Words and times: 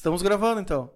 Estamos 0.00 0.22
gravando 0.22 0.62
então. 0.62 0.90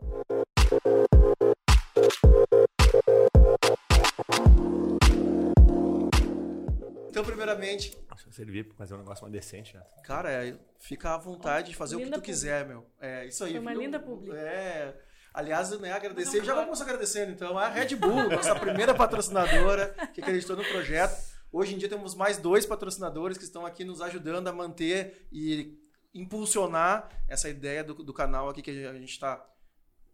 Então, 7.10 7.22
primeiramente, 7.22 7.90
Deixa 8.08 8.26
eu 8.26 8.32
servir 8.32 8.64
pra 8.64 8.78
fazer 8.78 8.94
um 8.94 8.96
negócio 8.96 9.22
mais 9.22 9.32
decente, 9.34 9.76
né? 9.76 9.82
cara, 10.04 10.32
é, 10.32 10.56
fica 10.78 11.12
à 11.12 11.18
vontade 11.18 11.68
de 11.72 11.76
fazer 11.76 11.96
o 11.96 11.98
que 11.98 12.06
Linda 12.06 12.16
tu 12.16 12.22
quiser, 12.22 12.66
meu. 12.66 12.86
É 12.98 13.26
isso 13.26 13.44
aí. 13.44 13.50
Foi 13.50 13.60
uma 13.60 13.72
viu? 13.72 13.82
linda 13.82 14.00
publi. 14.00 14.30
É. 14.30 14.98
Aliás, 15.34 15.78
né, 15.78 15.92
agradecer. 15.92 16.42
Já 16.42 16.54
vamos 16.54 16.80
agradecendo, 16.80 17.30
então, 17.30 17.58
a 17.58 17.68
Red 17.68 17.94
Bull, 17.96 18.30
nossa 18.34 18.54
primeira 18.54 18.94
patrocinadora, 18.94 19.94
que 20.14 20.22
acreditou 20.22 20.56
no 20.56 20.64
projeto. 20.64 21.14
Hoje 21.52 21.74
em 21.74 21.78
dia 21.78 21.90
temos 21.90 22.14
mais 22.14 22.38
dois 22.38 22.64
patrocinadores 22.64 23.36
que 23.36 23.44
estão 23.44 23.66
aqui 23.66 23.84
nos 23.84 24.00
ajudando 24.00 24.48
a 24.48 24.52
manter 24.52 25.28
e 25.30 25.78
impulsionar 26.14 27.08
essa 27.28 27.48
ideia 27.48 27.82
do, 27.82 27.94
do 27.94 28.12
canal 28.14 28.48
aqui 28.48 28.62
que 28.62 28.86
a 28.86 28.94
gente 28.94 29.10
está 29.10 29.44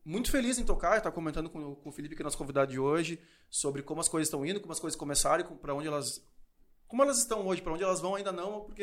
muito 0.04 0.30
feliz 0.30 0.58
em 0.58 0.64
tocar. 0.64 0.96
Está 0.96 1.10
comentando 1.10 1.50
com, 1.50 1.74
com 1.76 1.88
o 1.88 1.92
Felipe, 1.92 2.16
que 2.16 2.22
é 2.22 2.24
nosso 2.24 2.38
convidado 2.38 2.70
de 2.72 2.78
hoje, 2.78 3.20
sobre 3.48 3.82
como 3.82 4.00
as 4.00 4.08
coisas 4.08 4.26
estão 4.28 4.44
indo, 4.44 4.60
como 4.60 4.72
as 4.72 4.80
coisas 4.80 4.98
começaram 4.98 5.44
e 5.44 5.56
para 5.58 5.74
onde 5.74 5.86
elas. 5.88 6.24
Como 6.88 7.02
elas 7.02 7.18
estão 7.18 7.46
hoje, 7.46 7.62
para 7.62 7.72
onde 7.72 7.84
elas 7.84 8.00
vão 8.00 8.14
ainda 8.16 8.32
não, 8.32 8.62
porque 8.64 8.82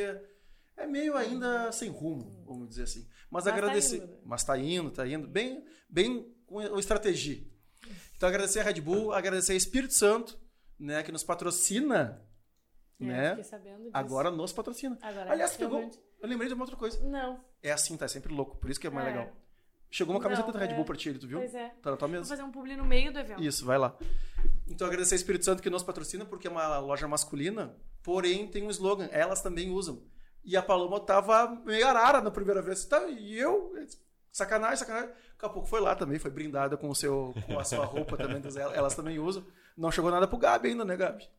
é 0.77 0.85
meio 0.87 1.15
ainda 1.17 1.71
sem 1.71 1.89
rumo, 1.89 2.43
vamos 2.45 2.69
dizer 2.69 2.83
assim. 2.83 3.01
Mas, 3.29 3.43
Mas 3.43 3.45
tá 3.45 3.53
agradecer. 3.53 3.97
indo, 3.97 4.07
né? 4.07 4.17
Mas 4.23 4.43
tá 4.43 4.57
indo, 4.57 4.91
tá 4.91 5.07
indo. 5.07 5.27
Bem, 5.27 5.65
bem 5.89 6.33
com 6.45 6.55
o 6.55 6.79
estratégia. 6.79 7.43
Então 8.15 8.29
agradecer 8.29 8.59
a 8.61 8.63
Red 8.63 8.79
Bull, 8.79 9.11
agradecer 9.11 9.51
a 9.53 9.55
Espírito 9.55 9.93
Santo, 9.93 10.39
né, 10.79 11.03
que 11.03 11.11
nos 11.11 11.23
patrocina, 11.23 12.23
É, 12.99 13.03
né? 13.05 13.37
Agora 13.93 14.31
nos 14.31 14.53
patrocina. 14.53 14.97
Agora, 15.01 15.31
Aliás, 15.31 15.55
pegou. 15.57 15.77
realmente- 15.79 15.99
Eu 16.21 16.27
lembrei 16.27 16.47
de 16.47 16.53
uma 16.53 16.63
outra 16.63 16.75
coisa. 16.77 16.99
Não. 17.07 17.39
É 17.61 17.71
assim, 17.71 17.95
tá? 17.97 18.05
É 18.05 18.07
sempre 18.07 18.33
louco. 18.33 18.57
Por 18.57 18.69
isso 18.69 18.79
que 18.79 18.87
é 18.87 18.89
mais 18.89 19.07
É. 19.07 19.11
legal. 19.11 19.29
Chegou 19.89 20.13
uma 20.13 20.21
camiseta 20.21 20.51
da 20.51 20.59
Red 20.59 20.69
é. 20.71 20.73
Bull 20.73 20.83
pra 20.83 20.97
ti, 20.97 21.13
tu 21.13 21.27
viu? 21.27 21.39
Pois 21.39 21.55
é. 21.55 21.69
Tá 21.81 21.91
na 21.91 21.97
tua 21.97 22.07
Vou 22.07 22.17
mesa. 22.17 22.29
fazer 22.29 22.43
um 22.43 22.51
publi 22.51 22.75
no 22.75 22.83
meio 22.83 23.11
do 23.13 23.19
evento. 23.19 23.41
Isso, 23.41 23.65
vai 23.65 23.77
lá. 23.77 23.95
Então 24.67 24.85
agradecer 24.85 25.15
a 25.15 25.17
Espírito 25.17 25.45
Santo 25.45 25.63
que 25.63 25.69
nos 25.69 25.81
patrocina, 25.83 26.25
porque 26.25 26.47
é 26.47 26.51
uma 26.51 26.77
loja 26.79 27.07
masculina, 27.07 27.73
porém 28.03 28.47
tem 28.47 28.63
um 28.63 28.69
slogan, 28.69 29.07
elas 29.11 29.41
também 29.41 29.69
usam. 29.69 30.03
E 30.43 30.57
a 30.57 30.61
Paloma 30.61 30.99
tava 30.99 31.47
meio 31.65 31.87
arara 31.87 32.19
na 32.19 32.29
primeira 32.31 32.61
vez. 32.61 32.83
Tá, 32.83 33.01
e 33.07 33.37
eu, 33.39 33.73
sacanagem, 34.31 34.77
sacanagem. 34.77 35.09
Daqui 35.09 35.45
a 35.45 35.49
pouco 35.49 35.67
foi 35.69 35.79
lá 35.79 35.95
também, 35.95 36.19
foi 36.19 36.31
brindada 36.31 36.75
com, 36.75 36.89
o 36.89 36.95
seu, 36.95 37.33
com 37.45 37.57
a 37.57 37.63
sua 37.63 37.85
roupa 37.85 38.17
também, 38.17 38.41
das- 38.41 38.57
elas 38.57 38.93
também 38.95 39.19
usam. 39.19 39.45
Não 39.77 39.89
chegou 39.91 40.11
nada 40.11 40.27
pro 40.27 40.37
Gabi 40.37 40.69
ainda, 40.69 40.83
né, 40.83 40.97
Gabi? 40.97 41.29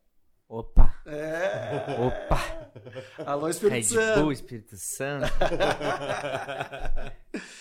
Opa! 0.47 0.95
É. 1.05 1.97
Opa! 1.99 2.58
Alô, 3.25 3.49
Espírito 3.49 3.73
Red 3.75 3.83
Santo. 3.83 4.21
Bull, 4.21 4.31
Espírito 4.31 4.77
Santo. 4.77 5.27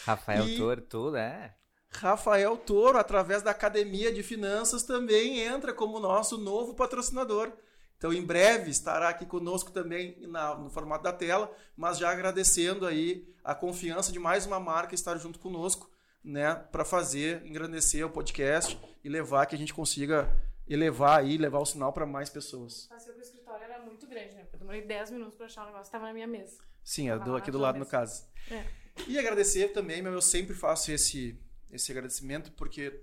Rafael 0.05 0.47
E- 0.49 0.57
Toro, 0.59 0.81
tudo, 0.83 1.17
é. 1.17 1.55
Rafael 1.91 2.57
Toro, 2.57 2.99
através 2.99 3.43
da 3.43 3.51
Academia 3.51 4.13
de 4.13 4.23
Finanças, 4.23 4.83
também 4.83 5.41
entra 5.41 5.73
como 5.73 5.99
nosso 5.99 6.37
novo 6.37 6.75
patrocinador. 6.75 7.51
Então, 7.97 8.13
em 8.13 8.25
breve, 8.25 8.71
estará 8.71 9.09
aqui 9.09 9.27
conosco 9.27 9.73
também 9.73 10.17
na- 10.29 10.55
no 10.55 10.71
formato 10.71 11.03
da 11.03 11.13
tela, 11.13 11.51
mas 11.77 11.99
já 11.99 12.11
agradecendo 12.11 12.87
aí 12.87 13.27
a 13.43 13.55
confiança 13.55 14.13
de 14.13 14.19
mais 14.19 14.47
uma 14.47 14.61
marca 14.61 14.95
estar 14.95 15.17
junto 15.17 15.39
conosco, 15.39 15.91
né, 16.23 16.55
para 16.71 16.85
fazer, 16.85 17.45
engrandecer 17.47 18.07
o 18.07 18.11
podcast 18.11 18.79
e 19.03 19.09
levar 19.09 19.47
que 19.47 19.55
a 19.55 19.59
gente 19.59 19.73
consiga 19.75 20.29
elevar 20.69 21.21
aí, 21.21 21.39
levar 21.39 21.59
o 21.61 21.67
sinal 21.67 21.93
para 21.93 22.05
mais 22.05 22.29
pessoas. 22.29 22.87
Que 22.89 23.11
o 23.11 23.21
escritório 23.21 23.65
era 23.65 23.83
muito 23.83 24.07
grande, 24.07 24.35
né? 24.35 24.45
Eu 24.69 24.73
demorei 24.73 24.83
10 24.83 25.13
minutos 25.13 25.35
pra 25.35 25.47
achar 25.47 25.63
o 25.63 25.67
negócio, 25.67 25.91
tava 25.91 26.05
na 26.05 26.13
minha 26.13 26.27
mesa. 26.27 26.59
Sim, 26.85 27.09
do, 27.25 27.35
aqui 27.35 27.51
do 27.51 27.59
lado, 27.59 27.77
no 27.77 27.87
mesa. 27.87 27.91
caso. 27.91 28.29
É. 28.51 28.67
E 29.07 29.19
agradecer 29.19 29.69
também, 29.69 30.03
meu, 30.03 30.13
eu 30.13 30.21
sempre 30.21 30.55
faço 30.55 30.93
esse, 30.93 31.41
esse 31.71 31.91
agradecimento, 31.91 32.53
porque 32.53 33.03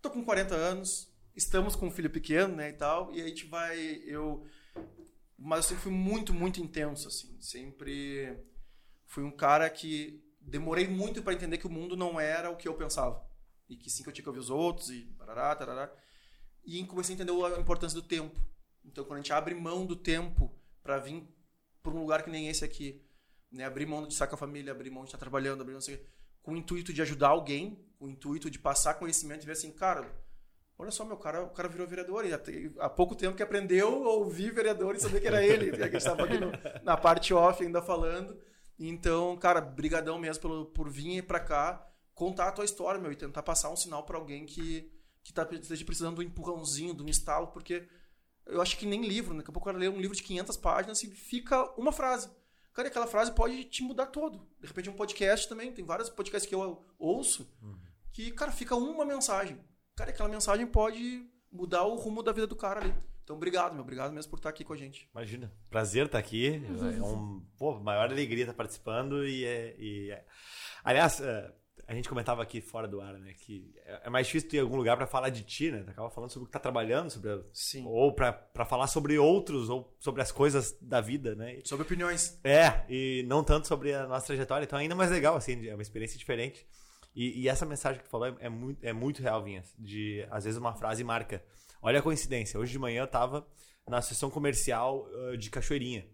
tô 0.00 0.08
com 0.08 0.24
40 0.24 0.54
anos, 0.54 1.12
estamos 1.34 1.74
com 1.74 1.88
um 1.88 1.90
filho 1.90 2.10
pequeno, 2.10 2.54
né, 2.54 2.68
e 2.68 2.74
tal, 2.74 3.12
e 3.12 3.20
a 3.20 3.26
gente 3.26 3.44
vai, 3.46 3.76
eu... 4.06 4.46
Mas 5.36 5.64
eu 5.64 5.70
sempre 5.70 5.82
fui 5.82 5.92
muito, 5.92 6.32
muito 6.32 6.60
intenso, 6.60 7.08
assim, 7.08 7.40
sempre 7.40 8.38
fui 9.04 9.24
um 9.24 9.32
cara 9.32 9.68
que 9.68 10.22
demorei 10.40 10.86
muito 10.86 11.24
para 11.24 11.34
entender 11.34 11.58
que 11.58 11.66
o 11.66 11.70
mundo 11.70 11.96
não 11.96 12.20
era 12.20 12.50
o 12.50 12.56
que 12.56 12.68
eu 12.68 12.74
pensava, 12.74 13.20
e 13.68 13.76
que 13.76 13.90
sim 13.90 14.04
que 14.04 14.10
eu 14.10 14.12
tinha 14.12 14.22
que 14.22 14.28
ouvir 14.28 14.40
os 14.40 14.50
outros, 14.50 14.90
e 14.90 15.06
barará, 15.18 15.56
tarará, 15.56 15.92
e 16.64 16.84
comecei 16.84 17.14
a 17.14 17.16
entender 17.16 17.32
a 17.32 17.58
importância 17.58 18.00
do 18.00 18.06
tempo. 18.06 18.40
Então, 18.84 19.04
quando 19.04 19.18
a 19.18 19.22
gente 19.22 19.32
abre 19.32 19.54
mão 19.54 19.84
do 19.84 19.96
tempo 19.96 20.59
para 20.90 20.98
vir 20.98 21.24
para 21.82 21.92
um 21.92 22.00
lugar 22.00 22.24
que 22.24 22.30
nem 22.30 22.48
esse 22.48 22.64
aqui, 22.64 23.00
né? 23.50 23.64
Abrir 23.64 23.86
mão 23.86 24.06
de 24.06 24.18
com 24.18 24.34
a 24.34 24.38
família, 24.38 24.72
abrir 24.72 24.90
mão 24.90 25.04
de 25.04 25.08
estar 25.08 25.18
trabalhando, 25.18 25.60
abrir 25.60 25.72
mão 25.72 25.80
de... 25.80 26.00
com 26.42 26.52
o 26.52 26.56
intuito 26.56 26.92
de 26.92 27.00
ajudar 27.00 27.28
alguém, 27.28 27.86
com 27.96 28.06
o 28.06 28.10
intuito 28.10 28.50
de 28.50 28.58
passar 28.58 28.94
conhecimento 28.94 29.44
e 29.44 29.46
ver 29.46 29.52
assim, 29.52 29.70
cara, 29.70 30.12
olha 30.76 30.90
só, 30.90 31.04
meu 31.04 31.16
cara, 31.16 31.44
o 31.44 31.50
cara 31.50 31.68
virou 31.68 31.86
vereador 31.86 32.26
e 32.26 32.32
há 32.80 32.88
pouco 32.90 33.14
tempo 33.14 33.36
que 33.36 33.42
aprendeu 33.42 34.04
a 34.04 34.12
ouvir 34.14 34.52
vereador 34.52 34.96
e 34.96 35.00
saber 35.00 35.20
que 35.20 35.28
era 35.28 35.44
ele, 35.46 35.70
que 35.70 35.80
a 35.80 35.84
gente 35.86 35.96
estava 35.96 36.24
aqui 36.24 36.38
no- 36.38 36.50
na 36.82 36.96
parte 36.96 37.32
off 37.32 37.62
ainda 37.62 37.80
falando. 37.80 38.36
Então, 38.78 39.36
cara, 39.36 39.60
brigadão 39.60 40.18
mesmo 40.18 40.66
por 40.66 40.90
vir 40.90 41.22
para 41.22 41.38
cá, 41.38 41.86
contar 42.14 42.48
a 42.48 42.52
tua 42.52 42.64
história, 42.64 43.00
meu, 43.00 43.12
e 43.12 43.16
tentar 43.16 43.42
passar 43.44 43.70
um 43.70 43.76
sinal 43.76 44.02
para 44.04 44.18
alguém 44.18 44.44
que 44.44 44.90
que 45.22 45.34
tá 45.34 45.46
esteja 45.52 45.84
precisando 45.84 46.16
do 46.16 46.22
empurrãozinho, 46.22 46.94
do 46.94 47.06
instalo, 47.06 47.48
porque 47.48 47.86
eu 48.46 48.60
acho 48.60 48.76
que 48.76 48.86
nem 48.86 49.06
livro, 49.06 49.32
né? 49.32 49.38
Daqui 49.40 49.50
a 49.50 49.52
pouco 49.52 49.68
eu 49.68 49.72
quero 49.72 49.78
ler 49.80 49.90
um 49.90 50.00
livro 50.00 50.16
de 50.16 50.22
500 50.22 50.56
páginas 50.56 51.02
e 51.02 51.10
fica 51.10 51.62
uma 51.78 51.92
frase. 51.92 52.30
Cara, 52.72 52.88
aquela 52.88 53.06
frase 53.06 53.32
pode 53.32 53.64
te 53.64 53.82
mudar 53.82 54.06
todo. 54.06 54.46
De 54.60 54.66
repente, 54.66 54.88
um 54.88 54.94
podcast 54.94 55.48
também. 55.48 55.72
Tem 55.72 55.84
vários 55.84 56.08
podcasts 56.08 56.48
que 56.48 56.54
eu 56.54 56.84
ouço 56.98 57.50
que, 58.12 58.30
cara, 58.30 58.52
fica 58.52 58.74
uma 58.76 59.04
mensagem. 59.04 59.58
Cara, 59.96 60.10
aquela 60.10 60.28
mensagem 60.28 60.66
pode 60.66 61.26
mudar 61.50 61.84
o 61.84 61.96
rumo 61.96 62.22
da 62.22 62.32
vida 62.32 62.46
do 62.46 62.56
cara 62.56 62.80
ali. 62.80 62.94
Então, 63.24 63.36
obrigado, 63.36 63.72
meu. 63.74 63.82
Obrigado 63.82 64.12
mesmo 64.12 64.30
por 64.30 64.38
estar 64.38 64.48
aqui 64.48 64.64
com 64.64 64.72
a 64.72 64.76
gente. 64.76 65.08
Imagina. 65.12 65.52
Prazer 65.68 66.06
estar 66.06 66.18
aqui. 66.18 66.62
É 66.96 67.02
um, 67.02 67.44
pô, 67.56 67.78
maior 67.78 68.10
alegria 68.10 68.44
estar 68.44 68.54
participando 68.54 69.26
e 69.26 69.44
é. 69.44 69.76
e 69.78 70.10
é- 70.10 70.24
Aliás, 70.82 71.20
é, 71.20 71.52
a 71.90 71.94
gente 71.94 72.08
comentava 72.08 72.40
aqui 72.40 72.60
fora 72.60 72.86
do 72.86 73.00
ar, 73.00 73.14
né? 73.14 73.34
Que 73.34 73.74
é 73.84 74.02
é 74.04 74.10
mais 74.10 74.26
difícil 74.26 74.48
ter 74.48 74.60
algum 74.60 74.76
lugar 74.76 74.96
para 74.96 75.06
falar 75.08 75.28
de 75.28 75.42
ti, 75.42 75.70
né? 75.72 75.82
Tu 75.82 75.90
acaba 75.90 76.08
falando 76.08 76.30
sobre 76.30 76.44
o 76.44 76.46
que 76.46 76.52
tá 76.52 76.60
trabalhando, 76.60 77.10
sobre 77.10 77.30
a- 77.32 77.40
Sim. 77.52 77.84
ou 77.84 78.14
para 78.14 78.64
falar 78.64 78.86
sobre 78.86 79.18
outros, 79.18 79.68
ou 79.68 79.92
sobre 79.98 80.22
as 80.22 80.30
coisas 80.30 80.76
da 80.80 81.00
vida, 81.00 81.34
né? 81.34 81.58
Sobre 81.64 81.84
opiniões. 81.84 82.38
É, 82.44 82.84
e 82.88 83.24
não 83.26 83.42
tanto 83.42 83.66
sobre 83.66 83.92
a 83.92 84.06
nossa 84.06 84.26
trajetória, 84.26 84.64
então 84.64 84.78
é 84.78 84.82
ainda 84.82 84.94
mais 84.94 85.10
legal, 85.10 85.34
assim, 85.34 85.66
é 85.66 85.74
uma 85.74 85.82
experiência 85.82 86.16
diferente. 86.16 86.64
E, 87.14 87.40
e 87.42 87.48
essa 87.48 87.66
mensagem 87.66 87.98
que 87.98 88.04
tu 88.06 88.10
falou 88.10 88.28
é, 88.28 88.36
é 88.38 88.48
muito, 88.48 88.84
é 88.86 88.92
muito 88.92 89.20
real, 89.20 89.42
Vinhas, 89.42 89.74
de 89.76 90.24
às 90.30 90.44
vezes 90.44 90.58
uma 90.60 90.72
frase 90.74 91.02
marca. 91.02 91.42
Olha 91.82 91.98
a 91.98 92.02
coincidência, 92.02 92.58
hoje 92.60 92.70
de 92.70 92.78
manhã 92.78 93.02
eu 93.02 93.08
tava 93.08 93.44
na 93.88 94.00
sessão 94.00 94.30
comercial 94.30 95.08
uh, 95.10 95.36
de 95.36 95.50
Cachoeirinha. 95.50 96.06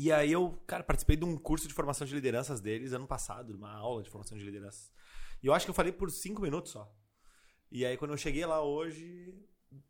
E 0.00 0.12
aí 0.12 0.30
eu, 0.30 0.52
cara, 0.64 0.84
participei 0.84 1.16
de 1.16 1.24
um 1.24 1.36
curso 1.36 1.66
de 1.66 1.74
formação 1.74 2.06
de 2.06 2.14
lideranças 2.14 2.60
deles 2.60 2.92
ano 2.92 3.06
passado, 3.08 3.56
uma 3.56 3.72
aula 3.74 4.00
de 4.00 4.08
formação 4.08 4.38
de 4.38 4.44
lideranças. 4.44 4.92
E 5.42 5.46
eu 5.48 5.52
acho 5.52 5.66
que 5.66 5.70
eu 5.70 5.74
falei 5.74 5.92
por 5.92 6.08
cinco 6.10 6.40
minutos 6.40 6.70
só. 6.70 6.88
E 7.70 7.84
aí 7.84 7.96
quando 7.96 8.12
eu 8.12 8.16
cheguei 8.16 8.46
lá 8.46 8.62
hoje, 8.62 9.34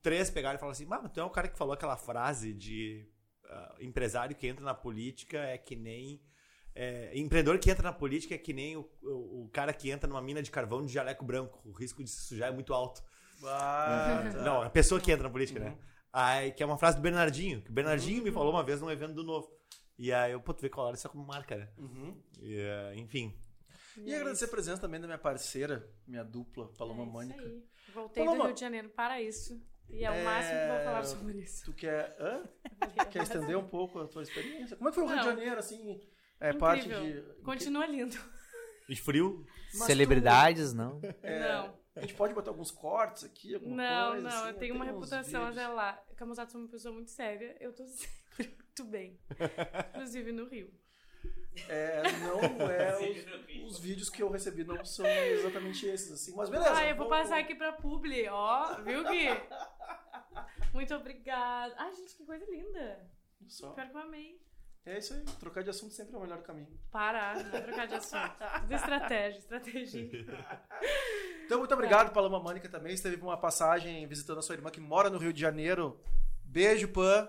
três 0.01 0.31
pegaram 0.31 0.57
e 0.57 0.59
falaram 0.59 0.73
assim, 0.73 0.87
mas 0.87 1.13
tu 1.13 1.21
é 1.21 1.25
o 1.25 1.29
cara 1.31 1.47
que 1.47 1.59
falou 1.59 1.75
aquela 1.75 1.97
frase 1.97 2.55
de 2.55 3.07
ah, 3.51 3.77
empresário 3.81 4.35
que 4.35 4.47
entra 4.47 4.65
na 4.65 4.73
política 4.75 5.39
é 5.41 5.59
que 5.59 5.77
nem. 5.77 6.23
é, 6.75 7.11
empreendedor 7.19 7.59
que 7.59 7.71
entra 7.71 7.83
na 7.83 7.93
política 7.93 8.35
é 8.35 8.39
que 8.39 8.55
nem 8.55 8.77
o, 8.79 8.89
o, 9.03 9.45
o 9.45 9.51
cara 9.53 9.75
que 9.75 9.91
entra 9.91 10.09
numa 10.09 10.23
mina 10.23 10.43
de 10.43 10.51
carvão 10.51 10.87
de 10.87 10.91
jaleco 10.93 11.23
branco. 11.25 11.61
O 11.69 11.73
risco 11.73 12.03
de 12.03 12.09
se 12.09 12.23
sujar 12.23 12.49
é 12.49 12.53
muito 12.53 12.73
alto. 12.73 13.03
Ah, 13.45 14.25
tá. 14.33 14.39
Não, 14.43 14.63
a 14.63 14.71
pessoa 14.71 15.01
que 15.01 15.13
entra 15.13 15.25
na 15.25 15.31
política, 15.31 15.61
né? 15.61 15.77
Aí, 16.13 16.51
que 16.53 16.63
é 16.63 16.67
uma 16.67 16.79
frase 16.79 16.97
do 16.97 17.03
Bernardinho. 17.03 17.61
Que 17.63 17.71
o 17.71 17.73
Bernardinho 17.75 18.19
Uhum. 18.19 18.25
me 18.25 18.33
falou 18.33 18.51
uma 18.53 18.63
vez 18.65 18.81
num 18.81 18.91
evento 18.91 19.13
do 19.15 19.23
Novo. 19.23 19.58
E 19.99 20.13
aí 20.13 20.33
eu, 20.33 20.41
pô, 20.41 20.55
tu 20.55 20.63
vê 20.63 20.69
colocar 20.69 20.95
isso 20.97 21.09
como 21.09 21.27
marca, 21.27 21.57
né? 21.57 21.69
Uhum. 21.77 22.23
E, 22.41 22.57
eh, 22.57 22.95
enfim. 22.97 23.37
E 23.97 24.15
agradecer 24.15 24.45
a 24.45 24.49
presença 24.49 24.81
também 24.81 25.01
da 25.01 25.07
minha 25.09 25.19
parceira, 25.19 25.91
minha 26.07 26.23
dupla, 26.23 26.69
Paloma 26.79 27.03
é 27.03 27.05
isso 27.05 27.13
Mônica. 27.13 27.43
aí. 27.43 27.65
Voltei 27.93 28.25
Paloma- 28.25 28.43
do 28.45 28.47
Rio 28.49 28.55
de 28.55 28.61
Janeiro 28.61 28.89
para 28.91 29.21
isso. 29.21 29.61
E 29.91 30.05
é 30.05 30.11
o 30.11 30.15
É, 30.15 30.23
máximo 30.23 30.61
que 30.61 30.67
vou 30.69 30.81
falar 30.85 31.05
sobre 31.05 31.39
isso. 31.41 31.65
Tu 31.65 31.73
quer. 31.73 32.15
Hã? 32.21 32.43
Quer 33.11 33.23
estender 33.23 33.57
um 33.57 33.67
pouco 33.67 33.99
a 34.01 34.07
tua 34.07 34.23
experiência? 34.23 34.77
Como 34.77 34.89
é 34.89 34.93
que 34.93 34.95
foi 34.97 35.05
o 35.05 35.07
Rio 35.09 35.17
de 35.19 35.25
Não. 35.25 35.31
Janeiro, 35.35 35.59
assim? 35.59 36.01
É 36.39 36.53
parte 36.53 36.87
Incrível. 36.87 37.35
de. 37.35 37.43
Continua 37.43 37.87
lindo. 37.87 38.17
E 38.89 38.95
frio. 38.95 39.45
Mas 39.75 39.85
Celebridades, 39.85 40.73
não? 40.75 41.01
É, 41.23 41.41
Não. 41.41 41.79
A 41.97 42.01
gente 42.03 42.15
pode 42.15 42.33
botar 42.35 42.51
alguns 42.53 42.71
cortes 42.71 43.25
aqui, 43.25 43.55
alguma 43.55 43.77
Não, 43.77 44.11
coisa. 44.13 44.29
não, 44.29 44.37
assim, 44.45 44.49
eu 44.49 44.55
tenho 44.59 44.75
uma 44.77 44.85
reputação 44.85 45.43
a 45.43 45.51
vídeos. 45.51 45.55
zelar. 45.67 46.05
Camusato 46.17 46.53
sou 46.53 46.61
uma 46.61 46.69
pessoa 46.71 46.95
muito 46.95 47.11
séria. 47.11 47.57
Eu 47.59 47.73
tô 47.75 47.85
sempre 47.89 48.09
muito 48.47 48.85
bem. 48.85 49.19
Inclusive 49.91 50.33
no 50.33 50.47
Rio. 50.49 50.73
É, 51.69 52.03
não 52.21 52.71
é. 52.71 52.97
Os, 53.65 53.73
os 53.73 53.79
vídeos 53.81 54.09
que 54.09 54.23
eu 54.23 54.31
recebi 54.31 54.63
não 54.65 54.85
são 54.85 55.07
exatamente 55.07 55.87
esses, 55.87 56.13
assim. 56.13 56.35
Mas 56.37 56.49
beleza. 56.49 56.77
Ah, 56.77 56.87
eu 56.87 56.97
vou 56.97 57.09
passar 57.09 57.39
aqui 57.39 57.55
pra 57.55 57.73
publi, 57.73 58.29
ó. 58.29 58.75
Viu, 58.83 59.03
Gui? 59.05 59.29
Muito 60.73 60.95
obrigada. 60.95 61.75
Ai, 61.77 61.93
gente, 61.95 62.15
que 62.17 62.25
coisa 62.25 62.45
linda. 62.51 63.11
Só. 63.49 63.71
Pior 63.73 63.89
que 63.89 63.97
eu 63.97 64.01
amei. 64.01 64.41
É 64.87 64.97
isso 64.97 65.13
aí, 65.13 65.23
trocar 65.39 65.63
de 65.63 65.69
assunto 65.69 65.93
sempre 65.93 66.15
é 66.15 66.19
o 66.19 66.23
melhor 66.23 66.41
caminho. 66.43 66.69
Parar, 66.91 67.45
não 67.45 67.59
é 67.59 67.61
trocar 67.61 67.87
de 67.87 67.95
assunto. 67.95 68.33
Tudo 68.61 68.75
estratégia, 68.75 69.39
estratégia. 69.39 70.11
Então, 71.45 71.59
muito 71.59 71.75
obrigado, 71.75 72.11
Paloma 72.11 72.41
Mânica, 72.41 72.71
também. 72.71 72.97
Você 72.97 73.11
teve 73.11 73.21
uma 73.21 73.37
passagem 73.37 74.07
visitando 74.07 74.39
a 74.39 74.43
sua 74.43 74.55
irmã 74.55 74.71
que 74.71 74.81
mora 74.81 75.11
no 75.11 75.19
Rio 75.19 75.31
de 75.31 75.41
Janeiro. 75.41 76.01
Beijo, 76.43 76.89
Pan. 76.89 77.29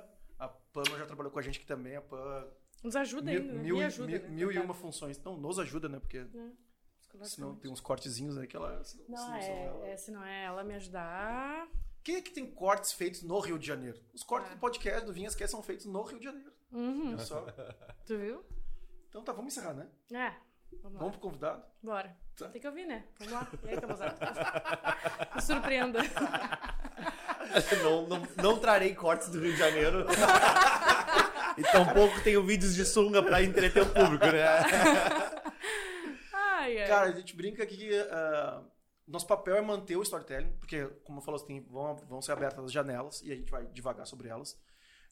A 0.69 0.73
Pan 0.73 0.83
já 0.97 1.05
trabalhou 1.05 1.31
com 1.31 1.39
a 1.39 1.41
gente 1.41 1.57
aqui 1.57 1.67
também. 1.67 1.95
A 1.95 2.01
Pan. 2.01 2.47
Nos 2.83 2.95
ajuda 2.95 3.31
Mil, 3.31 3.41
ainda, 3.41 3.53
né? 3.53 3.61
mil, 3.61 3.75
Me 3.75 3.81
e- 3.81 3.85
ajuda, 3.85 4.07
mil, 4.07 4.21
né? 4.21 4.27
mil 4.29 4.51
e 4.51 4.59
uma 4.59 4.73
funções. 4.73 5.21
Não, 5.23 5.35
nos 5.37 5.59
ajuda, 5.59 5.89
né? 5.89 5.99
Porque 5.99 6.17
É, 6.19 7.23
senão 7.25 7.55
tem 7.55 7.69
uns 7.71 7.81
cortezinhos 7.81 8.37
aí 8.37 8.47
que 8.47 8.55
ela. 8.55 8.81
senão- 8.83 9.05
Não, 9.09 9.17
são 9.17 9.35
ela. 9.35 9.85
é, 9.87 9.91
é, 9.91 9.97
se 9.97 10.11
não 10.11 10.23
é 10.23 10.45
ela 10.45 10.63
me 10.63 10.75
ajudar. 10.75 11.67
Quem 12.03 12.15
é 12.15 12.21
que 12.21 12.31
tem 12.31 12.49
cortes 12.49 12.93
feitos 12.93 13.21
no 13.23 13.37
Rio 13.39 13.59
de 13.59 13.67
Janeiro? 13.67 13.99
Os 14.13 14.23
cortes 14.23 14.49
É. 14.51 14.55
do 14.55 14.59
podcast 14.59 15.05
do 15.05 15.11
Vinhas 15.11 15.35
que 15.35 15.45
são 15.47 15.61
feitos 15.61 15.85
no 15.85 16.01
Rio 16.03 16.19
de 16.19 16.25
Janeiro. 16.25 16.51
Uhum, 16.71 17.17
só. 17.19 17.45
tu 18.05 18.17
viu? 18.17 18.45
Então 19.09 19.23
tá, 19.23 19.33
vamos 19.33 19.51
encerrar, 19.57 19.73
né? 19.73 19.89
É, 20.13 20.33
vamos. 20.81 20.99
Vamos 20.99 21.11
pro 21.13 21.21
convidado. 21.21 21.63
Bora. 21.81 22.15
Tá. 22.37 22.47
Tem 22.49 22.61
que 22.61 22.67
ouvir, 22.67 22.85
né? 22.85 23.05
Vamos 23.19 23.33
lá. 23.33 23.47
E 23.63 23.69
aí, 23.69 23.81
Camosado? 23.81 24.15
Me 25.35 25.41
surpreenda. 25.41 25.99
não, 27.83 28.07
não, 28.07 28.27
não 28.37 28.59
trarei 28.59 28.95
cortes 28.95 29.29
do 29.29 29.39
Rio 29.39 29.51
de 29.51 29.57
Janeiro. 29.57 30.05
e 31.57 31.63
tampouco 31.63 32.21
tenho 32.23 32.43
vídeos 32.43 32.75
de 32.75 32.85
sunga 32.85 33.21
pra 33.21 33.43
entreter 33.43 33.83
o 33.83 33.93
público, 33.93 34.25
né? 34.25 34.45
Ai, 36.33 36.81
ai. 36.81 36.87
Cara, 36.87 37.09
a 37.09 37.11
gente 37.11 37.35
brinca 37.35 37.63
aqui 37.63 37.77
que 37.77 37.99
ah, 38.11 38.63
nosso 39.07 39.27
papel 39.27 39.55
é 39.55 39.61
manter 39.61 39.97
o 39.97 40.03
storytelling, 40.03 40.51
porque, 40.59 40.85
como 41.03 41.19
eu 41.19 41.23
falou, 41.23 41.39
tem, 41.39 41.61
vão, 41.61 41.95
vão 42.07 42.21
ser 42.21 42.31
abertas 42.31 42.63
as 42.65 42.71
janelas 42.71 43.21
e 43.23 43.31
a 43.31 43.35
gente 43.35 43.51
vai 43.51 43.65
devagar 43.65 44.05
sobre 44.05 44.29
elas. 44.29 44.57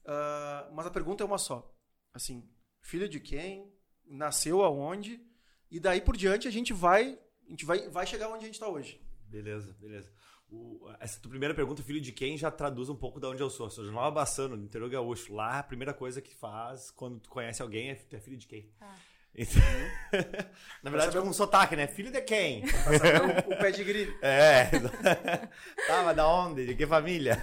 Ah, 0.06 0.70
mas 0.72 0.86
a 0.86 0.92
pergunta 0.92 1.24
é 1.24 1.26
uma 1.26 1.38
só. 1.38 1.74
Assim, 2.14 2.50
filho 2.82 3.10
de 3.10 3.20
quem? 3.20 3.74
Nasceu 4.06 4.64
aonde? 4.64 5.22
E 5.70 5.80
daí 5.80 6.02
por 6.02 6.16
diante 6.16 6.48
a 6.48 6.52
gente 6.52 6.74
vai, 6.74 7.18
a 7.48 7.50
gente 7.50 7.66
vai, 7.66 7.90
vai 7.90 8.06
chegar 8.08 8.30
onde 8.30 8.44
a 8.44 8.48
gente 8.48 8.60
tá 8.60 8.68
hoje. 8.68 9.02
Beleza, 9.28 9.76
beleza. 9.80 10.12
O- 10.50 10.90
essa 11.00 11.20
tua 11.20 11.30
primeira 11.30 11.54
pergunta, 11.54 11.84
filho 11.84 12.00
de 12.00 12.12
quem, 12.14 12.38
já 12.38 12.50
traduz 12.50 12.88
um 12.88 12.96
pouco 12.96 13.20
de 13.20 13.26
onde 13.26 13.42
eu 13.42 13.50
sou. 13.50 13.70
Sou 13.70 13.84
de 13.84 13.92
Nova 13.92 14.10
Bassano, 14.12 14.56
no 14.56 14.64
interior 14.64 14.90
gaúcho. 14.90 15.34
Lá, 15.34 15.60
a 15.60 15.64
primeira 15.64 15.94
coisa 15.94 16.22
que 16.22 16.34
faz 16.34 16.90
quando 16.92 17.20
tu 17.20 17.30
conhece 17.30 17.62
alguém 17.62 17.90
é 17.90 17.96
tu 17.96 18.16
é 18.16 18.20
filho 18.20 18.38
de 18.38 18.48
quem. 18.48 18.70
Ah. 18.80 18.96
Então- 19.40 19.62
Na 20.82 20.90
verdade, 20.90 21.16
com 21.22 21.28
um 21.28 21.34
sotaque, 21.34 21.76
né? 21.76 21.86
Filho 21.86 22.12
de 22.12 22.22
quem? 22.22 22.64
O, 23.50 23.54
o 23.54 23.58
pedigree. 23.58 24.12
É. 24.22 24.66
tá, 25.86 26.02
mas 26.04 26.16
da 26.16 26.28
onde? 26.28 26.66
De 26.66 26.74
que 26.76 26.88
família? 26.88 27.38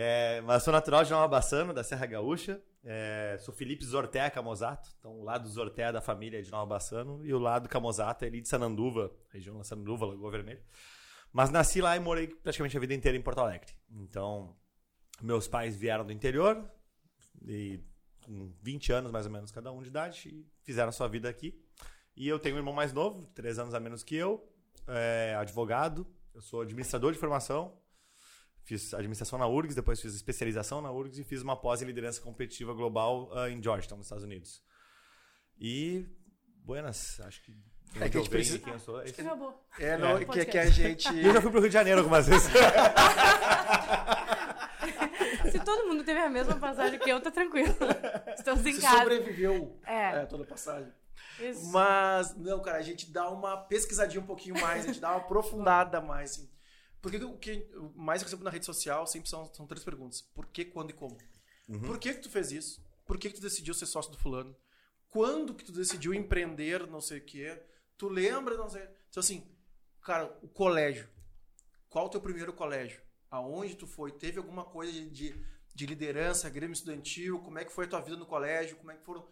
É, 0.00 0.40
mas 0.42 0.62
sou 0.62 0.72
natural 0.72 1.02
de 1.02 1.10
Nova 1.10 1.26
Bassano, 1.26 1.74
da 1.74 1.82
Serra 1.82 2.06
Gaúcha. 2.06 2.62
É, 2.84 3.36
sou 3.40 3.52
Felipe 3.52 3.84
Zortea 3.84 4.30
Camozato. 4.30 4.88
Então, 4.96 5.18
o 5.18 5.24
lado 5.24 5.48
Zortea 5.48 5.92
da 5.92 6.00
família 6.00 6.38
é 6.38 6.40
de 6.40 6.52
Nova 6.52 6.66
Bassano 6.66 7.26
e 7.26 7.34
o 7.34 7.38
lado 7.40 7.68
Camozato 7.68 8.24
é 8.24 8.28
ali 8.28 8.40
de 8.40 8.48
Sananduva, 8.48 9.10
região 9.28 9.58
da 9.58 9.64
Sananduva, 9.64 10.06
Lagoa 10.06 10.30
Vermelha. 10.30 10.62
Mas 11.32 11.50
nasci 11.50 11.80
lá 11.80 11.96
e 11.96 11.98
morei 11.98 12.28
praticamente 12.28 12.76
a 12.76 12.80
vida 12.80 12.94
inteira 12.94 13.18
em 13.18 13.20
Porto 13.20 13.40
Alegre. 13.40 13.72
Então, 13.90 14.56
meus 15.20 15.48
pais 15.48 15.76
vieram 15.76 16.06
do 16.06 16.12
interior 16.12 16.64
e 17.44 17.80
com 18.24 18.52
20 18.62 18.92
anos 18.92 19.10
mais 19.10 19.26
ou 19.26 19.32
menos 19.32 19.50
cada 19.50 19.72
um 19.72 19.82
de 19.82 19.88
idade 19.88 20.28
e 20.28 20.46
fizeram 20.62 20.92
sua 20.92 21.08
vida 21.08 21.28
aqui. 21.28 21.60
E 22.16 22.28
eu 22.28 22.38
tenho 22.38 22.54
um 22.54 22.58
irmão 22.58 22.72
mais 22.72 22.92
novo, 22.92 23.26
três 23.34 23.58
anos 23.58 23.74
a 23.74 23.80
menos 23.80 24.04
que 24.04 24.14
eu, 24.14 24.48
é, 24.86 25.34
advogado. 25.36 26.06
Eu 26.32 26.40
sou 26.40 26.60
administrador 26.60 27.10
de 27.10 27.18
formação. 27.18 27.76
Fiz 28.68 28.92
administração 28.92 29.38
na 29.38 29.46
URGS, 29.48 29.74
depois 29.74 29.98
fiz 29.98 30.14
especialização 30.14 30.82
na 30.82 30.92
URGS 30.92 31.20
e 31.20 31.24
fiz 31.24 31.40
uma 31.40 31.56
pós 31.56 31.80
em 31.80 31.86
liderança 31.86 32.20
competitiva 32.20 32.74
global 32.74 33.30
ah, 33.32 33.48
em 33.48 33.62
Georgetown, 33.62 33.96
nos 33.96 34.06
Estados 34.08 34.24
Unidos. 34.24 34.62
E, 35.58 36.06
buenas, 36.64 37.18
acho 37.20 37.42
que... 37.44 37.56
É 37.98 38.10
que 38.10 38.18
a 38.18 38.20
gente 38.20 38.28
precisa- 38.28 38.58
quem 38.58 38.74
eu 38.74 38.78
sou, 38.78 39.00
é 39.00 39.06
isso. 39.06 39.18
Acabou. 39.22 39.58
É, 39.78 39.96
não, 39.96 40.18
É. 40.18 40.24
que, 40.26 40.44
que 40.44 40.58
a 40.58 40.66
gente. 40.68 41.08
Eu 41.18 41.32
já 41.32 41.40
fui 41.40 41.50
pro 41.50 41.60
Rio 41.60 41.70
de 41.70 41.72
Janeiro 41.72 42.00
algumas 42.00 42.26
vezes. 42.28 42.46
Se 45.50 45.58
todo 45.60 45.86
mundo 45.88 46.04
teve 46.04 46.20
a 46.20 46.28
mesma 46.28 46.56
passagem 46.56 46.98
que 46.98 47.08
eu, 47.10 47.20
tá 47.22 47.30
tranquilo. 47.30 47.74
Estamos 48.36 48.64
em 48.66 48.72
Você 48.74 48.82
casa. 48.82 48.98
sobreviveu 48.98 49.80
É. 49.86 50.20
é, 50.22 50.26
toda 50.26 50.44
a 50.44 50.46
passagem. 50.46 50.92
Isso. 51.40 51.70
Mas, 51.72 52.36
não, 52.36 52.60
cara, 52.60 52.76
a 52.78 52.82
gente 52.82 53.10
dá 53.10 53.30
uma 53.30 53.56
pesquisadinha 53.56 54.22
um 54.22 54.26
pouquinho 54.26 54.60
mais, 54.60 54.84
a 54.84 54.88
gente 54.88 55.00
dá 55.00 55.10
uma 55.12 55.18
aprofundada 55.24 56.00
mais. 56.00 56.32
Assim. 56.32 56.50
Porque 57.00 57.16
o 57.18 57.36
que 57.38 57.68
o 57.76 57.92
mais 57.96 58.22
recebo 58.22 58.42
na 58.44 58.50
rede 58.50 58.66
social 58.66 59.06
sempre 59.06 59.28
são, 59.30 59.52
são 59.54 59.66
três 59.66 59.84
perguntas: 59.84 60.20
por 60.20 60.46
que, 60.46 60.64
quando 60.64 60.90
e 60.90 60.94
como? 60.94 61.16
Por 61.86 61.98
que, 61.98 62.14
que 62.14 62.20
tu 62.22 62.30
fez 62.30 62.50
isso? 62.50 62.82
Por 63.06 63.18
que, 63.18 63.28
que 63.30 63.36
tu 63.36 63.42
decidiu 63.42 63.72
ser 63.74 63.86
sócio 63.86 64.10
do 64.12 64.18
fulano? 64.18 64.56
Quando 65.08 65.54
que 65.54 65.64
tu 65.64 65.72
decidiu 65.72 66.12
empreender, 66.12 66.86
não 66.86 67.00
sei 67.00 67.18
o 67.18 67.24
quê? 67.24 67.62
Tu 67.96 68.08
lembra, 68.08 68.56
não 68.56 68.68
sei. 68.68 68.82
Então, 69.08 69.20
assim, 69.20 69.46
cara, 70.02 70.36
o 70.42 70.48
colégio. 70.48 71.08
Qual 71.88 72.06
o 72.06 72.08
teu 72.08 72.20
primeiro 72.20 72.52
colégio? 72.52 73.00
Aonde 73.30 73.74
tu 73.76 73.86
foi? 73.86 74.12
Teve 74.12 74.38
alguma 74.38 74.64
coisa 74.64 74.92
de, 74.92 75.08
de, 75.08 75.44
de 75.74 75.86
liderança, 75.86 76.50
grêmio 76.50 76.72
estudantil? 76.74 77.38
Como 77.40 77.58
é 77.58 77.64
que 77.64 77.72
foi 77.72 77.86
a 77.86 77.88
tua 77.88 78.00
vida 78.00 78.16
no 78.16 78.26
colégio? 78.26 78.76
Como 78.76 78.90
é 78.90 78.96
que 78.96 79.04
foram 79.04 79.26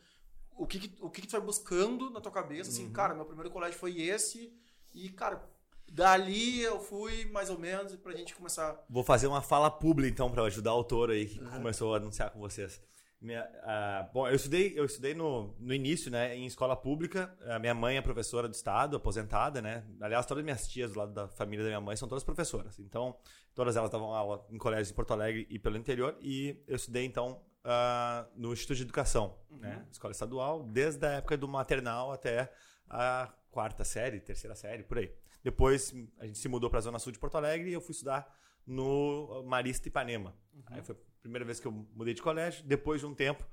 o 0.58 0.66
que, 0.66 0.80
que- 0.80 0.96
o 1.02 1.10
que, 1.10 1.20
que 1.20 1.26
tu 1.26 1.32
vai 1.32 1.40
buscando 1.42 2.08
na 2.10 2.20
tua 2.20 2.32
cabeça, 2.32 2.70
assim, 2.70 2.90
cara, 2.90 3.14
meu 3.14 3.26
primeiro 3.26 3.50
colégio 3.50 3.78
foi 3.78 4.00
esse, 4.00 4.50
e, 4.94 5.10
cara, 5.10 5.46
dali 5.90 6.60
eu 6.60 6.80
fui 6.80 7.26
mais 7.26 7.50
ou 7.50 7.58
menos 7.58 7.94
pra 7.96 8.12
gente 8.12 8.34
começar. 8.34 8.84
Vou 8.88 9.04
fazer 9.04 9.26
uma 9.26 9.42
fala 9.42 9.70
pública, 9.70 10.12
então, 10.12 10.30
para 10.30 10.42
ajudar 10.44 10.72
o 10.72 10.76
autor 10.76 11.10
aí 11.10 11.26
que 11.26 11.38
começou 11.38 11.94
a 11.94 11.98
anunciar 11.98 12.30
com 12.30 12.38
vocês. 12.38 12.80
Minha, 13.20 13.48
ah, 13.62 14.10
bom, 14.12 14.28
eu 14.28 14.36
estudei, 14.36 14.74
eu 14.76 14.84
estudei 14.84 15.14
no, 15.14 15.54
no 15.58 15.72
início, 15.72 16.10
né, 16.10 16.36
em 16.36 16.44
escola 16.44 16.76
pública. 16.76 17.34
A 17.46 17.58
minha 17.58 17.74
mãe 17.74 17.96
é 17.96 18.02
professora 18.02 18.46
do 18.46 18.54
estado, 18.54 18.96
aposentada, 18.96 19.62
né? 19.62 19.84
Aliás, 20.00 20.26
todas 20.26 20.44
minhas 20.44 20.68
tias 20.68 20.92
do 20.92 20.98
lado 20.98 21.14
da 21.14 21.26
família 21.26 21.64
da 21.64 21.70
minha 21.70 21.80
mãe 21.80 21.96
são 21.96 22.08
todas 22.08 22.22
professoras. 22.22 22.78
Então, 22.78 23.16
todas 23.54 23.74
elas 23.74 23.90
davam 23.90 24.12
aula 24.12 24.46
em 24.50 24.58
colégios 24.58 24.90
em 24.90 24.94
Porto 24.94 25.12
Alegre 25.12 25.46
e 25.48 25.58
pelo 25.58 25.78
interior. 25.78 26.16
E 26.20 26.62
eu 26.68 26.76
estudei, 26.76 27.04
então, 27.06 27.42
ah, 27.64 28.26
no 28.36 28.52
Instituto 28.52 28.76
de 28.76 28.82
Educação, 28.82 29.38
né? 29.50 29.86
Escola 29.90 30.12
estadual, 30.12 30.62
desde 30.62 31.06
a 31.06 31.12
época 31.12 31.36
do 31.38 31.48
maternal 31.48 32.12
até 32.12 32.52
a 32.88 33.32
quarta 33.50 33.82
série, 33.82 34.20
terceira 34.20 34.54
série, 34.54 34.82
por 34.82 34.98
aí. 34.98 35.10
Depois 35.46 35.94
a 36.18 36.26
gente 36.26 36.38
se 36.38 36.48
mudou 36.48 36.68
para 36.68 36.80
a 36.80 36.82
Zona 36.82 36.98
Sul 36.98 37.12
de 37.12 37.20
Porto 37.20 37.36
Alegre 37.36 37.70
e 37.70 37.72
eu 37.72 37.80
fui 37.80 37.92
estudar 37.92 38.26
no 38.66 39.44
Marista 39.46 39.86
Ipanema. 39.86 40.34
Aí 40.66 40.82
foi 40.82 40.96
a 40.96 40.98
primeira 41.22 41.44
vez 41.44 41.60
que 41.60 41.66
eu 41.68 41.70
mudei 41.70 42.14
de 42.14 42.20
colégio. 42.20 42.64
Depois 42.64 43.00
de 43.00 43.06
um 43.06 43.14
tempo, 43.14 43.46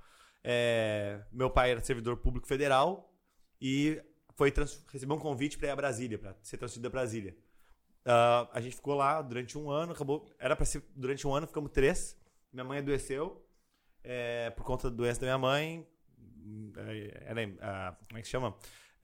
é, 0.43 1.23
meu 1.31 1.51
pai 1.51 1.69
era 1.69 1.83
servidor 1.83 2.17
público 2.17 2.47
federal 2.47 3.13
e 3.61 4.01
foi 4.35 4.51
trans- 4.51 4.83
recebeu 4.91 5.15
um 5.15 5.19
convite 5.19 5.55
para 5.55 5.67
ir 5.67 5.71
a 5.71 5.75
Brasília, 5.75 6.17
para 6.17 6.35
ser 6.41 6.57
transferido 6.57 6.87
a 6.87 6.89
Brasília. 6.89 7.37
Ah, 8.03 8.49
a 8.51 8.59
gente 8.59 8.75
ficou 8.75 8.95
lá 8.95 9.21
durante 9.21 9.55
um 9.55 9.69
ano, 9.69 9.91
acabou. 9.91 10.27
Era 10.39 10.55
para 10.55 10.65
ser 10.65 10.83
durante 10.95 11.27
um 11.27 11.35
ano, 11.35 11.45
ficamos 11.45 11.69
três. 11.69 12.17
Minha 12.51 12.63
mãe 12.63 12.79
adoeceu 12.79 13.45
é, 14.03 14.49
por 14.49 14.63
conta 14.65 14.89
da 14.89 14.95
doença 14.97 15.19
da 15.19 15.27
minha 15.27 15.37
mãe. 15.37 15.87
É, 16.75 17.23
Era, 17.27 17.41
ah, 17.61 17.95
como 18.07 18.17
é 18.17 18.21
que 18.21 18.27
se 18.27 18.31
chama? 18.31 18.55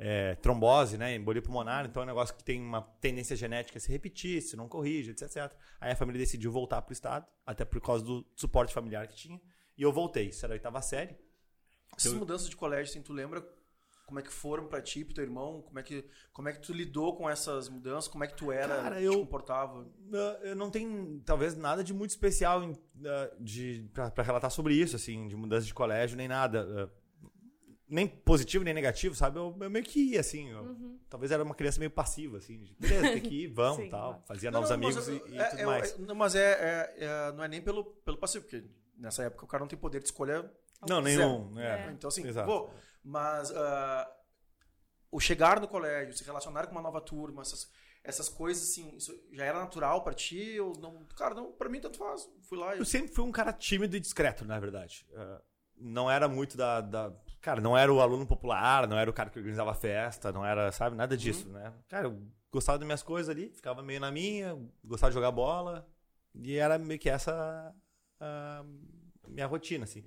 É, 0.02 0.36
trombose, 0.36 0.98
né? 0.98 1.14
Embolia 1.14 1.42
pulmonar. 1.42 1.86
Então 1.86 2.02
é 2.02 2.06
um 2.06 2.08
negócio 2.08 2.34
que 2.34 2.44
tem 2.44 2.62
uma 2.62 2.82
tendência 3.02 3.36
genética 3.36 3.78
a 3.78 3.82
se 3.82 3.92
repetir, 3.92 4.42
se 4.42 4.56
não 4.56 4.68
corrige, 4.70 5.12
etc, 5.12 5.24
etc. 5.24 5.52
Aí 5.82 5.92
a 5.92 5.96
família 5.96 6.20
decidiu 6.20 6.52
voltar 6.54 6.82
pro 6.82 6.94
estado, 6.94 7.28
até 7.46 7.66
por 7.66 7.82
causa 7.82 8.04
do 8.06 8.26
suporte 8.36 8.74
familiar 8.74 9.06
que 9.08 9.16
tinha. 9.16 9.42
E 9.78 9.82
eu 9.82 9.92
voltei. 9.92 10.30
Isso 10.30 10.46
era 10.46 10.54
a 10.54 10.56
oitava 10.56 10.82
série. 10.82 11.18
Essas 11.98 12.14
Eu- 12.14 12.20
mudanças 12.20 12.48
de 12.50 12.56
colégio, 12.56 12.90
assim, 12.92 13.02
tu 13.02 13.12
lembra 13.12 13.46
como 14.06 14.20
é 14.20 14.24
que 14.24 14.32
foram 14.32 14.68
pra 14.68 14.82
ti, 14.82 15.04
pro 15.06 15.14
teu 15.14 15.24
irmão? 15.24 15.62
Como 15.62 15.78
é 15.78 15.84
que, 15.84 16.04
como 16.34 16.48
é 16.50 16.54
que 16.54 16.60
tu 16.62 16.72
lidou 16.74 17.16
com 17.18 17.30
essas 17.30 17.68
mudanças? 17.70 18.08
Como 18.08 18.24
é 18.24 18.28
que 18.28 18.36
tu 18.36 18.52
era, 18.52 18.76
Cara, 18.82 18.96
te 18.98 19.04
eu- 19.04 19.20
comportava? 19.20 19.86
Ah, 20.14 20.40
Eu 20.44 20.56
não 20.56 20.72
tenho, 20.72 21.22
talvez, 21.26 21.56
nada 21.58 21.84
de 21.84 21.94
muito 21.94 22.12
especial 22.12 22.64
em, 22.64 22.74
ah, 23.06 23.32
de, 23.40 23.88
pra 23.94 24.24
relatar 24.24 24.50
sobre 24.50 24.74
isso, 24.76 24.96
assim, 24.96 25.28
de 25.28 25.36
mudança 25.36 25.68
de 25.68 25.74
colégio, 25.74 26.16
nem 26.18 26.28
nada. 26.28 26.90
Nem 27.92 28.08
positivo, 28.08 28.64
nem 28.64 28.74
negativo, 28.74 29.16
sabe? 29.16 29.40
Eu, 29.40 29.58
eu 29.60 29.70
meio 29.70 29.84
que 29.84 30.00
ia, 30.12 30.20
assim. 30.20 30.50
eu- 30.52 31.00
Talvez 31.10 31.32
era 31.32 31.44
uma 31.44 31.56
criança 31.56 31.80
meio 31.80 31.90
passiva, 31.90 32.38
assim. 32.38 32.62
de, 32.64 32.76
Beleza, 32.80 33.02
tem 33.14 33.22
que 33.22 33.44
ir, 33.46 33.48
vamos 33.48 33.78
Sim, 33.84 33.90
tal. 33.90 34.10
claro. 34.12 34.24
Fazia 34.28 34.52
Não, 34.52 34.60
novos 34.62 34.70
não, 34.70 34.76
amigos 34.76 35.08
eu- 35.08 35.28
e, 35.28 35.32
e 35.32 35.40
é- 35.40 35.44
tudo 35.50 35.66
mais. 35.66 35.98
não, 35.98 36.14
mas 36.16 36.36
é, 36.36 36.52
é- 36.52 36.96
é- 37.04 37.32
não 37.32 37.44
é 37.44 37.48
nem 37.48 37.62
pelo, 37.62 37.84
pelo 37.84 38.18
passivo, 38.18 38.46
porque 38.46 38.64
nessa 38.96 39.24
época 39.24 39.44
o 39.44 39.48
cara 39.48 39.62
não 39.62 39.68
tem 39.68 39.78
poder 39.80 40.00
de 40.00 40.06
escolha. 40.06 40.50
Não, 40.88 41.02
nenhum. 41.02 41.60
É. 41.60 41.88
É. 41.88 41.92
Então, 41.92 42.08
assim, 42.08 42.26
Exato. 42.28 42.48
pô, 42.48 42.70
mas 43.04 43.52
ah, 43.56 44.10
o 45.12 45.20
chegar 45.20 45.60
no 45.60 45.68
colégio, 45.68 46.14
se 46.14 46.24
relacionar 46.24 46.68
com 46.68 46.72
uma 46.74 46.82
nova 46.84 47.02
turma, 47.02 47.42
essas, 47.42 47.72
essas 48.04 48.30
coisas, 48.30 48.70
assim, 48.70 48.96
isso 48.96 49.12
já 49.34 49.46
era 49.46 49.60
natural 49.60 50.04
pra 50.04 50.14
ti? 50.14 50.60
Ou 50.60 50.78
não? 50.80 51.04
Cara, 51.16 51.34
não, 51.34 51.52
pra 51.52 51.68
mim 51.70 51.82
tanto 51.82 51.98
faz. 51.98 52.30
Fui 52.48 52.58
lá 52.58 52.76
e 52.76 52.80
Eu 52.80 52.86
sempre 52.86 53.12
fui 53.12 53.24
um 53.26 53.32
cara 53.32 53.52
tímido 53.52 53.98
e 53.98 54.00
discreto, 54.00 54.46
na 54.46 54.60
verdade. 54.60 55.08
Ah, 55.16 55.42
não 55.76 56.10
era 56.12 56.28
muito 56.30 56.56
da, 56.56 56.82
da- 56.82 57.14
Cara, 57.42 57.62
não 57.62 57.78
era 57.78 57.92
o 57.94 58.02
aluno 58.02 58.26
popular, 58.26 58.88
não 58.88 58.98
era 58.98 59.10
o 59.10 59.14
cara 59.14 59.30
que 59.30 59.40
organizava 59.40 59.74
festa, 59.74 60.32
não 60.32 60.46
era, 60.46 60.72
sabe, 60.72 60.96
nada 60.96 61.16
disso, 61.16 61.50
né? 61.50 61.74
Cara, 61.88 62.08
eu 62.08 62.22
gostava 62.52 62.78
das 62.78 62.86
minhas 62.86 63.04
coisas 63.04 63.30
ali, 63.30 63.50
ficava 63.50 63.82
meio 63.82 64.00
na 64.00 64.12
minha, 64.12 64.58
gostava 64.84 65.12
de 65.12 65.16
jogar 65.16 65.32
bola, 65.32 65.88
e 66.36 66.56
era 66.58 66.78
meio 66.78 67.00
que 67.00 67.10
essa 67.10 67.74
a 68.20 68.66
minha 69.28 69.48
rotina, 69.48 69.86
assim. 69.86 70.04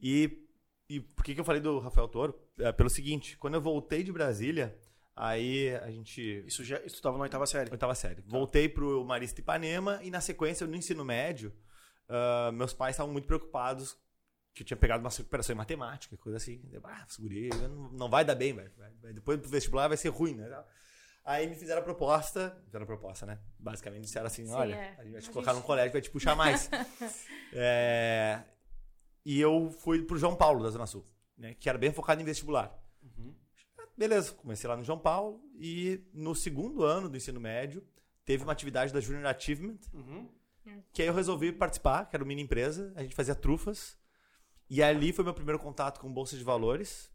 E 0.00 0.44
e 0.90 1.00
por 1.00 1.22
que, 1.22 1.34
que 1.34 1.40
eu 1.40 1.44
falei 1.44 1.60
do 1.60 1.78
Rafael 1.78 2.08
Toro? 2.08 2.34
É, 2.58 2.72
pelo 2.72 2.88
seguinte, 2.88 3.36
quando 3.36 3.54
eu 3.54 3.60
voltei 3.60 4.02
de 4.02 4.10
Brasília, 4.10 4.74
aí 5.14 5.76
a 5.76 5.90
gente. 5.90 6.42
Isso 6.46 6.64
já. 6.64 6.80
Isso 6.80 6.96
tu 6.96 7.02
tava 7.02 7.18
na 7.18 7.24
oitava 7.24 7.46
série. 7.46 7.70
Oitava 7.70 7.94
série. 7.94 8.22
Voltei 8.26 8.68
pro 8.68 9.04
Marista 9.04 9.40
Ipanema 9.40 10.00
e 10.02 10.10
na 10.10 10.20
sequência, 10.20 10.66
no 10.66 10.74
ensino 10.74 11.04
médio, 11.04 11.52
ah, 12.08 12.50
meus 12.52 12.72
pais 12.72 12.94
estavam 12.94 13.12
muito 13.12 13.26
preocupados 13.26 13.98
que 14.58 14.62
eu 14.62 14.66
tinha 14.66 14.76
pegado 14.76 15.02
uma 15.02 15.08
recuperação 15.10 15.54
em 15.54 15.56
matemática, 15.56 16.16
coisa 16.16 16.36
assim. 16.36 16.60
Ah, 16.84 17.04
segurei, 17.08 17.48
não, 17.68 17.90
não 17.92 18.10
vai 18.10 18.24
dar 18.24 18.34
bem, 18.34 18.52
velho. 18.52 18.70
Depois 19.14 19.38
do 19.40 19.48
vestibular 19.48 19.88
vai 19.88 19.96
ser 19.96 20.08
ruim, 20.08 20.34
né? 20.34 20.64
Aí 21.24 21.46
me 21.46 21.54
fizeram 21.54 21.80
a 21.80 21.84
proposta, 21.84 22.60
fizeram 22.64 22.84
a 22.84 22.86
proposta, 22.86 23.26
né? 23.26 23.38
Basicamente 23.58 24.02
disseram 24.04 24.26
assim, 24.26 24.46
Sim, 24.46 24.52
olha, 24.52 24.74
é. 24.74 24.96
a 24.98 25.02
gente 25.04 25.12
vai 25.12 25.20
te 25.20 25.28
A 25.28 25.32
colocar 25.32 25.52
gente- 25.52 25.60
num 25.60 25.66
colégio 25.66 25.90
que 25.90 25.96
vai 25.96 26.02
te 26.02 26.10
puxar 26.10 26.34
mais. 26.34 26.68
É, 27.52 28.42
E 29.24 29.40
eu 29.40 29.70
fui 29.70 30.02
pro 30.02 30.18
João 30.18 30.34
Paulo, 30.36 30.62
da 30.62 30.70
Zona 30.70 30.86
Sul, 30.86 31.06
né? 31.36 31.54
Que 31.54 31.68
era 31.68 31.78
bem 31.78 31.92
focado 31.92 32.20
em 32.20 32.24
vestibular. 32.24 32.76
Uhum. 33.02 33.34
Beleza, 33.96 34.32
comecei 34.32 34.68
lá 34.68 34.76
no 34.76 34.84
João 34.84 34.98
Paulo 34.98 35.40
e 35.54 36.02
no 36.14 36.34
segundo 36.34 36.84
ano 36.84 37.08
do 37.08 37.16
ensino 37.16 37.40
médio 37.40 37.86
teve 38.24 38.42
uma 38.44 38.52
atividade 38.52 38.92
da 38.92 39.00
Junior 39.00 39.26
Achievement 39.26 39.78
Uhum. 39.92 40.28
que 40.92 41.02
aí 41.02 41.08
eu 41.08 41.14
resolvi 41.14 41.50
participar, 41.52 42.06
que 42.08 42.14
era 42.16 42.22
uma 42.22 42.28
mini 42.28 42.42
empresa, 42.42 42.92
a 42.96 43.02
gente 43.02 43.14
fazia 43.14 43.34
trufas. 43.34 43.96
E 44.70 44.82
ali 44.82 45.12
foi 45.12 45.24
meu 45.24 45.34
primeiro 45.34 45.58
contato 45.58 45.98
com 45.98 46.12
bolsa 46.12 46.36
de 46.36 46.44
valores, 46.44 47.10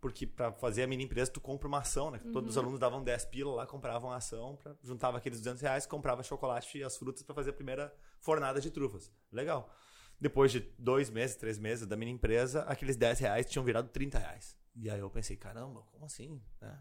porque 0.00 0.26
para 0.26 0.52
fazer 0.52 0.84
a 0.84 0.86
mini 0.86 1.04
empresa 1.04 1.30
tu 1.30 1.40
compra 1.40 1.68
uma 1.68 1.78
ação, 1.78 2.10
né? 2.10 2.20
Todos 2.32 2.50
os 2.50 2.58
alunos 2.58 2.78
davam 2.78 3.02
10 3.02 3.24
pila 3.26 3.54
lá, 3.54 3.66
compravam 3.66 4.10
a 4.10 4.16
ação, 4.16 4.56
pra, 4.56 4.74
juntava 4.82 5.18
aqueles 5.18 5.38
200 5.40 5.60
reais, 5.60 5.86
comprava 5.86 6.22
chocolate 6.22 6.78
e 6.78 6.84
as 6.84 6.96
frutas 6.96 7.22
para 7.22 7.34
fazer 7.34 7.50
a 7.50 7.52
primeira 7.52 7.94
fornada 8.20 8.60
de 8.60 8.70
trufas. 8.70 9.12
Legal. 9.30 9.72
Depois 10.20 10.52
de 10.52 10.60
dois 10.78 11.10
meses, 11.10 11.36
três 11.36 11.58
meses 11.58 11.86
da 11.86 11.96
mini 11.96 12.12
empresa, 12.12 12.62
aqueles 12.62 12.96
10 12.96 13.18
reais 13.20 13.46
tinham 13.46 13.64
virado 13.64 13.88
30 13.88 14.18
reais. 14.18 14.56
E 14.76 14.88
aí 14.88 15.00
eu 15.00 15.10
pensei, 15.10 15.36
caramba, 15.36 15.82
como 15.90 16.04
assim? 16.04 16.40
Né? 16.60 16.78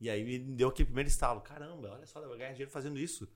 E 0.00 0.08
aí 0.08 0.24
me 0.24 0.38
deu 0.38 0.68
aquele 0.68 0.86
primeiro 0.86 1.08
estalo. 1.08 1.40
Caramba, 1.42 1.90
olha 1.92 2.06
só, 2.06 2.20
eu 2.20 2.28
vou 2.28 2.36
ganhar 2.36 2.52
dinheiro 2.52 2.70
fazendo 2.70 2.98
isso. 2.98 3.28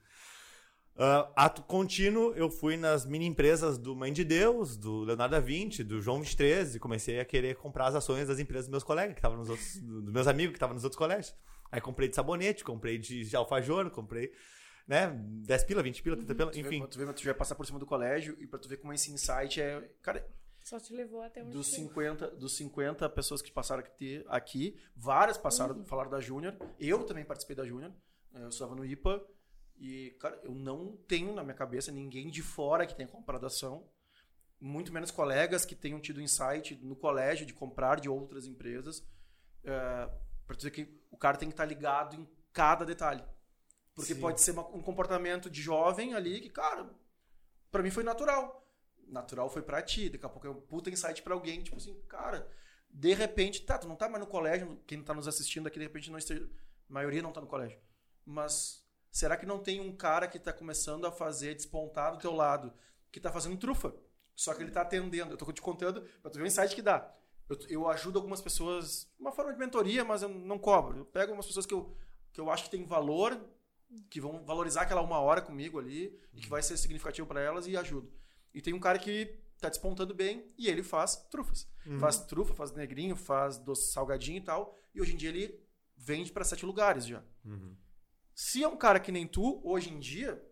Ah, 0.96 1.28
ato 1.34 1.62
contínuo, 1.62 2.32
eu 2.34 2.48
fui 2.48 2.76
nas 2.76 3.04
mini 3.04 3.26
empresas 3.26 3.76
do 3.78 3.96
Mãe 3.96 4.12
de 4.12 4.22
Deus, 4.22 4.76
do 4.76 5.00
Leonardo 5.02 5.32
da 5.34 5.40
Vinci, 5.40 5.82
do 5.82 6.00
João 6.00 6.20
23 6.20 6.76
e 6.76 6.78
comecei 6.78 7.18
a 7.18 7.24
querer 7.24 7.56
comprar 7.56 7.86
as 7.88 7.96
ações 7.96 8.28
das 8.28 8.38
empresas 8.38 8.66
dos 8.66 8.70
meus 8.70 8.84
colegas, 8.84 9.14
que 9.14 9.18
estavam 9.18 9.36
nos 9.38 9.48
outros, 9.50 9.80
dos 9.80 10.12
meus 10.12 10.26
amigos 10.28 10.52
que 10.52 10.56
estavam 10.56 10.74
nos 10.74 10.84
outros 10.84 10.96
colégios. 10.98 11.34
Aí 11.72 11.80
comprei 11.80 12.08
de 12.08 12.14
sabonete, 12.14 12.62
comprei 12.62 12.96
de, 12.96 13.24
de 13.24 13.34
alfajor, 13.34 13.90
comprei, 13.90 14.32
né, 14.86 15.10
10 15.18 15.64
pila, 15.64 15.82
20 15.82 16.00
pila, 16.02 16.16
30 16.16 16.32
pila, 16.34 16.50
Tu 16.52 16.54
vê, 16.54 16.60
enfim. 16.60 16.86
tu 16.86 16.98
vê, 16.98 17.12
tu 17.12 17.24
vai 17.24 17.34
passar 17.34 17.56
por 17.56 17.66
cima 17.66 17.80
do 17.80 17.86
colégio 17.86 18.36
e 18.38 18.46
pra 18.46 18.58
tu 18.60 18.68
ver 18.68 18.76
como 18.76 18.92
esse 18.92 19.10
insight 19.10 19.60
é. 19.60 19.90
Cara, 20.00 20.24
Só 20.62 20.78
te 20.78 20.94
levou 20.94 21.22
até 21.22 21.42
onde 21.42 21.50
dos 21.50 21.70
tu- 21.70 21.74
50, 21.74 22.28
dos 22.36 22.56
50 22.56 23.08
pessoas 23.08 23.42
que 23.42 23.50
passaram 23.50 23.80
aqui, 23.82 24.24
aqui 24.28 24.78
várias 24.96 25.36
passaram, 25.36 25.84
falaram 25.84 26.10
da 26.10 26.20
Júnior. 26.20 26.54
Eu 26.78 27.02
também 27.02 27.24
participei 27.24 27.56
da 27.56 27.64
Júnior. 27.66 27.90
Eu 28.32 28.48
estava 28.48 28.76
no 28.76 28.84
IPA. 28.84 29.20
E, 29.76 30.11
cara, 30.21 30.40
eu 30.45 30.54
não 30.54 30.97
tenho 31.09 31.35
na 31.35 31.43
minha 31.43 31.54
cabeça 31.54 31.90
ninguém 31.90 32.31
de 32.31 32.43
fora 32.43 32.87
que 32.87 32.95
tenha 32.95 33.09
comprado 33.09 33.45
ação. 33.47 33.88
Muito 34.61 34.93
menos 34.93 35.11
colegas 35.11 35.64
que 35.64 35.75
tenham 35.75 36.00
tido 36.00 36.21
insight 36.23 36.76
no 36.76 36.97
colégio 36.97 37.45
de 37.45 37.52
comprar 37.52 38.00
de 38.00 38.09
outras 38.09 38.47
empresas. 38.47 39.04
É, 39.64 40.09
pra 40.47 40.57
dizer 40.57 40.71
que 40.71 40.88
o 41.11 41.16
cara 41.16 41.37
tem 41.37 41.49
que 41.49 41.54
estar 41.54 41.64
ligado 41.64 42.16
em 42.16 42.28
cada 42.52 42.85
detalhe. 42.85 43.25
Porque 43.95 44.14
Sim. 44.14 44.21
pode 44.21 44.40
ser 44.40 44.52
uma- 44.52 44.66
um 44.69 44.83
comportamento 44.83 45.50
de 45.50 45.61
jovem 45.61 46.14
ali 46.14 46.40
que, 46.40 46.50
cara, 46.50 46.88
pra 47.71 47.83
mim 47.83 47.90
foi 47.90 48.02
natural. 48.04 48.66
Natural 49.07 49.49
foi 49.50 49.62
pra 49.62 49.83
ti. 49.83 50.09
Daqui 50.09 50.25
a 50.25 50.28
pouco 50.28 50.47
é 50.47 50.50
um 50.50 50.61
puta 50.61 50.90
insight 50.90 51.23
pra 51.23 51.35
alguém. 51.35 51.62
Tipo 51.62 51.76
assim, 51.76 52.00
cara, 52.09 52.49
de 52.90 53.12
repente, 53.14 53.62
tá, 53.62 53.76
tu 53.78 53.87
não 53.88 53.97
tá 53.97 54.09
mais 54.09 54.23
no 54.23 54.31
colégio. 54.31 54.81
Quem 54.87 55.02
tá 55.02 55.12
nos 55.14 55.28
assistindo 55.28 55.66
aqui, 55.66 55.78
de 55.78 55.85
repente, 55.85 56.11
não 56.11 56.19
esteja. 56.19 56.49
A 56.88 56.93
maioria 56.93 57.23
não 57.23 57.33
tá 57.33 57.40
no 57.40 57.47
colégio. 57.47 57.78
Mas 58.25 58.83
será 59.14 59.37
que 59.37 59.47
não 59.47 59.61
tem 59.61 59.80
um 59.80 59.94
cara 59.94 60.26
que 60.26 60.40
tá 60.40 60.52
começando 60.52 61.06
a 61.06 61.12
fazer 61.12 61.54
despontar 61.54 62.11
do 62.11 62.18
teu 62.18 62.35
lado, 62.35 62.75
que 63.12 63.21
tá 63.21 63.30
fazendo 63.30 63.56
trufa? 63.56 63.94
Só 64.35 64.52
que 64.52 64.61
ele 64.61 64.73
tá 64.73 64.80
atendendo. 64.80 65.33
Eu 65.33 65.37
tô 65.37 65.52
te 65.52 65.62
contando 65.62 66.02
pra 66.21 66.33
tu 66.33 66.37
ver 66.37 66.42
o 66.42 66.47
insight 66.49 66.75
que 66.75 66.83
dá. 66.83 67.14
Eu, 67.49 67.56
eu 67.68 67.88
ajudo 67.88 68.18
algumas 68.18 68.40
pessoas, 68.40 69.09
uma 69.16 69.30
forma 69.30 69.52
de 69.52 69.59
mentoria, 69.59 70.04
mas 70.04 70.23
eu 70.23 70.28
não 70.28 70.59
cobro. 70.59 70.99
Eu 70.99 71.04
pego 71.04 71.26
algumas 71.26 71.47
pessoas 71.47 71.64
que 71.64 71.73
eu, 71.73 71.97
que 72.33 72.40
eu 72.40 72.50
acho 72.50 72.64
que 72.64 72.71
tem 72.71 72.85
valor, 72.85 73.40
que 74.11 74.21
vão 74.21 74.44
valorizar 74.44 74.83
aquela 74.83 75.00
uma 75.00 75.21
hora 75.21 75.40
comigo 75.40 75.78
ali, 75.78 76.18
e 76.33 76.40
que 76.40 76.49
vai 76.49 76.61
ser 76.61 76.76
significativo 76.76 77.28
pra 77.28 77.40
elas, 77.40 77.68
e 77.68 77.76
ajudo. 77.76 78.12
E 78.52 78.61
tem 78.61 78.75
um 78.75 78.80
cara 78.80 78.99
que 78.99 79.38
tá 79.61 79.68
despontando 79.68 80.12
bem, 80.12 80.52
e 80.59 80.66
ele 80.66 80.83
faz 80.83 81.14
trufas. 81.30 81.68
Faz 82.00 82.18
trufa, 82.18 82.52
faz 82.52 82.73
negrinho, 82.73 83.14
faz 83.14 83.59
doce 83.59 83.92
salgadinho 83.92 84.38
e 84.38 84.44
tal, 84.44 84.76
e 84.92 85.00
hoje 85.00 85.14
em 85.14 85.16
dia 85.16 85.28
ele 85.28 85.62
vende 85.97 86.33
pra 86.33 86.42
sete 86.42 86.66
lugares 86.66 87.06
já. 87.06 87.23
Uhum. 87.44 87.76
Se 88.34 88.62
é 88.62 88.68
um 88.68 88.76
cara 88.76 88.98
que 88.98 89.12
nem 89.12 89.26
tu, 89.26 89.60
hoje 89.64 89.90
em 89.90 90.00
dia, 90.00 90.44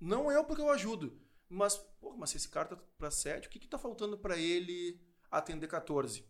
não 0.00 0.30
eu 0.30 0.44
porque 0.44 0.62
eu 0.62 0.70
ajudo. 0.70 1.20
Mas, 1.48 1.76
pô, 1.76 2.16
mas 2.16 2.30
se 2.30 2.38
esse 2.38 2.48
cara 2.48 2.68
tá 2.68 2.76
pra 2.98 3.10
7, 3.10 3.46
o 3.46 3.50
que 3.50 3.58
que 3.58 3.68
tá 3.68 3.78
faltando 3.78 4.18
pra 4.18 4.36
ele 4.36 5.00
atender 5.30 5.68
14? 5.68 6.26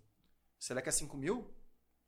Será 0.58 0.82
que 0.82 0.88
é 0.88 0.92
5 0.92 1.16
mil? 1.16 1.54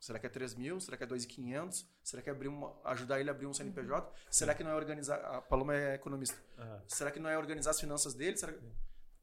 Será 0.00 0.18
que 0.18 0.26
é 0.26 0.28
3 0.28 0.54
mil? 0.54 0.80
Será 0.80 0.96
que 0.96 1.04
é 1.04 1.06
2.500? 1.06 1.86
Será 2.02 2.22
que 2.22 2.28
é 2.28 2.32
abrir 2.32 2.48
uma, 2.48 2.76
ajudar 2.84 3.20
ele 3.20 3.30
a 3.30 3.32
abrir 3.32 3.46
um 3.46 3.54
CNPJ? 3.54 4.12
Será 4.30 4.54
que 4.54 4.62
não 4.62 4.70
é 4.70 4.74
organizar... 4.74 5.16
A 5.16 5.42
Paloma 5.42 5.74
é 5.74 5.94
economista. 5.94 6.40
Aham. 6.56 6.82
Será 6.86 7.10
que 7.10 7.18
não 7.18 7.28
é 7.28 7.36
organizar 7.36 7.70
as 7.70 7.80
finanças 7.80 8.14
dele? 8.14 8.36
Será 8.36 8.52
que... 8.52 8.60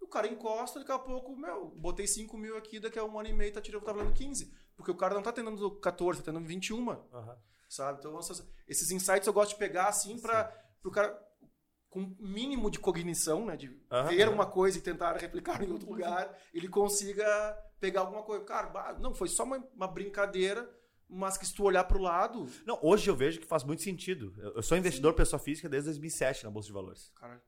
O 0.01 0.07
cara 0.07 0.27
encosta, 0.27 0.79
daqui 0.79 0.91
a 0.91 0.99
pouco, 0.99 1.35
meu, 1.35 1.69
botei 1.69 2.05
5 2.05 2.37
mil 2.37 2.57
aqui, 2.57 2.79
daqui 2.79 2.99
a 2.99 3.03
um 3.03 3.19
ano 3.19 3.29
e 3.29 3.33
meio 3.33 3.53
tá 3.53 3.61
tirando, 3.61 3.83
tá 3.83 3.91
valendo 3.91 4.13
15. 4.13 4.53
Porque 4.75 4.91
o 4.91 4.95
cara 4.95 5.15
não 5.15 5.23
tá 5.23 5.29
atendendo 5.29 5.71
14, 5.79 6.21
tá 6.21 6.29
atendendo 6.29 6.47
21 6.47 6.89
Aham. 6.89 7.37
Sabe? 7.75 7.99
Então, 7.99 8.17
essas- 8.19 8.47
esses 8.67 8.91
insights 8.91 9.27
eu 9.27 9.33
gosto 9.33 9.51
de 9.51 9.57
pegar 9.59 9.87
assim 9.87 10.19
para 10.19 10.51
o 10.83 10.91
cara 10.91 11.19
com 11.89 12.01
um 12.01 12.15
mínimo 12.19 12.69
de 12.69 12.77
cognição, 12.79 13.45
né, 13.45 13.55
de 13.55 13.67
ver 14.09 14.27
uma 14.27 14.45
coisa 14.45 14.77
e 14.77 14.81
tentar 14.81 15.15
replicar 15.17 15.63
em 15.63 15.71
outro 15.71 15.89
lugar, 15.89 16.37
ele 16.53 16.67
consiga 16.67 17.25
pegar 17.79 18.01
alguma 18.01 18.21
coisa. 18.23 18.43
Cara, 18.43 18.97
não, 18.99 19.13
foi 19.13 19.29
só 19.29 19.43
uma, 19.45 19.57
uma 19.73 19.87
brincadeira, 19.87 20.69
mas 21.09 21.37
que 21.37 21.45
se 21.45 21.53
tu 21.53 21.63
olhar 21.63 21.83
pro 21.85 21.99
lado, 22.01 22.47
Não, 22.65 22.77
hoje 22.81 23.09
eu 23.09 23.15
vejo 23.15 23.39
que 23.39 23.45
faz 23.47 23.63
muito 23.63 23.81
sentido. 23.81 24.33
Eu 24.37 24.55
eu 24.55 24.63
sou 24.63 24.77
investidor 24.77 25.13
pessoa 25.13 25.39
física 25.39 25.69
desde 25.69 25.89
2007 25.89 26.43
na 26.43 26.49
Bolsa 26.51 26.67
de 26.67 26.73
Valores. 26.73 27.11
cara, 27.15 27.41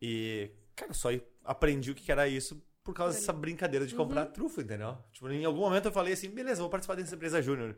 E, 0.00 0.50
cara, 0.74 0.92
só 0.92 1.08
aprendi 1.44 1.90
o 1.90 1.94
que 1.94 2.10
era 2.10 2.26
isso 2.28 2.60
por 2.82 2.94
causa 2.94 3.18
dessa 3.18 3.32
brincadeira 3.32 3.86
de 3.86 3.94
comprar 3.94 4.26
trufa, 4.26 4.62
entendeu? 4.62 4.96
Tipo, 5.12 5.28
em 5.28 5.44
algum 5.44 5.60
momento 5.60 5.86
eu 5.86 5.92
falei 5.92 6.14
assim, 6.14 6.30
beleza, 6.30 6.60
vou 6.62 6.70
participar 6.70 6.94
dessa 6.94 7.14
empresa 7.14 7.42
júnior. 7.42 7.76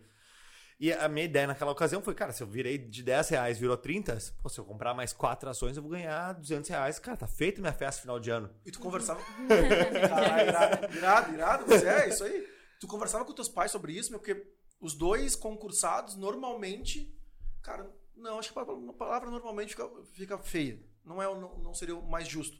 E 0.80 0.90
a 0.94 1.06
minha 1.10 1.26
ideia 1.26 1.46
naquela 1.46 1.70
ocasião 1.72 2.00
foi, 2.00 2.14
cara, 2.14 2.32
se 2.32 2.42
eu 2.42 2.46
virei 2.46 2.78
de 2.78 3.02
10 3.02 3.28
reais, 3.28 3.58
virou 3.58 3.76
30, 3.76 4.16
pô, 4.42 4.48
se 4.48 4.58
eu 4.58 4.64
comprar 4.64 4.94
mais 4.94 5.12
quatro 5.12 5.50
ações, 5.50 5.76
eu 5.76 5.82
vou 5.82 5.92
ganhar 5.92 6.32
200 6.32 6.70
reais. 6.70 6.98
Cara, 6.98 7.18
tá 7.18 7.26
feito 7.26 7.60
minha 7.60 7.72
festa 7.72 8.00
final 8.00 8.18
de 8.18 8.30
ano. 8.30 8.50
e 8.64 8.70
tu 8.70 8.80
conversava. 8.80 9.20
Caralho, 10.08 10.48
irado, 10.48 10.96
irado, 10.96 11.34
irado, 11.34 11.66
você 11.66 11.86
é 11.86 12.08
isso 12.08 12.24
aí. 12.24 12.48
Tu 12.80 12.86
conversava 12.86 13.26
com 13.26 13.34
teus 13.34 13.48
pais 13.48 13.70
sobre 13.70 13.92
isso, 13.92 14.10
meu, 14.10 14.18
porque 14.18 14.42
os 14.80 14.94
dois 14.94 15.36
concursados 15.36 16.16
normalmente, 16.16 17.14
cara, 17.62 17.86
não, 18.16 18.38
acho 18.38 18.50
que 18.50 18.58
a 18.58 18.64
palavra- 18.94 19.30
normalmente 19.30 19.70
fica, 19.76 19.86
fica 20.14 20.38
feia. 20.38 20.80
Não 21.04 21.22
é, 21.22 21.26
não, 21.26 21.58
não 21.58 21.74
seria 21.74 21.94
o 21.96 22.02
mais 22.10 22.26
justo. 22.26 22.58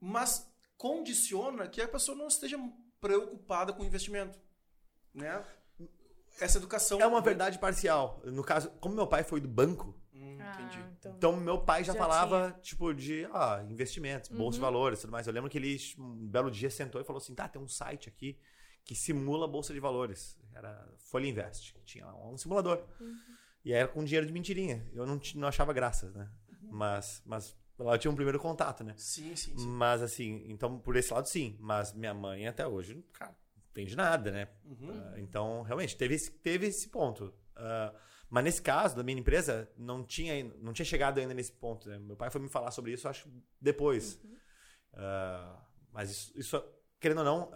Mas 0.00 0.48
condiciona 0.76 1.66
que 1.66 1.82
a 1.82 1.88
pessoa 1.88 2.16
não 2.16 2.28
esteja 2.28 2.56
preocupada 3.00 3.72
com 3.72 3.82
o 3.82 3.86
investimento, 3.86 4.38
né? 5.12 5.44
Essa 6.40 6.58
educação 6.58 7.00
É 7.00 7.06
uma 7.06 7.20
verdade 7.20 7.58
parcial. 7.58 8.20
No 8.24 8.42
caso, 8.44 8.70
como 8.80 8.94
meu 8.94 9.06
pai 9.06 9.22
foi 9.24 9.40
do 9.40 9.48
banco, 9.48 9.96
Hum, 10.14 10.36
Ah, 10.40 10.52
entendi. 10.62 10.84
então. 10.98 11.14
então 11.16 11.36
meu 11.36 11.58
pai 11.62 11.82
já, 11.82 11.92
Já 11.94 11.98
falava, 11.98 12.58
tipo, 12.60 12.92
de 12.92 13.26
ah, 13.32 13.64
investimentos, 13.68 14.28
bolsa 14.28 14.56
de 14.56 14.60
valores 14.60 14.98
e 14.98 15.02
tudo 15.02 15.12
mais. 15.12 15.26
Eu 15.26 15.32
lembro 15.32 15.48
que 15.48 15.56
ele, 15.56 15.78
um 15.98 16.26
belo 16.28 16.50
dia, 16.50 16.70
sentou 16.70 17.00
e 17.00 17.04
falou 17.04 17.18
assim: 17.20 17.34
tá, 17.34 17.48
tem 17.48 17.60
um 17.60 17.68
site 17.68 18.08
aqui 18.08 18.38
que 18.84 18.94
simula 18.94 19.46
a 19.46 19.48
bolsa 19.48 19.72
de 19.72 19.80
valores. 19.80 20.38
Era 20.54 20.86
Folha 20.98 21.26
Invest, 21.26 21.72
que 21.74 21.80
tinha 21.84 22.04
lá 22.06 22.28
um 22.28 22.36
simulador. 22.36 22.84
E 23.64 23.72
era 23.72 23.88
com 23.88 24.04
dinheiro 24.04 24.26
de 24.26 24.32
mentirinha. 24.32 24.86
Eu 24.92 25.06
não, 25.06 25.18
não 25.36 25.48
achava 25.48 25.72
graças, 25.72 26.14
né? 26.14 26.28
Mas, 26.70 27.22
mas 27.24 27.56
lá 27.78 27.94
eu 27.94 27.98
tinha 27.98 28.10
um 28.10 28.14
primeiro 28.14 28.38
contato, 28.38 28.82
né? 28.84 28.94
Sim, 28.96 29.34
sim, 29.36 29.56
sim. 29.56 29.66
Mas 29.66 30.02
assim, 30.02 30.44
então 30.48 30.78
por 30.78 30.96
esse 30.96 31.12
lado 31.12 31.28
sim. 31.28 31.56
Mas 31.60 31.92
minha 31.94 32.12
mãe 32.14 32.46
até 32.46 32.66
hoje, 32.66 33.02
cara, 33.12 33.34
entende 33.70 33.96
nada, 33.96 34.30
né? 34.30 34.48
Uhum. 34.64 34.90
Ah, 34.90 35.20
então, 35.20 35.62
realmente, 35.62 35.96
teve 35.96 36.14
esse, 36.14 36.30
teve 36.30 36.66
esse 36.66 36.88
ponto. 36.88 37.32
Ah, 37.56 37.94
mas 38.28 38.44
nesse 38.44 38.62
caso, 38.62 38.94
da 38.96 39.02
minha 39.02 39.18
empresa, 39.18 39.68
não 39.76 40.04
tinha, 40.04 40.44
não 40.60 40.72
tinha 40.72 40.86
chegado 40.86 41.18
ainda 41.18 41.34
nesse 41.34 41.52
ponto. 41.52 41.88
né? 41.88 41.98
Meu 41.98 42.16
pai 42.16 42.30
foi 42.30 42.40
me 42.40 42.48
falar 42.48 42.70
sobre 42.70 42.92
isso, 42.92 43.08
acho, 43.08 43.28
depois. 43.60 44.20
Ah, 44.94 45.64
mas 45.92 46.10
isso, 46.10 46.32
isso, 46.38 46.64
querendo 47.00 47.18
ou 47.18 47.24
não, 47.24 47.50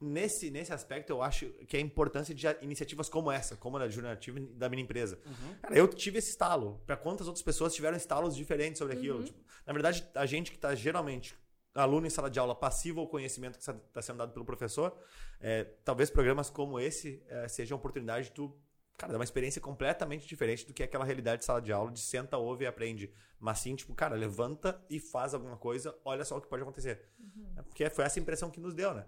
nesse, 0.00 0.50
nesse 0.50 0.72
aspecto, 0.72 1.10
eu 1.10 1.22
acho 1.22 1.48
que 1.66 1.76
a 1.76 1.80
importância 1.80 2.34
de 2.34 2.46
iniciativas 2.62 3.08
como 3.08 3.30
essa, 3.30 3.56
como 3.56 3.76
a 3.76 3.80
da 3.80 3.88
Junior 3.88 4.16
Achieve 4.16 4.40
da 4.54 4.68
minha 4.68 4.82
empresa. 4.82 5.18
Uhum. 5.26 5.54
Cara, 5.60 5.76
eu 5.76 5.88
tive 5.88 6.18
esse 6.18 6.30
estalo. 6.30 6.80
Pra 6.86 6.96
quantas 6.96 7.26
outras 7.26 7.42
pessoas 7.42 7.74
tiveram 7.74 7.96
estalos 7.96 8.36
diferentes 8.36 8.78
sobre 8.78 8.96
aquilo? 8.96 9.18
Uhum. 9.18 9.24
Tipo, 9.24 9.40
na 9.66 9.72
verdade, 9.72 10.08
a 10.14 10.26
gente 10.26 10.52
que 10.52 10.58
tá 10.58 10.74
geralmente 10.74 11.36
aluno 11.78 12.06
em 12.06 12.10
sala 12.10 12.30
de 12.30 12.38
aula 12.38 12.54
passivo 12.54 13.00
ao 13.00 13.06
conhecimento 13.06 13.58
que 13.58 13.70
está 13.70 14.02
sendo 14.02 14.18
dado 14.18 14.32
pelo 14.32 14.44
professor, 14.44 14.96
é, 15.40 15.64
talvez 15.84 16.10
programas 16.10 16.50
como 16.50 16.78
esse 16.78 17.22
é, 17.28 17.48
sejam 17.48 17.76
a 17.76 17.78
oportunidade 17.78 18.26
de 18.26 18.32
tu, 18.32 18.56
cara, 18.96 19.12
dar 19.12 19.18
uma 19.18 19.24
experiência 19.24 19.60
completamente 19.60 20.26
diferente 20.26 20.66
do 20.66 20.74
que 20.74 20.82
aquela 20.82 21.04
realidade 21.04 21.40
de 21.40 21.44
sala 21.44 21.60
de 21.60 21.72
aula, 21.72 21.90
de 21.90 22.00
senta, 22.00 22.36
ouve 22.36 22.64
e 22.64 22.66
aprende. 22.66 23.12
Mas 23.38 23.60
sim, 23.60 23.74
tipo, 23.76 23.94
cara, 23.94 24.16
levanta 24.16 24.84
e 24.90 24.98
faz 24.98 25.34
alguma 25.34 25.56
coisa, 25.56 25.96
olha 26.04 26.24
só 26.24 26.36
o 26.36 26.40
que 26.40 26.48
pode 26.48 26.62
acontecer. 26.62 27.08
É 27.56 27.62
Porque 27.62 27.88
foi 27.90 28.04
essa 28.04 28.18
impressão 28.18 28.50
que 28.50 28.60
nos 28.60 28.74
deu, 28.74 28.94
né? 28.94 29.06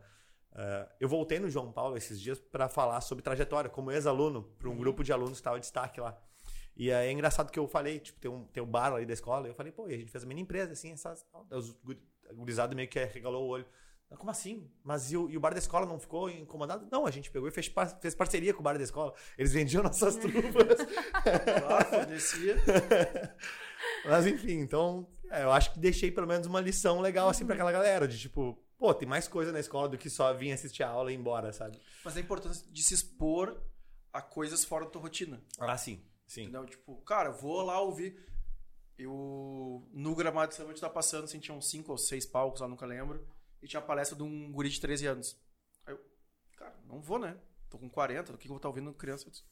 É, 0.52 0.88
eu 1.00 1.08
voltei 1.08 1.38
no 1.38 1.48
João 1.48 1.70
Paulo 1.72 1.96
esses 1.96 2.20
dias 2.20 2.38
para 2.38 2.68
falar 2.68 3.00
sobre 3.00 3.22
trajetória, 3.22 3.70
como 3.70 3.90
ex-aluno, 3.90 4.42
para 4.58 4.68
um 4.68 4.76
grupo 4.76 5.02
de 5.04 5.12
alunos 5.12 5.32
que 5.32 5.40
estava 5.40 5.56
em 5.56 5.60
destaque 5.60 6.00
lá. 6.00 6.20
E 6.76 6.90
aí 6.90 7.08
é 7.08 7.12
engraçado 7.12 7.50
que 7.50 7.58
eu 7.58 7.68
falei, 7.68 7.98
tipo, 7.98 8.18
tem 8.18 8.30
um, 8.30 8.44
tem 8.44 8.62
um 8.62 8.66
bar 8.66 8.92
ali 8.94 9.04
da 9.04 9.12
escola, 9.12 9.46
e 9.46 9.50
eu 9.50 9.54
falei, 9.54 9.72
pô, 9.72 9.88
e 9.88 9.94
a 9.94 9.98
gente 9.98 10.10
fez 10.10 10.24
uma 10.24 10.28
mini 10.28 10.40
empresa, 10.42 10.72
assim, 10.72 10.92
essas, 10.92 11.26
os 11.50 11.76
a 12.30 12.32
gurizada 12.32 12.74
meio 12.74 12.88
que 12.88 13.02
regalou 13.04 13.44
o 13.44 13.48
olho. 13.48 13.66
"Ah, 14.10 14.16
Como 14.16 14.30
assim? 14.30 14.70
Mas 14.82 15.10
e 15.12 15.16
o, 15.16 15.28
e 15.30 15.36
o 15.36 15.40
bar 15.40 15.52
da 15.52 15.58
escola 15.58 15.84
não 15.86 15.98
ficou 15.98 16.28
incomodado? 16.30 16.86
Não, 16.90 17.06
a 17.06 17.10
gente 17.10 17.30
pegou 17.30 17.48
e 17.48 17.52
fez, 17.52 17.68
par- 17.68 17.98
fez 18.00 18.14
parceria 18.14 18.52
com 18.54 18.60
o 18.60 18.62
bar 18.62 18.76
da 18.78 18.84
escola. 18.84 19.12
Eles 19.38 19.52
vendiam 19.52 19.82
nossas 19.82 20.16
trufas. 20.16 20.52
Claro, 21.60 21.84
fornecia. 21.90 22.56
Mas 24.04 24.26
enfim, 24.26 24.58
então, 24.60 25.06
é, 25.30 25.42
eu 25.42 25.52
acho 25.52 25.72
que 25.72 25.78
deixei 25.78 26.10
pelo 26.10 26.26
menos 26.26 26.46
uma 26.46 26.60
lição 26.60 27.00
legal, 27.00 27.28
assim, 27.28 27.44
pra 27.44 27.54
aquela 27.54 27.72
galera, 27.72 28.06
de 28.08 28.18
tipo, 28.18 28.58
pô, 28.78 28.92
tem 28.94 29.08
mais 29.08 29.28
coisa 29.28 29.52
na 29.52 29.60
escola 29.60 29.88
do 29.88 29.98
que 29.98 30.08
só 30.10 30.32
vir 30.34 30.52
assistir 30.52 30.82
a 30.82 30.88
aula 30.88 31.10
e 31.10 31.14
ir 31.14 31.18
embora, 31.18 31.52
sabe? 31.52 31.78
Mas 32.04 32.16
a 32.16 32.20
importância 32.20 32.66
de 32.70 32.82
se 32.82 32.94
expor 32.94 33.62
a 34.12 34.20
coisas 34.20 34.64
fora 34.64 34.84
da 34.86 34.90
tua 34.90 35.02
rotina. 35.02 35.42
Ah, 35.58 35.76
sim, 35.76 36.02
sim. 36.26 36.42
Entendeu? 36.42 36.66
Tipo, 36.66 36.96
cara, 37.02 37.30
vou 37.30 37.62
lá 37.62 37.80
ouvir. 37.80 38.16
Eu, 39.02 39.88
no 39.92 40.14
gramado 40.14 40.50
de 40.50 40.56
saúde, 40.56 40.78
tá 40.78 40.90
passando, 40.90 41.24
assim, 41.24 41.40
tinha 41.40 41.56
uns 41.56 41.70
5 41.70 41.90
ou 41.90 41.96
6 41.96 42.26
palcos 42.26 42.60
lá, 42.60 42.68
nunca 42.68 42.84
lembro. 42.84 43.26
E 43.62 43.66
tinha 43.66 43.80
a 43.80 43.84
palestra 43.84 44.14
de 44.14 44.22
um 44.22 44.52
guri 44.52 44.68
de 44.68 44.78
13 44.78 45.06
anos. 45.06 45.40
Aí 45.86 45.94
eu, 45.94 46.00
cara, 46.54 46.78
não 46.84 47.00
vou, 47.00 47.18
né? 47.18 47.40
Tô 47.70 47.78
com 47.78 47.88
40, 47.88 48.34
o 48.34 48.36
que 48.36 48.42
que 48.42 48.48
eu 48.48 48.50
vou 48.50 48.56
estar 48.58 48.68
ouvindo 48.68 48.92
criança? 48.92 49.30
Disse, 49.30 49.42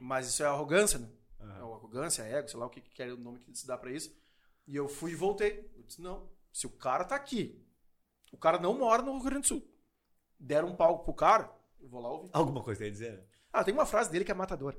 Mas 0.00 0.26
isso 0.26 0.42
é 0.42 0.46
arrogância, 0.46 0.98
né? 0.98 1.08
É 1.38 1.62
o 1.62 1.72
arrogância, 1.72 2.22
ego, 2.24 2.48
sei 2.48 2.58
lá 2.58 2.66
o 2.66 2.70
que, 2.70 2.80
que 2.80 3.00
é 3.00 3.12
o 3.12 3.16
nome 3.16 3.38
que 3.38 3.56
se 3.56 3.64
dá 3.64 3.78
pra 3.78 3.92
isso. 3.92 4.12
E 4.66 4.74
eu 4.74 4.88
fui 4.88 5.12
e 5.12 5.14
voltei. 5.14 5.70
Eu 5.76 5.84
disse, 5.84 6.02
não, 6.02 6.28
se 6.52 6.66
o 6.66 6.70
cara 6.70 7.04
tá 7.04 7.14
aqui, 7.14 7.64
o 8.32 8.36
cara 8.36 8.58
não 8.58 8.76
mora 8.76 9.02
no 9.02 9.12
Rio 9.12 9.22
Grande 9.22 9.42
do 9.42 9.46
Sul, 9.46 9.70
deram 10.36 10.68
um 10.68 10.76
palco 10.76 11.04
pro 11.04 11.14
cara, 11.14 11.48
eu 11.78 11.88
vou 11.88 12.00
lá 12.00 12.10
ouvir. 12.10 12.30
Alguma 12.32 12.60
coisa 12.60 12.80
tem 12.80 12.88
a 12.88 12.92
dizer? 12.92 13.12
né? 13.18 13.24
Ah, 13.52 13.62
tem 13.62 13.72
uma 13.72 13.86
frase 13.86 14.10
dele 14.10 14.24
que 14.24 14.32
é 14.32 14.34
matador. 14.34 14.76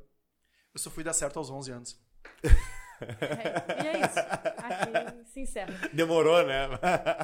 Eu 0.73 0.79
só 0.81 0.89
fui 0.89 1.03
dar 1.03 1.13
certo 1.13 1.39
aos 1.39 1.49
11 1.49 1.71
anos. 1.71 2.01
É, 3.21 3.83
e 3.83 3.87
é 3.87 3.99
isso. 4.05 4.19
Aqui 4.19 5.25
se 5.31 5.39
encerra. 5.41 5.73
Demorou, 5.93 6.45
né? 6.45 6.67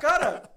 Cara, 0.01 0.49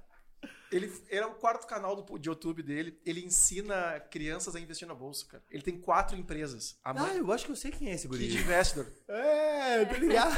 ele, 0.72 0.92
é 1.10 1.24
o 1.26 1.34
quarto 1.34 1.66
canal 1.66 1.96
do, 1.96 2.18
de 2.18 2.28
YouTube 2.28 2.62
dele. 2.62 3.00
Ele 3.04 3.24
ensina 3.24 3.98
crianças 4.10 4.54
a 4.54 4.60
investir 4.60 4.86
na 4.86 4.94
bolsa, 4.94 5.26
cara. 5.26 5.42
Ele 5.50 5.62
tem 5.62 5.80
quatro 5.80 6.16
empresas. 6.16 6.78
A 6.84 6.90
Ah, 6.90 6.94
mãe 6.94 7.16
eu 7.18 7.32
acho 7.32 7.44
que 7.44 7.52
eu 7.52 7.56
sei 7.56 7.70
quem 7.70 7.88
é 7.90 7.94
esse 7.94 8.06
guri. 8.06 8.28
Kid 8.28 8.38
Investor. 8.42 8.86
É, 9.08 9.84
tô 9.84 9.94
ligado. 9.96 10.32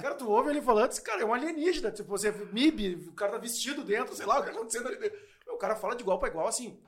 Cara, 0.00 0.14
tu 0.14 0.30
ouve 0.30 0.50
ele 0.50 0.62
falando, 0.62 0.90
esse 0.90 1.02
cara 1.02 1.20
é 1.22 1.24
um 1.24 1.34
alienígena. 1.34 1.90
Tipo, 1.90 2.08
você 2.08 2.30
MIB, 2.32 3.08
o 3.08 3.12
cara 3.12 3.32
tá 3.32 3.38
vestido 3.38 3.84
dentro, 3.84 4.14
sei 4.14 4.26
lá, 4.26 4.38
o 4.38 4.42
que 4.42 4.50
tá 4.50 4.56
acontecendo 4.56 4.88
ali 4.88 4.96
dentro. 4.98 5.18
O 5.48 5.58
cara 5.58 5.76
fala 5.76 5.94
de 5.94 6.02
igual 6.02 6.18
pra 6.18 6.28
igual, 6.28 6.46
assim. 6.48 6.80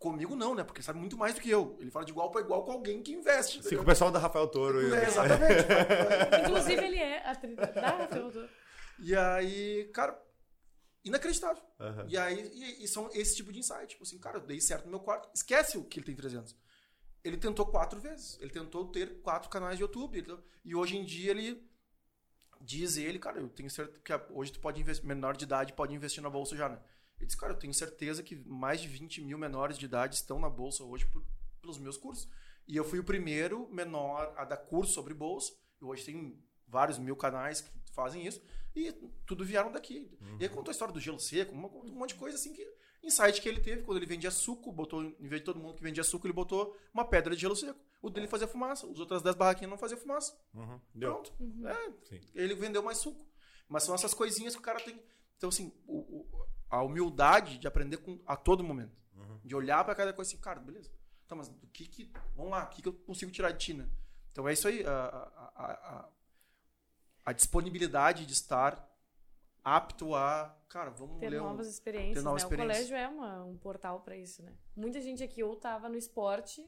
Comigo 0.00 0.34
não, 0.34 0.54
né? 0.54 0.64
Porque 0.64 0.78
ele 0.80 0.84
sabe 0.86 0.98
muito 0.98 1.16
mais 1.16 1.34
do 1.34 1.40
que 1.42 1.50
eu. 1.50 1.76
Ele 1.78 1.90
fala 1.90 2.04
de 2.06 2.10
igual 2.10 2.30
pra 2.30 2.40
igual 2.40 2.64
com 2.64 2.72
alguém 2.72 3.02
que 3.02 3.12
investe. 3.12 3.62
Sim, 3.62 3.76
com 3.76 3.82
o 3.82 3.86
pessoal 3.86 4.10
da 4.10 4.18
Rafael 4.18 4.48
Toro. 4.48 4.94
É, 4.94 5.04
exatamente. 5.06 5.66
Inclusive, 6.42 6.84
ele 6.84 6.96
é 6.96 7.28
atriz 7.28 7.54
da 7.54 7.68
Ferrodor. 8.08 8.48
e 8.98 9.14
aí, 9.14 9.90
cara, 9.92 10.18
inacreditável. 11.04 11.62
Aham. 11.78 12.06
E 12.08 12.16
aí, 12.16 12.50
e, 12.52 12.84
e 12.84 12.88
são 12.88 13.10
esse 13.12 13.36
tipo 13.36 13.52
de 13.52 13.58
insight. 13.58 13.88
Tipo 13.88 14.02
assim, 14.04 14.18
cara, 14.18 14.38
eu 14.38 14.40
dei 14.46 14.58
certo 14.60 14.86
no 14.86 14.90
meu 14.90 15.00
quarto. 15.00 15.28
Esquece 15.34 15.76
o 15.76 15.84
que 15.84 15.98
ele 15.98 16.06
tem 16.06 16.16
300. 16.16 16.56
Ele 17.22 17.36
tentou 17.36 17.66
quatro 17.66 18.00
vezes. 18.00 18.38
Ele 18.40 18.50
tentou 18.50 18.86
ter 18.90 19.20
quatro 19.20 19.50
canais 19.50 19.76
de 19.76 19.82
YouTube. 19.82 20.24
E 20.64 20.74
hoje 20.74 20.96
em 20.96 21.04
dia 21.04 21.30
ele 21.32 21.62
diz 22.62 22.96
ele, 22.96 23.18
cara, 23.18 23.38
eu 23.38 23.48
tenho 23.50 23.68
certeza 23.70 23.98
que 24.02 24.12
a- 24.12 24.26
hoje 24.30 24.52
tu 24.52 24.60
pode 24.60 24.80
investir, 24.80 25.06
menor 25.06 25.36
de 25.36 25.44
idade 25.44 25.72
pode 25.74 25.94
investir 25.94 26.22
na 26.22 26.28
bolsa 26.30 26.56
já, 26.56 26.68
né? 26.70 26.78
Ele 27.20 27.26
disse, 27.26 27.36
cara, 27.36 27.52
eu 27.52 27.58
tenho 27.58 27.72
certeza 27.74 28.22
que 28.22 28.34
mais 28.48 28.80
de 28.80 28.88
20 28.88 29.20
mil 29.20 29.38
menores 29.38 29.78
de 29.78 29.84
idade 29.84 30.16
estão 30.16 30.40
na 30.40 30.48
bolsa 30.50 30.82
hoje 30.82 31.06
por- 31.06 31.22
pelos 31.60 31.78
meus 31.78 31.96
cursos. 31.96 32.28
E 32.66 32.76
eu 32.76 32.84
fui 32.84 32.98
o 32.98 33.04
primeiro 33.04 33.68
menor 33.72 34.32
a 34.36 34.44
dar 34.44 34.56
curso 34.56 34.92
sobre 34.94 35.12
bolsa. 35.14 35.52
E 35.80 35.84
hoje 35.84 36.04
tem 36.04 36.42
vários 36.66 36.98
mil 36.98 37.14
canais 37.16 37.60
que 37.60 37.70
fazem 37.92 38.26
isso. 38.26 38.40
E 38.74 38.92
tudo 39.26 39.44
vieram 39.44 39.70
daqui. 39.70 40.16
E 40.38 40.44
aí 40.44 40.48
contou 40.48 40.70
a 40.70 40.72
história 40.72 40.94
do 40.94 41.00
gelo 41.00 41.18
seco, 41.20 41.52
uma- 41.52 41.68
um 41.68 41.92
monte 41.92 42.10
de 42.10 42.14
coisa 42.16 42.36
assim 42.36 42.52
que. 42.52 42.66
Insight 43.02 43.40
que 43.40 43.48
ele 43.48 43.60
teve 43.60 43.82
quando 43.82 43.96
ele 43.96 44.04
vendia 44.06 44.30
suco, 44.30 44.70
botou, 44.70 45.02
em 45.02 45.26
vez 45.26 45.40
de 45.40 45.44
todo 45.46 45.58
mundo 45.58 45.74
que 45.74 45.82
vendia 45.82 46.04
suco, 46.04 46.26
ele 46.26 46.34
botou 46.34 46.76
uma 46.92 47.02
pedra 47.04 47.34
de 47.34 47.40
gelo 47.40 47.56
seco. 47.56 47.80
O 48.02 48.10
dele 48.10 48.28
fazia 48.28 48.46
fumaça, 48.46 48.86
os 48.86 49.00
outras 49.00 49.22
10 49.22 49.34
barraquinhas 49.36 49.70
não 49.70 49.78
faziam 49.78 49.98
fumaça. 49.98 50.38
Uhum. 50.54 50.78
Deu. 50.94 51.14
Pronto. 51.14 51.32
É, 51.66 51.92
Sim. 52.08 52.20
ele 52.34 52.54
vendeu 52.54 52.82
mais 52.82 52.98
suco. 52.98 53.26
Mas 53.68 53.84
são 53.84 53.94
essas 53.94 54.12
coisinhas 54.14 54.54
que 54.54 54.60
o 54.60 54.62
cara 54.64 54.78
tem. 54.80 55.02
Então, 55.38 55.48
assim, 55.48 55.72
o- 55.86 55.98
o- 56.18 56.46
a 56.70 56.82
humildade 56.82 57.58
de 57.58 57.66
aprender 57.66 57.96
com, 57.98 58.18
a 58.26 58.36
todo 58.36 58.62
momento. 58.64 58.96
De 59.44 59.54
olhar 59.56 59.84
pra 59.84 59.94
cada 59.94 60.12
coisa 60.12 60.30
assim, 60.30 60.40
cara, 60.40 60.60
beleza. 60.60 60.90
Tá, 61.26 61.34
mas 61.34 61.48
do 61.48 61.66
que 61.68 61.86
que. 61.86 62.12
Vamos 62.36 62.50
lá, 62.52 62.64
o 62.64 62.68
que, 62.68 62.80
que 62.82 62.88
eu 62.88 62.92
consigo 62.92 63.30
tirar 63.32 63.50
de 63.52 63.58
ti, 63.58 63.74
né? 63.74 63.88
Então 64.32 64.48
é 64.48 64.52
isso 64.52 64.66
aí. 64.68 64.84
A, 64.86 64.90
a, 64.92 65.52
a, 65.54 65.72
a- 65.72 66.08
a 67.26 67.32
disponibilidade 67.32 68.24
de 68.26 68.32
estar 68.32 68.88
apto 69.62 70.14
a. 70.14 70.56
Cara, 70.68 70.90
vamos 70.90 71.18
Ter 71.20 71.28
ler 71.30 71.40
um- 71.42 71.44
novas 71.46 71.68
experiências, 71.68 72.14
ter 72.18 72.22
novas 72.22 72.42
né? 72.42 72.46
experiências. 72.48 72.86
O 72.86 72.88
colégio 72.90 72.96
é 72.96 73.08
uma- 73.08 73.44
um 73.44 73.56
portal 73.58 74.00
pra 74.00 74.16
isso, 74.16 74.42
né? 74.42 74.54
Muita 74.76 75.00
gente 75.00 75.22
aqui 75.22 75.42
ou 75.42 75.56
tava 75.56 75.88
no 75.88 75.96
esporte, 75.96 76.64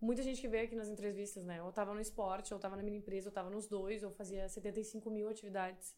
muita 0.00 0.22
gente 0.22 0.40
que 0.40 0.48
veio 0.48 0.64
aqui 0.64 0.74
nas 0.74 0.88
entrevistas, 0.88 1.44
né? 1.44 1.62
Ou 1.62 1.72
tava 1.72 1.92
no 1.94 2.00
esporte, 2.00 2.52
ou 2.54 2.60
tava 2.60 2.76
na 2.76 2.82
minha 2.82 2.98
empresa, 2.98 3.28
ou 3.28 3.32
tava 3.32 3.50
nos 3.50 3.66
dois, 3.66 4.02
ou 4.02 4.10
fazia 4.10 4.48
75 4.48 5.10
mil 5.10 5.28
atividades. 5.28 5.94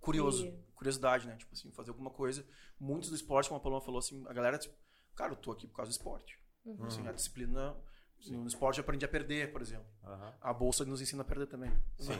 Curioso, 0.00 0.46
E- 0.46 0.58
curiosidade, 0.74 1.26
né? 1.26 1.36
Tipo 1.36 1.52
assim, 1.54 1.70
fazer 1.72 1.90
alguma 1.90 2.10
coisa. 2.10 2.44
Muitos 2.78 3.10
do 3.10 3.16
esporte, 3.16 3.48
como 3.48 3.58
a 3.60 3.62
Paloma 3.62 3.80
falou, 3.82 3.98
assim, 3.98 4.24
a 4.26 4.32
galera, 4.32 4.58
tipo, 4.58 4.74
cara, 5.14 5.32
eu 5.32 5.36
tô 5.36 5.50
aqui 5.52 5.66
por 5.66 5.76
causa 5.76 5.90
do 5.90 5.92
esporte. 5.92 6.38
Uhum. 6.64 6.84
Assim, 6.86 7.06
a 7.08 7.12
disciplina. 7.12 7.76
assim, 8.18 8.36
no 8.36 8.46
esporte 8.46 8.78
eu 8.78 8.82
aprendi 8.82 9.04
a 9.04 9.08
perder, 9.08 9.50
por 9.52 9.62
exemplo. 9.62 9.86
Aham. 10.04 10.34
A 10.40 10.52
bolsa 10.52 10.84
nos 10.84 11.00
ensina 11.00 11.22
a 11.22 11.24
perder 11.24 11.46
também. 11.46 11.70
Sim. 11.98 12.12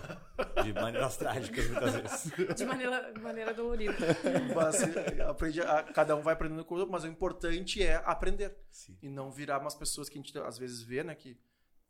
De 0.62 0.72
maneiras 0.72 1.16
trágicas, 1.18 1.66
muitas 1.68 1.94
vezes. 1.94 2.32
De 2.56 2.64
maneira, 2.64 3.12
maneira 3.20 3.52
dolorida. 3.54 3.92
Mas 4.56 4.82
eh, 4.82 5.22
aprendi 5.28 5.60
a- 5.60 5.82
cada 5.82 6.16
um 6.16 6.22
vai 6.22 6.32
aprendendo 6.34 6.64
com 6.64 6.74
o 6.74 6.78
outro, 6.78 6.90
mas 6.92 7.04
o 7.04 7.06
importante 7.06 7.82
é 7.82 7.96
aprender. 7.96 8.56
Sim. 8.70 8.96
E 9.02 9.08
não 9.08 9.30
virar 9.30 9.58
umas 9.60 9.74
pessoas 9.74 10.08
que 10.08 10.18
a 10.18 10.22
gente 10.22 10.38
às 10.38 10.56
vezes 10.58 10.82
vê, 10.82 11.02
né? 11.04 11.14
Que 11.14 11.38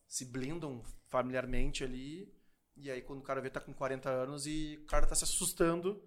se 0.08 0.24
blindam 0.24 0.82
familiarmente 1.06 1.84
ali. 1.84 2.32
E 2.76 2.90
aí 2.90 3.02
quando 3.02 3.18
o 3.20 3.22
cara 3.22 3.40
vê 3.40 3.50
tá 3.50 3.60
com 3.60 3.72
40 3.74 4.08
anos 4.08 4.46
e 4.46 4.78
o 4.82 4.86
cara 4.86 5.06
tá 5.06 5.14
se 5.14 5.24
assustando 5.24 6.02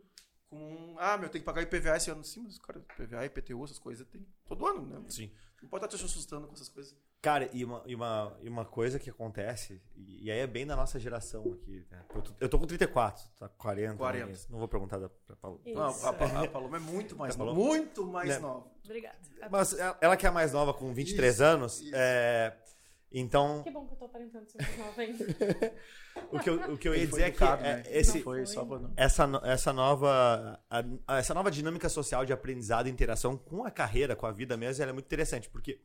com. 0.50 0.96
Ah, 0.98 1.18
meu, 1.18 1.30
tem 1.30 1.42
que 1.42 1.46
pagar 1.46 1.62
IPVA 1.62 1.98
esse 1.98 2.10
ano. 2.12 2.24
Sim, 2.24 2.42
mas 2.44 2.58
cara, 2.60 2.80
IPVA, 2.80 3.26
IPTU, 3.26 3.64
essas 3.64 3.80
coisas 3.80 4.08
tem 4.08 4.26
todo 4.46 4.66
ano, 4.66 4.82
né? 4.86 5.06
Sim. 5.10 5.32
Não 5.62 5.70
pode 5.70 5.86
estar 5.86 5.98
te 5.98 6.04
assustando 6.06 6.46
com 6.48 6.54
essas 6.54 6.68
coisas. 6.70 6.96
Cara, 7.22 7.50
e 7.54 7.64
uma, 7.64 7.82
e 7.86 7.96
uma, 7.96 8.38
e 8.42 8.50
uma 8.50 8.66
coisa 8.66 9.00
que 9.00 9.10
acontece, 9.10 9.82
e, 9.96 10.26
e 10.26 10.32
aí 10.32 10.40
é 10.40 10.48
bem 10.48 10.68
da 10.68 10.76
nossa 10.76 11.00
geração 11.00 11.42
aqui, 11.54 11.86
né? 11.90 12.04
eu, 12.14 12.22
tô, 12.22 12.32
eu 12.42 12.50
tô 12.50 12.60
com 12.60 12.66
34, 12.68 13.24
tá 13.40 13.48
com 13.48 13.56
40. 13.60 13.96
40. 13.96 14.26
né? 14.28 14.38
Não 14.50 14.60
vou 14.60 14.68
perguntar 14.68 14.98
da, 15.00 15.08
pra. 15.08 15.52
Isso. 15.66 15.74
Não, 15.74 15.84
a, 15.86 16.10
a 16.44 16.48
Paloma 16.50 16.76
é 16.76 16.80
muito 16.82 17.16
mais 17.16 17.36
nova. 17.38 17.52
Paloma- 17.52 17.66
Muito 17.66 18.06
mais 18.06 18.28
Né? 18.30 18.40
nova. 18.40 18.68
Obrigada. 18.84 19.18
Mas 19.50 19.74
ela 19.74 19.98
ela 20.02 20.18
que 20.18 20.26
é 20.26 20.30
a 20.30 20.34
mais 20.34 20.52
nova, 20.52 20.74
com 20.74 20.94
23 20.94 21.34
Isso, 21.34 21.44
anos, 21.46 21.80
isso. 21.82 21.92
é, 21.96 22.58
então 23.14 23.62
Que 23.64 23.72
bom 23.72 23.86
que 23.86 23.94
eu 23.94 23.98
tô 23.98 24.06
aparentando 24.06 24.50
ser 24.50 24.58
mais 24.62 24.78
nova 24.78 25.02
ainda. 25.02 25.26
o 26.32 26.40
que 26.40 26.50
eu, 26.50 26.74
o 26.74 26.78
que 26.78 26.88
eu 26.88 26.96
ia 26.96 27.06
dizer 27.08 27.22
é 27.22 27.32
que 27.32 27.38
educado, 27.44 27.64
é, 27.64 27.76
né? 27.78 27.84
esse, 27.88 28.18
Não 28.18 28.24
foi 28.24 28.46
só 28.46 28.66
pra 28.66 28.80
não. 28.80 28.94
essa, 28.98 29.30
essa 29.44 29.72
nova 29.74 30.60
a- 30.70 31.18
essa 31.18 31.34
nova 31.34 31.52
dinâmica 31.52 31.88
social 31.90 32.26
de 32.26 32.34
aprendizado 32.34 32.88
e 32.88 32.92
interação 32.92 33.38
com 33.38 33.64
a 33.64 33.72
carreira, 33.72 34.16
com 34.16 34.26
a 34.26 34.32
vida 34.32 34.58
mesmo, 34.58 34.82
ela 34.82 34.90
é 34.92 34.94
muito 34.94 35.06
interessante, 35.06 35.50
porque 35.50 35.80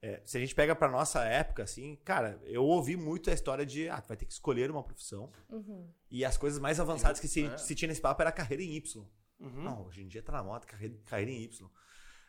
é, 0.00 0.22
se 0.24 0.36
a 0.36 0.40
gente 0.40 0.54
pega 0.54 0.76
pra 0.76 0.88
nossa 0.88 1.24
época, 1.24 1.64
assim, 1.64 1.96
cara, 2.04 2.40
eu 2.44 2.62
ouvi 2.64 2.96
muito 2.96 3.30
a 3.30 3.32
história 3.32 3.66
de, 3.66 3.88
ah, 3.88 4.00
tu 4.00 4.08
vai 4.08 4.16
ter 4.16 4.26
que 4.26 4.32
escolher 4.32 4.70
uma 4.70 4.82
profissão 4.82 5.30
Uhum. 5.50 5.88
e 6.10 6.24
as 6.24 6.36
coisas 6.36 6.60
mais 6.60 6.78
avançadas 6.78 7.18
que 7.18 7.26
se, 7.26 7.46
É. 7.46 7.58
se 7.58 7.74
tinha 7.74 7.88
nesse 7.88 8.00
papo 8.00 8.22
era 8.22 8.30
carreira 8.30 8.62
em 8.62 8.74
Y. 8.76 9.04
Uhum. 9.40 9.62
Não, 9.62 9.86
hoje 9.86 10.02
em 10.02 10.06
dia 10.06 10.22
tá 10.22 10.32
na 10.32 10.42
moda 10.42 10.66
carreira, 10.66 10.94
carreira 11.04 11.30
em 11.32 11.42
Y. 11.42 11.68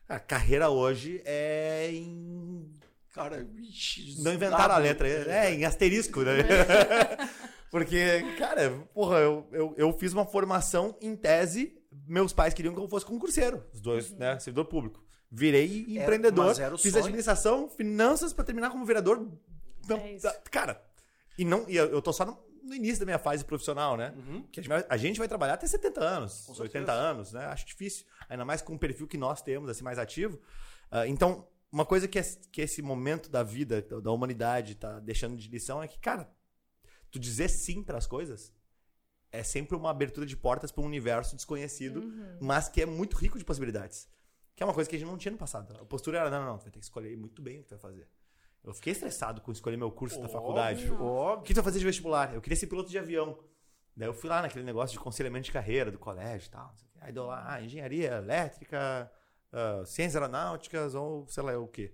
A 0.07 0.19
carreira 0.19 0.69
hoje 0.71 1.21
é 1.23 1.91
em 1.91 2.73
Cara, 3.13 3.45
ixi, 3.59 4.21
não 4.21 4.33
inventaram 4.33 4.75
a 4.75 4.77
letra, 4.77 5.07
é 5.07 5.53
em 5.53 5.65
asterisco, 5.65 6.21
né? 6.21 6.33
Porque, 7.71 8.23
cara, 8.37 8.71
porra, 8.93 9.17
eu, 9.19 9.47
eu, 9.51 9.73
eu 9.77 9.93
fiz 9.93 10.11
uma 10.13 10.25
formação 10.25 10.97
em 11.01 11.15
tese, 11.15 11.77
meus 12.07 12.33
pais 12.33 12.53
queriam 12.53 12.73
que 12.73 12.79
eu 12.79 12.87
fosse 12.89 13.05
concurseiro, 13.05 13.63
os 13.73 13.79
dois, 13.81 14.11
né, 14.11 14.39
servidor 14.39 14.65
público. 14.65 15.03
Virei 15.31 15.85
É, 15.89 16.01
empreendedor, 16.01 16.59
era 16.59 16.73
o 16.73 16.77
fiz 16.77 16.91
sonho. 16.91 17.03
administração, 17.03 17.69
finanças 17.69 18.33
pra 18.33 18.43
terminar 18.43 18.71
como 18.71 18.83
vereador. 18.85 19.19
Não, 19.87 19.97
É 19.97 20.17
cara, 20.49 20.81
e 21.37 21.45
não, 21.45 21.65
e 21.69 21.75
eu 21.75 22.01
tô 22.01 22.11
só 22.11 22.25
no- 22.25 22.39
no 22.63 22.73
início 22.75 22.99
da 22.99 23.05
minha 23.05 23.19
fase 23.19 23.45
profissional, 23.45 23.95
né? 23.95 24.13
Uhum. 24.17 24.43
Que 24.51 24.59
a 24.59 24.63
gente, 24.63 24.69
vai, 24.69 24.85
a 24.89 24.97
gente 24.97 25.19
vai 25.19 25.27
trabalhar 25.27 25.53
até 25.53 25.67
70 25.67 26.01
anos, 26.03 26.45
Com 26.47 26.51
80 26.53 26.69
certeza. 26.71 26.91
anos, 26.91 27.33
né? 27.33 27.45
Acho 27.45 27.65
difícil. 27.67 28.05
Ainda 28.27 28.43
mais 28.45 28.61
com 28.63 28.73
o 28.73 28.79
perfil 28.79 29.07
que 29.07 29.17
nós 29.17 29.41
temos, 29.43 29.69
assim, 29.69 29.83
mais 29.83 29.97
ativo. 29.99 30.39
Ah, 30.91 31.07
então, 31.07 31.47
uma 31.71 31.85
coisa 31.85 32.07
que, 32.07 32.17
es- 32.19 32.39
que 32.51 32.61
esse 32.61 32.81
momento 32.81 33.29
da 33.29 33.43
vida, 33.43 33.81
da 33.81 33.99
da 33.99 34.11
humanidade, 34.11 34.75
tá 34.75 34.99
deixando 34.99 35.35
de 35.37 35.47
lição 35.49 35.81
é 35.83 35.87
que, 35.87 35.99
cara, 35.99 36.29
tu 37.11 37.19
dizer 37.19 37.49
sim 37.49 37.83
para 37.83 37.97
as 37.97 38.07
coisas 38.07 38.53
é 39.31 39.43
sempre 39.43 39.75
uma 39.75 39.91
abertura 39.91 40.25
de 40.25 40.35
portas 40.35 40.71
para 40.71 40.81
um 40.83 40.87
universo 40.87 41.35
desconhecido, 41.35 41.99
Uhum. 42.01 42.37
mas 42.41 42.67
que 42.67 42.81
é 42.81 42.85
muito 42.85 43.15
rico 43.15 43.37
de 43.37 43.45
possibilidades. 43.45 44.09
Que 44.55 44.63
é 44.63 44.65
uma 44.65 44.73
coisa 44.73 44.89
que 44.89 44.95
a 44.95 44.99
gente 44.99 45.07
não 45.07 45.17
tinha 45.17 45.31
no 45.31 45.37
passado. 45.37 45.75
A 45.79 45.85
postura 45.85 46.17
era, 46.19 46.29
não, 46.31 46.39
não, 46.41 46.47
não, 46.47 46.57
tu 46.57 46.63
vai 46.63 46.71
ter 46.71 46.79
que 46.79 46.85
escolher 46.85 47.15
muito 47.15 47.41
bem 47.41 47.59
o 47.59 47.61
que 47.61 47.67
tu 47.69 47.77
vai 47.77 47.79
fazer. 47.79 48.07
Eu 48.63 48.73
fiquei 48.73 48.91
estressado 48.91 49.39
com 49.39 49.51
escolher 49.51 49.77
meu 49.77 49.91
curso 49.91 50.19
da 50.19 50.27
faculdade. 50.27 50.83
Óbvio, 50.89 51.01
O 51.01 51.05
óbvio. 51.07 51.45
que 51.45 51.53
tu 51.53 51.57
vai 51.57 51.63
fazer 51.65 51.79
de 51.79 51.85
vestibular? 51.85 52.33
Eu 52.33 52.41
queria 52.41 52.57
ser 52.57 52.67
piloto 52.67 52.89
de 52.89 52.97
avião. 52.97 53.39
Daí 53.95 54.07
eu 54.07 54.13
fui 54.13 54.29
lá 54.29 54.41
naquele 54.41 54.65
negócio 54.65 54.97
de 54.97 54.99
conselhamento 55.03 55.45
de 55.45 55.51
carreira 55.51 55.91
do 55.91 55.99
colégio 55.99 56.47
e 56.47 56.49
tal. 56.49 56.75
Aí 56.99 57.13
deu 57.13 57.25
lá, 57.27 57.53
ah, 57.53 57.61
engenharia 57.61 58.13
elétrica, 58.15 59.09
ah, 59.53 59.83
ciências 59.85 60.15
aeronáuticas 60.15 60.95
ou 60.95 61.27
sei 61.27 61.43
lá 61.43 61.57
o 61.57 61.67
quê. 61.67 61.93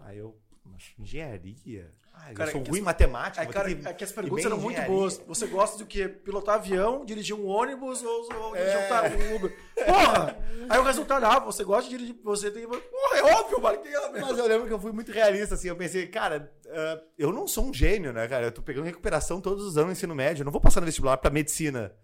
Aí 0.00 0.18
eu, 0.18 0.36
mas 0.64 0.92
engenharia? 0.98 1.92
Ah, 2.12 2.32
Cara, 2.34 2.48
eu 2.50 2.52
sou 2.52 2.60
é 2.60 2.64
que 2.64 2.70
ruim 2.70 2.80
em 2.80 2.82
matemática. 2.82 3.42
É, 3.42 3.46
cara, 3.46 3.74
que- 3.74 3.88
é 3.88 3.92
que 3.94 4.04
as 4.04 4.12
perguntas 4.12 4.44
eram 4.44 4.58
muito 4.58 4.80
boas. 4.82 5.16
Você 5.26 5.46
gosta 5.46 5.78
do 5.78 5.86
quê? 5.86 6.08
Pilotar 6.08 6.56
avião, 6.56 7.04
dirigir 7.04 7.34
um 7.36 7.46
ônibus 7.46 8.02
ou, 8.02 8.34
ou 8.34 8.52
dirigir 8.52 8.76
É. 8.76 8.84
um 8.84 8.88
ta- 8.88 9.02
um 9.04 9.36
Uber? 9.36 9.56
Porra! 9.86 10.36
Aí 10.68 10.78
o 10.78 10.82
resultado, 10.82 11.24
ah, 11.24 11.38
você 11.38 11.64
gosta 11.64 11.88
de 11.88 11.96
dirigir, 11.96 12.20
você 12.22 12.50
tem... 12.50 12.66
Porra, 12.66 13.16
é 13.16 13.22
óbvio, 13.22 13.60
mano, 13.62 13.78
que 13.80 13.88
é. 13.88 14.20
Mas 14.20 14.36
eu 14.38 14.46
lembro 14.46 14.66
que 14.66 14.72
eu 14.72 14.78
fui 14.80 14.92
muito 14.92 15.12
realista, 15.12 15.54
assim. 15.54 15.68
Eu 15.68 15.76
pensei, 15.76 16.08
cara, 16.08 16.52
ah, 16.68 17.00
eu 17.16 17.32
não 17.32 17.46
sou 17.48 17.64
um 17.66 17.72
gênio, 17.72 18.12
né, 18.12 18.26
cara? 18.28 18.46
Eu 18.46 18.52
tô 18.52 18.60
pegando 18.62 18.84
recuperação 18.84 19.40
todos 19.40 19.64
os 19.64 19.76
anos 19.78 19.86
no 19.86 19.92
ensino 19.92 20.14
médio. 20.14 20.42
Eu 20.42 20.44
não 20.46 20.52
vou 20.52 20.60
passar 20.60 20.80
no 20.80 20.86
vestibular 20.86 21.16
pra 21.16 21.30
medicina. 21.30 21.94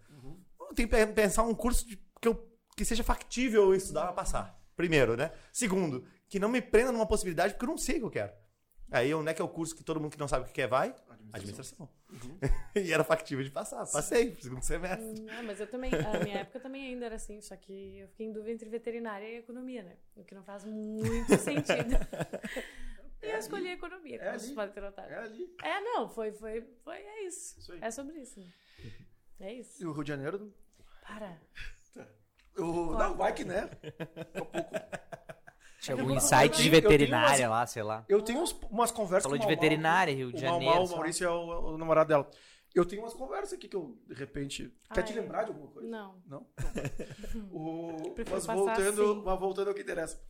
Eu 0.59 0.73
tenho 0.73 0.87
que 0.89 0.95
pe- 0.95 1.07
pensar 1.13 1.43
um 1.43 1.53
curso 1.53 1.85
de- 1.87 1.97
que, 2.19 2.27
eu, 2.27 2.47
que 2.75 2.83
seja 2.85 3.03
factível 3.03 3.63
eu 3.63 3.75
estudar 3.75 4.03
pra 4.05 4.13
passar. 4.13 4.57
Primeiro, 4.77 5.17
né? 5.17 5.31
Segundo, 5.51 6.07
que 6.29 6.39
não 6.39 6.47
me 6.47 6.61
prenda 6.61 6.91
numa 6.93 7.07
possibilidade 7.07 7.53
porque 7.53 7.65
eu 7.65 7.69
não 7.69 7.77
sei 7.77 7.95
o 7.97 7.99
que 7.99 8.05
eu 8.05 8.11
quero. 8.11 8.31
Aí, 8.89 9.13
onde 9.13 9.29
é 9.29 9.33
que 9.33 9.41
é 9.41 9.45
o 9.45 9.49
curso 9.49 9.75
que 9.75 9.83
todo 9.83 9.99
mundo 9.99 10.13
que 10.13 10.19
não 10.19 10.29
sabe 10.29 10.45
o 10.45 10.47
que 10.47 10.53
quer 10.53 10.67
vai? 10.67 10.95
Administração. 11.33 11.89
e 12.73 12.93
era 12.93 13.03
factível 13.03 13.43
de 13.43 13.51
passar. 13.51 13.85
Passei, 13.85 14.33
segundo 14.35 14.61
semestre. 14.63 15.21
Não, 15.23 15.43
mas 15.43 15.59
eu 15.59 15.67
também, 15.67 15.91
a 15.93 16.23
minha 16.23 16.37
época 16.39 16.59
também 16.61 16.87
ainda 16.93 17.07
era 17.07 17.15
assim, 17.15 17.41
só 17.41 17.53
que 17.57 17.97
eu 17.99 18.07
fiquei 18.07 18.27
em 18.27 18.31
dúvida 18.31 18.51
entre 18.53 18.69
veterinária 18.69 19.27
e 19.27 19.37
economia, 19.39 19.83
né? 19.83 19.97
O 20.15 20.23
que 20.23 20.33
não 20.33 20.43
faz 20.43 20.63
muito 20.63 21.35
sentido. 21.41 21.95
E 23.21 23.25
eu 23.29 23.37
escolhi 23.39 23.69
economia, 23.71 24.15
É 24.15 24.19
como 24.19 24.29
ali. 24.29 24.39
vocês 24.39 24.53
podem 24.53 24.73
ter 24.73 24.81
notado. 24.81 25.09
É 25.09 25.17
ali. 25.17 25.53
É, 25.63 25.81
não, 25.81 26.07
foi, 26.07 26.31
foi, 26.31 26.61
foi, 26.83 26.95
é 26.97 27.23
isso. 27.25 27.59
Isso. 27.59 27.73
É 27.81 27.91
sobre 27.91 28.19
isso. 28.21 28.39
né? 28.39 28.47
É 29.41 29.53
isso. 29.53 29.83
E 29.83 29.85
o 29.85 29.91
Rio 29.91 30.03
de 30.03 30.09
Janeiro... 30.09 30.53
Para. 31.01 31.37
O... 32.57 32.93
Não, 32.97 33.15
vai 33.15 33.33
que 33.33 33.43
né. 33.43 33.69
Tinha 35.79 35.95
algum 35.95 36.11
insight 36.15 36.57
de 36.57 36.57
tenho- 36.57 36.71
tenho 36.71 36.81
veterinária 36.81 37.47
umas- 37.47 37.59
lá, 37.59 37.67
sei 37.67 37.83
lá. 37.83 38.05
Eu 38.09 38.21
tenho 38.21 38.41
uns- 38.41 38.51
umas 38.69 38.91
conversas 38.91 39.23
Falou 39.23 39.37
com 39.37 39.45
de 39.47 39.53
o 39.53 39.55
veterinária, 39.55 40.13
Rio 40.13 40.31
de 40.31 40.37
O 40.37 40.39
Janeiro. 40.39 40.75
Mau, 40.75 40.85
o. 40.85 40.89
Maurício 40.89 41.25
é 41.25 41.29
o, 41.29 41.73
o 41.73 41.77
namorado 41.77 42.07
dela. 42.09 42.29
Eu 42.73 42.83
tenho 42.85 43.01
umas 43.03 43.13
conversas 43.13 43.53
aqui 43.53 43.67
que 43.67 43.75
eu, 43.75 43.97
de 44.07 44.13
repente... 44.13 44.73
Quer 44.93 44.99
Ah, 44.99 45.03
te 45.03 45.13
é? 45.13 45.21
lembrar 45.21 45.43
de 45.43 45.51
alguma 45.51 45.67
coisa? 45.71 45.87
Não. 45.87 46.21
Não? 46.25 46.47
o... 47.51 48.11
Prefiro 48.13 48.35
Mas 48.35 48.45
voltando, 48.45 49.11
assim. 49.11 49.21
mas 49.23 49.39
voltando 49.39 49.67
ao 49.69 49.73
que 49.73 49.81
interessa. 49.81 50.21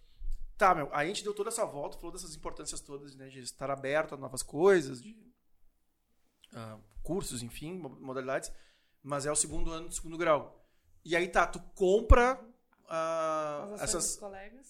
Tá, 0.58 0.76
meu, 0.76 0.94
a 0.94 1.06
gente 1.06 1.24
deu 1.24 1.34
toda 1.34 1.50
essa 1.50 1.66
volta, 1.66 1.98
falou 1.98 2.12
dessas 2.12 2.36
importâncias 2.36 2.82
todas, 2.82 3.16
né? 3.16 3.28
De 3.30 3.40
estar 3.40 3.70
aberto 3.72 4.16
a 4.16 4.18
novas 4.18 4.42
coisas, 4.44 5.02
de 5.02 5.16
ah, 6.54 6.78
cursos, 7.04 7.42
enfim, 7.44 7.74
mo- 7.78 7.98
modalidades. 8.02 8.52
Mas 9.04 9.26
é 9.26 9.32
o 9.32 9.36
segundo 9.36 9.72
ano 9.72 9.88
do 9.88 9.94
segundo 9.94 10.18
grau. 10.18 10.57
E 11.08 11.16
aí 11.16 11.30
tá, 11.30 11.48
tu 11.48 11.58
compra 11.74 12.38
As 12.90 13.72
ações 13.74 13.82
essas 13.82 14.06
dos 14.08 14.16
colegas. 14.18 14.68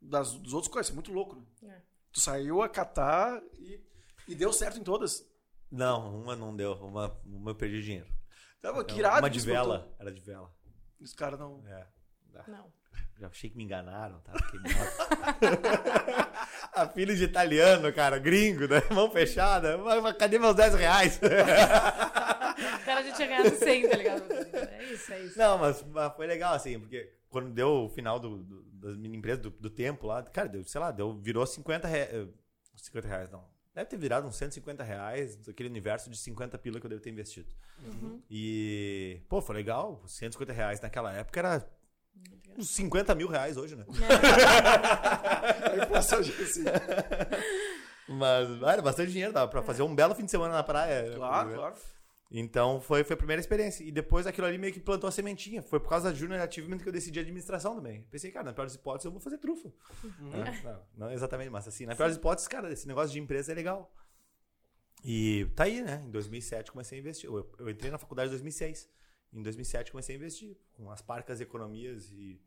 das, 0.00 0.32
dos 0.34 0.54
outros 0.54 0.72
coisas. 0.72 0.86
Isso 0.86 0.92
é 0.92 0.94
muito 0.94 1.12
louco, 1.12 1.34
né? 1.34 1.42
É. 1.74 1.80
Tu 2.12 2.20
saiu 2.20 2.62
a 2.62 2.68
catar 2.68 3.42
e, 3.58 3.80
e 4.28 4.34
deu 4.36 4.52
certo 4.52 4.78
em 4.78 4.84
todas. 4.84 5.26
Não, 5.68 6.20
uma 6.22 6.36
não 6.36 6.54
deu. 6.54 6.74
Uma, 6.74 7.12
uma 7.24 7.50
eu 7.50 7.54
perdi 7.56 7.82
dinheiro. 7.82 8.06
Tava 8.60 8.84
que 8.84 9.00
irado 9.00 9.18
uma 9.18 9.28
de 9.30 9.40
vela. 9.40 9.78
botou. 9.78 9.96
Era 9.98 10.12
de 10.12 10.20
vela. 10.20 10.54
Os 11.00 11.12
caras 11.14 11.40
não. 11.40 11.60
É. 11.66 11.84
Ah, 12.36 12.44
Não. 12.46 12.72
Já 13.18 13.26
achei 13.26 13.50
que 13.50 13.56
me 13.56 13.64
enganaram, 13.64 14.20
tá? 14.20 14.32
A 16.74 16.88
filha 16.88 17.14
de 17.14 17.24
italiano, 17.24 17.92
cara, 17.92 18.18
gringo, 18.18 18.66
né? 18.68 18.82
Mão 18.90 19.10
fechada. 19.10 19.76
Mas 19.78 20.16
cadê 20.16 20.38
meus 20.38 20.54
10 20.54 20.74
reais? 20.76 21.20
O 22.82 22.84
cara 22.84 23.02
já 23.02 23.12
tinha 23.12 23.28
ganhado 23.28 23.50
100, 23.56 23.88
tá 23.88 23.96
ligado? 23.96 24.32
É 24.32 24.84
isso, 24.92 25.12
é 25.12 25.20
isso. 25.22 25.38
Não, 25.38 25.58
mas, 25.58 25.82
mas 25.84 26.12
foi 26.14 26.26
legal, 26.26 26.54
assim, 26.54 26.78
porque 26.78 27.12
quando 27.30 27.50
deu 27.50 27.84
o 27.84 27.88
final 27.88 28.18
do, 28.18 28.38
do- 28.42 28.62
das 28.72 28.96
mini 28.96 29.16
empresas, 29.16 29.40
do, 29.42 29.50
do 29.50 29.70
tempo 29.70 30.06
lá, 30.06 30.22
cara, 30.22 30.48
deu, 30.48 30.64
sei 30.64 30.80
lá, 30.80 30.90
deu, 30.90 31.14
virou 31.18 31.46
50 31.46 31.86
reais. 31.88 32.28
50 32.76 33.06
reais, 33.08 33.30
não. 33.30 33.44
Deve 33.74 33.86
ter 33.88 33.96
virado 33.96 34.26
uns 34.26 34.36
150 34.36 34.82
reais 34.84 35.36
daquele 35.36 35.68
universo 35.68 36.10
de 36.10 36.16
50 36.18 36.58
pila 36.58 36.78
que 36.78 36.84
eu 36.86 36.90
devo 36.90 37.00
ter 37.00 37.08
investido. 37.10 37.48
E, 38.30 39.20
pô, 39.28 39.40
foi 39.40 39.54
legal. 39.56 40.02
150 40.06 40.52
reais 40.52 40.80
naquela 40.80 41.10
época 41.12 41.40
era 41.40 41.66
uns 42.58 42.68
50 42.70 43.14
mil 43.14 43.28
reais 43.28 43.56
hoje, 43.56 43.74
né? 43.76 43.86
A 45.70 45.76
inflação 45.84 46.22
já 46.22 46.32
assim. 46.42 46.64
Mas 48.08 48.62
era 48.62 48.82
bastante 48.82 49.10
dinheiro, 49.12 49.32
dava 49.32 49.48
pra 49.50 49.62
fazer 49.62 49.82
um 49.82 49.94
belo 49.94 50.14
fim 50.14 50.24
de 50.24 50.30
semana 50.30 50.52
na 50.54 50.62
praia. 50.62 51.12
Claro, 51.14 51.54
claro. 51.54 51.74
Então 52.34 52.80
foi, 52.80 53.04
foi 53.04 53.12
a 53.12 53.16
primeira 53.16 53.40
experiência. 53.40 53.84
E 53.84 53.92
depois 53.92 54.26
aquilo 54.26 54.46
ali 54.46 54.56
meio 54.56 54.72
que 54.72 54.80
plantou 54.80 55.06
a 55.06 55.10
sementinha. 55.10 55.62
Foi 55.62 55.78
por 55.78 55.90
causa 55.90 56.10
da 56.10 56.16
Junior 56.16 56.40
Achievement 56.40 56.78
que 56.78 56.88
eu 56.88 56.92
decidi 56.92 57.20
administração 57.20 57.76
também. 57.76 58.06
Pensei, 58.10 58.30
cara, 58.30 58.46
na 58.46 58.52
pior 58.54 58.64
das 58.64 58.74
hipóteses 58.74 59.04
eu 59.04 59.12
vou 59.12 59.20
fazer 59.20 59.36
trufa. 59.36 59.70
Né? 60.18 60.62
Não, 60.64 60.82
não 60.96 61.12
exatamente, 61.12 61.50
mas 61.50 61.68
assim, 61.68 61.84
na 61.84 61.94
pior 61.94 62.08
das 62.08 62.16
hipóteses, 62.16 62.48
cara, 62.48 62.72
esse 62.72 62.88
negócio 62.88 63.12
de 63.12 63.20
empresa 63.20 63.52
é 63.52 63.54
legal. 63.54 63.94
E 65.04 65.46
tá 65.54 65.64
aí, 65.64 65.82
né? 65.82 66.02
Em 66.06 66.10
2007 66.10 66.72
comecei 66.72 66.98
a 66.98 67.00
investir. 67.00 67.28
Eu, 67.28 67.52
eu 67.58 67.68
entrei 67.68 67.90
na 67.90 67.98
faculdade 67.98 68.28
em 68.28 68.32
2006. 68.32 68.88
Em 69.34 69.42
2007 69.42 69.90
comecei 69.90 70.14
a 70.14 70.18
investir 70.18 70.56
com 70.72 70.90
as 70.90 71.02
parcas 71.02 71.38
economias 71.38 72.10
e, 72.12 72.40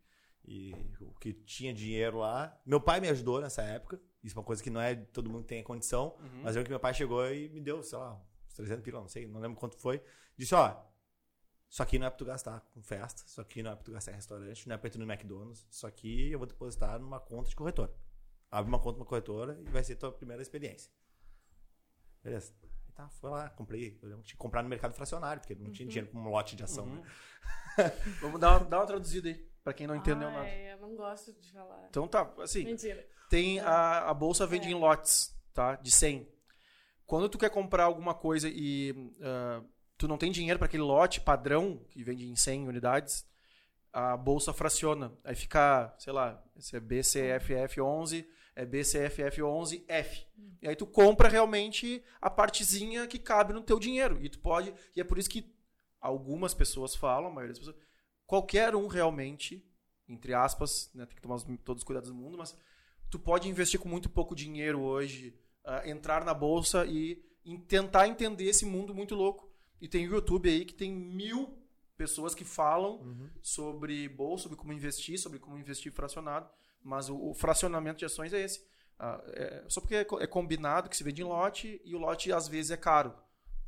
e 0.43 0.74
o 1.00 1.13
que 1.19 1.32
tinha 1.32 1.71
dinheiro 1.71 2.17
lá. 2.17 2.60
Meu 2.65 2.82
pai 2.82 3.00
me 3.00 3.10
ajudou 3.10 3.39
nessa 3.39 3.62
época. 3.62 4.02
Isso 4.24 4.36
é 4.36 4.39
uma 4.39 4.45
coisa 4.45 4.63
que 4.63 4.71
não 4.71 4.82
é 4.82 4.95
todo 4.95 5.30
mundo 5.30 5.45
tem 5.45 5.60
a 5.62 5.63
condição. 5.63 6.15
Mas 6.41 6.56
eu 6.56 6.63
que 6.63 6.69
meu 6.71 6.80
pai 6.80 6.93
chegou 6.93 7.32
e 7.32 7.50
me 7.50 7.62
deu, 7.62 7.84
sei 7.84 8.00
lá, 8.00 8.19
300 8.55 8.83
pila, 8.83 8.99
não 9.01 9.07
sei, 9.07 9.27
não 9.27 9.39
lembro 9.39 9.57
quanto 9.59 9.77
foi. 9.77 10.01
Disse, 10.37 10.53
ó, 10.55 10.75
isso 11.69 11.81
aqui 11.83 11.97
não 11.99 12.07
é 12.07 12.09
pra 12.09 12.17
tu 12.17 12.25
gastar 12.25 12.59
com 12.73 12.81
festa, 12.81 13.23
isso 13.25 13.39
aqui 13.41 13.61
não 13.63 13.71
é 13.71 13.75
pra 13.75 13.83
tu 13.83 13.91
gastar 13.91 14.11
em 14.11 14.15
restaurante, 14.15 14.67
não 14.67 14.75
é 14.75 14.77
pra 14.77 14.89
tu 14.89 14.95
ir 14.95 14.99
no 15.05 15.11
McDonald's, 15.11 15.65
isso 15.69 15.85
aqui 15.87 16.31
eu 16.31 16.39
vou 16.39 16.47
depositar 16.47 16.99
numa 16.99 17.19
conta 17.19 17.49
de 17.49 17.55
corretora. 17.55 17.93
Abre 18.51 18.69
uma 18.69 18.79
conta 18.79 18.97
numa 18.99 19.05
corretora 19.05 19.59
e 19.61 19.69
vai 19.69 19.83
ser 19.83 19.95
tua 19.95 20.11
primeira 20.11 20.41
experiência. 20.41 20.89
Beleza. 22.23 22.53
Aí 22.85 22.91
tá, 22.93 23.09
foi 23.09 23.29
lá, 23.29 23.49
comprei. 23.49 23.99
Eu 24.01 24.07
lembro 24.09 24.21
que 24.23 24.29
tinha 24.29 24.37
que 24.37 24.41
comprar 24.41 24.63
no 24.63 24.69
mercado 24.69 24.93
fracionário, 24.93 25.41
porque 25.41 25.55
não 25.55 25.71
tinha 25.71 25.87
dinheiro 25.87 26.09
com 26.11 26.17
um 26.19 26.29
lote 26.29 26.55
de 26.55 26.63
ação. 26.63 26.85
né? 26.85 27.03
Vamos 28.21 28.39
dar 28.39 28.51
uma, 28.57 28.65
dar 28.65 28.79
uma 28.79 28.85
traduzida 28.87 29.27
aí, 29.29 29.35
pra 29.63 29.73
quem 29.73 29.85
não 29.87 29.95
entendeu 29.95 30.29
nada. 30.31 30.43
Ai, 30.45 30.73
eu 30.73 30.77
não 30.77 30.95
gosto 30.95 31.33
de 31.33 31.51
falar. 31.51 31.87
Então 31.89 32.07
tá, 32.07 32.31
assim, 32.39 32.63
Mentira. 32.63 33.05
tem 33.29 33.59
a, 33.59 34.09
a 34.09 34.13
bolsa 34.13 34.47
vende 34.47 34.67
É. 34.67 34.71
em 34.71 34.75
lotes, 34.75 35.35
tá? 35.53 35.75
De 35.75 35.91
100. 35.91 36.27
Quando 37.05 37.29
tu 37.29 37.37
quer 37.37 37.49
comprar 37.49 37.83
alguma 37.85 38.13
coisa 38.13 38.49
e 38.51 38.93
ah, 39.21 39.61
tu 39.97 40.07
não 40.07 40.17
tem 40.17 40.31
dinheiro 40.31 40.57
para 40.59 40.65
aquele 40.65 40.83
lote 40.83 41.21
padrão, 41.21 41.79
que 41.89 42.03
vende 42.03 42.25
em 42.27 42.35
100 42.35 42.67
unidades, 42.67 43.25
a 43.93 44.17
bolsa 44.17 44.53
fraciona. 44.53 45.13
Aí 45.23 45.35
fica, 45.35 45.93
sei 45.97 46.11
lá, 46.11 46.43
esse 46.57 46.75
é 46.75 46.79
BCFF11, 46.79 48.25
é 48.55 48.65
BCFF11F. 48.65 50.25
E 50.61 50.67
aí 50.67 50.75
tu 50.75 50.85
compra 50.85 51.29
realmente 51.29 52.03
a 52.21 52.29
partezinha 52.29 53.07
que 53.07 53.19
cabe 53.19 53.53
no 53.53 53.61
teu 53.61 53.79
dinheiro. 53.79 54.17
E 54.21 54.29
tu 54.29 54.39
pode. 54.39 54.73
E 54.95 55.01
é 55.01 55.03
por 55.03 55.17
isso 55.17 55.29
que 55.29 55.53
algumas 56.01 56.53
pessoas 56.53 56.95
falam, 56.95 57.29
a 57.29 57.33
maioria 57.33 57.53
das 57.53 57.59
pessoas. 57.59 57.77
Qualquer 58.25 58.75
um 58.75 58.87
realmente, 58.87 59.63
entre 60.07 60.33
aspas, 60.33 60.89
né, 60.93 61.05
tem 61.05 61.15
que 61.15 61.21
tomar 61.21 61.35
os- 61.35 61.45
todos 61.63 61.81
os 61.81 61.85
cuidados 61.85 62.09
do 62.09 62.15
mundo, 62.15 62.37
mas 62.37 62.55
tu 63.09 63.19
pode 63.19 63.47
investir 63.47 63.79
com 63.79 63.87
muito 63.87 64.09
pouco 64.09 64.35
dinheiro 64.35 64.81
hoje, 64.81 65.37
ah, 65.65 65.88
entrar 65.89 66.23
na 66.23 66.34
bolsa 66.34 66.86
e 66.86 67.23
tentar 67.67 68.08
entender 68.08 68.45
esse 68.45 68.65
mundo 68.65 68.93
muito 68.93 69.15
louco. 69.15 69.51
E 69.82 69.88
tem 69.88 70.08
o 70.08 70.12
YouTube 70.15 70.49
aí 70.49 70.65
que 70.65 70.73
tem 70.73 70.91
mil 70.91 71.58
pessoas 71.97 72.34
que 72.36 72.43
falam 72.43 73.30
sobre 73.41 74.08
bolsa, 74.10 74.43
sobre 74.43 74.58
como 74.58 74.73
investir, 74.73 75.17
sobre 75.19 75.39
como 75.39 75.58
investir 75.58 75.91
fracionado, 75.91 76.49
mas 76.82 77.10
o, 77.10 77.17
o 77.30 77.34
fracionamento 77.34 77.99
de 77.99 78.06
ações 78.06 78.34
é 78.34 78.41
esse. 78.41 78.65
Ah, 78.97 79.21
é- 79.28 79.63
só 79.67 79.82
porque 79.82 79.95
é, 79.95 79.99
é 80.19 80.28
combinado 80.28 80.89
que 80.89 80.95
se 80.97 81.04
vende 81.04 81.21
em 81.21 81.25
lote 81.25 81.82
e 81.84 81.95
o 81.95 81.99
lote 81.99 82.32
às 82.32 82.47
vezes 82.47 82.71
é 82.71 82.78
caro. 82.78 83.13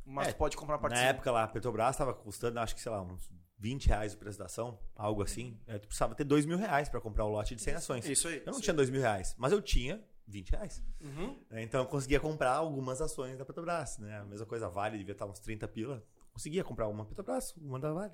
Mas 0.04 0.28
É, 0.28 0.32
tu 0.32 0.36
pode 0.38 0.56
comprar 0.56 0.76
uma 0.78 0.88
Na 0.88 0.96
época 1.02 1.30
lá, 1.30 1.44
a 1.44 1.48
Petrobras 1.48 1.90
estava 1.90 2.14
custando, 2.14 2.58
acho 2.60 2.74
que, 2.74 2.80
sei 2.80 2.90
lá, 2.90 3.02
uns 3.02 3.30
20 3.58 3.86
reais 3.88 4.14
o 4.14 4.18
preço 4.18 4.38
da 4.38 4.46
ação, 4.46 4.78
algo 4.96 5.22
assim. 5.22 5.60
É, 5.66 5.78
tu 5.78 5.86
precisava 5.86 6.14
ter 6.14 6.24
2 6.24 6.46
mil 6.46 6.56
reais 6.56 6.88
para 6.88 7.00
comprar 7.00 7.26
o 7.26 7.28
lote 7.30 7.54
de 7.54 7.60
100 7.62 7.74
ações. 7.74 8.08
Isso 8.08 8.26
aí. 8.28 8.42
Eu 8.46 8.52
não 8.52 8.60
tinha 8.60 8.72
2 8.72 8.88
mil 8.88 9.00
reais, 9.00 9.34
mas 9.38 9.52
eu 9.52 9.60
tinha 9.60 10.02
20 10.28 10.50
reais. 10.50 10.82
Uhum. 11.00 11.36
Né, 11.50 11.62
Então 11.62 11.80
eu 11.80 11.86
conseguia 11.86 12.20
comprar 12.20 12.52
algumas 12.52 13.00
ações 13.00 13.38
da 13.38 13.44
Petrobras. 13.44 13.98
Né? 13.98 14.18
A 14.18 14.24
mesma 14.24 14.46
coisa, 14.46 14.66
a 14.66 14.68
Vale 14.68 14.98
devia 14.98 15.12
estar 15.12 15.26
uns 15.26 15.40
30 15.40 15.66
pila. 15.68 16.04
conseguia 16.32 16.62
comprar 16.62 16.86
uma 16.88 17.04
Petrobras, 17.04 17.54
uma 17.56 17.80
da 17.80 17.92
Vale. 17.92 18.12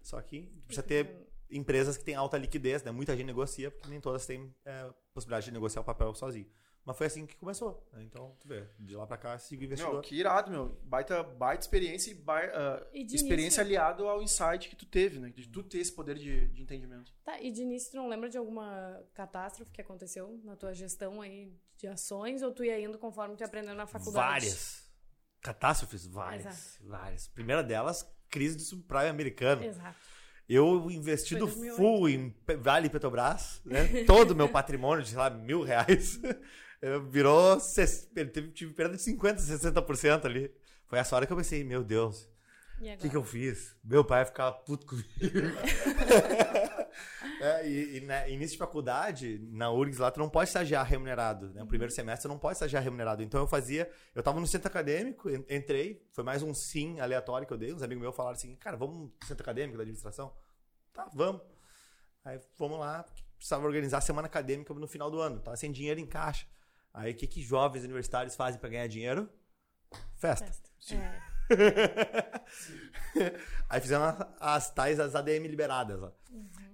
Só 0.00 0.20
que 0.22 0.46
precisa 0.66 0.86
ter 0.86 1.28
empresas 1.50 1.96
que 1.96 2.04
têm 2.04 2.14
alta 2.14 2.38
liquidez, 2.38 2.82
né? 2.82 2.90
Muita 2.90 3.16
gente 3.16 3.26
negocia, 3.26 3.70
porque 3.70 3.88
nem 3.88 4.00
todas 4.00 4.26
têm 4.26 4.54
é, 4.64 4.90
possibilidade 5.12 5.46
de 5.46 5.52
negociar 5.52 5.82
o 5.82 5.84
papel 5.84 6.14
sozinho. 6.14 6.48
Mas 6.86 6.96
foi 6.96 7.08
assim 7.08 7.26
que 7.26 7.34
começou. 7.36 7.84
né? 7.92 8.04
Então, 8.04 8.36
tu 8.38 8.46
vê, 8.46 8.64
de 8.78 8.94
lá 8.94 9.04
pra 9.08 9.16
cá, 9.16 9.36
sigo 9.38 9.64
investidor. 9.64 9.94
Meu, 9.94 10.02
que 10.02 10.14
irado, 10.14 10.52
meu. 10.52 10.78
Baita, 10.84 11.20
baita 11.24 11.64
experiência 11.64 12.12
e, 12.12 12.14
bai- 12.14 12.48
ah, 12.54 12.86
E 12.94 13.02
de 13.04 13.16
experiência 13.16 13.60
início- 13.60 13.62
aliado 13.62 14.06
ao 14.08 14.22
insight 14.22 14.68
que 14.68 14.76
tu 14.76 14.86
teve, 14.86 15.18
né? 15.18 15.30
De 15.30 15.48
tu 15.48 15.64
ter 15.64 15.78
esse 15.78 15.92
poder 15.92 16.14
de, 16.16 16.46
de 16.46 16.62
entendimento. 16.62 17.12
Tá, 17.24 17.40
e 17.42 17.50
de 17.50 17.62
início 17.62 17.90
tu 17.90 17.96
não 17.96 18.08
lembra 18.08 18.28
de 18.30 18.38
alguma 18.38 19.02
catástrofe 19.14 19.72
que 19.72 19.80
aconteceu 19.80 20.40
na 20.44 20.54
tua 20.54 20.72
gestão 20.72 21.20
aí 21.20 21.52
de 21.76 21.88
ações 21.88 22.40
ou 22.42 22.52
tu 22.52 22.62
ia 22.64 22.80
indo 22.80 22.96
conforme 22.98 23.34
tu 23.36 23.40
ia 23.40 23.46
aprendendo 23.46 23.74
na 23.76 23.86
faculdade? 23.88 24.16
Várias. 24.46 24.86
Catástrofes? 25.40 26.06
Várias. 26.06 26.46
Exato. 26.46 26.88
Várias. 26.88 27.26
Primeira 27.28 27.62
delas, 27.64 28.08
crise 28.30 28.56
do 28.56 28.62
subprime 28.62 29.08
americano. 29.08 29.64
Exato. 29.64 29.96
Eu 30.48 30.88
investi 30.90 31.34
do 31.34 31.46
2008. 31.46 31.76
full 31.76 32.08
em 32.08 32.32
Vale 32.60 32.88
Petrobras, 32.88 33.60
né? 33.64 34.04
Todo 34.04 34.30
o 34.30 34.36
meu 34.36 34.48
patrimônio 34.48 35.02
de, 35.02 35.10
sei 35.10 35.18
lá, 35.18 35.28
mil 35.28 35.62
reais. 35.64 36.20
Eh, 36.82 36.98
Virou. 36.98 37.58
Teve, 38.14 38.48
tive 38.52 38.72
perda 38.74 38.96
de 38.96 39.02
50%, 39.02 39.36
60% 39.38 40.24
ali. 40.24 40.50
Foi 40.86 40.98
essa 40.98 41.14
hora 41.16 41.26
que 41.26 41.32
eu 41.32 41.36
pensei, 41.36 41.64
meu 41.64 41.82
Deus, 41.82 42.28
o 42.94 42.98
que, 42.98 43.08
que 43.10 43.16
eu 43.16 43.24
fiz? 43.24 43.76
Meu 43.82 44.04
pai 44.04 44.20
ia 44.20 44.26
ficar 44.26 44.52
puto 44.52 44.86
comigo. 44.86 45.06
É, 47.38 47.68
e, 47.68 47.98
e 47.98 48.00
na 48.00 48.26
início 48.28 48.52
de 48.52 48.58
faculdade, 48.58 49.38
na 49.52 49.70
URGS 49.70 49.98
lá, 49.98 50.10
tu 50.10 50.18
não 50.18 50.28
pode 50.28 50.48
estagiar 50.48 50.86
remunerado. 50.86 51.52
Né? 51.52 51.62
O 51.62 51.66
primeiro 51.66 51.92
semestre 51.92 52.22
tu 52.22 52.32
não 52.32 52.38
pode 52.38 52.54
estagiar 52.54 52.82
remunerado. 52.82 53.22
Então 53.22 53.38
eu 53.40 53.46
fazia. 53.46 53.90
Eu 54.14 54.22
tava 54.22 54.40
no 54.40 54.46
centro 54.46 54.68
acadêmico, 54.68 55.28
en- 55.28 55.44
entrei, 55.50 56.02
foi 56.12 56.24
mais 56.24 56.42
um 56.42 56.54
sim 56.54 56.98
aleatório 56.98 57.46
que 57.46 57.52
eu 57.52 57.58
dei. 57.58 57.74
Uns 57.74 57.82
amigos 57.82 58.00
meus 58.02 58.16
falaram 58.16 58.36
assim: 58.36 58.56
cara, 58.56 58.76
vamos 58.76 59.10
no 59.20 59.26
centro 59.26 59.42
acadêmico 59.42 59.76
da 59.76 59.82
administração? 59.82 60.32
Tá, 60.94 61.10
vamos. 61.12 61.42
Aí 62.24 62.40
fomos 62.56 62.78
lá, 62.80 63.04
precisava 63.36 63.66
organizar 63.66 63.98
a 63.98 64.00
semana 64.00 64.26
acadêmica 64.26 64.72
no 64.72 64.88
final 64.88 65.10
do 65.10 65.20
ano. 65.20 65.38
Tava 65.40 65.56
sem 65.58 65.70
dinheiro 65.70 66.00
em 66.00 66.06
caixa. 66.06 66.46
Aí 66.96 67.12
o 67.12 67.14
que, 67.14 67.26
que 67.26 67.42
jovens 67.42 67.84
universitários 67.84 68.34
fazem 68.34 68.58
para 68.58 68.70
ganhar 68.70 68.86
dinheiro? 68.86 69.28
Festa. 70.16 70.46
Festa. 70.46 70.94
É. 70.94 71.36
Aí 73.68 73.80
fizemos 73.82 74.14
as, 74.40 74.70
tais 74.70 74.98
as 74.98 75.14
ADM 75.14 75.46
liberadas. 75.46 76.02
Ó. 76.02 76.10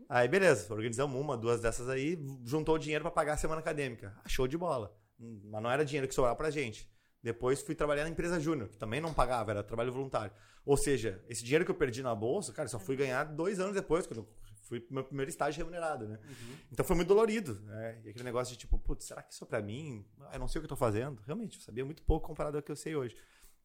Aí 0.09 0.29
beleza, 0.29 0.73
organizamos 0.73 1.21
uma, 1.21 1.37
duas 1.37 1.61
dessas 1.61 1.89
aí, 1.89 2.17
juntou 2.45 2.79
dinheiro 2.79 3.03
pra 3.03 3.11
pagar 3.11 3.33
a 3.33 3.37
semana 3.37 3.61
acadêmica. 3.61 4.15
Show 4.29 4.47
de 4.47 4.57
bola. 4.57 4.97
Mas 5.19 5.61
não 5.61 5.71
era 5.71 5.85
dinheiro 5.85 6.07
que 6.07 6.15
sobrava 6.15 6.37
pra 6.37 6.51
gente. 6.51 6.89
Depois 7.21 7.61
fui 7.61 7.75
trabalhar 7.75 8.05
na 8.05 8.11
empresa 8.11 8.39
júnior, 8.39 8.69
que 8.69 8.77
também 8.77 9.01
não 9.01 9.13
pagava, 9.13 9.51
era 9.51 9.63
trabalho 9.63 9.93
voluntário. 9.93 10.33
Ou 10.65 10.77
seja, 10.77 11.21
esse 11.29 11.43
dinheiro 11.43 11.65
que 11.65 11.71
eu 11.71 11.75
perdi 11.75 12.01
na 12.01 12.15
bolsa, 12.15 12.53
cara, 12.53 12.69
só 12.69 12.79
fui 12.79 12.95
ganhar 12.95 13.25
dois 13.25 13.59
anos 13.59 13.75
depois, 13.75 14.07
quando 14.07 14.19
eu 14.19 14.29
fui 14.73 14.81
pro 14.81 14.95
meu 14.95 15.05
primeiro 15.05 15.29
estágio 15.29 15.59
remunerado, 15.59 16.09
né? 16.09 16.19
Então 16.71 16.83
foi 16.83 16.97
muito 16.97 17.09
dolorido, 17.09 17.61
né? 17.61 18.01
E 18.05 18.09
aquele 18.09 18.25
negócio 18.25 18.55
de 18.55 18.59
tipo, 18.59 18.79
putz, 18.79 19.05
será 19.05 19.23
que 19.23 19.31
isso 19.35 19.45
é 19.45 19.47
pra 19.47 19.61
mim? 19.61 20.03
Eu 20.33 20.39
não 20.39 20.49
sei 20.49 20.59
o 20.59 20.63
que 20.63 20.65
eu 20.65 20.69
tô 20.71 20.77
fazendo. 20.77 21.21
Realmente, 21.27 21.59
eu 21.59 21.63
sabia 21.63 21.85
muito 21.85 22.03
pouco 22.03 22.27
comparado 22.27 22.57
ao 22.57 22.63
que 22.63 22.73
eu 22.73 22.77
sei 22.77 22.97
hoje. 22.97 23.15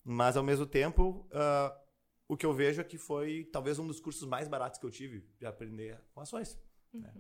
Mas 0.04 0.36
ao 0.36 0.44
mesmo 0.44 0.66
tempo, 0.66 1.26
ah, 1.32 1.80
o 2.28 2.36
que 2.36 2.46
eu 2.46 2.52
vejo 2.54 2.82
é 2.82 2.84
que 2.84 2.98
foi 2.98 3.46
talvez 3.54 3.80
um 3.80 3.88
dos 3.88 4.02
cursos 4.02 4.28
mais 4.28 4.50
baratos 4.50 4.80
que 4.80 4.86
eu 4.86 4.92
tive 4.92 5.26
de 5.40 5.46
aprender 5.46 5.98
com 6.14 6.20
ações. 6.20 6.60
né? 6.94 7.14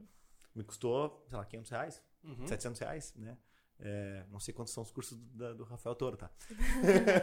Me 0.53 0.63
custou, 0.65 1.23
sei 1.29 1.37
lá, 1.37 1.45
500 1.45 1.71
reais, 1.71 2.03
Uhum. 2.23 2.45
700 2.47 2.79
reais, 2.81 3.13
né? 3.15 3.37
É, 3.79 4.23
não 4.31 4.39
sei 4.39 4.53
quantos 4.53 4.73
são 4.73 4.81
os 4.81 4.89
cursos 4.91 5.15
do, 5.17 5.37
da- 5.37 5.53
do 5.53 5.63
Rafael 5.63 5.95
Toro, 5.95 6.17
tá? 6.17 6.31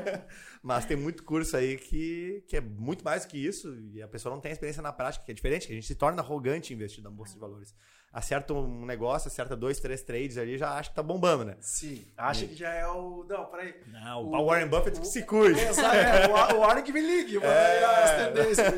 Mas 0.62 0.84
tem 0.84 0.96
muito 0.96 1.24
curso 1.24 1.56
aí 1.56 1.76
que, 1.76 2.44
que 2.46 2.56
é 2.56 2.60
muito 2.60 3.04
mais 3.04 3.24
do 3.24 3.28
que 3.28 3.38
isso 3.38 3.74
e 3.92 4.00
a 4.02 4.08
pessoa 4.08 4.32
não 4.34 4.40
tem 4.40 4.52
experiência 4.52 4.82
na 4.82 4.92
prática, 4.92 5.24
que 5.24 5.30
é 5.32 5.34
diferente, 5.34 5.66
que 5.66 5.72
a 5.72 5.74
gente 5.76 5.86
se 5.86 5.94
torna 5.94 6.22
arrogante 6.22 6.72
investindo 6.72 7.04
na 7.04 7.10
bolsa 7.10 7.34
de 7.34 7.40
valores. 7.40 7.74
Acerta 8.12 8.54
um 8.54 8.86
negócio, 8.86 9.26
acerta 9.26 9.56
dois, 9.56 9.80
três 9.80 10.00
trades 10.02 10.38
ali, 10.38 10.56
já 10.56 10.70
acha 10.78 10.90
que 10.90 10.94
tá 10.94 11.02
bombando, 11.02 11.44
né? 11.44 11.56
Sim. 11.60 12.06
Acha 12.16 12.46
que 12.46 12.54
já 12.54 12.72
é 12.72 12.86
o. 12.86 13.24
Não, 13.28 13.46
peraí. 13.46 13.74
Não, 13.88 14.22
O- 14.24 14.36
o 14.36 14.46
Warren 14.46 14.68
Buffett 14.68 15.00
que 15.00 15.04
o- 15.06 15.10
se 15.10 15.24
cuide. 15.24 15.58
Exato, 15.58 15.96
é, 15.96 16.28
o, 16.28 16.56
o 16.56 16.60
Warren 16.60 16.84
que 16.84 16.92
me 16.92 17.00
ligue. 17.00 17.38
É. 17.38 17.84
As 17.84 18.10
tendências. 18.28 18.72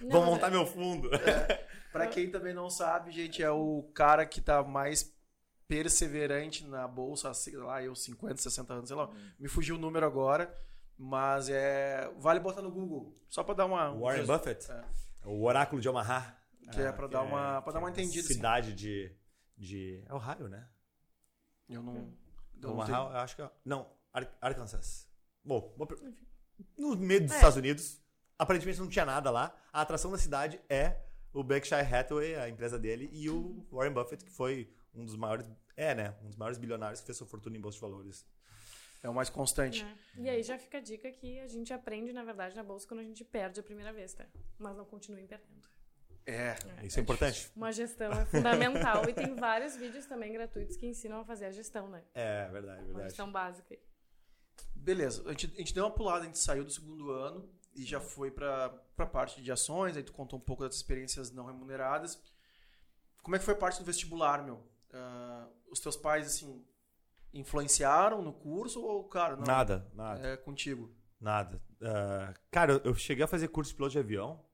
Não, 0.00 0.10
Vou 0.10 0.24
montar 0.24 0.48
meu 0.48 0.64
fundo. 0.64 1.10
Pra 1.90 2.06
quem 2.06 2.30
também 2.30 2.54
não 2.54 2.70
sabe, 2.70 3.10
gente, 3.10 3.42
é 3.42 3.50
o 3.50 3.82
cara 3.92 4.24
que 4.24 4.40
tá 4.40 4.62
mais 4.62 5.02
perseverante 5.68 6.64
na 6.64 6.86
bolsa, 6.86 7.32
sei 7.34 7.56
lá, 7.56 7.82
eu 7.82 7.94
50, 7.94 8.36
60 8.40 8.72
anos, 8.74 8.88
sei 8.88 8.96
lá. 8.96 9.10
Me 9.38 9.48
fugiu 9.48 9.76
o 9.76 9.78
número 9.78 10.06
agora, 10.06 10.52
mas 10.98 11.48
é 11.48 12.10
vale 12.18 12.40
botar 12.40 12.62
no 12.62 12.70
Google, 12.70 13.16
só 13.28 13.42
pra 13.44 13.54
dar 13.54 13.66
uma 13.66 13.90
Warren 13.90 14.24
Buffett? 14.26 14.70
É. 14.70 14.84
O 15.24 15.44
oráculo 15.44 15.80
de 15.80 15.88
Omaha. 15.88 16.36
Que 16.72 16.80
é 16.80 16.90
pra 16.90 17.06
dar 17.06 17.22
uma- 17.22 17.62
pra 17.62 17.72
dar 17.72 17.78
uma 17.78 17.92
que 17.92 18.00
é 18.00 18.02
entendida, 18.02 18.24
assim. 18.24 18.34
Cidade 18.34 18.72
de, 18.74 19.14
de... 19.56 20.02
É 20.06 20.12
Ohio, 20.14 20.48
né? 20.48 20.68
Eu 21.68 21.80
não, 21.82 22.12
eu 22.60 22.70
Omaha, 22.70 22.90
eu 22.90 23.18
acho 23.18 23.36
que 23.36 23.42
é... 23.42 23.50
Não, 23.64 23.88
Ar- 24.12 24.36
Arkansas. 24.40 25.08
Bom, 25.44 25.72
no 26.76 26.96
meio 26.96 27.20
dos 27.22 27.30
É. 27.32 27.36
Estados 27.36 27.56
Unidos, 27.56 28.00
aparentemente 28.36 28.80
não 28.80 28.88
tinha 28.88 29.04
nada 29.04 29.30
lá. 29.30 29.56
A 29.72 29.80
atração 29.82 30.10
da 30.10 30.18
cidade 30.18 30.60
é 30.68 30.96
o 31.32 31.44
Berkshire 31.44 31.82
Hathaway, 31.82 32.34
a 32.34 32.48
empresa 32.48 32.78
dele, 32.78 33.08
e 33.12 33.30
o 33.30 33.64
Warren 33.70 33.92
Buffett, 33.92 34.24
que 34.24 34.30
foi 34.32 34.72
um 34.96 35.04
dos 35.04 35.16
maiores... 35.16 35.46
É, 35.76 35.94
né? 35.94 36.14
Um 36.22 36.28
dos 36.28 36.36
maiores 36.36 36.58
bilionários 36.58 37.00
que 37.00 37.06
fez 37.06 37.18
sua 37.18 37.26
fortuna 37.26 37.56
em 37.56 37.60
bolsa 37.60 37.76
de 37.76 37.82
valores. 37.82 38.26
é 39.02 39.08
o 39.08 39.14
mais 39.14 39.28
constante. 39.30 39.84
né? 39.84 39.98
E 40.16 40.28
aí 40.28 40.42
já 40.42 40.58
fica 40.58 40.78
a 40.78 40.80
dica 40.80 41.10
que 41.12 41.38
a 41.40 41.48
gente 41.48 41.72
aprende, 41.72 42.12
na 42.12 42.24
verdade, 42.24 42.56
na 42.56 42.62
bolsa 42.62 42.86
quando 42.88 43.00
a 43.00 43.04
gente 43.04 43.24
perde 43.24 43.60
a 43.60 43.62
primeira 43.62 43.92
vez, 43.92 44.14
tá? 44.14 44.26
Mas 44.58 44.76
não 44.76 44.84
continue 44.84 45.26
perdendo. 45.26 45.68
É. 46.26 46.56
Isso 46.82 46.98
é, 46.98 47.02
importante. 47.02 47.52
Uma 47.54 47.70
gestão 47.70 48.10
é 48.10 48.26
fundamental 48.26 49.08
e 49.08 49.12
tem 49.12 49.32
vários 49.36 49.76
vídeos 49.76 50.06
também 50.06 50.32
gratuitos 50.32 50.76
que 50.76 50.86
ensinam 50.86 51.20
a 51.20 51.24
fazer 51.24 51.46
a 51.46 51.50
gestão, 51.52 51.88
né? 51.88 52.02
É, 52.14 52.48
verdade, 52.48 52.78
Uma 52.80 52.86
verdade. 52.86 53.08
gestão 53.10 53.30
básica. 53.30 53.78
Beleza, 54.74 55.22
a 55.26 55.30
gente, 55.30 55.52
a 55.54 55.58
gente 55.58 55.72
deu 55.74 55.84
uma 55.84 55.90
pulada, 55.90 56.22
a 56.22 56.26
gente 56.26 56.38
saiu 56.38 56.64
do 56.64 56.70
segundo 56.72 57.10
ano 57.10 57.48
e 57.74 57.84
já 57.84 58.00
foi 58.00 58.30
pra, 58.30 58.70
pra 58.96 59.06
parte 59.06 59.40
de 59.40 59.52
ações, 59.52 59.96
aí 59.96 60.02
tu 60.02 60.12
contou 60.12 60.38
um 60.38 60.42
pouco 60.42 60.64
das 60.64 60.74
experiências 60.74 61.30
não 61.30 61.44
remuneradas. 61.46 62.20
Como 63.22 63.36
é 63.36 63.38
que 63.38 63.44
foi 63.44 63.54
a 63.54 63.56
parte 63.58 63.78
do 63.78 63.84
vestibular, 63.84 64.42
meu? 64.44 64.62
Ah, 64.96 65.48
os 65.70 65.80
teus 65.80 65.96
pais, 65.96 66.26
assim, 66.26 66.64
influenciaram 67.32 68.22
no 68.22 68.32
curso 68.32 68.82
ou, 68.82 69.04
cara, 69.04 69.36
não? 69.36 69.44
Nada, 69.44 69.90
nada. 69.94 70.26
É 70.28 70.36
contigo. 70.36 70.94
Nada. 71.20 71.62
Ah, 71.82 72.34
cara, 72.50 72.80
eu- 72.84 72.94
cheguei 72.94 73.24
a 73.24 73.28
fazer 73.28 73.48
curso 73.48 73.70
de 73.70 73.76
piloto 73.76 73.92
de 73.92 73.98
avião. 73.98 74.44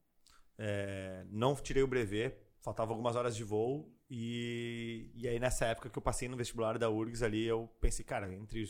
é, 0.58 1.24
não 1.30 1.56
tirei 1.56 1.82
o 1.82 1.88
brevet, 1.88 2.36
faltavam 2.60 2.92
algumas 2.92 3.16
horas 3.16 3.34
de 3.34 3.42
voo. 3.42 3.90
E, 4.08 5.10
e 5.14 5.26
aí, 5.26 5.40
nessa 5.40 5.64
época 5.64 5.88
que 5.90 5.98
eu 5.98 6.02
passei 6.02 6.28
no 6.28 6.36
vestibular 6.36 6.78
da 6.78 6.88
URGS 6.90 7.22
ali, 7.24 7.44
eu 7.44 7.66
pensei, 7.80 8.04
cara, 8.04 8.32
entre 8.32 8.62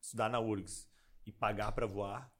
estudar 0.00 0.28
na 0.30 0.40
URGS 0.40 0.88
e 1.24 1.30
pagar 1.30 1.70
pra 1.72 1.86
voar. 1.86 2.32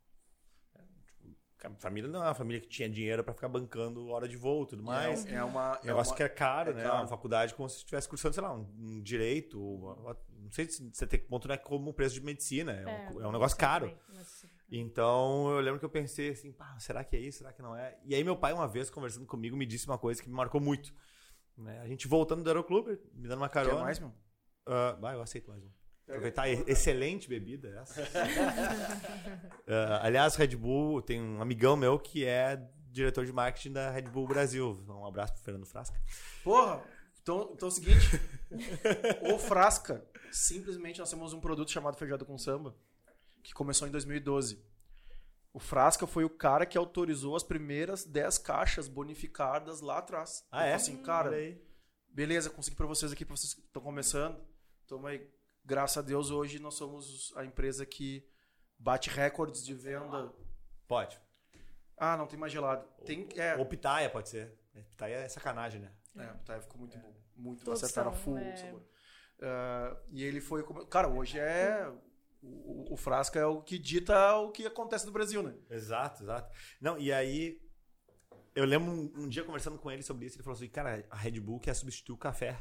É, 1.63 1.67
a 1.67 1.75
família 1.77 2.09
não 2.11 2.23
é 2.23 2.27
uma 2.29 2.35
família 2.35 2.61
que 2.61 2.69
tinha 2.69 2.89
dinheiro 2.89 3.23
pra 3.25 3.33
ficar 3.35 3.49
bancando 3.49 4.07
hora 4.09 4.29
de 4.29 4.37
voo 4.37 4.65
e 4.65 4.67
tudo 4.67 4.83
mais. 4.83 5.25
é, 5.27 5.35
é 5.37 5.45
uma. 5.45 5.79
É 5.83 5.85
um 5.85 5.87
negócio 5.87 6.11
uma- 6.13 6.17
que 6.17 6.23
é 6.23 6.29
caro, 6.29 6.71
é 6.71 6.75
né? 6.75 6.83
caro. 6.83 6.97
Uma 6.99 7.07
faculdade 7.09 7.55
como 7.55 7.69
se 7.69 7.79
estivesse 7.79 8.09
cursando, 8.09 8.35
sei 8.35 8.43
lá, 8.43 8.55
um, 8.55 8.67
um 8.79 9.01
direito. 9.03 9.61
uma- 9.61 10.17
não 10.39 10.53
sei 10.53 10.69
se 10.69 10.89
você 10.93 11.07
tem 11.07 11.19
que 11.19 11.27
ponto, 11.27 11.49
não 11.49 11.55
é 11.55 11.59
como 11.59 11.91
o 11.91 11.95
preço 11.95 12.15
de 12.15 12.21
medicina. 12.21 12.73
É, 12.73 13.11
um, 13.11 13.21
é 13.23 13.27
um 13.29 13.33
negócio 13.33 13.57
caro. 13.59 13.97
Mas- 14.15 14.47
Então 14.71 15.49
eu 15.51 15.61
lembro 15.61 15.79
que 15.79 15.85
eu 15.85 15.91
pensei 15.91 16.31
assim, 16.31 16.53
pá, 16.53 16.77
será 16.79 17.03
que 17.05 17.17
é 17.17 17.21
isso? 17.21 17.39
Será 17.39 17.53
que 17.53 17.63
não 17.63 17.77
é? 17.77 17.97
E 18.05 18.15
aí 18.15 18.23
meu 18.25 18.37
pai, 18.37 18.53
uma 18.53 18.67
vez, 18.69 18.91
conversando 18.91 19.25
comigo, 19.27 19.57
me 19.57 19.65
disse 19.67 19.87
uma 19.87 19.99
coisa 19.99 20.23
que 20.23 20.29
me 20.29 20.35
marcou 20.35 20.61
muito. 20.61 20.93
Né? 21.57 21.81
A 21.81 21.87
gente 21.87 22.07
voltando 22.07 22.43
do 22.43 22.49
aeroclube, 22.51 23.01
me 23.15 23.29
dando 23.29 23.39
uma 23.41 23.49
Quer 23.49 23.65
carona. 23.65 23.83
mais, 23.83 23.99
meu? 23.99 24.13
Ah, 24.67 24.97
vai, 25.01 25.15
eu 25.15 25.23
aceito 25.23 25.49
mais 25.51 25.65
um. 25.65 25.71
Aproveitar, 26.09 26.49
excelente 26.49 27.29
bebida 27.29 27.69
essa. 27.81 28.03
Ah, 29.67 30.01
aliás, 30.07 30.37
Red 30.37 30.55
Bull, 30.57 31.03
tem 31.03 31.21
um 31.21 31.43
amigão 31.43 31.77
meu 31.77 31.99
que 31.99 32.25
é 32.25 32.57
diretor 32.93 33.27
de 33.27 33.33
marketing 33.33 33.73
da 33.73 33.91
Red 33.91 34.03
Bull 34.03 34.29
Brasil. 34.29 34.85
Um 34.89 35.05
abraço 35.05 35.35
pro 35.35 35.43
Fernando 35.43 35.67
Frasca. 35.67 36.01
Porra, 36.45 36.83
então, 37.21 37.51
então 37.53 37.69
é 37.69 37.71
o 37.71 37.75
seguinte. 37.75 38.21
o 39.35 39.37
Frasca, 39.37 40.07
simplesmente 40.31 41.01
nós 41.01 41.11
temos 41.11 41.33
um 41.33 41.41
produto 41.41 41.73
chamado 41.73 41.97
Feijado 41.97 42.25
com 42.25 42.39
Samba, 42.39 42.77
que 43.43 43.53
começou 43.53 43.89
em 43.89 43.91
2012. 43.91 44.65
O 45.53 45.59
Frasca 45.59 46.07
foi 46.07 46.25
o 46.25 46.31
cara 46.31 46.65
que 46.65 46.79
autorizou 46.79 47.35
as 47.35 47.43
primeiras 47.43 48.05
10 48.05 48.39
caixas 48.39 48.87
bonificadas 48.87 49.81
lá 49.81 49.99
atrás. 49.99 50.47
Ah, 50.53 50.67
é? 50.67 50.71
Ele 50.71 50.79
falou 50.79 50.95
assim, 50.95 51.03
cara, 51.03 51.33
beleza, 52.09 52.49
consegui 52.49 52.77
pra 52.77 52.87
vocês 52.87 53.11
aqui, 53.11 53.25
pra 53.25 53.37
vocês 53.37 53.55
que 53.55 53.63
estão 53.63 53.83
começando. 53.83 54.39
Toma 54.87 55.09
aí. 55.09 55.36
Graças 55.67 55.97
a 55.97 56.03
Deus, 56.03 56.31
hoje 56.31 56.61
nós 56.61 56.75
somos 56.75 57.33
a 57.37 57.45
empresa 57.45 57.85
que 57.85 58.25
bate 58.79 59.11
recordes 59.11 59.65
de 59.67 59.75
venda. 59.75 60.33
Pode. 60.87 61.21
Ah, 61.97 62.17
não 62.17 62.29
tem 62.29 62.39
mais 62.39 62.53
gelado. 62.53 62.87
Tem, 63.05 63.29
é, 63.35 63.57
Ou 63.57 63.67
pitaia, 63.67 64.09
pode 64.09 64.29
ser. 64.29 64.57
Pitaia 64.91 65.17
é 65.17 65.29
sacanagem, 65.29 65.81
né? 65.81 65.93
É, 66.17 66.27
tá, 66.45 66.61
ficou 66.61 66.79
muito 66.79 66.97
bom. 66.97 67.13
Muito 67.35 67.65
Todos 67.65 67.83
acertaram 67.83 68.11
a 68.11 68.15
são, 68.15 68.23
full. 68.23 68.39
é. 68.39 68.55
o 68.55 68.57
sabor. 68.57 68.83
Ah, 69.43 69.97
e 70.13 70.23
ele 70.23 70.41
foi. 70.41 70.65
Cara, 70.87 71.09
hoje 71.09 71.37
é 71.39 71.93
O, 72.41 72.93
o 72.95 72.97
Frasca 72.97 73.39
é 73.41 73.45
o 73.45 73.61
que 73.61 73.77
dita 73.77 74.37
o 74.37 74.53
que 74.53 74.67
acontece 74.67 75.05
no 75.05 75.11
Brasil, 75.13 75.43
né? 75.43 75.53
Exato, 75.69 76.23
exato. 76.23 76.57
Não, 76.81 76.97
e 76.97 77.13
aí. 77.13 77.61
Eu 78.55 78.65
lembro 78.65 78.91
um, 78.91 79.25
um 79.25 79.29
dia 79.29 79.43
conversando 79.45 79.79
com 79.79 79.91
ele 79.91 80.03
sobre 80.03 80.27
isso, 80.27 80.37
ele 80.37 80.45
falou 80.45 80.57
assim: 80.57 80.69
cara, 80.69 81.05
a 81.11 81.17
Red 81.17 81.41
Bull 81.41 81.59
quer 81.59 81.75
substituir 81.75 82.15
o 82.15 82.19
café. 82.19 82.57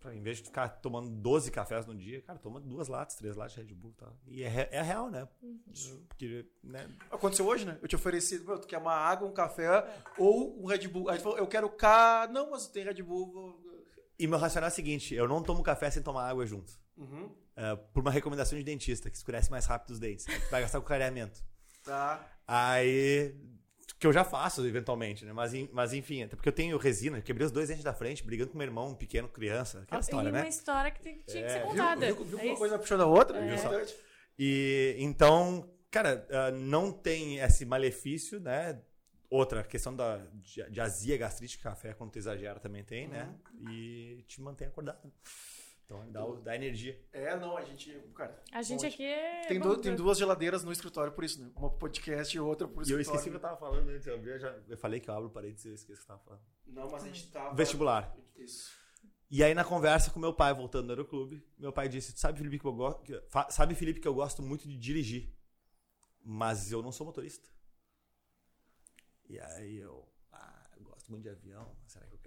Pra, 0.00 0.14
em 0.14 0.22
vez 0.22 0.36
de 0.36 0.44
ficar 0.44 0.68
tomando 0.68 1.10
12 1.10 1.50
cafés 1.50 1.84
no 1.84 1.94
dia, 1.94 2.22
cara, 2.22 2.38
toma 2.38 2.60
duas 2.60 2.86
latas, 2.86 3.16
três 3.16 3.34
latas 3.34 3.54
de 3.54 3.62
Red 3.62 3.74
Bull. 3.74 3.92
Tá? 3.94 4.06
E 4.26 4.44
é, 4.44 4.68
é 4.70 4.80
real, 4.80 5.10
né? 5.10 5.26
Porque, 6.08 6.46
né? 6.62 6.88
Aconteceu 7.10 7.46
hoje, 7.46 7.64
né? 7.64 7.78
Eu 7.82 7.88
te 7.88 7.96
ofereci, 7.96 8.38
meu, 8.38 8.60
tu 8.60 8.68
quer 8.68 8.78
uma 8.78 8.94
água, 8.94 9.26
um 9.26 9.32
café 9.32 9.84
ou 10.16 10.62
um 10.62 10.66
Red 10.66 10.86
Bull. 10.86 11.08
Aí 11.08 11.18
tu 11.18 11.22
falou, 11.22 11.38
eu 11.38 11.46
quero 11.48 11.68
K. 11.68 12.28
Não, 12.32 12.50
mas 12.50 12.68
tem 12.68 12.84
Red 12.84 13.02
Bull. 13.02 13.60
E 14.18 14.26
meu 14.26 14.38
racional 14.38 14.68
é 14.68 14.72
o 14.72 14.74
seguinte: 14.74 15.14
eu 15.14 15.28
não 15.28 15.42
tomo 15.42 15.62
café 15.62 15.90
sem 15.90 16.02
tomar 16.02 16.28
água 16.28 16.46
junto. 16.46 16.72
Uhum. 16.96 17.34
É, 17.56 17.74
por 17.74 18.00
uma 18.00 18.10
recomendação 18.10 18.56
de 18.56 18.64
dentista, 18.64 19.10
que 19.10 19.16
escurece 19.16 19.50
mais 19.50 19.66
rápido 19.66 19.90
os 19.90 19.98
dentes. 19.98 20.26
Vai 20.50 20.62
gastar 20.62 20.80
com 20.80 20.86
clareamento. 20.86 21.42
Tá. 21.84 22.24
Aí. 22.46 23.34
Que 23.98 24.06
eu 24.06 24.12
já 24.12 24.22
faço, 24.22 24.64
eventualmente, 24.66 25.24
né? 25.24 25.32
Mas, 25.32 25.52
mas 25.72 25.92
enfim, 25.92 26.22
até 26.22 26.36
porque 26.36 26.48
eu 26.48 26.52
tenho 26.52 26.78
resina, 26.78 27.18
eu 27.18 27.22
quebrei 27.22 27.44
os 27.44 27.50
dois 27.52 27.68
dentes 27.68 27.82
da 27.82 27.92
frente, 27.92 28.22
brigando 28.22 28.50
com 28.52 28.58
meu 28.58 28.66
irmão, 28.66 28.90
um 28.90 28.94
pequeno, 28.94 29.28
criança. 29.28 29.80
Aquela 29.82 30.00
história, 30.00 30.28
e 30.28 30.32
né? 30.32 30.40
uma 30.42 30.48
história 30.48 30.90
que 30.90 31.00
tem- 31.02 31.22
tinha 31.26 31.42
que 31.44 31.50
ser 31.50 31.56
É, 31.56 31.60
viu? 31.60 31.68
contada. 31.70 32.06
Viu, 32.06 32.24
viu 32.24 32.38
É 32.38 32.40
que 32.40 32.46
uma 32.46 32.52
isso. 32.52 32.58
coisa 32.60 32.78
puxando 32.78 33.00
a 33.00 33.06
outra? 33.06 33.38
É. 33.44 33.54
Importante. 33.54 33.96
E 34.38 34.94
então, 35.00 35.68
cara, 35.90 36.26
ah, 36.30 36.50
não 36.52 36.92
tem 36.92 37.38
esse 37.38 37.64
malefício, 37.66 38.38
né? 38.38 38.80
Outra, 39.30 39.60
a 39.60 39.64
questão 39.64 39.94
da, 39.94 40.18
de, 40.34 40.70
de 40.70 40.80
azia, 40.80 41.16
gastrite, 41.18 41.58
que 41.58 41.62
café, 41.64 41.92
quando 41.92 42.12
tu 42.12 42.18
exagera, 42.18 42.58
também 42.60 42.82
tem, 42.84 43.08
né? 43.08 43.28
E 43.68 44.24
te 44.28 44.40
mantém 44.40 44.68
acordado. 44.68 44.98
Então, 45.90 46.12
dá, 46.12 46.26
dá 46.42 46.54
energia. 46.54 47.02
É, 47.10 47.34
não, 47.38 47.56
a 47.56 47.62
gente. 47.64 47.90
Cara, 48.14 48.42
A 48.52 48.60
gente 48.60 48.82
bom, 48.82 48.86
aqui 48.88 49.02
é. 49.02 49.46
Tem, 49.46 49.58
du- 49.58 49.80
tem 49.80 49.96
duas 49.96 50.18
geladeiras 50.18 50.62
no 50.62 50.70
escritório 50.70 51.12
por 51.14 51.24
isso, 51.24 51.40
né? 51.42 51.50
Uma 51.56 51.70
pro 51.70 51.78
podcast 51.78 52.36
e 52.36 52.38
outra 52.40 52.68
pro 52.68 52.76
E 52.86 52.90
eu 52.92 53.00
escritório. 53.00 53.16
esqueci 53.16 53.28
o 53.28 53.30
que 53.32 53.36
eu 53.36 53.40
tava 53.40 53.56
falando 53.56 53.88
antes. 53.88 54.06
Eu, 54.06 54.38
já, 54.38 54.50
eu 54.68 54.76
falei 54.76 55.00
que 55.00 55.08
eu 55.08 55.14
abro 55.14 55.30
parênteses 55.30 55.64
e 55.64 55.68
eu 55.70 55.74
esqueci 55.74 55.94
o 55.94 56.04
que 56.04 56.10
eu 56.12 56.16
tava 56.16 56.20
falando. 56.24 56.42
Não, 56.66 56.90
mas 56.90 57.04
a 57.04 57.06
gente 57.06 57.32
tava. 57.32 57.54
Vestibular. 57.54 58.14
Isso. 58.36 58.70
E 59.30 59.42
aí, 59.42 59.54
na 59.54 59.64
conversa 59.64 60.10
com 60.10 60.20
meu 60.20 60.34
pai, 60.34 60.52
voltando 60.52 60.88
do 60.88 60.92
aeroclube, 60.92 61.42
meu 61.56 61.72
pai 61.72 61.88
disse: 61.88 62.12
"Tu 62.12 62.20
Sabe, 62.20 62.36
Felipe, 62.36 62.58
que 62.58 62.66
eu 62.66 62.72
gosto. 62.74 63.02
Sabe, 63.48 63.74
Felipe, 63.74 63.98
que 64.00 64.08
eu 64.08 64.14
gosto 64.14 64.42
muito 64.42 64.68
de 64.68 64.76
dirigir. 64.76 65.34
Mas 66.22 66.70
eu 66.70 66.82
não 66.82 66.92
sou 66.92 67.06
motorista. 67.06 67.48
E 69.26 69.38
aí 69.40 69.78
eu. 69.78 70.06
Ah, 70.32 70.70
eu 70.76 70.82
gosto 70.84 71.10
muito 71.10 71.22
de 71.22 71.30
avião. 71.30 71.74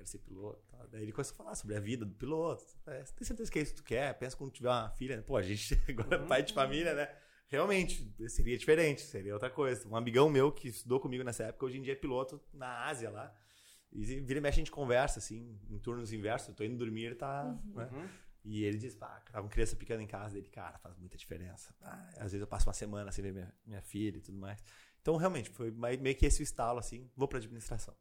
Quero 0.02 0.10
ser 0.10 0.18
piloto? 0.20 0.64
Tá. 0.68 0.88
Daí 0.92 1.04
ele 1.04 1.12
começou 1.12 1.36
a 1.36 1.38
falar 1.38 1.56
sobre 1.56 1.76
a 1.76 1.80
vida 1.80 2.04
do 2.06 2.16
piloto. 2.16 2.66
É, 2.88 3.04
tem 3.04 3.26
certeza 3.26 3.52
que 3.52 3.60
é 3.60 3.62
isso 3.62 3.74
que 3.74 3.82
tu 3.82 3.86
quer? 3.86 4.14
Pensa 4.18 4.36
quando 4.36 4.52
tiver 4.52 4.70
uma 4.70 4.90
filha. 4.90 5.22
Pô, 5.22 5.38
a 5.38 5.44
gente 5.44 5.80
agora 5.88 6.16
é 6.16 6.26
pai 6.26 6.42
de 6.42 6.54
família, 6.54 6.96
né? 6.96 7.08
Realmente, 7.48 8.12
seria 8.30 8.58
diferente, 8.58 9.02
seria 9.02 9.34
outra 9.34 9.50
coisa. 9.50 9.88
Um 9.88 9.96
amigão 9.96 10.30
meu 10.30 10.52
que 10.52 10.70
estudou 10.70 11.00
comigo 11.00 11.24
nessa 11.24 11.44
época, 11.44 11.66
hoje 11.66 11.78
em 11.78 11.82
dia 11.82 11.94
é 11.94 11.96
piloto 11.96 12.42
na 12.54 12.86
Ásia 12.86 13.12
lá. 13.12 13.32
E 13.92 14.04
vira 14.22 14.40
e 14.40 14.42
mexe 14.42 14.56
a 14.56 14.62
gente 14.62 14.72
conversa, 14.72 15.20
assim, 15.20 15.60
em 15.70 15.78
turnos 15.78 16.14
inversos. 16.14 16.50
Eu 16.50 16.56
tô 16.56 16.64
indo 16.64 16.78
dormir, 16.78 17.06
ele 17.06 17.16
tá. 17.16 17.44
Né? 17.76 17.90
Uhum. 17.92 18.10
E 18.44 18.64
ele 18.64 18.78
diz, 18.78 18.96
pá, 18.96 19.22
tava 19.32 19.44
com 19.44 19.54
criança 19.54 19.76
pequena 19.76 20.02
em 20.02 20.08
casa 20.08 20.34
dele, 20.34 20.50
cara, 20.50 20.80
faz 20.80 20.98
muita 20.98 21.16
diferença. 21.16 21.76
Ah, 21.82 22.10
às 22.14 22.32
vezes 22.32 22.42
eu 22.42 22.48
passo 22.48 22.68
uma 22.68 22.74
semana 22.74 23.12
sem 23.12 23.24
ver 23.24 23.34
minha, 23.34 23.54
minha 23.68 23.82
filha 23.82 24.18
e 24.18 24.22
tudo 24.22 24.40
mais. 24.40 24.64
Então, 25.00 25.16
realmente, 25.16 25.52
foi 25.52 25.70
meio 25.72 26.16
que 26.16 26.26
esse 26.26 26.42
o 26.42 26.44
estalo, 26.44 26.80
assim, 26.80 27.08
vou 27.16 27.28
pra 27.28 27.38
administração. 27.38 27.96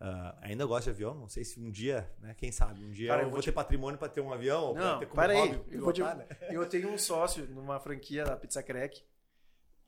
Ah, 0.00 0.38
ainda 0.42 0.64
gosto 0.64 0.84
de 0.84 0.90
avião, 0.90 1.12
não 1.14 1.28
sei 1.28 1.44
se 1.44 1.58
um 1.58 1.70
dia, 1.70 2.08
né, 2.20 2.32
quem 2.34 2.52
sabe, 2.52 2.84
um 2.84 2.92
dia 2.92 3.08
Cara, 3.08 3.22
eu 3.22 3.24
eu 3.24 3.30
vou 3.30 3.32
vou 3.36 3.42
te- 3.42 3.46
ter 3.46 3.52
patrimônio 3.52 3.98
pra 3.98 4.08
ter 4.08 4.20
um 4.20 4.32
avião, 4.32 4.66
ou 4.66 4.74
pra 4.74 4.82
Não, 4.84 4.98
ter 5.00 5.06
como 5.06 5.16
para 5.16 5.32
aí. 5.32 5.38
hobby 5.52 5.74
Eu, 5.74 5.82
vou 5.82 5.92
te- 5.92 6.02
né? 6.02 6.26
eu 6.52 6.68
tenho 6.68 6.88
um 6.88 6.96
sócio 6.98 7.46
numa 7.48 7.80
franquia 7.80 8.24
da 8.24 8.36
Pizza 8.36 8.62
Crack 8.62 9.04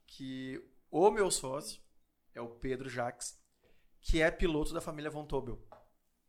que 0.07 0.61
o 0.91 1.11
meu 1.11 1.31
sócio 1.31 1.81
é 2.35 2.41
o 2.41 2.49
Pedro 2.49 2.89
Jacques, 2.89 3.39
que 4.01 4.21
é 4.21 4.31
piloto 4.31 4.73
da 4.75 4.81
família 4.81 5.11
Von 5.11 5.27
Tobel, 5.27 5.65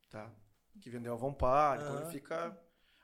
tá? 0.10 0.32
Que 0.80 0.90
vendeu 0.90 1.14
a 1.14 1.18
Von 1.18 1.34
Par, 1.34 1.80
então 1.82 2.02
ele 2.02 2.12
fica... 2.12 2.58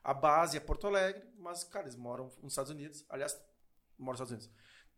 A 0.04 0.14
base 0.14 0.56
é 0.56 0.60
Porto 0.60 0.88
Alegre, 0.88 1.28
mas, 1.38 1.64
cara, 1.66 1.84
eles 1.86 1.96
moram 1.98 2.26
nos 2.42 2.54
Estados 2.54 2.72
Unidos. 2.72 3.06
Aliás, 3.10 3.34
moram 3.98 4.18
nos 4.18 4.32
Estados 4.32 4.46
Unidos. 4.46 4.50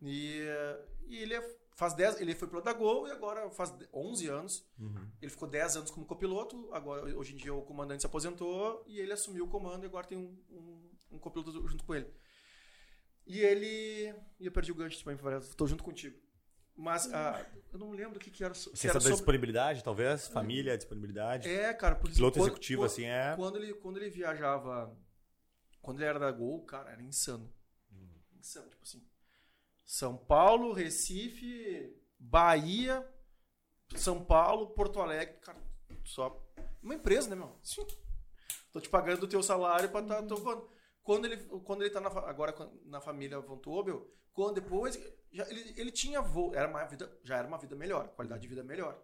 E, 0.02 0.42
eh, 0.48 0.86
e 1.08 1.18
ele 1.24 1.34
é- 1.34 1.59
faz 1.80 1.94
10... 1.94 2.20
Ele 2.22 2.36
foi 2.36 2.48
piloto 2.48 2.66
da 2.66 2.74
Gol 2.74 3.08
e 3.08 3.12
agora 3.12 3.50
faz 3.50 3.74
11 3.94 4.28
anos 4.28 4.66
Uhum. 4.78 5.10
ele 5.22 5.32
ficou 5.32 5.48
10 5.48 5.78
anos 5.78 5.92
como 5.92 6.06
copiloto, 6.06 6.70
agora 6.74 7.04
hoje 7.18 7.34
em 7.34 7.38
dia 7.38 7.54
o 7.54 7.62
comandante 7.62 8.02
se 8.02 8.06
aposentou 8.06 8.84
e 8.88 9.00
ele 9.00 9.14
assumiu 9.14 9.46
o 9.46 9.48
comando 9.48 9.84
e 9.84 9.88
agora 9.88 10.06
tem 10.06 10.18
um, 10.18 10.38
um, 10.52 10.90
um 11.14 11.20
copiloto 11.20 11.68
junto 11.68 11.84
com 11.84 11.96
ele. 11.96 12.08
E 13.26 13.40
ele. 13.40 14.14
E 14.40 14.46
eu 14.46 14.52
perdi 14.52 14.72
o 14.72 14.76
gancho 14.76 15.04
também, 15.04 15.18
estou 15.40 15.68
junto 15.68 15.84
contigo. 15.84 16.18
Mas 16.76 17.14
ah, 17.14 17.46
eu 17.74 17.78
não 17.78 17.92
lembro 17.92 18.18
o 18.18 18.20
que, 18.20 18.32
que 18.32 18.44
era. 18.44 18.54
Você 18.54 18.88
era 18.88 18.94
da 18.96 19.02
sobre- 19.02 19.16
disponibilidade, 19.18 19.84
talvez? 19.84 20.28
Família, 20.30 20.78
disponibilidade. 20.78 21.48
É, 21.50 21.74
cara, 21.74 21.96
porque 21.96 22.16
Piloto 22.16 22.40
quando- 22.40 22.48
executivo, 22.48 22.82
quando- 22.82 22.92
assim, 22.92 23.04
é. 23.06 23.36
Quando 23.36 23.58
ele, 23.58 23.74
quando 23.76 23.98
ele 23.98 24.10
viajava. 24.10 24.98
Quando 25.82 26.00
ele 26.00 26.06
era 26.10 26.18
da 26.20 26.32
Gol, 26.32 26.64
cara, 26.66 26.90
era 26.92 27.02
insano. 27.04 27.54
Insano, 28.38 28.70
tipo 28.70 28.84
assim. 28.84 29.06
São 29.90 30.16
Paulo, 30.16 30.72
Recife, 30.72 32.00
Bahia, 32.20 33.04
São 33.96 34.24
Paulo, 34.24 34.68
Porto 34.68 35.02
Alegre, 35.02 35.40
cara, 35.40 35.58
só 36.06 36.48
uma 36.80 36.94
empresa, 36.94 37.28
né, 37.28 37.36
meu? 37.36 37.58
Sim. 37.64 37.88
Tô 38.72 38.80
te 38.80 38.88
pagando 38.88 39.24
o 39.24 39.28
teu 39.28 39.42
salário 39.42 39.90
pra 39.90 40.04
tá 40.04 40.22
tô 40.22 40.36
voando. 40.36 40.70
Quando 41.02 41.26
ele, 41.26 41.38
quando 41.62 41.82
ele 41.82 41.90
tá 41.90 42.00
na, 42.00 42.10
agora 42.10 42.56
na 42.86 43.02
família 43.02 43.40
Von 43.40 43.58
Tobel, 43.58 44.08
quando 44.32 44.62
depois 44.62 44.96
já, 45.32 45.50
ele, 45.50 45.74
ele 45.76 45.92
tinha 45.92 46.22
voo, 46.22 46.54
era 46.54 46.70
uma 46.70 46.86
vida, 46.86 47.12
já 47.24 47.38
era 47.38 47.48
uma 47.48 47.58
vida 47.58 47.76
melhor, 47.76 48.10
qualidade 48.10 48.44
de 48.44 48.48
vida 48.48 48.64
melhor. 48.64 49.04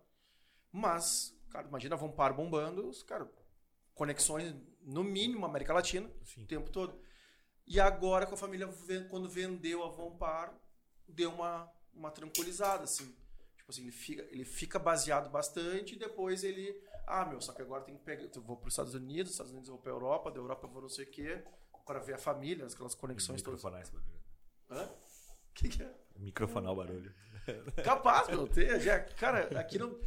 Mas, 0.72 1.36
cara, 1.50 1.68
imagina 1.68 1.96
Von 1.96 2.12
Par 2.12 2.32
bombando, 2.32 2.88
os 2.88 3.02
cara, 3.02 3.28
conexões 3.96 4.54
no 4.84 5.04
mínimo 5.04 5.48
América 5.48 5.74
Latina 5.74 6.08
Sim. 6.24 6.44
o 6.44 6.46
tempo 6.46 6.70
todo. 6.70 7.02
E 7.66 7.80
agora 7.80 8.28
com 8.28 8.36
a 8.36 8.38
família, 8.38 8.70
quando 9.10 9.28
vendeu 9.28 9.84
a 9.84 9.90
Von 9.90 10.16
Par, 10.16 10.56
deu 11.08 11.32
uma, 11.32 11.72
uma 11.94 12.12
tranquilizada, 12.12 12.84
assim. 12.84 13.16
Tipo 13.58 13.72
assim, 13.72 13.82
ele 13.84 13.92
fica, 13.92 14.22
ele 14.24 14.46
fica 14.46 14.78
baseado 14.78 15.30
bastante 15.30 15.96
e 15.96 16.00
depois 16.00 16.44
ele... 16.44 16.82
Ah, 17.08 17.26
meu, 17.26 17.40
só 17.40 17.54
que 17.54 17.62
agora 17.62 17.84
tem 17.84 17.96
que 17.96 18.04
pegar... 18.04 18.24
Eu 18.24 18.42
vou 18.42 18.58
para 18.58 18.68
os 18.68 18.74
Estados 18.74 18.94
Unidos, 18.94 19.26
dos 19.26 19.32
Estados 19.32 19.52
Unidos 19.52 19.70
eu 19.70 19.76
vou 19.76 19.82
para 19.82 19.92
Europa, 19.92 20.32
da 20.32 20.38
Europa 20.38 20.68
eu 20.68 20.72
vou 20.72 20.82
não 20.82 20.90
sei 20.90 21.06
o 21.06 21.12
quê, 21.12 21.44
para 21.86 22.00
ver 22.00 22.14
a 22.14 22.18
família, 22.18 22.66
aquelas 22.66 22.96
conexões 22.96 23.42
todas. 23.42 23.64
Microfonar 23.64 23.82
esse 23.82 23.92
barulho. 23.92 24.22
Hã? 24.70 24.90
Que 25.54 25.70
que 25.70 25.84
é? 25.84 25.94
Microfonar 26.18 26.74
o 26.74 26.76
barulho. 26.76 27.14
Capaz, 27.84 28.28
meu. 28.28 28.48
Tem, 28.48 28.80
já, 28.80 29.00
cara, 29.00 29.60
aqui 29.60 29.78
não... 29.78 29.98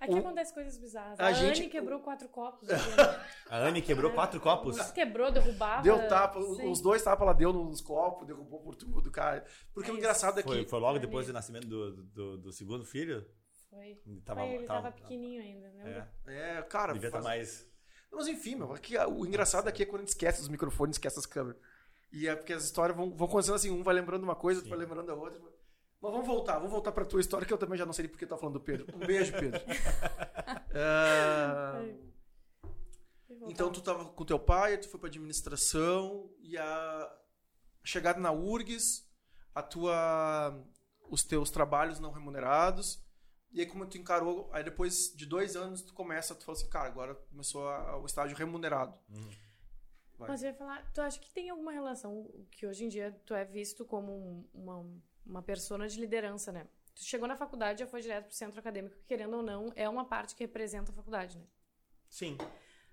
Aqui 0.00 0.12
O- 0.14 0.18
acontece 0.18 0.52
coisas 0.52 0.76
bizarras. 0.76 1.18
A 1.18 1.26
A, 1.26 1.32
gente- 1.32 1.60
Anne 1.62 1.70
quebrou 1.70 2.00
quatro 2.00 2.28
copos. 2.28 2.68
A 3.48 3.58
Anne 3.58 3.80
quebrou 3.82 4.12
quatro 4.12 4.38
copos. 4.40 4.78
Quebrou, 4.92 5.30
derrubava. 5.32 5.82
Deu 5.82 6.06
tapa, 6.08 6.40
Sim. 6.42 6.70
os 6.70 6.80
dois 6.80 7.02
tapas 7.02 7.22
ela 7.22 7.32
deu 7.34 7.52
nos 7.52 7.80
copos, 7.80 8.26
derrubou 8.26 8.60
por 8.60 8.74
tudo, 8.74 9.10
cara. 9.10 9.44
Porque 9.72 9.90
É 9.90 9.94
o 9.94 9.96
engraçado 9.96 10.38
é 10.38 10.42
que... 10.42 10.48
Foi, 10.48 10.66
foi 10.66 10.78
logo 10.80 10.98
depois 10.98 11.26
do 11.26 11.32
nascimento 11.32 11.66
do, 11.66 12.02
do, 12.04 12.38
do 12.38 12.52
segundo 12.52 12.84
filho? 12.84 13.26
Foi. 13.70 13.98
Tava, 14.24 14.40
Foi, 14.42 14.50
ele 14.50 14.66
tava- 14.66 14.82
tava 14.82 14.94
pequenininho 14.94 15.42
ainda, 15.42 15.68
né? 15.70 16.08
É, 16.26 16.58
É, 16.58 16.62
cara... 16.62 16.92
devia 16.92 17.08
estar 17.08 17.22
faz- 17.22 17.24
mais. 17.24 17.74
Mas 18.12 18.28
enfim, 18.28 18.54
meu, 18.54 18.72
aqui, 18.72 18.96
o 18.98 19.26
engraçado 19.26 19.66
aqui 19.66 19.82
é 19.82 19.86
quando 19.86 20.02
a 20.02 20.04
gente 20.04 20.10
esquece 20.10 20.40
os 20.40 20.48
microfones, 20.48 20.94
esquece 20.94 21.18
as 21.18 21.26
câmeras. 21.26 21.60
E 22.12 22.28
é 22.28 22.36
porque 22.36 22.52
as 22.52 22.62
histórias 22.62 22.96
vão, 22.96 23.10
vão 23.10 23.26
acontecendo 23.26 23.56
assim, 23.56 23.70
um 23.70 23.82
vai 23.82 23.92
lembrando 23.94 24.22
uma 24.22 24.36
coisa, 24.36 24.60
outro 24.60 24.70
vai 24.70 24.78
lembrando 24.78 25.10
a 25.10 25.14
outra. 25.16 25.40
Mas 26.04 26.12
vamos 26.12 26.26
voltar, 26.26 26.54
vamos 26.58 26.70
voltar 26.70 26.92
pra 26.92 27.04
tua 27.04 27.20
história, 27.20 27.46
que 27.46 27.52
eu 27.52 27.56
também 27.58 27.78
já 27.78 27.86
não 27.86 27.92
sei 27.94 28.06
porque 28.06 28.26
tá 28.26 28.36
falando 28.36 28.54
do 28.58 28.60
Pedro. 28.60 28.86
Um 28.94 28.98
beijo, 29.06 29.32
Pedro. 29.32 29.60
É, 30.76 31.94
então 33.48 33.70
tu 33.70 33.80
tava 33.80 34.04
com 34.06 34.24
teu 34.24 34.38
pai, 34.40 34.76
tu 34.76 34.88
foi 34.88 34.98
pra 34.98 35.08
administração 35.08 36.28
e 36.40 36.58
a 36.58 37.18
chegada 37.84 38.18
na 38.18 38.32
URGS, 38.32 39.08
a 39.54 39.62
tua 39.62 40.64
os 41.08 41.22
teus 41.22 41.50
trabalhos 41.50 42.00
não 42.00 42.10
remunerados. 42.10 43.00
E 43.52 43.60
aí 43.60 43.66
como 43.66 43.86
tu 43.86 43.96
encarou, 43.98 44.50
aí 44.52 44.64
depois 44.64 45.14
de 45.14 45.26
dois 45.26 45.54
anos 45.54 45.80
tu 45.82 45.94
começa, 45.94 46.34
tu 46.34 46.44
fala 46.44 46.58
assim, 46.58 46.68
cara, 46.68 46.88
agora 46.88 47.14
começou 47.14 47.68
a- 47.68 47.96
o 47.98 48.06
estágio 48.06 48.36
remunerado. 48.36 48.98
Vai. 50.18 50.28
Mas 50.30 50.42
eu 50.42 50.48
ia 50.50 50.54
falar, 50.56 50.90
tu 50.92 51.00
acha 51.00 51.20
que 51.20 51.32
tem 51.32 51.50
alguma 51.50 51.70
relação 51.70 52.28
que 52.50 52.66
hoje 52.66 52.84
em 52.84 52.88
dia 52.88 53.12
tu 53.24 53.32
é 53.32 53.44
visto 53.44 53.84
como 53.84 54.10
um- 54.12 54.48
uma, 54.52 54.84
uma 55.26 55.42
persona 55.42 55.88
de 55.88 56.00
liderança, 56.00 56.52
né? 56.52 56.66
Tu 56.94 57.04
chegou 57.04 57.26
na 57.26 57.36
faculdade, 57.36 57.80
já 57.80 57.86
foi 57.86 58.00
direto 58.00 58.26
pro 58.26 58.34
centro 58.34 58.58
acadêmico, 58.60 58.96
que, 58.96 59.04
querendo 59.04 59.36
ou 59.36 59.42
não, 59.42 59.72
é 59.74 59.88
uma 59.88 60.04
parte 60.04 60.34
que 60.34 60.44
representa 60.44 60.92
a 60.92 60.94
faculdade, 60.94 61.38
né? 61.38 61.44
Sim. 62.08 62.38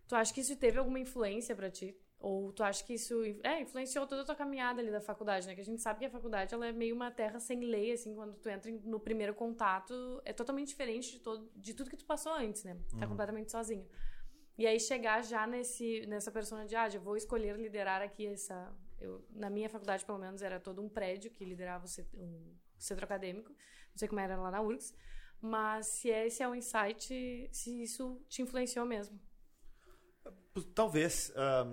Tu 0.08 0.16
acha 0.16 0.34
que 0.34 0.42
isso 0.42 0.56
teve 0.56 0.80
alguma 0.80 1.00
influência 1.00 1.56
pra 1.56 1.70
ti? 1.70 1.96
Ou 2.20 2.52
tu 2.52 2.64
acha 2.64 2.84
que 2.84 2.94
isso 2.94 3.24
é, 3.44 3.62
influenciou 3.62 4.06
toda 4.06 4.22
a 4.22 4.26
tua 4.26 4.36
caminhada 4.36 4.80
ali 4.80 4.92
da 4.92 5.02
faculdade, 5.02 5.48
né? 5.48 5.56
Que 5.56 5.62
a 5.62 5.66
gente 5.66 5.82
sabe 5.82 6.00
que 6.00 6.06
a 6.06 6.10
faculdade 6.10 6.54
ela 6.54 6.68
é 6.68 6.72
meio 6.72 6.96
uma 6.96 7.10
terra 7.10 7.40
sem 7.40 7.62
lei, 7.62 7.92
assim, 7.92 8.14
quando 8.14 8.36
tu 8.36 8.48
entra 8.50 8.72
no 8.84 9.00
primeiro 9.00 9.34
contato, 9.34 10.22
é 10.24 10.32
totalmente 10.34 10.68
diferente 10.68 11.14
de, 11.14 11.20
todo, 11.20 11.52
de 11.56 11.74
tudo 11.74 11.90
que 11.90 11.98
tu 11.98 12.06
passou 12.06 12.34
antes, 12.34 12.64
né? 12.64 12.78
Tá 13.00 13.08
completamente 13.08 13.52
sozinho. 13.52 13.88
E 14.58 14.68
aí 14.68 14.80
chegar 14.80 15.24
já 15.24 15.48
nesse, 15.48 16.06
nessa 16.06 16.32
persona 16.32 16.66
de, 16.66 16.76
ah, 16.76 16.88
já 16.88 17.00
vou 17.00 17.18
escolher 17.18 17.56
liderar 17.58 18.02
aqui 18.02 18.28
essa, 18.28 18.72
Eu, 19.02 19.26
na 19.32 19.50
minha 19.50 19.70
faculdade, 19.70 20.06
pelo 20.06 20.20
menos, 20.20 20.42
era 20.42 20.60
todo 20.60 20.82
um 20.82 20.88
prédio 20.88 21.32
que 21.32 21.44
liderava 21.44 21.86
o 21.86 21.88
centro, 21.88 22.20
um 22.20 22.56
centro 22.78 23.04
acadêmico. 23.04 23.50
Não 23.50 23.98
sei 23.98 24.08
como 24.08 24.22
era 24.22 24.38
lá 24.38 24.52
na 24.52 24.62
URGS. 24.62 24.94
Mas 25.42 25.88
se 25.88 26.10
esse 26.10 26.44
é 26.44 26.48
o 26.48 26.54
insight, 26.54 27.50
se 27.52 27.84
isso 27.84 28.24
te 28.30 28.44
influenciou 28.44 28.86
mesmo. 28.86 29.20
Talvez. 30.76 31.34
ah, 31.36 31.66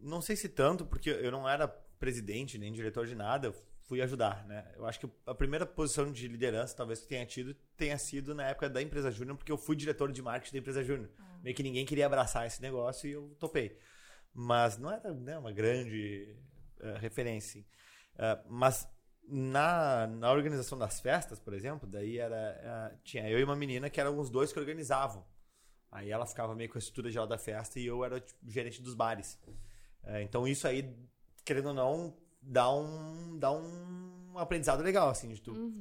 não 0.00 0.20
sei 0.20 0.36
se 0.36 0.48
tanto, 0.48 0.84
porque 0.84 1.10
eu 1.10 1.30
não 1.30 1.48
era 1.48 1.66
presidente 1.66 2.58
nem 2.58 2.72
diretor 2.72 3.06
de 3.06 3.14
nada, 3.14 3.48
eu 3.48 3.54
fui 3.86 4.00
ajudar, 4.02 4.46
né? 4.46 4.70
Eu 4.76 4.84
acho 4.86 5.00
que 5.00 5.08
a 5.26 5.34
primeira 5.34 5.66
posição 5.66 6.10
de 6.10 6.28
liderança, 6.28 6.76
talvez 6.76 7.00
que 7.00 7.08
tenha 7.08 7.24
tido, 7.26 7.54
tenha 7.76 7.96
sido 7.98 8.34
na 8.34 8.48
época 8.48 8.68
da 8.68 8.82
empresa 8.82 9.10
Júnior, 9.10 9.36
porque 9.36 9.52
eu 9.52 9.58
fui 9.58 9.76
diretor 9.76 10.10
de 10.12 10.22
marketing 10.22 10.52
da 10.52 10.58
empresa 10.58 10.82
Júnior. 10.82 11.10
Meio 11.42 11.54
que 11.54 11.62
ninguém 11.62 11.84
queria 11.84 12.06
abraçar 12.06 12.46
esse 12.46 12.60
negócio 12.60 13.08
e 13.08 13.12
eu 13.12 13.34
topei. 13.38 13.78
Mas 14.32 14.78
não 14.78 14.90
era 14.90 15.12
né, 15.12 15.38
uma 15.38 15.52
grande 15.52 16.36
eh, 16.84 16.98
referência. 16.98 17.64
Eh, 18.18 18.38
mas 18.48 18.88
na, 19.28 20.06
na 20.06 20.30
organização 20.30 20.78
das 20.78 21.00
festas, 21.00 21.40
por 21.40 21.54
exemplo, 21.54 21.88
daí 21.88 22.18
era 22.18 22.36
eh, 22.36 22.98
tinha 23.02 23.28
eu 23.28 23.38
e 23.38 23.44
uma 23.44 23.56
menina 23.56 23.90
que 23.90 24.00
eram 24.00 24.18
os 24.18 24.30
dois 24.30 24.52
que 24.52 24.58
organizavam. 24.58 25.24
Aí 25.90 26.10
ela 26.10 26.26
ficava 26.26 26.54
meio 26.54 26.68
com 26.70 26.78
a 26.78 26.80
estrutura 26.80 27.10
geral 27.10 27.26
da 27.26 27.38
festa 27.38 27.80
e 27.80 27.86
eu 27.86 28.04
era 28.04 28.20
tipo, 28.20 28.50
gerente 28.50 28.82
dos 28.82 28.94
bares. 28.94 29.38
Então 30.22 30.46
isso 30.46 30.66
aí, 30.68 30.94
querendo 31.44 31.68
ou 31.68 31.74
não, 31.74 32.18
dá 32.42 32.70
um, 32.70 33.38
dá 33.38 33.50
um 33.50 34.34
aprendizado 34.36 34.82
legal, 34.82 35.08
assim, 35.08 35.28
de 35.28 35.40
tu 35.40 35.72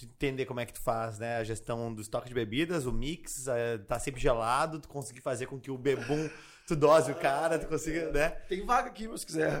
de 0.00 0.06
entender 0.06 0.46
como 0.46 0.60
é 0.60 0.66
que 0.66 0.72
tu 0.72 0.80
faz, 0.80 1.18
né? 1.18 1.36
A 1.36 1.44
gestão 1.44 1.92
do 1.92 2.00
estoque 2.00 2.28
de 2.28 2.34
bebidas, 2.34 2.86
o 2.86 2.92
mix, 2.92 3.46
é, 3.46 3.76
tá 3.78 3.98
sempre 3.98 4.20
gelado, 4.20 4.80
tu 4.80 4.88
conseguir 4.88 5.20
fazer 5.20 5.46
com 5.46 5.60
que 5.60 5.70
o 5.70 5.76
bebum, 5.76 6.28
tu 6.70 6.76
dose 6.76 7.10
o 7.10 7.16
cara, 7.16 7.58
tu 7.58 7.66
consiga, 7.66 8.12
né? 8.12 8.30
Tem 8.48 8.64
vaga 8.64 8.88
aqui, 8.88 9.08
mas 9.08 9.20
se 9.20 9.26
quiser. 9.26 9.50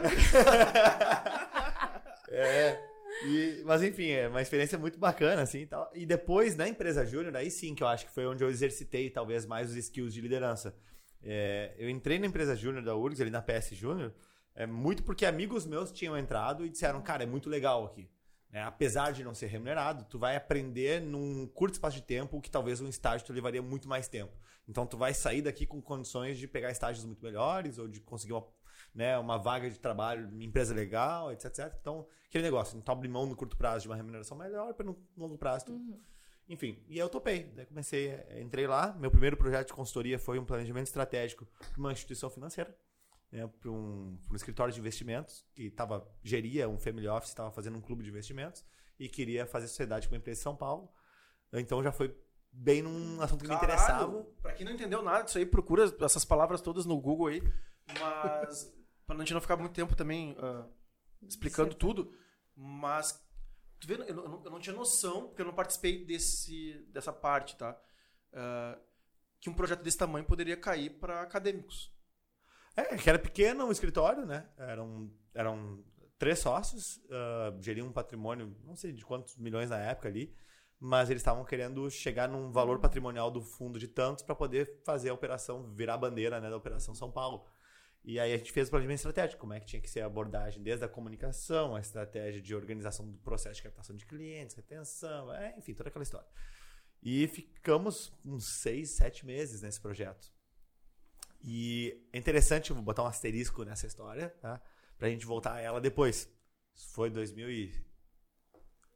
É. 2.32 2.80
E, 3.24 3.62
mas 3.64 3.82
enfim, 3.82 4.10
é 4.10 4.28
uma 4.28 4.40
experiência 4.40 4.78
muito 4.78 4.96
bacana, 5.00 5.42
assim, 5.42 5.62
e 5.62 5.66
tal. 5.66 5.90
E 5.92 6.06
depois, 6.06 6.54
na 6.54 6.68
empresa 6.68 7.04
júnior, 7.04 7.34
aí 7.34 7.50
sim 7.50 7.74
que 7.74 7.82
eu 7.82 7.88
acho 7.88 8.06
que 8.06 8.12
foi 8.12 8.24
onde 8.24 8.44
eu 8.44 8.48
exercitei, 8.48 9.10
talvez, 9.10 9.44
mais 9.44 9.68
os 9.68 9.76
skills 9.76 10.14
de 10.14 10.20
liderança. 10.20 10.72
É, 11.20 11.74
eu 11.76 11.90
entrei 11.90 12.20
na 12.20 12.26
empresa 12.26 12.54
júnior 12.54 12.84
da 12.84 12.94
URGS, 12.94 13.20
ali 13.20 13.30
na 13.30 13.42
PS 13.42 13.70
Júnior, 13.72 14.14
é, 14.54 14.64
muito 14.64 15.02
porque 15.02 15.26
amigos 15.26 15.66
meus 15.66 15.90
tinham 15.90 16.16
entrado 16.16 16.64
e 16.64 16.68
disseram, 16.68 17.02
cara, 17.02 17.24
é 17.24 17.26
muito 17.26 17.50
legal 17.50 17.84
aqui. 17.84 18.08
né? 18.52 18.62
apesar 18.62 19.12
de 19.12 19.24
não 19.24 19.34
ser 19.34 19.48
remunerado, 19.48 20.04
tu 20.04 20.16
vai 20.16 20.36
aprender 20.36 21.00
num 21.00 21.48
curto 21.48 21.74
espaço 21.74 21.96
de 21.96 22.02
tempo 22.02 22.36
o 22.36 22.40
que 22.40 22.50
talvez 22.50 22.80
um 22.80 22.88
estágio 22.88 23.26
te 23.26 23.32
levaria 23.32 23.60
muito 23.60 23.88
mais 23.88 24.06
tempo. 24.06 24.32
Então 24.70 24.86
tu 24.86 24.96
vai 24.96 25.12
sair 25.12 25.42
daqui 25.42 25.66
com 25.66 25.82
condições 25.82 26.38
de 26.38 26.46
pegar 26.46 26.70
estágios 26.70 27.04
muito 27.04 27.22
melhores 27.24 27.76
ou 27.76 27.88
de 27.88 28.00
conseguir 28.00 28.34
uma, 28.34 28.46
né, 28.94 29.18
uma 29.18 29.36
vaga 29.36 29.68
de 29.68 29.76
trabalho 29.76 30.32
em 30.32 30.44
empresa 30.44 30.72
legal, 30.72 31.32
etc, 31.32 31.46
etc. 31.46 31.76
Então, 31.80 32.06
aquele 32.28 32.44
negócio, 32.44 32.76
não 32.76 32.82
tu 32.82 32.92
abre 32.92 33.08
mão 33.08 33.26
no 33.26 33.34
curto 33.34 33.56
prazo 33.56 33.82
de 33.82 33.88
uma 33.88 33.96
remuneração 33.96 34.38
melhor 34.38 34.72
para 34.74 34.86
no 34.86 34.96
longo 35.16 35.36
prazo. 35.36 35.66
Tu... 35.66 36.00
Enfim, 36.48 36.80
e 36.88 36.96
eu 36.96 37.08
topei. 37.08 37.52
Daí 37.52 37.66
comecei, 37.66 38.10
eh, 38.10 38.40
entrei 38.40 38.68
lá. 38.68 38.92
Meu 38.92 39.10
primeiro 39.10 39.36
projeto 39.36 39.66
de 39.66 39.72
consultoria 39.72 40.20
foi 40.20 40.38
um 40.38 40.44
planejamento 40.44 40.86
estratégico 40.86 41.46
para 41.72 41.78
uma 41.78 41.92
instituição 41.92 42.30
financeira, 42.30 42.72
né, 43.32 43.48
para 43.60 43.70
um, 43.72 44.16
um 44.30 44.36
escritório 44.36 44.72
de 44.72 44.78
investimentos 44.78 45.44
que 45.52 45.68
tava, 45.68 46.08
geria 46.22 46.68
um 46.68 46.78
family 46.78 47.08
office, 47.08 47.30
estava 47.30 47.50
fazendo 47.50 47.76
um 47.76 47.80
clube 47.80 48.04
de 48.04 48.10
investimentos 48.10 48.64
e 49.00 49.08
queria 49.08 49.46
fazer 49.46 49.66
sociedade 49.66 50.06
com 50.06 50.14
uma 50.14 50.18
empresa 50.18 50.38
de 50.38 50.44
São 50.44 50.54
Paulo. 50.54 50.88
Então 51.52 51.82
já 51.82 51.90
foi 51.90 52.16
bem 52.52 52.82
num 52.82 53.20
assunto 53.20 53.42
que 53.42 53.48
me 53.48 53.54
interessava. 53.54 54.24
Pra 54.42 54.52
quem 54.52 54.64
não 54.64 54.72
entendeu 54.72 55.02
nada 55.02 55.22
disso 55.22 55.38
aí, 55.38 55.46
procura 55.46 55.84
essas 56.00 56.24
palavras 56.24 56.60
todas 56.60 56.84
no 56.84 57.00
Google 57.00 57.28
aí. 57.28 57.42
Mas, 57.98 58.72
pra 59.06 59.16
gente 59.18 59.34
não 59.34 59.40
ficar 59.40 59.56
muito 59.56 59.74
tempo 59.74 59.94
também 59.96 60.36
ah, 60.38 60.66
explicando 61.22 61.74
tudo, 61.74 62.12
mas, 62.54 63.12
tu 63.78 63.86
vê, 63.86 63.94
eu, 63.94 64.14
não, 64.14 64.44
eu 64.44 64.50
não 64.50 64.60
tinha 64.60 64.74
noção, 64.74 65.28
porque 65.28 65.42
eu 65.42 65.46
não 65.46 65.54
participei 65.54 66.04
desse, 66.04 66.74
dessa 66.92 67.12
parte, 67.12 67.56
tá? 67.56 67.78
Ah, 68.32 68.78
que 69.40 69.48
um 69.48 69.54
projeto 69.54 69.82
desse 69.82 69.96
tamanho 69.96 70.26
poderia 70.26 70.56
cair 70.56 70.90
para 70.90 71.22
acadêmicos. 71.22 71.90
É, 72.76 72.96
que 72.96 73.08
era 73.08 73.18
pequeno 73.18 73.66
o 73.66 73.72
escritório, 73.72 74.26
né? 74.26 74.48
Eram, 74.56 75.10
eram 75.34 75.82
três 76.18 76.38
sócios, 76.38 77.00
ah, 77.10 77.56
geriam 77.60 77.88
um 77.88 77.92
patrimônio, 77.92 78.54
não 78.64 78.76
sei 78.76 78.92
de 78.92 79.04
quantos 79.04 79.36
milhões 79.36 79.70
na 79.70 79.78
época 79.78 80.08
ali, 80.08 80.34
mas 80.80 81.10
eles 81.10 81.20
estavam 81.20 81.44
querendo 81.44 81.90
chegar 81.90 82.26
num 82.26 82.50
valor 82.50 82.78
patrimonial 82.78 83.30
do 83.30 83.42
fundo 83.42 83.78
de 83.78 83.86
tantos 83.86 84.24
para 84.24 84.34
poder 84.34 84.80
fazer 84.82 85.10
a 85.10 85.14
operação, 85.14 85.62
virar 85.74 85.94
a 85.94 85.98
bandeira 85.98 86.40
né, 86.40 86.48
da 86.48 86.56
Operação 86.56 86.94
São 86.94 87.12
Paulo. 87.12 87.46
E 88.02 88.18
aí 88.18 88.32
a 88.32 88.36
gente 88.38 88.50
fez 88.50 88.68
o 88.68 88.70
planejamento 88.70 88.96
estratégico, 88.96 89.40
como 89.42 89.52
é 89.52 89.60
que 89.60 89.66
tinha 89.66 89.82
que 89.82 89.90
ser 89.90 90.00
a 90.00 90.06
abordagem, 90.06 90.62
desde 90.62 90.82
a 90.82 90.88
comunicação, 90.88 91.76
a 91.76 91.80
estratégia 91.80 92.40
de 92.40 92.54
organização 92.54 93.06
do 93.10 93.18
processo 93.18 93.56
de 93.56 93.62
captação 93.62 93.94
de 93.94 94.06
clientes, 94.06 94.56
retenção, 94.56 95.30
é, 95.34 95.54
enfim, 95.58 95.74
toda 95.74 95.90
aquela 95.90 96.02
história. 96.02 96.26
E 97.02 97.28
ficamos 97.28 98.10
uns 98.24 98.46
seis, 98.46 98.90
sete 98.92 99.26
meses 99.26 99.60
nesse 99.60 99.78
projeto. 99.78 100.32
E 101.42 102.06
é 102.10 102.18
interessante, 102.18 102.72
vou 102.72 102.82
botar 102.82 103.02
um 103.02 103.06
asterisco 103.06 103.64
nessa 103.64 103.86
história, 103.86 104.30
tá? 104.40 104.62
Pra 104.96 105.10
gente 105.10 105.26
voltar 105.26 105.54
a 105.54 105.60
ela 105.60 105.80
depois. 105.80 106.26
Isso 106.74 106.88
foi 106.94 107.10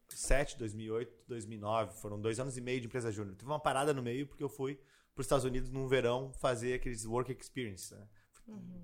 2007, 0.08 0.58
2008, 0.58 1.24
2009. 1.28 1.94
Foram 2.00 2.20
dois 2.20 2.38
anos 2.38 2.56
e 2.56 2.60
meio 2.60 2.80
de 2.80 2.86
empresa 2.86 3.10
júnior. 3.10 3.36
Teve 3.36 3.50
uma 3.50 3.60
parada 3.60 3.92
no 3.92 4.02
meio 4.02 4.26
porque 4.26 4.42
eu 4.42 4.48
fui 4.48 4.76
para 5.14 5.20
os 5.20 5.26
Estados 5.26 5.44
Unidos 5.44 5.70
num 5.70 5.86
verão 5.86 6.32
fazer 6.34 6.74
aqueles 6.74 7.04
work 7.04 7.32
experience. 7.32 7.94
Né? 7.94 8.06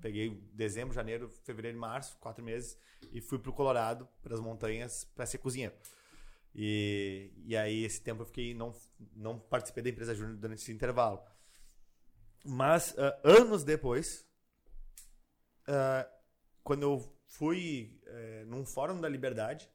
Peguei 0.01 0.29
dezembro, 0.53 0.93
janeiro, 0.93 1.29
fevereiro 1.43 1.77
e 1.77 1.79
março, 1.79 2.17
quatro 2.17 2.43
meses, 2.43 2.77
e 3.11 3.21
fui 3.21 3.37
pro 3.37 3.53
Colorado, 3.53 4.07
para 4.21 4.33
as 4.33 4.39
montanhas, 4.39 5.03
para 5.03 5.25
ser 5.25 5.37
cozinheiro. 5.37 5.75
E, 6.53 7.31
e 7.45 7.55
aí, 7.55 7.83
esse 7.83 8.01
tempo 8.01 8.23
eu 8.23 8.25
fiquei, 8.25 8.53
não, 8.53 8.73
não 9.15 9.39
participei 9.39 9.83
da 9.83 9.89
empresa 9.89 10.15
júnior 10.15 10.37
durante 10.37 10.61
esse 10.61 10.71
intervalo. 10.71 11.21
Mas, 12.43 12.97
ah, 12.97 13.19
anos 13.23 13.63
depois, 13.63 14.25
ah, 15.67 16.09
quando 16.63 16.83
eu 16.83 17.21
fui 17.25 17.99
eh, 18.05 18.43
num 18.45 18.65
fórum 18.65 18.99
da 18.99 19.07
Liberdade, 19.07 19.69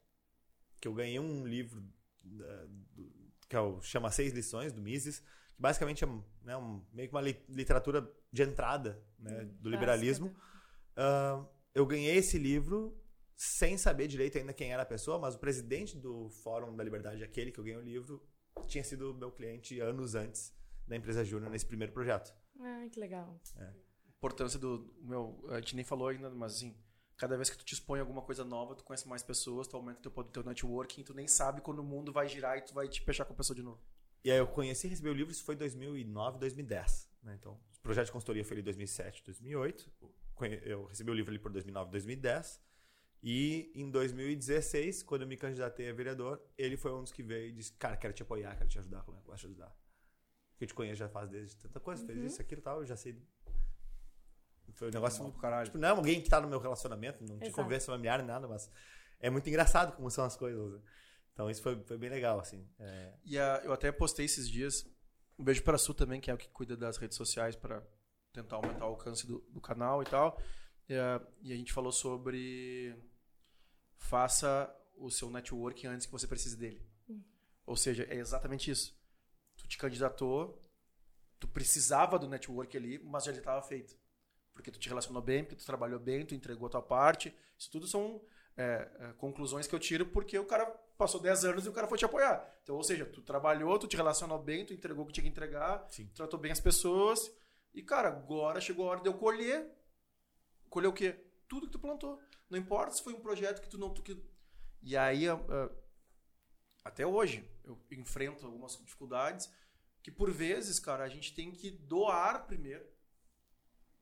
que 0.79 0.87
eu 0.87 0.93
ganhei 0.93 1.19
um 1.19 1.45
livro 1.45 1.83
da- 2.23 2.65
do- 2.93 3.11
que 3.49 3.55
é 3.55 3.59
o 3.59 3.81
chama 3.81 4.11
Seis 4.11 4.33
Lições, 4.33 4.73
do 4.73 4.81
Mises, 4.81 5.19
que 5.55 5.61
basicamente 5.61 6.03
é 6.03 6.07
né, 6.43 6.57
um- 6.57 6.83
meio 6.93 7.07
que 7.09 7.15
uma 7.15 7.21
li- 7.21 7.41
literatura 7.49 8.09
de 8.31 8.43
entrada 8.43 9.01
né, 9.17 9.45
do 9.45 9.69
liberalismo. 9.69 10.35
Ah, 10.95 11.45
eu 11.73 11.85
ganhei 11.85 12.15
esse 12.17 12.37
livro 12.37 12.99
sem 13.35 13.77
saber 13.77 14.07
direito 14.07 14.37
ainda 14.37 14.51
quem 14.53 14.71
era 14.73 14.81
a 14.83 14.85
pessoa, 14.85 15.19
mas 15.19 15.35
o 15.35 15.39
presidente 15.39 15.95
do 15.97 16.29
Fórum 16.29 16.75
da 16.75 16.83
Liberdade, 16.83 17.23
aquele 17.23 17.51
que 17.51 17.59
eu 17.59 17.63
ganhei 17.63 17.79
o 17.79 17.83
livro, 17.83 18.21
tinha 18.67 18.83
sido 18.83 19.13
meu 19.13 19.31
cliente 19.31 19.79
anos 19.79 20.15
antes 20.15 20.51
da 20.87 20.95
empresa 20.95 21.23
Júnior 21.23 21.51
nesse 21.51 21.65
primeiro 21.65 21.93
projeto. 21.93 22.33
Ah, 22.59 22.87
que 22.91 22.99
legal. 22.99 23.39
importância 24.17 24.57
do 24.57 24.91
meu 25.03 25.45
a 25.49 25.59
gente 25.59 25.75
nem 25.75 25.85
falou 25.85 26.07
ainda 26.07 26.27
mas 26.31 26.55
assim 26.55 26.75
cada 27.17 27.35
vez 27.35 27.49
que 27.49 27.57
tu 27.57 27.65
te 27.65 27.73
expõe 27.73 27.99
a 27.99 28.03
alguma 28.03 28.21
coisa 28.21 28.45
nova 28.45 28.75
tu 28.75 28.83
conhece 28.83 29.07
mais 29.07 29.23
pessoas 29.23 29.67
tu 29.67 29.75
aumenta 29.75 29.99
teu 30.01 30.11
poder 30.11 30.29
teu 30.31 30.43
networking 30.43 31.03
tu 31.03 31.13
nem 31.13 31.27
sabe 31.27 31.61
quando 31.61 31.79
o 31.79 31.83
mundo 31.83 32.11
vai 32.13 32.27
girar 32.27 32.57
e 32.57 32.61
tu 32.61 32.73
vai 32.73 32.87
te 32.87 33.01
fechar 33.01 33.25
com 33.25 33.33
a 33.33 33.35
pessoa 33.35 33.55
de 33.55 33.63
novo 33.63 33.81
E 34.23 34.31
aí 34.31 34.37
eu 34.37 34.47
conheci 34.47 34.87
e 34.87 34.89
recebi 34.89 35.09
o 35.09 35.13
livro, 35.13 35.31
isso 35.31 35.43
foi 35.43 35.55
em 35.55 35.57
2009, 35.57 36.37
2010. 36.39 37.09
Né? 37.23 37.35
Então, 37.39 37.53
o 37.53 37.81
projeto 37.81 38.07
de 38.07 38.11
consultoria 38.11 38.43
foi 38.45 38.59
em 38.59 38.63
2007, 38.63 39.23
2008. 39.23 39.91
Conhe- 40.35 40.61
Eu 40.63 40.85
recebi 40.85 41.09
o 41.11 41.13
livro 41.13 41.31
ali 41.31 41.39
por 41.39 41.51
2009, 41.51 41.89
2010. 41.91 42.59
E 43.23 43.71
em 43.73 43.89
2016, 43.89 45.01
quando 45.03 45.21
eu 45.23 45.27
me 45.27 45.37
candidatei 45.37 45.89
a 45.89 45.93
vereador, 45.93 46.41
ele 46.57 46.77
foi 46.77 46.91
um 46.93 47.01
dos 47.03 47.11
que 47.11 47.23
veio 47.23 47.49
e 47.49 47.51
disse: 47.53 47.71
Cara, 47.73 47.97
quero 47.97 48.13
te 48.13 48.21
apoiar, 48.21 48.55
quero 48.57 48.69
te 48.69 48.77
ajudar, 48.79 49.03
como 49.03 49.17
é 49.17 49.21
que 49.21 49.25
eu 49.27 49.31
posso 49.31 49.41
te 49.41 49.47
ajudar? 49.47 49.69
Porque 50.51 50.63
eu 50.65 50.67
te 50.67 50.73
conheço 50.73 50.99
já 50.99 51.09
faz 51.09 51.29
desde 51.29 51.55
tanta 51.57 51.79
coisa, 51.79 52.05
fez 52.05 52.17
isso, 52.25 52.41
aquilo 52.41 52.59
e 52.59 52.63
tal, 52.63 52.79
eu 52.81 52.85
já 52.85 52.95
sei. 52.97 53.21
Foi 54.77 54.87
um 54.87 54.91
negócio 54.91 55.23
Bom 55.23 55.31
pro 55.31 55.41
caralho. 55.41 55.65
Tipo, 55.65 55.77
não 55.77 55.87
é 55.87 55.91
alguém 55.91 56.21
que 56.21 56.29
tá 56.29 56.39
no 56.39 56.47
meu 56.47 56.59
relacionamento, 56.59 57.19
não 57.23 57.37
tinha 57.39 57.51
conversa 57.63 57.87
familiar 57.91 58.19
nem 58.19 58.27
nada, 58.27 58.47
mas 58.47 58.69
é 59.19 59.29
muito 59.29 59.47
engraçado 59.49 59.95
como 59.95 60.09
são 60.09 60.23
as 60.23 60.35
coisas. 60.37 60.71
né? 60.73 60.79
Então 61.33 61.49
isso 61.49 61.61
foi, 61.61 61.83
foi 61.83 61.97
bem 61.97 62.09
legal, 62.09 62.39
assim. 62.39 62.65
É, 62.79 63.13
e 63.25 63.37
a- 63.37 63.61
eu 63.63 63.73
até 63.73 63.91
postei 63.91 64.25
esses 64.25 64.47
dias 64.49 64.85
um 65.37 65.43
beijo 65.43 65.61
para 65.63 65.75
a 65.75 65.77
Su 65.79 65.93
também 65.93 66.19
que 66.21 66.31
é 66.31 66.33
o 66.33 66.37
que 66.37 66.47
cuida 66.49 66.75
das 66.77 66.97
redes 66.97 67.15
sociais 67.17 67.55
para 67.55 67.83
tentar 68.33 68.55
aumentar 68.55 68.85
o 68.85 68.89
alcance 68.89 69.25
do, 69.27 69.39
do 69.49 69.61
canal 69.61 70.01
e 70.01 70.05
tal 70.05 70.41
e 70.89 70.95
a, 70.95 71.21
e 71.41 71.53
a 71.53 71.55
gente 71.55 71.71
falou 71.73 71.91
sobre 71.91 72.95
faça 73.97 74.73
o 74.95 75.09
seu 75.11 75.29
networking 75.29 75.87
antes 75.87 76.05
que 76.05 76.11
você 76.11 76.27
precise 76.27 76.57
dele 76.57 76.83
ou 77.65 77.75
seja 77.75 78.03
é 78.09 78.15
exatamente 78.15 78.71
isso 78.71 78.95
tu 79.57 79.67
te 79.67 79.77
candidatou 79.77 80.59
tu 81.39 81.47
precisava 81.47 82.17
do 82.17 82.27
network 82.27 82.75
ali 82.75 82.97
mas 82.99 83.25
já 83.25 83.31
estava 83.31 83.61
feito 83.61 83.95
porque 84.57 84.71
tu 84.71 84.79
te 84.79 84.89
relacionou 84.89 85.21
bem, 85.21 85.43
porque 85.43 85.55
tu 85.55 85.65
trabalhou 85.65 85.99
bem, 85.99 86.25
tu 86.25 86.33
entregou 86.33 86.65
a 86.65 86.71
tua 86.71 86.81
parte. 86.81 87.31
Isso 87.55 87.69
tudo 87.69 87.85
são 87.85 88.19
é, 88.57 88.89
é, 88.99 89.13
conclusões 89.13 89.67
que 89.67 89.75
eu 89.75 89.79
tiro 89.79 90.07
porque 90.07 90.37
o 90.39 90.45
cara 90.45 90.65
passou 90.97 91.21
10 91.21 91.45
anos 91.45 91.65
e 91.65 91.69
o 91.69 91.73
cara 91.73 91.87
foi 91.87 91.97
te 91.97 92.05
apoiar. 92.05 92.43
Então, 92.63 92.75
ou 92.75 92.83
seja, 92.83 93.05
tu 93.05 93.21
trabalhou, 93.21 93.77
tu 93.77 93.87
te 93.87 93.95
relacionou 93.95 94.41
bem, 94.41 94.65
tu 94.65 94.73
entregou 94.73 95.03
o 95.03 95.07
que 95.07 95.13
tinha 95.13 95.23
que 95.23 95.29
entregar, 95.29 95.85
Sim. 95.89 96.09
tratou 96.15 96.39
bem 96.39 96.51
as 96.51 96.59
pessoas. 96.59 97.31
E, 97.71 97.83
cara, 97.83 98.09
agora 98.09 98.59
chegou 98.59 98.87
a 98.87 98.91
hora 98.91 99.01
de 99.01 99.07
eu 99.07 99.13
colher. 99.13 99.71
Colher 100.69 100.87
o 100.87 100.93
quê? 100.93 101.23
tudo 101.47 101.67
que 101.67 101.73
tu 101.73 101.79
plantou. 101.79 102.21
Não 102.49 102.57
importa 102.57 102.91
se 102.91 103.03
foi 103.03 103.13
um 103.13 103.21
projeto 103.21 103.61
que 103.61 103.69
tu 103.69 103.77
não. 103.77 103.93
Que... 103.93 104.21
E 104.81 104.95
aí, 104.95 105.27
ah, 105.27 105.39
ah, 105.49 105.71
até 106.83 107.05
hoje, 107.05 107.49
eu 107.63 107.79
enfrento 107.91 108.45
algumas 108.45 108.77
dificuldades 108.77 109.51
que, 110.03 110.11
por 110.11 110.31
vezes, 110.31 110.79
cara, 110.79 111.03
a 111.03 111.09
gente 111.09 111.33
tem 111.33 111.51
que 111.51 111.71
doar 111.71 112.45
primeiro 112.45 112.85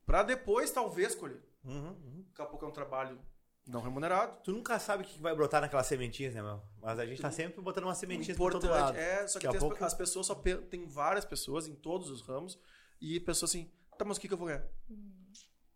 para 0.05 0.23
depois, 0.23 0.71
talvez, 0.71 1.15
colher. 1.15 1.41
Uhum, 1.63 1.87
uhum. 1.89 2.25
Daqui 2.29 2.41
a 2.41 2.45
pouco 2.45 2.65
é 2.65 2.67
um 2.67 2.71
trabalho 2.71 3.19
não 3.67 3.81
remunerado. 3.81 4.37
Tu 4.43 4.51
nunca 4.51 4.77
sabe 4.77 5.03
o 5.03 5.05
que 5.05 5.19
vai 5.19 5.33
brotar 5.35 5.59
naquelas 5.61 5.87
sementinhas, 5.87 6.35
né, 6.35 6.41
meu? 6.41 6.61
Mas 6.81 6.99
a 6.99 7.05
gente 7.05 7.21
tá 7.21 7.31
sempre 7.31 7.59
botando 7.61 7.85
uma 7.85 7.95
sementinha 7.95 8.35
por 8.37 8.51
todo 8.51 8.67
lado. 8.69 8.95
É, 8.97 9.27
só 9.27 9.39
que 9.39 9.45
Daqui 9.45 9.47
a 9.47 9.49
tem 9.51 9.57
as, 9.57 9.63
pouco- 9.63 9.83
as 9.85 9.93
pessoas 9.93 10.27
só 10.27 10.35
pe- 10.35 10.57
tem 10.57 10.85
várias 10.85 11.25
pessoas 11.25 11.67
em 11.67 11.73
todos 11.73 12.09
os 12.11 12.21
ramos 12.21 12.59
e 13.01 13.19
pessoas 13.19 13.51
assim, 13.51 13.71
tá, 13.97 14.05
mas 14.05 14.17
o 14.17 14.21
que, 14.21 14.27
que 14.27 14.33
eu 14.33 14.37
vou 14.37 14.47
ganhar? 14.47 14.63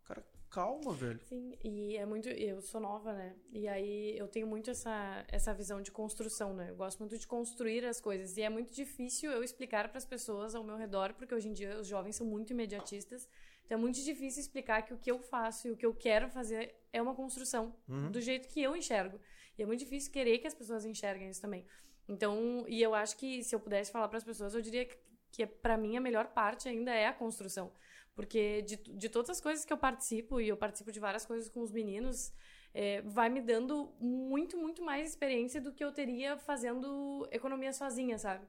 Cara, 0.04 0.24
calma, 0.48 0.92
velho. 0.92 1.20
Sim, 1.26 1.56
e 1.64 1.96
é 1.96 2.06
muito. 2.06 2.28
Eu 2.28 2.60
sou 2.62 2.80
nova, 2.80 3.12
né? 3.12 3.34
E 3.50 3.66
aí 3.66 4.16
eu 4.16 4.28
tenho 4.28 4.46
muito 4.46 4.70
essa, 4.70 5.24
essa 5.28 5.52
visão 5.52 5.82
de 5.82 5.90
construção, 5.90 6.54
né? 6.54 6.70
Eu 6.70 6.76
gosto 6.76 7.00
muito 7.00 7.18
de 7.18 7.26
construir 7.26 7.84
as 7.84 8.00
coisas. 8.00 8.36
E 8.36 8.42
é 8.42 8.48
muito 8.48 8.72
difícil 8.72 9.32
eu 9.32 9.42
explicar 9.42 9.88
para 9.88 9.98
as 9.98 10.04
pessoas 10.04 10.54
ao 10.54 10.62
meu 10.62 10.76
redor, 10.76 11.14
porque 11.14 11.34
hoje 11.34 11.48
em 11.48 11.52
dia 11.52 11.78
os 11.80 11.88
jovens 11.88 12.14
são 12.14 12.26
muito 12.26 12.52
imediatistas. 12.52 13.28
Então 13.70 13.78
é 13.78 13.80
muito 13.80 14.02
difícil 14.02 14.40
explicar 14.40 14.82
que 14.82 14.92
o 14.92 14.98
que 14.98 15.08
eu 15.08 15.20
faço 15.20 15.68
e 15.68 15.70
o 15.70 15.76
que 15.76 15.86
eu 15.86 15.94
quero 15.94 16.28
fazer 16.28 16.74
é 16.92 17.00
uma 17.00 17.14
construção, 17.14 17.72
Uhum. 17.88 18.10
do 18.10 18.20
jeito 18.20 18.48
que 18.48 18.60
eu 18.60 18.74
enxergo. 18.74 19.20
E 19.56 19.62
é 19.62 19.64
muito 19.66 19.78
difícil 19.78 20.10
querer 20.10 20.38
que 20.38 20.46
as 20.48 20.54
pessoas 20.54 20.84
enxerguem 20.84 21.30
isso 21.30 21.40
também. 21.40 21.64
Então, 22.08 22.64
e 22.66 22.82
eu 22.82 22.96
acho 22.96 23.16
que 23.16 23.44
se 23.44 23.54
eu 23.54 23.60
pudesse 23.60 23.92
falar 23.92 24.08
para 24.08 24.18
as 24.18 24.24
pessoas, 24.24 24.56
eu 24.56 24.60
diria 24.60 24.84
que, 24.84 24.96
que 25.30 25.46
para 25.46 25.76
mim 25.76 25.96
a 25.96 26.00
melhor 26.00 26.32
parte 26.32 26.68
ainda 26.68 26.92
é 26.92 27.06
a 27.06 27.12
construção. 27.12 27.72
Porque 28.12 28.62
de, 28.62 28.74
de 28.76 29.08
todas 29.08 29.30
as 29.30 29.40
coisas 29.40 29.64
que 29.64 29.72
eu 29.72 29.78
participo, 29.78 30.40
e 30.40 30.48
eu 30.48 30.56
participo 30.56 30.90
de 30.90 30.98
várias 30.98 31.24
coisas 31.24 31.48
com 31.48 31.60
os 31.60 31.70
meninos, 31.70 32.32
é, 32.74 33.02
vai 33.02 33.28
me 33.28 33.40
dando 33.40 33.94
muito, 34.00 34.58
muito 34.58 34.82
mais 34.82 35.10
experiência 35.10 35.60
do 35.60 35.72
que 35.72 35.84
eu 35.84 35.92
teria 35.92 36.36
fazendo 36.36 37.24
economia 37.30 37.72
sozinha, 37.72 38.18
sabe? 38.18 38.44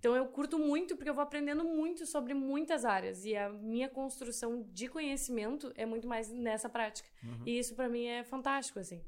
Então 0.00 0.16
eu 0.16 0.26
curto 0.28 0.58
muito 0.58 0.96
porque 0.96 1.08
eu 1.10 1.14
vou 1.14 1.22
aprendendo 1.22 1.62
muito 1.62 2.04
sobre 2.06 2.32
muitas 2.34 2.84
áreas 2.84 3.24
e 3.24 3.36
a 3.36 3.48
minha 3.50 3.88
construção 3.88 4.62
de 4.72 4.88
conhecimento 4.88 5.70
é 5.76 5.84
muito 5.86 6.08
mais 6.08 6.28
nessa 6.30 6.68
prática. 6.68 7.08
E 7.46 7.58
isso 7.58 7.74
pra 7.76 7.88
mim 7.88 8.06
é 8.06 8.24
fantástico, 8.24 8.78
assim. 8.78 9.04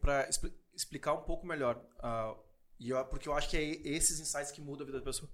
Pra 0.00 0.28
expli- 0.28 0.54
explicar 0.74 1.12
um 1.14 1.22
pouco 1.22 1.44
melhor, 1.46 1.84
ah, 1.98 2.36
e 2.78 2.90
eu- 2.90 3.04
porque 3.06 3.28
eu 3.28 3.32
acho 3.34 3.50
que 3.50 3.56
é 3.56 3.62
esses 3.62 4.20
insights 4.20 4.52
que 4.52 4.60
mudam 4.60 4.84
a 4.84 4.86
vida 4.86 4.98
da 5.00 5.04
pessoa. 5.04 5.28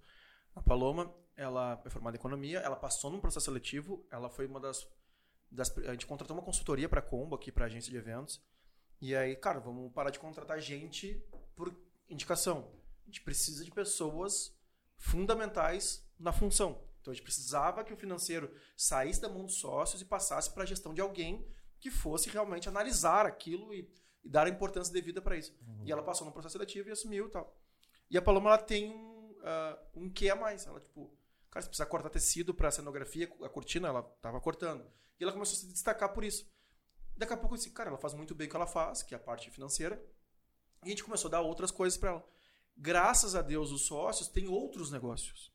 A 0.55 0.63
Paloma, 0.63 1.15
ela 1.37 1.81
é 1.85 1.91
formada 1.91 2.17
em 2.17 2.21
economia, 2.21 2.59
ela 2.61 2.75
passou 2.77 3.11
num 3.11 3.21
processo 3.21 3.45
seletivo, 3.45 4.07
ela 4.11 4.29
foi 4.31 4.47
uma 4.47 4.59
das, 4.59 4.89
das 5.51 5.71
a 5.79 5.93
gente 5.93 6.07
contratou 6.07 6.35
uma 6.37 6.43
consultoria 6.43 6.89
para 6.89 7.03
Combo 7.03 7.35
aqui 7.37 7.53
para 7.53 7.67
agência 7.67 7.91
de 7.91 7.97
eventos. 7.99 8.43
E 9.01 9.15
aí, 9.15 9.37
cara, 9.37 9.61
vamos 9.61 9.93
parar 9.93 10.11
de 10.11 10.19
contratar 10.19 10.59
gente 10.61 11.23
por 11.55 11.73
indicação. 12.09 12.73
A 13.03 13.07
gente 13.07 13.23
precisa 13.23 13.65
de 13.65 13.71
pessoas 13.71 14.57
fundamentais 14.99 16.07
na 16.19 16.33
função. 16.33 16.83
Então 17.01 17.13
a 17.13 17.15
gente 17.15 17.23
precisava 17.23 17.83
que 17.85 17.93
o 17.93 17.97
financeiro 17.97 18.53
saísse 18.77 19.21
da 19.21 19.29
mão 19.29 19.45
dos 19.45 19.55
sócios 19.55 20.03
e 20.03 20.05
passasse 20.05 20.51
para 20.51 20.65
a 20.65 20.67
gestão 20.67 20.93
de 20.93 21.01
alguém 21.01 21.47
que 21.81 21.91
fosse 21.91 22.29
realmente 22.29 22.69
analisar 22.69 23.25
aquilo 23.25 23.73
e, 23.73 23.89
e 24.25 24.29
dar 24.29 24.47
a 24.47 24.51
importância 24.51 24.93
devida 24.93 25.23
para 25.23 25.37
isso. 25.37 25.57
E 25.85 25.93
ela 25.93 26.03
passou 26.03 26.27
no 26.27 26.33
processo 26.33 26.53
seletivo 26.53 26.89
e 26.89 26.93
assumiu 26.93 27.27
e 27.27 27.31
tal. 27.31 27.57
E 28.11 28.19
a 28.19 28.23
Paloma 28.23 28.51
ela 28.51 28.59
tem 28.59 28.91
um, 28.91 29.37
ah, 29.43 29.79
um 29.95 30.11
quê 30.11 30.29
a 30.29 30.37
mais. 30.37 30.67
Ela, 30.67 30.81
tipo, 30.81 31.11
cara, 31.51 31.63
se 31.63 31.69
precisar 31.69 31.87
cortar 31.87 32.11
tecido 32.11 32.53
para 32.53 32.71
cenografia, 32.71 33.31
a 33.43 33.49
cortina, 33.49 33.89
ela 33.89 34.03
tava 34.21 34.41
cortando. 34.41 34.85
E 35.19 35.23
ela 35.23 35.33
começou 35.33 35.57
a 35.57 35.61
se 35.61 35.67
destacar 35.67 36.13
por 36.13 36.25
isso. 36.25 36.51
Daqui 37.17 37.33
a 37.33 37.37
pouco 37.37 37.55
eu 37.55 37.59
disse, 37.59 37.71
cara, 37.71 37.91
ela 37.91 37.99
faz 37.99 38.15
muito 38.15 38.35
bem 38.35 38.47
o 38.47 38.51
que 38.51 38.57
ela 38.57 38.67
faz, 38.67 39.03
que 39.03 39.15
é 39.15 39.17
a 39.17 39.21
parte 39.21 39.51
financeira. 39.51 40.03
E 40.85 40.87
a 40.87 40.91
gente 40.91 41.05
começou 41.05 41.29
a 41.29 41.33
dar 41.33 41.41
outras 41.41 41.71
coisas 41.71 41.99
para 41.99 42.11
ela. 42.11 42.29
Graças 42.81 43.35
a 43.35 43.43
Deus, 43.43 43.73
os 43.73 43.83
sócios 43.83 44.29
têm 44.29 44.47
outros 44.47 44.93
negócios. 44.93 45.53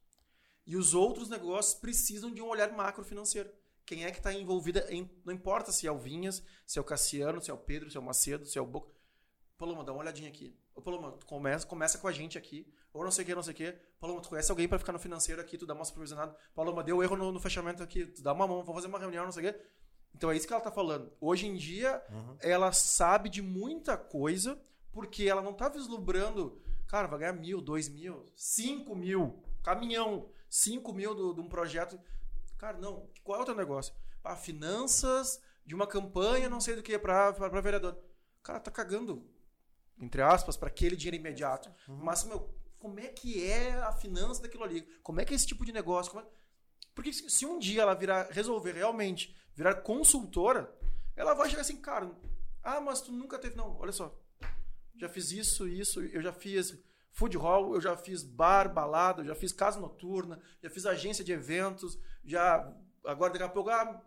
E 0.68 0.76
os 0.76 0.94
outros 0.94 1.30
negócios 1.30 1.74
precisam 1.74 2.30
de 2.30 2.42
um 2.42 2.48
olhar 2.48 2.72
macro 2.74 3.04
financeiro. 3.04 3.50
Quem 3.86 4.04
é 4.04 4.12
que 4.12 4.18
está 4.18 4.34
envolvida 4.34 4.86
em. 4.90 5.10
Não 5.24 5.34
importa 5.34 5.72
se 5.72 5.88
é 5.88 5.92
o 5.92 5.98
Vinhas, 5.98 6.44
se 6.66 6.78
é 6.78 6.82
o 6.82 6.86
Cassiano, 6.86 7.42
se 7.42 7.50
é 7.50 7.54
o 7.54 7.58
Pedro, 7.58 7.90
se 7.90 7.96
é 7.96 8.00
o 8.00 8.04
Macedo, 8.04 8.46
se 8.46 8.58
é 8.58 8.62
o 8.62 8.66
Boca. 8.66 8.92
Paloma, 9.58 9.84
dá 9.84 9.94
uma 9.94 10.02
olhadinha 10.02 10.28
aqui. 10.28 10.58
Ô, 10.76 10.82
Paloma, 10.82 11.14
tu 11.14 11.26
começa, 11.26 11.66
começa 11.66 11.98
com 11.98 12.08
a 12.08 12.12
gente 12.12 12.38
aqui. 12.38 12.68
Ou 12.92 13.04
não 13.04 13.12
sei 13.12 13.24
o 13.24 13.28
que, 13.28 13.36
não 13.36 13.44
sei 13.44 13.54
o 13.54 13.56
que. 13.56 13.72
Paloma, 14.00 14.22
tu 14.22 14.30
conhece 14.30 14.52
alguém 14.52 14.68
para 14.68 14.80
ficar 14.80 14.92
no 14.92 15.00
financeiro 15.00 15.42
aqui, 15.42 15.58
tu 15.58 15.66
dá 15.66 15.74
uma 15.74 15.86
supervisionada. 15.86 16.36
Paloma, 16.54 16.84
deu 16.84 17.02
erro 17.02 17.16
no, 17.16 17.32
no 17.32 17.40
fechamento 17.40 17.82
aqui, 17.82 18.06
tu 18.06 18.22
dá 18.22 18.34
uma 18.34 18.46
mão, 18.48 18.58
vamos 18.64 18.76
fazer 18.76 18.88
uma 18.88 19.00
reunião, 19.00 19.24
não 19.26 19.32
sei 19.32 19.48
o 19.48 19.54
quê. 19.54 19.60
Então 20.14 20.32
é 20.32 20.36
isso 20.36 20.46
que 20.46 20.54
ela 20.54 20.62
tá 20.62 20.72
falando. 20.72 21.12
Hoje 21.20 21.48
em 21.48 21.56
dia, 21.56 22.02
ela 22.40 22.72
sabe 22.72 23.30
de 23.30 23.42
muita 23.42 23.98
coisa, 23.98 24.60
porque 24.94 25.24
ela 25.26 25.41
não 25.41 25.54
tá 25.54 25.68
vislumbrando, 25.68 26.62
cara, 26.88 27.08
vai 27.08 27.20
ganhar 27.20 27.34
mil, 27.34 27.60
dois 27.60 27.89
mil, 27.89 28.26
cinco 28.36 28.96
mil, 28.96 29.44
caminhão, 29.64 30.30
cinco 30.50 30.94
mil 30.94 31.14
do- 31.14 31.34
de 31.34 31.41
um 31.41 31.50
projeto. 31.50 32.00
Cara, 32.58 32.78
não. 32.78 33.10
Qual 33.24 33.39
é 33.39 33.41
o 33.41 33.46
teu 33.46 33.56
negócio? 33.56 33.94
Ah, 34.24 34.36
finanças 34.38 35.41
de 35.66 35.76
uma 35.76 35.88
campanha, 35.88 36.48
não 36.50 36.62
sei 36.62 36.76
do 36.76 36.84
que, 36.84 36.98
pra 36.98 37.32
vereador. 37.62 37.98
Cara, 38.41 38.60
tá 38.60 38.72
cagando, 38.72 39.26
entre 40.00 40.22
aspas, 40.22 40.56
para 40.56 40.68
aquele 40.70 40.96
dinheiro 40.96 41.18
imediato. 41.18 41.70
Mas, 41.88 42.24
meu, 42.24 42.50
como 42.80 43.00
é 43.00 43.08
que 43.08 43.44
é 43.44 43.74
a 43.82 43.91
finança 43.91 44.41
daquilo 44.41 44.64
ali? 44.64 44.82
Como 45.02 45.20
é 45.20 45.26
que 45.26 45.34
é 45.34 45.36
esse 45.36 45.48
tipo 45.48 45.66
de 45.66 45.72
negócio? 45.74 46.18
É- 46.20 46.26
Porque 46.94 47.12
se 47.12 47.30
se 47.30 47.46
um 47.46 47.58
dia 47.58 47.82
ela 47.82 47.96
virar, 47.96 48.28
resolver 48.30 48.74
realmente 48.74 49.36
virar 49.56 49.76
consultora, 49.76 50.74
ela 51.16 51.34
vai 51.34 51.50
chegar 51.50 51.62
assim, 51.62 51.78
cara, 51.78 52.12
ah, 52.64 52.80
mas 52.82 53.02
tu 53.02 53.12
nunca 53.12 53.39
teve. 53.39 53.56
Não, 53.56 53.78
olha 53.80 53.91
só. 53.91 54.14
Já 54.98 55.10
fiz 55.10 55.32
isso, 55.32 55.68
isso, 55.68 56.02
eu 56.02 56.22
já 56.22 56.32
fiz 56.32 56.78
food 57.12 57.38
hall, 57.38 57.76
eu 57.76 57.82
já 57.82 57.96
fiz 57.96 58.24
bar, 58.24 58.72
balada, 58.74 59.22
eu 59.22 59.28
já 59.28 59.36
fiz 59.36 59.52
casa 59.52 59.80
noturna, 59.80 60.41
já 60.62 60.70
fiz 60.70 60.86
agência 60.86 61.24
de 61.24 61.32
eventos, 61.32 61.98
já. 62.24 62.72
Agora 63.06 63.32
daqui 63.32 63.44
a 63.44 63.50
pouco. 63.50 63.70
Ah, 63.70 64.02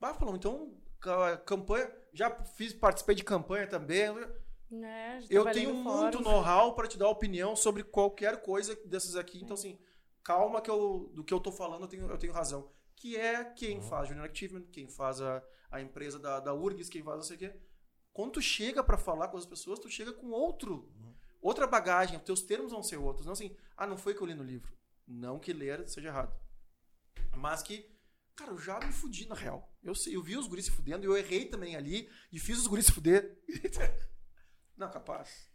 ah 0.00 0.14
falou, 0.14 0.34
então, 0.36 0.74
ca- 1.00 1.36
campanha. 1.38 1.90
Já 2.12 2.30
fiz, 2.44 2.72
participei 2.72 3.14
de 3.14 3.22
campanha 3.24 3.66
também. 3.66 4.12
Né? 4.14 4.28
Já 5.22 5.28
Eu 5.30 5.50
tenho 5.50 5.74
muito 5.74 6.20
know-how 6.20 6.74
para 6.74 6.88
te 6.88 6.96
dar 6.98 7.08
opinião 7.08 7.54
sobre 7.54 7.82
qualquer 7.82 8.40
coisa 8.42 8.74
dessas 8.86 9.16
aqui. 9.16 9.40
Então, 9.42 9.54
assim, 9.54 9.78
calma 10.22 10.60
que 10.60 10.70
eu, 10.70 11.10
do 11.14 11.24
que 11.24 11.34
eu 11.34 11.40
tô 11.40 11.52
falando, 11.52 11.82
eu 11.82 11.88
tenho, 11.88 12.10
eu 12.10 12.18
tenho 12.18 12.32
razão. 12.32 12.70
Que 12.96 13.16
é 13.16 13.44
quem 13.44 13.80
faz 13.80 14.08
Junior 14.08 14.28
Achievement, 14.30 14.66
quem 14.72 14.88
faz 14.88 15.20
a, 15.20 15.42
a 15.70 15.80
empresa 15.80 16.18
da, 16.18 16.38
da 16.40 16.54
URGS, 16.54 16.88
quem 16.88 17.02
faz 17.02 17.16
não 17.16 17.24
sei 17.24 17.36
o 17.36 17.38
quê. 17.38 17.54
Quando 18.12 18.32
tu 18.32 18.42
chega 18.42 18.82
para 18.82 18.98
falar 18.98 19.28
com 19.28 19.36
as 19.36 19.46
pessoas, 19.46 19.78
tu 19.78 19.88
chega 19.88 20.12
com 20.12 20.30
outro, 20.30 20.92
outra 21.40 21.66
bagagem. 21.66 22.16
Os 22.16 22.24
teus 22.24 22.42
termos 22.42 22.72
vão 22.72 22.82
ser 22.82 22.96
outros. 22.96 23.26
Não 23.26 23.32
assim, 23.32 23.56
ah, 23.76 23.86
não 23.86 23.96
foi 23.96 24.14
que 24.14 24.20
eu 24.20 24.26
li 24.26 24.34
no 24.34 24.42
livro. 24.42 24.72
Não 25.06 25.38
que 25.38 25.52
ler 25.52 25.88
seja 25.88 26.08
errado. 26.08 26.34
Mas 27.36 27.62
que, 27.62 27.88
cara, 28.34 28.50
eu 28.50 28.58
já 28.58 28.78
me 28.80 28.92
fudi 28.92 29.28
na 29.28 29.34
real. 29.34 29.72
Eu, 29.82 29.94
sei, 29.94 30.16
eu 30.16 30.22
vi 30.22 30.36
os 30.36 30.46
guris 30.46 30.66
se 30.66 30.70
fudendo, 30.70 31.04
eu 31.04 31.16
errei 31.16 31.46
também 31.46 31.76
ali 31.76 32.08
e 32.32 32.38
fiz 32.38 32.58
os 32.58 32.66
guris 32.66 32.86
se 32.86 32.92
fuder. 32.92 33.38
não, 34.76 34.90
capaz. 34.90 35.50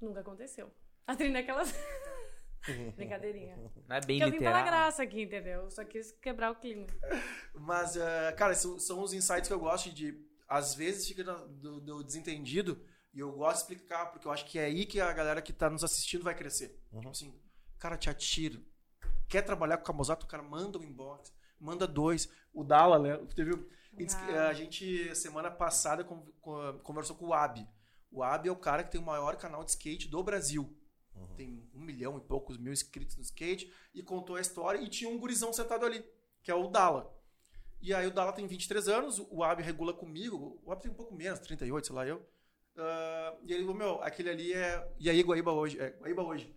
Nunca 0.00 0.20
aconteceu. 0.20 0.72
A 1.06 1.14
Trina 1.14 1.38
é 1.38 1.42
aquelas. 1.42 1.72
Brincadeirinha. 2.96 3.56
Não 3.86 3.96
é 3.96 4.00
bem 4.00 4.18
Que 4.18 4.24
eu 4.24 4.30
vim 4.30 4.38
pela 4.38 4.58
literal. 4.58 4.64
graça 4.64 5.02
aqui, 5.02 5.22
entendeu? 5.22 5.64
Eu 5.64 5.70
Só 5.70 5.84
quis 5.84 6.12
quebrar 6.12 6.50
o 6.50 6.56
clima. 6.56 6.86
Mas, 7.54 7.96
eh, 7.96 8.32
cara, 8.32 8.54
são, 8.54 8.78
são 8.78 9.02
os 9.02 9.12
insights 9.12 9.48
que 9.48 9.54
eu 9.54 9.60
gosto 9.60 9.92
de. 9.92 10.12
Às 10.48 10.74
vezes 10.74 11.06
fica 11.06 11.24
do, 11.24 11.80
do 11.80 12.02
desentendido 12.04 12.84
e 13.12 13.20
eu 13.20 13.32
gosto 13.32 13.56
de 13.66 13.74
explicar, 13.74 14.06
porque 14.06 14.26
eu 14.26 14.32
acho 14.32 14.44
que 14.44 14.58
é 14.58 14.64
aí 14.66 14.84
que 14.86 15.00
a 15.00 15.12
galera 15.12 15.40
que 15.42 15.52
tá 15.52 15.70
nos 15.70 15.82
assistindo 15.84 16.22
vai 16.24 16.34
crescer. 16.34 16.80
Tipo 17.00 17.08
assim, 17.10 17.40
cara, 17.78 17.96
te 17.96 18.10
atira. 18.10 18.60
Quer 19.28 19.42
trabalhar 19.42 19.76
com 19.78 19.82
o 19.82 19.86
Camozato, 19.86 20.26
cara, 20.26 20.42
manda 20.42 20.78
um 20.78 20.82
inbox, 20.84 21.32
manda 21.58 21.86
dois. 21.86 22.28
O 22.52 22.62
Dala, 22.62 22.98
né? 22.98 23.16
Teve, 23.34 23.52
Ah. 24.34 24.48
a 24.48 24.52
gente, 24.52 25.14
semana 25.14 25.50
passada, 25.50 26.04
con- 26.04 26.26
con- 26.40 26.78
conversou 26.82 27.16
com 27.16 27.26
o 27.28 27.34
Abi. 27.34 27.66
O 28.10 28.22
Abi 28.22 28.48
é 28.48 28.52
o 28.52 28.56
cara 28.56 28.84
que 28.84 28.90
tem 28.92 29.00
o 29.00 29.04
maior 29.04 29.36
canal 29.36 29.64
de 29.64 29.70
skate 29.70 30.08
do 30.08 30.22
Brasil. 30.22 30.76
Tem 31.36 31.68
um 31.74 31.80
milhão 31.80 32.16
e 32.18 32.20
poucos 32.20 32.58
mil 32.58 32.72
inscritos 32.72 33.16
no 33.16 33.22
skate. 33.22 33.72
E 33.94 34.02
contou 34.02 34.36
a 34.36 34.40
história. 34.40 34.78
E 34.80 34.88
tinha 34.88 35.08
um 35.10 35.18
gurizão 35.18 35.52
sentado 35.52 35.84
ali, 35.86 36.04
que 36.42 36.50
é 36.50 36.54
o 36.54 36.68
Dala. 36.68 37.12
E 37.84 37.92
aí 37.92 38.06
o 38.06 38.10
Dala 38.10 38.32
tem 38.32 38.46
23 38.46 38.88
anos, 38.88 39.18
o 39.30 39.44
Abi 39.44 39.62
regula 39.62 39.92
comigo. 39.92 40.58
O 40.64 40.72
Abi 40.72 40.80
tem 40.80 40.90
um 40.90 40.94
pouco 40.94 41.14
menos, 41.14 41.38
38, 41.40 41.86
sei 41.86 41.94
lá 41.94 42.06
eu. 42.06 42.26
Ah, 42.78 43.34
e 43.44 43.52
ele 43.52 43.60
falou, 43.60 43.76
meu, 43.76 44.02
aquele 44.02 44.30
ali 44.30 44.54
é. 44.54 44.90
E 44.98 45.10
aí, 45.10 45.22
Guaíba 45.22 45.52
hoje. 45.52 45.78
É, 45.78 45.90
Guaíba 45.90 46.22
hoje. 46.22 46.56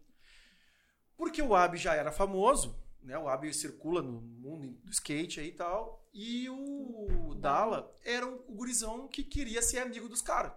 Porque 1.18 1.42
o 1.42 1.54
Abi 1.54 1.76
já 1.78 1.94
era 1.94 2.14
famoso, 2.14 2.82
né? 3.04 3.18
O 3.18 3.28
Abi 3.28 3.54
circula 3.54 4.02
no 4.02 4.22
mundo 4.22 4.70
do 4.86 4.90
skate 4.90 5.42
aí 5.42 5.50
e 5.50 5.52
tal. 5.52 6.02
E 6.14 6.50
o 6.50 7.36
Dala 7.36 7.94
era 8.06 8.26
um, 8.26 8.36
o 8.48 8.54
gurizão 8.54 9.10
que 9.10 9.22
queria 9.22 9.62
ser 9.62 9.80
amigo 9.80 10.08
dos 10.08 10.22
caras. 10.22 10.54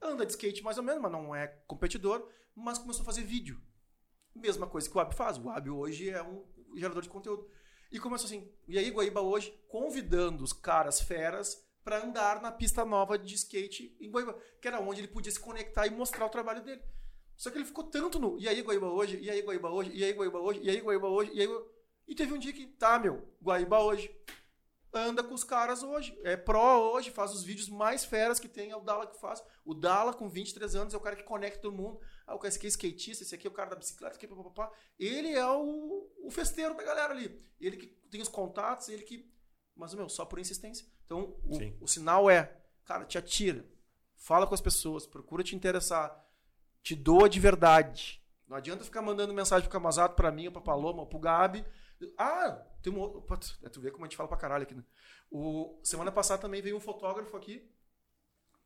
Anda 0.00 0.24
de 0.24 0.30
skate 0.30 0.62
mais 0.62 0.78
ou 0.78 0.84
menos, 0.84 1.02
mas 1.02 1.10
não 1.10 1.34
é 1.34 1.48
competidor. 1.66 2.30
Mas 2.54 2.78
começou 2.78 3.02
a 3.02 3.06
fazer 3.06 3.24
vídeo. 3.24 3.60
Mesma 4.32 4.68
coisa 4.68 4.88
que 4.88 4.96
o 4.96 5.00
Abi 5.00 5.12
faz. 5.12 5.38
O 5.38 5.50
Abi 5.50 5.70
hoje 5.70 6.08
é 6.08 6.22
um 6.22 6.44
gerador 6.76 7.02
de 7.02 7.08
conteúdo. 7.08 7.50
E 7.94 8.00
começou 8.00 8.26
assim. 8.26 8.52
E 8.66 8.76
aí, 8.76 8.90
Guaíba 8.90 9.20
hoje 9.20 9.56
convidando 9.68 10.42
os 10.42 10.52
caras 10.52 11.00
feras 11.00 11.64
pra 11.84 12.02
andar 12.02 12.42
na 12.42 12.50
pista 12.50 12.84
nova 12.84 13.16
de 13.16 13.32
skate 13.36 13.96
em 14.00 14.10
Guaíba, 14.10 14.36
que 14.60 14.66
era 14.66 14.80
onde 14.80 15.00
ele 15.00 15.06
podia 15.06 15.30
se 15.30 15.38
conectar 15.38 15.86
e 15.86 15.90
mostrar 15.90 16.26
o 16.26 16.28
trabalho 16.28 16.64
dele. 16.64 16.82
Só 17.36 17.52
que 17.52 17.56
ele 17.56 17.64
ficou 17.64 17.84
tanto 17.84 18.18
no. 18.18 18.36
E 18.36 18.48
aí, 18.48 18.60
Guaíba 18.62 18.88
hoje? 18.88 19.20
E 19.20 19.30
aí, 19.30 19.40
Guaíba 19.42 19.70
hoje? 19.70 19.92
E 19.94 20.02
aí, 20.02 20.12
Guaíba 20.12 20.40
hoje? 20.40 20.60
E 20.60 20.70
aí, 20.70 20.80
Guaíba 20.80 21.06
hoje? 21.06 21.30
E 21.34 21.40
aí. 21.40 21.48
E 22.08 22.16
teve 22.16 22.32
um 22.32 22.38
dia 22.38 22.52
que, 22.52 22.66
tá, 22.66 22.98
meu, 22.98 23.32
Guaíba 23.40 23.78
hoje. 23.78 24.10
Anda 24.92 25.22
com 25.22 25.32
os 25.34 25.44
caras 25.44 25.84
hoje. 25.84 26.18
É 26.24 26.36
pró 26.36 26.92
hoje, 26.92 27.12
faz 27.12 27.32
os 27.32 27.44
vídeos 27.44 27.68
mais 27.68 28.04
feras 28.04 28.40
que 28.40 28.48
tem, 28.48 28.72
é 28.72 28.76
o 28.76 28.80
Dala 28.80 29.06
que 29.06 29.20
faz. 29.20 29.40
O 29.64 29.72
Dala, 29.72 30.12
com 30.12 30.28
23 30.28 30.74
anos, 30.74 30.94
é 30.94 30.96
o 30.96 31.00
cara 31.00 31.14
que 31.14 31.22
conecta 31.22 31.62
todo 31.62 31.76
mundo. 31.76 32.00
Ah, 32.26 32.34
o 32.34 32.38
cara, 32.38 32.48
esse 32.48 32.58
aqui 32.58 32.66
é 32.66 32.70
skatista, 32.70 33.22
esse 33.22 33.34
aqui 33.34 33.46
é 33.46 33.50
o 33.50 33.52
cara 33.52 33.70
da 33.70 33.76
bicicleta, 33.76 34.16
aqui 34.16 34.26
papapá. 34.26 34.70
Ele 34.98 35.32
é 35.32 35.46
o, 35.46 36.10
o 36.24 36.30
festeiro 36.30 36.74
da 36.74 36.82
galera 36.82 37.12
ali. 37.12 37.42
Ele 37.60 37.76
que 37.76 37.86
tem 37.86 38.20
os 38.20 38.28
contatos, 38.28 38.88
ele 38.88 39.02
que. 39.02 39.30
Mas, 39.76 39.92
meu, 39.94 40.08
só 40.08 40.24
por 40.24 40.38
insistência. 40.38 40.86
Então, 41.04 41.36
o, 41.44 41.84
o 41.84 41.88
sinal 41.88 42.30
é, 42.30 42.60
cara, 42.84 43.04
te 43.04 43.18
atira. 43.18 43.64
Fala 44.16 44.46
com 44.46 44.54
as 44.54 44.60
pessoas, 44.60 45.06
procura 45.06 45.42
te 45.42 45.54
interessar. 45.54 46.24
Te 46.82 46.94
doa 46.94 47.28
de 47.28 47.40
verdade. 47.40 48.22
Não 48.46 48.56
adianta 48.56 48.84
ficar 48.84 49.02
mandando 49.02 49.34
mensagem 49.34 49.68
pro 49.68 49.72
Camazato, 49.72 50.14
pra 50.14 50.30
mim, 50.30 50.46
ou 50.46 50.52
pra 50.52 50.60
Paloma, 50.60 51.00
ou 51.00 51.06
pro 51.06 51.18
Gabi. 51.18 51.64
Ah, 52.18 52.52
tem 52.82 52.92
um 52.92 52.98
outro. 52.98 53.18
Opa, 53.18 53.38
é, 53.62 53.68
Tu 53.68 53.80
vê 53.80 53.90
como 53.90 54.04
a 54.04 54.08
gente 54.08 54.16
fala 54.16 54.28
pra 54.28 54.38
caralho 54.38 54.64
aqui, 54.64 54.74
né? 54.74 54.84
O, 55.30 55.80
semana 55.82 56.12
passada 56.12 56.40
também 56.40 56.62
veio 56.62 56.76
um 56.76 56.80
fotógrafo 56.80 57.36
aqui 57.36 57.70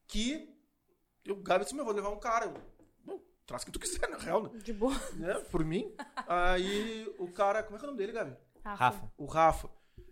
que. 0.06 0.54
O 1.28 1.36
Gabi 1.36 1.64
disse: 1.64 1.74
Meu, 1.74 1.84
vou 1.84 1.94
levar 1.94 2.10
um 2.10 2.18
cara. 2.18 2.46
Eu, 2.46 2.54
"Não, 3.48 3.56
traz 3.56 3.64
quem 3.64 3.72
tu 3.72 3.78
quiser, 3.80 4.08
na 4.08 4.18
real, 4.18 4.42
né? 4.42 4.50
De 4.62 4.72
boa. 4.72 4.94
né? 5.14 5.34
Por 5.50 5.64
mim. 5.64 5.92
Aí 6.26 7.12
o 7.18 7.30
cara. 7.32 7.62
Como 7.62 7.76
é 7.76 7.78
que 7.78 7.84
é 7.84 7.88
o 7.88 7.90
nome 7.92 7.98
dele, 7.98 8.12
Gabi? 8.12 8.36
Rafa. 8.62 9.10
O 9.16 9.24
Rafa. 9.24 9.70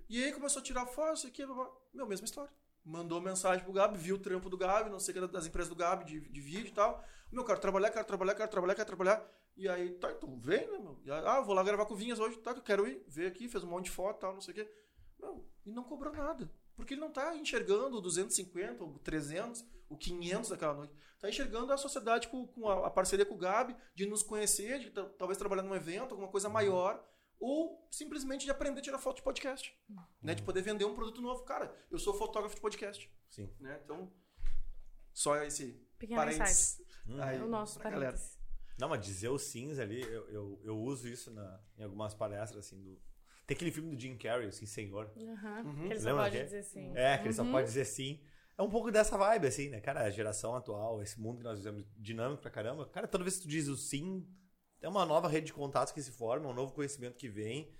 E 0.08 0.24
aí 0.24 0.32
começou 0.32 0.60
a 0.60 0.62
tirar 0.62 0.86
foto, 0.86 1.16
isso 1.18 1.26
aqui, 1.26 1.44
blá, 1.44 1.54
blá. 1.54 1.70
meu, 1.92 2.06
mesma 2.06 2.24
história. 2.24 2.50
Mandou 2.84 3.20
mensagem 3.20 3.64
pro 3.64 3.72
Gabi, 3.72 3.98
viu 3.98 4.14
o 4.14 4.18
trampo 4.18 4.48
do 4.48 4.56
Gabi, 4.56 4.88
não 4.88 5.00
sei 5.00 5.12
o 5.12 5.20
que, 5.20 5.32
das 5.32 5.46
empresas 5.46 5.68
do 5.68 5.74
Gabi, 5.74 6.04
de, 6.04 6.20
de 6.20 6.40
vídeo 6.40 6.68
e 6.68 6.72
tal. 6.72 7.04
Meu, 7.32 7.44
quero 7.44 7.60
trabalhar, 7.60 7.90
quero 7.90 8.04
trabalhar, 8.06 8.34
quero 8.36 8.48
trabalhar, 8.50 8.74
quero 8.76 8.86
trabalhar. 8.86 9.28
E 9.56 9.68
aí, 9.68 9.90
tá, 9.94 10.12
então 10.12 10.38
vem, 10.38 10.70
né, 10.70 10.78
meu? 10.78 10.96
Aí, 11.12 11.22
ah, 11.26 11.40
vou 11.40 11.54
lá 11.54 11.64
gravar 11.64 11.84
com 11.86 11.94
o 11.94 11.96
Vinhas 11.96 12.20
hoje, 12.20 12.38
tá, 12.38 12.52
que 12.54 12.60
eu 12.60 12.64
quero 12.64 12.86
ir, 12.86 13.02
ver 13.08 13.26
aqui, 13.26 13.48
fez 13.48 13.64
um 13.64 13.68
monte 13.68 13.86
de 13.86 13.90
foto 13.90 14.18
e 14.18 14.20
tal, 14.20 14.32
não 14.34 14.40
sei 14.40 14.52
o 14.52 14.54
que. 14.54 14.70
Meu, 15.18 15.44
e 15.64 15.72
não 15.72 15.82
cobrou 15.82 16.12
nada. 16.12 16.48
Porque 16.76 16.94
ele 16.94 17.00
não 17.00 17.10
tá 17.10 17.34
enxergando 17.34 17.96
o 17.96 18.00
250, 18.00 18.84
o 18.84 18.98
300, 19.00 19.64
o 19.88 19.96
500 19.96 20.50
daquela 20.50 20.74
noite. 20.74 20.92
Tá 21.18 21.28
enxergando 21.28 21.72
a 21.72 21.76
sociedade 21.76 22.28
com, 22.28 22.46
com 22.46 22.68
a, 22.68 22.86
a 22.86 22.90
parceria 22.90 23.24
com 23.26 23.34
o 23.34 23.38
Gabi, 23.38 23.74
de 23.94 24.06
nos 24.06 24.22
conhecer, 24.22 24.78
de 24.80 24.90
ta- 24.90 25.08
talvez 25.18 25.38
trabalhar 25.38 25.62
num 25.62 25.74
evento, 25.74 26.12
alguma 26.12 26.28
coisa 26.30 26.48
maior, 26.48 27.02
ou 27.38 27.86
simplesmente 27.90 28.44
de 28.44 28.50
aprender 28.50 28.80
a 28.80 28.82
tirar 28.82 28.98
foto 28.98 29.16
de 29.16 29.22
podcast. 29.22 29.74
Né? 30.22 30.34
De 30.34 30.42
poder 30.42 30.62
vender 30.62 30.84
um 30.84 30.94
produto 30.94 31.20
novo. 31.22 31.44
Cara, 31.44 31.74
eu 31.90 31.98
sou 31.98 32.14
fotógrafo 32.14 32.54
de 32.54 32.60
podcast. 32.60 33.10
Sim. 33.30 33.48
Né? 33.60 33.80
Então, 33.84 34.12
só 35.12 35.36
esse 35.42 35.72
Pequeno 35.98 36.20
parênteses. 36.20 36.80
Hum. 37.08 37.20
aí 37.22 37.38
É 37.38 37.42
o 37.42 37.46
nosso 37.48 37.78
galera. 37.78 38.16
Não, 38.78 38.88
mas 38.90 39.04
dizer 39.04 39.28
os 39.30 39.42
sims 39.42 39.78
ali, 39.78 40.02
eu, 40.02 40.28
eu, 40.28 40.60
eu 40.64 40.78
uso 40.78 41.08
isso 41.08 41.30
na, 41.30 41.60
em 41.78 41.82
algumas 41.84 42.12
palestras, 42.14 42.66
assim, 42.66 42.78
do... 42.82 43.00
Tem 43.46 43.54
aquele 43.54 43.70
filme 43.70 43.94
do 43.94 43.98
Jim 44.00 44.18
Carrey, 44.18 44.48
o 44.48 44.52
Sim 44.52 44.66
Senhor. 44.66 45.10
Aham. 45.16 45.62
Uhum. 45.64 45.86
Que 45.86 45.92
ele 45.94 46.00
só 46.00 46.08
Lembra 46.08 46.22
pode 46.24 46.36
que- 46.36 46.44
dizer 46.44 46.62
sim. 46.64 46.92
É, 46.96 47.16
que 47.16 47.24
ele 47.26 47.32
só 47.32 47.42
Uhum. 47.42 47.52
pode 47.52 47.66
dizer 47.68 47.84
sim. 47.86 48.20
É 48.58 48.62
um 48.62 48.70
pouco 48.70 48.90
dessa 48.90 49.18
vibe, 49.18 49.46
assim, 49.46 49.68
né? 49.68 49.80
Cara, 49.80 50.02
a 50.02 50.10
geração 50.10 50.54
atual, 50.54 51.02
esse 51.02 51.20
mundo 51.20 51.38
que 51.38 51.44
nós 51.44 51.58
vivemos 51.58 51.84
dinâmico 51.96 52.40
pra 52.40 52.50
caramba. 52.50 52.86
Cara, 52.86 53.06
toda 53.06 53.22
vez 53.22 53.36
que 53.36 53.42
tu 53.42 53.48
diz 53.48 53.68
o 53.68 53.76
sim, 53.76 54.26
é 54.80 54.88
uma 54.88 55.04
nova 55.04 55.28
rede 55.28 55.46
de 55.46 55.52
contatos 55.52 55.92
que 55.92 56.02
se 56.02 56.10
forma, 56.10 56.48
um 56.48 56.54
novo 56.54 56.72
conhecimento 56.72 57.16
que 57.16 57.28
vem. 57.28 57.70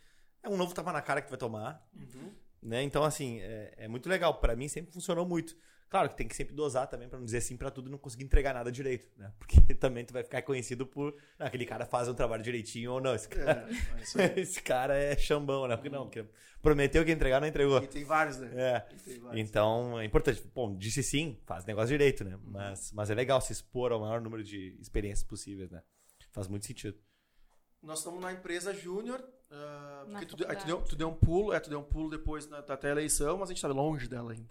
É 0.43 0.49
um 0.49 0.57
novo 0.57 0.75
tapa 0.75 0.93
na 0.93 1.01
cara 1.01 1.23
que 1.23 1.29
tu 1.29 1.31
vai 1.31 1.39
tomar. 1.39 1.89
Uhum. 1.95 2.35
Né? 2.63 2.83
Então, 2.83 3.05
assim, 3.05 3.41
é, 3.41 3.75
é 3.79 3.89
muito 3.89 4.09
legal. 4.09 4.39
Pra 4.39 4.55
mim 4.55 4.69
sempre 4.69 4.93
funcionou 4.93 5.27
muito. 5.27 5.57
Claro 5.89 6.09
que 6.09 6.17
tem 6.17 6.27
que 6.27 6.35
sempre 6.35 6.55
dosar 6.55 6.89
também 6.89 7.09
pra 7.09 7.17
não 7.19 7.25
dizer 7.25 7.41
sim 7.41 7.57
pra 7.57 7.71
tudo 7.71 7.89
e 7.89 7.91
não 7.93 7.99
conseguir 7.99 8.25
entregar 8.25 8.53
nada 8.53 8.73
direito, 8.73 9.09
né? 9.17 9.33
Porque 9.39 9.75
também 9.75 10.05
tu 10.05 10.13
vai 10.13 10.25
ficar 10.25 10.43
conhecido 10.43 10.85
por 10.85 11.17
"Ah, 11.39 11.47
aquele 11.47 11.65
cara 11.65 11.87
faz 11.87 12.09
um 12.09 12.15
trabalho 12.15 12.43
direitinho 12.43 12.93
ou 12.93 13.01
não. 13.01 13.15
Esse 13.15 13.29
cara, 13.29 13.69
É, 14.17 14.23
é 14.23 14.41
esse 14.41 14.61
cara 14.63 14.97
é 14.97 15.17
chambão, 15.17 15.67
né? 15.69 15.77
Porque 15.77 15.89
não, 15.89 16.05
porque 16.05 16.25
prometeu 16.61 17.05
que 17.05 17.11
ia 17.11 17.15
entregar, 17.15 17.41
não 17.41 17.47
entregou. 17.47 17.81
E 17.83 17.87
tem 17.87 18.05
vários, 18.05 18.37
né? 18.39 18.51
É. 18.55 18.81
Tem 18.81 19.19
vários. 19.21 19.49
Então, 19.49 19.99
é 20.01 20.05
importante. 20.05 20.43
Bom, 20.53 20.77
disse 20.77 21.03
sim, 21.03 21.39
faz 21.47 21.65
negócio 21.65 21.89
direito, 21.89 22.25
né? 22.25 22.37
Mas, 22.43 22.93
mas 22.93 23.09
é 23.09 23.15
legal 23.15 23.41
se 23.41 23.53
expor 23.53 23.93
ao 23.93 24.01
maior 24.01 24.21
número 24.21 24.43
de 24.43 24.77
experiências 24.81 25.27
possíveis, 25.27 25.71
né? 25.71 25.83
Faz 26.33 26.49
muito 26.49 26.67
sentido. 26.67 26.99
Nós 27.81 27.99
estamos 27.99 28.21
na 28.21 28.33
empresa 28.33 28.75
júnior, 28.75 29.23
Na 30.09 30.19
porque 30.19 30.27
tu, 30.27 30.37
tu, 30.37 30.67
deu, 30.67 30.83
tu 30.83 30.97
deu 30.97 31.09
um 31.09 31.15
pulo, 31.15 31.53
é, 31.53 31.61
tu 31.61 31.71
deu 31.71 31.79
um 31.79 31.85
pulo 31.85 32.11
depois 32.11 32.49
na, 32.49 32.59
até 32.59 32.89
a 32.89 32.91
eleição, 32.91 33.39
mas 33.39 33.49
a 33.49 33.53
gente 33.53 33.63
tá 33.63 33.69
longe 33.69 34.09
dela 34.09 34.33
ainda. 34.33 34.49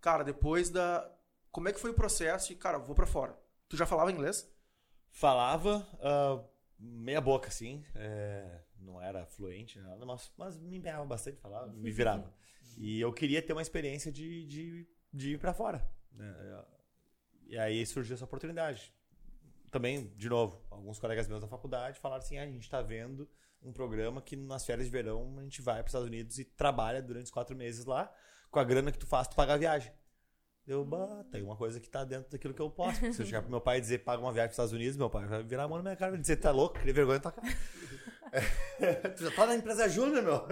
Cara, 0.00 0.22
depois 0.24 0.70
da. 0.70 1.10
Como 1.50 1.68
é 1.68 1.72
que 1.72 1.80
foi 1.80 1.90
o 1.90 1.94
processo? 1.94 2.52
E, 2.52 2.56
cara, 2.56 2.78
vou 2.78 2.94
pra 2.94 3.06
fora. 3.06 3.38
Tu 3.68 3.76
já 3.76 3.86
falava 3.86 4.12
inglês? 4.12 4.50
Falava 5.10 5.86
ah, 6.00 6.44
meia 6.78 7.20
boca, 7.20 7.48
assim. 7.48 7.84
é, 7.94 8.60
não 8.78 9.00
era 9.00 9.26
fluente, 9.26 9.78
nada, 9.80 10.04
mas, 10.06 10.30
mas 10.36 10.56
me 10.56 10.76
empenhava 10.78 11.04
bastante, 11.04 11.40
falava, 11.40 11.66
me 11.72 11.90
virava. 11.90 12.32
E 12.80 13.00
eu 13.00 13.12
queria 13.12 13.42
ter 13.42 13.52
uma 13.52 13.62
experiência 13.62 14.12
de, 14.12 14.46
de, 14.46 14.88
de 15.12 15.32
ir 15.32 15.38
pra 15.38 15.52
fora. 15.52 15.84
né? 16.12 16.64
E 17.48 17.58
aí 17.58 17.84
surgiu 17.84 18.14
essa 18.14 18.24
oportunidade. 18.24 18.94
Também, 19.68 20.12
de 20.16 20.28
novo, 20.28 20.62
alguns 20.70 20.98
colegas 21.00 21.26
meus 21.26 21.40
da 21.40 21.48
faculdade 21.48 21.98
falaram 21.98 22.22
assim: 22.22 22.38
ah, 22.38 22.44
a 22.44 22.46
gente 22.46 22.70
tá 22.70 22.80
vendo 22.80 23.28
um 23.60 23.72
programa 23.72 24.22
que 24.22 24.36
nas 24.36 24.64
férias 24.64 24.86
de 24.86 24.92
verão 24.92 25.38
a 25.38 25.42
gente 25.42 25.60
vai 25.60 25.76
para 25.76 25.86
os 25.86 25.88
Estados 25.88 26.06
Unidos 26.06 26.38
e 26.38 26.44
trabalha 26.44 27.02
durante 27.02 27.24
os 27.24 27.30
quatro 27.32 27.56
meses 27.56 27.84
lá, 27.84 28.12
com 28.50 28.58
a 28.60 28.64
grana 28.64 28.90
que 28.92 28.98
tu 28.98 29.06
faz, 29.06 29.28
tu 29.28 29.36
paga 29.36 29.54
a 29.54 29.56
viagem. 29.56 29.92
Eu, 30.66 30.84
bah, 30.84 31.24
tem 31.32 31.42
uma 31.42 31.56
coisa 31.56 31.80
que 31.80 31.88
tá 31.88 32.04
dentro 32.04 32.30
daquilo 32.30 32.52
que 32.52 32.60
eu 32.60 32.70
posso. 32.70 33.00
Se 33.12 33.22
eu 33.22 33.26
chegar 33.26 33.40
pro 33.40 33.50
meu 33.50 33.60
pai 33.60 33.78
e 33.78 33.80
dizer, 33.80 33.98
paga 34.00 34.20
uma 34.22 34.32
viagem 34.32 34.48
pros 34.48 34.54
Estados 34.54 34.72
Unidos, 34.74 34.96
meu 34.98 35.08
pai 35.08 35.26
vai 35.26 35.42
virar 35.42 35.64
a 35.64 35.68
mão 35.68 35.78
na 35.78 35.82
minha 35.84 35.96
cara 35.96 36.14
e 36.14 36.20
dizer, 36.20 36.36
tá 36.36 36.50
louco? 36.50 36.78
Cria 36.78 36.92
vergonha 36.92 37.18
na 37.18 37.30
tua 37.30 37.32
cara. 37.32 37.48
tu 39.16 39.24
já 39.24 39.30
tá 39.30 39.46
na 39.46 39.54
empresa 39.56 39.88
júnior, 39.88 40.22
meu. 40.22 40.46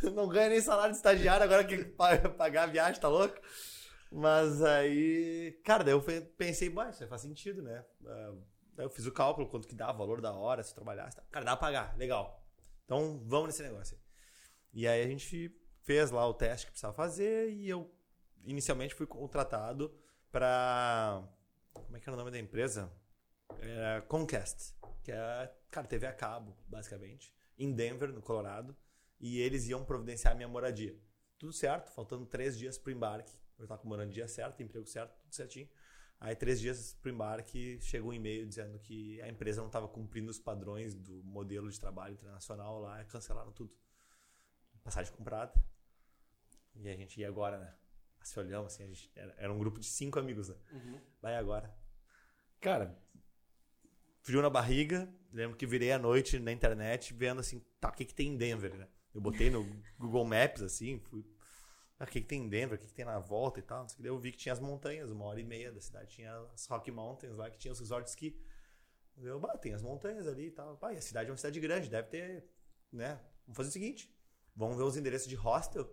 Tu 0.00 0.10
não 0.12 0.28
ganha 0.28 0.48
nem 0.48 0.60
salário 0.60 0.90
de 0.90 0.96
estagiário, 0.96 1.44
agora 1.44 1.64
que 1.64 1.84
pa- 1.84 2.18
pagar 2.30 2.64
a 2.64 2.66
viagem, 2.66 3.00
tá 3.00 3.08
louco? 3.08 3.36
Mas 4.10 4.60
aí, 4.62 5.60
cara, 5.64 5.84
daí 5.84 5.94
eu 5.94 6.02
pensei, 6.36 6.68
bah, 6.70 6.90
isso 6.90 7.06
faz 7.06 7.22
sentido, 7.22 7.62
né? 7.62 7.84
Ah, 8.06 8.32
Daí 8.76 8.86
eu 8.86 8.90
fiz 8.90 9.06
o 9.06 9.12
cálculo, 9.12 9.48
quanto 9.48 9.68
que 9.68 9.74
dá, 9.76 9.92
o 9.92 9.96
valor 9.96 10.20
da 10.20 10.32
hora, 10.32 10.60
se 10.60 10.74
trabalhasse. 10.74 11.16
tá? 11.16 11.22
Cara, 11.30 11.44
dá 11.44 11.56
pra 11.56 11.68
pagar, 11.68 11.96
legal. 11.96 12.44
Então 12.84 13.22
vamos 13.24 13.46
nesse 13.46 13.62
negócio. 13.62 13.96
E 14.72 14.88
aí 14.88 15.00
a 15.04 15.06
gente 15.06 15.48
fez 15.84 16.10
lá 16.10 16.26
o 16.26 16.34
teste 16.34 16.66
que 16.66 16.72
precisava 16.72 16.94
fazer 16.94 17.50
e 17.50 17.68
eu 17.68 17.90
inicialmente 18.44 18.94
fui 18.94 19.06
contratado 19.06 19.94
pra. 20.32 21.22
Como 21.72 21.96
é 21.96 22.00
que 22.00 22.08
era 22.08 22.14
o 22.14 22.18
nome 22.18 22.30
da 22.30 22.38
empresa? 22.38 22.90
Era 23.60 24.02
Comcast, 24.02 24.74
que 25.02 25.12
é, 25.12 25.54
cara, 25.70 25.86
TV 25.86 26.06
a 26.06 26.12
cabo, 26.12 26.56
basicamente, 26.66 27.32
em 27.58 27.72
Denver, 27.72 28.12
no 28.12 28.22
Colorado, 28.22 28.76
e 29.20 29.40
eles 29.40 29.68
iam 29.68 29.84
providenciar 29.84 30.34
minha 30.34 30.48
moradia. 30.48 30.96
Tudo 31.38 31.52
certo, 31.52 31.90
faltando 31.92 32.26
três 32.26 32.58
dias 32.58 32.78
pro 32.78 32.92
embarque. 32.92 33.32
Eu 33.58 33.66
tava 33.66 33.80
com 33.80 33.88
moradia 33.88 34.26
certa, 34.26 34.62
emprego 34.62 34.86
certo, 34.86 35.16
tudo 35.20 35.34
certinho. 35.34 35.68
Aí, 36.18 36.34
três 36.34 36.60
dias 36.60 36.94
pro 37.00 37.10
embarque, 37.10 37.78
chegou 37.82 38.10
um 38.10 38.14
e-mail 38.14 38.46
dizendo 38.46 38.78
que 38.78 39.20
a 39.20 39.28
empresa 39.28 39.60
não 39.60 39.66
estava 39.66 39.86
cumprindo 39.86 40.30
os 40.30 40.38
padrões 40.38 40.94
do 40.94 41.22
modelo 41.22 41.70
de 41.70 41.78
trabalho 41.78 42.14
internacional 42.14 42.80
lá 42.80 43.04
cancelaram 43.04 43.52
tudo. 43.52 43.72
Passagem 44.82 45.12
comprada. 45.12 45.52
E 46.76 46.88
a 46.88 46.96
gente 46.96 47.20
ia 47.20 47.28
agora, 47.28 47.58
né? 47.58 47.74
Se 48.22 48.38
olhamos, 48.38 48.72
assim, 48.72 48.84
a 48.84 48.86
gente 48.86 49.10
era, 49.14 49.34
era 49.36 49.52
um 49.52 49.58
grupo 49.58 49.78
de 49.78 49.86
cinco 49.86 50.18
amigos, 50.18 50.48
né? 50.48 50.56
Vai 51.20 51.36
agora. 51.36 51.74
Cara, 52.60 52.98
frio 54.22 54.40
na 54.42 54.50
barriga. 54.50 55.08
Lembro 55.32 55.56
que 55.56 55.66
virei 55.66 55.92
à 55.92 55.98
noite 55.98 56.38
na 56.38 56.52
internet 56.52 57.12
vendo 57.12 57.40
assim, 57.40 57.62
tá, 57.80 57.88
o 57.88 57.92
que, 57.92 58.04
que 58.04 58.14
tem 58.14 58.28
em 58.28 58.36
Denver, 58.36 58.74
né? 58.74 58.88
Eu 59.14 59.20
botei 59.20 59.50
no 59.50 59.64
Google 59.98 60.24
Maps, 60.24 60.62
assim, 60.62 60.98
fui. 60.98 61.24
Ah, 61.98 62.04
o 62.04 62.06
que, 62.06 62.20
que 62.20 62.26
tem 62.26 62.42
em 62.42 62.48
Denver, 62.48 62.76
o 62.76 62.80
que, 62.80 62.88
que 62.88 62.94
tem 62.94 63.04
na 63.04 63.18
volta 63.18 63.60
e 63.60 63.62
tal. 63.62 63.82
Não 63.82 63.88
sei 63.88 63.94
o 63.94 63.96
que. 63.96 64.02
Daí 64.02 64.10
eu 64.10 64.18
vi 64.18 64.32
que 64.32 64.38
tinha 64.38 64.52
as 64.52 64.60
montanhas, 64.60 65.10
uma 65.10 65.24
hora 65.26 65.40
e 65.40 65.44
meia 65.44 65.70
da 65.70 65.80
cidade. 65.80 66.14
Tinha 66.14 66.34
as 66.52 66.66
Rocky 66.66 66.90
Mountains 66.90 67.36
lá, 67.36 67.50
que 67.50 67.58
tinha 67.58 67.70
os 67.70 67.78
resorts 67.78 68.12
esqui. 68.12 68.40
Eu, 69.16 69.38
bah, 69.38 69.56
tem 69.58 69.74
as 69.74 69.82
montanhas 69.82 70.26
ali 70.26 70.46
e 70.46 70.50
tal. 70.50 70.76
Bah, 70.76 70.92
e 70.92 70.96
a 70.96 71.02
cidade 71.02 71.28
é 71.28 71.32
uma 71.32 71.36
cidade 71.36 71.60
grande, 71.60 71.88
deve 71.88 72.08
ter, 72.08 72.44
né? 72.92 73.20
Vamos 73.46 73.56
fazer 73.56 73.68
o 73.68 73.72
seguinte: 73.72 74.12
vamos 74.56 74.76
ver 74.76 74.82
os 74.82 74.96
endereços 74.96 75.28
de 75.28 75.36
hostel. 75.36 75.88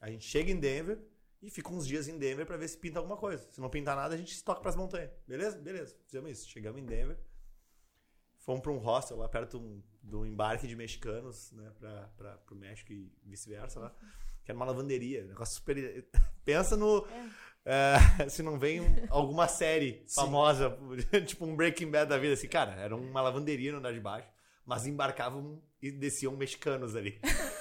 A 0.00 0.10
gente 0.10 0.24
chega 0.24 0.50
em 0.50 0.58
Denver 0.58 0.98
e 1.42 1.50
fica 1.50 1.70
uns 1.70 1.86
dias 1.86 2.08
em 2.08 2.18
Denver 2.18 2.46
pra 2.46 2.56
ver 2.56 2.68
se 2.68 2.76
pinta 2.78 2.98
alguma 2.98 3.16
coisa. 3.16 3.46
Se 3.52 3.60
não 3.60 3.68
pintar 3.70 3.96
nada, 3.96 4.14
a 4.14 4.18
gente 4.18 4.34
se 4.34 4.42
toca 4.44 4.60
pras 4.60 4.76
montanhas. 4.76 5.10
Beleza? 5.26 5.58
Beleza. 5.58 5.96
Fizemos 6.06 6.30
isso. 6.30 6.48
Chegamos 6.48 6.80
em 6.80 6.84
Denver. 6.86 7.18
Fomos 8.38 8.62
pra 8.62 8.72
um 8.72 8.78
hostel 8.78 9.18
lá 9.18 9.28
perto 9.28 9.58
do, 9.58 9.82
do 10.02 10.26
embarque 10.26 10.66
de 10.66 10.74
mexicanos, 10.74 11.52
né? 11.52 11.70
Pra, 12.16 12.38
pro 12.46 12.56
México 12.56 12.92
e 12.92 13.12
vice-versa 13.22 13.78
lá. 13.80 13.94
Que 14.44 14.50
era 14.50 14.56
uma 14.56 14.64
lavanderia. 14.66 15.24
um 15.24 15.28
Negócio 15.28 15.54
super. 15.56 16.06
Pensa 16.44 16.76
no. 16.76 17.06
é, 17.64 18.28
se 18.30 18.42
não 18.42 18.58
vem 18.58 18.80
um- 18.80 19.06
alguma 19.10 19.46
série 19.46 20.04
famosa, 20.08 20.76
tipo 21.26 21.44
um 21.44 21.54
Breaking 21.54 21.90
Bad 21.90 22.08
da 22.08 22.16
vida, 22.18 22.32
assim, 22.32 22.48
cara, 22.48 22.72
era 22.72 22.96
uma 22.96 23.20
lavanderia 23.20 23.70
no 23.72 23.78
andar 23.78 23.92
de 23.92 24.00
baixo, 24.00 24.28
mas 24.64 24.86
embarcavam 24.86 25.62
e 25.82 25.90
desciam 25.90 26.34
mexicanos 26.36 26.96
ali. 26.96 27.20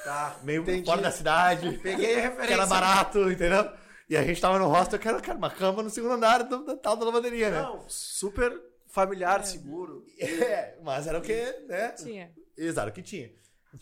Tá, 0.10 0.39
Meio 0.41 0.64
entendi. 0.64 0.86
fora 0.86 1.01
da 1.03 1.12
cidade, 1.12 1.78
Peguei 1.78 2.14
a 2.14 2.16
que 2.16 2.22
referência. 2.22 2.53
era 2.53 2.66
barato, 2.66 3.32
entendeu? 3.32 3.72
E 4.10 4.18
a 4.18 4.24
gente 4.24 4.41
tava 4.41 4.57
no 4.57 4.68
hostel, 4.68 4.97
cara, 4.97 5.22
cara, 5.22 5.38
uma 5.38 5.51
cama 5.51 5.84
no 5.84 5.89
segundo 5.91 6.14
andar 6.16 6.41
do, 6.43 6.66
da 6.66 6.76
tal 6.76 6.95
da 6.95 7.05
lavanderia, 7.05 7.51
né? 7.51 7.62
Não, 7.62 7.88
super 7.88 8.60
familiar, 8.88 9.45
seguro. 9.45 10.03
É, 10.20 10.80
mas 10.82 11.05
era 11.05 11.20
o 11.20 11.22
que, 11.22 11.51
né? 11.68 11.89
Tinha. 11.91 12.34
Exato, 12.57 12.89
o 12.89 12.91
que 12.91 13.03
tinha. 13.03 13.32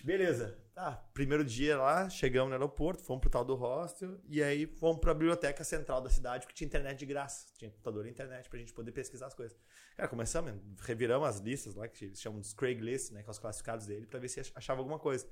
Beleza. 0.04 0.58
Tá, 0.76 1.02
primeiro 1.14 1.46
dia 1.46 1.78
lá, 1.78 2.10
chegamos 2.10 2.50
no 2.50 2.56
aeroporto, 2.56 3.02
fomos 3.04 3.22
pro 3.22 3.30
tal 3.30 3.46
do 3.46 3.56
hostel, 3.56 4.20
e 4.28 4.44
aí 4.44 4.68
fomos 4.68 5.00
pra 5.00 5.14
biblioteca 5.14 5.64
central 5.64 6.02
da 6.02 6.10
cidade, 6.10 6.46
porque 6.46 6.54
tinha 6.58 6.68
internet 6.68 7.00
de 7.00 7.06
graça. 7.06 7.48
Tinha 7.58 7.72
computador 7.72 8.06
e 8.06 8.10
internet 8.10 8.50
pra 8.50 8.60
gente 8.60 8.74
poder 8.74 8.92
pesquisar 8.92 9.28
as 9.28 9.34
coisas. 9.34 9.58
Cara, 9.96 10.10
começamos, 10.10 10.54
reviramos 10.82 11.26
as 11.28 11.40
listas 11.40 11.74
lá, 11.74 11.88
que 11.88 12.04
eles 12.06 12.20
chamam 12.22 12.42
de 12.42 12.54
Craigslist, 12.54 13.12
né, 13.14 13.24
que 13.24 13.30
é 13.30 13.32
os 13.32 13.40
classificados 13.40 13.88
dele, 13.88 14.06
pra 14.06 14.20
ver 14.20 14.28
se 14.28 14.42
achava 14.54 14.82
alguma 14.82 15.00
coisa. 15.00 15.26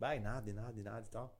Vai, 0.00 0.18
nada, 0.18 0.48
e 0.48 0.52
nada, 0.54 0.80
e 0.80 0.82
nada 0.82 1.06
e 1.06 1.10
tal. 1.10 1.38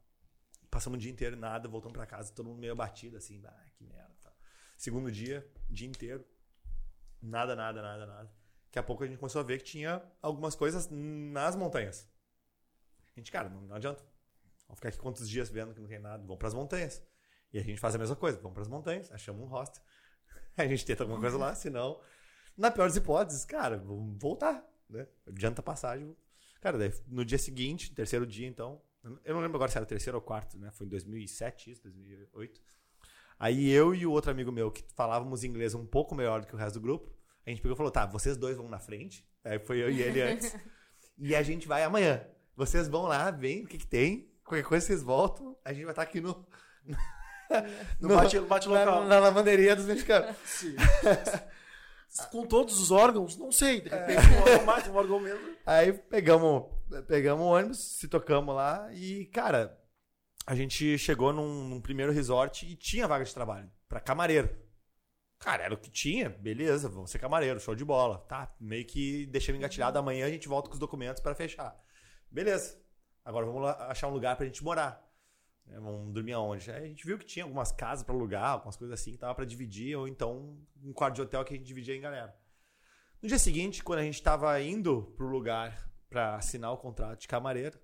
Passamos 0.70 0.98
o 0.98 1.00
dia 1.00 1.11
inteiro, 1.11 1.34
nada, 1.34 1.66
voltamos 1.66 1.96
pra 1.96 2.04
casa, 2.04 2.30
todo 2.34 2.46
mundo 2.46 2.61
meio 2.61 2.74
abatido, 2.74 3.16
assim, 3.16 3.42
ah, 3.46 3.66
que 3.74 3.82
merda. 3.82 4.14
Tal. 4.22 4.36
Segundo 4.76 5.11
dia, 5.11 5.50
dia 5.70 5.88
inteiro, 5.88 6.22
nada, 7.22 7.56
nada, 7.56 7.80
nada, 7.80 8.04
nada. 8.04 8.30
Daqui 8.66 8.78
a 8.78 8.82
pouco 8.82 9.02
a 9.02 9.06
gente 9.06 9.18
começou 9.18 9.40
a 9.40 9.42
ver 9.42 9.58
que 9.58 9.64
tinha 9.64 10.02
algumas 10.20 10.54
coisas 10.54 10.90
nas 10.90 11.56
montanhas. 11.56 12.06
A 13.16 13.18
gente, 13.18 13.32
cara, 13.32 13.48
não, 13.48 13.62
não 13.62 13.76
adianta. 13.76 14.04
Vamos 14.68 14.78
ficar 14.78 14.90
aqui 14.90 14.98
quantos 14.98 15.28
dias 15.28 15.48
vendo 15.48 15.72
que 15.74 15.80
não 15.80 15.88
tem 15.88 15.98
nada. 15.98 16.22
Vamos 16.22 16.36
pras 16.36 16.52
montanhas. 16.52 17.02
E 17.54 17.58
a 17.58 17.62
gente 17.62 17.80
faz 17.80 17.94
a 17.94 17.98
mesma 17.98 18.14
coisa. 18.14 18.38
Vamos 18.40 18.54
pras 18.54 18.68
montanhas, 18.68 19.11
achamos 19.11 19.42
um 19.42 19.46
hostel. 19.46 19.82
A 20.56 20.66
gente 20.66 20.84
tenta 20.84 21.02
alguma 21.02 21.18
coisa 21.18 21.38
lá, 21.38 21.54
senão, 21.54 22.00
na 22.56 22.70
pior 22.70 22.86
das 22.86 22.96
hipóteses, 22.96 23.44
cara, 23.44 23.78
vamos 23.78 24.20
voltar, 24.20 24.62
né? 24.88 25.08
Adianta 25.26 25.61
a 25.61 25.64
passagem. 25.64 26.14
Cara, 26.61 26.76
daí, 26.76 26.92
no 27.06 27.24
dia 27.24 27.38
seguinte, 27.38 27.92
terceiro 27.94 28.26
dia, 28.26 28.46
então, 28.46 28.80
eu 29.24 29.34
não 29.34 29.40
lembro 29.40 29.56
agora 29.56 29.70
se 29.70 29.78
era 29.78 29.84
o 29.84 29.88
terceiro 29.88 30.18
ou 30.18 30.22
quarto, 30.22 30.58
né? 30.58 30.70
Foi 30.70 30.86
em 30.86 30.90
2007, 30.90 31.70
isso, 31.70 31.82
2008. 31.82 32.61
Aí 33.38 33.70
eu 33.70 33.94
e 33.94 34.06
o 34.06 34.11
outro 34.12 34.30
amigo 34.30 34.52
meu, 34.52 34.70
que 34.70 34.84
falávamos 34.94 35.42
inglês 35.42 35.74
um 35.74 35.86
pouco 35.86 36.14
melhor 36.14 36.42
do 36.42 36.46
que 36.46 36.54
o 36.54 36.58
resto 36.58 36.74
do 36.78 36.82
grupo, 36.82 37.11
a 37.46 37.50
gente 37.50 37.62
pegou 37.62 37.74
e 37.74 37.76
falou, 37.76 37.90
tá, 37.90 38.04
vocês 38.04 38.36
dois 38.36 38.58
vão 38.58 38.68
na 38.68 38.78
frente. 38.78 39.26
Aí 39.42 39.58
foi 39.58 39.78
eu 39.78 39.90
e 39.90 40.02
ele 40.02 40.20
antes. 40.22 40.54
e 41.16 41.34
a 41.34 41.42
gente 41.42 41.66
vai 41.66 41.82
amanhã. 41.82 42.22
Vocês 42.54 42.86
vão 42.88 43.02
lá, 43.04 43.30
veem 43.30 43.64
o 43.64 43.66
que, 43.66 43.78
que 43.78 43.86
tem. 43.86 44.30
Qualquer 44.44 44.64
coisa 44.64 44.84
vocês 44.86 45.02
voltam. 45.02 45.56
A 45.64 45.72
gente 45.72 45.84
vai 45.84 45.92
estar 45.92 46.02
aqui 46.02 46.20
no... 46.20 46.46
No 47.98 48.06
bate, 48.06 48.38
bate 48.38 48.68
na, 48.68 48.84
local. 48.84 49.04
na 49.06 49.18
lavanderia 49.18 49.74
dos 49.74 49.84
mexicanos. 49.84 50.36
Sim. 50.44 50.76
Com 52.30 52.44
todos 52.46 52.78
os 52.80 52.90
órgãos, 52.90 53.36
não 53.36 53.52
sei. 53.52 53.80
De 53.80 53.88
repente, 53.88 54.18
É. 54.18 54.38
um 54.38 54.42
órgão 54.42 54.64
mais, 54.66 54.86
um 54.88 54.94
órgão 54.96 55.20
menos. 55.20 55.40
Aí 55.64 55.92
pegamos, 55.92 56.64
pegamos 57.06 57.44
o 57.44 57.48
ônibus, 57.48 57.78
se 57.98 58.08
tocamos 58.08 58.54
lá 58.54 58.88
e, 58.92 59.26
cara, 59.26 59.78
a 60.46 60.54
gente 60.54 60.98
chegou 60.98 61.32
num, 61.32 61.68
num 61.68 61.80
primeiro 61.80 62.12
resort 62.12 62.66
e 62.66 62.74
tinha 62.76 63.06
vaga 63.06 63.24
de 63.24 63.32
trabalho 63.34 63.70
pra 63.88 64.00
camareiro. 64.00 64.50
Cara, 65.38 65.62
era 65.62 65.72
o 65.72 65.78
que 65.78 65.90
tinha, 65.90 66.28
beleza, 66.28 66.88
vamos 66.88 67.11
ser 67.11 67.18
camareiro, 67.18 67.58
show 67.61 67.74
de 67.74 67.84
bola. 67.84 68.18
Tá, 68.28 68.54
meio 68.61 68.84
que 68.84 69.24
deixamos 69.26 69.58
engatilhado, 69.58 69.98
amanhã 69.98 70.26
a 70.26 70.30
gente 70.30 70.48
volta 70.48 70.68
com 70.68 70.74
os 70.74 70.80
documentos 70.80 71.22
pra 71.22 71.34
fechar. 71.34 71.74
Beleza, 72.30 72.78
agora 73.24 73.46
vamos 73.46 73.62
lá 73.62 73.86
achar 73.90 74.08
um 74.08 74.12
lugar 74.12 74.36
pra 74.36 74.44
gente 74.46 74.62
morar. 74.62 75.02
É, 75.68 75.78
Vamos 75.78 76.12
dormir 76.12 76.32
aonde? 76.32 76.70
Aí 76.70 76.84
a 76.84 76.86
gente 76.88 77.06
viu 77.06 77.18
que 77.18 77.24
tinha 77.24 77.44
algumas 77.44 77.70
casas 77.72 78.04
pra 78.04 78.14
alugar, 78.14 78.50
algumas 78.50 78.76
coisas 78.76 78.98
assim 79.00 79.12
que 79.12 79.18
tava 79.18 79.34
pra 79.34 79.44
dividir, 79.44 79.96
ou 79.96 80.08
então 80.08 80.58
um 80.82 80.92
quarto 80.92 81.16
de 81.16 81.22
hotel 81.22 81.44
que 81.44 81.54
a 81.54 81.56
gente 81.56 81.66
dividia 81.66 81.94
em 81.96 82.00
galera. 82.00 82.34
No 83.22 83.28
dia 83.28 83.38
seguinte, 83.38 83.82
quando 83.84 83.98
a 84.00 84.04
gente 84.04 84.22
tava 84.22 84.61
indo 84.61 85.02
pro 85.16 85.28
lugar 85.28 85.90
pra 86.08 86.36
assinar 86.36 86.72
o 86.72 86.78
contrato 86.78 87.20
de 87.20 87.28
camareiro, 87.28 87.78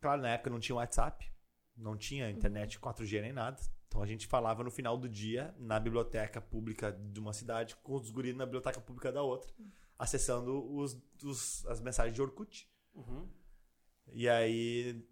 claro, 0.00 0.22
na 0.22 0.30
época 0.30 0.50
não 0.50 0.58
tinha 0.58 0.74
WhatsApp, 0.76 1.30
não 1.76 1.96
tinha 1.96 2.30
internet 2.30 2.78
4G 2.80 3.20
nem 3.20 3.32
nada. 3.32 3.60
Então 3.86 4.02
a 4.02 4.06
gente 4.06 4.26
falava 4.26 4.64
no 4.64 4.70
final 4.70 4.98
do 4.98 5.08
dia 5.08 5.54
na 5.58 5.78
biblioteca 5.78 6.40
pública 6.40 6.92
de 6.92 7.20
uma 7.20 7.32
cidade 7.32 7.76
com 7.76 7.94
os 7.94 8.10
guris 8.10 8.34
na 8.34 8.44
biblioteca 8.44 8.80
pública 8.80 9.12
da 9.12 9.22
outra, 9.22 9.52
acessando 9.98 10.74
os, 10.74 10.96
os- 11.22 11.64
as 11.66 11.80
mensagens 11.80 12.14
de 12.14 12.20
Orkut. 12.20 12.68
E 14.12 14.28
aí 14.28 15.06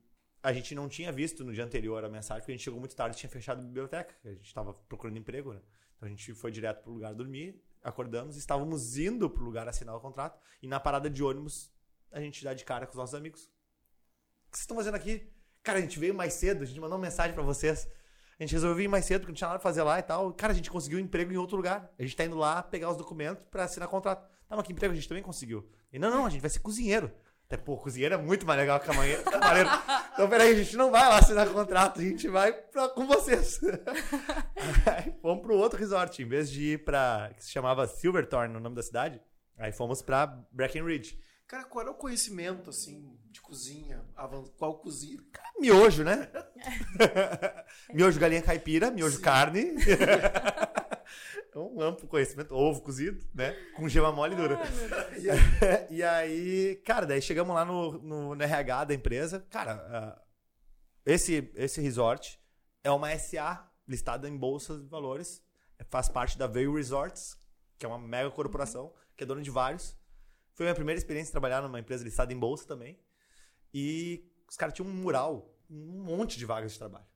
a 0.47 0.53
gente 0.53 0.77
não 0.77 0.89
tinha 0.89 1.11
visto 1.11 1.45
no 1.45 1.53
dia 1.53 1.65
anterior 1.65 2.05
a 2.05 2.09
mensagem, 2.09 2.41
porque 2.41 2.53
a 2.53 2.55
gente 2.55 2.63
chegou 2.63 2.79
muito 2.79 2.95
tarde 2.95 3.17
e 3.17 3.19
tinha 3.19 3.29
fechado 3.29 3.59
a 3.59 3.65
biblioteca. 3.65 4.15
A 4.25 4.29
gente 4.29 4.47
estava 4.47 4.73
procurando 4.73 5.19
emprego, 5.19 5.53
né? 5.53 5.61
Então 5.97 6.07
a 6.07 6.09
gente 6.09 6.33
foi 6.35 6.53
direto 6.53 6.85
pro 6.85 6.93
lugar 6.93 7.13
dormir, 7.15 7.61
acordamos, 7.83 8.37
estávamos 8.37 8.97
indo 8.97 9.29
pro 9.29 9.43
lugar 9.43 9.67
assinar 9.67 9.97
o 9.97 10.01
contrato, 10.01 10.41
e 10.63 10.69
na 10.69 10.79
parada 10.79 11.11
de 11.11 11.21
ônibus 11.21 11.73
a 12.13 12.21
gente 12.21 12.45
dá 12.45 12.55
de 12.55 12.65
cara 12.65 12.87
com 12.87 12.93
os 12.93 12.97
nossos 12.97 13.17
amigos. 13.17 13.47
O 14.47 14.53
que 14.53 14.59
vocês 14.59 14.63
estão 14.63 14.77
fazendo 14.77 14.95
aqui? 14.95 15.29
Cara, 15.65 15.79
a 15.79 15.83
gente 15.83 15.99
veio 15.99 16.15
mais 16.15 16.35
cedo, 16.35 16.63
a 16.63 16.65
gente 16.65 16.79
mandou 16.79 16.97
uma 16.97 17.05
mensagem 17.05 17.35
pra 17.35 17.43
vocês. 17.43 17.89
A 18.39 18.43
gente 18.45 18.53
resolveu 18.53 18.85
ir 18.85 18.89
mais 18.89 19.05
cedo, 19.05 19.23
porque 19.23 19.33
não 19.33 19.37
tinha 19.37 19.49
nada 19.49 19.59
pra 19.59 19.69
fazer 19.69 19.83
lá 19.83 19.99
e 19.99 20.03
tal. 20.03 20.33
Cara, 20.33 20.53
a 20.53 20.57
gente 20.57 20.71
conseguiu 20.71 20.99
um 20.99 21.03
emprego 21.03 21.33
em 21.33 21.37
outro 21.37 21.57
lugar. 21.57 21.93
A 21.99 22.03
gente 22.03 22.15
tá 22.15 22.25
indo 22.25 22.37
lá 22.37 22.63
pegar 22.63 22.89
os 22.89 22.97
documentos 22.97 23.45
pra 23.51 23.65
assinar 23.65 23.89
contrato. 23.89 24.23
Tá, 24.47 24.55
mas 24.55 24.65
que 24.65 24.73
emprego 24.73 24.93
a 24.93 24.95
gente 24.95 25.09
também 25.09 25.25
conseguiu? 25.25 25.69
E 25.93 25.99
não, 25.99 26.09
não, 26.09 26.25
a 26.25 26.31
gente 26.31 26.41
vai 26.41 26.51
ser 26.51 26.61
cozinheiro. 26.61 27.11
Até, 27.47 27.57
pô, 27.57 27.77
cozinheiro 27.77 28.15
é 28.15 28.19
muito 28.19 28.45
mais 28.45 28.59
legal 28.59 28.79
que 28.79 28.87
camareiro. 28.87 29.23
Então, 30.17 30.31
peraí, 30.31 30.53
a 30.53 30.55
gente 30.55 30.75
não 30.79 30.91
vai 30.91 31.07
lá 31.07 31.19
assinar 31.19 31.47
contrato, 31.51 32.01
a 32.01 32.03
gente 32.03 32.27
vai 32.27 32.51
pra, 32.51 32.89
com 32.89 33.07
vocês. 33.07 33.61
Aí, 34.87 35.15
fomos 35.21 35.43
pro 35.43 35.59
outro 35.59 35.79
resort, 35.79 36.23
em 36.23 36.27
vez 36.27 36.51
de 36.51 36.73
ir 36.73 36.85
pra. 36.87 37.31
que 37.37 37.45
se 37.45 37.51
chamava 37.51 37.87
Silverthorne, 37.87 38.55
no 38.55 38.59
nome 38.59 38.75
da 38.75 38.83
cidade. 38.83 39.21
Aí 39.59 39.73
fomos 39.73 40.01
pra 40.01 40.27
Breckenridge. 40.51 41.21
Cara, 41.47 41.65
qual 41.65 41.83
era 41.83 41.93
o 41.93 41.95
conhecimento, 41.95 42.71
assim, 42.71 43.15
de 43.31 43.43
cozinha? 43.43 44.03
Qual 44.57 44.79
cozinha? 44.79 45.21
Miojo, 45.61 46.03
né? 46.03 46.31
miojo 47.93 48.19
galinha 48.19 48.41
caipira, 48.41 48.91
miojo 48.91 49.21
carne. 49.21 49.75
Um 51.61 51.81
amplo 51.81 52.07
conhecimento. 52.07 52.55
Ovo 52.55 52.81
cozido, 52.83 53.27
né? 53.35 53.53
Com 53.75 53.89
gema 53.89 54.13
mole 54.13 54.35
e 54.35 54.37
dura. 54.37 54.59
E 55.91 56.03
aí, 56.03 56.77
cara, 56.85 57.07
daí 57.07 57.23
chegamos 57.23 57.55
lá 57.55 57.65
no, 57.65 57.93
no, 57.99 58.35
no 58.35 58.43
RH 58.43 58.85
da 58.85 58.95
empresa. 58.95 59.47
Cara, 59.51 59.73
ah, 59.91 60.23
esse, 61.05 61.51
esse 61.55 61.81
resort 61.81 62.39
é 62.85 62.91
uma 62.91 63.17
SA 63.19 63.71
listada 63.89 64.29
em 64.29 64.37
bolsas 64.37 64.83
de 64.83 64.89
valores. 64.89 65.43
Faz 65.89 66.09
parte 66.09 66.39
da 66.39 66.47
Veil 66.47 66.75
Resorts, 66.75 67.37
que 67.79 67.87
é 67.87 67.89
uma 67.89 67.99
mega 67.99 68.31
corporação, 68.31 68.93
que 69.17 69.25
é 69.25 69.27
dona 69.27 69.43
de 69.43 69.51
vários. 69.51 69.97
Foi 70.55 70.65
minha 70.65 70.75
primeira 70.75 70.99
experiência 70.99 71.33
trabalhar 71.33 71.63
numa 71.63 71.79
empresa 71.79 72.03
listada 72.03 72.33
em 72.33 72.39
bolsa 72.39 72.67
também. 72.67 72.99
E 73.73 74.25
os 74.49 74.57
caras 74.57 74.75
tinham 74.75 74.89
um 74.89 74.95
mural, 74.95 75.55
um 75.71 76.03
monte 76.05 76.39
de 76.39 76.45
vagas 76.45 76.73
de 76.73 76.79
trabalho. 76.79 77.07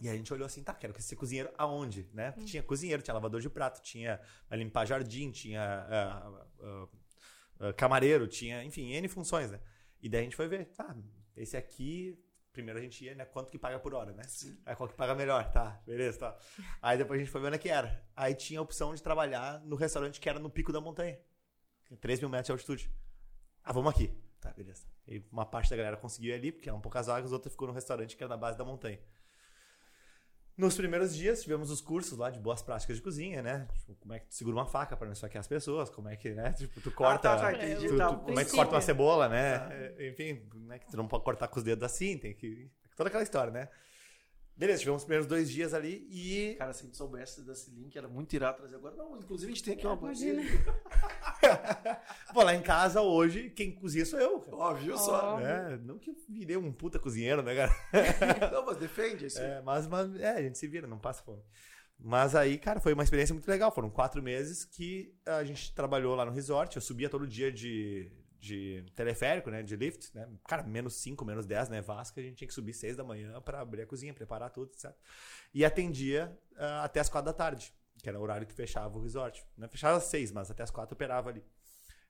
E 0.00 0.08
a 0.08 0.14
gente 0.14 0.32
olhou 0.32 0.46
assim, 0.46 0.62
tá, 0.62 0.74
quero 0.74 1.00
ser 1.00 1.16
cozinheiro 1.16 1.50
aonde, 1.56 2.08
né? 2.12 2.32
Porque 2.32 2.46
Tinha 2.46 2.62
cozinheiro, 2.62 3.02
tinha 3.02 3.14
lavador 3.14 3.40
de 3.40 3.48
prato, 3.48 3.82
tinha 3.82 4.20
limpar 4.50 4.86
jardim, 4.86 5.30
tinha 5.30 5.62
ah, 5.62 6.32
ah, 6.60 6.88
ah, 7.60 7.72
camareiro, 7.74 8.26
tinha, 8.26 8.64
enfim, 8.64 8.92
N 8.92 9.08
funções, 9.08 9.50
né? 9.50 9.60
E 10.00 10.08
daí 10.08 10.22
a 10.22 10.24
gente 10.24 10.36
foi 10.36 10.48
ver, 10.48 10.66
tá, 10.66 10.96
esse 11.36 11.56
aqui, 11.56 12.18
primeiro 12.52 12.80
a 12.80 12.82
gente 12.82 13.04
ia, 13.04 13.14
né, 13.14 13.24
quanto 13.24 13.50
que 13.50 13.58
paga 13.58 13.78
por 13.78 13.94
hora, 13.94 14.12
né? 14.12 14.22
Aí 14.66 14.74
qual 14.74 14.88
que 14.88 14.96
paga 14.96 15.14
melhor, 15.14 15.50
tá, 15.52 15.80
beleza, 15.86 16.18
tá. 16.18 16.38
Aí 16.80 16.98
depois 16.98 17.20
a 17.20 17.22
gente 17.22 17.30
foi 17.30 17.40
ver 17.40 17.48
onde 17.48 17.56
é 17.56 17.58
que 17.58 17.68
era. 17.68 18.04
Aí 18.16 18.34
tinha 18.34 18.58
a 18.58 18.62
opção 18.62 18.94
de 18.94 19.02
trabalhar 19.02 19.60
no 19.60 19.76
restaurante 19.76 20.20
que 20.20 20.28
era 20.28 20.38
no 20.38 20.50
pico 20.50 20.72
da 20.72 20.80
montanha. 20.80 21.18
3 22.00 22.20
mil 22.20 22.28
metros 22.28 22.46
de 22.46 22.52
altitude. 22.52 22.90
Ah, 23.62 23.72
vamos 23.72 23.92
aqui. 23.92 24.10
Tá, 24.40 24.50
beleza. 24.52 24.84
E 25.06 25.22
uma 25.30 25.46
parte 25.46 25.70
da 25.70 25.76
galera 25.76 25.96
conseguiu 25.96 26.32
ir 26.32 26.34
ali, 26.34 26.50
porque 26.50 26.68
eram 26.68 26.80
poucas 26.80 27.06
vagas, 27.06 27.32
outra 27.32 27.50
ficou 27.50 27.68
no 27.68 27.74
restaurante 27.74 28.16
que 28.16 28.22
era 28.24 28.30
na 28.30 28.36
base 28.36 28.58
da 28.58 28.64
montanha. 28.64 28.98
Nos 30.56 30.76
primeiros 30.76 31.14
dias 31.14 31.42
tivemos 31.42 31.70
os 31.70 31.80
cursos 31.80 32.18
lá 32.18 32.28
de 32.30 32.38
boas 32.38 32.62
práticas 32.62 32.96
de 32.96 33.02
cozinha, 33.02 33.40
né? 33.42 33.66
Tipo, 33.78 33.94
como 33.96 34.12
é 34.12 34.18
que 34.20 34.26
tu 34.26 34.34
segura 34.34 34.56
uma 34.56 34.66
faca 34.66 34.94
para 34.96 35.06
não 35.06 35.12
esfaquear 35.14 35.40
as 35.40 35.46
pessoas, 35.48 35.88
como 35.88 36.08
é 36.08 36.16
que, 36.16 36.30
né? 36.34 36.52
Tipo, 36.58 36.80
tu 36.80 36.90
corta. 36.92 37.36
tá, 37.36 37.36
tá, 37.38 37.52
entendi, 37.54 37.88
tu- 37.88 37.96
tá, 37.96 38.08
tu- 38.12 38.18
como 38.20 38.38
é 38.38 38.44
que 38.44 38.50
tu 38.50 38.56
corta 38.56 38.74
uma 38.74 38.80
cebola, 38.82 39.28
né? 39.28 39.66
É, 39.98 40.08
Enfim, 40.10 40.46
como 40.50 40.72
é 40.72 40.78
que 40.78 40.86
tu 40.90 40.96
não 40.96 41.08
pode 41.08 41.24
cortar 41.24 41.48
com 41.48 41.58
os 41.58 41.64
dedos 41.64 41.82
assim, 41.84 42.18
tem 42.18 42.34
que. 42.34 42.70
Toda 42.94 43.08
aquela 43.08 43.22
história, 43.22 43.50
né? 43.50 43.68
Beleza, 44.56 44.80
tivemos 44.80 45.02
os 45.02 45.04
primeiros 45.04 45.26
dois 45.26 45.50
dias 45.50 45.72
ali 45.72 46.06
e. 46.10 46.54
cara, 46.56 46.72
se 46.72 46.82
a 46.82 46.84
gente 46.86 46.96
soubesse 46.96 47.42
desse 47.42 47.70
link, 47.70 47.96
era 47.96 48.06
muito 48.06 48.32
irado 48.34 48.58
trazer 48.58 48.76
agora. 48.76 48.94
Não, 48.94 49.16
inclusive 49.16 49.50
a 49.50 49.54
gente 49.54 49.64
tem 49.64 49.74
aqui 49.74 49.86
uma 49.86 49.96
Imagina. 49.96 50.42
Pô, 52.32 52.42
lá 52.42 52.54
em 52.54 52.62
casa 52.62 53.00
hoje, 53.00 53.50
quem 53.50 53.74
cozinha 53.74 54.04
sou 54.04 54.20
eu. 54.20 54.40
cara. 54.40 54.56
Ó, 54.56 54.74
viu 54.74 54.96
só? 54.98 55.40
É, 55.40 55.78
não 55.78 55.98
que 55.98 56.10
eu 56.10 56.16
virei 56.28 56.56
um 56.56 56.72
puta 56.72 56.98
cozinheiro, 56.98 57.42
né, 57.42 57.54
cara? 57.54 57.72
Não, 58.52 58.66
mas 58.66 58.76
defende 58.76 59.26
isso. 59.26 59.40
É, 59.40 59.62
mas, 59.62 59.86
mas 59.86 60.14
é, 60.20 60.30
a 60.30 60.42
gente 60.42 60.58
se 60.58 60.66
vira, 60.66 60.86
não 60.86 60.98
passa 60.98 61.22
fome. 61.22 61.42
Mas 61.98 62.34
aí, 62.34 62.58
cara, 62.58 62.80
foi 62.80 62.92
uma 62.92 63.04
experiência 63.04 63.32
muito 63.32 63.48
legal. 63.48 63.72
Foram 63.72 63.88
quatro 63.88 64.22
meses 64.22 64.64
que 64.64 65.14
a 65.24 65.44
gente 65.44 65.74
trabalhou 65.74 66.14
lá 66.14 66.24
no 66.24 66.32
resort. 66.32 66.76
Eu 66.76 66.82
subia 66.82 67.08
todo 67.08 67.26
dia 67.26 67.50
de, 67.50 68.10
de 68.42 68.84
teleférico, 68.96 69.50
né? 69.50 69.62
De 69.62 69.76
lift, 69.76 70.12
né? 70.14 70.28
Cara, 70.48 70.64
menos 70.64 70.94
5, 70.96 71.24
menos 71.24 71.46
10, 71.46 71.68
né? 71.68 71.80
Vasca, 71.80 72.20
a 72.20 72.24
gente 72.24 72.38
tinha 72.38 72.48
que 72.48 72.52
subir 72.52 72.74
6 72.74 72.96
da 72.96 73.04
manhã 73.04 73.40
pra 73.40 73.60
abrir 73.60 73.82
a 73.82 73.86
cozinha, 73.86 74.12
preparar 74.12 74.50
tudo, 74.50 74.72
certo? 74.74 74.98
E 75.54 75.64
atendia 75.64 76.36
ah, 76.56 76.82
até 76.82 76.98
as 76.98 77.08
4 77.08 77.24
da 77.24 77.32
tarde, 77.32 77.72
que 78.02 78.08
era 78.08 78.18
o 78.18 78.22
horário 78.22 78.44
que 78.44 78.52
fechava 78.52 78.98
o 78.98 79.00
resort. 79.00 79.46
Não 79.56 79.68
fechava 79.68 79.96
às 79.96 80.04
6, 80.04 80.32
mas 80.32 80.50
até 80.50 80.64
as 80.64 80.72
4 80.72 80.92
operava 80.92 81.30
ali. 81.30 81.44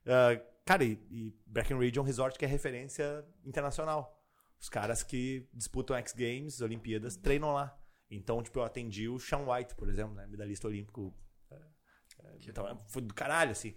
Ah, 0.07 0.41
cara, 0.65 0.83
e, 0.83 0.93
e 1.11 1.39
Breckenridge 1.45 1.99
é 1.99 2.01
um 2.01 2.05
resort 2.05 2.37
que 2.39 2.45
é 2.45 2.47
referência 2.47 3.23
internacional. 3.45 4.19
Os 4.59 4.69
caras 4.69 5.03
que 5.03 5.47
disputam 5.53 5.95
X 5.97 6.13
Games, 6.13 6.61
Olimpíadas, 6.61 7.15
treinam 7.15 7.53
lá. 7.53 7.79
Então, 8.09 8.41
tipo, 8.41 8.57
eu 8.57 8.63
atendi 8.63 9.07
o 9.07 9.19
Sean 9.19 9.45
White, 9.47 9.75
por 9.75 9.87
exemplo, 9.87 10.15
né? 10.15 10.25
Medalhista 10.25 10.67
olímpico. 10.67 11.13
É, 11.51 11.55
é, 11.55 12.37
Então, 12.47 12.83
foi 12.87 13.03
do 13.03 13.13
caralho, 13.13 13.51
assim. 13.51 13.75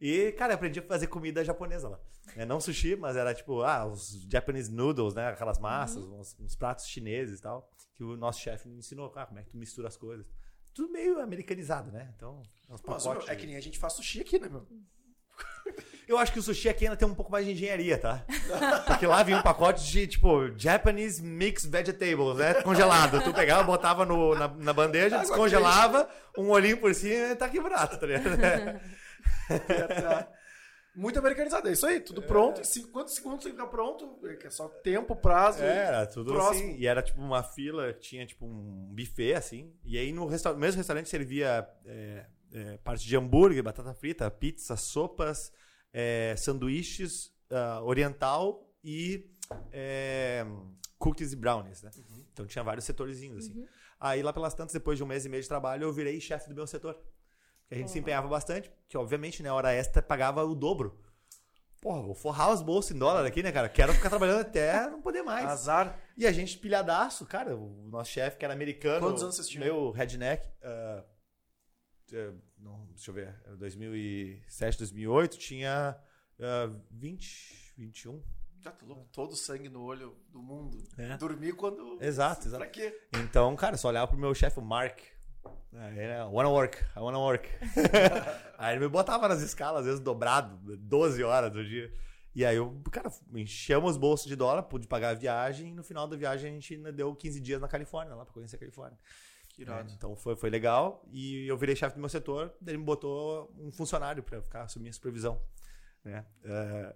E, 0.00 0.32
cara, 0.32 0.52
eu 0.52 0.56
aprendi 0.56 0.78
a 0.78 0.82
fazer 0.82 1.06
comida 1.06 1.44
japonesa 1.44 1.88
lá. 1.88 1.98
É, 2.36 2.44
não 2.44 2.60
sushi, 2.60 2.96
mas 2.96 3.16
era 3.16 3.34
tipo, 3.34 3.62
ah, 3.62 3.86
os 3.86 4.26
Japanese 4.30 4.70
noodles, 4.70 5.14
né? 5.14 5.28
Aquelas 5.28 5.58
massas, 5.58 6.04
uns, 6.04 6.36
uns 6.38 6.54
pratos 6.54 6.86
chineses 6.86 7.38
e 7.38 7.42
tal. 7.42 7.70
Que 7.94 8.04
o 8.04 8.16
nosso 8.16 8.40
chefe 8.40 8.68
me 8.68 8.78
ensinou, 8.78 9.12
ah, 9.16 9.24
como 9.24 9.38
é 9.38 9.42
que 9.42 9.50
tu 9.50 9.56
mistura 9.56 9.88
as 9.88 9.96
coisas. 9.96 10.26
Tudo 10.74 10.92
meio 10.92 11.20
americanizado, 11.20 11.90
né? 11.90 12.12
Então, 12.14 12.42
uns 12.68 12.82
Mas, 12.86 13.02
pacotes. 13.02 13.24
meu, 13.24 13.32
é 13.32 13.36
que 13.36 13.46
nem 13.46 13.56
a 13.56 13.60
gente 13.60 13.78
faz 13.78 13.94
sushi 13.94 14.20
aqui, 14.20 14.38
né, 14.38 14.48
meu? 14.48 14.66
Eu 16.06 16.18
acho 16.18 16.32
que 16.32 16.38
o 16.38 16.42
sushi 16.42 16.68
aqui 16.68 16.84
ainda 16.84 16.96
tem 16.96 17.08
um 17.08 17.14
pouco 17.14 17.32
mais 17.32 17.44
de 17.44 17.52
engenharia, 17.52 17.98
tá? 17.98 18.24
Porque 18.86 19.06
lá 19.06 19.22
vinha 19.22 19.38
um 19.38 19.42
pacote 19.42 19.84
de, 19.90 20.06
tipo, 20.06 20.56
Japanese 20.56 21.22
Mixed 21.22 21.68
Vegetables, 21.70 22.36
né? 22.36 22.62
Congelado. 22.62 23.22
Tu 23.24 23.32
pegava, 23.32 23.64
botava 23.64 24.04
no, 24.04 24.34
na, 24.34 24.46
na 24.48 24.72
bandeja, 24.72 25.18
descongelava, 25.18 26.08
um 26.36 26.50
olhinho 26.50 26.78
por 26.78 26.94
cima 26.94 27.32
e 27.32 27.36
tá 27.36 27.48
quebrado, 27.48 27.98
tá 27.98 28.06
ligado? 28.06 28.80
É. 29.50 30.26
Muito 30.96 31.18
americanizado. 31.18 31.68
É 31.68 31.72
isso 31.72 31.84
aí, 31.84 32.00
tudo 32.00 32.22
pronto. 32.22 32.58
Em 32.60 32.64
cinco- 32.64 32.88
quantos 32.88 33.14
segundos 33.14 33.42
você 33.44 33.50
fica 33.50 33.66
pronto? 33.66 34.18
É 34.24 34.46
é 34.46 34.50
só 34.50 34.66
tempo, 34.66 35.14
prazo. 35.14 35.62
É, 35.62 35.76
Era 35.88 36.06
tudo 36.06 36.32
Próximo. 36.32 36.70
assim. 36.70 36.78
E 36.78 36.86
era 36.86 37.02
tipo 37.02 37.20
uma 37.20 37.42
fila, 37.42 37.92
tinha 37.92 38.24
tipo 38.24 38.46
um 38.46 38.94
buffet 38.94 39.34
assim. 39.34 39.74
E 39.84 39.98
aí 39.98 40.10
no 40.10 40.26
resta- 40.26 40.54
mesmo 40.54 40.78
restaurante 40.78 41.10
servia 41.10 41.68
é, 41.84 42.24
é, 42.50 42.78
parte 42.78 43.06
de 43.06 43.14
hambúrguer, 43.14 43.62
batata 43.62 43.92
frita, 43.92 44.30
pizza, 44.30 44.74
sopas, 44.74 45.52
é, 45.92 46.34
sanduíches 46.38 47.30
ah, 47.50 47.82
oriental 47.82 48.66
e 48.82 49.30
é, 49.70 50.46
cookies 50.98 51.30
e 51.34 51.36
brownies, 51.36 51.82
né? 51.82 51.90
Então 52.32 52.46
tinha 52.46 52.64
vários 52.64 52.86
setorzinhos 52.86 53.44
assim. 53.46 53.66
Aí 54.00 54.22
lá 54.22 54.32
pelas 54.32 54.54
tantas, 54.54 54.72
depois 54.72 54.96
de 54.96 55.04
um 55.04 55.06
mês 55.06 55.26
e 55.26 55.28
meio 55.28 55.42
de 55.42 55.48
trabalho, 55.48 55.84
eu 55.84 55.92
virei 55.92 56.18
chefe 56.22 56.48
do 56.48 56.54
meu 56.54 56.66
setor. 56.66 56.98
Que 57.68 57.74
a 57.74 57.78
gente 57.78 57.90
se 57.90 57.98
empenhava 57.98 58.28
bastante, 58.28 58.70
que 58.88 58.96
obviamente, 58.96 59.42
né, 59.42 59.50
hora 59.50 59.72
extra 59.72 60.00
pagava 60.00 60.44
o 60.44 60.54
dobro. 60.54 61.00
Porra, 61.80 62.02
vou 62.02 62.14
forrar 62.14 62.52
os 62.52 62.62
bolsos 62.62 62.90
em 62.92 62.98
dólar 62.98 63.24
aqui, 63.24 63.42
né, 63.42 63.52
cara? 63.52 63.68
Quero 63.68 63.92
ficar 63.92 64.08
trabalhando 64.08 64.40
até 64.40 64.88
não 64.88 65.00
poder 65.00 65.22
mais. 65.22 65.46
Azar. 65.46 65.98
E 66.16 66.26
a 66.26 66.32
gente 66.32 66.58
pilhadaço, 66.58 67.26
cara, 67.26 67.56
o 67.56 67.88
nosso 67.88 68.10
chefe 68.10 68.38
que 68.38 68.44
era 68.44 68.54
americano. 68.54 69.00
Quantos 69.06 69.22
anos 69.22 69.36
vocês 69.36 69.48
tinham? 69.48 69.64
Meu 69.64 69.90
redneck. 69.90 70.48
ah, 70.62 71.04
eh, 72.12 72.32
não, 72.58 72.86
deixa 72.86 73.10
eu 73.10 73.14
ver. 73.14 73.34
era 73.44 73.56
2007, 73.56 74.78
2008, 74.78 75.38
tinha 75.38 75.96
ah, 76.40 76.70
20, 76.90 77.74
21. 77.76 78.22
Já 78.60 78.72
tá 78.72 78.84
louco? 78.86 79.08
Todo 79.12 79.32
o 79.32 79.36
sangue 79.36 79.68
no 79.68 79.82
olho 79.82 80.16
do 80.28 80.42
mundo. 80.42 80.82
É. 80.98 81.16
Dormir 81.16 81.52
quando. 81.54 81.98
Exato, 82.02 82.48
Pra 82.48 82.66
exato. 82.66 82.70
quê? 82.70 83.00
Então, 83.14 83.54
cara, 83.54 83.76
só 83.76 83.88
olhava 83.88 84.08
pro 84.08 84.18
meu 84.18 84.34
chefe, 84.34 84.58
o 84.58 84.62
Mark. 84.62 84.98
Aí 85.72 85.98
era, 85.98 86.26
wanna 86.26 86.48
work, 86.48 86.78
I 86.96 87.00
wanna 87.00 87.18
work. 87.18 87.48
aí 88.58 88.74
ele 88.74 88.84
me 88.84 88.88
botava 88.88 89.28
nas 89.28 89.40
escalas, 89.42 89.80
às 89.80 89.86
vezes 89.86 90.00
dobrado, 90.00 90.76
12 90.76 91.22
horas 91.22 91.52
do 91.52 91.64
dia. 91.64 91.92
E 92.34 92.44
aí 92.44 92.56
eu, 92.56 92.80
cara, 92.90 93.10
enchemos 93.34 93.92
os 93.92 93.96
bolsos 93.96 94.26
de 94.26 94.36
dólar, 94.36 94.62
pude 94.64 94.86
pagar 94.86 95.10
a 95.10 95.14
viagem, 95.14 95.70
e 95.70 95.74
no 95.74 95.82
final 95.82 96.06
da 96.06 96.16
viagem 96.16 96.50
a 96.50 96.54
gente 96.54 96.74
ainda 96.74 96.92
deu 96.92 97.14
15 97.14 97.40
dias 97.40 97.60
na 97.60 97.66
Califórnia, 97.66 98.14
lá 98.14 98.24
pra 98.24 98.34
conhecer 98.34 98.56
a 98.56 98.58
Califórnia. 98.58 98.98
Que 99.48 99.62
irado. 99.62 99.90
É, 99.90 99.94
então 99.94 100.14
foi, 100.14 100.36
foi 100.36 100.50
legal. 100.50 101.02
E 101.10 101.46
eu 101.46 101.56
virei 101.56 101.74
chefe 101.74 101.94
do 101.94 102.00
meu 102.00 102.10
setor, 102.10 102.54
daí 102.60 102.74
ele 102.74 102.78
me 102.78 102.84
botou 102.84 103.50
um 103.58 103.72
funcionário 103.72 104.22
pra 104.22 104.42
ficar 104.42 104.62
assumir 104.64 104.90
a 104.90 104.92
supervisão. 104.92 105.40
Né? 106.04 106.26
É, 106.44 106.94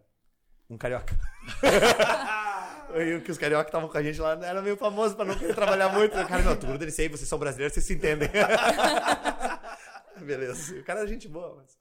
um 0.69 0.77
carioca. 0.77 1.19
E 2.97 3.21
que 3.21 3.31
os 3.31 3.39
carioca 3.39 3.65
que 3.65 3.69
estavam 3.71 3.89
com 3.89 3.99
a 3.99 4.03
gente 4.03 4.21
lá 4.21 4.33
era 4.45 4.61
meio 4.63 4.77
famoso 4.77 5.15
pra 5.15 5.25
não 5.25 5.39
querer 5.39 5.55
trabalhar 5.55 5.89
muito. 5.91 6.19
O 6.19 6.27
cara, 6.29 6.43
não, 6.43 6.57
tu 6.57 6.67
gruda 6.67 6.85
nisso 6.85 7.01
aí, 7.01 7.09
vocês 7.09 7.29
são 7.29 7.39
brasileiros, 7.39 7.75
vocês 7.75 7.87
se 7.87 7.95
entendem. 7.95 8.29
Beleza. 10.25 10.79
O 10.79 10.85
cara 10.85 11.05
é 11.05 11.07
gente 11.07 11.29
boa, 11.29 11.57
mas. 11.57 11.79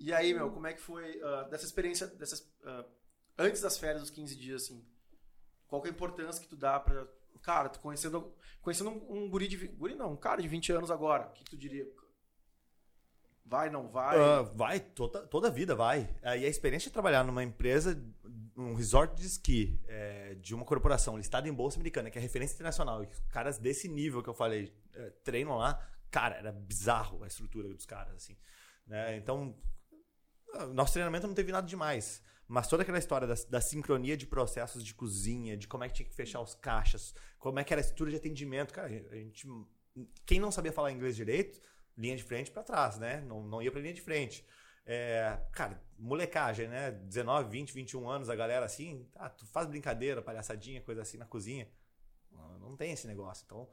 E 0.00 0.12
aí, 0.12 0.34
meu, 0.34 0.50
como 0.50 0.66
é 0.66 0.72
que 0.72 0.80
foi 0.80 1.20
ah, 1.22 1.48
dessa 1.50 1.64
experiência, 1.64 2.06
dessas, 2.06 2.46
ah, 2.64 2.84
antes 3.38 3.60
das 3.60 3.78
férias, 3.78 4.00
dos 4.00 4.10
15 4.10 4.36
dias, 4.36 4.62
assim? 4.62 4.84
Qual 5.68 5.80
que 5.80 5.88
é 5.88 5.90
a 5.90 5.94
importância 5.94 6.42
que 6.42 6.48
tu 6.48 6.56
dá 6.56 6.78
pra. 6.80 7.06
Cara, 7.42 7.68
tu 7.68 7.80
conhecendo, 7.80 8.32
conhecendo 8.60 8.90
um, 8.90 9.24
um 9.24 9.30
guri 9.30 9.48
de. 9.48 9.68
Guri 9.68 9.94
não, 9.94 10.12
um 10.12 10.16
cara 10.16 10.40
de 10.40 10.48
20 10.48 10.72
anos 10.72 10.90
agora, 10.90 11.26
o 11.26 11.32
que, 11.32 11.44
que 11.44 11.50
tu 11.50 11.56
diria? 11.56 11.86
Vai, 13.44 13.68
não 13.68 13.88
vai? 13.88 14.18
Ah, 14.18 14.42
vai, 14.42 14.80
toda, 14.80 15.26
toda 15.26 15.48
a 15.48 15.50
vida 15.50 15.74
vai. 15.74 16.08
E 16.22 16.26
a 16.26 16.48
experiência 16.48 16.88
de 16.88 16.92
trabalhar 16.92 17.22
numa 17.22 17.42
empresa, 17.42 18.02
um 18.62 18.74
resort 18.74 19.14
de 19.20 19.26
esqui, 19.26 19.80
é, 19.88 20.34
de 20.34 20.54
uma 20.54 20.64
corporação 20.64 21.16
listada 21.16 21.48
em 21.48 21.52
Bolsa 21.52 21.76
Americana, 21.76 22.10
que 22.10 22.18
é 22.18 22.20
referência 22.20 22.54
internacional, 22.54 23.02
e 23.02 23.08
caras 23.30 23.58
desse 23.58 23.88
nível 23.88 24.22
que 24.22 24.28
eu 24.28 24.34
falei 24.34 24.72
é, 24.94 25.10
treinam 25.24 25.56
lá, 25.56 25.80
cara, 26.10 26.36
era 26.36 26.52
bizarro 26.52 27.22
a 27.24 27.26
estrutura 27.26 27.68
dos 27.68 27.86
caras, 27.86 28.14
assim. 28.14 28.36
né? 28.86 29.16
Então, 29.16 29.56
nosso 30.72 30.92
treinamento 30.92 31.26
não 31.26 31.34
teve 31.34 31.52
nada 31.52 31.66
demais. 31.66 32.22
Mas 32.46 32.68
toda 32.68 32.82
aquela 32.82 32.98
história 32.98 33.26
da, 33.26 33.34
da 33.48 33.60
sincronia 33.60 34.16
de 34.16 34.26
processos 34.26 34.84
de 34.84 34.94
cozinha, 34.94 35.56
de 35.56 35.66
como 35.66 35.84
é 35.84 35.88
que 35.88 35.94
tinha 35.94 36.08
que 36.08 36.14
fechar 36.14 36.40
os 36.40 36.54
caixas, 36.54 37.14
como 37.38 37.58
é 37.58 37.64
que 37.64 37.72
era 37.72 37.80
a 37.80 37.82
estrutura 37.82 38.10
de 38.10 38.16
atendimento, 38.16 38.74
cara, 38.74 38.88
a 38.88 39.14
gente. 39.16 39.48
Quem 40.26 40.38
não 40.38 40.50
sabia 40.50 40.72
falar 40.72 40.92
inglês 40.92 41.16
direito, 41.16 41.60
linha 41.96 42.16
de 42.16 42.22
frente 42.22 42.50
pra 42.50 42.62
trás, 42.62 42.98
né? 42.98 43.20
Não, 43.22 43.42
não 43.42 43.62
ia 43.62 43.70
pra 43.70 43.80
linha 43.80 43.94
de 43.94 44.00
frente. 44.00 44.44
É, 44.84 45.38
cara, 45.52 45.80
molecagem, 45.98 46.68
né? 46.68 46.90
19, 46.90 47.48
20, 47.48 47.72
21 47.72 48.08
anos, 48.08 48.28
a 48.28 48.34
galera 48.34 48.64
assim, 48.64 49.06
ah, 49.14 49.28
tu 49.28 49.46
faz 49.46 49.66
brincadeira, 49.66 50.20
palhaçadinha, 50.20 50.80
coisa 50.80 51.02
assim 51.02 51.18
na 51.18 51.26
cozinha. 51.26 51.68
Não, 52.72 52.76
tem 52.76 52.92
esse 52.92 53.06
negócio. 53.06 53.44
Então, 53.44 53.68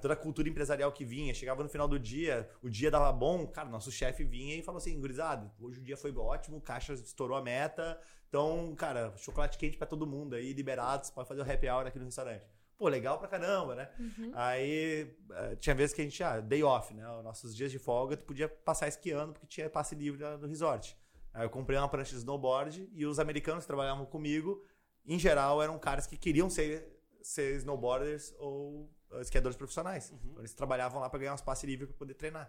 toda 0.00 0.14
a 0.14 0.16
cultura 0.16 0.48
empresarial 0.48 0.90
que 0.92 1.04
vinha, 1.04 1.34
chegava 1.34 1.62
no 1.62 1.68
final 1.68 1.86
do 1.86 1.98
dia, 1.98 2.48
o 2.62 2.70
dia 2.70 2.90
dava 2.90 3.12
bom, 3.12 3.46
cara, 3.46 3.68
nosso 3.68 3.90
chefe 3.92 4.24
vinha 4.24 4.56
e 4.56 4.62
falou 4.62 4.78
assim, 4.78 4.98
gurizada, 4.98 5.52
hoje 5.60 5.80
o 5.80 5.82
dia 5.82 5.96
foi 5.96 6.14
ótimo, 6.16 6.60
caixa 6.60 6.94
estourou 6.94 7.36
a 7.36 7.42
meta, 7.42 8.00
então, 8.28 8.74
cara, 8.76 9.14
chocolate 9.16 9.58
quente 9.58 9.76
pra 9.76 9.86
todo 9.86 10.06
mundo 10.06 10.34
aí, 10.34 10.52
liberados, 10.52 11.10
pode 11.10 11.28
fazer 11.28 11.42
o 11.42 11.52
happy 11.52 11.68
hour 11.68 11.86
aqui 11.86 11.98
no 11.98 12.04
restaurante. 12.04 12.46
Pô, 12.78 12.88
legal 12.88 13.18
pra 13.18 13.26
caramba, 13.26 13.74
né? 13.74 13.90
Aí 14.34 15.14
eh, 15.32 15.56
tinha 15.56 15.74
vezes 15.74 15.92
que 15.94 16.00
a 16.00 16.04
gente, 16.04 16.22
ah, 16.22 16.40
day 16.40 16.62
off, 16.62 16.94
né? 16.94 17.06
Os 17.18 17.24
nossos 17.24 17.54
dias 17.54 17.70
de 17.72 17.78
folga, 17.78 18.16
tu 18.16 18.24
podia 18.24 18.48
passar 18.48 18.86
esquiando 18.86 19.32
porque 19.32 19.46
tinha 19.48 19.68
passe 19.68 19.94
livre 19.96 20.22
lá 20.22 20.36
no 20.38 20.46
resort. 20.46 20.96
Aí 21.34 21.44
eu 21.44 21.50
comprei 21.50 21.76
uma 21.78 21.88
prancha 21.88 22.12
de 22.12 22.18
snowboard 22.18 22.88
e 22.92 23.04
os 23.04 23.18
americanos 23.18 23.64
que 23.64 23.66
trabalhavam 23.66 24.06
comigo, 24.06 24.64
em 25.04 25.18
geral, 25.18 25.60
eram 25.62 25.78
caras 25.78 26.06
que 26.06 26.16
queriam 26.16 26.48
ser, 26.48 27.00
ser 27.20 27.56
snowboarders 27.56 28.32
ou 28.38 28.88
eh, 29.12 29.20
esquiadores 29.22 29.56
profissionais. 29.56 30.12
Então 30.12 30.38
eles 30.38 30.54
trabalhavam 30.54 31.00
lá 31.00 31.10
pra 31.10 31.18
ganhar 31.18 31.34
uns 31.34 31.42
passe 31.42 31.66
livre 31.66 31.86
pra 31.88 31.96
poder 31.96 32.14
treinar. 32.14 32.48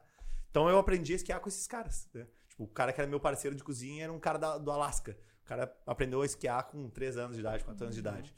Então 0.51 0.69
eu 0.69 0.77
aprendi 0.77 1.13
a 1.13 1.15
esquiar 1.15 1.39
com 1.39 1.49
esses 1.49 1.65
caras. 1.65 2.07
né? 2.13 2.27
Tipo, 2.47 2.63
o 2.65 2.67
cara 2.67 2.93
que 2.93 3.01
era 3.01 3.09
meu 3.09 3.19
parceiro 3.19 3.55
de 3.55 3.63
cozinha 3.63 4.03
era 4.03 4.13
um 4.13 4.19
cara 4.19 4.37
da- 4.37 4.57
do 4.59 4.71
Alasca. 4.71 5.17
O 5.43 5.45
cara 5.45 5.75
aprendeu 5.87 6.21
a 6.21 6.25
esquiar 6.25 6.67
com 6.67 6.87
3 6.89 7.17
anos 7.17 7.35
de 7.35 7.41
idade, 7.41 7.63
4 7.63 7.83
anos 7.83 7.95
de 7.95 7.99
idade. 8.01 8.35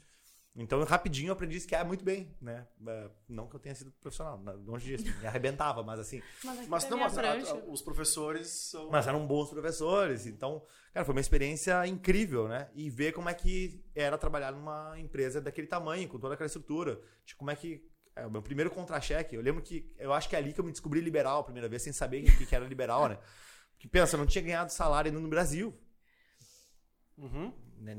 Então, 0.54 0.84
rapidinho, 0.84 1.28
eu 1.28 1.32
aprendi 1.32 1.54
a 1.54 1.58
esquiar 1.58 1.82
muito 1.84 2.04
bem, 2.04 2.30
né? 2.38 2.66
É, 2.86 3.10
Não 3.26 3.48
que 3.48 3.56
eu 3.56 3.60
tenha 3.60 3.74
sido 3.74 3.90
profissional, 3.92 4.38
na- 4.38 4.52
longe 4.52 4.84
disso, 4.96 5.18
me 5.18 5.26
arrebentava, 5.26 5.82
mas 5.82 5.98
assim... 5.98 6.20
Mas 6.44 6.68
Mas 6.68 6.88
não, 6.90 6.98
mas 6.98 7.16
a- 7.16 7.54
os 7.68 7.80
professores 7.80 8.48
são. 8.48 8.90
Mas 8.90 9.06
eram 9.06 9.26
bons 9.26 9.48
professores, 9.48 10.26
então, 10.26 10.62
cara, 10.92 11.06
foi 11.06 11.14
uma 11.14 11.20
experiência 11.22 11.86
incrível, 11.86 12.48
né? 12.48 12.68
E 12.74 12.90
ver 12.90 13.12
como 13.12 13.30
é 13.30 13.34
que 13.34 13.82
era 13.94 14.18
trabalhar 14.18 14.52
numa 14.52 14.98
empresa 15.00 15.40
daquele 15.40 15.66
tamanho, 15.66 16.06
com 16.06 16.18
toda 16.18 16.34
aquela 16.34 16.46
estrutura. 16.46 17.00
De 17.24 17.34
como 17.34 17.50
é 17.50 17.56
que. 17.56 17.90
É, 18.14 18.26
o 18.26 18.30
meu 18.30 18.42
primeiro 18.42 18.70
contra-cheque, 18.70 19.34
eu 19.34 19.40
lembro 19.40 19.62
que. 19.62 19.90
Eu 19.98 20.12
acho 20.12 20.28
que 20.28 20.36
é 20.36 20.38
ali 20.38 20.52
que 20.52 20.60
eu 20.60 20.64
me 20.64 20.70
descobri 20.72 21.00
liberal 21.00 21.40
a 21.40 21.44
primeira 21.44 21.66
vez, 21.68 21.80
sem 21.80 21.94
saber 21.94 22.28
o 22.28 22.36
que, 22.36 22.44
que 22.44 22.54
era 22.54 22.66
liberal, 22.66 23.08
né? 23.08 23.18
Porque 23.72 23.88
pensa, 23.88 24.16
eu 24.16 24.18
não 24.18 24.26
tinha 24.26 24.44
ganhado 24.44 24.70
salário 24.70 25.08
ainda 25.08 25.18
no 25.20 25.28
Brasil. 25.28 25.74
Uhum. 27.16 27.52
Né? 27.82 27.96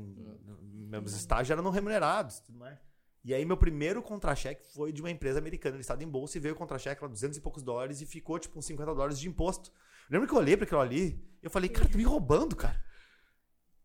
Meus 0.88 1.12
estágios 1.14 1.50
eram 1.50 1.62
não 1.62 1.70
remunerados 1.70 2.40
tudo 2.40 2.58
mais. 2.58 2.78
E 3.24 3.32
aí, 3.32 3.44
meu 3.44 3.56
primeiro 3.56 4.02
contra-cheque 4.02 4.66
foi 4.74 4.92
de 4.92 5.00
uma 5.00 5.10
empresa 5.10 5.38
americana 5.38 5.76
listada 5.76 6.04
em 6.04 6.08
bolsa 6.08 6.36
e 6.36 6.40
veio 6.40 6.54
o 6.54 6.58
contra-cheque 6.58 7.02
lá, 7.02 7.08
200 7.08 7.38
e 7.38 7.40
poucos 7.40 7.62
dólares 7.62 8.00
e 8.02 8.06
ficou 8.06 8.38
tipo 8.38 8.58
uns 8.58 8.66
50 8.66 8.94
dólares 8.94 9.18
de 9.18 9.28
imposto. 9.28 9.72
Lembra 10.10 10.28
que 10.28 10.34
eu 10.34 10.38
olhei 10.38 10.56
para 10.56 10.64
aquilo 10.64 10.80
ali 10.80 11.34
eu 11.44 11.50
falei, 11.50 11.68
cara, 11.68 11.86
tu 11.86 11.98
me 11.98 12.04
roubando, 12.04 12.56
cara. 12.56 12.82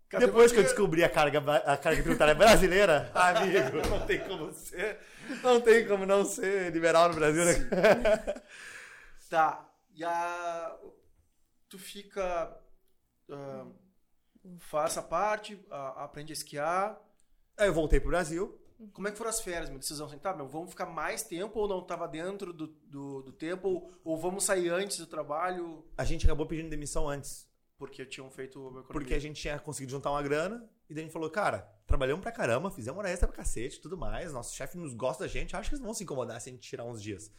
Cadê 0.07 0.25
Depois 0.25 0.49
que 0.49 0.59
eu 0.59 0.63
descobri 0.63 1.03
a 1.03 1.09
carga, 1.09 1.39
a 1.39 1.75
carga 1.75 2.01
tributária 2.01 2.33
brasileira, 2.33 3.11
amigo, 3.13 3.85
não 3.89 4.05
tem 4.05 4.19
como 4.21 4.53
ser. 4.53 4.97
Não 5.43 5.59
tem 5.59 5.85
como 5.85 6.05
não 6.05 6.23
ser 6.23 6.71
liberal 6.71 7.09
no 7.09 7.15
Brasil, 7.15 7.43
né? 7.43 7.53
Tá. 9.29 9.69
E 9.93 10.03
a. 10.03 10.75
Tu 11.67 11.77
fica. 11.77 12.57
ah, 13.29 13.67
essa 14.85 15.01
parte, 15.01 15.59
ah, 15.69 16.03
aprende 16.03 16.31
a 16.31 16.35
esquiar. 16.35 16.99
Aí 17.57 17.67
eu 17.67 17.73
voltei 17.73 17.99
pro 17.99 18.09
Brasil. 18.09 18.59
Como 18.93 19.07
é 19.07 19.11
que 19.11 19.17
foram 19.17 19.29
as 19.29 19.41
férias? 19.41 19.69
Minha 19.69 19.79
decisão 19.79 20.07
assim, 20.07 20.17
tá, 20.17 20.33
meu, 20.33 20.47
vamos 20.47 20.69
ficar 20.69 20.85
mais 20.85 21.21
tempo 21.21 21.59
ou 21.59 21.67
não 21.67 21.85
tava 21.85 22.07
dentro 22.07 22.53
do, 22.53 22.67
do, 22.67 23.21
do 23.23 23.31
tempo? 23.33 23.67
Ou, 23.67 23.91
ou 24.05 24.17
vamos 24.17 24.45
sair 24.45 24.69
antes 24.69 24.97
do 24.97 25.05
trabalho? 25.05 25.85
A 25.97 26.05
gente 26.05 26.25
acabou 26.25 26.45
pedindo 26.45 26.69
demissão 26.69 27.09
antes. 27.09 27.49
Porque 27.77 28.05
tinham 28.05 28.29
feito. 28.29 28.59
economia. 28.59 28.85
Porque 28.87 29.13
a 29.13 29.19
gente 29.19 29.41
tinha 29.41 29.57
conseguido 29.59 29.91
juntar 29.91 30.11
uma 30.11 30.21
grana 30.21 30.69
E 30.89 30.93
daí 30.93 31.03
a 31.03 31.05
gente 31.05 31.13
falou, 31.13 31.29
cara, 31.29 31.59
trabalhamos 31.85 32.21
pra 32.21 32.31
caramba, 32.31 32.69
fizemos 32.69 32.99
hora 32.99 33.09
extra 33.09 33.27
pra 33.27 33.37
cacete 33.37 33.77
e 33.77 33.81
tudo 33.81 33.97
mais. 33.97 34.31
Nosso 34.31 34.55
chefe 34.55 34.77
nos 34.77 34.93
gosta 34.93 35.23
da 35.23 35.27
gente, 35.29 35.55
acho 35.55 35.69
que 35.69 35.75
eles 35.75 35.81
não 35.81 35.87
vão 35.87 35.93
se 35.93 36.03
incomodar 36.03 36.39
se 36.39 36.49
a 36.49 36.51
gente 36.51 36.61
tirar 36.61 36.85
uns 36.85 37.01
dias. 37.01 37.31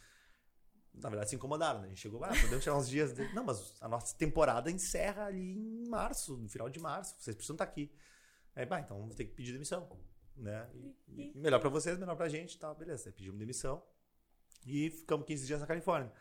Na 0.93 1.09
verdade, 1.09 1.29
se 1.29 1.35
incomodaram, 1.35 1.79
né? 1.79 1.85
A 1.85 1.89
gente 1.89 2.01
chegou 2.01 2.19
lá, 2.19 2.27
podemos 2.29 2.61
tirar 2.63 2.75
uns 2.77 2.87
dias. 2.89 3.13
Não, 3.33 3.43
mas 3.43 3.75
a 3.81 3.87
nossa 3.87 4.15
temporada 4.17 4.69
encerra 4.69 5.25
ali 5.25 5.57
em 5.57 5.87
março, 5.87 6.37
no 6.37 6.49
final 6.49 6.69
de 6.69 6.79
março. 6.79 7.15
Vocês 7.19 7.35
precisam 7.35 7.53
estar 7.55 7.63
aqui. 7.63 7.91
Aí, 8.55 8.65
bah, 8.65 8.79
então 8.81 8.99
vamos 8.99 9.15
ter 9.15 9.25
que 9.25 9.31
pedir 9.33 9.53
demissão. 9.53 9.89
Né? 10.35 10.69
E- 11.07 11.31
e 11.33 11.37
melhor 11.39 11.59
pra 11.59 11.69
vocês, 11.69 11.97
melhor 11.97 12.15
pra 12.15 12.27
gente 12.29 12.55
e 12.55 12.59
tal. 12.59 12.75
Beleza, 12.75 13.07
aí 13.09 13.13
pedimos 13.13 13.39
demissão. 13.39 13.81
E 14.65 14.89
ficamos 14.91 15.25
15 15.25 15.47
dias 15.47 15.59
na 15.61 15.65
Califórnia. 15.67 16.11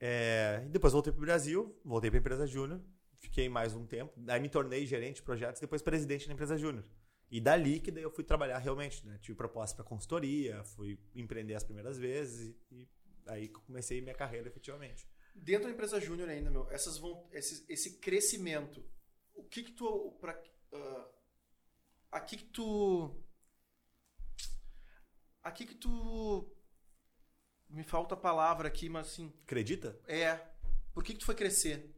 É, 0.00 0.62
e 0.66 0.68
depois 0.68 0.92
voltei 0.92 1.12
pro 1.12 1.22
Brasil, 1.22 1.78
voltei 1.84 2.10
pra 2.10 2.18
empresa 2.18 2.46
Júnior, 2.46 2.80
fiquei 3.18 3.48
mais 3.48 3.72
um 3.74 3.86
tempo. 3.86 4.12
Aí 4.28 4.40
me 4.40 4.48
tornei 4.48 4.84
gerente 4.84 5.16
de 5.16 5.22
projetos, 5.22 5.60
depois 5.60 5.80
presidente 5.80 6.26
da 6.26 6.34
empresa 6.34 6.58
Júnior. 6.58 6.84
E 7.30 7.40
dali 7.40 7.78
que 7.80 7.90
daí 7.90 8.02
eu 8.02 8.10
fui 8.10 8.24
trabalhar 8.24 8.58
realmente, 8.58 9.06
né? 9.06 9.16
Tive 9.22 9.36
proposta 9.38 9.76
para 9.76 9.84
consultoria, 9.84 10.62
fui 10.64 10.98
empreender 11.14 11.54
as 11.54 11.62
primeiras 11.64 11.96
vezes 11.98 12.54
e, 12.70 12.74
e 12.74 12.88
aí 13.26 13.48
que 13.48 13.56
eu 13.56 13.62
comecei 13.62 14.00
minha 14.00 14.14
carreira 14.14 14.48
efetivamente. 14.48 15.08
Dentro 15.34 15.64
da 15.64 15.70
empresa 15.72 16.00
júnior 16.00 16.28
ainda, 16.28 16.50
meu, 16.50 16.70
essas 16.70 16.98
vão, 16.98 17.28
esse, 17.32 17.64
esse 17.68 17.98
crescimento, 17.98 18.84
o 19.34 19.44
que 19.44 19.62
que 19.62 19.72
tu, 19.72 20.12
pra, 20.20 20.40
ah, 20.72 21.08
aqui 22.12 22.36
que 22.36 22.44
tu, 22.44 23.22
aqui 25.42 25.64
que 25.64 25.74
tu, 25.74 26.54
me 27.68 27.82
falta 27.82 28.14
a 28.14 28.18
palavra 28.18 28.68
aqui, 28.68 28.88
mas 28.88 29.08
assim, 29.08 29.32
Acredita? 29.44 29.98
é, 30.06 30.38
por 30.92 31.02
que 31.02 31.14
que 31.14 31.20
tu 31.20 31.26
foi 31.26 31.34
crescer? 31.34 31.94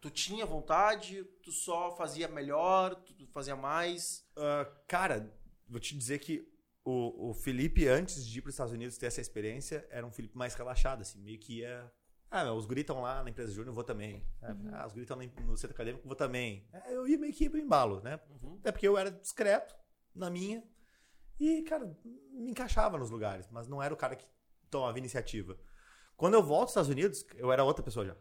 Tu 0.00 0.10
tinha 0.10 0.46
vontade, 0.46 1.22
tu 1.42 1.52
só 1.52 1.94
fazia 1.94 2.26
melhor, 2.26 2.94
tu 2.96 3.26
fazia 3.28 3.54
mais? 3.54 4.26
Ah, 4.34 4.64
cara, 4.88 5.32
vou 5.68 5.78
te 5.78 5.96
dizer 5.96 6.18
que 6.18 6.49
o, 6.84 7.30
o 7.30 7.34
Felipe, 7.34 7.86
antes 7.86 8.26
de 8.26 8.38
ir 8.38 8.42
para 8.42 8.48
os 8.48 8.54
Estados 8.54 8.72
Unidos 8.72 8.96
ter 8.96 9.06
essa 9.06 9.20
experiência, 9.20 9.86
era 9.90 10.06
um 10.06 10.10
Felipe 10.10 10.36
mais 10.36 10.54
relaxado, 10.54 11.02
assim, 11.02 11.20
meio 11.20 11.38
que 11.38 11.58
ia. 11.58 11.92
Ah, 12.30 12.52
os 12.52 12.68
estão 12.70 13.00
lá 13.02 13.24
na 13.24 13.30
empresa 13.30 13.50
Júnior, 13.50 13.68
eu 13.68 13.74
vou 13.74 13.82
também. 13.82 14.24
Ah, 14.72 14.86
os 14.86 14.96
estão 14.96 15.16
no 15.16 15.56
centro 15.56 15.74
acadêmico, 15.74 16.04
eu 16.04 16.08
vou 16.08 16.16
também. 16.16 16.68
É, 16.72 16.94
eu 16.94 17.06
ia 17.08 17.18
meio 17.18 17.32
que 17.32 17.44
ir 17.44 17.50
pro 17.50 17.58
embalo, 17.58 18.00
né? 18.02 18.20
Até 18.60 18.70
porque 18.70 18.86
eu 18.86 18.96
era 18.96 19.10
discreto, 19.10 19.74
na 20.14 20.30
minha. 20.30 20.62
E, 21.40 21.62
cara, 21.62 21.86
me 22.04 22.50
encaixava 22.50 22.96
nos 22.98 23.10
lugares, 23.10 23.48
mas 23.50 23.66
não 23.66 23.82
era 23.82 23.92
o 23.92 23.96
cara 23.96 24.14
que 24.14 24.24
tomava 24.70 24.96
iniciativa. 24.98 25.58
Quando 26.16 26.34
eu 26.34 26.42
volto 26.42 26.64
aos 26.64 26.70
Estados 26.70 26.90
Unidos, 26.90 27.26
eu 27.34 27.50
era 27.50 27.64
outra 27.64 27.82
pessoa 27.82 28.06
já. 28.06 28.16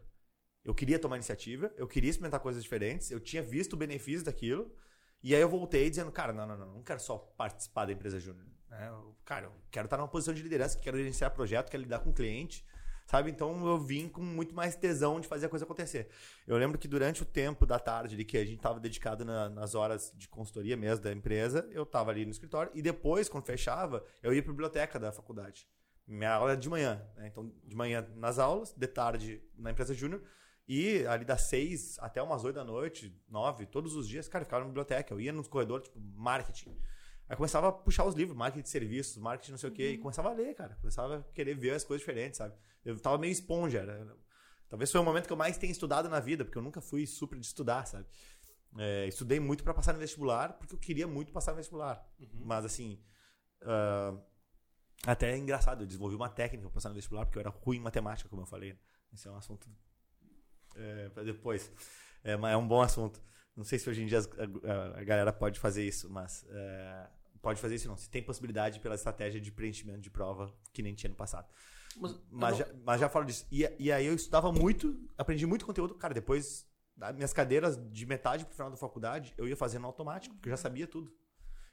Eu 0.64 0.74
queria 0.74 0.98
tomar 0.98 1.18
iniciativa, 1.18 1.72
eu 1.78 1.88
queria 1.88 2.10
experimentar 2.10 2.40
coisas 2.40 2.64
diferentes, 2.64 3.12
eu 3.12 3.20
tinha 3.20 3.44
visto 3.44 3.74
o 3.74 3.78
benefício 3.78 4.26
daquilo. 4.26 4.74
E 5.22 5.36
aí 5.36 5.42
eu 5.42 5.50
voltei 5.50 5.90
dizendo, 5.90 6.12
cara, 6.12 6.32
não, 6.32 6.48
não, 6.48 6.58
não, 6.58 6.74
não 6.76 6.84
quero 6.84 7.00
só 7.00 7.18
participar 7.18 7.86
da 7.86 7.92
empresa 7.94 8.20
júnior. 8.20 8.46
né? 8.70 8.92
Cara, 9.26 9.48
eu 9.48 9.52
quero 9.70 9.86
estar 9.86 9.98
numa 9.98 10.08
posição 10.08 10.34
de 10.34 10.42
liderança, 10.42 10.80
quero 10.80 10.98
gerenciar 10.98 11.32
projeto, 11.32 11.70
quero 11.70 11.84
lidar 11.84 12.00
com 12.00 12.14
cliente, 12.14 12.66
sabe? 13.06 13.30
Então 13.30 13.68
eu 13.68 13.78
vim 13.78 14.08
com 14.08 14.22
muito 14.22 14.56
mais 14.56 14.76
tesão 14.76 15.20
de 15.20 15.28
fazer 15.28 15.48
a 15.48 15.50
coisa 15.50 15.66
acontecer. 15.66 16.08
Eu 16.48 16.58
lembro 16.58 16.78
que 16.78 16.88
durante 16.88 17.22
o 17.22 17.26
tempo 17.26 17.66
da 17.66 17.78
tarde 17.80 18.16
ali, 18.16 18.24
que 18.24 18.38
a 18.38 18.46
gente 18.46 18.58
estava 18.58 18.80
dedicado 18.80 19.26
na- 19.26 19.50
nas 19.50 19.76
horas 19.76 20.14
de 20.16 20.28
consultoria 20.30 20.78
mesmo 20.78 21.04
da 21.04 21.12
empresa, 21.12 21.68
eu 21.72 21.84
estava 21.84 22.12
ali 22.12 22.24
no 22.26 22.32
escritório 22.32 22.72
e 22.74 22.82
depois, 22.82 23.28
quando 23.28 23.46
fechava, 23.46 24.04
eu 24.24 24.34
ia 24.34 24.42
para 24.42 24.52
a 24.52 24.54
biblioteca 24.54 24.98
da 25.00 25.12
faculdade. 25.12 25.68
Minha 26.08 26.34
aula 26.34 26.52
era 26.52 26.60
de 26.60 26.70
manhã, 26.70 27.06
né? 27.18 27.28
Então, 27.28 27.52
de 27.64 27.76
manhã 27.76 28.08
nas 28.16 28.40
aulas, 28.40 28.74
de 28.74 28.88
tarde 28.88 29.44
na 29.58 29.70
empresa 29.72 29.94
júnior. 29.94 30.24
E 30.72 31.04
ali 31.08 31.26
das 31.26 31.42
seis 31.42 31.98
até 31.98 32.22
umas 32.22 32.44
oito 32.44 32.54
da 32.54 32.64
noite, 32.64 33.12
nove, 33.28 33.66
todos 33.66 33.96
os 33.96 34.08
dias, 34.08 34.28
cara, 34.28 34.44
eu 34.44 34.46
ficava 34.46 34.62
na 34.62 34.68
biblioteca. 34.68 35.12
Eu 35.12 35.20
ia 35.20 35.34
nos 35.34 35.48
corredores, 35.48 35.88
tipo, 35.88 36.00
marketing. 36.00 36.78
Aí 37.28 37.36
começava 37.36 37.70
a 37.70 37.72
puxar 37.72 38.06
os 38.06 38.14
livros, 38.14 38.38
marketing 38.38 38.62
de 38.62 38.70
serviços, 38.70 39.18
marketing 39.18 39.52
não 39.52 39.58
sei 39.58 39.70
o 39.70 39.74
quê, 39.74 39.92
e 39.94 39.98
começava 39.98 40.30
a 40.30 40.34
ler, 40.34 40.54
cara. 40.54 40.76
Começava 40.76 41.18
a 41.18 41.24
querer 41.34 41.56
ver 41.56 41.72
as 41.72 41.84
coisas 41.84 42.06
diferentes, 42.06 42.38
sabe? 42.38 42.54
Eu 42.86 43.00
tava 43.00 43.18
meio 43.18 43.32
esponja. 43.32 43.80
Era... 43.80 44.16
Talvez 44.70 44.92
foi 44.92 45.02
o 45.02 45.04
momento 45.04 45.26
que 45.26 45.34
eu 45.34 45.38
mais 45.38 45.58
tenha 45.58 45.72
estudado 45.72 46.08
na 46.08 46.20
vida, 46.20 46.46
porque 46.46 46.60
eu 46.60 46.62
nunca 46.62 46.80
fui 46.80 47.08
super 47.08 47.40
de 47.40 47.48
estudar, 47.48 47.88
sabe? 47.88 48.06
É, 48.78 49.08
estudei 49.08 49.40
muito 49.40 49.64
pra 49.64 49.74
passar 49.74 49.94
no 49.94 50.00
vestibular, 50.00 50.54
porque 50.54 50.76
eu 50.76 50.80
queria 50.80 51.08
muito 51.08 51.32
passar 51.32 51.54
no 51.54 51.58
vestibular. 51.58 52.08
Mas 52.46 52.64
assim. 52.64 53.02
ah, 53.64 54.16
até 55.04 55.32
é 55.32 55.38
engraçado, 55.38 55.82
eu 55.82 55.88
desenvolvi 55.88 56.16
uma 56.16 56.30
técnica 56.30 56.66
pra 56.66 56.76
passar 56.76 56.90
no 56.90 56.96
vestibular, 56.96 57.26
porque 57.26 57.40
eu 57.40 57.42
era 57.42 57.50
ruim 57.50 57.78
em 57.78 57.82
matemática, 57.82 58.30
como 58.30 58.44
eu 58.44 58.46
falei. 58.46 58.78
Esse 59.12 59.28
é 59.28 59.32
um 59.32 59.36
assunto 59.36 59.68
é, 60.80 61.10
para 61.10 61.24
depois. 61.24 61.72
É, 62.24 62.36
mas 62.36 62.54
é 62.54 62.58
um 62.58 62.68
bom 62.68 62.82
assunto. 62.82 63.22
Não 63.56 63.64
sei 63.64 63.78
se 63.78 63.90
hoje 63.90 64.04
em 64.04 64.06
dia 64.06 64.20
a, 64.20 65.00
a 65.00 65.04
galera 65.04 65.34
pode 65.34 65.60
fazer 65.60 65.86
isso, 65.86 66.10
mas 66.10 66.46
é, 66.50 67.08
pode 67.42 67.60
fazer 67.60 67.76
isso 67.76 67.88
não. 67.88 67.98
Se 67.98 68.10
tem 68.10 68.24
possibilidade 68.24 68.80
pela 68.80 68.96
estratégia 68.96 69.40
de 69.40 69.52
preenchimento 69.52 70.00
de 70.00 70.10
prova 70.10 70.54
que 70.72 70.82
nem 70.82 70.94
tinha 70.94 71.10
no 71.10 71.16
passado. 71.16 71.48
Mas, 71.98 72.20
Mas 72.32 72.58
já, 72.58 72.68
mas 72.86 73.02
já 73.02 73.10
falo 73.10 73.26
disso. 73.26 73.46
E, 73.52 73.70
e 73.78 73.92
aí 73.92 74.06
eu 74.06 74.14
estudava 74.14 74.52
muito, 74.52 74.98
aprendi 75.18 75.46
muito 75.46 75.66
conteúdo. 75.66 75.96
Cara, 75.96 76.14
depois 76.14 76.68
das 76.96 77.16
minhas 77.16 77.34
cadeiras 77.34 77.80
de 77.92 78.06
metade 78.06 78.46
pro 78.46 78.54
final 78.54 78.70
da 78.70 78.78
faculdade, 78.78 79.34
eu 79.38 79.48
ia 79.48 79.56
fazendo 79.56 79.86
automático, 79.88 80.36
porque 80.36 80.50
eu 80.50 80.52
já 80.52 80.58
sabia 80.58 80.88
tudo. 80.88 81.12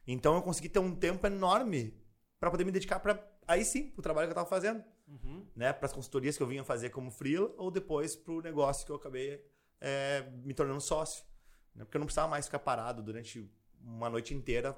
Então 0.07 0.37
eu 0.37 0.43
consegui 0.43 0.69
ter 0.69 0.79
um 0.79 0.95
tempo 0.95 1.27
enorme 1.27 1.95
para 2.39 2.51
poder 2.51 2.65
me 2.65 2.71
dedicar 2.71 3.01
para 3.01 3.15
aí 3.47 3.65
sim, 3.65 3.91
pro 3.91 4.03
trabalho 4.03 4.29
que 4.29 4.33
eu 4.33 4.35
tava 4.37 4.49
fazendo 4.49 4.85
Uhum. 5.09 5.47
né, 5.55 5.73
para 5.73 5.87
as 5.87 5.93
consultorias 5.93 6.37
que 6.37 6.43
eu 6.43 6.49
vinha 6.49 6.65
fazer 6.65 6.91
como 6.91 7.13
freela 7.13 7.55
ou 7.57 7.71
depois 7.71 8.17
para 8.17 8.33
o 8.33 8.43
negócio 8.43 8.85
que 8.85 8.91
eu 8.91 8.97
acabei 8.97 9.41
é, 9.81 10.23
me 10.43 10.53
tornando 10.53 10.81
sócio. 10.81 11.25
Né? 11.75 11.85
Porque 11.85 11.97
eu 11.97 12.01
não 12.01 12.07
precisava 12.07 12.29
mais 12.29 12.47
ficar 12.47 12.59
parado 12.59 13.03
durante 13.03 13.49
uma 13.81 14.11
noite 14.11 14.35
inteira 14.35 14.77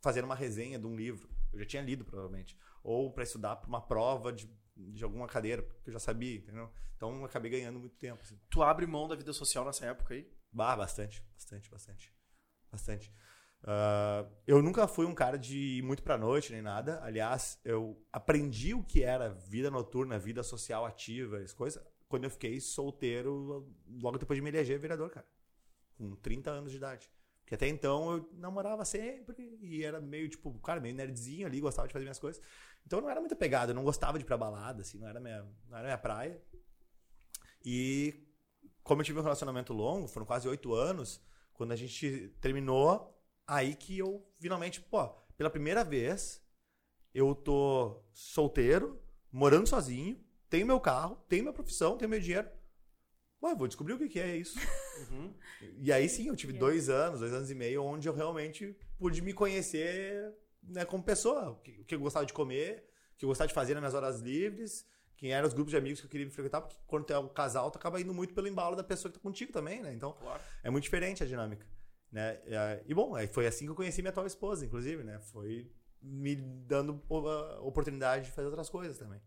fazendo 0.00 0.24
uma 0.24 0.34
resenha 0.34 0.78
de 0.78 0.86
um 0.86 0.96
livro. 0.96 1.28
Eu 1.52 1.58
já 1.60 1.64
tinha 1.64 1.82
lido, 1.82 2.04
provavelmente. 2.04 2.56
Ou 2.82 3.12
para 3.12 3.22
estudar 3.22 3.56
para 3.56 3.68
uma 3.68 3.80
prova 3.80 4.32
de, 4.32 4.50
de 4.76 5.04
alguma 5.04 5.26
cadeira, 5.26 5.62
que 5.82 5.90
eu 5.90 5.92
já 5.92 5.98
sabia, 5.98 6.36
entendeu? 6.36 6.70
Então 6.96 7.14
eu 7.14 7.24
acabei 7.24 7.50
ganhando 7.50 7.78
muito 7.78 7.96
tempo. 7.96 8.20
Assim. 8.22 8.38
Tu 8.50 8.62
abre 8.62 8.86
mão 8.86 9.06
da 9.06 9.14
vida 9.14 9.32
social 9.32 9.64
nessa 9.64 9.86
época 9.86 10.14
aí? 10.14 10.28
Bah, 10.50 10.76
bastante, 10.76 11.22
bastante, 11.34 11.70
bastante. 11.70 12.12
Bastante. 12.70 13.12
Ah, 13.64 14.26
eu 14.46 14.62
nunca 14.62 14.86
fui 14.86 15.06
um 15.06 15.14
cara 15.14 15.36
de 15.36 15.78
ir 15.78 15.82
muito 15.82 16.02
pra 16.02 16.16
noite 16.16 16.52
nem 16.52 16.62
nada. 16.62 17.00
Aliás, 17.02 17.58
eu 17.64 18.00
aprendi 18.12 18.74
o 18.74 18.82
que 18.82 19.02
era 19.02 19.30
vida 19.30 19.70
noturna, 19.70 20.18
vida 20.18 20.42
social 20.42 20.84
ativa, 20.84 21.38
as 21.38 21.52
coisas, 21.52 21.82
quando 22.08 22.24
eu 22.24 22.30
fiquei 22.30 22.60
solteiro, 22.60 23.68
logo 24.00 24.18
depois 24.18 24.36
de 24.36 24.42
me 24.42 24.50
eleger 24.50 24.78
vereador, 24.78 25.10
cara. 25.10 25.26
Com 25.96 26.14
30 26.16 26.50
anos 26.50 26.70
de 26.70 26.76
idade. 26.76 27.10
Porque 27.42 27.54
até 27.54 27.66
então 27.66 28.12
eu 28.12 28.30
namorava 28.34 28.84
sempre 28.84 29.58
e 29.62 29.82
era 29.82 30.00
meio, 30.00 30.28
tipo, 30.28 30.52
cara, 30.60 30.80
meio 30.80 30.94
nerdzinho 30.94 31.46
ali, 31.46 31.60
gostava 31.60 31.88
de 31.88 31.92
fazer 31.92 32.04
minhas 32.04 32.18
coisas. 32.18 32.42
Então 32.86 32.98
eu 32.98 33.02
não 33.02 33.10
era 33.10 33.20
muito 33.20 33.32
apegado, 33.32 33.70
eu 33.70 33.74
não 33.74 33.84
gostava 33.84 34.18
de 34.18 34.24
ir 34.24 34.26
pra 34.26 34.36
balada, 34.36 34.82
assim, 34.82 34.98
não 34.98 35.08
era 35.08 35.18
minha, 35.18 35.42
não 35.66 35.78
era 35.78 35.86
minha 35.86 35.98
praia. 35.98 36.40
E 37.64 38.26
como 38.82 39.00
eu 39.00 39.04
tive 39.04 39.18
um 39.18 39.22
relacionamento 39.22 39.72
longo, 39.72 40.06
foram 40.06 40.26
quase 40.26 40.46
oito 40.46 40.74
anos, 40.74 41.22
quando 41.54 41.72
a 41.72 41.76
gente 41.76 42.34
terminou, 42.40 43.17
aí 43.48 43.74
que 43.74 43.98
eu 43.98 44.24
finalmente, 44.38 44.80
pô, 44.80 45.08
pela 45.36 45.48
primeira 45.50 45.82
vez, 45.82 46.40
eu 47.14 47.34
tô 47.34 48.04
solteiro, 48.12 49.00
morando 49.32 49.66
sozinho, 49.66 50.22
tenho 50.48 50.66
meu 50.66 50.78
carro, 50.78 51.16
tenho 51.28 51.44
minha 51.44 51.52
profissão, 51.52 51.96
tenho 51.96 52.10
meu 52.10 52.20
dinheiro. 52.20 52.48
Ué, 53.42 53.54
vou 53.54 53.66
descobrir 53.68 53.94
o 53.94 53.98
que 53.98 54.08
que 54.08 54.20
é 54.20 54.36
isso. 54.36 54.58
Uhum. 54.98 55.32
E 55.78 55.92
aí 55.92 56.08
sim, 56.08 56.26
eu 56.26 56.34
tive 56.34 56.52
dois 56.52 56.88
anos, 56.88 57.20
dois 57.20 57.32
anos 57.32 57.48
e 57.52 57.54
meio, 57.54 57.84
onde 57.84 58.08
eu 58.08 58.12
realmente 58.12 58.76
pude 58.98 59.22
me 59.22 59.32
conhecer 59.32 60.34
né, 60.60 60.84
como 60.84 61.04
pessoa. 61.04 61.50
O 61.50 61.56
que, 61.60 61.70
o 61.80 61.84
que 61.84 61.94
eu 61.94 62.00
gostava 62.00 62.26
de 62.26 62.32
comer, 62.32 62.84
o 63.14 63.16
que 63.16 63.24
eu 63.24 63.28
gostava 63.28 63.46
de 63.46 63.54
fazer 63.54 63.74
nas 63.74 63.80
minhas 63.80 63.94
horas 63.94 64.18
livres, 64.18 64.84
quem 65.16 65.32
eram 65.32 65.46
os 65.46 65.54
grupos 65.54 65.70
de 65.70 65.76
amigos 65.76 66.00
que 66.00 66.06
eu 66.06 66.10
queria 66.10 66.26
me 66.26 66.32
frequentar, 66.32 66.62
porque 66.62 66.76
quando 66.84 67.04
tu 67.04 67.12
é 67.12 67.18
um 67.20 67.28
casal, 67.28 67.70
tu 67.70 67.76
acaba 67.78 68.00
indo 68.00 68.12
muito 68.12 68.34
pelo 68.34 68.48
embalo 68.48 68.74
da 68.74 68.82
pessoa 68.82 69.08
que 69.12 69.18
tá 69.18 69.22
contigo 69.22 69.52
também, 69.52 69.80
né? 69.82 69.94
Então, 69.94 70.14
Claro. 70.14 70.42
é 70.64 70.68
muito 70.68 70.82
diferente 70.82 71.22
a 71.22 71.26
dinâmica. 71.26 71.64
Né? 72.10 72.40
E, 72.46 72.90
E 72.90 72.94
bom, 72.94 73.14
foi 73.32 73.46
assim 73.46 73.64
que 73.64 73.70
eu 73.70 73.74
conheci 73.76 74.02
minha 74.02 74.10
atual 74.10 74.26
esposa, 74.26 74.64
inclusive, 74.64 75.04
né? 75.04 75.18
Foi 75.18 75.70
me 76.00 76.36
dando 76.36 77.02
oportunidade 77.60 78.26
de 78.26 78.30
fazer 78.30 78.46
outras 78.46 78.70
coisas 78.70 78.98
também. 78.98 79.20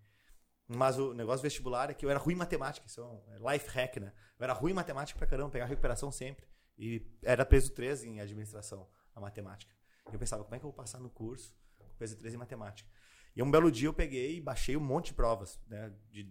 Mas 0.68 0.98
o 0.98 1.14
negócio 1.14 1.42
vestibular 1.42 1.90
é 1.90 1.94
que 1.94 2.06
eu 2.06 2.10
era 2.10 2.20
ruim 2.20 2.34
em 2.34 2.38
matemática, 2.38 2.88
isso 2.88 3.02
é 3.02 3.04
um 3.04 3.52
life 3.52 3.68
hack, 3.70 3.98
né? 3.98 4.14
Eu 4.40 4.44
era 4.46 4.54
ruim 4.54 4.72
em 4.72 4.76
matemática 4.76 5.18
pra 5.18 5.28
caramba, 5.28 5.50
pegar 5.50 5.66
recuperação 5.66 6.12
sempre. 6.12 6.48
E 6.78 7.06
era 7.22 7.46
peso 7.46 7.74
3 7.74 8.06
em 8.06 8.22
administração, 8.22 8.88
a 9.14 9.20
matemática. 9.20 9.76
E 10.10 10.14
eu 10.14 10.20
pensava, 10.20 10.44
como 10.44 10.56
é 10.56 10.60
que 10.60 10.66
eu 10.66 10.70
vou 10.70 10.76
passar 10.76 11.00
no 11.00 11.10
curso 11.10 11.54
com 11.78 11.86
peso 11.98 12.18
3 12.18 12.36
em 12.36 12.38
matemática? 12.38 12.90
E 13.36 13.44
um 13.44 13.52
belo 13.52 13.70
dia 13.70 13.88
eu 13.88 13.94
peguei 13.94 14.38
e 14.38 14.42
baixei 14.42 14.78
um 14.78 14.82
monte 14.82 15.08
de 15.08 15.14
provas, 15.14 15.60
né? 15.68 15.94
De 16.10 16.28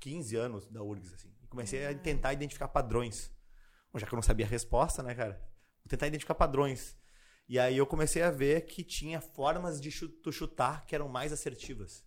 15 0.00 0.36
anos 0.36 0.68
da 0.68 0.82
URGS, 0.82 1.14
assim. 1.14 1.32
E 1.42 1.46
comecei 1.46 1.86
a 1.86 1.94
tentar 1.94 2.32
identificar 2.32 2.68
padrões. 2.68 3.30
Bom, 3.92 3.98
já 3.98 4.06
que 4.06 4.14
eu 4.14 4.16
não 4.16 4.22
sabia 4.22 4.46
a 4.46 4.48
resposta, 4.48 5.02
né, 5.02 5.14
cara? 5.14 5.51
Tentar 5.88 6.06
identificar 6.06 6.34
padrões. 6.34 6.96
E 7.48 7.58
aí 7.58 7.76
eu 7.76 7.86
comecei 7.86 8.22
a 8.22 8.30
ver 8.30 8.66
que 8.66 8.82
tinha 8.82 9.20
formas 9.20 9.80
de 9.80 9.90
tu 10.08 10.32
chutar 10.32 10.86
que 10.86 10.94
eram 10.94 11.08
mais 11.08 11.32
assertivas. 11.32 12.04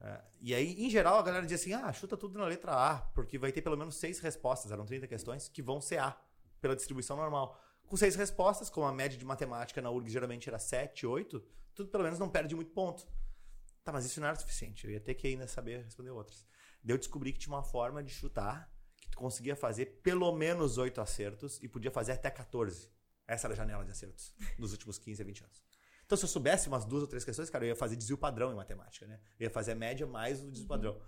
É, 0.00 0.20
e 0.40 0.52
aí, 0.52 0.84
em 0.84 0.90
geral, 0.90 1.18
a 1.18 1.22
galera 1.22 1.46
dizia 1.46 1.56
assim: 1.56 1.84
ah, 1.84 1.92
chuta 1.92 2.16
tudo 2.16 2.38
na 2.38 2.44
letra 2.46 2.72
A, 2.72 2.98
porque 3.14 3.38
vai 3.38 3.52
ter 3.52 3.62
pelo 3.62 3.76
menos 3.76 3.94
seis 3.94 4.18
respostas, 4.18 4.72
eram 4.72 4.84
30 4.84 5.06
questões, 5.06 5.48
que 5.48 5.62
vão 5.62 5.80
ser 5.80 5.98
A, 5.98 6.20
pela 6.60 6.74
distribuição 6.74 7.16
normal. 7.16 7.56
com 7.86 7.96
seis 7.96 8.16
respostas, 8.16 8.68
como 8.68 8.86
a 8.86 8.92
média 8.92 9.16
de 9.16 9.24
matemática 9.24 9.80
na 9.80 9.90
URG 9.90 10.10
geralmente 10.10 10.48
era 10.48 10.58
7, 10.58 11.06
8, 11.06 11.40
tu 11.74 11.86
pelo 11.86 12.02
menos 12.02 12.18
não 12.18 12.28
perde 12.28 12.54
muito 12.54 12.72
ponto. 12.72 13.06
Tá, 13.84 13.92
mas 13.92 14.04
isso 14.04 14.20
não 14.20 14.28
era 14.28 14.36
suficiente. 14.36 14.86
Eu 14.86 14.92
ia 14.92 15.00
ter 15.00 15.14
que 15.14 15.26
ainda 15.26 15.46
saber 15.46 15.84
responder 15.84 16.10
outras. 16.10 16.46
Daí 16.82 16.94
eu 16.94 16.98
descobri 16.98 17.32
que 17.32 17.38
tinha 17.38 17.54
uma 17.54 17.62
forma 17.62 18.02
de 18.02 18.12
chutar 18.12 18.71
tu 19.12 19.18
conseguia 19.18 19.54
fazer 19.54 19.86
pelo 20.02 20.32
menos 20.32 20.76
8 20.78 21.00
acertos 21.00 21.58
e 21.62 21.68
podia 21.68 21.90
fazer 21.90 22.12
até 22.12 22.30
14. 22.30 22.90
Essa 23.28 23.46
era 23.46 23.54
a 23.54 23.56
janela 23.56 23.84
de 23.84 23.90
acertos 23.92 24.34
nos 24.58 24.72
últimos 24.72 24.98
15 24.98 25.22
a 25.22 25.24
20 25.24 25.44
anos. 25.44 25.62
Então, 26.04 26.18
se 26.18 26.24
eu 26.24 26.28
soubesse 26.28 26.66
umas 26.68 26.84
duas 26.84 27.02
ou 27.02 27.08
três 27.08 27.24
questões, 27.24 27.48
cara, 27.48 27.64
eu 27.64 27.68
ia 27.68 27.76
fazer 27.76 27.94
desvio 27.96 28.18
padrão 28.18 28.52
em 28.52 28.56
matemática, 28.56 29.06
né? 29.06 29.20
Eu 29.38 29.44
ia 29.44 29.50
fazer 29.50 29.72
a 29.72 29.74
média 29.76 30.06
mais 30.06 30.42
o 30.42 30.50
desvio 30.50 30.66
padrão. 30.68 31.00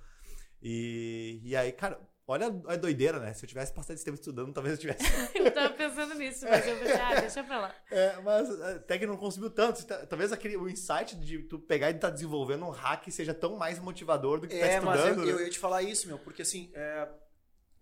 E, 0.63 1.41
e 1.43 1.55
aí, 1.57 1.73
cara, 1.73 2.01
olha 2.27 2.47
a 2.67 2.77
doideira, 2.77 3.19
né? 3.21 3.35
Se 3.35 3.45
eu 3.45 3.49
tivesse 3.49 3.73
passado 3.73 3.97
esse 3.97 4.05
tempo 4.05 4.15
estudando, 4.15 4.53
talvez 4.53 4.75
eu 4.77 4.81
tivesse. 4.81 5.05
Eu 5.37 5.53
tava 5.53 5.75
pensando 5.75 6.15
nisso, 6.15 6.47
mas 6.49 6.67
eu 6.67 6.79
pensei, 6.79 6.97
ah, 6.97 7.21
deixa 7.21 7.45
pra 7.45 7.61
lá. 7.61 7.75
É, 7.91 8.17
mas 8.23 8.49
até 8.63 8.99
que 8.99 9.07
não 9.07 9.17
consumiu 9.19 9.51
tanto. 9.51 9.85
Ta- 9.85 10.07
Talvez 10.07 10.33
aquele, 10.33 10.57
o 10.57 10.69
insight 10.69 11.17
de 11.17 11.43
tu 11.43 11.59
pegar 11.59 11.91
e 11.91 11.95
estar 11.97 12.09
desenvolvendo 12.09 12.65
um 12.65 12.71
hack 12.71 13.07
seja 13.11 13.35
tão 13.35 13.57
mais 13.57 13.79
motivador 13.79 14.41
do 14.41 14.49
que 14.49 14.59
tá 14.59 14.67
É, 14.67 14.81
mas 14.81 15.01
eu, 15.01 15.07
estudando. 15.09 15.29
eu 15.29 15.37
né? 15.37 15.43
ia 15.45 15.51
te 15.51 15.59
falar 15.59 15.83
isso, 15.83 16.07
meu, 16.07 16.19
porque 16.19 16.41
assim, 16.43 16.71
é, 16.73 17.07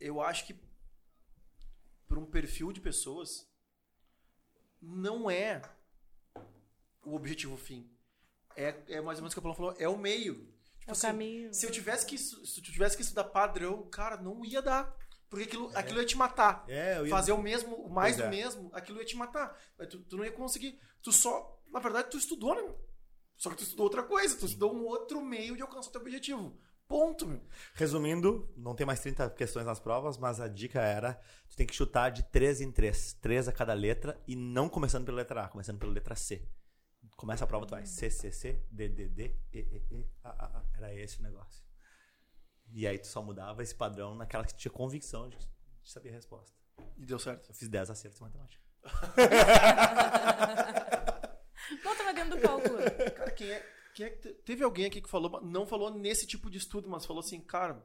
eu 0.02 0.20
acho 0.20 0.46
que 0.46 0.54
para 2.08 2.18
um 2.18 2.26
perfil 2.26 2.72
de 2.72 2.80
pessoas 2.80 3.48
não 4.80 5.30
é 5.30 5.62
o 7.04 7.14
objetivo 7.14 7.56
fim. 7.56 7.88
É, 8.56 8.82
é 8.88 9.00
mais 9.00 9.18
ou 9.18 9.22
menos 9.22 9.32
o 9.32 9.34
que 9.34 9.38
a 9.38 9.42
Paula 9.42 9.56
falou, 9.56 9.74
é 9.78 9.88
o 9.88 9.96
meio. 9.96 10.34
Tipo 10.34 10.88
É 10.88 10.90
o 10.90 10.92
assim, 10.92 11.06
caminho. 11.06 11.54
Se 11.54 11.64
eu 11.64 11.70
tivesse 11.70 12.04
que 12.04 12.18
se 12.18 12.58
eu 12.58 12.64
tivesse 12.64 12.96
que 12.96 13.02
estudar 13.02 13.24
padrão, 13.24 13.88
cara, 13.88 14.16
não 14.16 14.44
ia 14.44 14.60
dar. 14.60 14.94
Porque 15.30 15.44
aquilo, 15.44 15.70
aquilo 15.74 16.00
ia 16.00 16.06
te 16.06 16.16
matar. 16.16 16.64
É, 16.68 16.98
eu 16.98 17.06
ia... 17.06 17.10
Fazer 17.10 17.32
o 17.32 17.40
mesmo, 17.40 17.74
o 17.76 17.88
mais 17.88 18.16
do 18.16 18.24
é. 18.24 18.28
mesmo, 18.28 18.70
aquilo 18.74 18.98
ia 18.98 19.04
te 19.04 19.16
matar. 19.16 19.58
Tu, 19.88 19.98
tu 20.00 20.16
não 20.16 20.24
ia 20.24 20.32
conseguir. 20.32 20.78
Tu 21.00 21.10
só. 21.10 21.58
Na 21.68 21.80
verdade, 21.80 22.10
tu 22.10 22.18
estudou, 22.18 22.54
né? 22.54 22.74
Só 23.36 23.48
que 23.48 23.56
tu 23.56 23.62
estudou 23.62 23.84
outra 23.84 24.02
coisa. 24.02 24.36
Tu 24.36 24.44
estudou 24.44 24.74
um 24.74 24.84
outro 24.84 25.22
meio 25.22 25.56
de 25.56 25.62
alcançar 25.62 25.88
o 25.88 25.92
teu 25.92 26.02
objetivo. 26.02 26.58
Ponto, 26.92 27.26
meu. 27.26 27.40
Resumindo, 27.72 28.52
não 28.54 28.74
tem 28.74 28.84
mais 28.84 29.00
30 29.00 29.30
questões 29.30 29.64
nas 29.64 29.80
provas, 29.80 30.18
mas 30.18 30.40
a 30.40 30.46
dica 30.46 30.78
era: 30.78 31.18
tu 31.48 31.56
tem 31.56 31.66
que 31.66 31.74
chutar 31.74 32.10
de 32.10 32.22
3 32.24 32.60
em 32.60 32.70
3. 32.70 33.14
3 33.14 33.48
a 33.48 33.52
cada 33.52 33.72
letra 33.72 34.22
e 34.28 34.36
não 34.36 34.68
começando 34.68 35.06
pela 35.06 35.16
letra 35.16 35.44
A, 35.44 35.48
começando 35.48 35.78
pela 35.78 35.90
letra 35.90 36.14
C. 36.14 36.46
Começa 37.16 37.44
a 37.44 37.46
prova, 37.46 37.64
tu 37.64 37.70
vai 37.70 37.86
C, 37.86 38.10
C, 38.10 38.30
C, 38.30 38.62
D, 38.70 38.90
D, 38.90 39.08
D, 39.08 39.34
E, 39.54 39.58
E, 39.58 39.86
E, 39.90 40.10
A, 40.22 40.28
A, 40.28 40.58
A. 40.58 40.64
Era 40.76 40.94
esse 40.94 41.18
o 41.18 41.22
negócio. 41.22 41.64
E 42.70 42.86
aí 42.86 42.98
tu 42.98 43.06
só 43.06 43.22
mudava 43.22 43.62
esse 43.62 43.74
padrão 43.74 44.14
naquela 44.14 44.44
que 44.44 44.52
tu 44.52 44.58
tinha 44.58 44.70
convicção 44.70 45.30
de, 45.30 45.38
de 45.38 45.90
saber 45.90 46.10
a 46.10 46.12
resposta. 46.12 46.54
E 46.98 47.06
deu 47.06 47.18
certo. 47.18 47.48
Eu 47.48 47.54
fiz 47.54 47.70
10 47.70 47.88
acertos 47.88 48.20
em 48.20 48.24
matemática. 48.24 48.62
Não, 51.82 51.96
tava 51.96 52.12
dentro 52.12 52.36
do 52.36 52.42
cálculo. 52.42 52.76
Cara, 53.16 53.30
quem 53.30 53.50
é. 53.50 53.81
Quem 53.94 54.06
é 54.06 54.10
que 54.10 54.18
te- 54.18 54.34
teve 54.44 54.64
alguém 54.64 54.86
aqui 54.86 55.00
que 55.00 55.08
falou, 55.08 55.40
não 55.42 55.66
falou 55.66 55.90
nesse 55.90 56.26
tipo 56.26 56.50
de 56.50 56.58
estudo, 56.58 56.88
mas 56.88 57.04
falou 57.06 57.20
assim, 57.20 57.40
cara. 57.40 57.82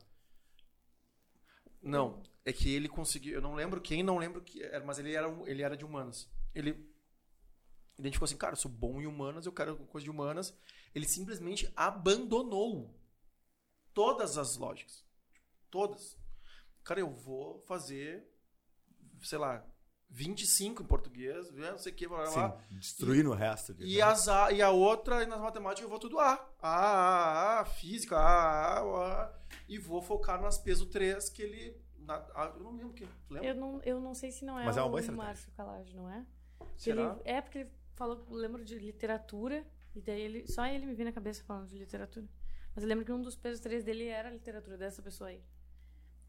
Não, 1.82 2.22
é 2.46 2.52
que 2.52 2.70
ele 2.74 2.90
conseguiu. 2.90 3.34
Eu 3.36 3.42
não 3.42 3.56
lembro 3.56 3.82
quem, 3.82 4.04
não 4.04 4.18
lembro 4.18 4.42
que 4.42 4.62
era, 4.64 4.84
mas 4.86 5.00
ele 5.00 5.14
era, 5.14 5.28
ele 5.46 5.62
era 5.62 5.78
de 5.78 5.86
humanas. 5.86 6.28
Ele 6.54 6.88
identificou 7.98 8.26
assim, 8.26 8.38
cara, 8.38 8.54
eu 8.54 8.58
sou 8.58 8.72
bom 8.72 9.02
em 9.02 9.08
humanas, 9.08 9.46
eu 9.46 9.52
quero 9.52 9.76
coisa 9.88 10.04
de 10.04 10.12
humanas. 10.12 10.56
Ele 10.94 11.08
simplesmente 11.08 11.72
abandonou 11.76 12.94
todas 13.94 14.38
as 14.38 14.58
lógicas. 14.58 15.04
Todas. 15.70 16.18
Cara, 16.84 17.00
eu 17.02 17.10
vou 17.12 17.62
fazer, 17.68 18.28
sei 19.22 19.38
lá, 19.38 19.66
25 20.10 20.82
em 20.84 20.86
português, 20.86 21.52
não 21.52 21.78
sei 21.78 21.92
o 21.92 21.96
que, 21.96 22.08
blá, 22.08 22.30
blá, 22.32 22.58
destruindo 22.72 23.30
o 23.32 23.34
resto. 23.34 23.74
de- 23.74 23.86
E, 23.86 24.02
as 24.02 24.28
A, 24.28 24.52
e 24.52 24.62
a 24.62 24.70
outra, 24.72 25.22
e 25.24 25.26
nas 25.26 25.40
matemáticas, 25.40 25.84
eu 25.84 25.90
vou 25.90 26.00
tudo 26.00 26.20
A. 26.20 26.34
A, 26.62 26.70
A, 26.70 27.60
A, 27.62 27.66
física, 27.66 28.16
A, 28.18 28.80
A, 28.80 29.24
A. 29.24 29.34
E 29.68 29.78
vou 29.78 30.02
focar 30.02 30.42
nas 30.42 30.58
peso 30.58 30.86
3 30.88 31.30
que 31.30 31.42
ele. 31.42 31.78
na- 32.00 32.16
a- 32.34 32.54
eu 32.56 32.64
não 32.64 32.72
lembro 32.76 32.94
que. 32.94 33.06
Tu 33.06 33.34
lembra? 33.34 33.50
Eu 33.50 33.56
não, 33.56 33.82
eu 33.84 34.00
não 34.00 34.14
sei 34.14 34.32
se 34.32 34.46
não 34.46 34.58
é, 34.58 34.66
Mas 34.66 34.78
é 34.78 34.82
uma 34.82 34.90
o. 34.98 35.12
Márcio 35.14 35.52
Calage, 35.52 35.94
não 35.96 36.10
é? 36.10 36.26
Que 36.78 36.84
Será? 36.84 37.02
Ele, 37.02 37.22
é 37.26 37.42
porque 37.42 37.58
ele 37.60 37.72
falou, 37.96 38.26
eu 38.30 38.36
lembro 38.36 38.64
de 38.64 38.80
literatura, 38.80 39.66
e 39.94 40.02
daí 40.02 40.22
ele, 40.22 40.48
só 40.48 40.66
ele 40.66 40.86
me 40.86 40.94
veio 40.94 41.10
na 41.10 41.14
cabeça 41.14 41.44
falando 41.44 41.68
de 41.68 41.78
literatura. 41.78 42.26
Mas 42.74 42.84
eu 42.84 42.88
lembro 42.88 43.04
que 43.04 43.12
um 43.12 43.22
dos 43.22 43.36
pesos 43.36 43.60
3 43.60 43.84
dele 43.84 44.06
era 44.08 44.30
a 44.30 44.32
literatura 44.32 44.78
dessa 44.78 45.02
pessoa 45.02 45.30
aí. 45.32 45.44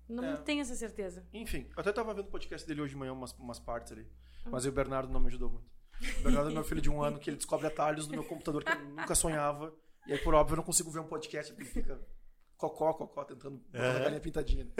Não 0.08 0.24
É. 0.24 0.36
tenho 0.38 0.60
essa 0.62 0.74
certeza. 0.74 1.26
Enfim, 1.32 1.66
eu 1.76 1.80
até 1.80 1.92
tava 1.92 2.14
vendo 2.14 2.26
o 2.26 2.30
podcast 2.30 2.66
dele 2.66 2.80
hoje 2.80 2.94
de 2.94 2.98
manhã, 2.98 3.12
umas, 3.12 3.32
umas 3.34 3.58
partes 3.58 3.92
ali. 3.92 4.06
Mas 4.46 4.64
o 4.64 4.72
Bernardo 4.72 5.12
não 5.12 5.20
me 5.20 5.26
ajudou 5.28 5.50
muito. 5.50 5.68
O 6.20 6.22
Bernardo 6.22 6.50
é 6.50 6.52
meu 6.54 6.64
filho 6.64 6.80
de 6.80 6.88
um 6.88 7.02
ano 7.02 7.18
que 7.18 7.28
ele 7.28 7.36
descobre 7.36 7.66
atalhos 7.66 8.06
no 8.06 8.12
meu 8.14 8.24
computador 8.24 8.64
que 8.64 8.72
eu 8.72 8.80
nunca 8.80 9.14
sonhava. 9.14 9.74
E 10.06 10.12
aí, 10.12 10.18
por 10.18 10.32
óbvio, 10.34 10.54
eu 10.54 10.56
não 10.58 10.64
consigo 10.64 10.90
ver 10.90 11.00
um 11.00 11.06
podcast 11.08 11.52
porque 11.52 11.68
fica 11.68 12.00
cocó, 12.56 12.92
cocó, 12.94 13.24
tentando 13.24 13.58
botar 13.58 13.96
a 13.96 13.98
galinha 13.98 14.20
pintadinha. 14.20 14.64
né? 14.64 14.72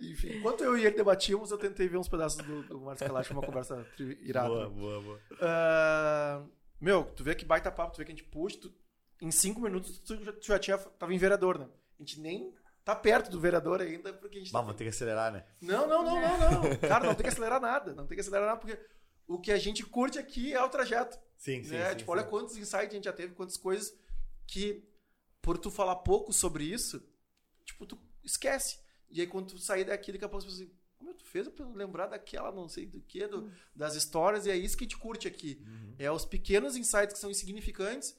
Enfim, 0.00 0.36
enquanto 0.38 0.62
eu 0.64 0.76
e 0.78 0.84
ele 0.86 0.96
debatíamos, 0.96 1.50
eu 1.50 1.58
tentei 1.58 1.88
ver 1.88 1.96
uns 1.98 2.08
pedaços 2.08 2.44
do, 2.44 2.62
do 2.62 2.80
Márcio 2.80 3.06
Kalash, 3.06 3.30
uma 3.30 3.42
conversa 3.42 3.86
irada. 4.20 4.48
Boa, 4.48 4.70
boa, 4.70 5.00
boa. 5.02 5.20
Ah, 5.40 6.44
meu, 6.80 7.04
tu 7.04 7.24
vê 7.24 7.34
que 7.34 7.44
baita 7.44 7.70
papo, 7.70 7.94
tu 7.94 7.98
vê 7.98 8.04
que 8.04 8.12
a 8.12 8.14
gente 8.14 8.24
puxa, 8.28 8.58
tu- 8.60 8.72
em 9.20 9.30
cinco 9.30 9.60
minutos 9.60 9.98
tu 9.98 10.22
já, 10.24 10.32
tu 10.32 10.46
já 10.46 10.58
tinha, 10.58 10.78
tava 10.78 11.12
em 11.12 11.18
vereador, 11.18 11.58
né? 11.58 11.68
A 11.98 12.02
gente 12.02 12.20
nem 12.20 12.54
tá 12.88 12.96
perto 12.96 13.30
do 13.30 13.38
vereador 13.38 13.82
ainda, 13.82 14.14
porque 14.14 14.38
a 14.38 14.40
gente 14.40 14.50
Bah, 14.50 14.60
tá... 14.60 14.64
vou 14.64 14.74
ter 14.74 14.84
que 14.84 14.88
acelerar, 14.88 15.30
né? 15.30 15.44
Não, 15.60 15.86
não, 15.86 16.02
não, 16.02 16.14
não, 16.18 16.50
não. 16.62 16.76
Cara, 16.88 17.06
não 17.06 17.14
tem 17.14 17.24
que 17.24 17.28
acelerar 17.28 17.60
nada, 17.60 17.92
não 17.92 18.06
tem 18.06 18.16
que 18.16 18.22
acelerar 18.22 18.46
nada, 18.46 18.58
porque 18.58 18.80
o 19.26 19.38
que 19.38 19.52
a 19.52 19.58
gente 19.58 19.84
curte 19.84 20.18
aqui 20.18 20.54
é 20.54 20.62
o 20.62 20.70
trajeto. 20.70 21.18
Sim, 21.36 21.62
sim. 21.62 21.74
né? 21.74 21.90
sim, 21.90 21.96
tipo, 21.96 22.10
sim. 22.10 22.18
olha 22.18 22.26
quantos 22.26 22.56
insights 22.56 22.88
a 22.88 22.94
gente 22.94 23.04
já 23.04 23.12
teve, 23.12 23.34
quantas 23.34 23.58
coisas 23.58 23.94
que, 24.46 24.88
por 25.42 25.58
tu 25.58 25.70
falar 25.70 25.96
pouco 25.96 26.32
sobre 26.32 26.64
isso, 26.64 27.06
tipo, 27.66 27.84
tu 27.84 27.98
esquece. 28.24 28.78
E 29.10 29.20
aí 29.20 29.26
quando 29.26 29.48
tu 29.48 29.58
sair 29.58 29.84
daqui, 29.84 30.10
daqui 30.10 30.24
a 30.24 30.28
pouco 30.28 30.46
assim, 30.46 30.70
como 30.96 31.12
tu 31.12 31.26
fez 31.26 31.46
pra 31.46 31.66
eu 31.66 31.72
lembrar 31.74 32.06
daquela, 32.06 32.50
não 32.50 32.70
sei 32.70 32.86
do 32.86 33.02
que, 33.02 33.26
do, 33.26 33.52
das 33.76 33.96
histórias, 33.96 34.46
e 34.46 34.50
é 34.50 34.56
isso 34.56 34.78
que 34.78 34.84
a 34.84 34.86
gente 34.86 34.96
curte 34.96 35.28
aqui. 35.28 35.62
Uhum. 35.62 35.94
É 35.98 36.10
os 36.10 36.24
pequenos 36.24 36.74
insights 36.74 37.12
que 37.12 37.18
são 37.18 37.30
insignificantes, 37.30 38.16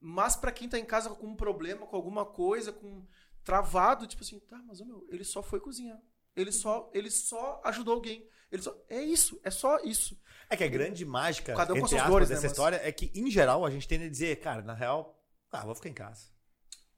mas 0.00 0.34
pra 0.34 0.50
quem 0.50 0.68
tá 0.68 0.76
em 0.76 0.84
casa 0.84 1.10
com 1.10 1.28
um 1.28 1.36
problema, 1.36 1.86
com 1.86 1.94
alguma 1.94 2.26
coisa, 2.26 2.72
com 2.72 3.06
travado, 3.48 4.06
tipo 4.06 4.22
assim, 4.22 4.38
tá, 4.40 4.62
mas 4.66 4.78
meu, 4.82 5.06
ele 5.08 5.24
só 5.24 5.42
foi 5.42 5.58
cozinhar. 5.58 5.98
Ele 6.36 6.52
só, 6.52 6.90
ele 6.92 7.10
só 7.10 7.62
ajudou 7.64 7.94
alguém. 7.94 8.28
Ele 8.52 8.60
só, 8.60 8.76
é 8.90 9.00
isso, 9.00 9.40
é 9.42 9.50
só 9.50 9.78
isso. 9.80 10.20
É 10.50 10.56
que 10.56 10.64
a 10.64 10.68
grande 10.68 11.02
mágica, 11.06 11.54
Cada 11.54 11.72
um 11.72 11.78
entre 11.78 11.96
aspas, 11.96 12.10
dores, 12.10 12.28
né, 12.28 12.34
dessa 12.34 12.46
mas- 12.46 12.52
história 12.52 12.80
é 12.84 12.92
que, 12.92 13.10
em 13.14 13.30
geral, 13.30 13.64
a 13.64 13.70
gente 13.70 13.88
tende 13.88 14.04
a 14.04 14.10
dizer, 14.10 14.38
cara, 14.40 14.60
na 14.60 14.74
real, 14.74 15.18
ah, 15.50 15.64
vou 15.64 15.74
ficar 15.74 15.88
em 15.88 15.94
casa. 15.94 16.26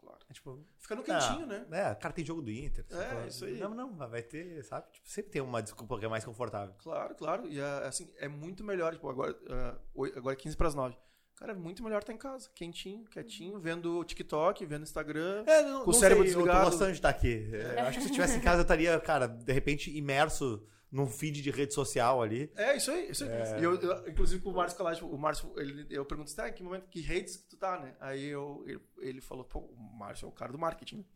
Claro. 0.01 0.19
É 0.29 0.33
tipo, 0.33 0.67
Fica 0.81 0.97
no 0.97 1.05
quentinho, 1.05 1.45
ah, 1.45 1.47
né? 1.47 1.67
É, 1.71 1.95
cara, 1.95 2.13
tem 2.13 2.25
jogo 2.25 2.43
do 2.43 2.51
Inter. 2.51 2.85
É, 2.91 3.29
isso 3.29 3.45
aí. 3.45 3.61
Não, 3.61 3.73
não, 3.73 3.97
vai 4.09 4.23
ter, 4.23 4.65
sabe? 4.65 4.91
Tipo, 4.91 5.09
sempre 5.09 5.31
tem 5.31 5.41
uma 5.41 5.63
desculpa 5.63 5.97
que 6.01 6.05
é 6.05 6.09
mais 6.09 6.25
confortável. 6.25 6.75
Claro, 6.79 7.15
claro. 7.15 7.47
E 7.49 7.61
é, 7.61 7.87
assim, 7.87 8.13
é 8.17 8.27
muito 8.27 8.65
melhor, 8.65 8.93
tipo, 8.93 9.09
agora, 9.09 9.39
ah, 9.49 9.79
agora 10.17 10.35
é 10.35 10.37
15 10.37 10.57
para 10.57 10.67
as 10.67 10.75
9. 10.75 10.97
Cara, 11.41 11.53
é 11.53 11.57
muito 11.57 11.83
melhor 11.83 12.01
estar 12.01 12.13
em 12.13 12.19
casa, 12.19 12.51
quentinho, 12.55 13.05
quietinho, 13.07 13.59
vendo 13.59 14.05
TikTok, 14.05 14.67
vendo 14.67 14.83
Instagram. 14.83 15.43
É, 15.47 15.63
não, 15.63 15.85
Com 15.85 15.91
o 15.91 15.93
não 15.95 15.99
cérebro 15.99 16.23
sei, 16.25 16.33
Eu 16.35 16.37
desligado. 16.37 16.65
tô 16.67 16.71
gostando 16.71 16.91
de 16.93 16.99
estar 16.99 17.09
aqui. 17.09 17.49
É, 17.55 17.81
Eu 17.81 17.87
acho 17.87 17.93
que 17.93 17.95
se 17.95 18.01
eu 18.01 18.05
estivesse 18.11 18.37
em 18.37 18.41
casa, 18.43 18.59
eu 18.59 18.63
estaria, 18.63 19.01
cara, 19.01 19.27
de 19.27 19.51
repente, 19.51 19.91
imerso 19.97 20.63
num 20.93 21.07
feed 21.07 21.41
de 21.41 21.51
rede 21.51 21.73
social 21.73 22.21
ali. 22.21 22.53
É, 22.55 22.77
isso 22.77 22.91
aí, 22.91 23.11
isso 23.11 23.25
aí. 23.25 23.61
E 23.61 23.65
eu, 23.65 23.75
eu, 23.81 24.09
inclusive 24.11 24.43
com 24.43 24.51
o 24.51 24.55
Márcio 24.55 24.77
Calage, 24.77 25.03
o 25.03 25.17
Márcio, 25.17 25.51
ele, 25.57 25.87
eu 25.89 26.05
perguntei, 26.05 26.35
tá, 26.35 26.47
em 26.47 26.53
que 26.53 26.63
momento, 26.63 26.89
que 26.89 27.01
redes 27.01 27.37
que 27.39 27.49
tu 27.49 27.57
tá, 27.57 27.79
né? 27.79 27.95
Aí 28.01 28.27
eu, 28.27 28.63
ele, 28.67 28.81
ele 28.99 29.21
falou, 29.23 29.45
pô, 29.45 29.61
o 29.61 29.77
Márcio 29.99 30.27
é 30.27 30.29
o 30.29 30.33
cara 30.33 30.53
do 30.53 30.59
marketing. 30.59 31.07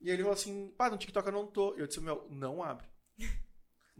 E 0.00 0.10
ele 0.10 0.22
falou 0.22 0.34
assim, 0.34 0.72
pá, 0.78 0.88
no 0.88 0.96
TikTok 0.96 1.26
eu 1.26 1.32
não 1.32 1.46
tô. 1.48 1.74
Eu 1.74 1.88
disse, 1.88 2.00
meu, 2.00 2.24
não 2.30 2.62
abre. 2.62 2.86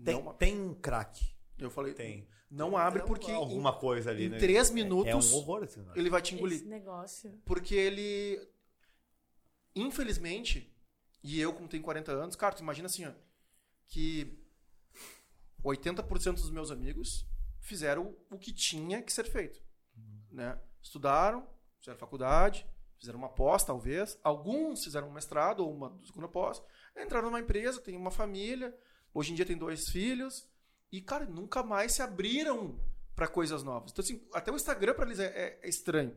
Tem, 0.05 0.15
Não 0.15 0.29
abre. 0.31 0.39
tem 0.39 0.61
um 0.61 0.75
crack. 0.75 1.21
Eu 1.59 1.71
falei, 1.71 1.93
Tem. 1.93 2.27
Não 2.51 2.77
abre 2.77 3.03
porque 3.05 3.31
Alguma 3.31 3.73
coisa 3.73 4.11
ali, 4.11 4.27
em 4.27 4.29
né? 4.31 4.39
três 4.39 4.71
minutos 4.71 5.07
É, 5.07 5.15
um 5.15 5.39
horror 5.39 5.63
esse 5.63 5.79
negócio. 5.79 6.01
ele 6.01 6.11
vai 6.11 6.21
te 6.21 6.35
engolir. 6.35 6.57
Esse 6.59 6.67
negócio. 6.67 7.41
Porque 7.45 7.75
ele. 7.75 8.41
Infelizmente, 9.75 10.75
e 11.23 11.41
eu, 11.41 11.53
como 11.53 11.69
tenho 11.69 11.83
40 11.83 12.11
anos, 12.13 12.37
cara, 12.37 12.55
tu 12.55 12.63
imagina 12.63 12.87
assim, 12.87 13.07
ó, 13.07 13.13
que 13.87 14.37
80% 15.63 16.35
dos 16.35 16.51
meus 16.51 16.71
amigos 16.71 17.27
fizeram 17.61 18.17
o 18.31 18.39
que 18.39 18.53
tinha 18.53 19.01
que 19.03 19.13
ser 19.13 19.25
feito. 19.25 19.63
Né? 20.31 20.59
Estudaram, 20.83 21.47
fizeram 21.79 21.99
faculdade, 21.99 22.67
fizeram 22.99 23.19
uma 23.19 23.29
pós, 23.29 23.63
talvez. 23.63 24.19
Alguns 24.25 24.83
fizeram 24.83 25.09
um 25.09 25.13
mestrado 25.13 25.61
ou 25.61 25.73
uma 25.73 25.97
segunda 26.05 26.27
pós. 26.29 26.61
Entraram 26.97 27.27
numa 27.27 27.41
empresa, 27.41 27.81
têm 27.81 27.97
uma 27.97 28.11
família. 28.11 28.77
Hoje 29.15 29.33
em 29.33 29.35
dia 29.35 29.47
tem 29.47 29.57
dois 29.57 29.89
filhos. 29.89 30.49
E, 30.93 31.01
cara, 31.01 31.25
nunca 31.25 31.63
mais 31.63 31.93
se 31.93 32.03
abriram 32.03 32.79
para 33.15 33.29
coisas 33.29 33.63
novas. 33.63 33.93
Então, 33.93 34.03
assim, 34.03 34.27
até 34.33 34.51
o 34.51 34.57
Instagram 34.57 34.95
para 34.95 35.05
eles 35.07 35.19
é, 35.21 35.27
é- 35.27 35.61
é 35.63 35.69
estranho. 35.69 36.17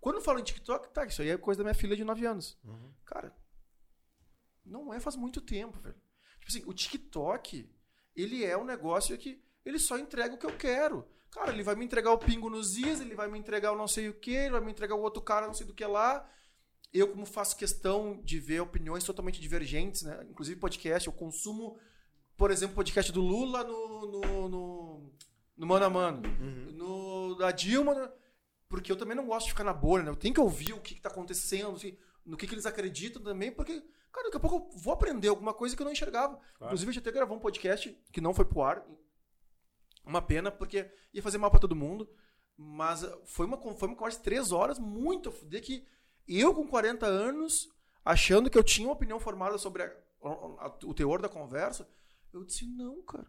Quando 0.00 0.16
eu 0.16 0.22
falo 0.22 0.40
em 0.40 0.42
TikTok, 0.42 0.92
tá, 0.92 1.04
isso 1.04 1.22
aí 1.22 1.28
é 1.28 1.36
coisa 1.36 1.58
da 1.58 1.64
minha 1.64 1.74
filha 1.74 1.94
de 1.94 2.02
9 2.02 2.26
anos. 2.26 2.58
Uhum. 2.64 2.92
Cara, 3.04 3.32
não 4.64 4.92
é 4.92 5.00
faz 5.00 5.16
muito 5.16 5.40
tempo, 5.40 5.78
velho. 5.80 5.94
Tipo 6.40 6.48
assim, 6.48 6.62
o 6.66 6.72
TikTok, 6.72 7.70
ele 8.16 8.44
é 8.44 8.56
um 8.56 8.64
negócio 8.64 9.16
que 9.16 9.40
ele 9.64 9.78
só 9.78 9.96
entrega 9.98 10.34
o 10.34 10.38
que 10.38 10.46
eu 10.46 10.56
quero. 10.56 11.06
Cara, 11.30 11.52
ele 11.52 11.62
vai 11.62 11.74
me 11.76 11.84
entregar 11.84 12.10
o 12.12 12.18
pingo 12.18 12.50
nos 12.50 12.76
is, 12.76 13.00
ele 13.00 13.14
vai 13.14 13.28
me 13.28 13.38
entregar 13.38 13.72
o 13.72 13.76
não 13.76 13.86
sei 13.88 14.08
o 14.08 14.14
que, 14.14 14.32
ele 14.32 14.50
vai 14.52 14.60
me 14.60 14.70
entregar 14.72 14.94
o 14.96 15.00
outro 15.00 15.22
cara 15.22 15.46
não 15.46 15.54
sei 15.54 15.66
do 15.66 15.74
que 15.74 15.84
lá. 15.84 16.28
Eu, 16.92 17.08
como 17.08 17.24
faço 17.24 17.56
questão 17.56 18.20
de 18.22 18.38
ver 18.38 18.60
opiniões 18.60 19.04
totalmente 19.04 19.40
divergentes, 19.40 20.02
né? 20.02 20.26
Inclusive 20.28 20.60
podcast, 20.60 21.06
eu 21.06 21.12
consumo, 21.12 21.78
por 22.36 22.50
exemplo, 22.50 22.74
podcast 22.74 23.10
do 23.12 23.20
Lula 23.20 23.62
no, 23.64 24.06
no, 24.06 24.48
no, 24.48 25.12
no 25.56 25.66
Mano 25.66 25.84
a 25.84 25.90
Mano, 25.90 26.22
no 26.72 27.34
da 27.36 27.50
Dilma, 27.50 27.94
né? 27.94 28.10
porque 28.68 28.90
eu 28.90 28.96
também 28.96 29.16
não 29.16 29.26
gosto 29.26 29.46
de 29.46 29.52
ficar 29.52 29.64
na 29.64 29.72
bolha, 29.74 30.02
né? 30.02 30.10
Eu 30.10 30.16
tenho 30.16 30.32
que 30.34 30.40
ouvir 30.40 30.72
o 30.72 30.80
que 30.80 30.94
está 30.94 31.08
acontecendo, 31.10 31.76
assim, 31.76 31.96
no 32.24 32.36
que, 32.38 32.46
que 32.46 32.54
eles 32.54 32.64
acreditam 32.64 33.22
também, 33.22 33.52
porque, 33.52 33.82
cara, 34.10 34.24
daqui 34.28 34.36
a 34.38 34.40
pouco 34.40 34.56
eu 34.74 34.78
vou 34.78 34.94
aprender 34.94 35.28
alguma 35.28 35.52
coisa 35.52 35.76
que 35.76 35.82
eu 35.82 35.84
não 35.84 35.92
enxergava. 35.92 36.40
Inclusive, 36.66 36.90
a 36.90 36.92
gente 36.94 37.02
até 37.02 37.12
gravou 37.12 37.36
um 37.36 37.40
podcast 37.40 37.94
que 38.10 38.20
não 38.20 38.32
foi 38.32 38.46
pro 38.46 38.62
ar. 38.62 38.82
Uma 40.04 40.22
pena, 40.22 40.50
porque 40.50 40.90
ia 41.12 41.22
fazer 41.22 41.38
mal 41.38 41.50
pra 41.50 41.60
todo 41.60 41.76
mundo. 41.76 42.08
Mas 42.56 43.02
eh, 43.04 43.18
foi 43.24 43.46
uma, 43.46 43.56
foi 43.76 43.88
uma 43.88 43.96
conversa 43.96 44.18
de 44.18 44.24
três 44.24 44.52
horas 44.52 44.78
muito 44.78 45.28
a 45.28 45.32
fuder 45.32 45.62
que 45.62 45.86
eu, 46.26 46.54
com 46.54 46.66
40 46.66 47.04
anos, 47.06 47.68
achando 48.04 48.48
que 48.50 48.56
eu 48.58 48.64
tinha 48.64 48.88
uma 48.88 48.94
opinião 48.94 49.20
formada 49.20 49.58
sobre 49.58 49.82
a- 49.82 49.92
a- 50.22 50.78
o 50.84 50.94
teor 50.94 51.20
da 51.20 51.28
conversa, 51.28 51.88
eu 52.32 52.44
disse, 52.44 52.66
não, 52.66 53.02
cara. 53.02 53.26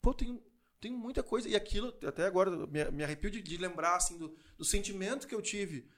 Pô, 0.00 0.14
tem, 0.14 0.42
tem 0.80 0.92
muita 0.92 1.22
coisa. 1.22 1.48
E 1.48 1.56
aquilo, 1.56 1.88
até 2.06 2.26
agora, 2.26 2.50
me, 2.66 2.84
me 2.90 3.04
arrepio 3.04 3.30
de, 3.30 3.42
de 3.42 3.56
lembrar, 3.56 3.96
assim, 3.96 4.16
do, 4.18 4.36
do 4.56 4.64
sentimento 4.64 5.26
que 5.26 5.34
eu 5.34 5.42
tive 5.42 5.88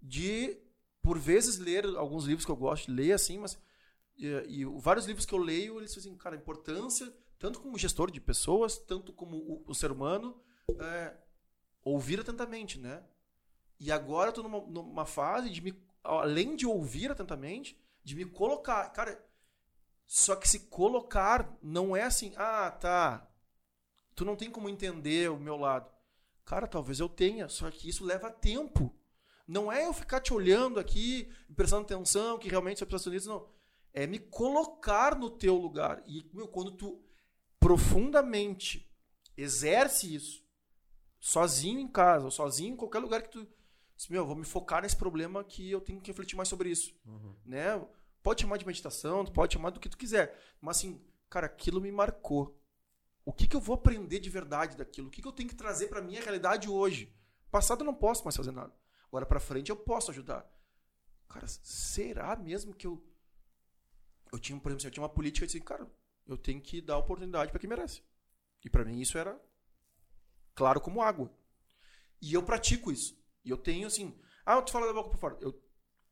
de, 0.00 0.58
por 1.02 1.18
vezes, 1.18 1.58
ler 1.58 1.84
alguns 1.96 2.24
livros 2.24 2.44
que 2.44 2.50
eu 2.50 2.56
gosto 2.56 2.86
de 2.86 2.92
ler, 2.92 3.12
assim, 3.12 3.38
mas... 3.38 3.58
E, 4.16 4.26
e 4.48 4.64
vários 4.64 5.06
livros 5.06 5.24
que 5.24 5.32
eu 5.32 5.38
leio, 5.38 5.78
eles 5.78 5.94
dizem, 5.94 6.16
cara, 6.16 6.34
a 6.34 6.38
importância, 6.38 7.12
tanto 7.38 7.60
como 7.60 7.78
gestor 7.78 8.10
de 8.10 8.20
pessoas, 8.20 8.76
tanto 8.76 9.12
como 9.12 9.36
o, 9.36 9.64
o 9.68 9.74
ser 9.74 9.92
humano, 9.92 10.40
é, 10.80 11.16
ouvir 11.84 12.20
atentamente, 12.20 12.78
né? 12.78 13.04
E 13.80 13.92
agora 13.92 14.30
eu 14.30 14.32
tô 14.32 14.42
numa, 14.42 14.60
numa 14.66 15.06
fase 15.06 15.48
de 15.50 15.60
me, 15.60 15.80
além 16.02 16.56
de 16.56 16.66
ouvir 16.66 17.10
atentamente, 17.10 17.78
de 18.02 18.16
me 18.16 18.24
colocar. 18.24 18.88
Cara, 18.90 19.24
só 20.08 20.34
que 20.34 20.48
se 20.48 20.60
colocar 20.70 21.54
não 21.62 21.94
é 21.94 22.04
assim, 22.04 22.32
ah, 22.38 22.70
tá. 22.70 23.28
Tu 24.14 24.24
não 24.24 24.36
tem 24.36 24.50
como 24.50 24.70
entender 24.70 25.30
o 25.30 25.38
meu 25.38 25.54
lado. 25.54 25.92
Cara, 26.46 26.66
talvez 26.66 26.98
eu 26.98 27.10
tenha, 27.10 27.46
só 27.46 27.70
que 27.70 27.90
isso 27.90 28.06
leva 28.06 28.30
tempo. 28.30 28.90
Não 29.46 29.70
é 29.70 29.84
eu 29.84 29.92
ficar 29.92 30.20
te 30.20 30.32
olhando 30.32 30.80
aqui, 30.80 31.30
prestando 31.54 31.82
atenção, 31.82 32.38
que 32.38 32.48
realmente 32.48 32.84
precisa 32.86 33.10
nisso, 33.10 33.28
não. 33.28 33.46
É 33.92 34.06
me 34.06 34.18
colocar 34.18 35.14
no 35.14 35.28
teu 35.28 35.54
lugar. 35.54 36.02
E, 36.06 36.26
meu, 36.32 36.48
quando 36.48 36.72
tu 36.72 37.04
profundamente 37.60 38.90
exerce 39.36 40.14
isso, 40.14 40.42
sozinho 41.20 41.80
em 41.80 41.88
casa, 41.88 42.24
ou 42.24 42.30
sozinho 42.30 42.72
em 42.72 42.76
qualquer 42.76 43.00
lugar 43.00 43.22
que 43.22 43.28
tu. 43.30 43.46
diz, 43.94 44.08
Meu, 44.08 44.26
vou 44.26 44.36
me 44.36 44.44
focar 44.46 44.80
nesse 44.80 44.96
problema 44.96 45.44
que 45.44 45.70
eu 45.70 45.82
tenho 45.82 46.00
que 46.00 46.10
refletir 46.10 46.34
mais 46.34 46.48
sobre 46.48 46.70
isso. 46.70 46.94
Né? 47.44 47.78
Pode 48.28 48.42
chamar 48.42 48.58
de 48.58 48.66
meditação, 48.66 49.24
tu 49.24 49.32
pode 49.32 49.54
chamar 49.54 49.70
do 49.70 49.80
que 49.80 49.88
tu 49.88 49.96
quiser. 49.96 50.38
Mas 50.60 50.76
assim, 50.76 51.02
cara, 51.30 51.46
aquilo 51.46 51.80
me 51.80 51.90
marcou. 51.90 52.60
O 53.24 53.32
que, 53.32 53.48
que 53.48 53.56
eu 53.56 53.60
vou 53.60 53.74
aprender 53.74 54.20
de 54.20 54.28
verdade 54.28 54.76
daquilo? 54.76 55.08
O 55.08 55.10
que, 55.10 55.22
que 55.22 55.26
eu 55.26 55.32
tenho 55.32 55.48
que 55.48 55.54
trazer 55.54 55.88
pra 55.88 56.02
minha 56.02 56.20
realidade 56.20 56.68
hoje? 56.68 57.10
Passado 57.50 57.80
eu 57.80 57.86
não 57.86 57.94
posso 57.94 58.24
mais 58.24 58.36
fazer 58.36 58.50
nada. 58.50 58.70
Agora 59.06 59.24
pra 59.24 59.40
frente 59.40 59.70
eu 59.70 59.76
posso 59.76 60.10
ajudar. 60.10 60.46
Cara, 61.26 61.46
será 61.48 62.36
mesmo 62.36 62.74
que 62.74 62.86
eu. 62.86 63.02
Eu 64.30 64.38
tinha, 64.38 64.60
por 64.60 64.68
exemplo, 64.72 64.86
eu 64.88 64.90
tinha 64.90 65.02
uma 65.02 65.08
política 65.08 65.46
de 65.46 65.56
assim, 65.56 65.64
cara, 65.64 65.90
eu 66.26 66.36
tenho 66.36 66.60
que 66.60 66.82
dar 66.82 66.98
oportunidade 66.98 67.50
pra 67.50 67.58
quem 67.58 67.70
merece. 67.70 68.02
E 68.62 68.68
pra 68.68 68.84
mim 68.84 69.00
isso 69.00 69.16
era 69.16 69.40
claro 70.54 70.82
como 70.82 71.00
água. 71.00 71.32
E 72.20 72.34
eu 72.34 72.42
pratico 72.42 72.92
isso. 72.92 73.18
E 73.42 73.48
eu 73.48 73.56
tenho 73.56 73.86
assim, 73.86 74.14
ah, 74.44 74.60
tu 74.60 74.70
fala 74.70 74.86
da 74.86 74.92
boca 74.92 75.08
pra 75.08 75.18
fora. 75.18 75.38
Eu, 75.40 75.58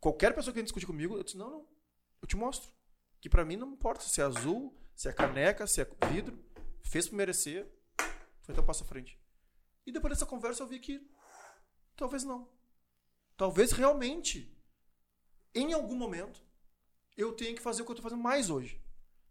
qualquer 0.00 0.34
pessoa 0.34 0.54
que 0.54 0.56
vem 0.56 0.64
discutir 0.64 0.86
comigo, 0.86 1.14
eu 1.14 1.22
disse, 1.22 1.36
não, 1.36 1.50
não, 1.50 1.75
eu 2.26 2.28
te 2.28 2.36
mostro. 2.36 2.70
Que 3.20 3.30
pra 3.30 3.44
mim 3.44 3.56
não 3.56 3.72
importa 3.72 4.02
se 4.02 4.20
é 4.20 4.24
azul, 4.24 4.76
se 4.94 5.08
é 5.08 5.12
caneca, 5.12 5.66
se 5.66 5.80
é 5.80 5.88
vidro, 6.12 6.38
fez 6.82 7.08
por 7.08 7.16
merecer, 7.16 7.66
foi 8.42 8.52
até 8.52 8.60
um 8.60 8.66
passo 8.66 8.84
à 8.84 8.86
frente. 8.86 9.18
E 9.86 9.92
depois 9.92 10.12
dessa 10.12 10.26
conversa 10.26 10.62
eu 10.62 10.66
vi 10.66 10.78
que 10.78 11.08
talvez 11.96 12.24
não. 12.24 12.48
Talvez 13.36 13.72
realmente, 13.72 14.56
em 15.54 15.72
algum 15.72 15.94
momento, 15.94 16.42
eu 17.16 17.32
tenha 17.32 17.54
que 17.54 17.62
fazer 17.62 17.82
o 17.82 17.84
que 17.84 17.92
eu 17.92 17.96
tô 17.96 18.02
fazendo 18.02 18.22
mais 18.22 18.50
hoje. 18.50 18.82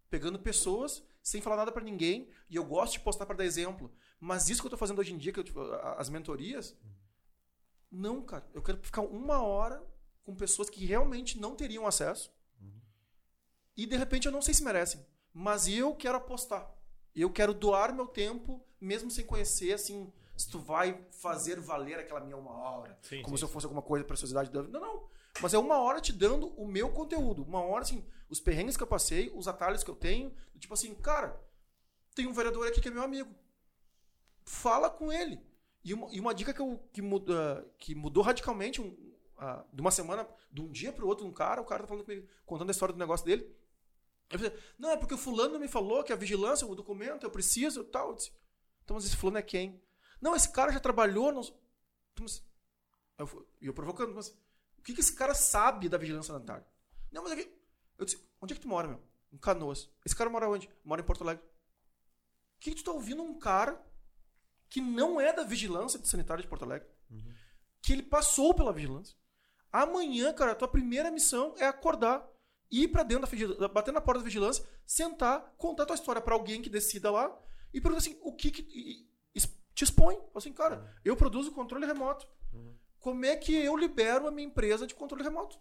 Pegando 0.09 0.39
pessoas 0.39 1.03
sem 1.21 1.41
falar 1.41 1.57
nada 1.57 1.71
pra 1.71 1.83
ninguém, 1.83 2.29
e 2.47 2.55
eu 2.55 2.63
gosto 2.63 2.93
de 2.93 2.99
postar 2.99 3.25
pra 3.25 3.35
dar 3.35 3.45
exemplo. 3.45 3.91
Mas 4.19 4.47
isso 4.47 4.61
que 4.61 4.67
eu 4.67 4.71
tô 4.71 4.77
fazendo 4.77 4.99
hoje 4.99 5.11
em 5.11 5.17
dia, 5.17 5.33
que 5.33 5.39
eu, 5.39 5.73
as 5.97 6.07
mentorias, 6.07 6.77
não, 7.91 8.21
cara. 8.21 8.47
Eu 8.53 8.61
quero 8.61 8.77
ficar 8.83 9.01
uma 9.01 9.41
hora 9.41 9.83
com 10.23 10.35
pessoas 10.35 10.69
que 10.69 10.85
realmente 10.85 11.39
não 11.39 11.55
teriam 11.55 11.87
acesso. 11.87 12.34
E 13.75 13.85
de 13.85 13.95
repente 13.95 14.25
eu 14.25 14.31
não 14.31 14.41
sei 14.41 14.53
se 14.53 14.63
merecem. 14.63 15.05
Mas 15.33 15.67
eu 15.67 15.95
quero 15.95 16.17
apostar. 16.17 16.69
Eu 17.15 17.29
quero 17.31 17.53
doar 17.53 17.93
meu 17.93 18.07
tempo, 18.07 18.65
mesmo 18.79 19.09
sem 19.09 19.25
conhecer, 19.25 19.73
assim, 19.73 20.11
se 20.35 20.49
tu 20.49 20.59
vai 20.59 21.05
fazer 21.11 21.59
valer 21.59 21.99
aquela 21.99 22.19
minha 22.19 22.37
uma 22.37 22.51
hora. 22.51 22.97
Sim, 23.01 23.21
como 23.21 23.37
sim, 23.37 23.41
se 23.41 23.45
eu 23.45 23.49
fosse 23.49 23.65
alguma 23.65 23.81
coisa 23.81 24.05
pra 24.05 24.15
sociedade. 24.15 24.49
dando. 24.49 24.69
Não, 24.69 24.81
não. 24.81 25.09
Mas 25.41 25.53
é 25.53 25.57
uma 25.57 25.77
hora 25.79 25.99
te 25.99 26.13
dando 26.13 26.47
o 26.49 26.67
meu 26.67 26.91
conteúdo. 26.91 27.43
Uma 27.43 27.61
hora, 27.61 27.83
assim, 27.83 28.05
os 28.29 28.39
perrengues 28.39 28.77
que 28.77 28.83
eu 28.83 28.87
passei, 28.87 29.31
os 29.35 29.47
atalhos 29.47 29.83
que 29.83 29.89
eu 29.89 29.95
tenho. 29.95 30.33
Tipo 30.59 30.73
assim, 30.73 30.93
cara, 30.95 31.39
tem 32.13 32.27
um 32.27 32.33
vereador 32.33 32.67
aqui 32.67 32.81
que 32.81 32.87
é 32.87 32.91
meu 32.91 33.03
amigo. 33.03 33.33
Fala 34.43 34.89
com 34.89 35.11
ele. 35.11 35.41
E 35.83 35.93
uma, 35.93 36.07
e 36.11 36.19
uma 36.19 36.33
dica 36.33 36.53
que, 36.53 36.61
eu, 36.61 36.79
que, 36.91 37.01
muda, 37.01 37.65
que 37.77 37.93
mudou 37.93 38.23
radicalmente 38.23 38.81
um, 38.81 38.95
ah, 39.37 39.63
de 39.71 39.81
uma 39.81 39.91
semana, 39.91 40.27
de 40.51 40.61
um 40.61 40.71
dia 40.71 40.91
pro 40.91 41.07
outro, 41.07 41.25
um 41.25 41.31
cara, 41.31 41.61
o 41.61 41.65
cara 41.65 41.83
tá 41.83 41.87
falando 41.87 42.05
comigo, 42.05 42.27
contando 42.45 42.69
a 42.69 42.71
história 42.71 42.93
do 42.93 42.99
negócio 42.99 43.25
dele. 43.25 43.55
Eu 44.29 44.39
falei, 44.39 44.57
não, 44.77 44.91
é 44.91 44.97
porque 44.97 45.13
o 45.13 45.17
fulano 45.17 45.59
me 45.59 45.67
falou 45.67 46.03
que 46.03 46.11
a 46.11 46.15
vigilância, 46.15 46.67
o 46.67 46.75
documento, 46.75 47.23
eu 47.23 47.31
preciso 47.31 47.81
e 47.81 47.85
tal. 47.85 48.09
Eu 48.09 48.15
disse, 48.15 48.31
então, 48.83 48.95
mas 48.95 49.05
esse 49.05 49.15
fulano 49.15 49.37
é 49.37 49.41
quem? 49.41 49.81
Não, 50.21 50.35
esse 50.35 50.49
cara 50.49 50.71
já 50.71 50.79
trabalhou. 50.79 51.31
Não... 51.31 51.41
Mas, 52.19 52.43
eu, 53.17 53.47
e 53.61 53.67
eu 53.67 53.73
provocando, 53.73 54.13
mas 54.13 54.29
o 54.77 54.81
que, 54.81 54.93
que 54.93 55.01
esse 55.01 55.13
cara 55.13 55.33
sabe 55.33 55.89
da 55.89 55.97
vigilância 55.97 56.33
sanitária? 56.33 56.65
Não, 57.11 57.23
mas 57.23 57.31
é 57.33 57.35
que. 57.37 57.55
Eu 57.97 58.05
disse, 58.05 58.19
onde 58.41 58.53
é 58.53 58.55
que 58.55 58.61
tu 58.61 58.67
mora, 58.67 58.87
meu? 58.87 59.01
Em 59.31 59.37
Canoas. 59.37 59.89
Esse 60.05 60.15
cara 60.15 60.29
mora 60.29 60.49
onde? 60.49 60.69
Mora 60.83 61.01
em 61.01 61.05
Porto 61.05 61.23
Alegre. 61.23 61.43
O 61.43 62.59
que, 62.59 62.71
que 62.71 62.77
tu 62.77 62.83
tá 62.83 62.91
ouvindo 62.91 63.21
um 63.21 63.37
cara 63.37 63.81
que 64.69 64.81
não 64.81 65.19
é 65.21 65.31
da 65.31 65.43
vigilância 65.43 66.03
sanitária 66.03 66.41
de 66.41 66.47
Porto 66.47 66.63
Alegre? 66.63 66.87
Que 67.81 67.93
ele 67.93 68.03
passou 68.03 68.53
pela 68.53 68.73
vigilância. 68.73 69.15
Amanhã, 69.71 70.33
cara, 70.33 70.53
a 70.53 70.55
tua 70.55 70.67
primeira 70.67 71.11
missão 71.11 71.53
é 71.57 71.65
acordar, 71.65 72.25
ir 72.71 72.87
pra 72.89 73.03
dentro 73.03 73.23
da 73.25 73.29
vigilância, 73.29 73.67
bater 73.67 73.91
na 73.93 74.01
porta 74.01 74.19
da 74.19 74.25
vigilância, 74.25 74.65
sentar, 74.85 75.53
contar 75.57 75.85
tua 75.85 75.95
história 75.95 76.21
pra 76.21 76.33
alguém 76.33 76.61
que 76.61 76.69
decida 76.69 77.09
lá 77.11 77.27
e 77.73 77.79
perguntar 77.81 77.99
assim, 77.99 78.17
o 78.21 78.33
que 78.33 78.51
que... 78.51 79.07
te 79.73 79.83
expõe. 79.83 80.15
Fala 80.15 80.31
Assim, 80.35 80.53
cara, 80.53 80.95
eu 81.03 81.15
produzo 81.15 81.51
controle 81.51 81.85
remoto. 81.85 82.27
Como 82.99 83.23
é 83.25 83.35
que 83.35 83.53
eu 83.55 83.75
libero 83.77 84.27
a 84.27 84.31
minha 84.31 84.47
empresa 84.47 84.87
de 84.87 84.95
controle 84.95 85.23
remoto? 85.23 85.59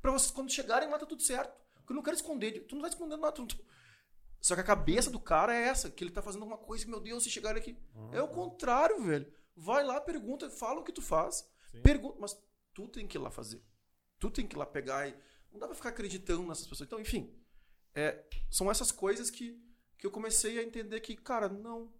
Pra 0.00 0.12
vocês, 0.12 0.30
quando 0.30 0.50
chegarem 0.52 0.88
lá, 0.88 0.98
tá 0.98 1.06
tudo 1.06 1.22
certo. 1.22 1.52
Porque 1.74 1.92
eu 1.92 1.96
não 1.96 2.02
quero 2.02 2.16
esconder. 2.16 2.66
Tu 2.66 2.74
não 2.74 2.82
tá 2.82 2.88
escondendo 2.88 3.20
nada. 3.20 3.32
tu 3.32 3.46
tu- 3.46 3.58
Só 4.40 4.54
que 4.54 4.60
a 4.60 4.64
cabeça 4.64 5.10
do 5.10 5.20
cara 5.20 5.54
é 5.54 5.64
essa, 5.68 5.90
que 5.90 6.02
ele 6.04 6.10
tá 6.12 6.22
fazendo 6.22 6.42
alguma 6.42 6.56
coisa, 6.58 6.84
que, 6.84 6.90
meu 6.90 7.00
Deus, 7.00 7.24
se 7.24 7.30
chegarem 7.30 7.60
aqui. 7.60 7.76
É 8.12 8.22
o 8.22 8.28
contrário, 8.28 9.02
velho. 9.02 9.30
Vai 9.56 9.84
lá, 9.84 10.00
pergunta, 10.00 10.48
fala 10.48 10.80
o 10.80 10.84
que 10.84 10.92
tu 10.92 11.02
faz. 11.02 11.46
Pergunta, 11.82 12.16
mas 12.20 12.38
tu 12.72 12.88
tem 12.88 13.06
que 13.06 13.18
ir 13.18 13.20
lá 13.20 13.30
fazer. 13.30 13.62
Tu 14.18 14.30
tem 14.30 14.46
que 14.46 14.54
ir 14.56 14.58
lá 14.58 14.64
pegar 14.66 15.08
e. 15.08 15.14
Não 15.52 15.58
dá 15.58 15.66
pra 15.66 15.74
ficar 15.74 15.88
acreditando 15.90 16.46
nessas 16.46 16.66
pessoas. 16.66 16.86
Então, 16.86 17.00
enfim. 17.00 17.34
é, 17.94 18.24
são 18.50 18.70
essas 18.70 18.90
coisas 18.92 19.30
que, 19.30 19.60
que 19.98 20.06
eu 20.06 20.10
comecei 20.10 20.58
a 20.58 20.62
entender 20.62 21.00
que, 21.00 21.16
cara, 21.16 21.48
não. 21.48 21.92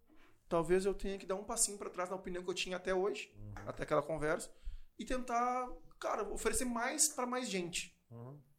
Talvez 0.48 0.84
eu 0.84 0.92
tenha 0.94 1.16
que 1.16 1.26
dar 1.26 1.36
um 1.36 1.44
passinho 1.44 1.78
pra 1.78 1.88
trás 1.88 2.10
na 2.10 2.16
opinião 2.16 2.42
que 2.42 2.50
eu 2.50 2.54
tinha 2.54 2.76
até 2.76 2.92
hoje, 2.92 3.32
até 3.66 3.84
aquela 3.84 4.02
conversa, 4.02 4.52
e 4.98 5.04
tentar, 5.04 5.68
cara, 6.00 6.28
oferecer 6.28 6.64
mais 6.64 7.08
pra 7.08 7.24
mais 7.24 7.48
gente. 7.48 7.96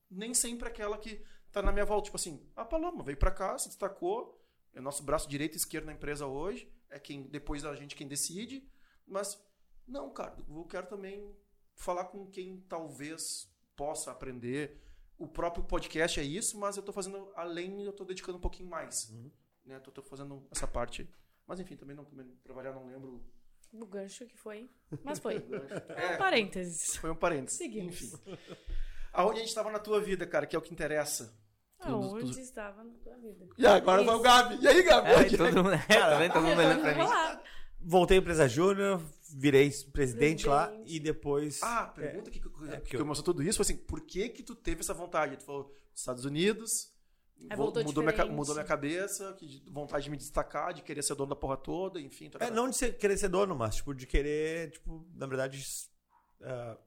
Nem 0.10 0.34
sempre 0.34 0.70
aquela 0.70 0.98
que 0.98 1.22
tá 1.52 1.62
na 1.62 1.72
minha 1.72 1.84
volta. 1.84 2.06
Tipo 2.06 2.16
assim, 2.16 2.50
a 2.56 2.64
Paloma 2.64 3.04
veio 3.04 3.18
pra 3.18 3.30
cá, 3.30 3.58
se 3.58 3.68
destacou, 3.68 4.42
é 4.74 4.80
nosso 4.80 5.04
braço 5.04 5.28
direito 5.28 5.56
e 5.56 5.58
esquerdo 5.58 5.86
na 5.86 5.92
empresa 5.94 6.26
hoje, 6.26 6.74
é 6.90 6.98
quem 6.98 7.24
depois 7.24 7.62
da 7.62 7.76
gente 7.76 7.94
quem 7.94 8.08
decide, 8.08 8.66
mas 9.06 9.38
não, 9.86 10.14
cara, 10.14 10.38
eu 10.48 10.64
quero 10.64 10.88
também 10.88 11.36
falar 11.76 12.06
com 12.06 12.26
quem 12.26 12.62
talvez 12.70 13.51
possa 13.76 14.12
aprender. 14.12 14.80
O 15.18 15.28
próprio 15.28 15.64
podcast 15.64 16.20
é 16.20 16.24
isso, 16.24 16.58
mas 16.60 16.78
eu 16.78 16.84
tô 16.84 16.92
fazendo 16.92 17.32
além, 17.36 17.84
eu 17.84 17.94
tô 17.94 18.04
dedicando 18.04 18.38
um 18.38 18.42
pouquinho 18.42 18.70
mais. 18.70 19.14
Né? 19.66 19.80
Tô, 19.80 19.92
tô 19.92 20.02
fazendo 20.02 20.48
essa 20.52 20.66
parte. 20.68 21.08
Mas 21.46 21.60
enfim, 21.60 21.76
também 21.76 21.96
não, 21.96 22.04
também, 22.06 22.26
pra 22.44 22.54
variar, 22.54 22.74
não 22.74 22.88
lembro. 22.88 23.24
O 23.74 23.86
gancho 23.86 24.26
que 24.26 24.36
foi. 24.38 24.70
Mas 25.04 25.20
foi. 25.20 25.36
É, 25.90 26.18
Parênteses. 26.18 26.96
foi 26.98 27.12
um 27.12 27.16
parênteses. 27.16 27.58
Seguimos. 27.58 28.02
Enfim. 28.02 28.38
Aonde 29.14 29.38
a 29.38 29.40
gente 29.40 29.50
estava 29.50 29.70
na 29.72 29.80
tua 29.80 30.00
vida, 30.02 30.26
cara, 30.26 30.46
que 30.48 30.56
é 30.56 30.60
o 30.60 30.62
que 30.62 30.74
interessa. 30.74 31.38
Ah, 31.80 31.88
Todos- 31.88 32.14
onde 32.14 32.22
todos- 32.26 32.38
estava 32.38 32.84
na 32.84 32.94
tua 33.00 33.16
vida? 33.18 33.48
E 33.58 33.66
agora 33.66 34.04
vai 34.04 34.16
o 34.16 34.20
Gabi. 34.20 34.58
E 34.62 34.68
aí, 34.68 34.84
Gabi? 34.84 35.10
É, 35.10 35.38
todo 35.38 35.64
mundo, 35.64 35.74
é, 35.74 35.78
tá 35.88 36.18
vendo? 36.18 36.34
Todo 36.34 36.44
mundo 36.46 36.60
olhando 36.60 36.82
pra 36.82 36.94
mim. 36.96 37.42
Voltei 37.84 38.18
à 38.18 38.22
empresa 38.22 38.48
júnior, 38.48 39.02
virei 39.34 39.70
presidente, 39.92 40.48
lá 40.48 40.68
Presidente. 40.68 40.96
e 40.96 41.00
depois. 41.00 41.62
Ah, 41.64 41.82
a 41.84 41.88
pergunta 41.88 42.30
que, 42.30 42.40
que, 42.40 42.48
é, 42.70 42.78
que, 42.80 42.90
que 42.92 42.96
eu- 42.96 43.00
começou 43.02 43.24
tudo 43.24 43.42
isso 43.42 43.58
foi 43.58 43.64
assim, 43.64 43.78
por 43.78 44.02
que 44.02 44.30
que 44.30 44.44
tu 44.44 44.54
teve 44.56 44.82
essa 44.82 44.94
vontade? 44.94 45.38
Tu 45.38 45.44
falou, 45.44 45.74
Estados 45.94 46.24
Unidos, 46.26 46.92
Aí 47.50 47.58
vo- 47.58 47.64
voltou 47.64 47.84
mudou, 47.84 48.04
minha, 48.04 48.26
mudou 48.26 48.54
minha 48.54 48.66
cabeça, 48.66 49.34
que 49.34 49.48
de- 49.48 49.70
vontade 49.70 50.04
de 50.04 50.10
me 50.12 50.18
destacar, 50.18 50.74
de 50.74 50.84
querer 50.84 51.02
ser 51.02 51.16
dono 51.16 51.30
da 51.32 51.36
porra 51.36 51.58
toda, 51.58 52.00
enfim. 52.00 52.30
É, 52.40 52.52
não 52.52 52.70
de 52.70 52.78
ser- 52.78 52.98
querer 52.98 53.18
ser 53.18 53.30
dono, 53.30 53.56
mas 53.56 53.76
tipo, 53.78 53.96
de 53.96 54.06
querer, 54.06 54.72
tipo, 54.72 55.08
na 55.16 55.26
verdade. 55.26 55.66
ah, 56.44 56.78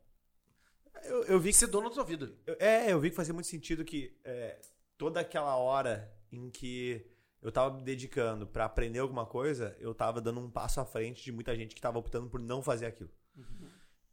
eu, 1.04 1.24
eu 1.24 1.40
vi 1.40 1.50
que 1.50 1.56
ser 1.56 1.66
dono 1.66 1.88
da 1.88 1.94
tua 1.94 2.04
vida. 2.04 2.32
Eu- 2.46 2.56
É, 2.60 2.92
eu 2.92 3.00
vi 3.00 3.10
que 3.10 3.16
fazia 3.16 3.34
muito 3.34 3.48
sentido 3.48 3.84
que 3.84 4.16
é, 4.24 4.60
toda 4.96 5.18
aquela 5.20 5.56
hora 5.56 6.08
em 6.30 6.48
que 6.50 7.04
eu 7.44 7.52
tava 7.52 7.76
me 7.76 7.82
dedicando 7.82 8.46
pra 8.46 8.64
aprender 8.64 9.00
alguma 9.00 9.26
coisa, 9.26 9.76
eu 9.78 9.94
tava 9.94 10.18
dando 10.18 10.40
um 10.40 10.50
passo 10.50 10.80
à 10.80 10.84
frente 10.86 11.22
de 11.22 11.30
muita 11.30 11.54
gente 11.54 11.74
que 11.74 11.80
tava 11.80 11.98
optando 11.98 12.28
por 12.30 12.40
não 12.40 12.62
fazer 12.62 12.86
aquilo. 12.86 13.10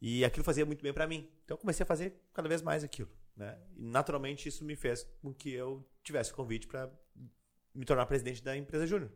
E 0.02 0.26
aquilo 0.26 0.44
fazia 0.44 0.66
muito 0.66 0.84
bem 0.84 0.92
pra 0.92 1.08
mim. 1.08 1.30
Então 1.46 1.56
eu 1.56 1.58
comecei 1.58 1.84
a 1.84 1.88
fazer 1.88 2.22
cada 2.34 2.50
vez 2.50 2.62
mais 2.62 2.84
aquilo, 2.84 3.10
né? 3.36 3.58
E 3.78 3.86
naturalmente 3.86 4.50
isso 4.50 4.66
me 4.66 4.76
fez 4.76 5.08
com 5.22 5.34
que 5.34 5.50
eu 5.50 5.88
tivesse 6.04 6.34
o 6.34 6.36
convite 6.36 6.68
pra 6.68 6.92
me 7.74 7.86
tornar 7.86 8.06
presidente 8.06 8.44
da 8.44 8.56
empresa 8.58 8.86
júnior. 8.86 9.10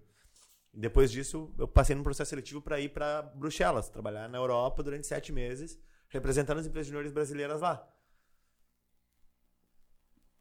Depois 0.73 1.11
disso, 1.11 1.53
eu 1.57 1.67
passei 1.67 1.93
num 1.93 2.03
processo 2.03 2.29
seletivo 2.29 2.61
para 2.61 2.79
ir 2.79 2.89
para 2.89 3.21
Bruxelas, 3.21 3.89
trabalhar 3.89 4.29
na 4.29 4.37
Europa 4.37 4.81
durante 4.81 5.07
sete 5.07 5.33
meses, 5.33 5.77
representando 6.07 6.59
as 6.59 6.67
empresas 6.67 6.87
juniores 6.87 7.11
brasileiras 7.11 7.59
lá. 7.59 7.85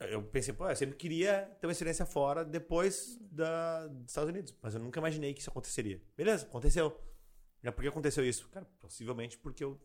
Eu 0.00 0.22
pensei, 0.22 0.52
pô, 0.52 0.68
eu 0.68 0.76
sempre 0.76 0.96
queria 0.96 1.56
ter 1.60 1.66
uma 1.66 1.72
experiência 1.72 2.04
fora 2.04 2.44
depois 2.44 3.16
da, 3.30 3.86
dos 3.86 4.10
Estados 4.10 4.30
Unidos, 4.30 4.54
mas 4.60 4.74
eu 4.74 4.80
nunca 4.80 4.98
imaginei 4.98 5.32
que 5.32 5.40
isso 5.40 5.50
aconteceria. 5.50 6.02
Beleza, 6.16 6.46
aconteceu. 6.46 7.00
E 7.62 7.70
por 7.70 7.80
que 7.80 7.88
aconteceu 7.88 8.24
isso? 8.24 8.48
Cara, 8.50 8.66
possivelmente 8.80 9.38
porque 9.38 9.64
eu 9.64 9.80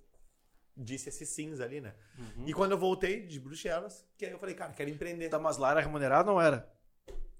disse 0.76 1.10
esses 1.10 1.30
sims 1.30 1.60
ali, 1.60 1.80
né? 1.80 1.94
E 2.45 2.53
quando 2.53 2.72
eu 2.72 2.77
voltei 2.77 3.26
de 3.26 3.40
Bruxelas, 3.40 4.06
que 4.18 4.26
aí 4.26 4.31
eu 4.31 4.40
falei, 4.40 4.56
cara, 4.56 4.73
quero 4.73 4.90
empreender. 4.90 5.30
Da 5.30 5.40
Maslar 5.40 5.72
era 5.72 5.81
remunerado 5.81 6.30
ou 6.30 6.36
não 6.36 6.41
era? 6.41 6.69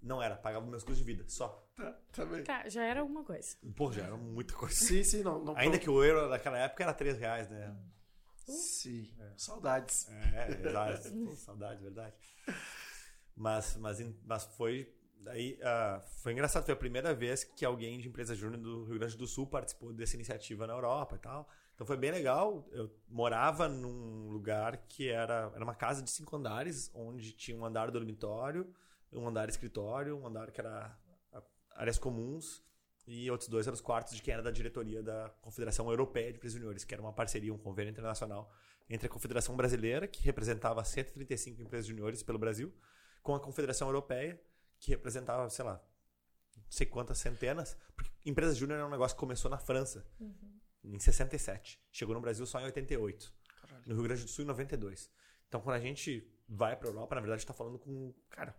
Não 0.02 0.24
era, 0.24 0.38
pagava 0.38 0.66
meus 0.66 0.84
custos 0.84 1.00
de 1.00 1.04
vida, 1.04 1.26
só. 1.28 1.68
Tá, 1.76 1.92
também. 2.12 2.44
Tá, 2.44 2.70
já 2.70 2.84
era 2.84 3.02
alguma 3.02 3.24
coisa. 3.24 3.58
Pô, 3.76 3.92
já 3.92 4.04
era 4.04 4.16
muita 4.16 4.54
coisa. 4.54 4.76
Sim, 4.76 5.04
sim, 5.04 5.24
não. 5.24 5.44
não 5.44 5.58
Ainda 5.58 5.78
que 5.78 5.90
o 5.90 6.04
euro 6.04 6.30
naquela 6.30 6.58
época 6.58 6.84
era 6.84 6.94
3 6.94 7.18
reais, 7.18 7.50
né? 7.50 7.76
Sim. 8.52 9.12
Saudades. 9.38 10.08
É, 10.10 10.48
verdade. 10.56 11.10
Pô, 11.26 11.36
saudade, 11.36 11.82
verdade. 11.82 12.16
Mas, 13.36 13.76
mas, 13.78 14.00
mas 14.26 14.46
foi. 14.58 14.94
Daí, 15.22 15.60
ah, 15.62 16.02
foi 16.22 16.32
engraçado, 16.32 16.64
foi 16.64 16.74
a 16.74 16.78
primeira 16.78 17.14
vez 17.14 17.44
que 17.44 17.66
alguém 17.66 18.00
de 18.00 18.08
empresa 18.08 18.34
júnior 18.34 18.62
do 18.62 18.86
Rio 18.86 19.00
Grande 19.00 19.18
do 19.18 19.28
Sul 19.28 19.46
participou 19.46 19.92
dessa 19.92 20.16
iniciativa 20.16 20.66
na 20.66 20.74
Europa 20.74 21.16
e 21.16 21.20
tal. 21.20 21.50
Então 21.76 21.86
foi 21.86 21.98
bem 21.98 22.12
legal. 22.12 22.68
Eu 22.72 22.90
morava 23.08 23.68
num 23.68 24.30
lugar 24.30 24.78
que 24.88 25.10
era, 25.10 25.52
era 25.54 25.64
uma 25.64 25.76
casa 25.76 26.02
de 26.02 26.10
cinco 26.10 26.36
andares, 26.36 26.90
onde 26.94 27.34
tinha 27.34 27.58
um 27.58 27.66
andar 27.66 27.92
dormitório, 27.92 28.74
um 29.12 29.28
andar 29.28 29.50
escritório, 29.50 30.18
um 30.18 30.26
andar 30.26 30.52
que 30.52 30.62
era 30.62 30.98
áreas 31.76 31.98
comuns 31.98 32.64
e 33.12 33.30
outros 33.32 33.50
dois 33.50 33.66
eram 33.66 33.74
os 33.74 33.82
quartos 33.82 34.16
de 34.16 34.22
quem 34.22 34.32
era 34.32 34.44
da 34.44 34.52
diretoria 34.52 35.02
da 35.02 35.30
Confederação 35.42 35.90
Europeia 35.90 36.32
de 36.32 36.38
Empresas 36.38 36.60
Juniores, 36.60 36.84
que 36.84 36.94
era 36.94 37.02
uma 37.02 37.12
parceria, 37.12 37.52
um 37.52 37.58
convênio 37.58 37.90
internacional 37.90 38.54
entre 38.88 39.08
a 39.08 39.10
Confederação 39.10 39.58
Brasileira, 39.58 40.08
que 40.08 40.22
representava 40.22 40.84
135 40.84 41.60
empresas 41.60 41.88
juniores 41.88 42.22
pelo 42.22 42.38
Brasil, 42.38 42.72
com 43.24 43.34
a 43.34 43.40
Confederação 43.40 43.88
Europeia, 43.88 44.40
que 44.80 44.92
representava, 44.92 45.50
sei 45.50 45.66
lá, 45.66 45.84
não 46.56 46.64
sei 46.70 46.86
quantas 46.86 47.18
centenas, 47.18 47.76
porque 47.96 48.12
empresa 48.30 48.54
júnior 48.54 48.80
é 48.80 48.86
um 48.86 48.92
negócio 48.92 49.18
que 49.18 49.20
começou 49.20 49.50
na 49.50 49.58
França, 49.58 50.06
em 50.84 51.00
67. 51.00 51.82
Chegou 51.92 52.14
no 52.14 52.22
Brasil 52.22 52.46
só 52.46 52.60
em 52.62 52.66
88. 52.66 53.34
No 53.88 53.96
Rio 53.96 54.04
Grande 54.04 54.22
do 54.22 54.30
Sul 54.30 54.44
em 54.44 54.48
92. 54.48 55.10
Então, 55.48 55.62
quando 55.62 55.78
a 55.78 55.80
gente 55.80 56.32
vai 56.48 56.76
para 56.76 56.88
Europa, 56.88 57.16
na 57.16 57.22
verdade, 57.22 57.38
a 57.38 57.40
gente 57.40 57.46
está 57.46 57.56
falando 57.56 57.80
com, 57.80 58.14
cara, 58.30 58.56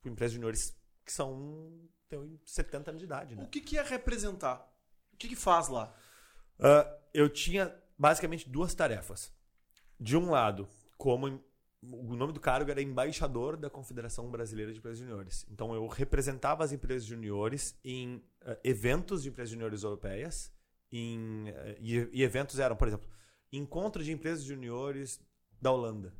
com 0.00 0.08
empresas 0.08 0.32
juniores 0.32 0.76
que 1.04 1.12
são 1.12 1.88
têm 2.16 2.40
70 2.44 2.90
anos 2.90 3.00
de 3.00 3.06
idade, 3.06 3.34
né? 3.34 3.42
O 3.44 3.48
que, 3.48 3.60
que 3.60 3.78
é 3.78 3.82
representar? 3.82 4.68
O 5.12 5.16
que, 5.16 5.28
que 5.28 5.36
faz 5.36 5.68
lá? 5.68 5.94
Ah, 6.58 6.98
eu 7.14 7.28
tinha 7.28 7.74
basicamente 7.98 8.48
duas 8.48 8.74
tarefas. 8.74 9.32
De 9.98 10.16
um 10.16 10.30
lado, 10.30 10.68
como 10.98 11.42
o 11.82 12.14
nome 12.14 12.32
do 12.32 12.40
cargo 12.40 12.70
era 12.70 12.82
embaixador 12.82 13.56
da 13.56 13.70
Confederação 13.70 14.30
Brasileira 14.30 14.72
de 14.72 14.78
Empresas 14.78 14.98
Juniores. 14.98 15.46
Então 15.50 15.74
eu 15.74 15.86
representava 15.86 16.64
as 16.64 16.72
empresas 16.72 17.04
juniores 17.04 17.78
em 17.84 18.22
ah, 18.42 18.58
eventos 18.62 19.22
de 19.22 19.28
empresas 19.28 19.50
juniores 19.50 19.82
europeias. 19.82 20.52
Em, 20.90 21.48
ah, 21.48 21.76
e, 21.80 22.08
e 22.12 22.22
eventos 22.22 22.58
eram, 22.58 22.76
por 22.76 22.88
exemplo, 22.88 23.08
encontro 23.50 24.02
de 24.04 24.12
empresas 24.12 24.44
juniores 24.44 25.20
da 25.60 25.70
Holanda. 25.70 26.14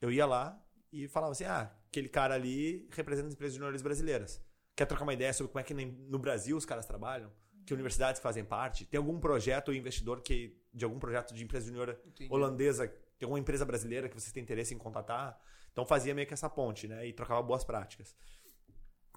Eu 0.00 0.10
ia 0.10 0.26
lá 0.26 0.60
e 0.92 1.08
falava 1.08 1.32
assim: 1.32 1.44
ah, 1.44 1.70
aquele 1.88 2.08
cara 2.08 2.34
ali 2.34 2.88
representa 2.90 3.28
as 3.28 3.34
empresas 3.34 3.54
juniores 3.54 3.82
brasileiras. 3.82 4.43
Quer 4.76 4.86
trocar 4.86 5.04
uma 5.04 5.14
ideia 5.14 5.32
sobre 5.32 5.52
como 5.52 5.60
é 5.60 5.62
que 5.62 5.74
no 5.74 6.18
Brasil 6.18 6.56
os 6.56 6.64
caras 6.64 6.86
trabalham? 6.86 7.30
Que 7.64 7.72
universidades 7.72 8.20
fazem 8.20 8.44
parte? 8.44 8.84
Tem 8.84 8.98
algum 8.98 9.18
projeto 9.18 9.68
ou 9.68 9.74
investidor 9.74 10.20
que 10.20 10.60
de 10.72 10.84
algum 10.84 10.98
projeto 10.98 11.32
de 11.32 11.42
empresa 11.44 11.66
junior 11.66 11.98
Entendi. 12.06 12.32
holandesa, 12.32 12.88
tem 12.88 13.24
alguma 13.26 13.38
empresa 13.38 13.64
brasileira 13.64 14.08
que 14.08 14.20
vocês 14.20 14.32
têm 14.32 14.42
interesse 14.42 14.74
em 14.74 14.78
contatar? 14.78 15.40
Então 15.72 15.86
fazia 15.86 16.14
meio 16.14 16.26
que 16.26 16.34
essa 16.34 16.50
ponte, 16.50 16.88
né? 16.88 17.06
E 17.06 17.12
trocava 17.12 17.42
boas 17.42 17.64
práticas. 17.64 18.14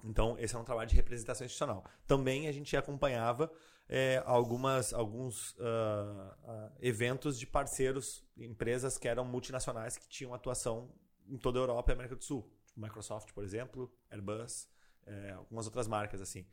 Então, 0.04 0.36
esse 0.38 0.54
é 0.54 0.58
um 0.58 0.64
trabalho 0.64 0.88
de 0.88 0.94
representação 0.94 1.44
institucional. 1.44 1.84
Também 2.06 2.46
a 2.46 2.52
gente 2.52 2.76
acompanhava 2.76 3.50
é, 3.88 4.22
algumas, 4.24 4.92
alguns 4.92 5.56
ah, 5.58 6.36
ah, 6.44 6.72
eventos 6.80 7.38
de 7.38 7.46
parceiros, 7.46 8.24
empresas 8.36 8.96
que 8.96 9.08
eram 9.08 9.24
multinacionais 9.24 9.96
que 9.96 10.08
tinham 10.08 10.32
atuação 10.32 10.94
em 11.26 11.36
toda 11.36 11.58
a 11.58 11.62
Europa 11.62 11.90
e 11.90 11.94
América 11.94 12.14
do 12.14 12.22
Sul. 12.22 12.48
Tipo 12.66 12.80
Microsoft, 12.80 13.32
por 13.32 13.42
exemplo, 13.42 13.92
Airbus, 14.10 14.68
é, 15.08 15.32
algumas 15.32 15.66
outras 15.66 15.88
marcas 15.88 16.20
assim. 16.20 16.46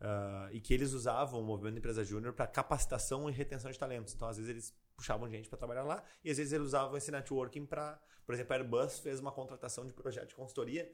Ah, 0.00 0.48
e 0.52 0.60
que 0.60 0.72
eles 0.72 0.92
usavam 0.92 1.40
o 1.40 1.44
movimento 1.44 1.78
empresa 1.78 2.04
júnior 2.04 2.32
para 2.32 2.46
capacitação 2.46 3.28
e 3.28 3.32
retenção 3.32 3.70
de 3.70 3.78
talentos. 3.78 4.14
Então, 4.14 4.28
às 4.28 4.36
vezes, 4.36 4.50
eles 4.50 4.74
puxavam 4.96 5.28
gente 5.28 5.48
para 5.48 5.58
trabalhar 5.58 5.82
lá 5.82 6.02
e 6.24 6.30
às 6.30 6.36
vezes 6.36 6.52
eles 6.52 6.68
usavam 6.68 6.96
esse 6.96 7.10
networking 7.10 7.66
para. 7.66 8.00
Por 8.24 8.34
exemplo, 8.34 8.52
a 8.52 8.56
Airbus 8.56 8.98
fez 9.00 9.20
uma 9.20 9.32
contratação 9.32 9.86
de 9.86 9.92
projeto 9.92 10.28
de 10.28 10.34
consultoria 10.34 10.90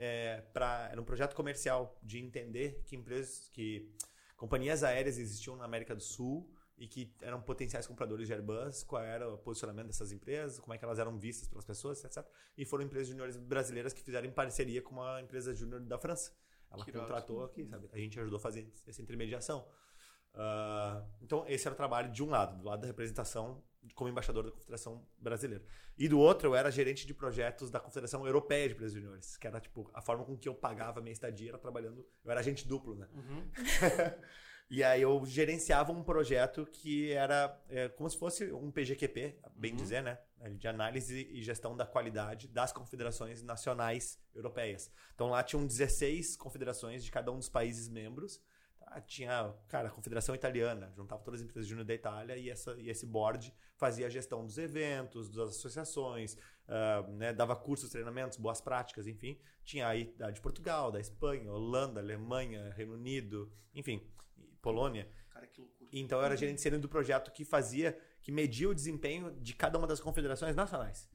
é, 0.00 0.42
era 0.90 0.98
um 0.98 1.04
projeto 1.04 1.34
comercial 1.34 1.98
de 2.02 2.18
entender 2.18 2.82
que 2.86 2.96
empresas, 2.96 3.50
que 3.52 3.94
companhias 4.34 4.82
aéreas 4.82 5.18
existiam 5.18 5.54
na 5.56 5.66
América 5.66 5.94
do 5.94 6.00
Sul 6.00 6.50
e 6.78 6.88
que 6.88 7.14
eram 7.20 7.42
potenciais 7.42 7.86
compradores 7.86 8.26
de 8.26 8.32
Airbus, 8.32 8.82
qual 8.82 9.02
era 9.02 9.30
o 9.30 9.36
posicionamento 9.36 9.88
dessas 9.88 10.10
empresas, 10.10 10.58
como 10.58 10.72
é 10.72 10.78
que 10.78 10.84
elas 10.86 10.98
eram 10.98 11.18
vistas 11.18 11.46
pelas 11.46 11.66
pessoas, 11.66 12.02
etc. 12.02 12.26
E 12.56 12.64
foram 12.64 12.84
empresas 12.84 13.08
juniores 13.08 13.36
brasileiras 13.36 13.92
que 13.92 14.00
fizeram 14.00 14.26
em 14.26 14.32
parceria 14.32 14.80
com 14.80 14.94
uma 14.94 15.20
empresa 15.20 15.52
júnior 15.52 15.82
da 15.82 15.98
França. 15.98 16.32
Ela 16.70 16.84
Que 16.84 16.92
contratou 16.92 17.44
aqui, 17.44 17.66
sabe? 17.66 17.88
A 17.92 17.98
gente 17.98 18.18
ajudou 18.20 18.36
a 18.36 18.40
fazer 18.40 18.70
essa 18.86 19.02
intermediação. 19.02 19.66
Ah, 20.34 21.04
então, 21.20 21.44
esse 21.48 21.66
era 21.66 21.74
o 21.74 21.76
trabalho 21.76 22.10
de 22.10 22.22
um 22.22 22.30
lado, 22.30 22.58
do 22.58 22.64
lado 22.64 22.80
da 22.80 22.86
representação 22.86 23.62
como 23.94 24.10
embaixador 24.10 24.44
da 24.44 24.50
Confederação 24.50 25.06
Brasileira. 25.18 25.64
E 25.96 26.06
do 26.06 26.18
outro, 26.18 26.48
eu 26.48 26.54
era 26.54 26.70
gerente 26.70 27.06
de 27.06 27.14
projetos 27.14 27.70
da 27.70 27.80
Confederação 27.80 28.26
Europeia 28.26 28.68
de 28.68 28.88
Juniores, 28.88 29.36
que 29.36 29.46
era 29.46 29.58
tipo 29.58 29.90
a 29.94 30.02
forma 30.02 30.24
com 30.24 30.36
que 30.36 30.48
eu 30.48 30.54
pagava 30.54 31.00
a 31.00 31.02
minha 31.02 31.12
estadia 31.12 31.50
era 31.50 31.58
trabalhando. 31.58 32.06
Eu 32.24 32.30
era 32.30 32.40
agente 32.40 32.66
duplo, 32.68 32.94
né? 32.94 33.08
e 34.68 34.84
aí 34.84 35.00
eu 35.00 35.24
gerenciava 35.24 35.92
um 35.92 36.02
projeto 36.02 36.66
que 36.66 37.10
era 37.10 37.58
é, 37.68 37.88
como 37.88 38.08
se 38.08 38.18
fosse 38.18 38.52
um 38.52 38.70
PGQP, 38.70 39.40
bem 39.56 39.74
dizer, 39.74 40.02
né? 40.02 40.18
De 40.58 40.66
análise 40.66 41.28
e 41.30 41.42
gestão 41.42 41.76
da 41.76 41.84
qualidade 41.84 42.48
das 42.48 42.72
confederações 42.72 43.42
nacionais 43.42 44.18
europeias. 44.34 44.90
Então 45.14 45.28
lá 45.28 45.42
tinham 45.42 45.66
16 45.66 46.36
confederações 46.36 47.04
de 47.04 47.10
cada 47.10 47.30
um 47.30 47.38
dos 47.38 47.48
países 47.48 47.88
membros. 47.88 48.40
Tá? 48.78 49.00
Tinha, 49.02 49.54
cara, 49.68 49.88
a 49.88 49.90
Confederação 49.90 50.34
Italiana, 50.34 50.90
juntava 50.96 51.22
todas 51.22 51.40
as 51.40 51.46
empresas 51.46 51.68
júnior 51.68 51.86
da 51.86 51.94
Itália 51.94 52.36
e, 52.36 52.48
essa, 52.48 52.72
e 52.80 52.88
esse 52.88 53.04
board 53.04 53.54
fazia 53.76 54.06
a 54.06 54.10
gestão 54.10 54.44
dos 54.44 54.56
eventos, 54.56 55.30
das 55.30 55.50
associações, 55.50 56.36
ah, 56.66 57.02
né, 57.08 57.32
dava 57.32 57.56
cursos, 57.56 57.90
treinamentos, 57.90 58.38
boas 58.38 58.60
práticas, 58.60 59.06
enfim. 59.06 59.38
Tinha 59.64 59.88
aí 59.88 60.14
da 60.16 60.30
de 60.30 60.40
Portugal, 60.40 60.92
da 60.92 61.00
Espanha, 61.00 61.52
Holanda, 61.52 62.00
Alemanha, 62.00 62.72
Reino 62.74 62.94
Unido, 62.94 63.52
enfim, 63.74 64.00
Polônia. 64.62 65.08
Cara, 65.30 65.46
que 65.48 65.60
loucura. 65.60 65.90
Então 65.92 66.18
eu 66.20 66.24
era 66.24 66.36
gerente 66.36 66.60
sênior 66.60 66.80
do 66.80 66.88
projeto 66.88 67.32
que 67.32 67.44
fazia, 67.44 67.98
que 68.22 68.30
media 68.32 68.68
o 68.68 68.74
desempenho 68.74 69.32
de 69.40 69.54
cada 69.54 69.78
uma 69.78 69.86
das 69.86 70.00
confederações 70.00 70.54
nacionais. 70.54 71.08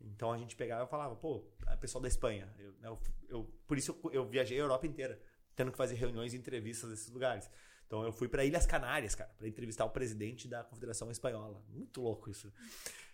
Então 0.00 0.32
a 0.32 0.38
gente 0.38 0.56
pegava 0.56 0.84
e 0.84 0.88
falava, 0.88 1.14
pô, 1.14 1.44
a 1.66 1.76
pessoal 1.76 2.02
da 2.02 2.08
Espanha, 2.08 2.52
eu, 2.58 2.74
eu, 2.82 3.00
eu- 3.28 3.44
por 3.66 3.78
isso 3.78 3.96
eu, 4.04 4.12
eu 4.12 4.28
viajei 4.28 4.58
a 4.58 4.62
Europa 4.62 4.86
inteira, 4.86 5.20
tendo 5.54 5.70
que 5.70 5.76
fazer 5.76 5.94
reuniões 5.94 6.34
e 6.34 6.36
entrevistas 6.36 6.90
nesses 6.90 7.08
lugares. 7.08 7.48
Então 7.86 8.02
eu 8.04 8.12
fui 8.12 8.28
para 8.28 8.44
Ilhas 8.44 8.66
Canárias, 8.66 9.14
cara, 9.14 9.30
para 9.38 9.46
entrevistar 9.46 9.84
o 9.84 9.90
presidente 9.90 10.48
da 10.48 10.64
Confederação 10.64 11.10
Espanhola. 11.10 11.62
Muito 11.68 12.00
louco 12.00 12.30
isso. 12.30 12.52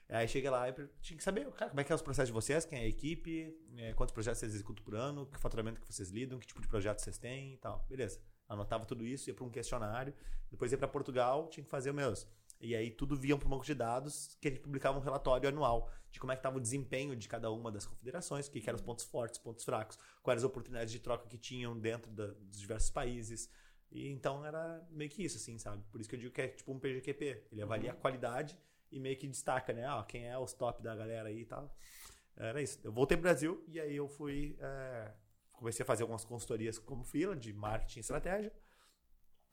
Aí 0.08 0.26
cheguei 0.26 0.48
lá 0.48 0.66
e 0.70 0.72
tinha 1.02 1.16
que 1.18 1.22
saber, 1.22 1.50
cara, 1.52 1.68
como 1.70 1.80
é 1.80 1.84
que 1.84 1.92
é 1.92 1.94
os 1.94 2.00
processos 2.00 2.28
de 2.28 2.32
vocês, 2.32 2.64
quem 2.64 2.78
é 2.78 2.82
a 2.82 2.86
equipe, 2.86 3.54
é, 3.76 3.92
quantos 3.92 4.14
projetos 4.14 4.38
vocês 4.40 4.54
executam 4.54 4.82
por 4.82 4.94
ano, 4.94 5.26
que 5.26 5.38
faturamento 5.38 5.78
que 5.82 5.92
vocês 5.92 6.08
lidam, 6.08 6.38
que 6.38 6.46
tipo 6.46 6.62
de 6.62 6.68
projeto 6.68 7.00
vocês 7.00 7.18
têm 7.18 7.52
e 7.52 7.56
tal. 7.58 7.84
Beleza. 7.90 8.18
Anotava 8.48 8.86
tudo 8.86 9.04
isso, 9.04 9.28
ia 9.28 9.34
para 9.34 9.44
um 9.44 9.50
questionário, 9.50 10.14
depois 10.50 10.72
ia 10.72 10.78
para 10.78 10.88
Portugal, 10.88 11.48
tinha 11.50 11.62
que 11.62 11.68
fazer 11.68 11.90
os 11.90 11.96
meus. 11.96 12.26
E 12.60 12.74
aí 12.74 12.90
tudo 12.90 13.16
via 13.16 13.36
para 13.36 13.46
um 13.46 13.50
banco 13.50 13.64
de 13.64 13.74
dados 13.74 14.36
que 14.40 14.48
a 14.48 14.50
gente 14.50 14.60
publicava 14.60 14.98
um 14.98 15.00
relatório 15.00 15.48
anual 15.48 15.90
de 16.10 16.18
como 16.18 16.32
é 16.32 16.36
que 16.36 16.40
estava 16.40 16.56
o 16.56 16.60
desempenho 16.60 17.14
de 17.14 17.28
cada 17.28 17.50
uma 17.50 17.70
das 17.70 17.86
confederações, 17.86 18.46
o 18.46 18.50
que, 18.50 18.60
que 18.60 18.68
eram 18.68 18.76
os 18.76 18.82
pontos 18.82 19.04
fortes, 19.04 19.38
pontos 19.38 19.64
fracos, 19.64 19.98
quais 20.22 20.40
as 20.40 20.44
oportunidades 20.44 20.92
de 20.92 20.98
troca 20.98 21.28
que 21.28 21.38
tinham 21.38 21.78
dentro 21.78 22.10
da, 22.10 22.26
dos 22.26 22.58
diversos 22.58 22.90
países. 22.90 23.50
E 23.90 24.08
então 24.08 24.44
era 24.44 24.86
meio 24.90 25.10
que 25.10 25.22
isso, 25.22 25.36
assim, 25.36 25.58
sabe? 25.58 25.82
Por 25.90 26.00
isso 26.00 26.08
que 26.08 26.16
eu 26.16 26.20
digo 26.20 26.32
que 26.32 26.42
é 26.42 26.48
tipo 26.48 26.72
um 26.72 26.78
PGQP. 26.78 27.46
Ele 27.52 27.62
avalia 27.62 27.92
uhum. 27.92 27.98
a 27.98 28.00
qualidade 28.00 28.58
e 28.90 28.98
meio 28.98 29.16
que 29.16 29.26
destaca, 29.26 29.72
né? 29.72 29.86
Ah, 29.86 30.04
quem 30.06 30.26
é 30.26 30.38
os 30.38 30.52
top 30.52 30.82
da 30.82 30.94
galera 30.94 31.28
aí 31.28 31.40
e 31.40 31.46
tal. 31.46 31.74
Era 32.36 32.62
isso. 32.62 32.80
Eu 32.84 32.92
voltei 32.92 33.16
pro 33.16 33.22
Brasil 33.22 33.64
e 33.68 33.80
aí 33.80 33.96
eu 33.96 34.08
fui. 34.08 34.56
É, 34.60 35.12
comecei 35.52 35.82
a 35.82 35.86
fazer 35.86 36.02
algumas 36.02 36.24
consultorias 36.24 36.78
como 36.78 37.04
fila 37.04 37.34
de 37.34 37.52
marketing 37.52 37.98
e 37.98 38.00
estratégia. 38.00 38.52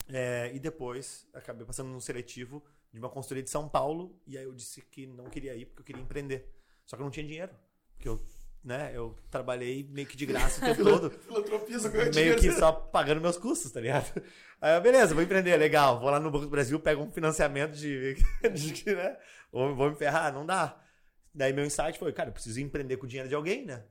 É, 0.07 0.53
e 0.53 0.60
depois 0.60 1.27
acabei 1.34 1.65
passando 1.65 1.90
num 1.90 1.99
seletivo 1.99 2.64
de 2.95 2.99
uma 2.99 3.09
consultoria 3.09 3.43
de 3.43 3.49
São 3.49 3.67
Paulo. 3.67 4.17
E 4.26 4.38
aí 4.38 4.45
eu 4.45 4.53
disse 4.53 4.81
que 4.81 5.05
não 5.05 5.26
queria 5.26 5.53
ir 5.53 5.65
porque 5.65 5.81
eu 5.81 5.85
queria 5.85 6.01
empreender. 6.01 6.49
Só 6.85 6.95
que 6.95 7.01
eu 7.01 7.03
não 7.03 7.11
tinha 7.11 7.26
dinheiro. 7.26 7.51
Porque 7.91 8.07
eu, 8.07 8.26
né, 8.63 8.91
eu 8.93 9.13
trabalhei 9.30 9.84
meio 9.84 10.07
que 10.07 10.15
de 10.15 10.26
graça 10.26 10.61
o 10.61 10.65
tempo 10.65 10.81
todo. 10.89 11.09
Filantropia, 11.11 11.77
só 11.77 11.89
Meio 11.89 12.38
que 12.38 12.51
só 12.53 12.72
pagando 12.72 13.19
meus 13.19 13.38
custos, 13.38 13.69
tá 13.69 13.81
ligado? 13.81 14.23
Aí 14.61 14.76
eu, 14.77 14.81
beleza, 14.81 15.13
vou 15.13 15.22
empreender, 15.22 15.57
legal. 15.57 15.99
Vou 15.99 16.09
lá 16.09 16.22
no 16.22 16.31
Banco 16.31 16.45
do 16.45 16.49
Brasil, 16.49 16.80
pego 16.80 17.03
um 17.03 17.11
financiamento 17.11 17.73
de. 17.73 18.15
de 18.55 18.95
né? 18.95 19.17
Vou, 19.51 19.76
vou 19.76 19.89
me 19.89 19.97
ferrar, 19.97 20.34
não 20.34 20.45
dá. 20.45 20.81
Daí 21.34 21.51
meu 21.51 21.65
insight 21.65 21.99
foi, 21.99 22.13
cara, 22.13 22.30
eu 22.30 22.34
preciso 22.34 22.61
empreender 22.61 22.95
com 22.95 23.05
o 23.05 23.09
dinheiro 23.09 23.27
de 23.27 23.35
alguém, 23.35 23.65
né? 23.65 23.84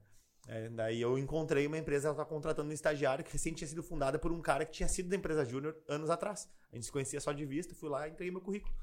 É, 0.48 0.70
daí 0.70 1.00
eu 1.00 1.18
encontrei 1.18 1.66
uma 1.66 1.76
empresa 1.76 2.08
que 2.08 2.12
estava 2.12 2.28
contratando 2.28 2.70
um 2.70 2.72
estagiário 2.72 3.22
que 3.22 3.32
recém 3.32 3.52
tinha 3.52 3.68
sido 3.68 3.82
fundada 3.82 4.18
por 4.18 4.32
um 4.32 4.40
cara 4.40 4.64
que 4.64 4.72
tinha 4.72 4.88
sido 4.88 5.10
da 5.10 5.16
empresa 5.16 5.44
Júnior 5.44 5.76
anos 5.86 6.08
atrás. 6.08 6.48
A 6.72 6.74
gente 6.74 6.86
se 6.86 6.92
conhecia 6.92 7.20
só 7.20 7.32
de 7.32 7.44
vista, 7.44 7.74
fui 7.74 7.90
lá 7.90 8.08
e 8.08 8.12
entreguei 8.12 8.30
meu 8.30 8.40
currículo. 8.40 8.74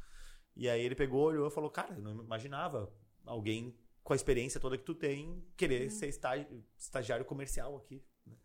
E 0.55 0.69
aí 0.69 0.81
ele 0.81 0.95
pegou, 0.95 1.23
olhou 1.23 1.47
e 1.47 1.51
falou: 1.51 1.69
Cara, 1.69 1.93
eu 1.93 2.01
não 2.01 2.23
imaginava 2.23 2.91
alguém 3.25 3.75
com 4.03 4.13
a 4.13 4.15
experiência 4.15 4.59
toda 4.59 4.77
que 4.77 4.83
tu 4.83 4.95
tem 4.95 5.43
querer 5.55 5.83
uhum. 5.83 5.89
ser 5.89 6.07
estagi 6.07 6.47
estagiário 6.77 7.25
comercial 7.25 7.77
aqui. 7.77 8.03
Né? 8.25 8.35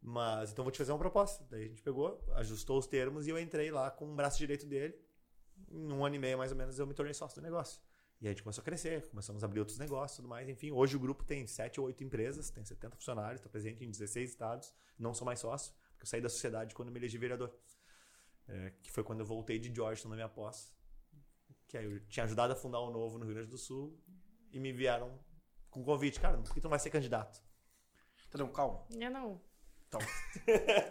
Mas 0.00 0.52
então 0.52 0.64
vou 0.64 0.70
te 0.70 0.78
fazer 0.78 0.92
uma 0.92 0.98
proposta. 0.98 1.46
Daí 1.50 1.64
a 1.64 1.68
gente 1.68 1.82
pegou, 1.82 2.22
ajustou 2.34 2.78
os 2.78 2.86
termos 2.86 3.26
e 3.26 3.30
eu 3.30 3.38
entrei 3.38 3.70
lá 3.70 3.90
com 3.90 4.12
o 4.12 4.14
braço 4.14 4.38
direito 4.38 4.66
dele. 4.66 4.94
Em 5.70 5.92
um 5.92 6.04
ano 6.04 6.16
e 6.16 6.18
meio 6.18 6.38
mais 6.38 6.52
ou 6.52 6.58
menos 6.58 6.78
eu 6.78 6.86
me 6.86 6.94
tornei 6.94 7.14
sócio 7.14 7.40
do 7.40 7.44
negócio. 7.44 7.80
E 8.20 8.26
a 8.26 8.30
gente 8.30 8.42
começou 8.42 8.62
a 8.62 8.64
crescer, 8.64 9.08
começamos 9.08 9.42
a 9.42 9.46
abrir 9.46 9.60
outros 9.60 9.78
negócios 9.78 10.18
e 10.18 10.22
tudo 10.22 10.28
mais. 10.28 10.48
Enfim, 10.48 10.70
hoje 10.70 10.96
o 10.96 10.98
grupo 11.00 11.24
tem 11.24 11.46
7 11.46 11.80
ou 11.80 11.86
8 11.86 12.04
empresas, 12.04 12.48
tem 12.50 12.64
70 12.64 12.96
funcionários, 12.96 13.40
está 13.40 13.50
presente 13.50 13.84
em 13.84 13.90
16 13.90 14.30
estados. 14.30 14.72
Não 14.98 15.12
sou 15.12 15.26
mais 15.26 15.40
sócio, 15.40 15.74
porque 15.90 16.04
eu 16.04 16.06
saí 16.06 16.20
da 16.20 16.28
sociedade 16.28 16.74
quando 16.74 16.90
me 16.90 16.98
elegi 16.98 17.18
vereador. 17.18 17.54
É, 18.46 18.72
que 18.82 18.90
foi 18.90 19.02
quando 19.02 19.20
eu 19.20 19.26
voltei 19.26 19.58
de 19.58 19.74
Georgetown 19.74 20.10
na 20.10 20.16
minha 20.16 20.28
pós. 20.28 20.72
Que 21.68 21.78
aí 21.78 21.84
eu 21.84 22.06
tinha 22.06 22.24
ajudado 22.24 22.52
a 22.52 22.56
fundar 22.56 22.80
o 22.80 22.88
um 22.88 22.92
novo 22.92 23.18
no 23.18 23.24
Rio 23.24 23.34
Grande 23.34 23.50
do 23.50 23.58
Sul 23.58 23.98
e 24.52 24.60
me 24.60 24.72
vieram 24.72 25.18
com 25.70 25.80
um 25.80 25.84
convite. 25.84 26.20
Cara, 26.20 26.38
por 26.38 26.52
que 26.52 26.60
tu 26.60 26.64
não 26.64 26.70
vai 26.70 26.78
ser 26.78 26.90
candidato? 26.90 27.42
Entendeu? 28.28 28.48
Calma. 28.48 28.84
Eu 28.90 29.10
não. 29.10 29.40
Então. 29.88 30.00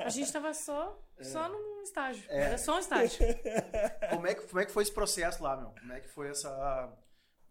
A 0.06 0.10
gente 0.10 0.32
tava 0.32 0.54
só, 0.54 0.98
é. 1.18 1.24
só 1.24 1.50
num 1.50 1.82
estágio. 1.84 2.26
É. 2.30 2.42
Era 2.42 2.58
só 2.58 2.76
um 2.76 2.80
estágio. 2.80 3.20
Como 4.10 4.28
é, 4.28 4.36
que, 4.36 4.48
como 4.48 4.60
é 4.60 4.66
que 4.66 4.72
foi 4.72 4.84
esse 4.84 4.94
processo 4.94 5.44
lá, 5.44 5.58
meu? 5.58 5.72
Como 5.72 5.92
é 5.92 6.00
que 6.00 6.08
foi 6.08 6.30
essa 6.30 6.50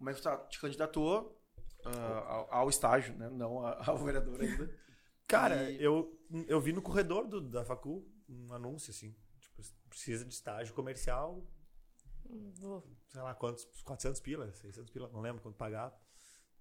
como 0.03 0.11
é 0.11 0.15
que 0.15 0.21
você 0.21 0.37
te 0.49 0.61
candidatou 0.61 1.41
uh, 1.87 2.19
ao, 2.27 2.55
ao, 2.55 2.69
estágio, 2.69 3.17
né? 3.17 3.31
Não 3.31 3.65
ao 3.65 3.97
vereador 3.99 4.41
ainda. 4.41 4.69
Cara, 5.29 5.71
e... 5.71 5.81
eu, 5.81 6.21
eu 6.49 6.61
vi 6.61 6.73
no 6.73 6.83
corredor 6.83 7.29
do, 7.29 7.41
da 7.41 7.65
facul 7.65 8.05
um 8.29 8.53
anúncio 8.53 8.91
assim, 8.91 9.15
tipo, 9.39 9.63
precisa 9.89 10.25
de 10.25 10.35
estágio 10.35 10.75
comercial. 10.75 11.47
Vou. 12.55 12.87
Sei 13.09 13.21
lá 13.21 13.35
quantos, 13.35 13.65
400 13.83 14.21
pilas, 14.21 14.57
600 14.59 14.91
pilas, 14.91 15.13
não 15.13 15.21
lembro 15.21 15.43
quanto 15.43 15.57
pagava. 15.57 15.95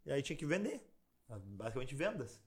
E 0.06 0.12
aí 0.12 0.22
tinha 0.22 0.36
que 0.36 0.46
vender, 0.46 0.82
basicamente 1.28 1.96
vendas. 1.96 2.42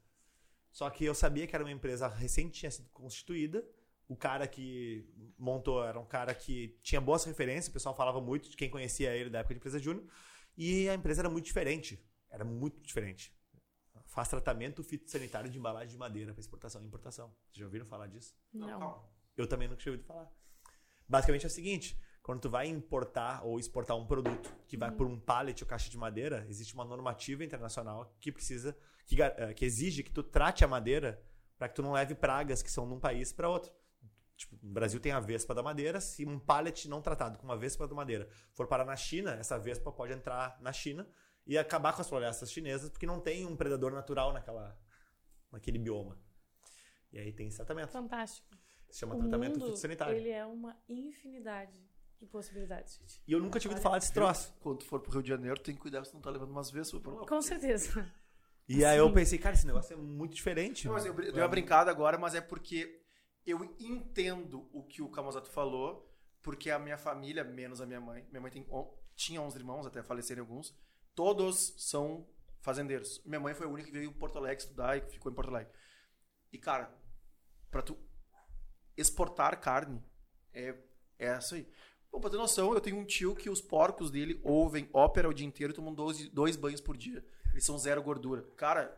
Só 0.71 0.91
que 0.91 1.05
eu 1.05 1.15
sabia 1.15 1.47
que 1.47 1.55
era 1.55 1.65
uma 1.65 1.71
empresa 1.71 2.09
recente, 2.09 2.59
tinha 2.59 2.71
sido 2.71 2.89
constituída. 2.91 3.65
O 4.09 4.17
cara 4.17 4.47
que 4.47 5.09
montou 5.39 5.83
era 5.83 5.99
um 5.99 6.05
cara 6.05 6.35
que 6.35 6.79
tinha 6.83 7.01
boas 7.01 7.25
referências, 7.25 7.69
o 7.69 7.73
pessoal 7.73 7.95
falava 7.95 8.21
muito 8.21 8.51
de 8.51 8.57
quem 8.57 8.69
conhecia 8.69 9.15
ele 9.15 9.31
da 9.31 9.39
época 9.39 9.55
de 9.55 9.59
empresa 9.59 9.79
júnior. 9.79 10.05
E 10.57 10.89
a 10.89 10.95
empresa 10.95 11.23
era 11.23 11.31
muito 11.31 11.45
diferente. 11.45 12.05
Era 12.29 12.45
muito 12.45 12.81
diferente. 12.83 13.33
Faz 14.07 14.29
tratamento 14.29 14.83
fitossanitário 14.83 15.49
de 15.49 15.59
embalagem 15.59 15.89
de 15.89 15.97
madeira 15.97 16.33
para 16.35 16.41
exportação 16.41 16.83
e 16.83 16.87
importação. 16.87 17.29
Vocês 17.47 17.59
já 17.59 17.65
ouviram 17.65 17.87
falar 17.87 18.09
disso? 18.09 18.37
Não. 18.53 19.09
Eu 19.37 19.47
também 19.47 19.69
nunca 19.69 19.81
tinha 19.81 19.93
ouvido 19.93 20.07
falar. 20.07 20.31
Basicamente 21.09 21.45
é 21.45 21.49
o 21.49 21.51
seguinte: 21.51 21.99
quando 22.25 22.41
tu 22.41 22.49
vai 22.49 22.67
importar 22.67 23.45
ou 23.45 23.59
exportar 23.61 23.95
um 23.99 24.07
produto 24.07 24.51
que 24.67 24.79
vai 24.79 24.89
uhum. 24.89 24.97
por 24.97 25.07
um 25.07 25.21
pallet 25.21 25.63
ou 25.63 25.69
caixa 25.69 25.91
de 25.91 25.99
madeira, 25.99 26.47
existe 26.49 26.73
uma 26.73 26.83
normativa 26.83 27.45
internacional 27.45 28.17
que 28.19 28.33
precisa, 28.33 28.75
que, 29.05 29.21
eh, 29.21 29.53
que 29.53 29.63
exige 29.63 30.03
que 30.03 30.11
tu 30.11 30.23
trate 30.23 30.65
a 30.65 30.67
madeira 30.67 31.23
para 31.59 31.69
que 31.69 31.75
tu 31.75 31.83
não 31.83 31.93
leve 31.93 32.15
pragas 32.15 32.63
que 32.63 32.71
são 32.71 32.89
de 32.89 32.95
um 32.95 32.99
país 32.99 33.31
para 33.31 33.47
outro. 33.47 33.71
Tipo, 34.39 34.57
o 34.57 34.71
Brasil 34.71 34.99
tem 35.01 35.13
a 35.13 35.21
vespa 35.21 35.55
da 35.55 35.63
madeira. 35.63 36.01
Se 36.01 36.25
um 36.25 36.39
pallet 36.39 36.89
não 36.89 37.03
tratado 37.03 37.39
com 37.39 37.45
uma 37.45 37.59
vespa 37.59 37.87
da 37.87 37.95
madeira 37.95 38.27
for 38.55 38.67
parar 38.67 38.87
na 38.87 38.97
China, 38.97 39.33
essa 39.33 39.59
vespa 39.59 39.93
pode 39.93 40.15
entrar 40.15 40.59
na 40.63 40.73
China 40.73 41.07
e 41.47 41.59
acabar 41.59 41.93
com 41.93 42.01
as 42.01 42.09
florestas 42.09 42.51
chinesas, 42.51 42.89
porque 42.89 43.05
não 43.05 43.21
tem 43.21 43.45
um 43.45 43.55
predador 43.55 43.93
natural 43.93 44.33
naquela, 44.33 44.75
naquele 45.53 45.77
bioma. 45.77 46.19
E 47.13 47.19
aí 47.19 47.35
tem 47.35 47.49
esse 47.49 47.59
tratamento. 47.59 47.91
Fantástico. 47.91 48.49
Se 48.89 49.01
chama 49.01 49.15
o 49.15 49.19
tratamento 49.19 49.59
mundo, 49.59 49.67
fitossanitário. 49.67 50.17
Ele 50.17 50.31
é 50.31 50.47
uma 50.47 50.75
infinidade 50.89 51.93
de 52.21 52.27
possibilidades, 52.27 52.97
gente. 52.99 53.23
E 53.27 53.33
eu 53.33 53.41
nunca 53.41 53.59
tive 53.59 53.73
ouvido 53.73 53.83
falar 53.83 53.99
desse 53.99 54.13
troço. 54.13 54.55
Quando 54.61 54.79
tu 54.79 54.87
for 54.87 55.01
pro 55.01 55.13
Rio 55.13 55.23
de 55.23 55.29
Janeiro, 55.29 55.61
tem 55.61 55.75
que 55.75 55.81
cuidar 55.81 56.05
se 56.05 56.15
não 56.15 56.21
tá 56.21 56.31
levando 56.31 56.51
umas 56.51 56.71
vespas 56.71 57.01
pra 57.01 57.13
lá. 57.13 57.27
Com 57.27 57.43
certeza. 57.43 58.11
E 58.69 58.85
aí 58.85 58.97
eu 58.97 59.13
pensei, 59.13 59.39
cara, 59.39 59.55
esse 59.55 59.67
negócio 59.67 59.93
é 59.93 59.97
muito 59.97 60.35
diferente. 60.35 60.87
Não, 60.87 60.95
mas 60.95 61.05
eu 61.05 61.13
dei 61.13 61.33
uma 61.33 61.49
brincada 61.49 61.91
agora, 61.91 62.17
mas 62.17 62.35
é 62.35 62.41
porque 62.41 63.05
eu 63.45 63.63
entendo 63.79 64.69
o 64.73 64.83
que 64.83 65.03
o 65.03 65.11
Kamazato 65.11 65.51
falou, 65.51 66.11
porque 66.43 66.71
a 66.71 66.79
minha 66.79 66.97
família, 66.97 67.45
menos 67.45 67.81
a 67.81 67.87
minha 67.87 68.01
mãe, 68.01 68.27
minha 68.31 68.41
mãe 68.41 68.51
tem, 68.51 68.67
tinha 69.15 69.41
11 69.41 69.59
irmãos, 69.59 69.87
até 69.87 70.03
falecerem 70.03 70.41
alguns, 70.41 70.75
todos 71.15 71.75
são 71.77 72.27
fazendeiros. 72.61 73.23
Minha 73.25 73.41
mãe 73.41 73.55
foi 73.55 73.67
a 73.67 73.71
única 73.71 73.87
que 73.87 73.93
veio 73.93 74.11
em 74.11 74.13
Porto 74.15 74.39
Alegre 74.39 74.63
estudar 74.63 74.97
e 74.97 75.03
ficou 75.11 75.31
em 75.31 75.35
Porto 75.35 75.51
Alegre. 75.51 75.73
E, 76.51 76.59
cara, 76.59 76.91
para 77.71 77.83
tu 77.83 77.99
exportar 78.97 79.61
carne, 79.61 80.03
é, 80.53 80.75
é 81.19 81.27
essa 81.27 81.57
aí. 81.57 81.69
Bom, 82.15 82.21
pra 82.21 82.31
ter 82.31 82.37
noção, 82.37 82.73
eu 82.73 82.81
tenho 82.81 82.97
um 82.97 83.05
tio 83.05 83.35
que 83.35 83.51
os 83.51 83.61
porcos 83.61 84.09
dele 84.09 84.41
ouvem 84.45 84.89
ópera 84.93 85.29
o 85.29 85.35
dia 85.35 85.45
inteiro 85.45 85.73
e 85.73 85.75
tomam 85.75 85.93
dois, 85.93 86.29
dois 86.29 86.55
banhos 86.55 86.81
por 86.81 86.97
dia. 86.97 87.27
Eles 87.51 87.65
são 87.65 87.77
zero 87.77 88.01
gordura. 88.05 88.43
Cara, 88.57 88.97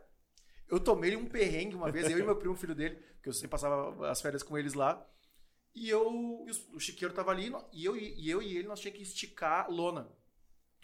eu 0.69 0.79
tomei 0.79 1.15
um 1.15 1.25
perrengue 1.25 1.75
uma 1.75 1.91
vez, 1.91 2.07
eu 2.11 2.19
e 2.19 2.21
meu 2.21 2.35
primo, 2.37 2.55
filho 2.55 2.75
dele, 2.75 3.03
que 3.23 3.27
eu 3.27 3.33
sempre 3.33 3.47
passava 3.47 4.07
as 4.07 4.21
férias 4.21 4.43
com 4.43 4.55
eles 4.55 4.75
lá. 4.75 5.03
E 5.73 5.89
eu, 5.89 6.45
o 6.71 6.79
chiqueiro 6.79 7.11
tava 7.11 7.31
ali, 7.31 7.51
e 7.73 7.85
eu, 7.85 7.97
e 7.97 8.29
eu 8.29 8.39
e 8.39 8.55
ele, 8.55 8.67
nós 8.67 8.79
tínhamos 8.79 8.99
que 8.99 9.03
esticar 9.03 9.67
lona. 9.67 10.07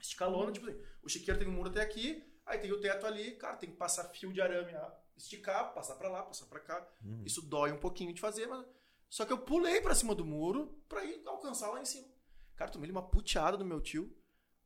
Esticar 0.02 0.28
lona, 0.28 0.52
tipo 0.52 0.68
assim, 0.68 0.80
o 1.04 1.10
chiqueiro 1.10 1.40
tem 1.40 1.48
um 1.48 1.52
muro 1.52 1.70
até 1.70 1.84
aqui, 1.84 2.24
aí 2.48 2.58
tem 2.58 2.72
o 2.72 2.82
teto 2.82 3.06
ali, 3.06 3.34
cara, 3.34 3.58
tem 3.58 3.70
que 3.70 3.78
passar 3.78 4.06
fio 4.06 4.34
de 4.34 4.42
arame, 4.42 4.74
esticar, 5.16 5.72
passar 5.72 5.98
para 5.98 6.10
lá, 6.10 6.24
passar 6.24 6.48
para 6.48 6.60
cá. 6.62 6.88
Uhum. 7.06 7.22
Isso 7.28 7.44
dói 7.44 7.72
um 7.72 7.80
pouquinho 7.80 8.12
de 8.12 8.20
fazer, 8.20 8.48
mas. 8.48 8.66
Só 9.08 9.24
que 9.24 9.32
eu 9.32 9.38
pulei 9.38 9.80
para 9.82 9.94
cima 9.94 10.16
do 10.16 10.26
muro 10.26 10.84
para 10.90 11.06
ir 11.06 11.22
alcançar 11.28 11.70
lá 11.70 11.80
em 11.80 11.86
cima. 11.86 12.13
Cara, 12.56 12.72
tomei 12.72 12.90
uma 12.90 13.02
puteada 13.02 13.58
do 13.58 13.66
meu 13.66 13.82
tio, 13.82 14.16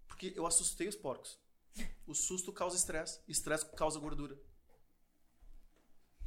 porque 0.07 0.33
eu 0.35 0.45
assustei 0.45 0.87
os 0.87 0.95
porcos. 0.95 1.39
O 2.05 2.13
susto 2.13 2.51
causa 2.51 2.75
estresse, 2.75 3.21
estresse 3.27 3.65
causa 3.75 3.99
gordura. 3.99 4.37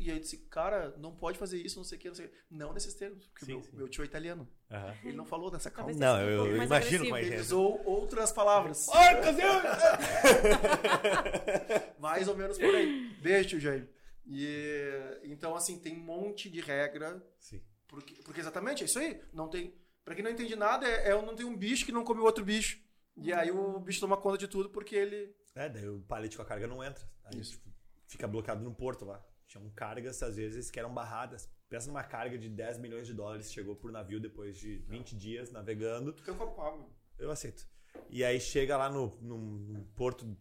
E 0.01 0.11
aí 0.11 0.17
eu 0.17 0.21
disse, 0.21 0.39
cara, 0.39 0.95
não 0.97 1.15
pode 1.15 1.39
fazer 1.39 1.59
isso, 1.59 1.77
não 1.77 1.85
sei 1.85 1.99
o 1.99 2.01
que, 2.01 2.09
não 2.09 2.15
sei 2.15 2.25
o 2.25 2.29
que. 2.31 2.35
Não 2.51 2.73
nesses 2.73 2.95
termos, 2.95 3.29
porque 3.29 3.45
sim, 3.45 3.53
meu, 3.53 3.63
sim. 3.63 3.71
meu, 3.75 3.87
tio 3.87 4.03
é 4.03 4.07
italiano. 4.07 4.49
Uhum. 4.71 4.95
Ele 5.05 5.17
não 5.17 5.27
falou 5.27 5.51
dessa 5.51 5.71
calma. 5.71 5.93
Não, 5.93 6.19
eu, 6.23 6.47
eu 6.47 6.63
imagino 6.63 7.05
como 7.05 7.17
é 7.17 7.23
Ele 7.23 7.39
usou 7.39 7.85
outras 7.85 8.33
palavras. 8.33 8.87
Mais 12.01 12.27
ou 12.29 12.35
menos 12.35 12.57
por 12.57 12.75
aí. 12.75 13.15
Beijo, 13.21 13.51
tio 13.51 13.61
Jair. 13.61 13.87
E, 14.27 15.21
então, 15.25 15.55
assim, 15.55 15.79
tem 15.79 15.99
um 15.99 16.05
monte 16.05 16.49
de 16.49 16.63
regra. 16.63 17.23
Sim. 17.39 17.61
Porque, 17.87 18.15
porque 18.23 18.41
exatamente 18.41 18.83
é 18.83 18.87
isso 18.87 18.99
aí. 18.99 19.21
Não 19.35 19.49
tem. 19.49 19.75
Pra 20.11 20.17
quem 20.17 20.25
não 20.25 20.33
entende 20.33 20.57
nada, 20.57 20.89
é, 20.89 21.11
é 21.11 21.23
não 21.23 21.37
tem 21.37 21.47
um 21.47 21.57
bicho 21.57 21.87
que 21.87 21.93
não 21.93 22.03
come 22.03 22.21
outro 22.21 22.45
bicho. 22.45 22.83
E 23.17 23.33
aí 23.33 23.49
o 23.53 23.79
bicho 23.79 24.01
toma 24.01 24.17
conta 24.17 24.39
de 24.39 24.49
tudo 24.49 24.69
porque 24.69 24.97
ele. 24.97 25.33
É, 25.55 25.69
daí 25.69 25.89
o 25.89 26.01
palete 26.01 26.37
com 26.37 26.43
a 26.43 26.45
carga 26.45 26.67
não 26.67 26.83
entra. 26.83 27.09
Aí 27.23 27.39
isso. 27.39 27.53
Tipo, 27.53 27.71
fica 28.09 28.27
bloqueado 28.27 28.61
no 28.61 28.75
porto 28.75 29.05
lá. 29.05 29.25
Tinham 29.47 29.71
cargas, 29.71 30.21
às 30.25 30.35
vezes, 30.35 30.69
que 30.69 30.81
eram 30.81 30.93
barradas. 30.93 31.49
Pensa 31.69 31.87
numa 31.87 32.03
carga 32.03 32.37
de 32.37 32.49
10 32.49 32.79
milhões 32.79 33.07
de 33.07 33.15
dólares 33.15 33.53
chegou 33.53 33.77
por 33.77 33.93
navio 33.93 34.19
depois 34.19 34.59
de 34.59 34.79
20 34.79 35.15
dias 35.15 35.53
navegando. 35.53 36.13
Tu 36.13 36.25
quer 36.25 36.33
um 36.33 36.39
copo 36.39 36.57
com 36.57 36.63
água? 36.63 36.91
Eu 37.17 37.31
aceito. 37.31 37.65
E 38.09 38.25
aí 38.25 38.41
chega 38.41 38.77
lá 38.77 38.91
no, 38.91 39.17
no, 39.21 39.39
no 39.39 39.85
porto 39.95 40.37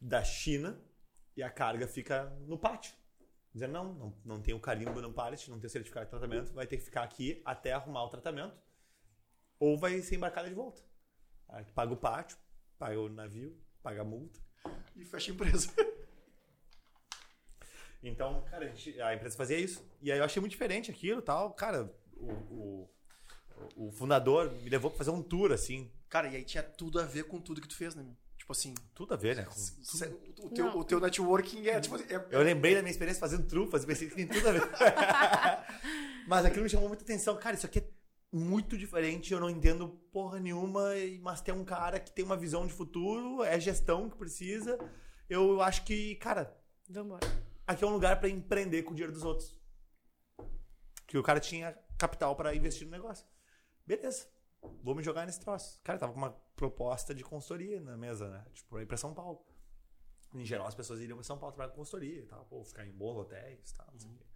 da 0.00 0.24
China 0.24 0.82
e 1.36 1.42
a 1.42 1.50
carga 1.50 1.86
fica 1.86 2.34
no 2.46 2.58
pátio. 2.58 2.94
Dizendo, 3.52 3.72
não, 3.72 3.92
não, 3.92 4.18
não 4.24 4.40
tem 4.40 4.54
o 4.54 4.60
carimbo 4.60 5.02
no 5.02 5.12
pallet, 5.12 5.50
não 5.50 5.60
tem 5.60 5.66
o 5.66 5.70
certificado 5.70 6.06
de 6.06 6.10
tratamento, 6.10 6.54
vai 6.54 6.66
ter 6.66 6.78
que 6.78 6.84
ficar 6.84 7.02
aqui 7.02 7.42
até 7.44 7.74
arrumar 7.74 8.04
o 8.04 8.08
tratamento, 8.08 8.56
ou 9.60 9.78
vai 9.78 10.00
ser 10.02 10.16
embarcada 10.16 10.48
de 10.48 10.54
volta. 10.54 10.82
Aí 11.50 11.64
tu 11.64 11.72
paga 11.72 11.92
o 11.92 11.96
pátio, 11.96 12.36
paga 12.78 12.98
o 12.98 13.08
navio, 13.08 13.56
paga 13.82 14.00
a 14.00 14.04
multa. 14.04 14.40
E 14.96 15.04
fecha 15.04 15.30
a 15.30 15.34
empresa. 15.34 15.70
Então, 18.02 18.42
cara, 18.50 18.64
a, 18.64 18.68
gente- 18.74 18.98
a 19.00 19.14
empresa 19.14 19.36
fazia 19.36 19.58
isso. 19.58 19.84
E 20.00 20.10
aí 20.10 20.18
eu 20.18 20.24
achei 20.24 20.40
muito 20.40 20.52
diferente 20.52 20.90
aquilo 20.90 21.18
e 21.20 21.22
tal. 21.22 21.52
Cara, 21.52 21.92
o, 22.16 22.32
o, 22.32 22.90
o 23.76 23.92
fundador 23.92 24.50
me 24.52 24.70
levou 24.70 24.90
pra 24.90 24.96
fazer 24.96 25.10
um 25.10 25.22
tour, 25.22 25.52
assim. 25.52 25.92
Cara, 26.08 26.26
e 26.28 26.36
aí 26.36 26.42
tinha 26.44 26.62
tudo 26.62 26.98
a 26.98 27.04
ver 27.04 27.24
com 27.24 27.38
tudo 27.40 27.60
que 27.60 27.68
tu 27.68 27.76
fez, 27.76 27.94
né, 27.94 28.02
meu? 28.02 28.16
Tipo 28.38 28.52
assim, 28.52 28.72
Tudo 28.94 29.12
a 29.12 29.16
ver, 29.18 29.36
né? 29.36 29.44
com- 29.44 30.46
o, 30.46 30.50
teu, 30.50 30.64
Não. 30.64 30.78
o 30.78 30.82
teu 30.84 30.98
networking 30.98 31.66
é, 31.68 31.78
tipo, 31.78 31.96
é, 31.96 32.26
Eu 32.30 32.40
lembrei 32.42 32.74
da 32.74 32.80
minha 32.80 32.90
experiência 32.90 33.20
fazendo 33.20 33.46
trufas 33.46 33.84
e 33.84 33.86
pensei 33.86 34.08
que 34.08 34.14
tem 34.16 34.26
tudo 34.26 34.48
a 34.48 34.52
ver. 34.52 34.62
mas 36.26 36.44
aquilo 36.46 36.62
me 36.64 36.70
chamou 36.70 36.88
muita 36.88 37.04
atenção. 37.04 37.36
Cara, 37.36 37.54
isso 37.54 37.66
aqui 37.66 37.80
é 37.80 37.84
muito 38.32 38.78
diferente, 38.78 39.32
eu 39.32 39.40
não 39.40 39.50
entendo 39.50 39.88
porra 40.12 40.38
nenhuma, 40.38 40.90
mas 41.20 41.40
tem 41.40 41.52
um 41.52 41.64
cara 41.64 41.98
que 41.98 42.12
tem 42.12 42.24
uma 42.24 42.36
visão 42.36 42.66
de 42.66 42.72
futuro, 42.72 43.42
é 43.42 43.58
gestão 43.58 44.08
que 44.08 44.16
precisa. 44.16 44.78
Eu 45.28 45.60
acho 45.60 45.84
que, 45.84 46.14
cara, 46.16 46.56
Vambora. 46.88 47.26
aqui 47.66 47.84
é 47.84 47.86
um 47.86 47.92
lugar 47.92 48.18
pra 48.18 48.28
empreender 48.28 48.82
com 48.82 48.92
o 48.92 48.94
dinheiro 48.94 49.12
dos 49.12 49.24
outros. 49.24 49.58
Que 51.06 51.18
o 51.18 51.22
cara 51.22 51.40
tinha 51.40 51.76
capital 51.98 52.36
pra 52.36 52.54
investir 52.54 52.86
no 52.86 52.92
negócio. 52.92 53.26
Beleza. 53.86 54.28
Vou 54.82 54.94
me 54.94 55.02
jogar 55.02 55.26
nesse 55.26 55.40
troço. 55.40 55.80
Cara, 55.82 55.98
tava 55.98 56.12
com 56.12 56.18
uma 56.18 56.32
proposta 56.54 57.14
de 57.14 57.24
consultoria 57.24 57.80
na 57.80 57.96
mesa, 57.96 58.28
né? 58.28 58.44
Tipo, 58.52 58.78
ir 58.78 58.86
pra 58.86 58.96
São 58.96 59.14
Paulo. 59.14 59.44
Em 60.34 60.44
geral, 60.44 60.66
as 60.66 60.74
pessoas 60.74 61.00
iriam 61.00 61.16
pra 61.16 61.24
São 61.24 61.38
Paulo 61.38 61.52
trabalhar 61.52 61.70
com 61.72 61.78
consultoria 61.78 62.20
e 62.20 62.26
tal. 62.26 62.44
Pô, 62.44 62.62
ficar 62.64 62.86
em 62.86 62.92
bons 62.92 63.16
hotéis 63.16 63.70
e 63.70 63.74
tal, 63.74 63.88
não 63.92 63.98
sei 63.98 64.10
o 64.10 64.14
quê. 64.14 64.26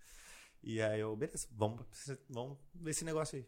E 0.62 0.82
aí 0.82 0.98
eu, 0.98 1.14
beleza, 1.14 1.46
vamos, 1.52 1.86
vamos 2.28 2.58
ver 2.74 2.90
esse 2.90 3.04
negócio 3.04 3.38
aí. 3.38 3.46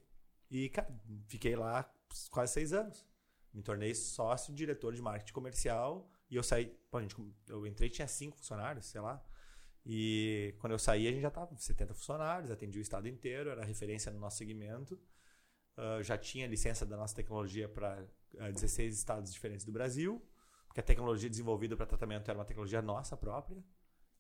E, 0.51 0.69
cara, 0.69 0.89
fiquei 1.29 1.57
lá 1.57 1.91
quase 2.31 2.53
seis 2.53 2.73
anos. 2.73 3.05
Me 3.53 3.63
tornei 3.63 3.95
sócio, 3.95 4.55
diretor 4.55 4.95
de 4.95 5.03
marketing 5.03 5.33
comercial. 5.33 6.11
E 6.31 6.37
eu 6.37 6.43
saí. 6.43 6.67
Pô, 6.91 6.99
a 6.99 7.03
gente, 7.03 7.17
eu 7.49 7.67
entrei 7.67 7.89
tinha 7.89 8.07
cinco 8.07 8.37
funcionários, 8.37 8.87
sei 8.87 9.01
lá. 9.01 9.25
E 9.85 10.55
quando 10.59 10.73
eu 10.73 10.79
saí, 10.79 11.07
a 11.07 11.13
gente 11.13 11.23
já 11.23 11.29
estava 11.29 11.47
com 11.47 11.57
70 11.57 11.95
funcionários, 11.95 12.51
atendia 12.51 12.81
o 12.81 12.83
estado 12.83 13.07
inteiro, 13.07 13.51
era 13.51 13.65
referência 13.65 14.11
no 14.11 14.19
nosso 14.19 14.39
segmento. 14.39 15.01
Ah, 15.77 16.03
já 16.03 16.17
tinha 16.17 16.47
licença 16.47 16.87
da 16.87 16.97
nossa 16.97 17.15
tecnologia 17.15 17.69
para 17.69 18.03
16 18.33 18.97
estados 18.97 19.33
diferentes 19.33 19.67
do 19.67 19.73
Brasil, 19.73 20.23
porque 20.67 20.81
a 20.81 20.83
tecnologia 20.83 21.29
desenvolvida 21.29 21.77
para 21.77 21.87
tratamento 21.87 22.29
era 22.31 22.39
uma 22.39 22.45
tecnologia 22.45 22.81
nossa 22.81 23.17
própria, 23.17 23.63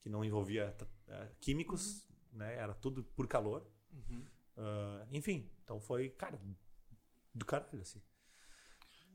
que 0.01 0.09
não 0.09 0.25
envolvia 0.25 0.77
eh, 1.09 1.29
químicos, 1.41 2.07
né? 2.33 2.55
era 2.57 2.75
tudo 2.75 3.03
por 3.03 3.27
calor. 3.27 3.67
Ah, 4.57 5.07
enfim, 5.13 5.51
então 5.65 5.81
foi, 5.81 6.09
cara, 6.11 6.39
do 7.35 7.45
caralho, 7.45 7.81
assim. 7.81 8.01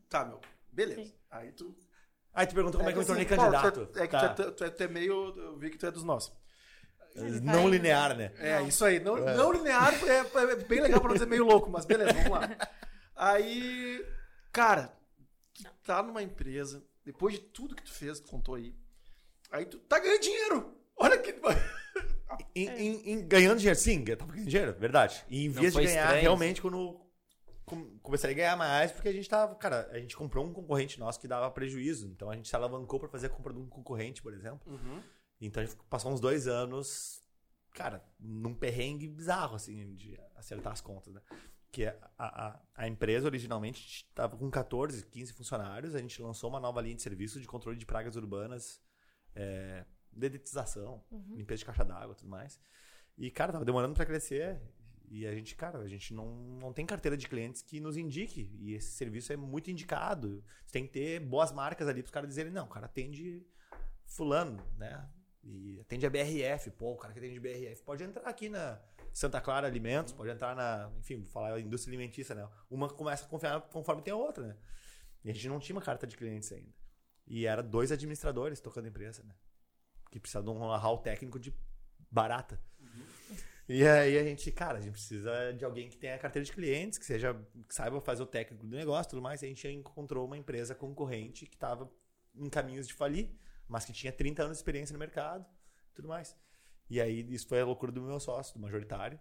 Tá, 0.09 0.25
meu. 0.25 0.39
Beleza. 0.71 1.03
Sim. 1.03 1.13
Aí 1.29 1.51
tu. 1.51 1.75
Aí 2.33 2.47
tu 2.47 2.53
perguntou 2.55 2.79
como 2.79 2.89
é 2.89 2.93
que 2.93 2.97
eu 2.97 3.01
me 3.01 3.07
tornei 3.07 3.25
assim, 3.25 3.35
pô, 3.35 3.41
candidato. 3.41 3.85
tu 3.87 3.99
é, 3.99 4.03
é 4.03 4.07
que 4.07 4.11
Tá. 4.11 4.29
tu, 4.33 4.41
é, 4.43 4.51
tu, 4.51 4.63
é, 4.63 4.69
tu 4.69 4.83
é 4.83 4.87
meio. 4.87 5.37
Eu 5.37 5.57
vi 5.57 5.69
que 5.69 5.77
tu 5.77 5.85
é 5.85 5.91
dos 5.91 6.03
nossos. 6.03 6.33
Não 7.41 7.63
vai- 7.63 7.71
linear, 7.71 8.15
né? 8.15 8.31
É, 8.37 8.61
isso 8.63 8.85
aí. 8.85 8.99
Não, 8.99 9.17
não 9.17 9.51
linear 9.51 9.93
é, 10.07 10.19
é 10.51 10.55
bem 10.55 10.79
legal 10.81 10.99
pra 11.01 11.09
não 11.09 11.15
dizer 11.15 11.25
meio 11.27 11.43
louco, 11.43 11.69
mas 11.69 11.85
beleza, 11.85 12.13
vamos 12.13 12.29
lá. 12.31 12.47
Aí, 13.15 14.05
cara, 14.51 14.97
tu 15.53 15.63
tá 15.83 16.01
numa 16.01 16.23
empresa, 16.23 16.81
depois 17.03 17.33
de 17.35 17.41
tudo 17.41 17.75
que 17.75 17.83
tu 17.83 17.91
fez, 17.91 18.19
tu 18.21 18.29
contou 18.29 18.55
aí, 18.55 18.73
aí 19.51 19.65
tu 19.65 19.77
tá 19.79 19.99
ganhando 19.99 20.21
dinheiro. 20.21 20.77
Olha 20.95 21.17
que. 21.17 21.33
Em, 22.55 22.67
em- 22.69 23.11
em 23.11 23.27
ganhando 23.27 23.57
dinheiro, 23.57 23.79
sim, 23.79 24.03
eu 24.07 24.17
tava 24.17 24.31
ganhando 24.31 24.49
dinheiro, 24.49 24.73
verdade. 24.79 25.23
E 25.29 25.45
em 25.45 25.49
vez 25.49 25.73
de 25.73 25.79
ganhar, 25.81 26.03
estranho, 26.03 26.21
realmente, 26.21 26.61
quando 26.61 26.99
com- 27.65 27.97
comecei 27.99 28.31
a 28.31 28.33
ganhar 28.33 28.57
mais, 28.57 28.91
porque 28.91 29.07
a 29.09 29.13
gente 29.13 29.29
tava, 29.29 29.55
cara, 29.55 29.87
a 29.91 29.99
gente 29.99 30.15
comprou 30.15 30.45
um 30.45 30.51
concorrente 30.53 30.99
nosso 30.99 31.19
que 31.19 31.27
dava 31.27 31.49
prejuízo. 31.51 32.07
Então 32.07 32.29
a 32.29 32.35
gente 32.35 32.47
se 32.49 32.55
alavancou 32.55 32.99
pra 32.99 33.07
fazer 33.09 33.27
a 33.27 33.29
compra 33.29 33.53
de 33.53 33.59
um 33.59 33.67
concorrente, 33.67 34.21
por 34.21 34.33
exemplo. 34.33 34.61
Uhum. 34.71 35.01
Então 35.39 35.63
a 35.63 35.65
gente 35.65 35.77
passou 35.89 36.11
uns 36.11 36.19
dois 36.19 36.47
anos, 36.47 37.23
cara, 37.73 38.03
num 38.19 38.53
perrengue 38.53 39.07
bizarro, 39.07 39.55
assim, 39.55 39.93
de 39.95 40.19
acertar 40.35 40.73
as 40.73 40.81
contas, 40.81 41.13
né? 41.13 41.21
Que 41.71 41.85
a, 41.85 41.95
a, 42.19 42.59
a 42.75 42.87
empresa 42.87 43.27
originalmente 43.27 44.05
estava 44.09 44.35
com 44.35 44.51
14, 44.51 45.05
15 45.05 45.31
funcionários, 45.33 45.95
a 45.95 45.99
gente 45.99 46.21
lançou 46.21 46.49
uma 46.49 46.59
nova 46.59 46.81
linha 46.81 46.95
de 46.95 47.01
serviço 47.01 47.39
de 47.39 47.47
controle 47.47 47.77
de 47.77 47.85
pragas 47.85 48.15
urbanas, 48.17 48.81
é, 49.33 49.85
dedetização, 50.11 51.03
limpeza 51.35 51.59
de 51.59 51.65
caixa 51.65 51.85
d'água 51.85 52.13
e 52.13 52.15
tudo 52.15 52.29
mais. 52.29 52.59
E, 53.17 53.29
cara, 53.29 53.51
tava 53.51 53.65
demorando 53.65 53.93
para 53.93 54.05
crescer. 54.05 54.59
E 55.09 55.27
a 55.27 55.35
gente, 55.35 55.55
cara, 55.55 55.79
a 55.79 55.87
gente 55.87 56.13
não, 56.13 56.33
não 56.59 56.71
tem 56.71 56.85
carteira 56.85 57.17
de 57.17 57.27
clientes 57.27 57.61
que 57.61 57.79
nos 57.81 57.97
indique. 57.97 58.49
E 58.59 58.73
esse 58.73 58.91
serviço 58.91 59.33
é 59.33 59.37
muito 59.37 59.69
indicado. 59.69 60.43
Você 60.65 60.71
tem 60.71 60.85
que 60.85 60.93
ter 60.93 61.19
boas 61.19 61.51
marcas 61.51 61.87
ali 61.87 62.01
para 62.01 62.07
os 62.07 62.11
caras 62.11 62.29
dizerem, 62.29 62.51
não, 62.51 62.65
o 62.65 62.69
cara 62.69 62.85
atende 62.85 63.45
fulano, 64.05 64.63
né? 64.77 65.09
E 65.43 65.79
atende 65.81 66.05
a 66.05 66.09
BRF. 66.09 66.71
Pô, 66.71 66.93
o 66.93 66.97
cara 66.97 67.13
que 67.13 67.19
atende 67.19 67.39
BRF 67.39 67.83
pode 67.83 68.03
entrar 68.03 68.29
aqui 68.29 68.47
na 68.47 68.79
Santa 69.13 69.41
Clara 69.41 69.67
Alimentos, 69.67 70.13
pode 70.13 70.29
entrar 70.29 70.55
na, 70.55 70.91
enfim, 70.99 71.17
vou 71.17 71.29
falar 71.29 71.59
indústria 71.59 71.91
alimentícia, 71.91 72.33
né? 72.33 72.47
Uma 72.69 72.87
começa 72.89 73.25
a 73.25 73.27
confiar 73.27 73.61
conforme 73.61 74.01
tem 74.01 74.13
a 74.13 74.17
outra, 74.17 74.47
né? 74.47 74.57
E 75.23 75.29
a 75.29 75.33
gente 75.33 75.47
não 75.49 75.59
tinha 75.59 75.75
uma 75.75 75.81
carta 75.81 76.07
de 76.07 76.15
clientes 76.15 76.51
ainda. 76.51 76.73
E 77.27 77.45
era 77.45 77.61
dois 77.61 77.91
administradores 77.91 78.59
tocando 78.59 78.85
a 78.85 78.89
empresa, 78.89 79.23
né? 79.23 79.35
Que 80.11 80.19
precisava 80.19 80.45
de 80.45 80.51
um 80.51 80.59
know-how 80.59 80.99
técnico 80.99 81.39
de 81.39 81.51
barata. 82.11 82.61
E 83.67 83.87
aí 83.87 84.17
a 84.17 84.23
gente, 84.23 84.51
cara, 84.51 84.79
a 84.79 84.81
gente 84.81 84.91
precisa 84.91 85.53
de 85.53 85.63
alguém 85.63 85.87
que 85.87 85.95
tenha 85.97 86.17
carteira 86.17 86.45
de 86.45 86.51
clientes, 86.51 86.99
que 86.99 87.05
seja, 87.05 87.33
que 87.67 87.73
saiba 87.73 88.01
fazer 88.01 88.21
o 88.21 88.25
técnico 88.25 88.65
do 88.65 88.75
negócio, 88.75 89.11
tudo 89.11 89.21
mais. 89.21 89.41
E 89.41 89.45
a 89.45 89.47
gente 89.47 89.65
encontrou 89.69 90.25
uma 90.25 90.37
empresa 90.37 90.75
concorrente 90.75 91.45
que 91.45 91.55
estava 91.55 91.89
em 92.35 92.49
caminhos 92.49 92.85
de 92.85 92.93
falir, 92.93 93.33
mas 93.67 93.85
que 93.85 93.93
tinha 93.93 94.11
30 94.11 94.43
anos 94.43 94.57
de 94.57 94.59
experiência 94.59 94.91
no 94.91 94.99
mercado, 94.99 95.45
tudo 95.93 96.07
mais. 96.07 96.35
E 96.89 96.99
aí 96.99 97.21
isso 97.33 97.47
foi 97.47 97.61
a 97.61 97.65
loucura 97.65 97.93
do 97.93 98.01
meu 98.01 98.19
sócio, 98.19 98.53
do 98.53 98.59
majoritário, 98.59 99.17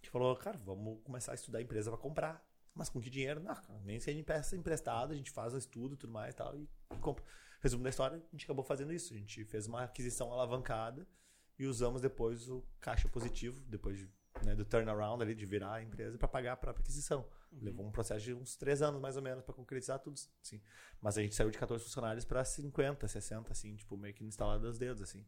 que 0.00 0.08
falou, 0.08 0.34
cara, 0.34 0.56
vamos 0.64 1.02
começar 1.04 1.32
a 1.32 1.34
estudar 1.34 1.58
a 1.58 1.62
empresa 1.62 1.90
para 1.90 2.00
comprar. 2.00 2.42
Mas 2.74 2.88
com 2.88 3.00
que 3.00 3.10
dinheiro? 3.10 3.40
Não, 3.40 3.54
cara, 3.54 3.80
nem 3.84 4.00
se 4.00 4.08
a 4.08 4.12
gente 4.14 4.24
peça 4.24 4.56
emprestado, 4.56 5.12
a 5.12 5.14
gente 5.14 5.30
faz 5.30 5.52
o 5.52 5.58
estudo 5.58 5.94
tudo 5.96 6.12
mais 6.12 6.32
e 6.32 6.36
tal, 6.36 6.56
e 6.56 6.66
compra. 7.00 7.22
Resumo 7.60 7.82
da 7.82 7.90
história, 7.90 8.16
a 8.16 8.30
gente 8.32 8.44
acabou 8.44 8.64
fazendo 8.64 8.92
isso. 8.92 9.14
A 9.14 9.16
gente 9.16 9.44
fez 9.44 9.66
uma 9.66 9.82
aquisição 9.82 10.32
alavancada 10.32 11.06
e 11.58 11.66
usamos 11.66 12.00
depois 12.00 12.48
o 12.48 12.64
caixa 12.80 13.08
positivo, 13.08 13.60
depois 13.66 13.98
de, 13.98 14.08
né, 14.44 14.54
do 14.54 14.64
turnaround 14.64 15.22
ali, 15.22 15.34
de 15.34 15.44
virar 15.44 15.74
a 15.74 15.82
empresa 15.82 16.16
para 16.16 16.28
pagar 16.28 16.52
a 16.52 16.56
própria 16.56 16.82
aquisição. 16.82 17.26
Levou 17.60 17.86
um 17.86 17.90
processo 17.90 18.24
de 18.24 18.34
uns 18.34 18.56
três 18.56 18.82
anos 18.82 19.00
mais 19.00 19.16
ou 19.16 19.22
menos 19.22 19.42
para 19.42 19.54
concretizar 19.54 19.98
tudo, 19.98 20.20
assim. 20.42 20.60
Mas 21.00 21.18
a 21.18 21.22
gente 21.22 21.34
saiu 21.34 21.50
de 21.50 21.58
14 21.58 21.82
funcionários 21.82 22.24
para 22.24 22.44
50, 22.44 23.08
60, 23.08 23.52
assim, 23.52 23.74
tipo, 23.74 23.96
meio 23.96 24.14
que 24.14 24.24
instalado 24.24 24.66
aos 24.66 24.78
dedos, 24.78 25.02
assim. 25.02 25.26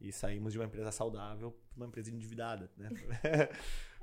E 0.00 0.12
saímos 0.12 0.52
de 0.52 0.58
uma 0.58 0.64
empresa 0.64 0.92
saudável 0.92 1.52
para 1.70 1.76
uma 1.76 1.86
empresa 1.86 2.10
endividada, 2.10 2.70
né? 2.76 2.88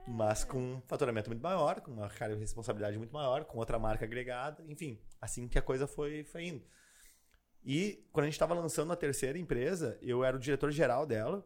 Mas 0.07 0.43
com 0.43 0.59
um 0.59 0.81
faturamento 0.81 1.29
muito 1.29 1.41
maior, 1.41 1.79
com 1.81 1.91
uma 1.91 2.07
responsabilidade 2.07 2.97
muito 2.97 3.13
maior, 3.13 3.45
com 3.45 3.57
outra 3.57 3.79
marca 3.79 4.03
agregada, 4.03 4.63
enfim, 4.67 4.99
assim 5.21 5.47
que 5.47 5.57
a 5.57 5.61
coisa 5.61 5.87
foi, 5.87 6.23
foi 6.25 6.47
indo. 6.47 6.65
E 7.65 8.05
quando 8.11 8.23
a 8.25 8.27
gente 8.27 8.35
estava 8.35 8.53
lançando 8.53 8.91
a 8.91 8.95
terceira 8.95 9.37
empresa, 9.37 9.97
eu 10.01 10.23
era 10.23 10.35
o 10.35 10.39
diretor-geral 10.39 11.05
dela, 11.05 11.45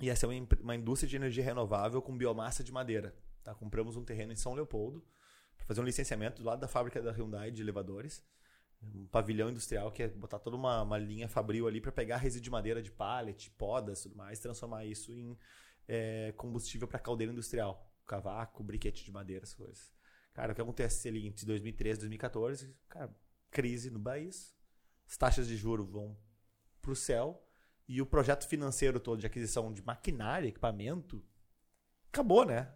ia 0.00 0.14
ser 0.14 0.26
uma, 0.26 0.34
empre- 0.34 0.60
uma 0.60 0.74
indústria 0.74 1.08
de 1.08 1.16
energia 1.16 1.44
renovável 1.44 2.00
com 2.02 2.16
biomassa 2.16 2.62
de 2.62 2.72
madeira. 2.72 3.14
Tá? 3.42 3.54
Compramos 3.54 3.96
um 3.96 4.04
terreno 4.04 4.32
em 4.32 4.36
São 4.36 4.52
Leopoldo 4.54 5.02
para 5.56 5.66
fazer 5.66 5.80
um 5.80 5.84
licenciamento 5.84 6.42
do 6.42 6.46
lado 6.46 6.60
da 6.60 6.68
fábrica 6.68 7.00
da 7.00 7.10
Hyundai 7.10 7.50
de 7.50 7.62
elevadores. 7.62 8.22
Um 8.82 9.06
pavilhão 9.06 9.50
industrial 9.50 9.90
que 9.92 10.02
é 10.02 10.08
botar 10.08 10.38
toda 10.38 10.56
uma, 10.56 10.82
uma 10.82 10.98
linha 10.98 11.28
fabril 11.28 11.66
ali 11.66 11.80
para 11.80 11.92
pegar 11.92 12.16
resíduo 12.16 12.44
de 12.44 12.50
madeira 12.50 12.82
de 12.82 12.90
pallet, 12.90 13.50
podas 13.52 14.02
tudo 14.02 14.16
mais, 14.16 14.38
transformar 14.38 14.86
isso 14.86 15.12
em 15.12 15.38
é, 15.86 16.32
combustível 16.36 16.88
para 16.88 16.98
caldeira 16.98 17.32
industrial. 17.32 17.86
Cavaco, 18.06 18.62
briquete 18.62 19.04
de 19.04 19.12
madeira, 19.12 19.44
essas 19.44 19.54
coisas. 19.54 19.92
Cara, 20.32 20.52
o 20.52 20.54
que 20.54 20.60
acontece 20.62 21.08
ali 21.08 21.26
entre 21.26 21.44
2013 21.44 21.98
e 21.98 22.00
2014? 22.00 22.74
Cara, 22.88 23.14
crise 23.50 23.90
no 23.90 24.00
país, 24.00 24.54
as 25.10 25.16
taxas 25.16 25.48
de 25.48 25.56
juros 25.56 25.90
vão 25.90 26.16
pro 26.80 26.94
céu 26.94 27.44
e 27.88 28.00
o 28.00 28.06
projeto 28.06 28.46
financeiro 28.46 29.00
todo 29.00 29.18
de 29.18 29.26
aquisição 29.26 29.72
de 29.72 29.82
maquinária, 29.82 30.46
equipamento, 30.46 31.20
acabou, 32.06 32.44
né? 32.44 32.72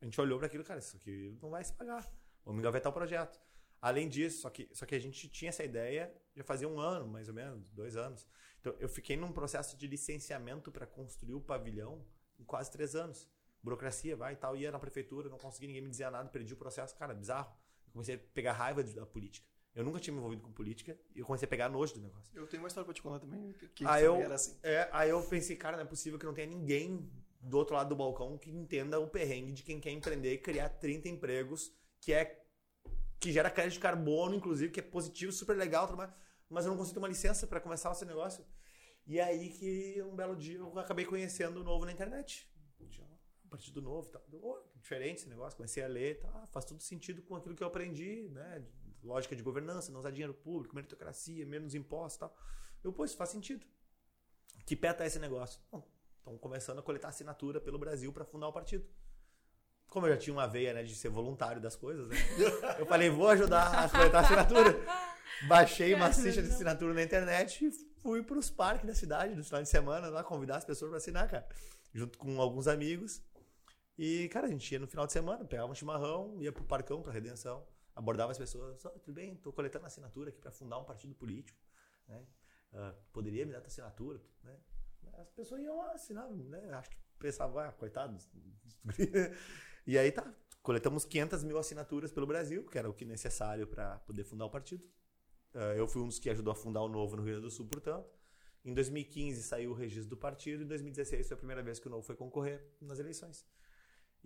A 0.00 0.04
gente 0.04 0.20
olhou 0.20 0.36
para 0.36 0.48
aquilo, 0.48 0.64
cara, 0.64 0.80
isso 0.80 0.96
aqui 0.96 1.38
não 1.40 1.48
vai 1.48 1.62
se 1.62 1.72
pagar. 1.72 2.04
Vamos 2.44 2.58
engavetar 2.58 2.90
o 2.90 2.92
projeto. 2.92 3.40
Além 3.80 4.08
disso, 4.08 4.40
só 4.40 4.50
que, 4.50 4.68
só 4.72 4.84
que 4.84 4.96
a 4.96 4.98
gente 4.98 5.28
tinha 5.28 5.50
essa 5.50 5.62
ideia 5.62 6.12
já 6.34 6.42
fazia 6.42 6.68
um 6.68 6.80
ano, 6.80 7.06
mais 7.06 7.28
ou 7.28 7.34
menos, 7.34 7.70
dois 7.70 7.96
anos. 7.96 8.26
Então, 8.60 8.74
eu 8.80 8.88
fiquei 8.88 9.16
num 9.16 9.30
processo 9.30 9.76
de 9.76 9.86
licenciamento 9.86 10.72
para 10.72 10.86
construir 10.88 11.34
o 11.34 11.40
pavilhão 11.40 12.04
em 12.36 12.44
quase 12.44 12.68
três 12.68 12.96
anos. 12.96 13.28
Burocracia, 13.62 14.16
vai 14.16 14.32
e 14.32 14.36
tal. 14.36 14.56
Ia 14.56 14.72
na 14.72 14.80
prefeitura, 14.80 15.28
não 15.28 15.38
conseguia, 15.38 15.68
ninguém 15.68 15.82
me 15.82 15.90
dizia 15.90 16.10
nada, 16.10 16.28
perdi 16.28 16.52
o 16.52 16.56
processo. 16.56 16.96
Cara, 16.96 17.14
bizarro. 17.14 17.56
Comecei 17.92 18.16
a 18.16 18.18
pegar 18.18 18.54
raiva 18.54 18.82
da 18.82 19.06
política. 19.06 19.46
Eu 19.76 19.84
nunca 19.84 20.00
tinha 20.00 20.12
me 20.12 20.18
envolvido 20.18 20.42
com 20.42 20.50
política 20.50 20.98
e 21.14 21.20
eu 21.20 21.26
comecei 21.26 21.44
a 21.44 21.48
pegar 21.48 21.68
nojo 21.68 21.92
do 21.94 22.00
negócio. 22.00 22.32
Eu 22.34 22.46
tenho 22.46 22.62
uma 22.62 22.66
história 22.66 22.86
pra 22.86 22.94
te 22.94 23.02
contar 23.02 23.20
também. 23.20 23.52
Que 23.74 23.84
Aí 23.86 24.04
eu, 24.04 24.16
era 24.16 24.34
assim. 24.34 24.58
é, 24.62 24.88
aí 24.90 25.10
eu 25.10 25.22
pensei, 25.22 25.54
cara, 25.54 25.76
não 25.76 25.84
é 25.84 25.86
possível 25.86 26.18
que 26.18 26.24
não 26.24 26.32
tenha 26.32 26.46
ninguém 26.46 27.12
do 27.38 27.58
outro 27.58 27.76
lado 27.76 27.90
do 27.90 27.94
balcão 27.96 28.38
que 28.38 28.50
entenda 28.50 28.98
o 28.98 29.06
perrengue 29.06 29.52
de 29.52 29.62
quem 29.62 29.78
quer 29.78 29.90
empreender 29.90 30.32
e 30.32 30.38
criar 30.38 30.70
30 30.70 31.10
empregos, 31.10 31.70
que 32.00 32.10
é 32.12 32.42
que 33.20 33.30
gera 33.30 33.50
crédito 33.50 33.74
de 33.74 33.80
carbono, 33.80 34.34
inclusive, 34.34 34.72
que 34.72 34.80
é 34.80 34.82
positivo, 34.82 35.30
super 35.30 35.54
legal, 35.56 35.94
mas 36.48 36.64
eu 36.64 36.70
não 36.70 36.78
consigo 36.78 36.94
ter 36.94 36.98
uma 37.00 37.08
licença 37.08 37.46
para 37.46 37.60
começar 37.60 37.92
esse 37.92 38.04
negócio. 38.06 38.44
E 39.06 39.20
aí 39.20 39.50
que 39.50 40.02
um 40.02 40.16
belo 40.16 40.34
dia 40.34 40.58
eu 40.58 40.78
acabei 40.78 41.04
conhecendo 41.04 41.60
o 41.60 41.64
novo 41.64 41.84
na 41.84 41.92
internet. 41.92 42.50
Tinha 42.88 43.06
um 43.44 43.48
partido 43.48 43.82
novo, 43.82 44.08
e 44.08 44.12
tal. 44.12 44.22
Eu, 44.32 44.40
"Oh, 44.42 44.54
que 44.70 44.78
diferente 44.78 45.18
esse 45.20 45.28
negócio, 45.28 45.54
comecei 45.56 45.82
a 45.82 45.86
ler, 45.86 46.18
tá, 46.18 46.46
faz 46.48 46.64
tudo 46.64 46.82
sentido 46.82 47.22
com 47.22 47.36
aquilo 47.36 47.54
que 47.54 47.62
eu 47.62 47.66
aprendi, 47.68 48.28
né? 48.30 48.64
Lógica 49.06 49.36
de 49.36 49.42
governança, 49.42 49.92
não 49.92 50.00
usar 50.00 50.10
dinheiro 50.10 50.34
público, 50.34 50.74
meritocracia, 50.74 51.46
menos 51.46 51.74
impostos 51.74 52.16
e 52.16 52.20
tal. 52.20 52.36
Eu, 52.82 52.92
pô, 52.92 53.04
isso 53.04 53.16
faz 53.16 53.30
sentido. 53.30 53.64
Que 54.66 54.74
pé 54.74 54.92
tá 54.92 55.06
esse 55.06 55.18
negócio? 55.18 55.60
Estão 56.18 56.36
começando 56.38 56.80
a 56.80 56.82
coletar 56.82 57.08
assinatura 57.08 57.60
pelo 57.60 57.78
Brasil 57.78 58.12
para 58.12 58.24
fundar 58.24 58.48
o 58.48 58.52
partido. 58.52 58.84
Como 59.86 60.06
eu 60.06 60.14
já 60.14 60.18
tinha 60.18 60.34
uma 60.34 60.48
veia 60.48 60.74
né, 60.74 60.82
de 60.82 60.94
ser 60.94 61.08
voluntário 61.08 61.60
das 61.62 61.76
coisas, 61.76 62.08
né? 62.08 62.16
eu 62.78 62.84
falei, 62.84 63.08
vou 63.08 63.28
ajudar 63.28 63.84
a 63.84 63.88
coletar 63.88 64.20
assinatura. 64.20 64.76
Baixei 65.46 65.94
uma 65.94 66.12
ficha 66.12 66.42
de 66.42 66.48
assinatura 66.48 66.92
na 66.92 67.02
internet 67.02 67.64
e 67.64 67.70
fui 68.02 68.22
para 68.24 68.38
os 68.38 68.50
parques 68.50 68.86
da 68.86 68.94
cidade, 68.94 69.36
no 69.36 69.44
final 69.44 69.62
de 69.62 69.68
semana, 69.68 70.08
lá 70.08 70.24
convidar 70.24 70.56
as 70.56 70.64
pessoas 70.64 70.90
para 70.90 70.98
assinar, 70.98 71.28
cara. 71.28 71.46
Junto 71.94 72.18
com 72.18 72.40
alguns 72.40 72.66
amigos. 72.66 73.22
E, 73.96 74.28
cara, 74.28 74.46
a 74.46 74.50
gente 74.50 74.70
ia 74.70 74.78
no 74.78 74.86
final 74.86 75.06
de 75.06 75.12
semana, 75.12 75.44
pegava 75.44 75.70
um 75.70 75.74
chimarrão, 75.74 76.36
ia 76.40 76.52
pro 76.52 76.64
parcão, 76.64 77.00
pra 77.02 77.12
Redenção, 77.12 77.64
abordava 77.96 78.30
as 78.30 78.38
pessoas, 78.38 78.84
"Ó, 78.84 78.90
tudo 78.90 79.14
bem, 79.14 79.34
tô 79.36 79.52
coletando 79.52 79.86
assinatura 79.86 80.28
aqui 80.30 80.38
para 80.38 80.52
fundar 80.52 80.78
um 80.78 80.84
partido 80.84 81.14
político, 81.14 81.58
né? 82.06 82.24
Ah, 82.72 82.94
poderia 83.12 83.46
me 83.46 83.52
dar 83.52 83.60
tua 83.60 83.68
assinatura, 83.68 84.20
né? 84.44 84.56
As 85.14 85.30
pessoas 85.30 85.62
iam 85.62 85.78
lá, 85.78 85.92
assinavam, 85.92 86.36
né? 86.36 86.70
Acho 86.74 86.90
que 86.90 86.96
pensavam, 87.18 87.58
ah, 87.58 87.74
e 89.86 89.98
aí 89.98 90.12
tá, 90.12 90.32
coletamos 90.62 91.04
500 91.04 91.42
mil 91.42 91.58
assinaturas 91.58 92.12
pelo 92.12 92.26
Brasil, 92.26 92.64
que 92.66 92.78
era 92.78 92.88
o 92.88 92.92
que 92.92 93.04
necessário 93.04 93.66
para 93.66 93.98
poder 94.00 94.24
fundar 94.24 94.44
o 94.44 94.50
partido. 94.50 94.84
Ah, 95.54 95.74
eu 95.74 95.88
fui 95.88 96.02
um 96.02 96.06
dos 96.06 96.18
que 96.18 96.28
ajudou 96.28 96.52
a 96.52 96.54
fundar 96.54 96.82
o 96.82 96.88
Novo 96.88 97.16
no 97.16 97.22
Rio 97.22 97.32
Grande 97.32 97.46
do 97.46 97.50
Sul, 97.50 97.66
portanto. 97.66 98.14
Em 98.64 98.74
2015 98.74 99.44
saiu 99.44 99.70
o 99.70 99.74
registro 99.74 100.10
do 100.10 100.16
partido, 100.16 100.64
em 100.64 100.66
2016 100.66 101.28
foi 101.28 101.34
a 101.36 101.38
primeira 101.38 101.62
vez 101.62 101.78
que 101.78 101.86
o 101.86 101.90
Novo 101.90 102.02
foi 102.02 102.16
concorrer 102.16 102.60
nas 102.80 102.98
eleições. 102.98 103.46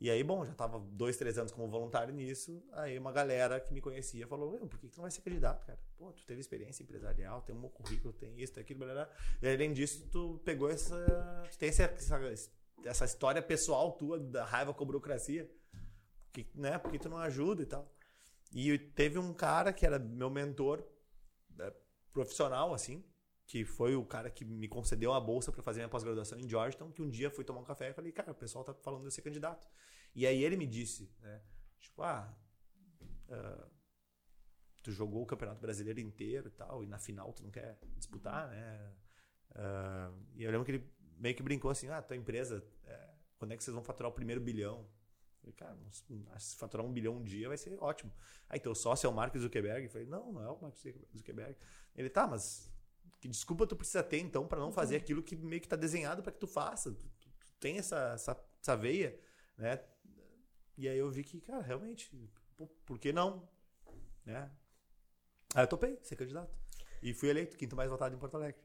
E 0.00 0.10
aí, 0.10 0.24
bom, 0.24 0.46
já 0.46 0.54
tava 0.54 0.78
dois, 0.78 1.18
três 1.18 1.36
anos 1.36 1.52
como 1.52 1.68
voluntário 1.68 2.14
nisso. 2.14 2.62
Aí 2.72 2.98
uma 2.98 3.12
galera 3.12 3.60
que 3.60 3.74
me 3.74 3.82
conhecia 3.82 4.26
falou: 4.26 4.50
"Meu, 4.50 4.66
por 4.66 4.78
que 4.78 4.88
que 4.88 4.94
tu 4.94 4.96
não 4.96 5.02
vai 5.02 5.10
ser 5.10 5.20
candidato, 5.20 5.66
cara? 5.66 5.78
Pô, 5.98 6.10
tu 6.10 6.24
teve 6.24 6.40
experiência 6.40 6.82
empresarial, 6.82 7.42
tem 7.42 7.54
um 7.54 7.68
currículo, 7.68 8.10
tem 8.14 8.40
isso, 8.40 8.54
tem 8.54 8.62
aquilo, 8.62 8.80
blá, 8.80 8.94
blá." 8.94 9.10
E 9.42 9.48
além 9.48 9.74
disso, 9.74 10.08
tu 10.10 10.40
pegou 10.42 10.70
essa. 10.70 10.96
Tu 11.52 11.58
tem 11.58 11.68
essa, 11.68 11.82
essa, 11.82 12.50
essa 12.82 13.04
história 13.04 13.42
pessoal 13.42 13.92
tua 13.92 14.18
da 14.18 14.42
raiva 14.42 14.72
com 14.72 14.82
a 14.82 14.86
burocracia. 14.86 15.50
Que, 16.32 16.48
né? 16.54 16.78
Porque 16.78 16.98
tu 16.98 17.10
não 17.10 17.18
ajuda 17.18 17.62
e 17.62 17.66
tal. 17.66 17.86
E 18.54 18.78
teve 18.78 19.18
um 19.18 19.34
cara 19.34 19.70
que 19.70 19.84
era 19.84 19.98
meu 19.98 20.30
mentor 20.30 20.82
é, 21.58 21.72
profissional, 22.10 22.72
assim, 22.72 23.04
que 23.46 23.64
foi 23.66 23.94
o 23.96 24.04
cara 24.04 24.30
que 24.30 24.44
me 24.44 24.66
concedeu 24.66 25.12
a 25.12 25.20
bolsa 25.20 25.52
para 25.52 25.62
fazer 25.62 25.80
minha 25.80 25.88
pós-graduação 25.88 26.38
em 26.38 26.48
Georgetown, 26.48 26.90
que 26.90 27.02
um 27.02 27.10
dia 27.10 27.30
fui 27.30 27.44
tomar 27.44 27.60
um 27.60 27.64
café 27.64 27.90
e 27.90 27.92
falei, 27.92 28.12
cara, 28.12 28.32
o 28.32 28.34
pessoal 28.34 28.64
tá 28.64 28.72
falando 28.72 29.02
de 29.02 29.08
eu 29.08 29.10
ser 29.10 29.22
candidato. 29.22 29.68
E 30.14 30.26
aí 30.26 30.42
ele 30.42 30.56
me 30.56 30.66
disse, 30.66 31.10
né, 31.20 31.40
tipo, 31.78 32.02
ah, 32.02 32.36
ah, 33.30 33.68
tu 34.82 34.90
jogou 34.92 35.22
o 35.22 35.26
Campeonato 35.26 35.60
Brasileiro 35.60 36.00
inteiro 36.00 36.48
e 36.48 36.50
tal, 36.52 36.82
e 36.82 36.86
na 36.86 36.98
final 36.98 37.32
tu 37.32 37.42
não 37.42 37.50
quer 37.50 37.78
disputar, 37.96 38.48
né? 38.48 38.92
Ah, 39.54 40.12
e 40.34 40.42
eu 40.44 40.50
lembro 40.50 40.64
que 40.64 40.72
ele 40.72 40.90
meio 41.18 41.34
que 41.34 41.42
brincou 41.42 41.70
assim, 41.70 41.88
ah, 41.88 42.00
tua 42.02 42.16
empresa, 42.16 42.64
é, 42.84 43.10
quando 43.38 43.52
é 43.52 43.56
que 43.56 43.62
vocês 43.64 43.74
vão 43.74 43.84
faturar 43.84 44.10
o 44.10 44.14
primeiro 44.14 44.40
bilhão? 44.40 44.88
Eu 45.42 45.52
falei, 45.52 45.54
cara, 45.54 45.78
se 46.38 46.56
faturar 46.56 46.84
um 46.86 46.92
bilhão 46.92 47.16
um 47.16 47.22
dia 47.24 47.48
vai 47.48 47.56
ser 47.56 47.76
ótimo. 47.82 48.12
Aí 48.48 48.60
teu 48.60 48.74
sócio 48.74 49.06
é 49.06 49.10
o 49.10 49.12
Mark 49.12 49.34
Zuckerberg? 49.36 49.84
Eu 49.84 49.90
falei, 49.90 50.06
não, 50.06 50.32
não 50.32 50.42
é 50.42 50.50
o 50.50 50.60
Mark 50.60 50.76
Zuckerberg. 51.16 51.56
Ele, 51.94 52.10
tá, 52.10 52.26
mas 52.26 52.70
que 53.20 53.28
desculpa 53.28 53.66
tu 53.66 53.74
precisa 53.76 54.02
ter 54.02 54.18
então 54.18 54.46
para 54.46 54.60
não 54.60 54.70
fazer 54.72 54.96
aquilo 54.96 55.22
que 55.22 55.36
meio 55.36 55.60
que 55.60 55.68
tá 55.68 55.76
desenhado 55.76 56.22
para 56.22 56.32
que 56.32 56.38
tu 56.38 56.46
faça? 56.46 56.90
Tu, 56.92 57.06
tu- 57.20 57.30
tu 57.30 57.54
tem 57.58 57.78
essa, 57.78 58.12
essa, 58.14 58.44
essa 58.60 58.76
veia, 58.76 59.18
né? 59.56 59.76
E 60.80 60.88
aí 60.88 60.96
eu 60.96 61.10
vi 61.10 61.22
que, 61.22 61.42
cara, 61.42 61.60
realmente, 61.60 62.10
por 62.86 62.98
que 62.98 63.12
não? 63.12 63.46
Né? 64.24 64.50
Aí 65.54 65.62
eu 65.62 65.68
topei 65.68 65.98
ser 66.02 66.16
candidato. 66.16 66.58
E 67.02 67.12
fui 67.12 67.28
eleito, 67.28 67.58
quinto 67.58 67.76
mais 67.76 67.90
votado 67.90 68.14
em 68.14 68.18
Porto 68.18 68.36
Alegre. 68.36 68.58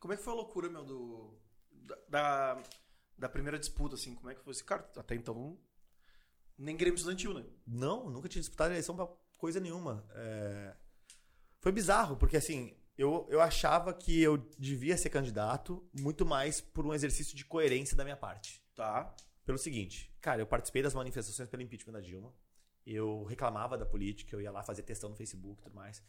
Como 0.00 0.12
é 0.12 0.16
que 0.16 0.22
foi 0.24 0.32
a 0.32 0.36
loucura, 0.36 0.68
meu, 0.68 0.84
do. 0.84 1.38
Da, 1.70 1.96
da, 2.08 2.62
da 3.16 3.28
primeira 3.28 3.56
disputa, 3.56 3.94
assim? 3.94 4.16
Como 4.16 4.28
é 4.30 4.34
que 4.34 4.42
foi 4.42 4.50
esse 4.50 4.64
cara? 4.64 4.90
Até 4.96 5.14
então. 5.14 5.56
Nem 6.58 6.76
Grêmio 6.76 6.96
Estudantil, 6.96 7.32
né? 7.32 7.46
Não, 7.64 8.10
nunca 8.10 8.28
tinha 8.28 8.42
disputado 8.42 8.72
eleição 8.72 8.96
pra 8.96 9.06
coisa 9.38 9.60
nenhuma. 9.60 10.04
É, 10.10 10.74
Foi 11.60 11.70
bizarro, 11.70 12.16
porque 12.16 12.36
assim, 12.36 12.76
eu, 12.98 13.28
eu 13.30 13.40
achava 13.40 13.94
que 13.94 14.20
eu 14.20 14.38
devia 14.58 14.96
ser 14.96 15.10
candidato 15.10 15.88
muito 15.92 16.26
mais 16.26 16.60
por 16.60 16.84
um 16.84 16.92
exercício 16.92 17.36
de 17.36 17.44
coerência 17.44 17.96
da 17.96 18.02
minha 18.02 18.16
parte. 18.16 18.60
Tá. 18.74 19.14
Pelo 19.46 19.56
seguinte, 19.56 20.12
cara, 20.20 20.42
eu 20.42 20.46
participei 20.46 20.82
das 20.82 20.92
manifestações 20.92 21.48
pelo 21.48 21.62
impeachment 21.62 21.92
da 21.92 22.00
Dilma. 22.00 22.34
Eu 22.84 23.22
reclamava 23.24 23.78
da 23.78 23.86
política, 23.86 24.34
eu 24.34 24.40
ia 24.40 24.50
lá 24.50 24.62
fazer 24.62 24.82
testão 24.82 25.08
no 25.08 25.16
Facebook 25.16 25.60
e 25.60 25.64
tudo 25.64 25.74
mais. 25.74 26.02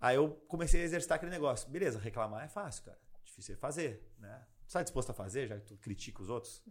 Aí 0.00 0.14
eu 0.14 0.30
comecei 0.46 0.80
a 0.80 0.84
exercitar 0.84 1.16
aquele 1.16 1.32
negócio. 1.32 1.68
Beleza, 1.68 1.98
reclamar 1.98 2.44
é 2.44 2.48
fácil, 2.48 2.84
cara. 2.84 2.98
Difícil 3.24 3.56
é 3.56 3.58
fazer, 3.58 4.08
né? 4.16 4.46
Tu 4.68 4.72
tá 4.72 4.82
disposto 4.82 5.10
a 5.10 5.14
fazer, 5.14 5.48
já 5.48 5.58
que 5.58 5.66
tu 5.66 5.76
critica 5.76 6.22
os 6.22 6.28
outros? 6.28 6.62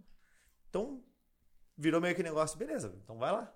Então, 0.69 1.03
virou 1.77 1.99
meio 1.99 2.15
que 2.15 2.23
negócio, 2.23 2.57
beleza, 2.57 2.97
então 3.03 3.17
vai 3.17 3.31
lá. 3.31 3.53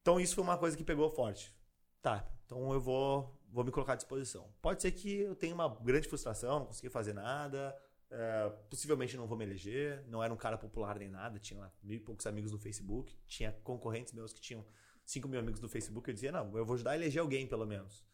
Então 0.00 0.18
isso 0.18 0.34
foi 0.34 0.44
uma 0.44 0.56
coisa 0.56 0.76
que 0.76 0.84
pegou 0.84 1.10
forte. 1.10 1.54
Tá, 2.00 2.26
então 2.46 2.72
eu 2.72 2.80
vou, 2.80 3.38
vou 3.50 3.64
me 3.64 3.70
colocar 3.70 3.92
à 3.92 3.96
disposição. 3.96 4.50
Pode 4.62 4.80
ser 4.80 4.92
que 4.92 5.20
eu 5.20 5.36
tenha 5.36 5.54
uma 5.54 5.68
grande 5.68 6.08
frustração, 6.08 6.60
não 6.60 6.66
consegui 6.66 6.88
fazer 6.88 7.12
nada, 7.12 7.76
é, 8.10 8.48
possivelmente 8.70 9.16
não 9.16 9.26
vou 9.26 9.36
me 9.36 9.44
eleger, 9.44 10.04
não 10.06 10.22
era 10.22 10.32
um 10.32 10.36
cara 10.36 10.56
popular 10.56 10.98
nem 10.98 11.08
nada, 11.08 11.38
tinha 11.38 11.60
lá 11.60 11.72
mil 11.82 11.96
e 11.96 12.00
poucos 12.00 12.26
amigos 12.26 12.52
no 12.52 12.58
Facebook, 12.58 13.16
tinha 13.26 13.52
concorrentes 13.62 14.12
meus 14.12 14.32
que 14.32 14.40
tinham 14.40 14.64
5 15.04 15.26
mil 15.28 15.40
amigos 15.40 15.60
no 15.60 15.68
Facebook, 15.68 16.08
eu 16.08 16.14
dizia, 16.14 16.32
não, 16.32 16.56
eu 16.56 16.64
vou 16.64 16.74
ajudar 16.74 16.92
a 16.92 16.96
eleger 16.96 17.20
alguém 17.20 17.46
pelo 17.46 17.66
menos. 17.66 18.04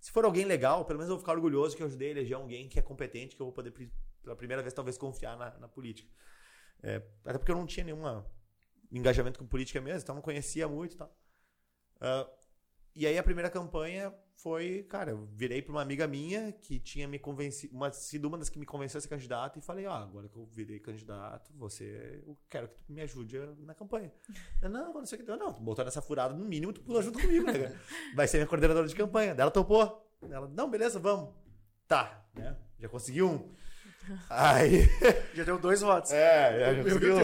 Se 0.00 0.10
for 0.10 0.24
alguém 0.24 0.44
legal, 0.44 0.84
pelo 0.84 0.98
menos 0.98 1.08
eu 1.08 1.16
vou 1.16 1.20
ficar 1.20 1.32
orgulhoso 1.32 1.76
que 1.76 1.82
eu 1.82 1.86
ajudei 1.86 2.08
a 2.08 2.10
eleger 2.10 2.36
alguém 2.36 2.68
que 2.68 2.78
é 2.78 2.82
competente, 2.82 3.36
que 3.36 3.40
eu 3.40 3.46
vou 3.46 3.52
poder, 3.52 3.72
pela 4.22 4.36
primeira 4.36 4.62
vez, 4.62 4.74
talvez 4.74 4.98
confiar 4.98 5.36
na, 5.36 5.58
na 5.58 5.68
política. 5.68 6.10
É, 6.82 6.96
até 7.24 7.38
porque 7.38 7.52
eu 7.52 7.56
não 7.56 7.66
tinha 7.66 7.84
nenhum 7.84 8.02
engajamento 8.90 9.38
com 9.38 9.46
política 9.46 9.80
mesmo, 9.80 10.00
então 10.02 10.14
não 10.14 10.22
conhecia 10.22 10.66
muito 10.68 10.94
e 10.94 10.98
tal. 10.98 11.16
Ah, 12.00 12.28
e 12.94 13.06
aí 13.06 13.16
a 13.16 13.22
primeira 13.22 13.48
campanha 13.48 14.12
foi, 14.42 14.84
cara, 14.88 15.12
eu 15.12 15.24
virei 15.36 15.62
para 15.62 15.70
uma 15.70 15.80
amiga 15.80 16.04
minha 16.06 16.50
que 16.50 16.80
tinha 16.80 17.06
me 17.06 17.16
convencido, 17.16 17.72
uma, 17.72 17.92
sido 17.92 18.26
uma 18.26 18.36
das 18.36 18.48
que 18.48 18.58
me 18.58 18.66
convenceu 18.66 18.98
a 18.98 19.00
ser 19.00 19.06
candidato 19.06 19.56
e 19.60 19.62
falei, 19.62 19.86
ó, 19.86 19.92
agora 19.94 20.28
que 20.28 20.36
eu 20.36 20.44
virei 20.46 20.80
candidato, 20.80 21.52
você, 21.54 22.20
eu 22.26 22.36
quero 22.50 22.66
que 22.66 22.74
tu 22.82 22.92
me 22.92 23.00
ajude 23.02 23.38
na 23.60 23.72
campanha. 23.72 24.12
Ela, 24.60 24.72
não, 24.72 24.92
não 24.92 25.06
sei 25.06 25.20
o 25.20 25.24
que, 25.24 25.36
não, 25.36 25.52
botou 25.52 25.84
nessa 25.84 26.02
furada, 26.02 26.34
no 26.34 26.44
mínimo 26.44 26.72
tu 26.72 26.80
pula 26.80 27.00
junto 27.00 27.20
comigo, 27.20 27.46
né, 27.46 27.56
cara? 27.56 27.80
Vai 28.16 28.26
ser 28.26 28.38
minha 28.38 28.48
coordenadora 28.48 28.88
de 28.88 28.96
campanha. 28.96 29.32
Ela 29.38 29.50
topou. 29.50 30.10
Ela, 30.28 30.48
não, 30.48 30.68
beleza, 30.68 30.98
vamos. 30.98 31.32
Tá, 31.86 32.26
né? 32.34 32.56
Já 32.80 32.88
consegui 32.88 33.22
um. 33.22 33.48
Aí, 34.28 34.88
Já 35.34 35.44
deu 35.44 35.56
dois 35.56 35.80
votos. 35.82 36.10
é, 36.10 36.74
já 36.74 36.82
conseguiu. 36.82 37.16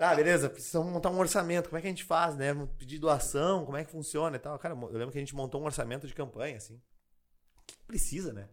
Tá, 0.00 0.14
beleza, 0.14 0.48
precisamos 0.48 0.90
montar 0.90 1.10
um 1.10 1.18
orçamento. 1.18 1.68
Como 1.68 1.76
é 1.76 1.82
que 1.82 1.86
a 1.86 1.90
gente 1.90 2.04
faz, 2.04 2.34
né? 2.34 2.54
Pedir 2.78 2.98
doação, 2.98 3.66
como 3.66 3.76
é 3.76 3.84
que 3.84 3.90
funciona 3.90 4.34
e 4.34 4.38
tal. 4.38 4.58
Cara, 4.58 4.74
eu 4.74 4.92
lembro 4.92 5.12
que 5.12 5.18
a 5.18 5.20
gente 5.20 5.34
montou 5.34 5.60
um 5.60 5.66
orçamento 5.66 6.06
de 6.06 6.14
campanha, 6.14 6.56
assim. 6.56 6.76
O 7.58 7.62
que 7.66 7.76
precisa, 7.86 8.32
né? 8.32 8.48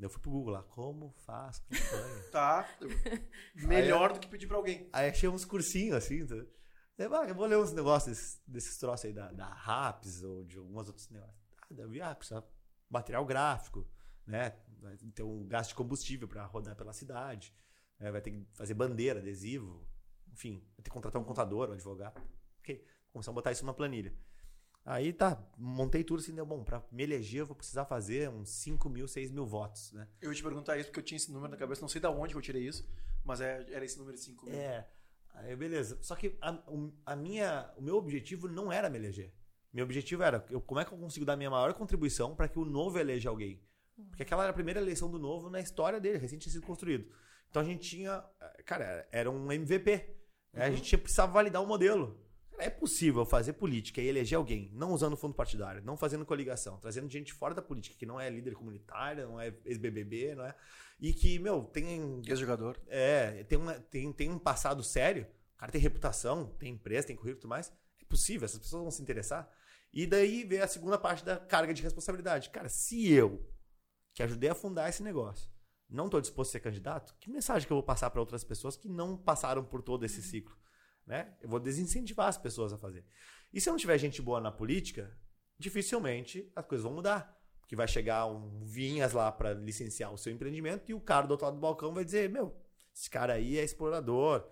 Eu 0.00 0.10
fui 0.10 0.20
pro 0.20 0.32
Google 0.32 0.54
lá, 0.54 0.64
como 0.64 1.14
faz 1.24 1.60
campanha? 1.60 2.24
Tá. 2.32 2.68
Melhor 3.54 4.14
do 4.14 4.18
que 4.18 4.26
pedir 4.26 4.48
pra 4.48 4.56
alguém. 4.56 4.90
Aí 4.92 5.08
achei 5.08 5.28
uns 5.28 5.44
cursinhos, 5.44 5.94
assim. 5.94 6.26
tá? 6.26 6.34
Ah, 6.98 7.28
eu 7.28 7.36
vou 7.36 7.46
ler 7.46 7.58
uns 7.58 7.72
negócios 7.72 8.10
desses, 8.16 8.42
desses 8.44 8.76
troços 8.76 9.04
aí 9.04 9.12
da, 9.12 9.30
da 9.30 9.46
RAPS 9.46 10.24
ou 10.24 10.42
de 10.42 10.58
algumas 10.58 10.88
outros 10.88 11.08
negócios. 11.08 11.40
Ah, 11.56 11.66
daí, 11.70 12.00
ah, 12.00 12.16
precisa 12.16 12.44
material 12.88 13.24
gráfico, 13.24 13.88
né? 14.26 14.56
Vai 14.80 14.96
ter 14.96 15.22
um 15.22 15.46
gasto 15.46 15.68
de 15.68 15.76
combustível 15.76 16.26
para 16.26 16.44
rodar 16.46 16.74
pela 16.74 16.92
cidade. 16.92 17.54
né? 18.00 18.10
Vai 18.10 18.20
ter 18.20 18.32
que 18.32 18.44
fazer 18.54 18.74
bandeira, 18.74 19.20
adesivo. 19.20 19.88
Enfim, 20.32 20.62
ter 20.76 20.82
que 20.84 20.90
contratar 20.90 21.20
um 21.20 21.24
contador, 21.24 21.68
um 21.70 21.72
advogado. 21.72 22.20
Ok, 22.60 22.84
começamos 23.12 23.34
a 23.36 23.40
botar 23.40 23.52
isso 23.52 23.64
numa 23.64 23.74
planilha. 23.74 24.12
Aí 24.84 25.12
tá, 25.12 25.42
montei 25.58 26.02
tudo 26.02 26.20
assim, 26.20 26.34
deu 26.34 26.46
bom. 26.46 26.64
Pra 26.64 26.82
me 26.90 27.02
eleger, 27.02 27.40
eu 27.40 27.46
vou 27.46 27.54
precisar 27.56 27.84
fazer 27.84 28.28
uns 28.30 28.48
5 28.48 28.88
mil, 28.88 29.06
6 29.06 29.30
mil 29.30 29.44
votos, 29.46 29.92
né? 29.92 30.08
Eu 30.20 30.30
ia 30.30 30.36
te 30.36 30.42
perguntar 30.42 30.76
isso 30.78 30.86
porque 30.88 31.00
eu 31.00 31.04
tinha 31.04 31.16
esse 31.16 31.30
número 31.30 31.50
na 31.50 31.56
cabeça, 31.56 31.80
não 31.82 31.88
sei 31.88 32.00
da 32.00 32.10
onde 32.10 32.32
que 32.32 32.38
eu 32.38 32.42
tirei 32.42 32.66
isso, 32.66 32.88
mas 33.24 33.40
é, 33.40 33.66
era 33.70 33.84
esse 33.84 33.98
número 33.98 34.16
de 34.16 34.22
5 34.22 34.46
mil. 34.46 34.54
É. 34.54 34.88
Aí 35.34 35.54
beleza. 35.54 35.98
Só 36.02 36.16
que 36.16 36.36
a, 36.40 36.52
o- 36.68 36.92
a 37.04 37.14
minha, 37.14 37.70
o 37.76 37.82
meu 37.82 37.96
objetivo 37.96 38.48
não 38.48 38.72
era 38.72 38.88
me 38.88 38.98
eleger. 38.98 39.32
Meu 39.72 39.84
objetivo 39.84 40.22
era, 40.22 40.44
eu, 40.50 40.60
como 40.60 40.80
é 40.80 40.84
que 40.84 40.92
eu 40.92 40.98
consigo 40.98 41.24
dar 41.26 41.36
minha 41.36 41.50
maior 41.50 41.72
contribuição 41.74 42.34
para 42.34 42.48
que 42.48 42.58
o 42.58 42.64
novo 42.64 42.98
eleja 42.98 43.28
alguém? 43.28 43.62
Porque 44.08 44.22
aquela 44.22 44.42
era 44.44 44.50
a 44.50 44.54
primeira 44.54 44.80
eleição 44.80 45.10
do 45.10 45.18
novo 45.18 45.50
na 45.50 45.60
história 45.60 46.00
dele, 46.00 46.18
recém 46.18 46.38
tinha 46.38 46.50
sido 46.50 46.66
construído. 46.66 47.06
Então 47.50 47.60
a 47.60 47.64
gente 47.64 47.88
tinha, 47.88 48.24
cara, 48.64 49.06
era 49.12 49.30
um 49.30 49.52
MVP. 49.52 50.16
Né? 50.52 50.64
A 50.66 50.70
gente 50.70 50.82
tinha- 50.82 50.98
precisava 50.98 51.32
validar 51.32 51.62
o 51.62 51.66
modelo. 51.66 52.18
Cara, 52.50 52.64
É 52.64 52.70
possível 52.70 53.24
fazer 53.24 53.54
política 53.54 54.00
e 54.02 54.06
eleger 54.06 54.36
alguém, 54.36 54.70
não 54.74 54.92
usando 54.92 55.16
fundo 55.16 55.34
partidário, 55.34 55.82
não 55.82 55.96
fazendo 55.96 56.26
coligação, 56.26 56.78
trazendo 56.78 57.08
gente 57.08 57.32
fora 57.32 57.54
da 57.54 57.62
política, 57.62 57.96
que 57.96 58.04
não 58.04 58.20
é 58.20 58.28
líder 58.28 58.54
comunitária, 58.54 59.26
não 59.26 59.40
é 59.40 59.54
ex-BBB, 59.64 60.34
não 60.34 60.44
é? 60.44 60.54
E 61.00 61.14
que, 61.14 61.38
meu, 61.38 61.64
tem 61.64 62.20
Ex-jogador. 62.26 62.78
é, 62.88 63.44
tem, 63.44 63.56
uma- 63.58 63.80
tem, 63.80 64.12
tem 64.12 64.30
um 64.30 64.38
passado 64.38 64.82
sério, 64.82 65.26
o 65.54 65.58
cara 65.58 65.72
tem 65.72 65.80
reputação, 65.80 66.46
tem 66.58 66.72
empresa, 66.74 67.06
tem 67.06 67.16
currículo 67.16 67.38
e 67.38 67.40
tudo 67.40 67.48
mais. 67.50 67.72
É 68.00 68.04
possível, 68.04 68.44
essas 68.44 68.58
pessoas 68.58 68.82
vão 68.82 68.90
se 68.90 69.00
interessar. 69.00 69.50
E 69.92 70.06
daí 70.06 70.44
vem 70.44 70.60
a 70.60 70.68
segunda 70.68 70.98
parte 70.98 71.24
da 71.24 71.36
carga 71.38 71.72
de 71.72 71.82
responsabilidade. 71.82 72.50
Cara, 72.50 72.68
se 72.68 73.10
eu, 73.10 73.42
que 74.14 74.22
ajudei 74.22 74.50
a 74.50 74.54
fundar 74.54 74.88
esse 74.90 75.02
negócio, 75.02 75.49
não 75.90 76.06
estou 76.06 76.20
disposto 76.20 76.50
a 76.50 76.52
ser 76.52 76.60
candidato, 76.60 77.14
que 77.18 77.30
mensagem 77.30 77.66
que 77.66 77.72
eu 77.72 77.76
vou 77.76 77.82
passar 77.82 78.10
para 78.10 78.20
outras 78.20 78.44
pessoas 78.44 78.76
que 78.76 78.88
não 78.88 79.16
passaram 79.16 79.64
por 79.64 79.82
todo 79.82 80.04
esse 80.04 80.22
ciclo? 80.22 80.56
Né? 81.06 81.34
Eu 81.40 81.48
vou 81.48 81.58
desincentivar 81.58 82.28
as 82.28 82.38
pessoas 82.38 82.72
a 82.72 82.78
fazer. 82.78 83.04
E 83.52 83.60
se 83.60 83.68
eu 83.68 83.72
não 83.72 83.78
tiver 83.78 83.98
gente 83.98 84.22
boa 84.22 84.40
na 84.40 84.52
política, 84.52 85.10
dificilmente 85.58 86.50
as 86.54 86.64
coisas 86.64 86.84
vão 86.84 86.94
mudar. 86.94 87.36
Porque 87.60 87.76
vai 87.76 87.86
chegar 87.86 88.26
um 88.26 88.64
Vinhas 88.64 89.12
lá 89.12 89.30
para 89.30 89.52
licenciar 89.52 90.12
o 90.12 90.18
seu 90.18 90.32
empreendimento 90.32 90.90
e 90.90 90.94
o 90.94 91.00
cara 91.00 91.26
do 91.26 91.32
outro 91.32 91.46
lado 91.46 91.54
do 91.54 91.60
balcão 91.60 91.94
vai 91.94 92.04
dizer: 92.04 92.28
Meu, 92.28 92.56
esse 92.94 93.08
cara 93.08 93.34
aí 93.34 93.58
é 93.58 93.62
explorador, 93.62 94.44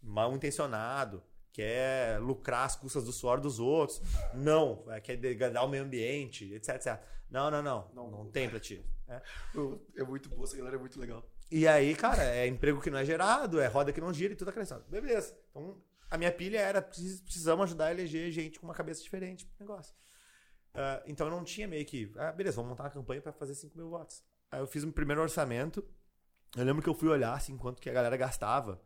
mal 0.00 0.32
intencionado, 0.34 1.22
quer 1.52 2.20
lucrar 2.20 2.66
às 2.66 2.76
custas 2.76 3.04
do 3.04 3.12
suor 3.12 3.40
dos 3.40 3.58
outros. 3.58 4.00
Não, 4.34 4.84
é, 4.88 5.00
quer 5.00 5.16
degradar 5.16 5.64
o 5.64 5.68
meio 5.68 5.82
ambiente, 5.82 6.52
etc, 6.54 6.76
etc. 6.76 7.02
Não, 7.30 7.50
não, 7.50 7.62
não. 7.62 7.90
Não, 7.94 8.10
Não. 8.10 8.30
tem 8.30 8.48
pra 8.50 8.58
ti. 8.60 8.84
É. 9.08 9.22
É 9.96 10.02
muito 10.04 10.28
boa, 10.28 10.44
essa 10.44 10.56
galera 10.56 10.76
é 10.76 10.78
muito 10.78 10.98
legal. 11.00 11.24
E 11.50 11.66
aí, 11.66 11.94
cara, 11.94 12.22
é 12.24 12.46
emprego 12.46 12.80
que 12.80 12.90
não 12.90 12.98
é 12.98 13.04
gerado, 13.04 13.60
é 13.60 13.66
roda 13.66 13.92
que 13.92 14.00
não 14.00 14.12
gira 14.12 14.32
e 14.32 14.36
tudo 14.36 14.48
aquela 14.48 14.62
história. 14.62 14.84
Beleza. 14.88 15.36
Então, 15.50 15.80
a 16.10 16.16
minha 16.18 16.30
pilha 16.32 16.58
era: 16.60 16.80
precis- 16.82 17.20
precisamos 17.20 17.64
ajudar 17.64 17.86
a 17.86 17.90
eleger 17.92 18.30
gente 18.30 18.58
com 18.60 18.66
uma 18.66 18.74
cabeça 18.74 19.02
diferente 19.02 19.46
pro 19.46 19.66
negócio. 19.66 19.94
Ah, 20.74 21.02
então, 21.06 21.26
eu 21.26 21.30
não 21.32 21.42
tinha 21.44 21.66
meio 21.66 21.84
que. 21.84 22.12
Ah, 22.16 22.30
beleza, 22.32 22.56
vamos 22.56 22.70
montar 22.70 22.84
uma 22.84 22.90
campanha 22.90 23.20
pra 23.20 23.32
fazer 23.32 23.54
5 23.56 23.76
mil 23.76 23.90
votos. 23.90 24.22
Aí, 24.50 24.60
eu 24.60 24.66
fiz 24.66 24.84
um 24.84 24.92
primeiro 24.92 25.20
orçamento. 25.22 25.84
Eu 26.56 26.64
lembro 26.64 26.82
que 26.82 26.88
eu 26.88 26.94
fui 26.94 27.08
olhar, 27.08 27.32
assim, 27.34 27.56
quanto 27.56 27.80
que 27.82 27.90
a 27.90 27.92
galera 27.92 28.16
gastava. 28.16 28.80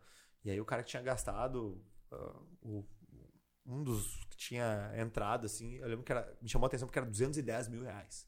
E 0.44 0.50
aí, 0.50 0.60
o 0.60 0.64
cara 0.64 0.82
que 0.82 0.90
tinha 0.90 1.02
gastado. 1.02 1.82
ah, 2.12 2.40
o- 2.62 2.84
um 3.66 3.82
dos 3.82 4.24
que 4.30 4.36
tinha 4.36 4.92
entrado, 4.96 5.46
assim, 5.46 5.76
eu 5.76 5.88
lembro 5.88 6.04
que 6.04 6.12
era, 6.12 6.30
me 6.40 6.48
chamou 6.48 6.66
a 6.66 6.68
atenção 6.68 6.86
porque 6.86 6.98
era 6.98 7.06
210 7.08 7.66
mil 7.68 7.82
reais. 7.82 8.26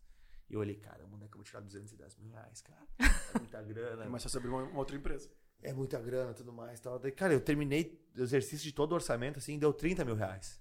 E 0.48 0.54
eu 0.54 0.60
olhei, 0.60 0.76
cara, 0.76 1.04
onde 1.12 1.24
é 1.24 1.28
que 1.28 1.34
eu 1.34 1.38
vou 1.38 1.44
tirar 1.44 1.60
210 1.60 2.16
mil 2.16 2.30
reais, 2.30 2.62
cara? 2.62 2.86
É 3.34 3.38
muita 3.38 3.62
grana. 3.62 4.08
Mais 4.08 4.22
fácil 4.22 4.38
abrir 4.38 4.50
uma, 4.50 4.62
uma 4.62 4.78
outra 4.78 4.96
empresa. 4.96 5.30
É 5.62 5.72
muita 5.72 6.00
grana 6.00 6.30
e 6.30 6.34
tudo 6.34 6.52
mais. 6.52 6.78
Tal. 6.78 6.98
Daí, 6.98 7.10
cara, 7.10 7.32
eu 7.32 7.40
terminei 7.40 8.00
o 8.16 8.22
exercício 8.22 8.64
de 8.64 8.72
todo 8.72 8.92
o 8.92 8.94
orçamento, 8.94 9.38
assim, 9.38 9.58
deu 9.58 9.72
30 9.72 10.04
mil 10.04 10.14
reais. 10.14 10.60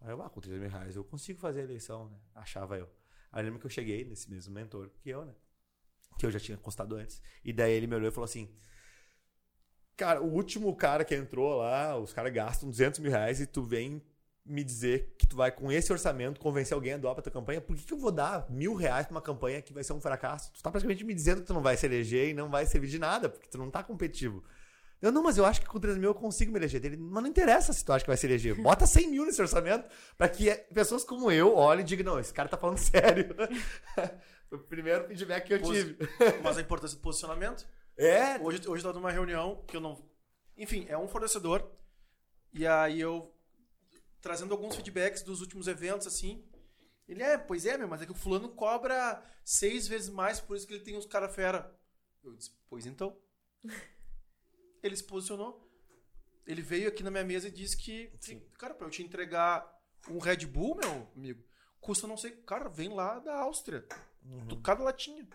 Aí 0.00 0.10
eu, 0.10 0.22
ah, 0.22 0.28
com 0.28 0.40
30 0.40 0.58
mil 0.58 0.68
reais 0.68 0.96
eu 0.96 1.04
consigo 1.04 1.38
fazer 1.40 1.60
a 1.60 1.64
eleição, 1.64 2.08
né? 2.08 2.18
Achava 2.34 2.76
eu. 2.76 2.88
Aí 3.32 3.40
eu 3.40 3.44
lembro 3.46 3.60
que 3.60 3.66
eu 3.66 3.70
cheguei 3.70 4.04
nesse 4.04 4.30
mesmo 4.30 4.52
mentor 4.52 4.90
que 5.00 5.08
eu, 5.08 5.24
né? 5.24 5.34
Que 6.18 6.26
eu 6.26 6.30
já 6.30 6.38
tinha 6.38 6.56
constado 6.58 6.96
antes. 6.96 7.22
E 7.44 7.52
daí 7.52 7.72
ele 7.72 7.86
me 7.86 7.94
olhou 7.96 8.08
e 8.08 8.12
falou 8.12 8.24
assim: 8.24 8.54
Cara, 9.96 10.22
o 10.22 10.30
último 10.30 10.74
cara 10.76 11.04
que 11.04 11.14
entrou 11.14 11.56
lá, 11.56 11.98
os 11.98 12.12
caras 12.12 12.32
gastam 12.32 12.68
200 12.68 13.00
mil 13.00 13.10
reais 13.10 13.40
e 13.40 13.46
tu 13.46 13.62
vem 13.62 14.02
me 14.46 14.62
dizer 14.62 15.14
que 15.18 15.26
tu 15.26 15.36
vai 15.36 15.50
com 15.50 15.70
esse 15.72 15.92
orçamento 15.92 16.40
convencer 16.40 16.74
alguém 16.74 16.92
a 16.94 16.96
doar 16.96 17.14
pra 17.14 17.22
tua 17.22 17.32
campanha. 17.32 17.60
Por 17.60 17.74
que, 17.76 17.84
que 17.84 17.92
eu 17.92 17.98
vou 17.98 18.12
dar 18.12 18.48
mil 18.50 18.74
reais 18.74 19.06
pra 19.06 19.14
uma 19.14 19.20
campanha 19.22 19.60
que 19.60 19.72
vai 19.72 19.82
ser 19.84 19.92
um 19.92 20.00
fracasso? 20.00 20.52
Tu 20.52 20.62
tá 20.62 20.70
praticamente 20.70 21.04
me 21.04 21.12
dizendo 21.14 21.40
que 21.40 21.46
tu 21.46 21.54
não 21.54 21.62
vai 21.62 21.76
se 21.76 21.84
eleger 21.86 22.28
e 22.28 22.34
não 22.34 22.48
vai 22.50 22.64
servir 22.66 22.88
de 22.88 22.98
nada, 22.98 23.28
porque 23.28 23.48
tu 23.48 23.58
não 23.58 23.70
tá 23.70 23.82
competitivo. 23.82 24.42
Eu, 25.02 25.12
não, 25.12 25.22
mas 25.22 25.36
eu 25.36 25.44
acho 25.44 25.60
que 25.60 25.66
com 25.66 25.78
3 25.78 25.98
mil 25.98 26.08
eu 26.10 26.14
consigo 26.14 26.50
me 26.50 26.58
eleger. 26.58 26.82
Ele, 26.84 26.96
mas 26.96 27.22
não 27.22 27.28
interessa 27.28 27.72
se 27.72 27.84
tu 27.84 27.92
acha 27.92 28.02
que 28.04 28.08
vai 28.10 28.16
se 28.16 28.26
eleger. 28.26 28.54
Bota 28.54 28.86
100 28.88 29.10
mil 29.10 29.26
nesse 29.26 29.42
orçamento 29.42 29.86
pra 30.16 30.28
que 30.28 30.50
pessoas 30.72 31.04
como 31.04 31.30
eu 31.30 31.54
olhem 31.54 31.82
e 31.82 31.84
digam, 31.86 32.04
não, 32.14 32.18
esse 32.20 32.32
cara 32.32 32.48
tá 32.48 32.56
falando 32.56 32.78
sério. 32.80 33.34
Foi 34.48 34.58
o 34.58 34.62
primeiro 34.62 35.06
feedback 35.08 35.44
que 35.46 35.54
eu 35.54 35.60
Posi- 35.60 35.84
tive. 35.94 36.08
Mas 36.42 36.56
a 36.56 36.60
importância 36.62 36.96
do 36.96 37.02
posicionamento. 37.02 37.66
É, 37.98 38.38
Hoje, 38.40 38.60
hoje 38.68 38.82
eu 38.84 38.88
tava 38.90 38.94
numa 38.94 39.10
reunião 39.10 39.62
que 39.66 39.76
eu 39.76 39.80
não. 39.80 40.02
Enfim, 40.56 40.86
é 40.88 40.96
um 40.96 41.08
fornecedor. 41.08 41.68
E 42.52 42.66
aí 42.66 43.00
eu. 43.00 43.34
Trazendo 44.26 44.52
alguns 44.52 44.74
feedbacks 44.74 45.22
dos 45.22 45.40
últimos 45.40 45.68
eventos, 45.68 46.04
assim. 46.04 46.44
Ele 47.06 47.22
é, 47.22 47.38
pois 47.38 47.64
é, 47.64 47.78
meu, 47.78 47.86
mas 47.86 48.02
é 48.02 48.06
que 48.06 48.10
o 48.10 48.14
fulano 48.16 48.48
cobra 48.48 49.22
seis 49.44 49.86
vezes 49.86 50.08
mais, 50.08 50.40
por 50.40 50.56
isso 50.56 50.66
que 50.66 50.74
ele 50.74 50.82
tem 50.82 50.96
os 50.96 51.06
cara 51.06 51.28
fera. 51.28 51.72
Eu 52.24 52.34
disse, 52.34 52.50
pois 52.68 52.86
então. 52.86 53.16
Ele 54.82 54.96
se 54.96 55.04
posicionou. 55.04 55.64
Ele 56.44 56.60
veio 56.60 56.88
aqui 56.88 57.02
na 57.04 57.10
minha 57.10 57.24
mesa 57.24 57.46
e 57.48 57.50
disse 57.52 57.76
que, 57.76 58.08
que, 58.20 58.36
cara, 58.58 58.74
pra 58.74 58.86
eu 58.86 58.90
te 58.90 59.02
entregar 59.02 59.64
um 60.08 60.18
Red 60.18 60.44
Bull, 60.46 60.76
meu 60.76 61.08
amigo, 61.16 61.44
custa 61.80 62.06
não 62.08 62.16
sei. 62.16 62.32
Cara, 62.32 62.68
vem 62.68 62.88
lá 62.92 63.18
da 63.20 63.36
Áustria. 63.40 63.86
Tu- 64.48 64.60
Cada 64.60 64.82
latinha 64.82 65.26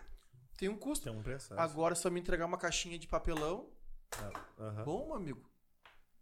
tem 0.57 0.67
um 0.69 0.77
custo. 0.77 1.05
Tem 1.05 1.13
um 1.13 1.23
preço. 1.23 1.53
Agora, 1.53 1.95
se 1.95 2.05
eu 2.05 2.11
me 2.11 2.19
entregar 2.19 2.45
uma 2.45 2.57
caixinha 2.57 2.97
de 2.99 3.07
papelão, 3.07 3.69
Aham. 4.59 4.83
bom, 4.85 5.05
meu 5.07 5.15
amigo. 5.15 5.50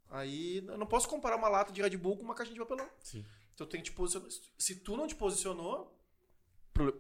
Aí 0.09 0.57
eu 0.67 0.77
não 0.77 0.87
posso 0.87 1.07
comparar 1.07 1.35
uma 1.35 1.49
lata 1.49 1.71
de 1.71 1.81
Red 1.81 1.95
Bull 1.97 2.17
com 2.17 2.23
uma 2.23 2.35
caixinha 2.35 2.55
de 2.55 2.59
papelão. 2.65 2.89
Sim. 3.03 3.25
Então 3.53 3.65
eu 3.65 3.69
tenho 3.69 3.83
que 3.83 3.89
te 3.91 3.95
posicionar. 3.95 4.29
Se 4.57 4.75
tu 4.75 4.97
não 4.97 5.07
te 5.07 5.15
posicionou, 5.15 5.95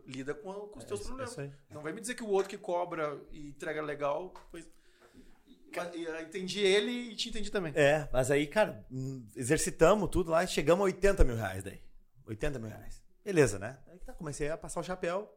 lida 0.05 0.33
com, 0.35 0.53
com 0.67 0.77
os 0.79 0.85
teus 0.85 1.01
É 1.01 1.03
problemas. 1.05 1.37
é 1.37 1.41
aí. 1.43 1.51
Não 1.71 1.81
vai 1.81 1.91
me 1.93 2.01
dizer 2.01 2.15
que 2.15 2.23
o 2.23 2.27
outro 2.27 2.49
que 2.49 2.57
cobra 2.57 3.19
e 3.31 3.49
entrega 3.49 3.81
legal. 3.81 4.33
Pois... 4.51 4.67
Eu 5.71 6.19
Entendi 6.21 6.59
ele 6.61 6.91
e 6.91 7.15
te 7.15 7.29
entendi 7.29 7.51
também. 7.51 7.71
É, 7.75 8.09
mas 8.11 8.31
aí, 8.31 8.47
cara, 8.47 8.83
hum, 8.91 9.27
exercitamos 9.35 10.09
tudo 10.09 10.31
lá 10.31 10.43
e 10.43 10.47
chegamos 10.47 10.81
a 10.81 10.85
80 10.85 11.23
mil 11.23 11.35
reais 11.35 11.63
daí. 11.63 11.79
80 12.25 12.57
mil 12.57 12.69
reais. 12.69 13.01
Beleza, 13.23 13.59
né? 13.59 13.77
Aí 13.87 13.99
tá, 13.99 14.11
comecei 14.13 14.49
a 14.49 14.57
passar 14.57 14.79
o 14.79 14.83
chapéu, 14.83 15.31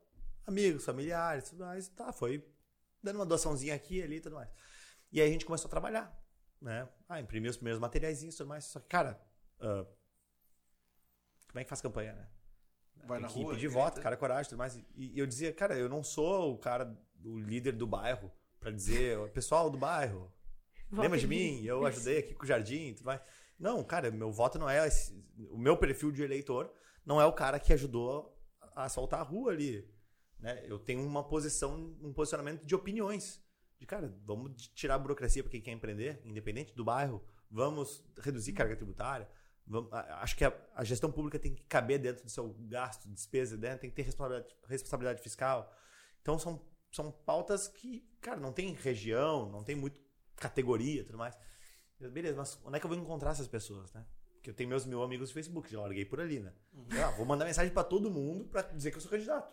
amigos, 0.47 0.85
familiares, 0.87 1.51
tudo 1.51 1.65
mais. 1.65 1.89
Tá, 1.89 2.13
foi 2.15 2.43
dando 3.03 3.17
uma 3.17 3.27
doaçãozinha 3.27 3.75
aqui 3.75 3.99
e 3.99 4.03
ali 4.03 4.17
e 4.17 4.21
tudo 4.21 4.37
mais. 4.37 4.49
E 5.13 5.21
aí 5.21 5.29
a 5.29 5.33
gente 5.33 5.45
começou 5.45 5.67
a 5.69 5.71
trabalhar, 5.71 6.11
né? 6.63 6.89
Ah, 7.09 7.21
imprimir 7.21 7.51
os 7.51 7.57
primeiros 7.57 7.81
materiais 7.81 8.23
e 8.23 8.29
tudo 8.31 8.47
mais. 8.47 8.65
Só 8.65 8.81
que, 8.81 8.89
cara, 8.89 9.21
ah, 9.61 9.85
como 11.49 11.61
é 11.61 11.65
que 11.65 11.69
faz 11.69 11.81
campanha, 11.81 12.13
né? 12.15 12.29
Vai 13.05 13.19
Tem 13.19 13.27
na 13.27 13.29
que 13.29 13.43
rua, 13.43 13.55
pedir 13.55 13.67
grita. 13.69 13.81
voto, 13.83 14.01
cara, 14.01 14.17
coragem 14.17 14.45
e 14.47 14.49
tudo 14.51 14.59
mais. 14.59 14.77
E, 14.77 14.87
e 14.95 15.19
eu 15.19 15.27
dizia, 15.27 15.53
cara, 15.53 15.77
eu 15.77 15.89
não 15.89 16.03
sou 16.05 16.55
o 16.55 16.59
cara, 16.59 16.97
o 17.25 17.39
líder 17.39 17.73
do 17.73 17.87
bairro, 17.87 18.31
pra 18.61 18.71
dizer, 18.71 19.19
"Ô, 19.19 19.29
pessoal 19.29 19.69
do 19.69 19.77
bairro, 19.77 20.33
lembra 20.91 21.19
de 21.19 21.27
mim? 21.27 21.63
Eu 21.65 21.85
ajudei 21.85 22.19
aqui 22.19 22.35
com 22.35 22.45
o 22.45 22.47
jardim 22.47 22.89
e 22.91 22.95
tudo 22.95 23.07
mais. 23.07 23.21
Não, 23.59 23.83
cara, 23.85 24.11
meu 24.11 24.31
voto 24.33 24.59
não 24.59 24.69
é. 24.69 24.87
esse- 24.87 25.13
o 25.51 25.59
meu 25.59 25.77
perfil 25.77 26.11
de 26.13 26.23
eleitor 26.23 26.73
não 27.05 27.21
é 27.21 27.27
o 27.27 27.33
cara 27.33 27.59
que 27.59 27.73
ajudou 27.73 28.39
a 28.75 28.85
asfaltar 28.85 29.21
a 29.21 29.25
rua 29.25 29.53
ali. 29.53 29.89
Né? 30.39 30.65
Eu 30.67 30.79
tenho 30.79 31.05
uma 31.05 31.23
posição, 31.27 31.97
um 32.01 32.13
posicionamento 32.13 32.65
de 32.65 32.75
opiniões. 32.75 33.41
De, 33.83 33.87
cara, 33.87 34.15
vamos 34.25 34.69
tirar 34.69 34.95
a 34.95 34.99
burocracia 34.99 35.43
para 35.43 35.51
quem 35.51 35.61
quer 35.61 35.73
empreender, 35.73 36.23
independente 36.25 36.73
do 36.73 36.85
bairro. 36.85 37.21
Vamos 37.51 38.01
reduzir 38.21 38.53
carga 38.53 38.77
tributária. 38.77 39.29
Vamos- 39.67 39.93
acho 39.93 40.37
que 40.37 40.45
a, 40.45 40.57
a 40.77 40.85
gestão 40.85 41.11
pública 41.11 41.37
tem 41.37 41.53
que 41.53 41.65
caber 41.65 41.99
dentro 41.99 42.23
do 42.23 42.31
seu 42.31 42.55
gasto, 42.61 43.09
despesa, 43.09 43.57
né? 43.57 43.77
tem 43.77 43.91
que 43.91 43.97
ter 43.97 44.03
responsabilidade, 44.03 44.55
responsabilidade 44.69 45.21
fiscal. 45.21 45.69
Então 46.21 46.39
são, 46.39 46.65
são 46.93 47.11
pautas 47.11 47.67
que, 47.67 48.09
cara, 48.21 48.39
não 48.39 48.53
tem 48.53 48.73
região, 48.73 49.51
não 49.51 49.65
tem 49.65 49.75
muito 49.75 50.01
categoria 50.37 51.01
e 51.01 51.05
tudo 51.05 51.19
mais. 51.19 51.37
Beleza, 51.99 52.37
mas 52.37 52.61
onde 52.65 52.77
é 52.77 52.79
que 52.81 52.87
eu 52.87 52.89
vou 52.91 52.97
encontrar 52.99 53.33
essas 53.33 53.49
pessoas, 53.49 53.93
né? 53.93 54.07
Porque 54.35 54.51
eu 54.51 54.55
tenho 54.55 54.69
meus 54.69 54.87
mil 54.87 55.03
amigos 55.03 55.31
no 55.31 55.35
Facebook, 55.35 55.69
já 55.73 55.81
larguei 55.81 56.05
por 56.05 56.21
ali, 56.21 56.39
né? 56.39 56.55
Ah, 57.05 57.11
vou 57.17 57.27
mandar 57.27 57.47
mensagem 57.47 57.73
pra 57.75 57.83
todo 57.83 58.09
mundo 58.13 58.45
pra 58.45 58.63
dizer 58.63 58.93
que 58.93 58.97
eu 58.97 59.01
sou 59.01 59.11
candidato. 59.11 59.53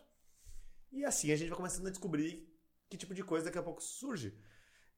E 0.92 1.04
assim 1.04 1.32
a 1.32 1.36
gente 1.36 1.50
vai 1.50 1.58
começando 1.58 1.88
a 1.88 1.90
descobrir 1.90 2.48
que 2.90 2.98
tipo 2.98 3.14
de 3.14 3.24
coisa 3.24 3.46
daqui 3.46 3.58
a 3.58 3.64
pouco 3.64 3.82
surge. 3.82 4.34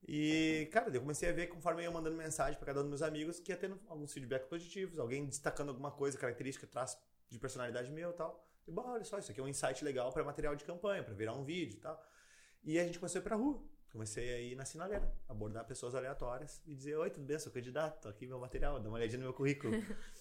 E, 0.08 0.68
cara, 0.72 0.90
eu 0.90 1.02
comecei 1.02 1.30
a 1.30 1.32
ver, 1.32 1.48
conforme 1.48 1.82
eu 1.82 1.86
ia 1.86 1.92
mandando 1.92 2.16
mensagem 2.16 2.58
pra 2.58 2.66
cada 2.66 2.80
um 2.80 2.84
dos 2.84 2.90
meus 2.90 3.02
amigos, 3.02 3.40
que 3.40 3.52
ia 3.52 3.58
tendo 3.58 3.80
alguns 3.88 4.12
feedbacks 4.12 4.48
positivos, 4.48 4.98
alguém 4.98 5.26
destacando 5.26 5.70
alguma 5.70 5.92
coisa, 5.92 6.18
característica, 6.18 6.66
traço 6.66 6.98
de 7.30 7.38
personalidade 7.38 7.92
meu 7.92 8.10
e 8.10 8.14
tal. 8.14 8.48
E, 8.68 8.72
bom, 8.72 8.88
olha 8.88 9.04
só, 9.04 9.20
isso 9.20 9.32
aqui 9.32 9.40
é 9.40 9.44
um 9.44 9.48
insight 9.48 9.84
legal 9.84 10.12
pra 10.12 10.24
material 10.24 10.56
de 10.56 10.64
campanha, 10.64 11.04
pra 11.04 11.14
virar 11.14 11.34
um 11.34 11.44
vídeo 11.44 11.78
e 11.78 11.80
tal. 11.80 12.04
E 12.64 12.80
a 12.80 12.84
gente 12.84 12.98
começou 12.98 13.20
a 13.20 13.22
ir 13.22 13.24
pra 13.24 13.36
rua. 13.36 13.62
Comecei 13.92 14.34
a 14.34 14.40
ir 14.40 14.56
na 14.56 14.64
sinaleira, 14.64 15.14
abordar 15.28 15.66
pessoas 15.66 15.94
aleatórias 15.94 16.62
e 16.66 16.74
dizer: 16.74 16.96
Oi, 16.96 17.10
tudo 17.10 17.26
bem? 17.26 17.38
Sou 17.38 17.52
candidato, 17.52 18.08
aqui 18.08 18.26
meu 18.26 18.40
material, 18.40 18.80
dá 18.80 18.88
uma 18.88 18.98
olhadinha 18.98 19.18
no 19.18 19.26
meu 19.26 19.34
currículo. 19.34 19.74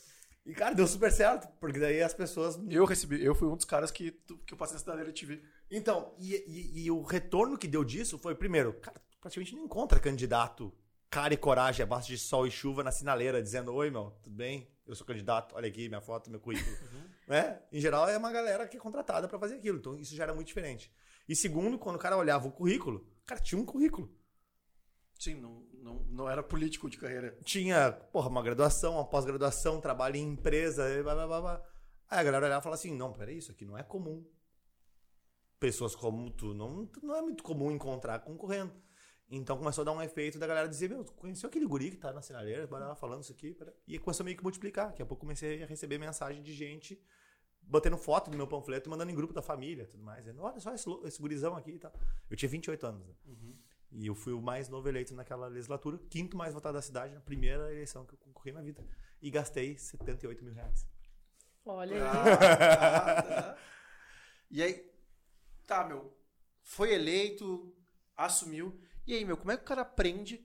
e, 0.45 0.53
cara, 0.55 0.75
deu 0.75 0.87
super 0.87 1.13
certo, 1.13 1.49
porque 1.61 1.79
daí 1.79 2.03
as 2.03 2.15
pessoas. 2.15 2.59
Eu 2.69 2.85
recebi, 2.85 3.23
eu 3.23 3.35
fui 3.35 3.47
um 3.49 3.57
dos 3.57 3.65
caras 3.65 3.91
que, 3.91 4.13
que 4.47 4.55
eu 4.55 4.57
passei 4.59 4.79
na 4.87 5.03
e 5.03 5.13
te 5.13 5.27
vi. 5.27 5.43
Então, 5.71 6.15
e, 6.19 6.35
e- 6.35 6.85
e 6.85 6.91
o 6.91 7.03
retorno 7.03 7.59
que 7.59 7.69
deu 7.69 7.85
disso 7.85 8.19
foi: 8.19 8.35
primeiro, 8.35 8.73
cara, 8.75 8.99
tu 9.11 9.19
praticamente 9.21 9.55
não 9.55 9.65
encontra 9.65 10.01
candidato 10.01 10.73
cara 11.11 11.35
e 11.35 11.37
coragem 11.37 11.83
abaixo 11.83 12.09
de 12.09 12.19
sol 12.19 12.47
e 12.47 12.51
chuva 12.51 12.83
na 12.83 12.91
sinaleira 12.91 13.43
dizendo: 13.43 13.73
Oi, 13.75 13.91
meu, 13.91 14.13
tudo 14.23 14.35
bem? 14.35 14.69
Eu 14.87 14.95
sou 14.95 15.07
candidato, 15.07 15.55
olha 15.55 15.69
aqui 15.69 15.89
minha 15.89 16.01
foto, 16.01 16.31
meu 16.31 16.41
currículo. 16.41 16.77
né? 17.29 17.61
Em 17.71 17.81
geral, 17.81 18.09
é 18.09 18.17
uma 18.17 18.33
galera 18.33 18.67
que 18.67 18.77
é 18.77 18.81
contratada 18.81 19.29
pra 19.29 19.39
fazer 19.39 19.57
aquilo. 19.57 19.79
Então, 19.79 19.97
isso 19.99 20.17
já 20.17 20.25
era 20.25 20.35
muito 20.35 20.49
diferente. 20.49 20.91
E 21.29 21.37
segundo, 21.37 21.79
quando 21.79 21.97
o 21.97 21.99
cara 21.99 22.17
olhava 22.17 22.49
o 22.49 22.51
currículo, 22.51 23.07
cara 23.25 23.41
tinha 23.41 23.61
um 23.61 23.65
currículo. 23.65 24.13
Sim, 25.21 25.35
não, 25.35 25.63
não, 25.75 25.95
não 26.05 26.31
era 26.31 26.43
político 26.43 26.89
de 26.89 26.97
carreira. 26.97 27.37
Tinha, 27.45 27.93
porra, 27.93 28.31
uma 28.31 28.43
graduação, 28.43 28.95
uma 28.95 29.05
pós-graduação, 29.05 29.79
trabalho 29.79 30.17
em 30.17 30.27
empresa, 30.27 30.83
blá, 31.03 31.15
blá, 31.15 31.27
blá, 31.27 31.41
blá. 31.43 31.67
Aí 32.09 32.21
a 32.21 32.23
galera 32.23 32.47
olhava 32.47 32.61
e 32.61 32.65
falava 32.65 32.81
assim, 32.81 32.97
não, 32.97 33.13
peraí, 33.13 33.37
isso 33.37 33.53
aqui 33.53 33.67
não 33.67 33.77
é 33.77 33.83
comum. 33.83 34.27
Pessoas 35.59 35.95
como 35.95 36.31
tu, 36.31 36.55
não, 36.55 36.91
não 37.03 37.15
é 37.15 37.21
muito 37.21 37.45
comum 37.45 37.71
encontrar 37.71 38.21
concorrendo. 38.21 38.73
Então 39.31 39.59
começou 39.59 39.83
a 39.83 39.85
dar 39.85 39.93
um 39.93 40.01
efeito 40.01 40.39
da 40.39 40.47
galera 40.47 40.67
dizer, 40.67 40.89
meu, 40.89 41.05
conheceu 41.05 41.51
aquele 41.51 41.67
guri 41.67 41.91
que 41.91 41.99
tá 41.99 42.15
na 42.15 42.23
sinaleira, 42.23 42.67
falando 42.97 43.23
isso 43.23 43.33
aqui. 43.33 43.53
pera-" 43.53 43.75
E 43.87 43.99
começou 43.99 44.25
meio 44.25 44.39
que 44.39 44.43
multiplicar. 44.43 44.87
Daqui 44.87 45.03
a 45.03 45.07
pouco 45.07 45.21
comecei 45.21 45.63
a 45.63 45.67
receber 45.67 45.99
mensagem 45.99 46.43
de 46.43 46.55
gente 46.55 46.99
botando 47.61 47.99
foto 47.99 48.31
do 48.31 48.39
meu 48.39 48.47
panfleto 48.47 48.89
e 48.89 48.91
mandando 48.91 49.11
em 49.11 49.15
grupo 49.15 49.35
da 49.35 49.43
família 49.43 49.87
tudo 49.87 50.03
mais. 50.03 50.25
Dizendo, 50.25 50.41
olha 50.41 50.59
só 50.59 50.75
esse, 50.75 50.89
esse 51.05 51.21
gurizão 51.21 51.55
aqui 51.55 51.73
e 51.73 51.79
tal. 51.79 51.93
Eu 52.31 52.39
tinha 52.39 52.49
28 52.49 52.87
anos, 52.87 53.07
né? 53.07 53.15
E 53.93 54.07
eu 54.07 54.15
fui 54.15 54.33
o 54.33 54.41
mais 54.41 54.69
novo 54.69 54.89
eleito 54.89 55.15
naquela 55.15 55.49
legislatura, 55.49 55.99
quinto 56.09 56.37
mais 56.37 56.55
votado 56.55 56.75
da 56.75 56.83
cidade, 56.83 57.15
na 57.15 57.21
primeira 57.21 57.73
eleição 57.73 58.07
que 58.07 58.15
eu 58.15 58.19
concorri 58.19 58.53
na 58.53 58.63
vida. 58.63 58.85
E 59.21 59.31
gastei 59.31 59.77
78 59.77 60.45
mil 60.45 60.55
reais. 60.55 60.87
Olha 61.65 61.97
aí. 61.97 62.03
Ah, 62.03 63.23
tá. 63.23 63.59
E 64.51 64.63
aí, 64.63 64.91
tá, 65.67 65.85
meu, 65.85 66.17
foi 66.63 66.95
eleito, 66.95 67.75
assumiu. 68.17 68.81
E 69.07 69.15
aí, 69.15 69.25
meu, 69.25 69.37
como 69.37 69.51
é 69.51 69.57
que 69.57 69.63
o 69.63 69.67
cara 69.67 69.83
aprende? 69.83 70.45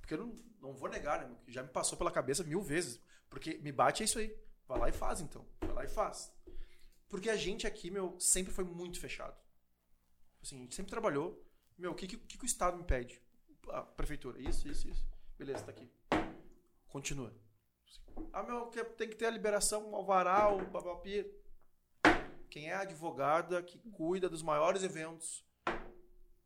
Porque 0.00 0.14
eu 0.14 0.18
não, 0.18 0.34
não 0.60 0.74
vou 0.74 0.88
negar, 0.88 1.20
né, 1.20 1.26
meu, 1.26 1.36
que 1.38 1.52
já 1.52 1.62
me 1.62 1.68
passou 1.68 1.96
pela 1.96 2.10
cabeça 2.10 2.42
mil 2.42 2.62
vezes. 2.62 3.00
Porque 3.28 3.58
me 3.58 3.70
bate 3.70 4.02
é 4.02 4.06
isso 4.06 4.18
aí. 4.18 4.36
Vai 4.66 4.78
lá 4.78 4.88
e 4.88 4.92
faz, 4.92 5.20
então. 5.20 5.46
Vai 5.60 5.72
lá 5.72 5.84
e 5.84 5.88
faz. 5.88 6.32
Porque 7.08 7.30
a 7.30 7.36
gente 7.36 7.66
aqui, 7.66 7.90
meu, 7.90 8.18
sempre 8.18 8.52
foi 8.52 8.64
muito 8.64 9.00
fechado. 9.00 9.36
Assim, 10.42 10.56
a 10.56 10.58
gente 10.60 10.74
sempre 10.74 10.90
trabalhou. 10.90 11.44
Meu, 11.80 11.92
o 11.92 11.94
que, 11.94 12.06
que, 12.06 12.18
que 12.18 12.44
o 12.44 12.46
Estado 12.46 12.76
me 12.76 12.84
pede? 12.84 13.22
A 13.70 13.80
prefeitura, 13.80 14.38
isso, 14.38 14.68
isso, 14.68 14.86
isso. 14.86 15.08
Beleza, 15.38 15.64
tá 15.64 15.70
aqui. 15.70 15.90
Continua. 16.88 17.34
Ah, 18.34 18.42
meu, 18.42 18.66
tem 18.66 19.08
que 19.08 19.16
ter 19.16 19.24
a 19.24 19.30
liberação, 19.30 19.90
o 19.90 19.96
alvará, 19.96 20.52
o 20.52 20.66
babapi. 20.66 21.24
Quem 22.50 22.68
é 22.68 22.74
a 22.74 22.80
advogada 22.80 23.62
que 23.62 23.78
cuida 23.92 24.28
dos 24.28 24.42
maiores 24.42 24.82
eventos? 24.82 25.42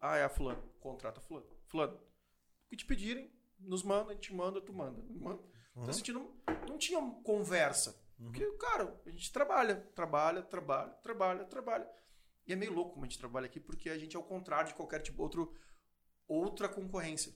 Ah, 0.01 0.17
é 0.17 0.23
a 0.23 0.29
fulano. 0.29 0.63
Contrata 0.79 1.21
fulano. 1.21 1.49
Fulano. 1.67 1.97
O 1.97 2.71
que 2.71 2.77
te 2.77 2.87
pedirem, 2.87 3.29
nos 3.59 3.83
manda, 3.83 4.13
a 4.13 4.15
gente 4.15 4.33
manda, 4.33 4.61
tu 4.61 4.73
manda. 4.73 5.03
manda. 5.11 5.43
Então, 5.73 5.89
a 5.89 5.93
gente 5.93 6.13
não, 6.13 6.33
não 6.69 6.79
tinha 6.79 7.01
conversa. 7.25 8.01
Porque, 8.17 8.49
cara, 8.53 9.01
a 9.05 9.11
gente 9.11 9.33
trabalha, 9.33 9.75
trabalha, 9.97 10.43
trabalha, 10.43 10.93
trabalha, 11.03 11.45
trabalha. 11.45 11.91
E 12.47 12.53
é 12.53 12.57
meio 12.57 12.73
louco 12.73 12.93
como 12.93 13.05
a 13.05 13.09
gente 13.09 13.19
trabalha 13.19 13.47
aqui, 13.47 13.59
porque 13.59 13.89
a 13.89 13.99
gente 13.99 14.17
é 14.17 14.19
o 14.19 14.23
contrário 14.23 14.69
de 14.69 14.75
qualquer 14.75 15.01
tipo, 15.01 15.23
outro, 15.23 15.55
outra 16.29 16.69
concorrência. 16.69 17.35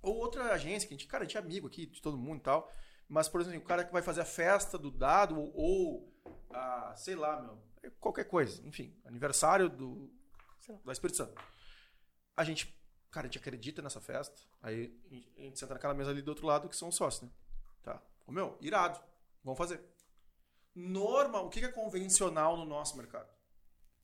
Ou 0.00 0.16
outra 0.16 0.52
agência, 0.52 0.88
que 0.88 0.94
a 0.94 0.96
gente, 0.96 1.06
cara, 1.06 1.24
a 1.24 1.26
gente 1.26 1.36
é 1.36 1.40
amigo 1.40 1.66
aqui 1.66 1.86
de 1.86 2.00
todo 2.00 2.18
mundo 2.18 2.38
e 2.38 2.42
tal. 2.42 2.70
Mas, 3.08 3.28
por 3.28 3.40
exemplo, 3.40 3.60
o 3.60 3.64
cara 3.64 3.84
que 3.84 3.92
vai 3.92 4.02
fazer 4.02 4.22
a 4.22 4.24
festa 4.24 4.78
do 4.78 4.90
dado, 4.90 5.38
ou, 5.38 5.52
ou 5.54 6.12
a, 6.50 6.94
sei 6.96 7.14
lá, 7.14 7.40
meu, 7.40 7.62
qualquer 8.00 8.24
coisa, 8.24 8.66
enfim, 8.66 8.96
aniversário 9.04 9.68
do, 9.68 10.10
sei 10.60 10.74
lá, 10.74 10.80
do 10.84 10.92
Espírito 10.92 11.16
Santo. 11.16 11.40
A 12.36 12.44
gente, 12.44 12.74
cara, 13.10 13.26
a 13.26 13.28
gente 13.28 13.38
acredita 13.38 13.82
nessa 13.82 14.00
festa, 14.00 14.40
aí 14.62 14.98
a 15.36 15.40
gente 15.42 15.58
senta 15.58 15.74
naquela 15.74 15.94
mesa 15.94 16.10
ali 16.10 16.22
do 16.22 16.28
outro 16.28 16.46
lado 16.46 16.68
que 16.68 16.76
são 16.76 16.88
os 16.88 16.96
sócios, 16.96 17.22
né? 17.22 17.30
Tá. 17.82 18.02
Ô, 18.26 18.32
meu, 18.32 18.56
irado, 18.60 19.00
vamos 19.44 19.58
fazer. 19.58 19.84
Normal, 20.74 21.46
o 21.46 21.50
que 21.50 21.64
é 21.64 21.68
convencional 21.68 22.56
no 22.56 22.64
nosso 22.64 22.96
mercado? 22.96 23.28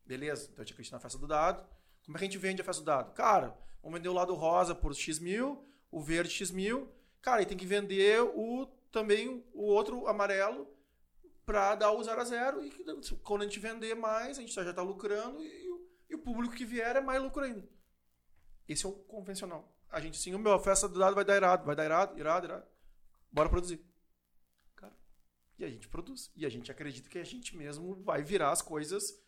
Beleza, 0.09 0.49
então 0.51 0.63
a 0.63 0.65
gente 0.65 0.73
acredita 0.73 0.97
na 0.97 1.01
festa 1.01 1.19
do 1.19 1.27
dado. 1.27 1.69
Como 2.07 2.17
é 2.17 2.19
que 2.19 2.25
a 2.25 2.29
gente 2.29 2.39
vende 2.39 2.63
a 2.63 2.65
festa 2.65 2.81
do 2.81 2.87
dado? 2.87 3.13
Cara, 3.13 3.55
vamos 3.83 3.99
vender 3.99 4.09
o 4.09 4.15
lado 4.15 4.35
rosa 4.35 4.75
por 4.75 4.95
X 4.95 5.19
mil, 5.19 5.63
o 5.91 6.01
verde 6.01 6.31
X 6.31 6.51
mil. 6.51 6.91
Cara, 7.21 7.43
e 7.43 7.47
tem 7.47 7.59
que 7.59 7.67
vender 7.67 8.23
o 8.23 8.67
também 8.91 9.45
o 9.53 9.65
outro 9.65 10.09
amarelo 10.09 10.67
para 11.45 11.75
dar 11.75 11.93
o 11.93 12.03
0 12.03 12.19
a 12.19 12.25
0 12.25 12.65
e 12.65 12.71
quando 13.23 13.43
a 13.43 13.45
gente 13.45 13.61
vender 13.61 13.95
mais, 13.95 14.39
a 14.39 14.41
gente 14.41 14.51
já 14.51 14.63
está 14.63 14.81
lucrando 14.81 15.43
e, 15.43 15.69
e 16.09 16.15
o 16.15 16.19
público 16.19 16.55
que 16.55 16.65
vier 16.65 16.97
é 16.97 17.03
mais 17.03 17.23
lucro 17.23 17.45
ainda. 17.45 17.69
Esse 18.67 18.87
é 18.87 18.89
o 18.89 18.93
convencional. 18.93 19.71
A 19.91 20.01
gente 20.01 20.17
sim, 20.17 20.35
o 20.35 20.39
meu, 20.39 20.55
a 20.55 20.59
festa 20.59 20.89
do 20.89 20.99
dado 20.99 21.15
vai 21.15 21.25
dar 21.25 21.37
irado, 21.37 21.67
vai 21.67 21.77
dar 21.77 21.85
irado, 21.85 22.19
irado, 22.19 22.47
irado. 22.47 22.67
Bora 23.31 23.51
produzir. 23.51 23.85
Cara, 24.75 24.97
e 25.59 25.67
a 25.67 25.69
gente 25.69 25.87
produz. 25.87 26.31
E 26.35 26.47
a 26.47 26.49
gente 26.49 26.73
acredita 26.73 27.11
que 27.11 27.19
a 27.19 27.25
gente 27.25 27.55
mesmo 27.55 27.95
vai 27.97 28.23
virar 28.23 28.53
as 28.53 28.63
coisas 28.63 29.28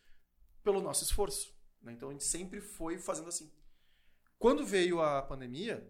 pelo 0.63 0.81
nosso 0.81 1.05
esforço. 1.05 1.55
né? 1.83 1.93
Então 1.93 2.09
a 2.09 2.13
gente 2.13 2.25
sempre 2.25 2.61
foi 2.61 2.99
fazendo 2.99 3.29
assim. 3.29 3.51
Quando 4.39 4.65
veio 4.65 5.01
a 5.01 5.23
pandemia, 5.23 5.87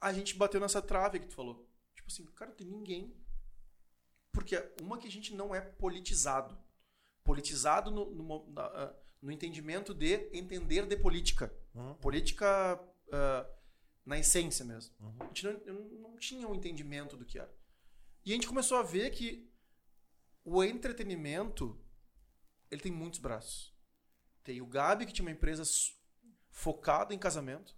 a 0.00 0.12
gente 0.12 0.34
bateu 0.36 0.60
nessa 0.60 0.80
trave 0.80 1.18
que 1.20 1.26
tu 1.26 1.34
falou. 1.34 1.68
Tipo 1.94 2.08
assim, 2.08 2.24
cara, 2.26 2.52
tem 2.52 2.66
ninguém. 2.66 3.14
Porque 4.32 4.56
uma 4.80 4.98
que 4.98 5.08
a 5.08 5.10
gente 5.10 5.34
não 5.34 5.54
é 5.54 5.60
politizado. 5.60 6.56
Politizado 7.24 7.90
no, 7.90 8.10
no, 8.14 8.46
na- 8.52 8.62
ah, 8.66 8.94
no 9.20 9.30
entendimento 9.32 9.92
de 9.92 10.30
entender 10.32 10.86
de 10.86 10.96
política. 10.96 11.52
Uhum. 11.74 11.94
Política 11.94 12.80
ah, 13.12 13.46
na 14.06 14.18
essência 14.18 14.64
mesmo. 14.64 14.94
Uhum. 15.00 15.16
A 15.20 15.24
gente 15.26 15.44
não, 15.44 15.74
não 16.10 16.16
tinha 16.16 16.48
um 16.48 16.54
entendimento 16.54 17.16
do 17.16 17.24
que 17.24 17.38
era. 17.38 17.52
E 18.24 18.30
a 18.32 18.34
gente 18.34 18.46
começou 18.48 18.78
a 18.78 18.82
ver 18.82 19.10
que 19.10 19.50
o 20.44 20.62
entretenimento 20.62 21.78
ele 22.70 22.80
tem 22.80 22.92
muitos 22.92 23.18
braços. 23.18 23.74
Tem 24.42 24.60
o 24.60 24.66
Gabi, 24.66 25.06
que 25.06 25.12
tinha 25.12 25.26
uma 25.26 25.32
empresa 25.32 25.62
focada 26.50 27.14
em 27.14 27.18
casamento. 27.18 27.76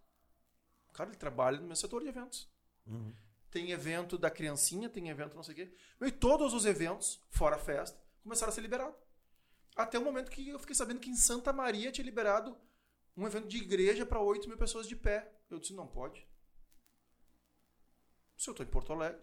Cara, 0.92 1.10
ele 1.10 1.16
trabalha 1.16 1.60
no 1.60 1.66
meu 1.66 1.76
setor 1.76 2.02
de 2.02 2.08
eventos. 2.08 2.48
Uhum. 2.86 3.14
Tem 3.50 3.72
evento 3.72 4.16
da 4.16 4.30
criancinha, 4.30 4.88
tem 4.88 5.08
evento 5.08 5.34
não 5.34 5.42
sei 5.42 5.52
o 5.52 5.56
quê. 5.56 5.74
E 6.00 6.12
todos 6.12 6.54
os 6.54 6.64
eventos, 6.64 7.20
fora 7.30 7.56
a 7.56 7.58
festa, 7.58 8.00
começaram 8.22 8.50
a 8.50 8.54
ser 8.54 8.60
liberados. 8.60 8.96
Até 9.74 9.98
o 9.98 10.04
momento 10.04 10.30
que 10.30 10.48
eu 10.48 10.58
fiquei 10.58 10.74
sabendo 10.74 11.00
que 11.00 11.10
em 11.10 11.16
Santa 11.16 11.52
Maria 11.52 11.90
tinha 11.90 12.04
liberado 12.04 12.56
um 13.16 13.26
evento 13.26 13.48
de 13.48 13.58
igreja 13.58 14.06
para 14.06 14.20
8 14.20 14.48
mil 14.48 14.56
pessoas 14.56 14.86
de 14.86 14.96
pé. 14.96 15.32
Eu 15.48 15.58
disse, 15.58 15.72
não 15.72 15.86
pode. 15.86 16.26
Se 18.36 18.48
eu 18.48 18.52
estou 18.52 18.64
em 18.64 18.70
Porto 18.70 18.92
Alegre, 18.92 19.20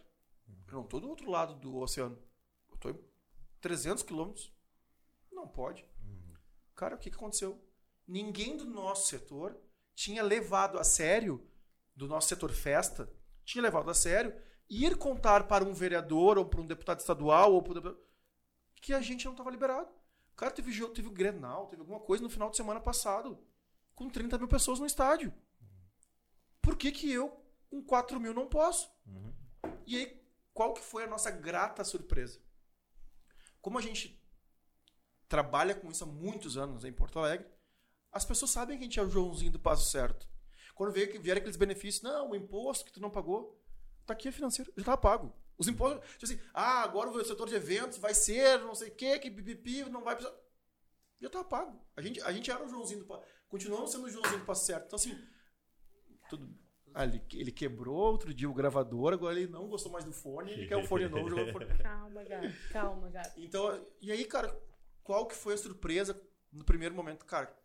eu 0.68 0.73
não 0.73 0.84
estou 0.84 0.99
do 0.99 1.10
outro 1.10 1.30
lado 1.30 1.56
do 1.56 1.77
oceano. 1.77 2.22
Eu 2.69 2.76
estou 2.76 2.91
em 2.91 2.99
300 3.61 4.03
quilômetros. 4.03 4.53
Não 5.38 5.47
pode. 5.47 5.85
Cara, 6.76 6.95
o 6.95 6.97
que, 6.97 7.11
que 7.11 7.15
aconteceu? 7.15 7.64
Ninguém 8.07 8.57
do 8.57 8.65
nosso 8.65 9.07
setor 9.07 9.55
tinha 9.93 10.23
levado 10.23 10.80
a 10.80 10.84
sério, 10.84 11.47
do 11.95 12.07
nosso 12.07 12.27
setor 12.27 12.51
festa, 12.51 13.07
tinha 13.45 13.61
levado 13.61 13.89
a 13.91 13.93
sério 13.93 14.34
ir 14.68 14.97
contar 14.97 15.47
para 15.47 15.64
um 15.64 15.73
vereador 15.73 16.39
ou 16.39 16.45
para 16.45 16.59
um 16.59 16.65
deputado 16.65 16.99
estadual 16.99 17.53
ou 17.53 17.61
para 17.61 17.91
um 17.91 17.97
que 18.81 18.93
a 18.93 19.01
gente 19.01 19.26
não 19.26 19.34
estava 19.34 19.51
liberado. 19.51 19.89
Cara, 20.35 20.51
teve 20.51 20.72
jogo, 20.72 20.93
teve 20.93 21.07
o 21.07 21.11
Grenal, 21.11 21.68
teve 21.68 21.81
alguma 21.81 21.99
coisa 21.99 22.23
no 22.23 22.30
final 22.30 22.49
de 22.49 22.57
semana 22.57 22.80
passado, 22.80 23.39
com 23.93 24.09
30 24.09 24.39
mil 24.39 24.47
pessoas 24.47 24.80
no 24.80 24.85
estádio. 24.85 25.31
Por 26.61 26.76
que, 26.76 26.91
que 26.91 27.11
eu, 27.11 27.43
com 27.69 27.84
4 27.84 28.19
mil, 28.19 28.34
não 28.34 28.47
posso? 28.47 28.91
E 29.85 29.97
aí, 29.97 30.23
qual 30.53 30.73
que 30.73 30.81
foi 30.81 31.03
a 31.03 31.07
nossa 31.07 31.30
grata 31.30 31.84
surpresa? 31.84 32.39
Como 33.61 33.77
a 33.77 33.81
gente 33.81 34.19
trabalha 35.28 35.76
com 35.76 35.90
isso 35.90 36.04
há 36.04 36.08
muitos 36.08 36.58
anos 36.58 36.84
em 36.84 36.91
Porto 36.91 37.20
Alegre, 37.20 37.48
as 38.12 38.26
pessoas 38.26 38.52
sabem 38.52 38.78
que 38.78 38.84
a 38.84 38.86
gente 38.86 38.99
é 38.99 39.04
o 39.04 39.10
Joãozinho 39.10 39.52
do 39.52 39.60
passo 39.60 39.90
certo. 39.90 40.28
Quando 40.74 40.91
vier, 40.91 41.20
vier 41.20 41.38
aqueles 41.38 41.58
benefícios, 41.58 42.04
não, 42.04 42.32
o 42.32 42.36
imposto 42.36 42.86
que 42.86 42.91
tu 42.91 42.99
não 43.02 43.10
pagou, 43.10 43.60
tá 44.06 44.14
aqui 44.14 44.28
é 44.28 44.32
financeiro, 44.32 44.72
já 44.78 44.84
tá 44.84 44.98
pago. 44.98 45.34
Os 45.58 45.68
impostos, 45.68 46.08
tipo 46.12 46.26
assim, 46.26 46.40
ah, 46.54 46.84
agora 46.84 47.10
o 47.10 47.26
setor 47.26 47.48
de 47.48 47.56
eventos 47.56 47.98
vai 47.98 48.14
ser 48.14 48.60
não 48.60 48.76
sei 48.76 48.90
o 48.90 48.95
que, 48.95 49.20
que 49.20 49.32
pipipi, 49.32 49.84
não 49.90 50.04
vai 50.04 50.16
precisar. 50.16 50.38
Já 51.20 51.30
tá 51.30 51.44
pago. 51.44 51.82
A 51.95 52.02
gente, 52.02 52.22
a 52.22 52.32
gente 52.32 52.49
era 52.52 52.64
o 52.64 52.70
Joãozinho 52.70 52.99
do 52.99 53.06
passo. 53.08 53.24
Continuamos 53.49 53.91
sendo 53.91 54.06
o 54.06 54.10
Joãozinho 54.10 54.40
do 54.40 54.45
passo 54.45 54.66
certo. 54.66 54.86
Então, 54.86 54.98
assim, 54.98 55.18
tudo. 56.30 56.48
Ah, 56.94 57.04
ele, 57.06 57.22
ele 57.34 57.52
quebrou 57.52 57.95
outro 57.95 58.34
dia 58.34 58.49
o 58.49 58.54
gravador, 58.54 59.14
agora 59.14 59.40
ele 59.40 59.52
não 59.52 59.68
gostou 59.68 59.91
mais 59.91 60.04
do 60.04 60.12
fone, 60.12 60.52
ele 60.52 60.68
quer 60.68 60.78
um 60.78 60.86
fone 60.86 61.08
novo, 61.08 61.30
jogou 61.30 61.49
o 61.49 61.52
fone. 61.52 61.66
Calma, 61.78 62.24
gato. 62.24 62.70
Calma, 62.72 63.10
gato. 63.10 63.40
Então, 63.40 63.86
e 64.02 64.12
aí, 64.12 64.26
cara, 64.26 64.56
qual 65.07 65.25
que 65.25 65.34
foi 65.34 65.53
a 65.53 65.57
surpresa 65.57 66.21
no 66.51 66.65
primeiro 66.65 66.93
momento? 66.93 67.23
Cara, 67.23 67.57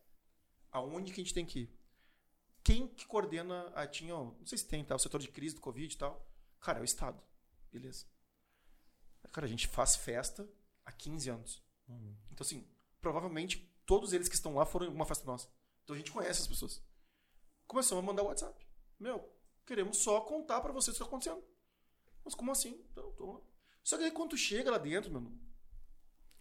aonde 0.70 1.12
que 1.12 1.20
a 1.20 1.24
gente 1.24 1.35
tem 1.35 1.44
que 1.44 1.62
ir? 1.62 1.78
Quem 2.62 2.86
que 2.86 3.05
coordena, 3.05 3.73
ah, 3.74 3.85
tinha, 3.85 4.14
não 4.14 4.47
sei 4.47 4.59
se 4.59 4.69
tem, 4.69 4.85
tá, 4.85 4.94
o 4.94 4.98
setor 4.98 5.20
de 5.20 5.27
crise 5.27 5.56
do 5.56 5.60
Covid 5.60 5.93
e 5.93 5.98
tal. 5.98 6.24
Cara, 6.60 6.78
é 6.78 6.82
o 6.82 6.85
Estado. 6.85 7.20
Beleza. 7.73 8.06
Cara, 9.32 9.44
a 9.44 9.51
gente 9.51 9.66
faz 9.66 9.97
festa 9.97 10.48
há 10.85 10.93
15 10.93 11.31
anos. 11.31 11.62
Então, 12.31 12.44
assim, 12.47 12.64
provavelmente 13.01 13.69
todos 13.85 14.12
eles 14.12 14.28
que 14.28 14.36
estão 14.36 14.55
lá 14.55 14.64
foram 14.64 14.86
em 14.86 14.89
alguma 14.90 15.05
festa 15.05 15.27
nossa. 15.27 15.48
Então 15.82 15.97
a 15.97 15.98
gente 15.98 16.12
conhece 16.12 16.43
as 16.43 16.47
pessoas. 16.47 16.81
Começamos 17.66 18.05
a 18.05 18.06
mandar 18.06 18.23
WhatsApp. 18.23 18.64
Meu, 19.01 19.28
queremos 19.66 19.97
só 19.97 20.20
contar 20.20 20.60
pra 20.60 20.70
vocês 20.70 20.94
o 20.94 20.98
que 20.98 21.02
está 21.02 21.06
acontecendo. 21.06 21.44
Mas 22.24 22.36
como 22.36 22.52
assim? 22.52 22.81
Então, 22.93 23.10
tô 23.14 23.32
lá. 23.32 23.40
Só 23.82 23.98
que 23.98 24.05
aí 24.05 24.12
quando 24.12 24.31
tu 24.31 24.36
chega 24.36 24.70
lá 24.70 24.78
dentro, 24.78 25.10
meu, 25.10 25.32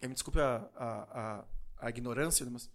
é, 0.01 0.07
me 0.07 0.13
desculpe 0.13 0.39
a, 0.39 0.69
a, 0.75 1.21
a, 1.21 1.45
a 1.77 1.89
ignorância, 1.89 2.45
né, 2.45 2.51
mas. 2.51 2.69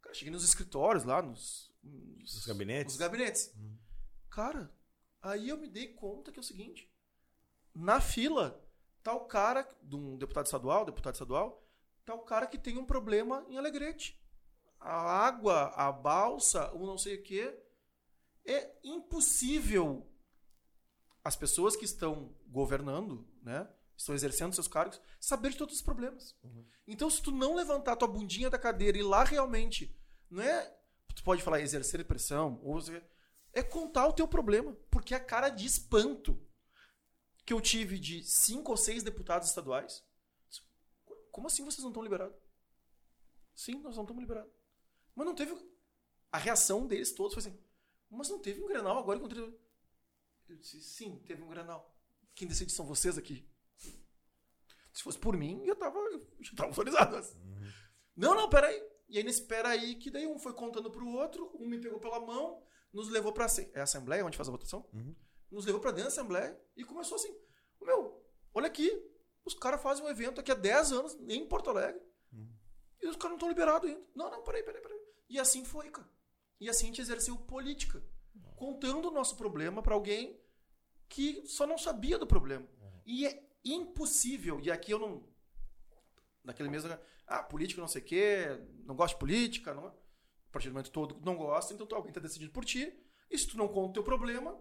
Cara, 0.00 0.14
cheguei 0.14 0.32
nos 0.32 0.44
escritórios 0.44 1.04
lá, 1.04 1.20
nos. 1.20 1.68
Nos, 1.82 2.34
Nos 2.34 2.46
gabinetes? 2.46 2.94
Nos 2.94 3.00
gabinetes. 3.00 3.54
Cara, 4.30 4.72
aí 5.20 5.48
eu 5.48 5.56
me 5.56 5.68
dei 5.68 5.88
conta 5.94 6.30
que 6.30 6.38
é 6.38 6.40
o 6.40 6.44
seguinte: 6.44 6.90
na 7.74 8.00
fila, 8.00 8.64
tá 9.02 9.12
o 9.12 9.26
cara, 9.26 9.68
de 9.82 9.96
um 9.96 10.16
deputado 10.16 10.46
estadual, 10.46 10.84
deputado 10.84 11.14
estadual, 11.14 11.66
tá 12.04 12.14
o 12.14 12.22
cara 12.22 12.46
que 12.46 12.58
tem 12.58 12.78
um 12.78 12.86
problema 12.86 13.44
em 13.48 13.58
Alegrete. 13.58 14.20
A 14.78 14.94
água, 15.26 15.72
a 15.74 15.90
balsa, 15.90 16.72
o 16.72 16.86
não 16.86 16.96
sei 16.96 17.16
o 17.16 17.22
quê. 17.22 17.60
É 18.44 18.78
impossível 18.82 20.08
as 21.24 21.36
pessoas 21.36 21.76
que 21.76 21.84
estão 21.84 22.34
governando, 22.46 23.28
né, 23.42 23.68
estão 23.98 24.14
exercendo 24.14 24.54
seus 24.54 24.68
cargos, 24.68 25.00
saber 25.18 25.50
de 25.50 25.58
todos 25.58 25.74
os 25.74 25.82
problemas. 25.82 26.36
Então, 26.86 27.10
se 27.10 27.20
tu 27.20 27.32
não 27.32 27.54
levantar 27.54 27.96
tua 27.96 28.06
bundinha 28.08 28.48
da 28.48 28.58
cadeira 28.58 28.96
e 28.96 29.00
ir 29.00 29.04
lá 29.04 29.24
realmente, 29.24 29.94
não 30.30 30.42
é, 30.42 30.74
tu 31.14 31.22
pode 31.24 31.42
falar 31.42 31.60
exercer 31.60 32.04
pressão, 32.04 32.60
ou 32.62 32.80
é 33.52 33.62
contar 33.62 34.06
o 34.06 34.12
teu 34.12 34.28
problema, 34.28 34.72
porque 34.90 35.14
a 35.14 35.20
cara 35.20 35.50
de 35.50 35.66
espanto 35.66 36.40
que 37.44 37.52
eu 37.52 37.60
tive 37.60 37.98
de 37.98 38.22
cinco 38.22 38.70
ou 38.70 38.76
seis 38.76 39.02
deputados 39.02 39.48
estaduais, 39.48 40.04
como 41.32 41.48
assim 41.48 41.64
vocês 41.64 41.82
não 41.82 41.90
estão 41.90 42.02
liberados? 42.02 42.36
Sim, 43.54 43.80
nós 43.80 43.96
não 43.96 44.04
estamos 44.04 44.20
liberados. 44.20 44.52
Mas 45.14 45.26
não 45.26 45.34
teve 45.34 45.56
a 46.30 46.38
reação 46.38 46.86
deles 46.86 47.12
todos 47.12 47.34
foi 47.34 47.40
assim, 47.40 47.58
mas 48.08 48.28
não 48.28 48.38
teve 48.38 48.62
um 48.62 48.68
Grenal 48.68 48.98
agora 48.98 49.18
contra 49.18 49.40
eu 49.40 50.56
disse, 50.56 50.80
sim, 50.80 51.18
teve 51.26 51.42
um 51.42 51.48
Grenal. 51.48 51.94
Quem 52.34 52.48
decide 52.48 52.72
são 52.72 52.86
vocês 52.86 53.18
aqui. 53.18 53.46
Se 54.98 55.04
fosse 55.04 55.16
por 55.18 55.36
mim, 55.36 55.62
eu 55.64 55.76
tava, 55.76 55.96
eu 55.96 56.26
já 56.40 56.56
tava 56.56 56.70
autorizado. 56.70 57.14
mas- 57.14 57.36
Não, 58.16 58.34
não, 58.34 58.48
peraí. 58.48 58.82
E 59.08 59.16
aí 59.16 59.22
nesse 59.22 59.46
peraí, 59.46 59.94
que 59.94 60.10
daí 60.10 60.26
um 60.26 60.40
foi 60.40 60.52
contando 60.52 60.90
pro 60.90 61.06
outro, 61.06 61.52
um 61.54 61.68
me 61.68 61.80
pegou 61.80 62.00
pela 62.00 62.18
mão, 62.18 62.60
nos 62.92 63.08
levou 63.08 63.32
pra 63.32 63.46
é 63.74 63.78
a 63.78 63.84
Assembleia, 63.84 64.24
onde 64.26 64.36
faz 64.36 64.48
a 64.48 64.50
votação? 64.50 64.88
Uhum. 64.92 65.14
Nos 65.52 65.64
levou 65.64 65.80
pra 65.80 65.92
dentro 65.92 66.06
da 66.06 66.08
Assembleia 66.08 66.60
e 66.76 66.82
começou 66.84 67.14
assim, 67.14 67.32
meu, 67.80 68.20
olha 68.52 68.66
aqui, 68.66 68.90
os 69.44 69.54
caras 69.54 69.80
fazem 69.80 70.04
um 70.04 70.08
evento 70.08 70.40
aqui 70.40 70.50
há 70.50 70.54
10 70.56 70.90
anos, 70.90 71.14
em 71.28 71.46
Porto 71.46 71.70
Alegre, 71.70 72.02
e 73.00 73.06
os 73.06 73.14
caras 73.14 73.30
não 73.30 73.36
estão 73.36 73.48
liberados 73.48 73.88
ainda. 73.88 74.04
Não, 74.16 74.28
não, 74.32 74.42
peraí, 74.42 74.64
peraí, 74.64 74.82
peraí. 74.82 74.98
E 75.28 75.38
assim 75.38 75.64
foi, 75.64 75.88
cara. 75.90 76.10
E 76.60 76.68
assim 76.68 76.86
a 76.86 76.88
gente 76.88 77.00
exerceu 77.00 77.36
política, 77.36 78.02
contando 78.56 79.06
o 79.06 79.12
nosso 79.12 79.36
problema 79.36 79.80
pra 79.80 79.94
alguém 79.94 80.42
que 81.08 81.46
só 81.46 81.68
não 81.68 81.78
sabia 81.78 82.18
do 82.18 82.26
problema. 82.26 82.66
E 83.06 83.24
é 83.26 83.47
impossível, 83.74 84.60
e 84.60 84.70
aqui 84.70 84.92
eu 84.92 84.98
não. 84.98 85.28
Naquele 86.44 86.68
mesmo. 86.68 86.90
Ah, 87.26 87.42
política 87.42 87.80
não 87.80 87.88
sei 87.88 88.00
o 88.00 88.04
quê, 88.04 88.46
não 88.84 88.94
gosto 88.96 89.14
de 89.14 89.20
política, 89.20 89.74
não, 89.74 89.86
a 89.88 89.94
partir 90.50 90.68
do 90.68 90.72
momento 90.72 90.90
todo 90.90 91.20
não 91.20 91.36
gosta, 91.36 91.74
então 91.74 91.86
alguém 91.92 92.08
está 92.10 92.20
decidindo 92.20 92.50
por 92.52 92.64
ti, 92.64 92.90
e 93.30 93.36
se 93.38 93.46
tu 93.46 93.58
não 93.58 93.68
conta 93.68 93.90
o 93.90 93.92
teu 93.94 94.02
problema, 94.02 94.58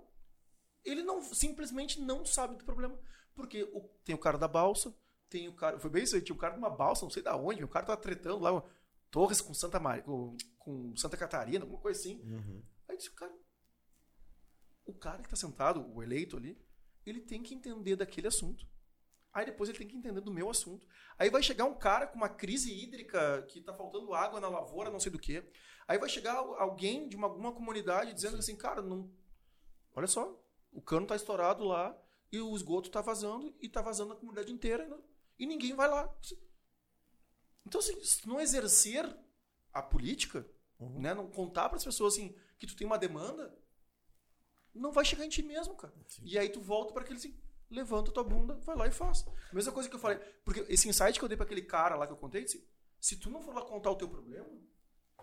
ele 0.83 1.01
não 1.01 1.21
simplesmente 1.21 1.99
não 2.01 2.25
sabe 2.25 2.57
do 2.57 2.65
problema. 2.65 2.99
Porque 3.33 3.63
o- 3.63 3.87
tem 4.03 4.13
o 4.15 4.17
cara 4.17 4.37
da 4.37 4.47
balsa, 4.47 4.93
tem 5.29 5.47
o 5.47 5.53
cara. 5.53 5.79
Foi 5.79 5.89
bem 5.89 6.03
isso 6.03 6.15
aí, 6.15 6.21
tinha 6.21 6.35
o 6.35 6.39
cara 6.39 6.53
de 6.53 6.59
uma 6.59 6.69
balsa, 6.69 7.05
não 7.05 7.09
sei 7.09 7.23
da 7.23 7.37
onde, 7.37 7.63
o 7.63 7.67
cara 7.69 7.85
tava 7.85 8.01
tretando 8.01 8.39
lá, 8.39 8.63
Torres 9.09 9.39
com 9.39 9.53
Santa 9.53 9.79
Maria, 9.79 10.03
com, 10.03 10.35
com 10.57 10.95
Santa 10.97 11.15
Catarina, 11.15 11.63
alguma 11.63 11.79
coisa 11.79 11.97
assim. 11.99 12.19
Uhum. 12.23 12.61
Aí 12.89 12.97
disse, 12.97 13.11
cara, 13.11 13.33
o 14.85 14.93
cara 14.93 15.21
que 15.21 15.29
tá 15.29 15.35
sentado, 15.35 15.85
o 15.93 16.03
eleito 16.03 16.35
ali, 16.35 16.57
ele 17.05 17.21
tem 17.21 17.41
que 17.41 17.53
entender 17.53 17.95
daquele 17.95 18.27
assunto. 18.27 18.67
Aí 19.37 19.45
depois 19.45 19.69
ele 19.69 19.77
tem 19.77 19.87
que 19.87 19.95
entender 19.95 20.19
do 20.19 20.33
meu 20.33 20.49
assunto. 20.49 20.87
Aí 21.15 21.29
vai 21.29 21.43
chegar 21.43 21.65
um 21.65 21.77
cara 21.77 22.07
com 22.07 22.15
uma 22.15 22.27
crise 22.27 22.73
hídrica, 22.73 23.43
que 23.43 23.61
tá 23.61 23.71
faltando 23.71 24.11
água 24.15 24.39
na 24.39 24.49
lavoura, 24.49 24.89
não 24.89 24.99
sei 24.99 25.11
do 25.11 25.19
que. 25.19 25.47
Aí 25.87 25.99
vai 25.99 26.09
chegar 26.09 26.33
alguém 26.37 27.07
de 27.07 27.15
uma, 27.15 27.27
alguma 27.27 27.51
comunidade 27.51 28.15
dizendo 28.15 28.37
assim, 28.37 28.55
cara, 28.55 28.81
não. 28.81 29.13
Olha 29.93 30.07
só, 30.07 30.43
o 30.71 30.81
cano 30.81 31.05
tá 31.05 31.15
estourado 31.15 31.63
lá 31.63 31.95
e 32.31 32.39
o 32.41 32.55
esgoto 32.55 32.89
tá 32.89 32.99
vazando 32.99 33.55
e 33.61 33.69
tá 33.69 33.79
vazando 33.79 34.09
na 34.09 34.19
comunidade 34.19 34.51
inteira 34.51 34.85
e, 34.85 34.87
não- 34.87 35.03
e 35.37 35.45
ninguém 35.45 35.75
vai 35.75 35.87
lá. 35.87 36.11
Então, 37.63 37.79
assim, 37.79 38.03
se 38.03 38.27
não 38.27 38.41
exercer 38.41 39.05
a 39.71 39.83
política, 39.83 40.49
né, 40.79 41.13
não 41.13 41.29
contar 41.29 41.69
para 41.69 41.77
as 41.77 41.83
pessoas 41.83 42.15
assim 42.15 42.35
que 42.57 42.65
tu 42.65 42.75
tem 42.75 42.87
uma 42.87 42.97
demanda, 42.97 43.55
não 44.73 44.91
vai 44.91 45.05
chegar 45.05 45.23
em 45.25 45.29
ti 45.29 45.43
mesmo, 45.43 45.75
cara. 45.75 45.93
E 46.23 46.39
aí 46.39 46.49
tu 46.49 46.59
volta 46.59 46.91
para 46.91 47.03
aquele 47.03 47.19
assim, 47.19 47.39
levanta 47.69 48.11
tua 48.11 48.23
bunda, 48.23 48.55
vai 48.65 48.75
lá 48.75 48.87
e 48.87 48.91
faz. 48.91 49.25
Mesma 49.51 49.71
coisa 49.71 49.89
que 49.89 49.95
eu 49.95 49.99
falei, 49.99 50.17
porque 50.43 50.65
esse 50.69 50.87
insight 50.87 51.17
que 51.17 51.23
eu 51.23 51.29
dei 51.29 51.37
para 51.37 51.45
aquele 51.45 51.61
cara 51.61 51.95
lá 51.95 52.05
que 52.07 52.13
eu 52.13 52.17
contei, 52.17 52.43
disse, 52.43 52.67
se 52.99 53.17
tu 53.17 53.29
não 53.29 53.41
for 53.41 53.53
lá 53.53 53.61
contar 53.61 53.91
o 53.91 53.95
teu 53.95 54.07
problema, 54.07 54.47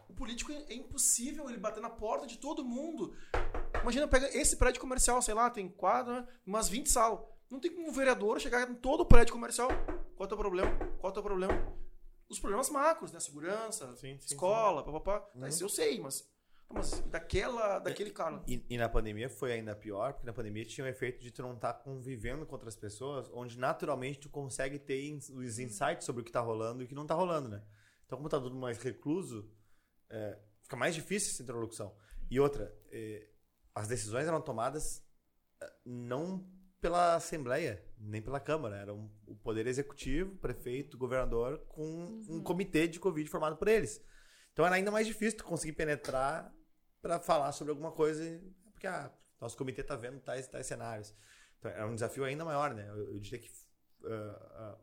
o 0.08 0.14
político 0.14 0.52
é 0.52 0.64
é 0.68 0.74
impossível 0.74 1.48
ele 1.48 1.58
bater 1.58 1.80
na 1.80 1.90
porta 1.90 2.26
de 2.26 2.38
todo 2.38 2.64
mundo. 2.64 3.16
Imagina, 3.82 4.06
pega 4.06 4.28
esse 4.36 4.56
prédio 4.56 4.80
comercial, 4.80 5.20
sei 5.20 5.34
lá, 5.34 5.50
tem 5.50 5.68
quadro, 5.68 6.12
né, 6.14 6.28
umas 6.46 6.68
20 6.68 6.90
salas. 6.90 7.20
Não 7.50 7.60
tem 7.60 7.72
como 7.72 7.88
um 7.88 7.92
vereador 7.92 8.40
chegar 8.40 8.68
em 8.68 8.74
todo 8.74 9.00
o 9.00 9.06
prédio 9.06 9.32
comercial. 9.32 9.68
Qual 10.16 10.20
é 10.20 10.24
o 10.24 10.28
teu 10.28 10.36
problema? 10.36 10.76
Qual 10.98 11.08
é 11.08 11.10
o 11.10 11.12
teu 11.12 11.22
problema? 11.22 11.76
Os 12.28 12.38
problemas 12.40 12.70
macros, 12.70 13.12
né? 13.12 13.20
Segurança, 13.20 13.94
Sim, 13.96 14.18
sim, 14.18 14.34
escola, 14.34 14.82
papapá. 14.82 15.20
Tá, 15.20 15.48
Isso 15.48 15.62
eu 15.62 15.68
sei, 15.68 16.00
mas, 16.00 16.28
mas 16.70 17.00
daquela, 17.02 17.78
daquele 17.78 18.10
cara. 18.10 18.42
E, 18.48 18.64
e 18.68 18.76
na 18.76 18.88
pandemia 18.88 19.28
foi 19.28 19.52
ainda 19.52 19.74
pior, 19.76 20.12
porque 20.14 20.26
na 20.26 20.32
pandemia 20.32 20.64
tinha 20.64 20.84
o 20.84 20.88
efeito 20.88 21.20
de 21.22 21.30
tu 21.30 21.42
não 21.42 21.54
estar 21.54 21.72
convivendo 21.74 22.44
com 22.46 22.52
outras 22.54 22.74
pessoas, 22.76 23.28
onde 23.32 23.58
naturalmente 23.58 24.18
tu 24.20 24.28
consegue 24.28 24.78
ter 24.78 25.08
ins- 25.08 25.28
os 25.30 25.58
insights 25.58 26.04
sobre 26.04 26.22
o 26.22 26.24
que 26.24 26.32
tá 26.32 26.40
rolando 26.40 26.82
e 26.82 26.84
o 26.84 26.88
que 26.88 26.94
não 26.94 27.06
tá 27.06 27.14
rolando, 27.14 27.48
né? 27.48 27.62
Então, 28.06 28.18
como 28.18 28.28
tá 28.28 28.40
tudo 28.40 28.56
mais 28.56 28.78
recluso, 28.78 29.50
é, 30.10 30.38
fica 30.62 30.76
mais 30.76 30.94
difícil 30.94 31.32
essa 31.32 31.42
interlocução. 31.42 31.94
E 32.30 32.38
outra, 32.40 32.74
é, 32.90 33.28
as 33.74 33.86
decisões 33.88 34.26
eram 34.26 34.40
tomadas 34.40 35.02
é, 35.62 35.72
não 35.84 36.46
pela 36.80 37.14
Assembleia, 37.14 37.82
nem 37.98 38.20
pela 38.20 38.38
Câmara. 38.38 38.76
Era 38.76 38.92
um- 38.92 39.10
o 39.26 39.34
Poder 39.36 39.66
Executivo, 39.66 40.36
prefeito, 40.36 40.98
governador, 40.98 41.58
com 41.68 42.20
um 42.28 42.42
comitê 42.42 42.86
de 42.86 43.00
Covid 43.00 43.28
formado 43.30 43.56
por 43.56 43.68
eles. 43.68 44.04
Então 44.54 44.64
era 44.64 44.76
ainda 44.76 44.90
mais 44.90 45.06
difícil 45.06 45.36
tu 45.36 45.44
conseguir 45.44 45.72
penetrar 45.72 46.50
para 47.02 47.20
falar 47.20 47.52
sobre 47.52 47.70
alguma 47.72 47.92
coisa, 47.92 48.40
porque 48.72 48.86
ah, 48.86 49.12
nosso 49.40 49.56
comitê 49.56 49.82
tá 49.82 49.94
vendo 49.96 50.20
tais 50.20 50.46
e 50.46 50.50
tais 50.50 50.64
cenários. 50.64 51.14
Então 51.58 51.70
é 51.70 51.84
um 51.84 51.94
desafio 51.94 52.24
ainda 52.24 52.44
maior, 52.44 52.72
né? 52.72 52.88
Eu, 52.88 53.12
eu 53.14 53.18
diria 53.18 53.38
que 53.40 53.50
ah, 54.06 54.50
ah, 54.54 54.78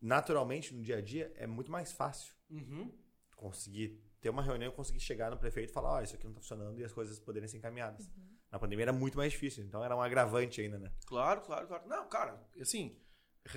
naturalmente 0.00 0.72
no 0.72 0.82
dia 0.82 0.96
a 0.98 1.00
dia 1.02 1.32
é 1.36 1.46
muito 1.46 1.70
mais 1.70 1.92
fácil 1.92 2.34
Uhum. 2.50 2.90
conseguir 3.36 4.02
ter 4.20 4.30
uma 4.30 4.42
reunião, 4.42 4.72
conseguir 4.72 5.00
chegar 5.00 5.30
no 5.30 5.36
prefeito 5.36 5.70
e 5.70 5.72
falar, 5.72 5.90
ó, 5.94 6.00
isso 6.02 6.14
aqui 6.14 6.24
não 6.26 6.32
tá 6.32 6.40
funcionando 6.40 6.78
e 6.80 6.84
as 6.84 6.92
coisas 6.92 7.18
poderem 7.18 7.46
ser 7.48 7.58
encaminhadas. 7.58 8.08
Na 8.50 8.58
pandemia 8.58 8.84
era 8.84 8.92
muito 8.92 9.18
mais 9.18 9.32
difícil, 9.32 9.64
então 9.64 9.84
era 9.84 9.94
um 9.94 10.00
agravante 10.00 10.60
ainda, 10.60 10.78
né? 10.78 10.90
Claro, 11.06 11.42
claro, 11.42 11.66
claro. 11.66 11.86
Não, 11.86 12.08
cara, 12.08 12.40
assim. 12.60 12.96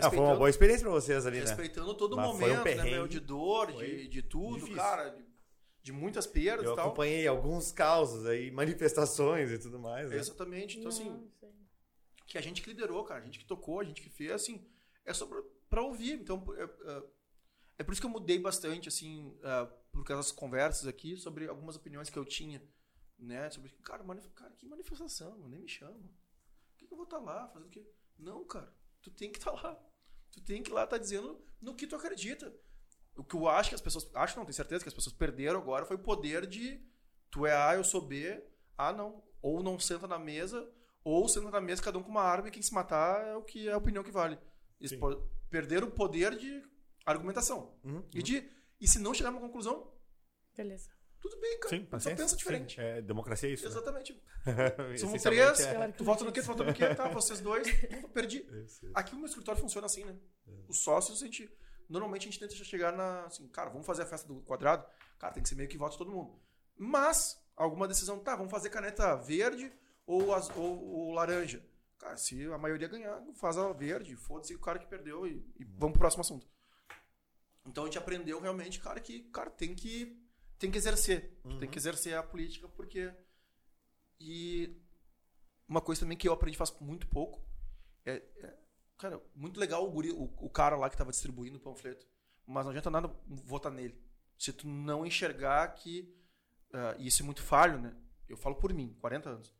Ah, 0.01 0.09
foi 0.09 0.19
uma 0.19 0.35
boa 0.35 0.49
experiência 0.49 0.83
pra 0.83 0.91
vocês 0.91 1.25
ali, 1.25 1.37
né? 1.39 1.45
respeitando 1.45 1.93
todo 1.95 2.15
Mas 2.15 2.37
foi 2.37 2.51
um 2.51 2.57
momento, 2.57 2.77
né, 2.77 2.83
meu, 2.83 3.07
de 3.07 3.19
dor, 3.19 3.73
de, 3.73 4.07
de 4.07 4.21
tudo, 4.21 4.55
difícil. 4.55 4.75
cara, 4.75 5.09
de, 5.09 5.23
de 5.83 5.91
muitas 5.91 6.27
perdas 6.27 6.65
Eu 6.65 6.73
e 6.73 6.75
tal. 6.75 6.87
acompanhei 6.87 7.27
alguns 7.27 7.71
causos 7.71 8.25
aí, 8.25 8.51
manifestações 8.51 9.51
e 9.51 9.57
tudo 9.59 9.79
mais, 9.79 10.09
né? 10.09 10.17
Exatamente. 10.17 10.77
Então, 10.77 10.89
assim, 10.89 11.09
Não, 11.09 11.31
que 12.27 12.37
a 12.37 12.41
gente 12.41 12.61
que 12.61 12.69
liderou, 12.69 13.03
cara, 13.03 13.21
a 13.21 13.25
gente 13.25 13.39
que 13.39 13.45
tocou, 13.45 13.79
a 13.79 13.83
gente 13.83 14.01
que 14.01 14.09
fez, 14.09 14.31
assim, 14.31 14.65
é 15.03 15.13
só 15.13 15.25
pra, 15.25 15.41
pra 15.69 15.81
ouvir. 15.81 16.13
Então, 16.13 16.43
é, 16.55 16.63
é- 16.63 17.03
é 17.79 17.83
por 17.83 17.91
isso 17.93 18.01
que 18.01 18.05
eu 18.05 18.11
mudei 18.11 18.37
bastante, 18.39 18.87
assim, 18.87 19.35
é, 19.43 19.65
por 19.91 20.03
causa 20.05 20.21
das 20.21 20.31
conversas 20.31 20.85
aqui, 20.87 21.17
sobre 21.17 21.47
algumas 21.47 21.75
opiniões 21.75 22.09
que 22.09 22.17
eu 22.17 22.23
tinha, 22.25 22.61
né? 23.17 23.49
Sobre, 23.49 23.69
cara, 23.83 24.03
manif 24.03 24.29
cara 24.29 24.53
que 24.55 24.65
manifestação, 24.67 25.31
mano, 25.31 25.49
nem 25.49 25.61
me 25.61 25.67
chama. 25.67 25.93
Por 25.97 26.77
que, 26.77 26.87
que 26.87 26.93
eu 26.93 26.97
vou 26.97 27.05
estar 27.05 27.19
lá 27.19 27.47
fazendo 27.49 27.67
o 27.67 27.71
quê? 27.71 27.85
Não, 28.17 28.45
cara, 28.45 28.71
tu 29.01 29.09
tem 29.09 29.31
que 29.31 29.39
estar 29.39 29.51
lá. 29.51 29.77
Tu 30.31 30.39
tem 30.41 30.61
que 30.63 30.69
ir 30.69 30.73
lá 30.73 30.83
estar 30.85 30.97
dizendo 30.99 31.43
no 31.59 31.75
que 31.75 31.85
tu 31.87 31.95
acredita. 31.95 32.55
O 33.17 33.23
que 33.23 33.35
eu 33.35 33.47
acho 33.47 33.69
que 33.69 33.75
as 33.75 33.81
pessoas. 33.81 34.09
Acho 34.15 34.37
não, 34.37 34.45
tenho 34.45 34.53
certeza 34.53 34.83
que 34.83 34.87
as 34.89 34.93
pessoas 34.93 35.15
perderam 35.15 35.59
agora 35.59 35.85
foi 35.85 35.95
o 35.95 35.99
poder 35.99 36.45
de 36.47 36.81
tu 37.29 37.45
é 37.45 37.55
A, 37.55 37.75
eu 37.75 37.83
sou 37.83 38.01
B. 38.01 38.41
Ah, 38.77 38.91
não. 38.93 39.23
Ou 39.41 39.61
não 39.63 39.79
senta 39.79 40.07
na 40.07 40.17
mesa, 40.19 40.69
ou 41.03 41.27
senta 41.27 41.49
na 41.49 41.59
mesa, 41.61 41.81
cada 41.81 41.97
um 41.97 42.03
com 42.03 42.09
uma 42.09 42.21
arma 42.23 42.47
e 42.47 42.51
quem 42.51 42.61
se 42.61 42.73
matar 42.73 43.25
é 43.27 43.35
o 43.35 43.41
que 43.43 43.67
é 43.67 43.71
a 43.71 43.77
opinião 43.77 44.03
que 44.03 44.11
vale. 44.11 44.37
Eles 44.79 44.93
perderam 45.49 45.87
o 45.87 45.91
poder 45.91 46.35
de 46.37 46.63
argumentação. 47.05 47.75
Uhum, 47.83 48.03
E, 48.13 48.21
de, 48.23 48.49
e 48.79 48.87
se 48.87 48.99
não 48.99 49.13
chegar 49.13 49.29
a 49.29 49.31
uma 49.31 49.41
conclusão, 49.41 49.91
Beleza. 50.55 50.89
tudo 51.19 51.39
bem, 51.39 51.59
cara. 51.59 51.69
Sim, 51.77 51.87
só 51.99 52.15
pensa 52.15 52.35
diferente. 52.35 52.75
Sim, 52.75 52.81
é, 52.81 53.01
democracia 53.01 53.49
é 53.49 53.53
isso. 53.53 53.63
né? 53.63 53.69
Exatamente. 53.69 54.13
Somos 54.97 55.15
Essencialmente 55.15 55.23
três, 55.23 55.59
é- 55.59 55.91
tu 55.91 56.03
vota 56.03 56.23
no 56.23 56.31
quê? 56.31 56.41
Tu 56.41 56.45
vota 56.47 56.63
no 56.63 56.73
quê? 56.73 56.95
Tá, 56.95 57.07
vocês 57.09 57.39
dois. 57.41 57.67
Perdi. 58.13 58.37
Isso, 58.39 58.85
isso. 58.85 58.91
Aqui 58.93 59.13
o 59.13 59.17
meu 59.17 59.25
escritório 59.27 59.59
funciona 59.61 59.85
assim, 59.85 60.03
né? 60.03 60.15
Os 60.67 60.79
sócios, 60.83 61.21
a 61.21 61.25
gente. 61.25 61.49
Normalmente 61.91 62.21
a 62.27 62.31
gente 62.31 62.39
tenta 62.39 62.55
chegar 62.63 62.91
na. 62.93 63.25
Assim, 63.25 63.47
cara, 63.49 63.69
vamos 63.69 63.85
fazer 63.85 64.03
a 64.03 64.05
festa 64.05 64.27
do 64.27 64.41
quadrado. 64.41 64.85
Cara, 65.19 65.33
tem 65.33 65.43
que 65.43 65.49
ser 65.49 65.55
meio 65.55 65.69
que 65.69 65.77
voto 65.77 65.91
de 65.93 65.97
todo 65.97 66.11
mundo. 66.11 66.39
Mas, 66.77 67.39
alguma 67.55 67.87
decisão, 67.87 68.17
tá, 68.19 68.35
vamos 68.35 68.49
fazer 68.51 68.69
caneta 68.69 69.15
verde 69.15 69.71
ou, 70.05 70.33
az- 70.33 70.49
ou, 70.55 70.83
ou 70.83 71.11
laranja. 71.11 71.63
Cara, 71.99 72.17
se 72.17 72.45
a 72.51 72.57
maioria 72.57 72.87
ganhar, 72.87 73.21
faz 73.35 73.57
a 73.57 73.71
verde, 73.73 74.15
foda-se 74.15 74.55
o 74.55 74.59
cara 74.59 74.79
que 74.79 74.87
perdeu 74.87 75.27
e, 75.27 75.45
e 75.59 75.63
vamos 75.63 75.91
pro 75.93 75.99
próximo 75.99 76.21
assunto. 76.21 76.47
Então 77.65 77.83
a 77.83 77.87
gente 77.87 77.97
aprendeu 77.99 78.39
realmente, 78.41 78.79
cara, 78.79 78.99
que 78.99 79.23
cara 79.29 79.49
tem 79.51 79.75
que 79.75 80.19
tem 80.57 80.71
que 80.71 80.77
exercer, 80.77 81.37
Tu 81.43 81.49
tem 81.49 81.59
Uhum. 81.67 81.67
que 81.71 81.77
exercer 81.77 82.15
a 82.15 82.23
política 82.23 82.67
porque 82.69 83.11
e 84.19 84.79
uma 85.67 85.81
coisa 85.81 86.01
também 86.01 86.17
que 86.17 86.27
eu 86.27 86.33
aprendi 86.33 86.57
faz 86.57 86.71
muito 86.79 87.07
pouco 87.07 87.43
é, 88.05 88.13
é- 88.37 88.57
cara, 89.01 89.21
muito 89.35 89.59
legal 89.59 89.85
o, 89.85 89.91
guri, 89.91 90.11
o, 90.11 90.23
o 90.37 90.49
cara 90.49 90.75
lá 90.77 90.89
que 90.89 90.95
tava 90.95 91.09
distribuindo 91.11 91.57
o 91.57 91.61
panfleto, 91.61 92.05
mas 92.45 92.63
não 92.63 92.69
adianta 92.69 92.89
nada 92.91 93.11
votar 93.27 93.71
nele. 93.71 93.99
Se 94.37 94.53
tu 94.53 94.67
não 94.67 95.05
enxergar 95.05 95.67
que 95.73 96.15
ah, 96.73 96.95
e 96.97 97.07
isso 97.07 97.21
é 97.23 97.25
muito 97.25 97.41
falho, 97.41 97.79
né? 97.79 97.95
Eu 98.29 98.37
falo 98.37 98.55
por 98.55 98.73
mim, 98.73 98.95
40 99.01 99.29
anos. 99.29 99.53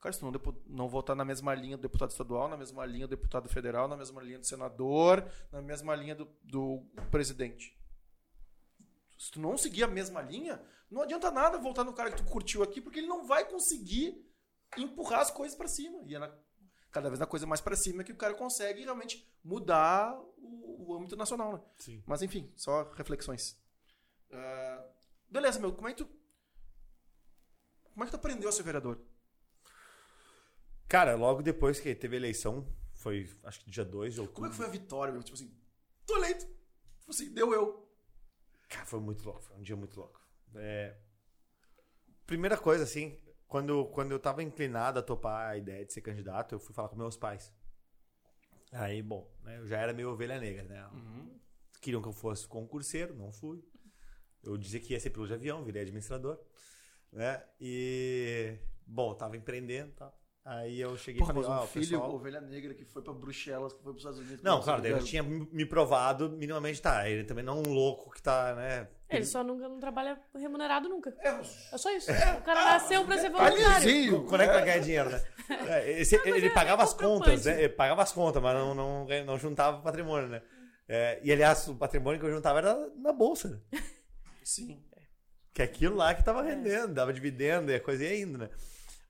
Cara, 0.00 0.12
se 0.12 0.20
tu 0.20 0.30
não, 0.30 0.40
não 0.66 0.88
votar 0.88 1.16
na 1.16 1.24
mesma 1.24 1.54
linha 1.54 1.76
do 1.76 1.80
deputado 1.82 2.10
estadual, 2.10 2.48
na 2.48 2.56
mesma 2.56 2.84
linha 2.86 3.06
do 3.06 3.10
deputado 3.10 3.48
federal, 3.48 3.88
na 3.88 3.96
mesma 3.96 4.22
linha 4.22 4.38
do 4.38 4.46
senador, 4.46 5.26
na 5.50 5.60
mesma 5.60 5.94
linha 5.94 6.14
do, 6.14 6.26
do 6.42 6.86
presidente. 7.10 7.76
Se 9.18 9.30
tu 9.30 9.40
não 9.40 9.56
seguir 9.56 9.84
a 9.84 9.88
mesma 9.88 10.20
linha, 10.20 10.60
não 10.90 11.02
adianta 11.02 11.30
nada 11.30 11.58
voltar 11.58 11.84
no 11.84 11.94
cara 11.94 12.10
que 12.10 12.22
tu 12.22 12.30
curtiu 12.30 12.62
aqui, 12.62 12.80
porque 12.80 12.98
ele 12.98 13.06
não 13.06 13.26
vai 13.26 13.48
conseguir 13.48 14.26
empurrar 14.76 15.20
as 15.20 15.30
coisas 15.30 15.56
pra 15.56 15.68
cima. 15.68 16.02
E 16.06 16.14
é 16.14 16.18
na- 16.18 16.34
cada 16.94 17.08
vez 17.08 17.18
na 17.18 17.26
coisa 17.26 17.44
mais 17.44 17.60
pra 17.60 17.74
cima 17.74 18.04
que 18.04 18.12
o 18.12 18.16
cara 18.16 18.34
consegue 18.34 18.84
realmente 18.84 19.28
mudar 19.42 20.16
o, 20.38 20.86
o 20.86 20.96
âmbito 20.96 21.16
nacional, 21.16 21.54
né? 21.54 21.60
Sim. 21.76 22.00
Mas 22.06 22.22
enfim, 22.22 22.52
só 22.56 22.84
reflexões. 22.92 23.60
Ah, 24.30 24.86
beleza, 25.28 25.58
meu, 25.58 25.72
como 25.72 25.88
é 25.88 25.92
que 25.92 26.04
tu. 26.04 26.08
Como 27.82 28.04
é 28.04 28.06
que 28.06 28.12
tu 28.12 28.16
aprendeu 28.16 28.48
a 28.48 28.52
ser 28.52 28.62
vereador? 28.62 29.00
Cara, 30.88 31.16
logo 31.16 31.42
depois 31.42 31.80
que 31.80 31.92
teve 31.96 32.14
a 32.14 32.20
eleição, 32.20 32.64
foi 32.94 33.28
acho 33.42 33.60
que 33.60 33.70
dia 33.70 33.84
2 33.84 34.14
de 34.14 34.20
outubro. 34.20 34.36
Como 34.36 34.46
é 34.46 34.50
que 34.50 34.56
foi 34.56 34.66
a 34.66 34.70
vitória, 34.70 35.12
meu? 35.12 35.22
Tipo 35.22 35.36
assim, 35.36 35.52
tô 36.06 36.16
eleito. 36.16 36.46
Tipo 37.00 37.10
assim, 37.10 37.34
deu 37.34 37.52
eu. 37.52 37.88
Cara, 38.68 38.86
foi 38.86 39.00
muito 39.00 39.24
louco, 39.24 39.42
foi 39.42 39.56
um 39.56 39.62
dia 39.62 39.74
muito 39.76 39.98
louco. 39.98 40.20
É, 40.54 40.96
Primeira 42.26 42.56
coisa, 42.56 42.84
assim, 42.84 43.18
quando, 43.48 43.86
quando 43.86 44.12
eu 44.12 44.18
tava 44.18 44.42
inclinado 44.42 44.98
a 44.98 45.02
topar 45.02 45.50
a 45.50 45.56
ideia 45.56 45.84
de 45.84 45.92
ser 45.92 46.00
candidato, 46.00 46.54
eu 46.54 46.58
fui 46.58 46.74
falar 46.74 46.88
com 46.88 46.96
meus 46.96 47.16
pais. 47.16 47.52
Aí, 48.72 49.02
bom, 49.02 49.30
né, 49.42 49.58
eu 49.58 49.66
já 49.66 49.78
era 49.78 49.92
meio 49.92 50.10
ovelha 50.10 50.40
negra, 50.40 50.64
né? 50.64 50.88
Queriam 51.80 52.02
que 52.02 52.08
eu 52.08 52.12
fosse 52.12 52.46
concurseiro, 52.48 53.14
não 53.14 53.32
fui. 53.32 53.62
Eu 54.42 54.56
dizia 54.56 54.80
que 54.80 54.92
ia 54.92 55.00
ser 55.00 55.10
piloto 55.10 55.28
de 55.28 55.34
avião, 55.34 55.64
virei 55.64 55.82
administrador. 55.82 56.38
Né? 57.12 57.42
E, 57.60 58.58
bom, 58.86 59.14
tava 59.14 59.36
empreendendo 59.36 59.90
e 59.90 59.94
tal. 59.94 60.23
Aí 60.46 60.78
eu 60.78 60.94
cheguei 60.98 61.20
Porra, 61.20 61.32
e 61.32 61.34
falei, 61.36 61.48
mas 61.50 61.64
um 61.64 61.66
filho, 61.68 61.88
pessoal... 61.88 62.14
ovelha 62.14 62.40
negra 62.40 62.74
que 62.74 62.84
foi 62.84 63.00
pra 63.00 63.14
Bruxelas, 63.14 63.72
que 63.72 63.82
foi 63.82 63.92
pros 63.94 64.02
Estados 64.04 64.18
Unidos. 64.20 64.42
Não, 64.44 64.60
claro, 64.60 64.82
daí 64.82 64.90
eu 64.90 64.98
foi- 64.98 65.06
tinha 65.06 65.22
me 65.22 65.64
provado 65.64 66.28
minimamente, 66.30 66.82
tá, 66.82 67.08
ele 67.08 67.24
também 67.24 67.42
não 67.42 67.62
é 67.62 67.68
um 67.68 67.72
louco 67.72 68.10
que 68.10 68.20
tá, 68.20 68.54
né... 68.54 68.86
Ele 69.08 69.24
só 69.24 69.42
nunca 69.42 69.66
não 69.68 69.78
trabalha 69.80 70.20
remunerado 70.34 70.86
nunca. 70.88 71.14
É, 71.20 71.28
É 71.72 71.78
só 71.78 71.90
isso. 71.90 72.10
O 72.10 72.42
cara 72.42 72.62
nasceu 72.64 73.04
pra 73.06 73.16
ser 73.16 73.30
voluntário. 73.30 73.56
Detalhezinho. 73.56 74.24
Quando 74.24 74.40
é 74.42 74.46
que 74.48 74.52
vai 74.52 74.64
ganhar 74.64 74.78
dinheiro, 74.80 75.10
né? 75.10 75.22
É, 75.68 76.00
esse- 76.00 76.16
mas 76.18 76.26
ele 76.26 76.46
é- 76.46 76.50
pagava 76.50 76.82
é 76.82 76.84
as 76.84 76.94
contas, 76.94 77.44
né? 77.44 77.58
Ele 77.64 77.68
pagava 77.70 78.02
as 78.02 78.12
contas, 78.12 78.42
mas 78.42 78.54
não, 78.54 78.74
não, 78.74 79.06
não 79.26 79.38
juntava 79.38 79.80
patrimônio, 79.82 80.28
né? 80.28 80.42
É, 80.88 81.20
e 81.22 81.30
aliás, 81.32 81.66
o 81.68 81.74
patrimônio 81.74 82.18
que 82.20 82.26
eu 82.26 82.30
juntava 82.32 82.58
era 82.58 82.88
na 82.96 83.12
bolsa? 83.12 83.62
Sim. 84.42 84.82
Que 85.52 85.62
é 85.62 85.64
aquilo 85.64 85.96
lá 85.96 86.14
que 86.14 86.24
tava 86.24 86.42
rendendo, 86.42 86.92
dava 86.94 87.12
dividendo 87.12 87.70
e 87.70 87.74
a 87.74 87.80
coisa 87.80 88.04
ia 88.04 88.20
indo, 88.22 88.36
né? 88.38 88.50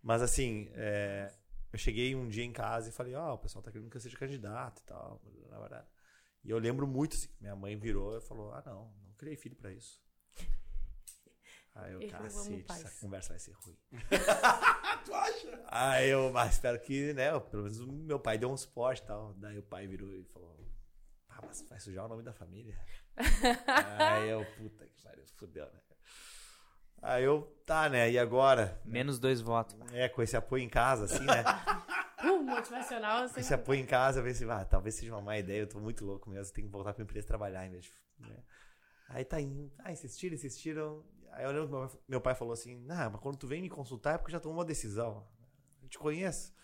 Mas 0.05 0.21
assim, 0.21 0.71
é, 0.75 1.33
eu 1.73 1.79
cheguei 1.79 2.15
um 2.15 2.29
dia 2.29 2.45
em 2.45 2.53
casa 2.53 2.91
e 2.91 2.93
falei, 2.93 3.15
ó, 3.15 3.33
o 3.33 3.39
pessoal 3.39 3.63
tá 3.63 3.73
querendo 3.73 3.89
que 3.91 3.97
eu 3.97 4.01
seja 4.03 4.19
candidato 4.19 4.81
e 4.81 4.85
tal. 4.85 5.19
na 5.49 5.59
verdade. 5.59 5.89
E 6.45 6.51
eu 6.51 6.59
lembro 6.59 6.87
muito, 6.87 7.17
assim, 7.17 7.29
minha 7.41 7.57
mãe 7.57 7.75
virou 7.75 8.19
e 8.19 8.21
falou, 8.21 8.53
ah, 8.53 8.63
não, 8.67 8.93
não 9.03 9.15
criei 9.17 9.35
filho 9.35 9.57
pra 9.57 9.73
isso. 9.73 10.05
Aí 11.75 11.95
eu, 11.95 12.03
Eu 12.03 12.11
cacete, 12.11 12.65
essa 12.71 13.01
conversa 13.01 13.31
vai 13.31 13.39
ser 13.39 13.53
ruim. 13.53 13.79
Tu 15.05 15.15
acha? 15.15 15.65
Aí 15.69 16.09
eu, 16.11 16.31
mas 16.31 16.53
espero 16.53 16.79
que, 16.81 17.13
né, 17.15 17.39
pelo 17.41 17.63
menos 17.65 17.81
o 17.81 17.91
meu 17.91 18.21
pai 18.21 18.37
deu 18.39 18.51
um 18.51 18.57
suporte 18.57 19.03
e 19.03 19.07
tal. 19.07 19.33
Daí 19.35 19.59
o 19.59 19.63
pai 19.63 19.87
virou 19.87 20.13
e 20.13 20.23
falou, 20.27 20.55
ah, 21.31 21.41
mas 21.47 21.63
vai 21.63 21.81
sujar 21.81 22.05
o 22.05 22.09
nome 22.09 22.23
da 22.23 22.33
família. 22.33 22.79
Aí 23.99 24.29
eu, 24.29 24.45
puta 24.57 24.87
que 24.87 25.03
pariu, 25.03 25.25
fudeu, 25.37 25.67
né? 25.73 25.81
Aí 27.07 27.23
eu, 27.23 27.43
tá, 27.67 27.89
né, 27.89 28.11
e 28.11 28.19
agora? 28.19 28.81
Menos 28.85 29.19
dois 29.19 29.41
votos. 29.43 29.77
É, 29.93 30.09
com 30.09 30.23
esse 30.23 30.37
apoio 30.37 30.63
em 30.65 30.69
casa, 30.69 31.05
assim, 31.05 31.25
né? 31.25 31.45
Uh, 32.25 32.43
motivacional, 32.43 33.19
Com 33.19 33.25
assim. 33.27 33.41
esse 33.41 33.53
apoio 33.53 33.81
em 33.81 33.85
casa, 33.85 34.21
eu 34.21 34.25
pensei, 34.25 34.49
ah, 34.51 34.65
talvez 34.65 34.95
seja 34.95 35.13
uma 35.13 35.21
má 35.21 35.37
ideia, 35.37 35.61
eu 35.61 35.67
tô 35.69 35.79
muito 35.79 36.07
louco 36.07 36.31
mesmo, 36.31 36.55
tenho 36.55 36.67
que 36.67 36.73
voltar 36.73 36.95
pra 36.95 37.03
empresa 37.05 37.27
trabalhar 37.27 37.67
em 37.67 37.71
vez 37.71 37.85
de... 37.85 37.93
Né? 38.19 38.43
Aí 39.11 39.27
tá 39.27 39.39
indo, 39.39 39.71
ah, 39.81 39.93
insistiram, 39.93 40.35
insistiram. 40.35 41.05
Aí 41.33 41.45
eu 41.45 41.51
lembro 41.53 41.67
que 41.67 41.73
meu 41.75 41.87
pai- 41.87 41.99
meu 42.09 42.21
pai 42.23 42.35
falou 42.35 42.55
assim, 42.55 42.83
ah, 42.89 43.11
mas 43.11 43.21
quando 43.21 43.37
tu 43.37 43.47
vem 43.47 43.61
me 43.61 43.69
consultar 43.69 44.15
é 44.15 44.19
porque 44.19 44.33
já 44.33 44.41
tomou 44.41 44.57
uma 44.57 44.65
decisão. 44.65 45.29
Eu 45.83 45.89
te 45.91 45.99
conheço. 45.99 46.55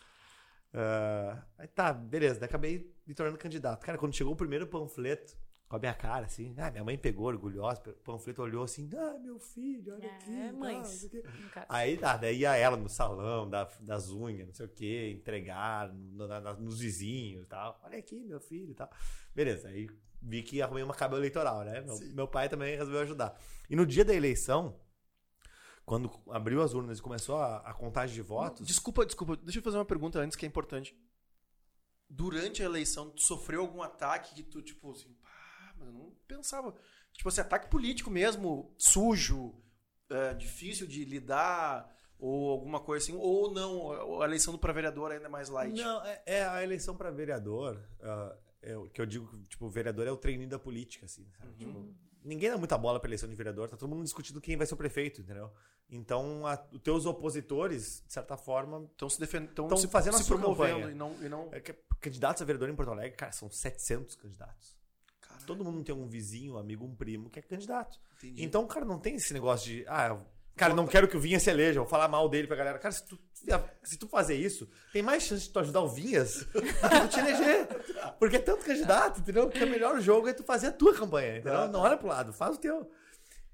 Ah, 0.72 1.42
aí 1.58 1.68
tá, 1.68 1.92
beleza, 1.92 2.40
daí 2.40 2.48
acabei 2.48 2.90
me 3.06 3.12
tornando 3.14 3.36
candidato. 3.36 3.84
Cara, 3.84 3.98
quando 3.98 4.14
chegou 4.16 4.32
o 4.32 4.36
primeiro 4.36 4.66
panfleto, 4.66 5.36
com 5.70 5.76
a 5.76 5.78
minha 5.78 5.94
cara, 5.94 6.26
assim, 6.26 6.52
ah, 6.58 6.68
minha 6.68 6.82
mãe 6.82 6.98
pegou, 6.98 7.26
orgulhosa, 7.28 7.80
o 7.86 7.92
panfleto 8.02 8.42
olhou 8.42 8.64
assim, 8.64 8.90
ah, 8.92 9.16
meu 9.20 9.38
filho, 9.38 9.94
olha 9.94 10.10
aqui. 10.10 10.32
É, 10.34 10.48
tal, 10.50 10.58
mães. 10.58 11.08
quê. 11.08 11.22
caso. 11.54 11.66
Aí, 11.68 11.96
tá, 11.96 12.16
daí 12.16 12.38
ia 12.40 12.56
ela 12.56 12.76
no 12.76 12.88
salão 12.88 13.48
da, 13.48 13.62
das 13.80 14.10
unhas, 14.10 14.48
não 14.48 14.52
sei 14.52 14.66
o 14.66 14.68
que, 14.68 15.10
entregar 15.12 15.88
no- 15.92 16.26
na- 16.26 16.54
nos 16.54 16.80
vizinhos 16.80 17.44
e 17.44 17.46
tal. 17.46 17.80
Olha 17.84 17.96
aqui, 17.98 18.24
meu 18.24 18.40
filho 18.40 18.72
e 18.72 18.74
tal. 18.74 18.90
Beleza, 19.32 19.68
aí 19.68 19.88
vi 20.20 20.42
que 20.42 20.60
arrumei 20.60 20.82
uma 20.82 20.92
cabo 20.92 21.16
eleitoral, 21.16 21.62
né? 21.64 21.80
Meu, 21.82 21.96
meu 22.14 22.26
pai 22.26 22.48
também 22.48 22.74
resolveu 22.76 23.02
ajudar. 23.02 23.40
E 23.70 23.76
no 23.76 23.86
dia 23.86 24.04
da 24.04 24.12
eleição, 24.12 24.76
quando 25.84 26.10
abriu 26.30 26.62
as 26.62 26.74
urnas 26.74 26.98
e 26.98 27.02
começou 27.02 27.36
a, 27.36 27.58
a 27.58 27.72
contagem 27.72 28.16
de 28.16 28.22
votos. 28.22 28.66
Desculpa, 28.66 29.06
desculpa. 29.06 29.36
Deixa 29.36 29.60
eu 29.60 29.62
fazer 29.62 29.78
uma 29.78 29.84
pergunta 29.84 30.18
antes 30.18 30.36
que 30.36 30.44
é 30.44 30.48
importante. 30.48 30.98
Durante 32.08 32.60
a 32.60 32.64
eleição, 32.66 33.08
tu 33.10 33.22
sofreu 33.22 33.60
algum 33.60 33.80
ataque 33.82 34.34
que 34.34 34.42
tu, 34.42 34.60
tipo, 34.60 34.90
assim, 34.90 35.12
pá, 35.22 35.30
mas 35.80 35.88
eu 35.88 35.94
não 35.94 36.12
pensava. 36.28 36.74
Tipo 37.12 37.28
assim, 37.28 37.40
ataque 37.40 37.68
político 37.68 38.10
mesmo, 38.10 38.72
sujo, 38.78 39.54
é, 40.08 40.34
difícil 40.34 40.86
de 40.86 41.04
lidar, 41.04 41.92
ou 42.18 42.50
alguma 42.50 42.80
coisa 42.80 43.04
assim, 43.04 43.16
ou 43.16 43.50
não, 43.52 44.20
a 44.22 44.24
eleição 44.26 44.52
do 44.52 44.58
pra 44.58 44.72
vereador 44.72 45.10
ainda 45.10 45.24
é 45.26 45.28
mais 45.28 45.48
light. 45.48 45.76
Não, 45.80 46.04
é, 46.04 46.22
é 46.26 46.44
a 46.44 46.62
eleição 46.62 46.96
para 46.96 47.10
vereador. 47.10 47.82
ah, 48.02 48.36
é 48.62 48.76
o 48.76 48.88
que 48.90 49.00
eu 49.00 49.06
digo, 49.06 49.26
tipo, 49.48 49.64
o 49.66 49.70
vereador 49.70 50.06
é 50.06 50.10
o 50.12 50.16
treininho 50.18 50.48
da 50.50 50.58
política, 50.58 51.06
assim, 51.06 51.26
sabe? 51.38 51.54
Tipo, 51.54 51.88
ninguém 52.22 52.50
dá 52.50 52.58
muita 52.58 52.76
bola 52.76 53.00
pra 53.00 53.08
eleição 53.08 53.26
de 53.28 53.34
vereador, 53.34 53.68
tá 53.70 53.76
todo 53.76 53.88
mundo 53.88 54.04
discutindo 54.04 54.38
quem 54.40 54.54
vai 54.56 54.66
ser 54.66 54.74
o 54.74 54.76
prefeito, 54.76 55.22
entendeu? 55.22 55.50
Então, 55.88 56.46
a- 56.46 56.62
os 56.70 56.80
teus 56.82 57.06
opositores, 57.06 58.02
de 58.06 58.12
certa 58.12 58.36
forma, 58.36 58.84
Estão 58.92 59.08
se 59.08 59.18
defendendo, 59.18 59.48
estão 59.50 59.66
Tão 59.68 59.78
se, 59.78 59.88
fazendo 59.88 60.16
a 60.16 60.22
sua 60.22 60.36
promovendo 60.38 60.74
campanha. 60.74 60.92
e 60.92 60.94
não, 60.94 61.24
e 61.24 61.28
não 61.28 61.48
é 61.52 61.60
candidatos 62.00 62.42
a 62.42 62.44
vereador 62.44 62.68
em 62.68 62.76
Porto 62.76 62.90
Alegre, 62.92 63.16
cara, 63.16 63.32
são 63.32 63.50
700 63.50 64.14
candidatos. 64.14 64.78
Todo 65.46 65.64
mundo 65.64 65.82
tem 65.82 65.94
um 65.94 66.06
vizinho, 66.06 66.54
um 66.54 66.58
amigo, 66.58 66.84
um 66.84 66.94
primo 66.94 67.30
que 67.30 67.38
é 67.38 67.42
candidato. 67.42 67.98
entendi. 68.18 68.44
Então, 68.44 68.66
cara, 68.66 68.84
não 68.84 68.98
tem 68.98 69.16
esse 69.16 69.32
negócio 69.32 69.70
de, 69.70 69.84
ah, 69.88 70.18
cara, 70.56 70.74
não 70.74 70.86
quero 70.86 71.08
que 71.08 71.16
o 71.16 71.20
Vinha 71.20 71.40
se 71.40 71.50
eleja, 71.50 71.80
vou 71.80 71.88
falar 71.88 72.08
mal 72.08 72.28
dele 72.28 72.46
pra 72.46 72.56
galera. 72.56 72.78
Cara, 72.78 72.92
se 72.92 73.04
tu, 73.06 73.18
se 73.82 73.98
tu 73.98 74.08
fazer 74.08 74.34
isso, 74.34 74.68
tem 74.92 75.02
mais 75.02 75.22
chance 75.22 75.44
de 75.44 75.50
tu 75.50 75.58
ajudar 75.58 75.80
o 75.80 75.88
Vinhas 75.88 76.44
do 76.52 76.62
que 76.62 76.72
tu 76.72 77.08
te 77.08 77.20
eleger. 77.20 77.68
Porque 78.18 78.36
é 78.36 78.40
tanto 78.40 78.64
candidato, 78.64 79.20
entendeu? 79.20 79.48
Que 79.48 79.64
o 79.64 79.70
melhor 79.70 80.00
jogo 80.00 80.28
é 80.28 80.32
tu 80.32 80.42
fazer 80.44 80.68
a 80.68 80.72
tua 80.72 80.94
campanha, 80.94 81.38
entendeu? 81.38 81.68
Não 81.68 81.80
olha 81.80 81.96
pro 81.96 82.08
lado, 82.08 82.32
faz 82.32 82.56
o 82.56 82.58
teu. 82.58 82.90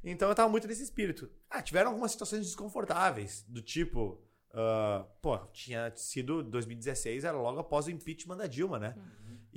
Então 0.03 0.29
eu 0.29 0.35
tava 0.35 0.49
muito 0.49 0.69
nesse 0.69 0.83
espírito. 0.83 1.31
Ah, 1.51 1.63
tiveram 1.63 1.91
algumas 1.91 2.13
situações 2.13 2.43
desconfortáveis, 2.47 3.45
do 3.49 3.61
tipo, 3.61 4.21
ah, 4.53 5.05
pô, 5.21 5.37
tinha 5.53 5.93
sido 5.95 6.43
2016, 6.43 7.25
era 7.25 7.37
logo 7.37 7.61
após 7.61 7.87
o 7.87 7.91
impeachment 7.91 8.37
da 8.39 8.47
Dilma, 8.47 8.79
né? 8.79 8.95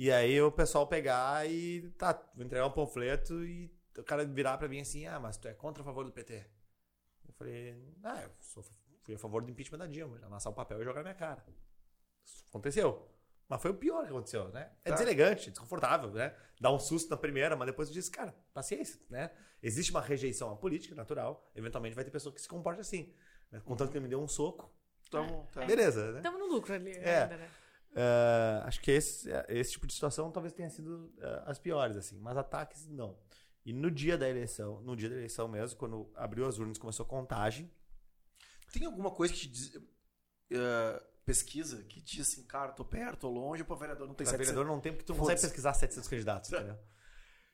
E 0.02 0.10
aí 0.10 0.40
o 0.40 0.50
pessoal 0.50 0.86
pegar 0.86 1.46
e 1.46 1.82
tá, 1.98 2.14
vou 2.34 2.42
entregar 2.42 2.66
um 2.66 2.70
panfleto 2.70 3.44
e 3.44 3.70
o 3.98 4.02
cara 4.02 4.24
virar 4.24 4.56
pra 4.56 4.66
mim 4.66 4.80
assim, 4.80 5.06
ah, 5.06 5.20
mas 5.20 5.36
tu 5.36 5.46
é 5.46 5.52
contra 5.52 5.82
ou 5.82 5.84
a 5.86 5.92
favor 5.92 6.06
do 6.06 6.10
PT? 6.10 6.42
Eu 7.28 7.34
falei, 7.34 7.94
ah, 8.02 8.22
eu 8.22 8.30
sou, 8.40 8.64
fui 9.02 9.14
a 9.14 9.18
favor 9.18 9.42
do 9.42 9.50
impeachment 9.50 9.76
da 9.76 9.86
Dilma, 9.86 10.18
amassar 10.24 10.50
o 10.50 10.56
papel 10.56 10.80
e 10.80 10.84
jogar 10.84 11.00
na 11.00 11.10
minha 11.10 11.14
cara. 11.14 11.44
Isso 12.24 12.42
aconteceu. 12.48 13.10
Mas 13.46 13.60
foi 13.60 13.72
o 13.72 13.74
pior 13.74 14.04
que 14.04 14.08
aconteceu, 14.08 14.48
né? 14.48 14.72
É 14.82 14.88
Tá. 14.88 14.94
deselegante, 14.96 15.50
desconfortável, 15.50 16.10
né? 16.12 16.34
Dá 16.58 16.72
um 16.72 16.78
susto 16.78 17.10
na 17.10 17.18
primeira, 17.18 17.54
mas 17.54 17.66
depois 17.66 17.90
tu 17.90 17.92
diz, 17.92 18.08
cara, 18.08 18.34
paciência, 18.54 18.98
né? 19.10 19.30
Existe 19.62 19.90
uma 19.90 20.00
rejeição 20.00 20.50
à 20.50 20.56
política, 20.56 20.94
natural. 20.94 21.52
Eventualmente 21.54 21.94
vai 21.94 22.04
ter 22.04 22.10
pessoa 22.10 22.34
que 22.34 22.40
se 22.40 22.48
comporta 22.48 22.80
assim. 22.80 23.14
Né? 23.52 23.60
Contanto 23.66 23.90
que 23.90 23.98
ele 23.98 24.04
me 24.04 24.08
deu 24.08 24.22
um 24.22 24.28
soco. 24.28 24.72
Então, 25.06 25.46
tá. 25.52 25.66
Beleza, 25.66 26.12
né? 26.12 26.18
Estamos 26.20 26.38
no 26.40 26.46
lucro 26.46 26.72
ali 26.72 26.92
É. 26.92 27.22
ainda, 27.24 27.36
né? 27.36 27.50
É, 27.94 28.62
acho 28.64 28.80
que 28.80 28.90
esse, 28.90 29.28
esse 29.48 29.72
tipo 29.72 29.86
de 29.86 29.92
situação 29.94 30.30
talvez 30.30 30.52
tenha 30.52 30.70
sido 30.70 31.12
é, 31.18 31.42
as 31.46 31.58
piores, 31.58 31.96
assim. 31.96 32.18
Mas 32.18 32.36
ataques, 32.36 32.86
não. 32.88 33.18
E 33.64 33.72
no 33.72 33.90
dia 33.90 34.16
da 34.16 34.28
eleição, 34.28 34.80
no 34.82 34.96
dia 34.96 35.08
da 35.08 35.16
eleição 35.16 35.48
mesmo, 35.48 35.78
quando 35.78 36.10
abriu 36.14 36.46
as 36.46 36.58
urnas 36.58 36.76
e 36.76 36.80
começou 36.80 37.04
a 37.04 37.08
contagem, 37.08 37.70
Tem 38.72 38.86
alguma 38.86 39.10
coisa 39.10 39.34
que 39.34 39.40
te 39.40 39.48
diz, 39.48 39.76
eh, 40.50 41.02
pesquisa 41.24 41.82
que 41.84 42.00
diz 42.00 42.28
assim, 42.28 42.44
cara, 42.44 42.72
tô 42.72 42.84
perto, 42.84 43.20
tô 43.20 43.28
longe, 43.28 43.62
ou 43.62 43.66
pra 43.66 43.76
vereador 43.76 44.06
não 44.06 44.14
tem 44.14 44.24
Pra 44.24 44.32
700? 44.32 44.46
vereador 44.48 44.72
não 44.74 44.80
tem, 44.80 44.92
porque 44.92 45.04
tu 45.04 45.12
não 45.12 45.20
consegue 45.20 45.40
pesquisar 45.40 45.74
700 45.74 46.08
candidatos, 46.08 46.52
entendeu? 46.52 46.78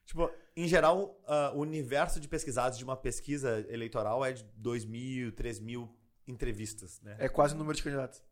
Tipo, 0.07 0.31
em 0.55 0.69
geral, 0.69 1.21
o 1.55 1.59
universo 1.59 2.21
de 2.21 2.29
pesquisados 2.29 2.79
de 2.79 2.85
uma 2.85 2.97
pesquisa 2.97 3.67
eleitoral 3.69 4.25
é 4.25 4.33
de 4.33 4.45
2 4.55 4.85
mil, 4.85 5.33
3 5.33 5.59
mil 5.59 5.93
entrevistas, 6.29 7.01
né? 7.01 7.17
É 7.19 7.29
quase 7.29 7.55
o 7.57 7.59
número 7.59 7.77
de 7.77 7.83
candidatos. 7.83 8.23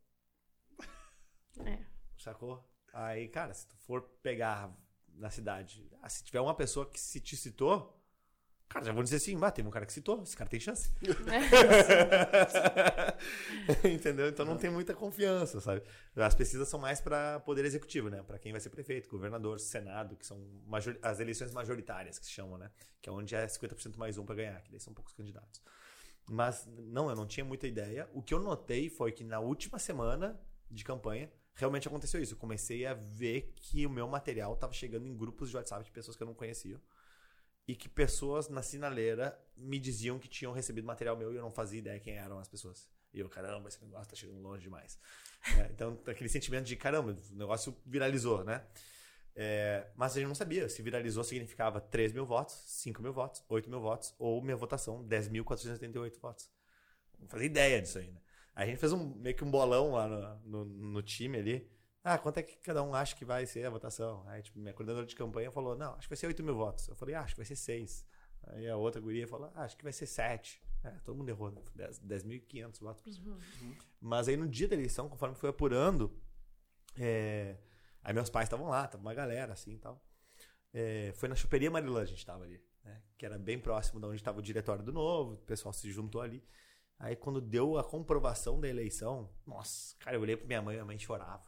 É. 1.66 1.84
Sacou? 2.24 2.66
Aí, 2.90 3.28
cara, 3.28 3.52
se 3.52 3.68
tu 3.68 3.76
for 3.76 4.00
pegar 4.22 4.74
na 5.12 5.28
cidade, 5.28 5.86
ah, 6.00 6.08
se 6.08 6.24
tiver 6.24 6.40
uma 6.40 6.54
pessoa 6.54 6.88
que 6.88 6.98
se 6.98 7.20
te 7.20 7.36
citou, 7.36 8.02
cara, 8.66 8.82
já 8.82 8.94
vou 8.94 9.02
dizer 9.02 9.16
assim, 9.16 9.38
ah, 9.42 9.50
teve 9.50 9.68
um 9.68 9.70
cara 9.70 9.84
que 9.84 9.92
citou, 9.92 10.22
esse 10.22 10.34
cara 10.34 10.48
tem 10.48 10.58
chance. 10.58 10.90
Entendeu? 13.84 14.28
Então 14.28 14.46
não 14.46 14.56
tem 14.56 14.70
muita 14.70 14.94
confiança, 14.94 15.60
sabe? 15.60 15.82
As 16.16 16.34
pesquisas 16.34 16.66
são 16.66 16.80
mais 16.80 16.98
para 16.98 17.40
poder 17.40 17.66
executivo, 17.66 18.08
né? 18.08 18.22
Para 18.22 18.38
quem 18.38 18.52
vai 18.52 18.60
ser 18.60 18.70
prefeito, 18.70 19.10
governador, 19.10 19.60
senado, 19.60 20.16
que 20.16 20.26
são 20.26 20.38
major... 20.66 20.96
as 21.02 21.20
eleições 21.20 21.52
majoritárias 21.52 22.18
que 22.18 22.24
se 22.24 22.32
chamam, 22.32 22.56
né? 22.56 22.70
Que 23.02 23.10
é 23.10 23.12
onde 23.12 23.34
é 23.34 23.44
50% 23.44 23.98
mais 23.98 24.16
um 24.16 24.24
para 24.24 24.36
ganhar, 24.36 24.62
que 24.62 24.70
daí 24.70 24.80
são 24.80 24.94
poucos 24.94 25.12
candidatos. 25.12 25.60
Mas 26.30 26.66
não, 26.66 27.10
eu 27.10 27.16
não 27.16 27.26
tinha 27.26 27.44
muita 27.44 27.66
ideia. 27.66 28.08
O 28.14 28.22
que 28.22 28.32
eu 28.32 28.40
notei 28.40 28.88
foi 28.88 29.12
que 29.12 29.22
na 29.22 29.40
última 29.40 29.78
semana 29.78 30.40
de 30.70 30.82
campanha 30.82 31.30
realmente 31.54 31.88
aconteceu 31.88 32.20
isso. 32.22 32.34
Eu 32.34 32.38
comecei 32.38 32.86
a 32.86 32.94
ver 32.94 33.52
que 33.56 33.86
o 33.86 33.90
meu 33.90 34.06
material 34.08 34.54
estava 34.54 34.72
chegando 34.72 35.06
em 35.06 35.16
grupos 35.16 35.50
de 35.50 35.56
WhatsApp 35.56 35.84
de 35.84 35.90
pessoas 35.90 36.16
que 36.16 36.22
eu 36.22 36.26
não 36.26 36.34
conhecia. 36.34 36.80
E 37.66 37.74
que 37.74 37.88
pessoas 37.88 38.48
na 38.48 38.62
sinaleira 38.62 39.38
me 39.56 39.78
diziam 39.78 40.18
que 40.18 40.28
tinham 40.28 40.52
recebido 40.52 40.84
material 40.84 41.16
meu 41.16 41.32
e 41.32 41.36
eu 41.36 41.42
não 41.42 41.50
fazia 41.50 41.78
ideia 41.78 41.98
quem 41.98 42.14
eram 42.14 42.38
as 42.38 42.46
pessoas. 42.46 42.90
E 43.12 43.20
eu, 43.20 43.28
caramba, 43.28 43.68
esse 43.68 43.82
negócio 43.82 44.10
tá 44.10 44.16
chegando 44.16 44.40
longe 44.40 44.62
demais. 44.62 44.98
É, 45.58 45.68
então, 45.70 46.00
aquele 46.06 46.30
sentimento 46.30 46.64
de, 46.64 46.74
caramba, 46.74 47.14
o 47.30 47.36
negócio 47.36 47.76
viralizou, 47.84 48.42
né? 48.44 48.64
É, 49.36 49.86
mas 49.94 50.12
a 50.12 50.14
gente 50.14 50.28
não 50.28 50.34
sabia 50.34 50.68
se 50.70 50.80
viralizou 50.80 51.22
significava 51.22 51.82
3 51.82 52.14
mil 52.14 52.24
votos, 52.24 52.54
5 52.66 53.02
mil 53.02 53.12
votos, 53.12 53.44
8 53.46 53.68
mil 53.68 53.78
votos, 53.78 54.14
ou 54.18 54.40
minha 54.40 54.56
votação, 54.56 55.04
10.478 55.06 56.18
votos. 56.18 56.48
Não 57.18 57.28
fazia 57.28 57.46
ideia 57.46 57.82
disso 57.82 57.98
aí? 57.98 58.08
Aí 58.08 58.14
a 58.54 58.64
gente 58.64 58.78
fez 58.78 58.92
um, 58.92 59.14
meio 59.16 59.34
que 59.34 59.44
um 59.44 59.50
bolão 59.50 59.92
lá 59.92 60.08
no, 60.44 60.64
no, 60.64 60.64
no 60.64 61.02
time 61.02 61.38
ali. 61.38 61.70
Ah, 62.02 62.18
quanto 62.18 62.38
é 62.38 62.42
que 62.42 62.56
cada 62.58 62.82
um 62.82 62.94
acha 62.94 63.16
que 63.16 63.24
vai 63.24 63.46
ser 63.46 63.66
a 63.66 63.70
votação? 63.70 64.22
Aí, 64.28 64.42
tipo, 64.42 64.58
minha 64.58 64.74
coordenadora 64.74 65.06
de 65.06 65.16
campanha 65.16 65.50
falou, 65.50 65.74
não, 65.74 65.94
acho 65.94 66.02
que 66.02 66.10
vai 66.10 66.16
ser 66.16 66.26
8 66.26 66.42
mil 66.42 66.54
votos. 66.54 66.86
Eu 66.86 66.94
falei, 66.94 67.14
ah, 67.14 67.22
acho 67.22 67.34
que 67.34 67.40
vai 67.40 67.46
ser 67.46 67.56
6. 67.56 68.06
Aí 68.48 68.68
a 68.68 68.76
outra 68.76 69.00
guria 69.00 69.26
falou, 69.26 69.50
ah, 69.54 69.62
acho 69.62 69.76
que 69.76 69.82
vai 69.82 69.92
ser 69.92 70.06
7. 70.06 70.62
É, 70.84 70.90
todo 71.02 71.16
mundo 71.16 71.30
errou, 71.30 71.50
né? 71.50 71.62
10.500 72.06 72.80
votos. 72.80 73.18
Uhum. 73.18 73.74
Mas 74.00 74.28
aí 74.28 74.36
no 74.36 74.46
dia 74.46 74.68
da 74.68 74.74
eleição, 74.74 75.08
conforme 75.08 75.34
foi 75.34 75.48
apurando, 75.48 76.14
é, 76.98 77.56
aí 78.02 78.12
meus 78.12 78.28
pais 78.28 78.46
estavam 78.46 78.68
lá, 78.68 78.86
tava 78.86 79.02
uma 79.02 79.14
galera 79.14 79.54
assim 79.54 79.72
e 79.72 79.78
tal. 79.78 80.04
É, 80.74 81.12
foi 81.14 81.28
na 81.28 81.34
Choperia 81.34 81.70
Marilã 81.70 82.02
a 82.02 82.04
gente 82.04 82.24
tava 82.24 82.44
ali, 82.44 82.62
né? 82.84 83.02
Que 83.16 83.24
era 83.24 83.38
bem 83.38 83.58
próximo 83.58 83.98
de 83.98 84.06
onde 84.06 84.16
estava 84.16 84.40
o 84.40 84.42
diretório 84.42 84.84
do 84.84 84.92
Novo, 84.92 85.34
o 85.34 85.38
pessoal 85.38 85.72
se 85.72 85.90
juntou 85.90 86.20
ali. 86.20 86.44
Aí 86.98 87.16
quando 87.16 87.40
deu 87.40 87.76
a 87.78 87.84
comprovação 87.84 88.60
da 88.60 88.68
eleição, 88.68 89.30
nossa, 89.46 89.96
cara, 89.98 90.16
eu 90.16 90.20
olhei 90.20 90.36
pra 90.36 90.46
minha 90.46 90.62
mãe, 90.62 90.74
minha 90.76 90.84
mãe 90.84 90.98
chorava. 90.98 91.42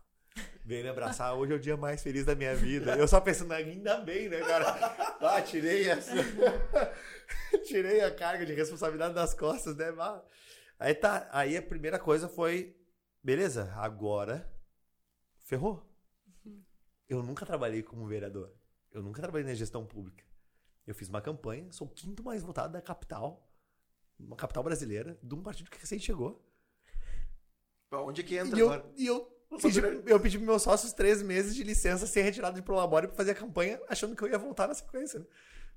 Veio 0.65 0.83
me 0.83 0.91
abraçar, 0.91 1.35
hoje 1.35 1.53
é 1.53 1.57
o 1.57 1.61
dia 1.61 1.77
mais 1.77 2.03
feliz 2.03 2.27
da 2.27 2.35
minha 2.35 2.55
vida. 2.55 2.97
Eu 2.97 3.07
só 3.07 3.21
pensando, 3.21 3.53
ainda 3.53 3.99
bem, 3.99 4.29
né, 4.29 4.41
cara? 4.41 5.17
Ah, 5.21 5.41
tirei 5.41 5.89
essa. 5.89 6.13
tirei 7.65 8.01
a 8.01 8.15
carga 8.15 8.45
de 8.45 8.53
responsabilidade 8.53 9.15
das 9.15 9.33
costas, 9.33 9.77
né? 9.77 9.87
Aí 10.79 10.95
tá, 10.95 11.29
aí 11.33 11.57
a 11.57 11.63
primeira 11.63 11.99
coisa 11.99 12.29
foi, 12.29 12.77
beleza, 13.23 13.73
agora 13.77 14.47
ferrou. 15.39 15.89
Eu 17.09 17.23
nunca 17.23 17.47
trabalhei 17.47 17.83
como 17.83 18.07
vereador. 18.07 18.53
Eu 18.91 19.03
nunca 19.03 19.23
trabalhei 19.23 19.47
na 19.47 19.55
gestão 19.55 19.87
pública. 19.87 20.25
Eu 20.87 20.95
fiz 20.95 21.09
uma 21.09 21.21
campanha, 21.21 21.71
sou 21.73 21.87
o 21.87 21.91
quinto 21.91 22.23
mais 22.23 22.43
votado 22.43 22.73
da 22.73 22.83
capital, 22.83 23.46
uma 24.19 24.37
capital 24.37 24.63
brasileira, 24.63 25.19
de 25.23 25.35
um 25.35 25.43
partido 25.43 25.71
que 25.71 25.79
recém 25.79 25.99
chegou. 25.99 26.43
Onde 27.93 28.21
é 28.21 28.25
que 28.25 28.37
entra 28.37 28.57
E 28.57 28.61
eu, 28.61 28.73
agora? 28.73 28.93
e 28.97 29.07
eu 29.07 29.37
pedi, 29.63 29.79
eu 30.07 30.21
pedi 30.21 30.37
pros 30.39 30.47
meus 30.49 30.63
sócios 30.63 30.93
três 30.93 31.23
meses 31.23 31.55
de 31.55 31.63
licença 31.63 32.07
sem 32.07 32.23
retirada 32.23 32.55
de 32.57 32.63
prolabore 32.63 33.07
pra 33.07 33.17
fazer 33.17 33.31
a 33.31 33.35
campanha, 33.35 33.81
achando 33.89 34.15
que 34.17 34.23
eu 34.23 34.29
ia 34.29 34.39
voltar 34.39 34.67
na 34.67 34.75
sequência. 34.75 35.21
Né? 35.21 35.27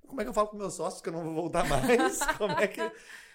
Como 0.07 0.20
é 0.20 0.24
que 0.24 0.30
eu 0.30 0.34
falo 0.34 0.48
com 0.48 0.57
meus 0.57 0.74
sócios 0.74 1.02
que 1.02 1.10
eu 1.10 1.14
não 1.14 1.24
vou 1.24 1.34
voltar 1.34 1.68
mais? 1.68 2.20
como 2.38 2.53
é 2.53 2.68
que. 2.68 2.82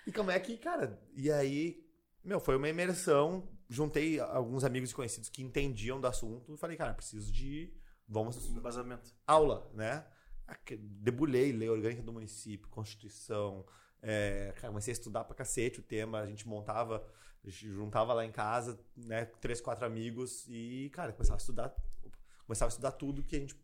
E 0.06 0.12
como 0.12 0.31
é 0.31 0.39
que, 0.40 0.56
cara. 0.56 1.01
E 1.14 1.31
aí, 1.31 1.86
meu, 2.22 2.40
foi 2.40 2.56
uma 2.56 2.68
imersão. 2.68 3.48
Juntei 3.68 4.20
alguns 4.20 4.64
amigos 4.64 4.90
e 4.90 4.94
conhecidos 4.94 5.28
que 5.31 5.43
entendiam 5.43 6.01
do 6.01 6.06
assunto 6.06 6.52
e 6.52 6.56
falei, 6.59 6.76
cara, 6.76 6.93
preciso 6.93 7.32
de. 7.32 7.72
Vamos 8.06 8.36
Embasamento. 8.51 9.14
aula, 9.26 9.70
né? 9.72 10.05
Debulhei 10.78 11.52
lei 11.52 11.70
orgânica 11.70 12.02
do 12.02 12.12
município, 12.12 12.68
constituição. 12.68 13.64
É, 14.06 14.52
comecei 14.60 14.93
a 14.93 14.97
estudar 14.97 15.24
pra 15.24 15.35
cacete 15.35 15.81
o 15.81 15.82
tema. 15.82 16.20
A 16.20 16.26
gente 16.26 16.47
montava, 16.47 17.02
juntava 17.43 18.12
lá 18.12 18.24
em 18.24 18.31
casa, 18.31 18.78
né? 18.94 19.24
Três, 19.40 19.60
quatro 19.60 19.86
amigos 19.86 20.44
e, 20.47 20.90
cara, 20.93 21.12
começava 21.12 21.39
a 21.39 21.40
estudar. 21.40 21.74
Começava 22.47 22.68
a 22.68 22.72
estudar 22.72 22.93
tudo 22.93 23.22
que 23.22 23.35
a 23.35 23.39
gente 23.39 23.56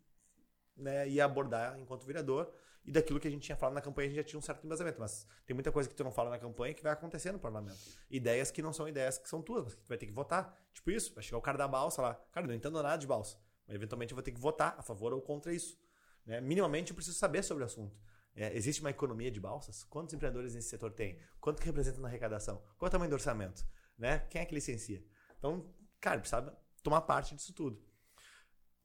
né, 0.75 1.07
ia 1.07 1.23
abordar 1.23 1.79
enquanto 1.79 2.05
vereador. 2.05 2.51
E 2.83 2.91
daquilo 2.91 3.19
que 3.19 3.27
a 3.27 3.31
gente 3.31 3.43
tinha 3.43 3.55
falado 3.55 3.75
na 3.75 3.81
campanha, 3.81 4.07
a 4.07 4.09
gente 4.09 4.17
já 4.17 4.23
tinha 4.23 4.39
um 4.39 4.41
certo 4.41 4.65
embasamento. 4.65 4.99
Mas 4.99 5.27
tem 5.45 5.53
muita 5.53 5.71
coisa 5.71 5.87
que 5.87 5.93
tu 5.93 6.03
não 6.03 6.11
fala 6.11 6.31
na 6.31 6.39
campanha 6.39 6.73
que 6.73 6.81
vai 6.81 6.91
acontecer 6.91 7.31
no 7.31 7.37
parlamento. 7.37 7.77
Ideias 8.09 8.49
que 8.49 8.63
não 8.63 8.73
são 8.73 8.87
ideias 8.87 9.19
que 9.19 9.29
são 9.29 9.43
tuas, 9.43 9.63
mas 9.63 9.75
que 9.75 9.81
tu 9.83 9.87
vai 9.87 9.97
ter 9.99 10.07
que 10.07 10.11
votar. 10.11 10.59
Tipo 10.73 10.89
isso, 10.89 11.13
vai 11.13 11.23
chegar 11.23 11.37
o 11.37 11.41
cara 11.41 11.59
da 11.59 11.67
balsa 11.67 12.01
lá. 12.01 12.15
Cara, 12.31 12.47
não 12.47 12.55
entendo 12.55 12.81
nada 12.81 12.97
de 12.97 13.05
balsa. 13.05 13.37
Mas 13.67 13.75
eventualmente 13.75 14.11
eu 14.11 14.15
vou 14.15 14.23
ter 14.23 14.31
que 14.31 14.39
votar 14.39 14.75
a 14.79 14.81
favor 14.81 15.13
ou 15.13 15.21
contra 15.21 15.53
isso. 15.53 15.77
Né? 16.25 16.41
Minimamente 16.41 16.89
eu 16.89 16.95
preciso 16.95 17.17
saber 17.17 17.43
sobre 17.43 17.63
o 17.63 17.67
assunto. 17.67 17.95
É, 18.35 18.55
existe 18.55 18.79
uma 18.81 18.89
economia 18.89 19.29
de 19.29 19.39
balsas? 19.39 19.83
Quantos 19.83 20.13
empreendedores 20.13 20.53
nesse 20.55 20.69
setor 20.69 20.91
tem? 20.91 21.19
Quanto 21.39 21.59
que 21.59 21.65
representa 21.65 21.99
na 21.99 22.07
arrecadação? 22.07 22.57
Qual 22.77 22.87
é 22.87 22.89
o 22.89 22.91
tamanho 22.91 23.09
do 23.09 23.13
orçamento? 23.15 23.65
Né? 23.97 24.19
Quem 24.29 24.41
é 24.41 24.45
que 24.45 24.55
licencia? 24.55 25.03
Então, 25.37 25.73
cara, 25.99 26.19
precisava 26.19 26.57
tomar 26.81 27.01
parte 27.01 27.35
disso 27.35 27.53
tudo. 27.53 27.83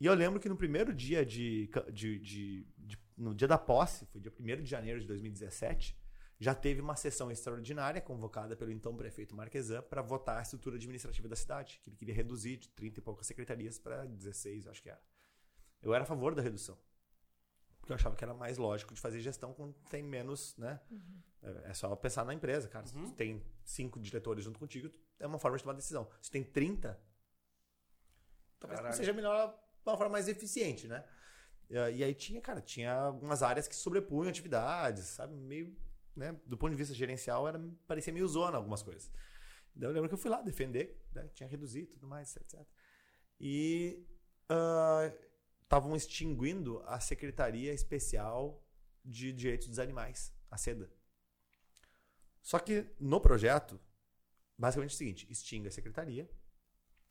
E 0.00 0.04
eu 0.06 0.14
lembro 0.14 0.38
que 0.40 0.48
no 0.48 0.56
primeiro 0.56 0.92
dia 0.92 1.24
de, 1.24 1.70
de- 1.92 2.18
de- 2.18 2.66
de- 2.76 2.98
no 3.16 3.34
dia 3.34 3.48
da 3.48 3.56
posse, 3.56 4.04
foi 4.06 4.20
dia 4.20 4.32
1 4.38 4.62
de 4.62 4.68
janeiro 4.68 5.00
de 5.00 5.06
2017, 5.06 5.96
já 6.38 6.54
teve 6.54 6.82
uma 6.82 6.94
sessão 6.96 7.30
extraordinária 7.30 7.98
convocada 8.00 8.54
pelo 8.54 8.70
então 8.70 8.94
prefeito 8.94 9.34
Marquesan 9.34 9.80
para 9.82 10.02
votar 10.02 10.38
a 10.38 10.42
estrutura 10.42 10.76
administrativa 10.76 11.26
da 11.28 11.36
cidade, 11.36 11.80
que 11.82 11.88
ele 11.88 11.96
queria 11.96 12.14
reduzir 12.14 12.58
de 12.58 12.68
30 12.68 13.00
e 13.00 13.02
poucas 13.02 13.26
secretarias 13.26 13.78
para 13.78 14.04
16, 14.04 14.66
eu 14.66 14.70
acho 14.70 14.82
que 14.82 14.90
era. 14.90 15.00
Eu 15.80 15.94
era 15.94 16.04
a 16.04 16.06
favor 16.06 16.34
da 16.34 16.42
redução. 16.42 16.78
Porque 17.86 17.92
eu 17.92 17.94
achava 17.94 18.16
que 18.16 18.24
era 18.24 18.34
mais 18.34 18.58
lógico 18.58 18.92
de 18.92 19.00
fazer 19.00 19.20
gestão 19.20 19.54
quando 19.54 19.72
tem 19.88 20.02
menos, 20.02 20.56
né? 20.56 20.80
É 21.40 21.70
é 21.70 21.72
só 21.72 21.94
pensar 21.94 22.24
na 22.24 22.34
empresa, 22.34 22.66
cara. 22.68 22.84
Se 22.84 22.92
tu 22.92 23.12
tem 23.12 23.40
cinco 23.62 24.00
diretores 24.00 24.42
junto 24.42 24.58
contigo, 24.58 24.90
é 25.20 25.26
uma 25.26 25.38
forma 25.38 25.56
de 25.56 25.62
tomar 25.62 25.74
decisão. 25.74 26.10
Se 26.20 26.28
tem 26.28 26.42
30, 26.42 27.00
talvez 28.58 28.80
seja 28.96 29.12
melhor 29.12 29.56
uma 29.84 29.96
forma 29.96 30.14
mais 30.14 30.26
eficiente, 30.26 30.88
né? 30.88 31.04
E 31.70 32.02
aí- 32.02 32.12
tinha, 32.14 32.40
cara, 32.40 32.60
tinha 32.60 32.92
algumas 32.92 33.40
áreas 33.40 33.68
que 33.68 33.76
sobrepunham 33.76 34.28
atividades, 34.30 35.04
sabe? 35.04 35.36
Meio, 35.36 35.72
né? 36.16 36.36
Do 36.44 36.56
ponto 36.58 36.72
de 36.72 36.76
vista 36.76 36.92
gerencial, 36.92 37.46
era, 37.46 37.60
parecia 37.86 38.12
meio 38.12 38.26
zona 38.26 38.56
algumas 38.56 38.82
coisas. 38.82 39.12
Daí 39.76 39.88
eu 39.88 39.92
lembro 39.92 40.08
que 40.08 40.14
eu 40.14 40.18
fui 40.18 40.30
lá 40.30 40.42
defender, 40.42 41.00
né? 41.14 41.28
tinha 41.34 41.48
reduzido 41.48 41.92
tudo 41.92 42.08
mais, 42.08 42.34
etc. 42.36 42.66
E 43.38 44.04
estavam 45.66 45.94
extinguindo 45.96 46.82
a 46.86 46.98
Secretaria 47.00 47.72
Especial 47.72 48.64
de 49.04 49.32
Direitos 49.32 49.68
dos 49.68 49.78
Animais, 49.78 50.32
a 50.50 50.56
SEDA. 50.56 50.90
Só 52.40 52.60
que 52.60 52.86
no 53.00 53.20
projeto, 53.20 53.78
basicamente 54.56 54.92
é 54.92 54.94
o 54.94 54.96
seguinte: 54.96 55.26
extingue 55.30 55.68
a 55.68 55.72
secretaria, 55.72 56.30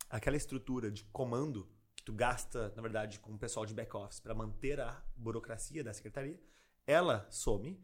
aquela 0.10 0.38
estrutura 0.38 0.90
de 0.90 1.04
comando 1.06 1.70
que 1.96 2.04
tu 2.04 2.14
gasta, 2.14 2.74
na 2.76 2.82
verdade, 2.82 3.20
com 3.20 3.34
o 3.34 3.38
pessoal 3.38 3.66
de 3.66 3.74
back-office 3.74 4.22
para 4.22 4.34
manter 4.34 4.80
a 4.80 5.04
burocracia 5.16 5.84
da 5.84 5.94
secretaria, 5.94 6.42
ela 6.88 7.28
some. 7.30 7.80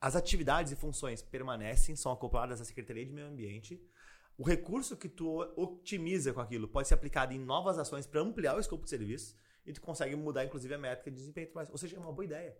As 0.00 0.16
atividades 0.16 0.72
e 0.72 0.76
funções 0.76 1.20
permanecem, 1.20 1.94
são 1.94 2.10
acopladas 2.10 2.58
à 2.58 2.64
Secretaria 2.64 3.04
de 3.04 3.12
Meio 3.12 3.26
Ambiente. 3.26 3.78
O 4.38 4.42
recurso 4.42 4.96
que 4.96 5.10
tu 5.10 5.40
otimiza 5.54 6.32
com 6.32 6.40
aquilo 6.40 6.66
pode 6.66 6.88
ser 6.88 6.94
aplicado 6.94 7.34
em 7.34 7.38
novas 7.38 7.78
ações 7.78 8.06
para 8.06 8.22
ampliar 8.22 8.56
o 8.56 8.60
escopo 8.60 8.84
de 8.84 8.90
serviço 8.90 9.36
e 9.70 9.72
tu 9.72 9.80
consegue 9.80 10.16
mudar, 10.16 10.44
inclusive, 10.44 10.74
a 10.74 10.78
métrica 10.78 11.10
de 11.10 11.16
desempenho. 11.16 11.48
Ou 11.70 11.78
seja, 11.78 11.96
é 11.96 12.00
uma 12.00 12.12
boa 12.12 12.24
ideia 12.24 12.56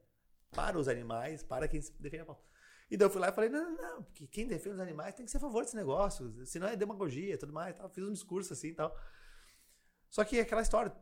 para 0.51 0.79
os 0.79 0.89
animais, 0.89 1.43
para 1.43 1.67
quem 1.67 1.81
defende 1.99 2.23
a 2.23 2.27
pauta. 2.27 2.43
E 2.91 2.97
daí 2.97 3.07
eu 3.07 3.11
fui 3.11 3.21
lá 3.21 3.29
e 3.29 3.33
falei, 3.33 3.51
não, 3.51 3.73
não, 3.73 3.83
não, 3.83 4.03
porque 4.03 4.27
quem 4.27 4.47
defende 4.47 4.77
os 4.77 4.81
animais 4.81 5.15
tem 5.15 5.25
que 5.25 5.31
ser 5.31 5.37
a 5.37 5.41
favor 5.41 5.63
desse 5.63 5.77
negócio, 5.77 6.45
senão 6.47 6.67
é 6.69 6.77
demagogia 6.77 7.35
e 7.35 7.37
tudo 7.37 7.53
mais. 7.53 7.77
tal. 7.77 7.89
Fiz 7.89 8.05
um 8.05 8.13
discurso 8.13 8.53
assim 8.53 8.69
e 8.69 8.75
tal. 8.75 8.97
Só 10.09 10.25
que 10.25 10.41
aquela 10.41 10.63
história. 10.63 10.95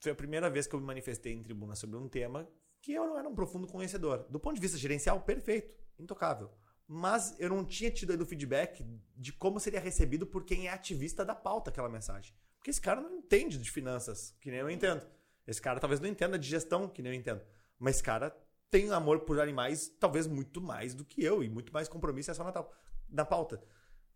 Foi 0.00 0.12
a 0.12 0.14
primeira 0.14 0.50
vez 0.50 0.66
que 0.66 0.74
eu 0.74 0.80
me 0.80 0.86
manifestei 0.86 1.32
em 1.32 1.42
tribuna 1.42 1.74
sobre 1.74 1.96
um 1.96 2.08
tema 2.08 2.46
que 2.80 2.92
eu 2.92 3.06
não 3.06 3.18
era 3.18 3.28
um 3.28 3.34
profundo 3.34 3.66
conhecedor. 3.66 4.26
Do 4.28 4.38
ponto 4.38 4.54
de 4.54 4.60
vista 4.60 4.76
gerencial, 4.76 5.20
perfeito, 5.22 5.74
intocável. 5.98 6.50
Mas 6.86 7.34
eu 7.40 7.48
não 7.48 7.64
tinha 7.64 7.90
tido 7.90 8.10
ainda 8.10 8.22
o 8.22 8.26
feedback 8.26 8.84
de 9.16 9.32
como 9.32 9.58
seria 9.58 9.80
recebido 9.80 10.26
por 10.26 10.44
quem 10.44 10.68
é 10.68 10.70
ativista 10.70 11.24
da 11.24 11.34
pauta 11.34 11.70
aquela 11.70 11.88
mensagem. 11.88 12.34
Porque 12.64 12.70
esse 12.70 12.80
cara 12.80 12.98
não 12.98 13.18
entende 13.18 13.58
de 13.58 13.70
finanças, 13.70 14.34
que 14.40 14.50
nem 14.50 14.60
eu 14.60 14.70
entendo. 14.70 15.06
Esse 15.46 15.60
cara 15.60 15.78
talvez 15.78 16.00
não 16.00 16.08
entenda 16.08 16.38
de 16.38 16.48
gestão, 16.48 16.88
que 16.88 17.02
nem 17.02 17.12
eu 17.12 17.18
entendo. 17.18 17.42
Mas 17.78 17.96
esse 17.96 18.02
cara 18.02 18.34
tem 18.70 18.90
amor 18.90 19.20
por 19.20 19.38
animais, 19.38 19.92
talvez 20.00 20.26
muito 20.26 20.62
mais 20.62 20.94
do 20.94 21.04
que 21.04 21.22
eu, 21.22 21.44
e 21.44 21.48
muito 21.50 21.70
mais 21.74 21.90
compromisso 21.90 22.30
é 22.30 22.34
só 22.34 22.42
na, 22.42 22.64
na 23.10 23.24
pauta. 23.26 23.62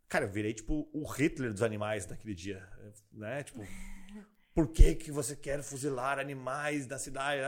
Cara, 0.09 0.25
eu 0.25 0.31
virei, 0.31 0.55
tipo, 0.55 0.89
o 0.95 1.05
Hitler 1.05 1.53
dos 1.53 1.61
animais 1.61 2.07
naquele 2.07 2.35
dia, 2.35 2.66
né? 3.12 3.43
Tipo, 3.43 3.61
por 4.55 4.69
que 4.69 4.95
que 4.95 5.12
você 5.12 5.37
quer 5.37 5.62
fuzilar 5.62 6.19
animais 6.19 6.87
na 6.87 6.99
cidade? 6.99 7.43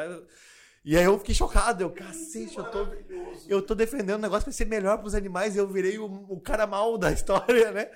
E 0.85 0.99
aí 0.99 1.05
eu 1.05 1.19
fiquei 1.19 1.35
chocado, 1.35 1.83
eu, 1.83 1.91
cacete, 1.91 2.59
eu 2.59 2.71
tô, 2.71 2.87
eu 3.49 3.63
tô 3.63 3.75
defendendo 3.75 4.19
um 4.19 4.23
negócio 4.23 4.45
pra 4.45 4.53
ser 4.53 4.67
melhor 4.67 4.99
pros 4.99 5.15
animais, 5.15 5.57
e 5.57 5.59
eu 5.59 5.67
virei 5.67 5.99
o, 5.99 6.05
o 6.05 6.39
cara 6.39 6.67
mal 6.67 6.99
da 6.99 7.11
história, 7.11 7.73
né? 7.73 7.91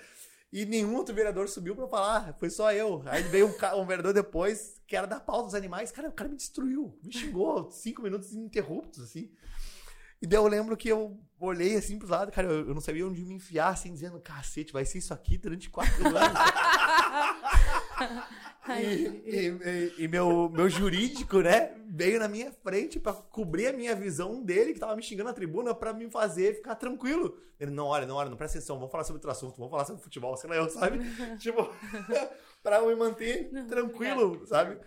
E 0.54 0.64
nenhum 0.64 0.94
outro 0.94 1.12
vereador 1.12 1.48
subiu 1.48 1.74
pra 1.74 1.88
falar, 1.88 2.32
foi 2.38 2.48
só 2.48 2.72
eu. 2.72 3.02
Aí 3.06 3.24
veio 3.24 3.48
um, 3.48 3.80
um 3.80 3.84
vereador 3.84 4.12
depois, 4.12 4.80
que 4.86 4.94
era 4.94 5.04
da 5.04 5.18
pauta 5.18 5.46
dos 5.46 5.54
animais, 5.56 5.90
cara, 5.90 6.08
o 6.08 6.12
cara 6.12 6.30
me 6.30 6.36
destruiu, 6.36 6.96
me 7.02 7.12
xingou, 7.12 7.72
cinco 7.72 8.02
minutos 8.02 8.32
ininterruptos, 8.32 9.02
assim. 9.02 9.32
E 10.22 10.28
daí 10.28 10.38
eu 10.38 10.46
lembro 10.46 10.76
que 10.76 10.88
eu 10.88 11.20
olhei 11.40 11.74
assim 11.74 11.98
pro 11.98 12.08
lado, 12.08 12.30
cara, 12.30 12.46
eu, 12.46 12.68
eu 12.68 12.72
não 12.72 12.80
sabia 12.80 13.04
onde 13.04 13.24
me 13.24 13.34
enfiar, 13.34 13.70
assim, 13.70 13.92
dizendo, 13.92 14.20
cacete, 14.20 14.72
vai 14.72 14.84
ser 14.84 14.98
isso 14.98 15.12
aqui 15.12 15.36
durante 15.36 15.68
quatro 15.68 16.06
anos. 16.06 16.38
e, 18.68 19.22
e, 19.26 20.04
e, 20.04 20.08
meu, 20.08 20.48
meu 20.48 20.68
jurídico, 20.70 21.40
né, 21.40 21.74
veio 21.86 22.18
na 22.18 22.26
minha 22.26 22.50
frente 22.50 22.98
para 22.98 23.12
cobrir 23.12 23.66
a 23.66 23.72
minha 23.72 23.94
visão 23.94 24.42
dele, 24.42 24.72
que 24.72 24.80
tava 24.80 24.96
me 24.96 25.02
xingando 25.02 25.28
na 25.28 25.34
tribuna, 25.34 25.74
para 25.74 25.92
me 25.92 26.10
fazer 26.10 26.54
ficar 26.54 26.74
tranquilo. 26.74 27.36
Ele, 27.60 27.70
não, 27.70 27.86
olha, 27.86 28.06
não, 28.06 28.16
olha, 28.16 28.30
não 28.30 28.36
presta 28.36 28.58
atenção, 28.58 28.76
vamos 28.76 28.90
falar 28.90 29.04
sobre 29.04 29.18
outro 29.18 29.30
assunto, 29.30 29.56
vamos 29.56 29.70
falar 29.70 29.84
sobre 29.84 30.02
futebol, 30.02 30.36
sei 30.36 30.48
lá, 30.48 30.56
eu, 30.56 30.70
sabe? 30.70 30.98
tipo, 31.38 31.68
pra 32.62 32.80
me 32.80 32.94
manter 32.94 33.50
tranquilo, 33.68 34.40
é. 34.42 34.46
sabe? 34.46 34.78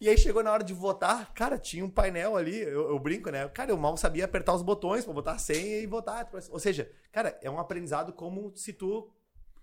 E 0.00 0.08
aí 0.08 0.16
chegou 0.16 0.44
na 0.44 0.52
hora 0.52 0.62
de 0.62 0.72
votar, 0.72 1.32
cara, 1.34 1.58
tinha 1.58 1.84
um 1.84 1.90
painel 1.90 2.36
ali, 2.36 2.56
eu, 2.56 2.88
eu 2.88 2.98
brinco, 2.98 3.30
né? 3.30 3.48
Cara, 3.48 3.72
eu 3.72 3.76
mal 3.76 3.96
sabia 3.96 4.24
apertar 4.24 4.54
os 4.54 4.62
botões 4.62 5.04
para 5.04 5.12
botar 5.12 5.32
a 5.32 5.38
senha 5.38 5.78
e 5.78 5.86
votar. 5.86 6.28
Ou 6.50 6.58
seja, 6.60 6.88
cara, 7.10 7.36
é 7.42 7.50
um 7.50 7.58
aprendizado 7.58 8.12
como 8.12 8.52
se 8.54 8.72
tu 8.72 9.10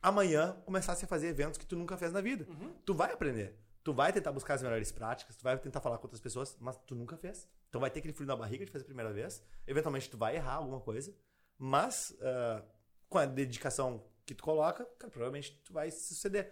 amanhã 0.05 0.55
começasse 0.65 1.03
a 1.03 1.07
fazer 1.07 1.27
eventos 1.27 1.57
que 1.57 1.65
tu 1.65 1.75
nunca 1.75 1.97
fez 1.97 2.11
na 2.11 2.21
vida. 2.21 2.45
Uhum. 2.47 2.73
Tu 2.85 2.93
vai 2.93 3.11
aprender. 3.11 3.57
Tu 3.83 3.91
vai 3.91 4.13
tentar 4.13 4.31
buscar 4.31 4.53
as 4.53 4.61
melhores 4.61 4.91
práticas, 4.91 5.35
tu 5.35 5.43
vai 5.43 5.57
tentar 5.57 5.81
falar 5.81 5.97
com 5.97 6.03
outras 6.03 6.21
pessoas, 6.21 6.55
mas 6.59 6.77
tu 6.85 6.95
nunca 6.95 7.17
fez. 7.17 7.47
Então 7.69 7.81
vai 7.81 7.89
ter 7.89 7.99
aquele 7.99 8.13
frio 8.13 8.27
na 8.27 8.35
barriga 8.35 8.63
de 8.65 8.71
fazer 8.71 8.83
a 8.83 8.85
primeira 8.85 9.11
vez. 9.11 9.43
Eventualmente 9.65 10.09
tu 10.09 10.17
vai 10.17 10.35
errar 10.35 10.55
alguma 10.55 10.79
coisa, 10.79 11.15
mas 11.57 12.15
uh, 12.19 12.63
com 13.09 13.17
a 13.17 13.25
dedicação 13.25 14.03
que 14.25 14.35
tu 14.35 14.43
coloca, 14.43 14.85
cara, 14.99 15.11
provavelmente 15.11 15.59
tu 15.63 15.73
vai 15.73 15.89
suceder. 15.89 16.51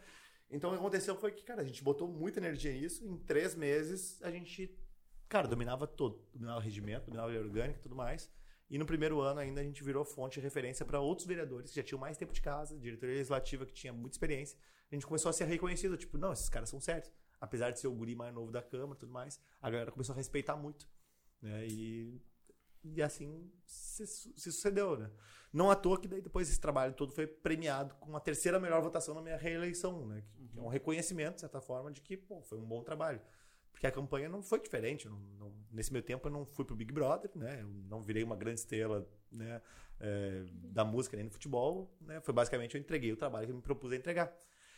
Então 0.49 0.71
o 0.71 0.73
que 0.73 0.79
aconteceu 0.79 1.15
foi 1.15 1.31
que, 1.31 1.43
cara, 1.43 1.61
a 1.61 1.65
gente 1.65 1.83
botou 1.83 2.07
muita 2.07 2.39
energia 2.39 2.73
nisso. 2.73 3.05
Em 3.05 3.17
três 3.17 3.55
meses 3.55 4.21
a 4.23 4.31
gente, 4.31 4.75
cara, 5.29 5.47
dominava 5.47 5.85
todo. 5.85 6.27
Dominava 6.33 6.59
o 6.59 6.63
regimento, 6.63 7.05
dominava 7.05 7.31
a 7.31 7.39
orgânica 7.39 7.79
e 7.79 7.81
tudo 7.83 7.95
mais. 7.95 8.31
E 8.73 8.77
no 8.79 8.87
primeiro 8.87 9.21
ano 9.21 9.39
ainda 9.39 9.61
a 9.61 9.63
gente 9.63 9.83
virou 9.83 10.03
fonte 10.03 10.39
de 10.39 10.43
referência 10.43 10.83
para 10.83 10.99
outros 10.99 11.27
vereadores 11.27 11.69
que 11.69 11.75
já 11.75 11.83
tinham 11.83 11.99
mais 11.99 12.17
tempo 12.17 12.33
de 12.33 12.41
casa, 12.41 12.75
diretoria 12.75 13.13
legislativa 13.13 13.67
que 13.67 13.71
tinha 13.71 13.93
muita 13.93 14.15
experiência. 14.15 14.57
A 14.91 14.95
gente 14.95 15.05
começou 15.05 15.29
a 15.29 15.33
ser 15.33 15.45
reconhecido, 15.45 15.95
tipo, 15.95 16.17
não, 16.17 16.33
esses 16.33 16.49
caras 16.49 16.69
são 16.69 16.79
certos. 16.81 17.11
Apesar 17.39 17.69
de 17.69 17.79
ser 17.79 17.85
o 17.85 17.93
guri 17.93 18.15
mais 18.15 18.33
novo 18.33 18.51
da 18.51 18.63
Câmara 18.63 18.95
e 18.95 18.97
tudo 18.97 19.11
mais, 19.11 19.39
a 19.61 19.69
galera 19.69 19.91
começou 19.91 20.13
a 20.13 20.15
respeitar 20.15 20.55
muito. 20.55 20.89
Né? 21.39 21.67
E, 21.67 22.19
e 22.83 22.99
assim 23.03 23.47
se, 23.63 24.07
se 24.07 24.51
sucedeu, 24.51 24.97
né? 24.97 25.11
Não 25.53 25.69
à 25.69 25.75
toa 25.75 26.01
que 26.01 26.07
daí 26.07 26.19
depois 26.23 26.49
esse 26.49 26.59
trabalho 26.59 26.95
todo 26.95 27.13
foi 27.13 27.27
premiado 27.27 27.93
com 27.97 28.17
a 28.17 28.19
terceira 28.19 28.59
melhor 28.59 28.81
votação 28.81 29.13
na 29.13 29.21
minha 29.21 29.37
reeleição, 29.37 30.07
né? 30.07 30.23
Que 30.35 30.57
é 30.57 30.59
um 30.59 30.67
reconhecimento, 30.67 31.35
de 31.35 31.41
certa 31.41 31.61
forma, 31.61 31.91
de 31.91 32.01
que 32.01 32.17
pô, 32.17 32.41
foi 32.41 32.57
um 32.57 32.65
bom 32.65 32.81
trabalho. 32.81 33.21
Porque 33.73 33.85
a 33.85 33.91
campanha 33.91 34.29
não 34.29 34.41
foi 34.41 34.61
diferente. 34.61 35.09
Não, 35.09 35.19
não, 35.37 35.53
nesse 35.69 35.91
meu 35.91 36.01
tempo 36.01 36.27
eu 36.27 36.31
não 36.31 36.45
fui 36.45 36.63
pro 36.63 36.75
Big 36.75 36.93
Brother, 36.93 37.29
né? 37.35 37.61
Eu 37.61 37.67
não 37.67 38.01
virei 38.01 38.23
uma 38.23 38.35
grande 38.35 38.61
estrela 38.61 39.05
né? 39.29 39.61
É, 39.99 40.45
da 40.53 40.85
música 40.85 41.17
nem 41.17 41.25
do 41.25 41.31
futebol. 41.31 41.93
Né? 41.99 42.21
Foi 42.21 42.33
basicamente 42.33 42.75
eu 42.75 42.81
entreguei 42.81 43.11
o 43.11 43.17
trabalho 43.17 43.45
que 43.45 43.51
eu 43.51 43.57
me 43.57 43.61
propus 43.61 43.91
a 43.91 43.97
entregar. 43.97 44.33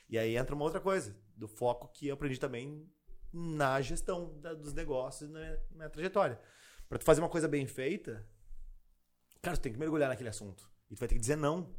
E 0.09 0.17
aí 0.17 0.35
entra 0.35 0.55
uma 0.55 0.65
outra 0.65 0.79
coisa, 0.79 1.15
do 1.35 1.47
foco 1.47 1.87
que 1.89 2.07
eu 2.07 2.15
aprendi 2.15 2.39
também 2.39 2.89
na 3.31 3.79
gestão 3.81 4.39
da, 4.39 4.53
dos 4.53 4.73
negócios 4.73 5.29
na 5.29 5.39
minha, 5.39 5.55
na 5.71 5.77
minha 5.77 5.89
trajetória. 5.89 6.39
Para 6.87 6.97
tu 6.97 7.05
fazer 7.05 7.21
uma 7.21 7.29
coisa 7.29 7.47
bem 7.47 7.67
feita, 7.67 8.25
Cara, 9.45 9.57
tu 9.57 9.61
tem 9.61 9.71
que 9.71 9.77
mergulhar 9.77 10.09
naquele 10.09 10.29
assunto. 10.29 10.67
E 10.89 10.95
tu 10.95 10.99
vai 10.99 11.07
ter 11.07 11.13
que 11.13 11.21
dizer 11.21 11.35
não 11.35 11.71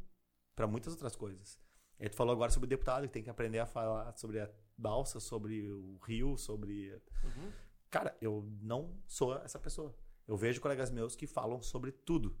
para 0.55 0.65
muitas 0.65 0.93
outras 0.93 1.17
coisas. 1.17 1.59
E 1.99 2.03
aí 2.03 2.09
tu 2.09 2.15
falou 2.15 2.31
agora 2.31 2.49
sobre 2.49 2.65
o 2.65 2.69
deputado, 2.69 3.05
que 3.05 3.11
tem 3.11 3.21
que 3.21 3.29
aprender 3.29 3.59
a 3.59 3.65
falar 3.65 4.15
sobre 4.15 4.39
a 4.39 4.49
balsa, 4.77 5.19
sobre 5.19 5.69
o 5.71 5.97
rio, 5.97 6.37
sobre. 6.37 6.93
Uhum. 7.23 7.51
Cara, 7.89 8.15
eu 8.21 8.47
não 8.61 9.01
sou 9.07 9.35
essa 9.37 9.59
pessoa. 9.59 9.95
Eu 10.27 10.35
vejo 10.37 10.61
colegas 10.61 10.91
meus 10.91 11.15
que 11.15 11.25
falam 11.25 11.61
sobre 11.61 11.91
tudo. 11.91 12.37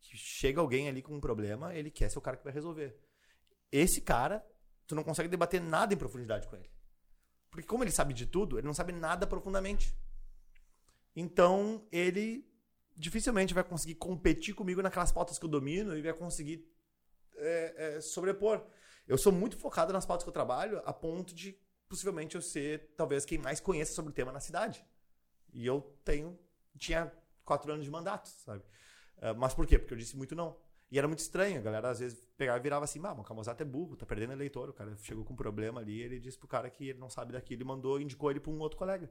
Que 0.00 0.16
chega 0.16 0.60
alguém 0.60 0.88
ali 0.88 1.02
com 1.02 1.14
um 1.14 1.20
problema, 1.20 1.74
ele 1.74 1.90
quer 1.90 2.10
ser 2.10 2.18
o 2.18 2.22
cara 2.22 2.36
que 2.36 2.44
vai 2.44 2.52
resolver. 2.52 2.98
Esse 3.72 4.00
cara, 4.00 4.44
tu 4.86 4.94
não 4.94 5.04
consegue 5.04 5.28
debater 5.28 5.60
nada 5.60 5.92
em 5.92 5.96
profundidade 5.96 6.46
com 6.48 6.56
ele. 6.56 6.70
Porque 7.50 7.66
como 7.66 7.82
ele 7.82 7.90
sabe 7.90 8.14
de 8.14 8.26
tudo, 8.26 8.58
ele 8.58 8.66
não 8.66 8.74
sabe 8.74 8.92
nada 8.92 9.26
profundamente. 9.26 9.94
Então, 11.14 11.86
ele 11.90 12.48
dificilmente 12.96 13.54
vai 13.54 13.64
conseguir 13.64 13.94
competir 13.96 14.54
comigo 14.54 14.82
naquelas 14.82 15.10
pautas 15.10 15.38
que 15.38 15.44
eu 15.44 15.48
domino 15.48 15.96
e 15.96 16.02
vai 16.02 16.12
conseguir 16.12 16.70
é, 17.36 17.96
é, 17.96 18.00
sobrepor. 18.00 18.64
Eu 19.08 19.18
sou 19.18 19.32
muito 19.32 19.56
focado 19.56 19.92
nas 19.92 20.06
pautas 20.06 20.22
que 20.22 20.28
eu 20.28 20.34
trabalho, 20.34 20.80
a 20.84 20.92
ponto 20.92 21.34
de 21.34 21.58
possivelmente 21.90 22.36
eu 22.36 22.40
ser 22.40 22.94
talvez 22.96 23.24
quem 23.24 23.36
mais 23.36 23.58
conheça 23.58 23.92
sobre 23.92 24.12
o 24.12 24.14
tema 24.14 24.30
na 24.30 24.38
cidade. 24.38 24.82
E 25.52 25.66
eu 25.66 25.80
tenho 26.04 26.38
tinha 26.78 27.12
quatro 27.44 27.70
anos 27.72 27.84
de 27.84 27.90
mandato, 27.90 28.28
sabe? 28.28 28.62
Uh, 29.18 29.34
mas 29.36 29.52
por 29.52 29.66
quê? 29.66 29.76
Porque 29.76 29.92
eu 29.92 29.98
disse 29.98 30.16
muito 30.16 30.36
não. 30.36 30.56
E 30.88 30.98
era 30.98 31.06
muito 31.06 31.18
estranho, 31.18 31.58
a 31.58 31.62
galera 31.62 31.90
às 31.90 31.98
vezes 31.98 32.18
pegava 32.36 32.58
e 32.58 32.62
virava 32.62 32.84
assim, 32.84 33.00
ah, 33.04 33.12
o 33.12 33.22
Camozato 33.22 33.62
é 33.62 33.66
burro, 33.66 33.96
tá 33.96 34.06
perdendo 34.06 34.32
eleitor. 34.32 34.70
O 34.70 34.72
cara 34.72 34.96
chegou 34.98 35.24
com 35.24 35.34
um 35.34 35.36
problema 35.36 35.80
ali, 35.80 36.00
ele 36.00 36.18
disse 36.18 36.38
pro 36.38 36.48
cara 36.48 36.70
que 36.70 36.88
ele 36.88 36.98
não 36.98 37.10
sabe 37.10 37.32
daquilo 37.32 37.62
e 37.62 37.64
mandou, 37.64 38.00
indicou 38.00 38.30
ele 38.30 38.40
pra 38.40 38.50
um 38.50 38.58
outro 38.60 38.78
colega. 38.78 39.10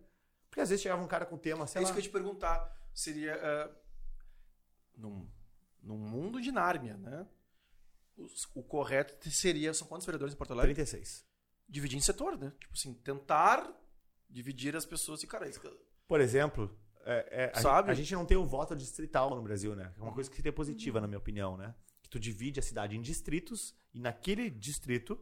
Porque 0.49 0.61
às 0.61 0.69
vezes 0.69 0.81
chegava 0.81 1.03
um 1.03 1.07
cara 1.07 1.25
com 1.25 1.37
tema, 1.37 1.67
sei 1.67 1.79
é 1.79 1.81
lá. 1.81 1.83
isso 1.83 1.93
que 1.93 1.99
eu 1.99 2.03
ia 2.03 2.09
te 2.09 2.11
perguntar 2.11 2.89
seria 2.93 3.37
uh, 3.37 3.75
num, 4.95 5.29
num 5.83 5.97
mundo 5.97 6.41
de 6.41 6.51
Nárnia, 6.51 6.97
né? 6.97 7.27
O, 8.17 8.25
o, 8.55 8.63
correto 8.63 9.29
seria 9.29 9.73
são 9.73 9.87
quantos 9.87 10.05
vereadores 10.05 10.33
em 10.33 10.37
Porto 10.37 10.51
Alegre? 10.51 10.73
36. 10.73 11.28
Dividir 11.69 11.97
em 11.97 12.01
setor, 12.01 12.37
né? 12.37 12.51
Tipo 12.59 12.73
assim, 12.73 12.93
tentar 12.93 13.71
dividir 14.29 14.75
as 14.75 14.85
pessoas 14.85 15.23
e 15.23 15.27
cara, 15.27 15.47
isso... 15.47 15.61
por 16.07 16.19
exemplo, 16.19 16.75
é, 17.05 17.51
é, 17.55 17.59
Sabe? 17.59 17.89
A, 17.89 17.91
a, 17.91 17.95
gente 17.95 18.13
não 18.13 18.25
tem 18.25 18.37
o 18.37 18.45
voto 18.45 18.75
distrital 18.75 19.35
no 19.35 19.41
Brasil, 19.41 19.75
né? 19.75 19.93
É 19.97 20.01
uma 20.01 20.13
coisa 20.13 20.29
que 20.29 20.47
é 20.47 20.51
positiva, 20.51 20.99
na 20.99 21.07
minha 21.07 21.17
opinião, 21.17 21.57
né? 21.57 21.73
Que 22.03 22.09
tu 22.09 22.19
divide 22.19 22.59
a 22.59 22.63
cidade 22.63 22.95
em 22.95 23.01
distritos 23.01 23.73
e 23.93 23.99
naquele 23.99 24.49
distrito 24.49 25.19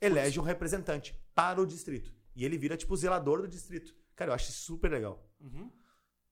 elege 0.00 0.38
um 0.38 0.42
representante 0.42 1.18
para 1.34 1.60
o 1.60 1.66
distrito. 1.66 2.14
E 2.36 2.44
ele 2.44 2.58
vira, 2.58 2.76
tipo, 2.76 2.96
zelador 2.96 3.42
do 3.42 3.48
distrito. 3.48 3.94
Cara, 4.14 4.30
eu 4.30 4.34
acho 4.34 4.50
isso 4.50 4.62
super 4.62 4.90
legal. 4.90 5.28
Uhum. 5.40 5.70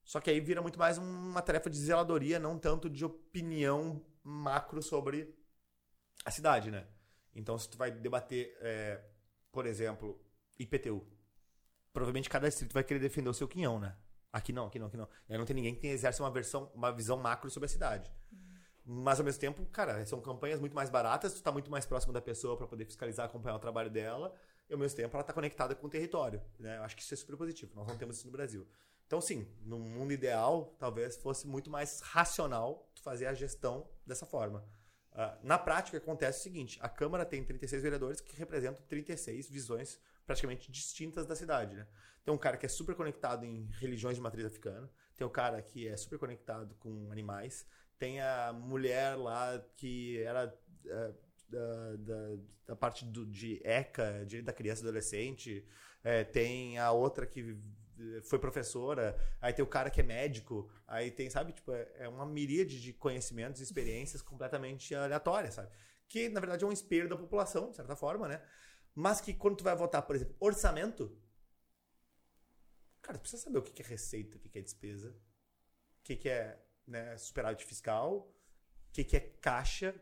Só 0.03 0.19
que 0.19 0.29
aí 0.29 0.39
vira 0.39 0.61
muito 0.61 0.77
mais 0.77 0.97
uma 0.97 1.41
tarefa 1.41 1.69
de 1.69 1.77
zeladoria, 1.77 2.39
não 2.39 2.57
tanto 2.57 2.89
de 2.89 3.03
opinião 3.03 4.05
macro 4.23 4.81
sobre 4.81 5.33
a 6.23 6.31
cidade, 6.31 6.69
né? 6.69 6.87
Então, 7.35 7.57
se 7.57 7.69
tu 7.69 7.77
vai 7.77 7.91
debater, 7.91 8.55
é, 8.61 9.03
por 9.53 9.67
exemplo, 9.67 10.19
IPTU, 10.59 11.05
provavelmente 11.93 12.27
cada 12.27 12.49
distrito 12.49 12.73
vai 12.73 12.83
querer 12.83 12.99
defender 12.99 13.29
o 13.29 13.33
seu 13.33 13.47
quinhão, 13.47 13.79
né? 13.79 13.95
Aqui 14.33 14.51
não, 14.51 14.65
aqui 14.65 14.79
não, 14.79 14.87
aqui 14.87 14.97
não. 14.97 15.07
Aí 15.29 15.37
não 15.37 15.45
tem 15.45 15.55
ninguém 15.55 15.75
que 15.75 15.85
exerce 15.85 16.19
uma, 16.19 16.31
versão, 16.31 16.71
uma 16.73 16.91
visão 16.91 17.15
macro 17.17 17.49
sobre 17.51 17.67
a 17.67 17.69
cidade. 17.69 18.11
Mas 18.83 19.19
ao 19.19 19.25
mesmo 19.25 19.39
tempo, 19.39 19.63
cara, 19.67 20.03
são 20.07 20.19
campanhas 20.19 20.59
muito 20.59 20.75
mais 20.75 20.89
baratas, 20.89 21.35
tu 21.35 21.43
tá 21.43 21.51
muito 21.51 21.69
mais 21.69 21.85
próximo 21.85 22.11
da 22.11 22.19
pessoa 22.19 22.57
para 22.57 22.67
poder 22.67 22.83
fiscalizar, 22.85 23.27
acompanhar 23.27 23.55
o 23.55 23.59
trabalho 23.59 23.91
dela, 23.91 24.33
e 24.67 24.73
ao 24.73 24.79
mesmo 24.79 24.97
tempo 24.97 25.15
ela 25.15 25.23
tá 25.23 25.31
conectada 25.31 25.75
com 25.75 25.85
o 25.85 25.89
território. 25.89 26.41
Né? 26.59 26.77
Eu 26.77 26.83
acho 26.83 26.95
que 26.95 27.03
isso 27.03 27.13
é 27.13 27.17
super 27.17 27.37
positivo. 27.37 27.71
Nós 27.75 27.87
não 27.87 27.95
temos 27.95 28.17
isso 28.17 28.25
no 28.25 28.31
Brasil. 28.31 28.67
Então, 29.05 29.21
sim, 29.21 29.47
no 29.61 29.77
mundo 29.77 30.11
ideal, 30.11 30.75
talvez 30.79 31.15
fosse 31.15 31.45
muito 31.47 31.69
mais 31.69 32.01
racional 32.01 32.89
fazer 33.03 33.27
a 33.27 33.33
gestão 33.35 33.87
dessa 34.05 34.25
forma. 34.25 34.65
Uh, 35.13 35.45
na 35.45 35.59
prática, 35.59 35.97
acontece 35.97 36.39
o 36.39 36.43
seguinte: 36.43 36.79
a 36.81 36.89
Câmara 36.89 37.25
tem 37.25 37.43
36 37.43 37.83
vereadores 37.83 38.19
que 38.19 38.35
representam 38.35 38.81
36 38.87 39.49
visões 39.49 39.99
praticamente 40.25 40.71
distintas 40.71 41.25
da 41.25 41.35
cidade. 41.35 41.75
Né? 41.75 41.87
Tem 42.25 42.33
um 42.33 42.37
cara 42.37 42.57
que 42.57 42.65
é 42.65 42.69
super 42.69 42.95
conectado 42.95 43.45
em 43.45 43.69
religiões 43.79 44.15
de 44.15 44.21
matriz 44.21 44.45
africana, 44.45 44.89
tem 45.15 45.25
o 45.25 45.29
um 45.29 45.33
cara 45.33 45.61
que 45.61 45.87
é 45.87 45.95
super 45.95 46.17
conectado 46.17 46.73
com 46.75 47.11
animais, 47.11 47.65
tem 47.99 48.21
a 48.21 48.51
mulher 48.53 49.15
lá 49.15 49.63
que 49.75 50.21
era 50.23 50.53
uh, 50.85 51.15
da, 51.47 51.95
da, 51.97 52.35
da, 52.67 52.75
parte 52.75 53.05
do, 53.05 53.25
de 53.25 53.61
ECA, 53.63 54.23
direito 54.25 54.45
da 54.45 54.53
criança 54.53 54.81
e 54.81 54.85
adolescente, 54.85 55.65
é, 56.03 56.23
tem 56.23 56.79
a 56.79 56.91
outra 56.91 57.25
que 57.25 57.55
foi 58.23 58.39
professora, 58.39 59.17
aí 59.41 59.53
tem 59.53 59.63
o 59.63 59.67
cara 59.67 59.89
que 59.89 60.01
é 60.01 60.03
médico, 60.03 60.69
aí 60.87 61.11
tem, 61.11 61.29
sabe, 61.29 61.53
tipo, 61.53 61.71
é, 61.71 61.91
é 61.95 62.07
uma 62.07 62.25
miríade 62.25 62.81
de 62.81 62.93
conhecimentos 62.93 63.61
e 63.61 63.63
experiências 63.63 64.21
completamente 64.23 64.93
aleatórias, 64.95 65.55
sabe? 65.55 65.69
Que, 66.07 66.29
na 66.29 66.39
verdade, 66.39 66.63
é 66.63 66.67
um 66.67 66.71
espelho 66.71 67.09
da 67.09 67.17
população, 67.17 67.69
de 67.69 67.75
certa 67.75 67.95
forma, 67.95 68.27
né? 68.27 68.41
Mas 68.95 69.19
que 69.19 69.33
quando 69.33 69.57
tu 69.57 69.63
vai 69.63 69.75
votar, 69.75 70.03
por 70.03 70.15
exemplo, 70.15 70.35
orçamento, 70.39 71.17
cara, 73.01 73.17
tu 73.17 73.21
precisa 73.21 73.41
saber 73.41 73.57
o 73.57 73.63
que 73.63 73.81
é 73.81 73.85
receita, 73.85 74.37
o 74.37 74.39
que 74.39 74.59
é 74.59 74.61
despesa. 74.61 75.15
que, 76.03 76.15
que 76.15 76.29
é 76.29 76.59
né, 76.85 77.17
superávit 77.17 77.65
fiscal, 77.65 78.29
o 78.89 78.91
que, 78.91 79.15
é 79.15 79.19
caixa, 79.19 79.95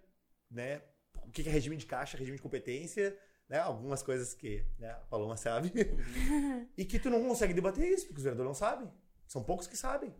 né, 0.50 0.82
o 1.24 1.32
que 1.32 1.48
é 1.48 1.52
regime 1.52 1.78
de 1.78 1.86
caixa, 1.86 2.18
regime 2.18 2.38
de 2.38 2.44
competência, 2.44 3.18
né, 3.52 3.60
algumas 3.60 4.02
coisas 4.02 4.34
que 4.34 4.66
né, 4.80 4.92
a 4.92 4.96
Paloma 4.96 5.36
sabe, 5.36 5.74
e 6.78 6.86
que 6.86 6.98
tu 6.98 7.10
não 7.10 7.28
consegue 7.28 7.54
debater 7.54 7.86
isso, 7.86 8.06
porque 8.06 8.20
os 8.20 8.24
vereadores 8.24 8.48
não 8.48 8.56
sabem. 8.56 8.90
São 9.28 9.44
poucos 9.44 9.68
que 9.68 9.76
sabem. 9.76 10.16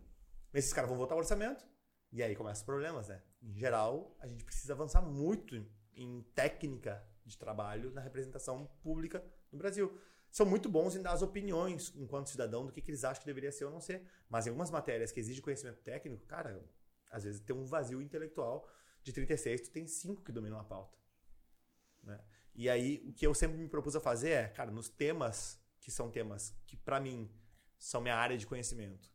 Esses 0.52 0.70
caras 0.74 0.90
vão 0.90 0.98
votar 0.98 1.16
o 1.16 1.18
orçamento, 1.18 1.66
e 2.12 2.22
aí 2.22 2.36
começam 2.36 2.60
os 2.60 2.66
problemas, 2.66 3.08
né? 3.08 3.22
Em 3.40 3.54
geral, 3.54 4.14
a 4.20 4.26
gente 4.26 4.44
precisa 4.44 4.74
avançar 4.74 5.00
muito 5.00 5.66
em, 5.94 6.20
técnica 6.34 7.02
de 7.24 7.38
trabalho 7.38 7.90
na 7.92 8.02
representação 8.02 8.66
pública 8.82 9.24
no 9.50 9.56
Brasil. 9.56 9.98
São 10.30 10.44
muito 10.44 10.68
bons 10.68 10.94
em 10.94 11.00
dar 11.00 11.12
as 11.12 11.22
opiniões, 11.22 11.90
enquanto 11.96 12.28
cidadão, 12.28 12.66
do 12.66 12.72
que, 12.72 12.82
que 12.82 12.90
eles 12.90 13.02
acham 13.02 13.22
que 13.22 13.26
deveria 13.26 13.50
ser 13.50 13.64
ou 13.64 13.70
não 13.70 13.80
ser. 13.80 14.06
Mas 14.28 14.46
em 14.46 14.50
algumas 14.50 14.70
matérias 14.70 15.10
que 15.10 15.20
exigem 15.20 15.42
conhecimento 15.42 15.80
técnico, 15.80 16.26
cara, 16.26 16.62
às 17.10 17.24
vezes 17.24 17.40
tem 17.40 17.56
um 17.56 17.64
vazio 17.64 18.02
intelectual. 18.02 18.68
De 19.02 19.10
36, 19.10 19.62
tu 19.62 19.70
tem 19.70 19.86
cinco 19.86 20.22
que 20.22 20.32
dominam 20.32 20.58
a 20.58 20.64
pauta. 20.64 20.98
Né? 22.02 22.20
E 22.54 22.68
aí, 22.68 23.02
o 23.06 23.12
que 23.12 23.26
eu 23.26 23.34
sempre 23.34 23.56
me 23.56 23.68
propus 23.68 23.96
a 23.96 24.00
fazer 24.00 24.30
é, 24.30 24.48
cara, 24.48 24.70
nos 24.70 24.88
temas 24.88 25.60
que 25.80 25.90
são 25.90 26.10
temas 26.10 26.54
que, 26.66 26.76
para 26.76 27.00
mim, 27.00 27.30
são 27.78 28.00
minha 28.00 28.16
área 28.16 28.36
de 28.36 28.46
conhecimento, 28.46 29.10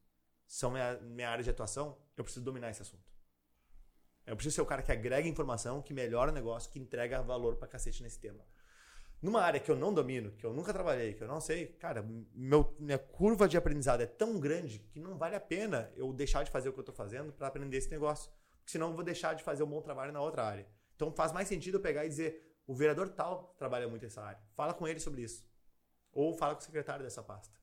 são 0.48 0.72
minha, 0.72 0.98
minha 1.00 1.30
área 1.30 1.44
de 1.44 1.50
atuação, 1.50 1.98
eu 2.16 2.24
preciso 2.24 2.44
dominar 2.44 2.70
esse 2.70 2.82
assunto. 2.82 3.08
Eu 4.26 4.36
preciso 4.36 4.56
ser 4.56 4.62
o 4.62 4.66
cara 4.66 4.82
que 4.82 4.92
agrega 4.92 5.28
informação, 5.28 5.82
que 5.82 5.94
melhora 5.94 6.32
o 6.32 6.34
negócio, 6.34 6.70
que 6.70 6.80
entrega 6.80 7.22
valor 7.22 7.56
pra 7.56 7.68
cacete 7.68 8.04
nesse 8.04 8.20
tema. 8.20 8.44
Numa 9.22 9.42
área 9.42 9.60
que 9.60 9.72
eu 9.72 9.76
não 9.76 9.94
domino, 9.94 10.32
que 10.34 10.46
eu 10.46 10.54
nunca 10.54 10.74
trabalhei, 10.74 11.14
que 11.14 11.24
eu 11.24 11.28
não 11.28 11.40
sei, 11.40 11.68
cara, 11.68 12.06
meu, 12.34 12.76
minha 12.78 13.00
curva 13.00 13.48
de 13.48 13.58
aprendizado 13.58 14.02
é 14.02 14.06
tão 14.06 14.40
grande 14.40 14.80
que 14.80 15.00
não 15.00 15.18
vale 15.18 15.36
a 15.36 15.40
pena 15.40 15.92
eu 15.96 16.12
deixar 16.14 16.44
de 16.44 16.52
fazer 16.52 16.70
o 16.70 16.74
que 16.74 16.80
eu 16.80 16.84
tô 16.84 16.92
fazendo 16.92 17.32
para 17.32 17.48
aprender 17.48 17.78
esse 17.78 17.90
negócio. 17.90 18.30
Porque 18.60 18.72
senão 18.72 18.90
eu 18.90 18.96
vou 18.96 19.04
deixar 19.04 19.34
de 19.34 19.44
fazer 19.44 19.64
um 19.64 19.68
bom 19.68 19.82
trabalho 19.82 20.12
na 20.12 20.22
outra 20.22 20.44
área. 20.44 20.68
Então 20.96 21.12
faz 21.12 21.32
mais 21.32 21.48
sentido 21.48 21.78
eu 21.78 21.82
pegar 21.82 22.06
e 22.06 22.10
dizer, 22.10 22.47
o 22.68 22.76
vereador 22.76 23.10
tal 23.10 23.56
trabalha 23.58 23.88
muito 23.88 24.06
essa 24.06 24.22
área. 24.22 24.42
Fala 24.54 24.74
com 24.74 24.86
ele 24.88 25.00
sobre 25.00 25.22
isso. 25.22 25.48
Ou 26.12 26.34
fala 26.34 26.54
com 26.54 26.62
o 26.62 26.64
secretário 26.64 27.04
dessa 27.04 27.24
pasta. 27.24 27.58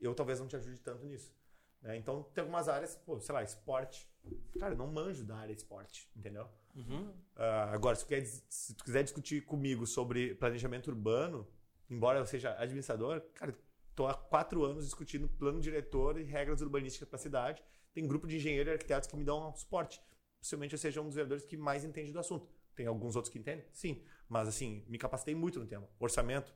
Eu 0.00 0.14
talvez 0.14 0.40
não 0.40 0.48
te 0.48 0.56
ajude 0.56 0.80
tanto 0.80 1.04
nisso. 1.04 1.36
Né? 1.82 1.96
Então 1.98 2.22
tem 2.34 2.42
algumas 2.42 2.68
áreas, 2.68 2.96
pô, 2.96 3.20
sei 3.20 3.34
lá, 3.34 3.42
esporte. 3.42 4.10
Cara, 4.58 4.72
eu 4.72 4.78
não 4.78 4.86
manjo 4.86 5.24
da 5.24 5.36
área 5.36 5.54
de 5.54 5.60
esporte, 5.60 6.10
entendeu? 6.16 6.48
Uhum. 6.74 7.10
Uh, 7.36 7.72
agora, 7.72 7.94
se 7.94 8.04
tu, 8.04 8.08
quer, 8.08 8.24
se 8.24 8.74
tu 8.74 8.84
quiser 8.84 9.02
discutir 9.02 9.44
comigo 9.44 9.86
sobre 9.86 10.34
planejamento 10.34 10.88
urbano, 10.88 11.46
embora 11.88 12.18
eu 12.18 12.26
seja 12.26 12.56
administrador, 12.58 13.20
cara, 13.34 13.56
tô 13.94 14.06
há 14.06 14.14
quatro 14.14 14.64
anos 14.64 14.84
discutindo 14.84 15.28
plano 15.28 15.60
diretor 15.60 16.18
e 16.18 16.24
regras 16.24 16.60
urbanísticas 16.60 17.08
para 17.08 17.16
a 17.16 17.20
cidade. 17.20 17.62
Tem 17.94 18.06
grupo 18.06 18.26
de 18.26 18.36
engenheiros 18.36 18.70
e 18.70 18.74
arquitetos 18.74 19.08
que 19.08 19.16
me 19.16 19.24
dão 19.24 19.48
um 19.48 19.56
suporte. 19.56 20.00
Possivelmente 20.38 20.74
eu 20.74 20.78
seja 20.78 21.00
um 21.00 21.06
dos 21.06 21.14
vereadores 21.14 21.44
que 21.44 21.56
mais 21.56 21.82
entende 21.84 22.12
do 22.12 22.18
assunto. 22.18 22.46
Tem 22.76 22.86
alguns 22.86 23.16
outros 23.16 23.32
que 23.32 23.38
entendem? 23.38 23.66
Sim. 23.72 24.04
Mas, 24.28 24.46
assim, 24.46 24.84
me 24.86 24.98
capacitei 24.98 25.34
muito 25.34 25.58
no 25.58 25.66
tema. 25.66 25.88
Orçamento, 25.98 26.54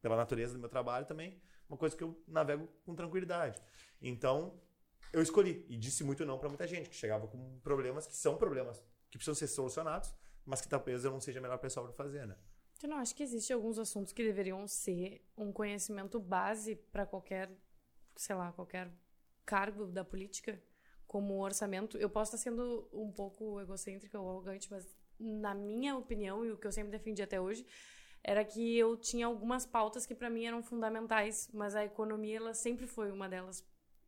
pela 0.00 0.16
natureza 0.16 0.52
do 0.52 0.60
meu 0.60 0.68
trabalho 0.68 1.06
também, 1.06 1.40
uma 1.68 1.78
coisa 1.78 1.96
que 1.96 2.04
eu 2.04 2.22
navego 2.28 2.68
com 2.84 2.94
tranquilidade. 2.94 3.60
Então, 4.00 4.60
eu 5.12 5.22
escolhi. 5.22 5.64
E 5.68 5.76
disse 5.76 6.04
muito 6.04 6.24
não 6.26 6.38
para 6.38 6.48
muita 6.48 6.66
gente, 6.66 6.90
que 6.90 6.94
chegava 6.94 7.26
com 7.26 7.58
problemas 7.60 8.06
que 8.06 8.14
são 8.14 8.36
problemas 8.36 8.82
que 9.10 9.16
precisam 9.16 9.34
ser 9.34 9.46
solucionados, 9.46 10.14
mas 10.44 10.60
que 10.60 10.68
talvez 10.68 11.04
eu 11.04 11.10
não 11.10 11.20
seja 11.20 11.38
a 11.38 11.42
melhor 11.42 11.58
pessoa 11.58 11.86
para 11.86 11.94
fazer, 11.94 12.26
né? 12.26 12.36
Eu 12.82 12.88
não 12.90 12.98
acho 12.98 13.14
que 13.14 13.22
existem 13.22 13.54
alguns 13.54 13.78
assuntos 13.78 14.12
que 14.12 14.22
deveriam 14.22 14.66
ser 14.68 15.24
um 15.38 15.50
conhecimento 15.50 16.20
base 16.20 16.76
para 16.76 17.06
qualquer, 17.06 17.50
sei 18.14 18.36
lá, 18.36 18.52
qualquer 18.52 18.92
cargo 19.46 19.86
da 19.86 20.04
política, 20.04 20.60
como 21.06 21.42
orçamento. 21.42 21.96
Eu 21.96 22.10
posso 22.10 22.34
estar 22.34 22.50
sendo 22.50 22.88
um 22.92 23.10
pouco 23.10 23.60
egocêntrica 23.60 24.20
ou 24.20 24.28
arrogante, 24.28 24.70
mas 24.70 24.84
na 25.18 25.54
minha 25.54 25.96
opinião 25.96 26.44
e 26.44 26.50
o 26.50 26.56
que 26.56 26.66
eu 26.66 26.72
sempre 26.72 26.90
defendi 26.90 27.22
até 27.22 27.40
hoje 27.40 27.66
era 28.22 28.44
que 28.44 28.76
eu 28.78 28.96
tinha 28.96 29.26
algumas 29.26 29.66
pautas 29.66 30.06
que 30.06 30.14
para 30.14 30.30
mim 30.30 30.46
eram 30.46 30.62
fundamentais, 30.62 31.48
mas 31.52 31.76
a 31.76 31.84
economia 31.84 32.38
ela 32.38 32.54
sempre 32.54 32.86
foi 32.86 33.10
uma 33.12 33.28
delas 33.28 33.64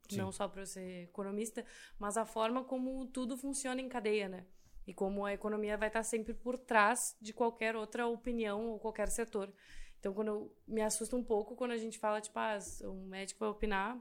Sim. 0.09 0.19
não 0.19 0.33
só 0.33 0.49
para 0.49 0.63
eu 0.63 0.67
ser 0.67 1.05
economista, 1.05 1.65
mas 1.99 2.17
a 2.17 2.25
forma 2.25 2.65
como 2.65 3.07
tudo 3.07 3.37
funciona 3.37 3.81
em 3.81 3.89
cadeia, 3.89 4.29
né? 4.29 4.47
E 4.87 4.95
como 4.95 5.27
a 5.27 5.35
economia 5.35 5.77
vai 5.77 5.89
estar 5.89 6.03
sempre 6.03 6.33
por 6.33 6.57
trás 6.57 7.17
de 7.21 7.33
qualquer 7.33 7.75
outra 7.75 8.07
opinião 8.07 8.67
ou 8.69 8.79
qualquer 8.79 9.09
setor. 9.09 9.53
Então, 9.99 10.15
quando 10.15 10.29
eu 10.29 10.57
me 10.67 10.81
assusta 10.81 11.17
um 11.17 11.25
pouco 11.25 11.57
quando 11.57 11.73
a 11.73 11.77
gente 11.77 11.99
fala, 11.99 12.21
tipo, 12.21 12.39
ah, 12.39 12.57
um 12.85 13.07
médico 13.07 13.41
vai 13.41 13.49
opinar, 13.49 13.99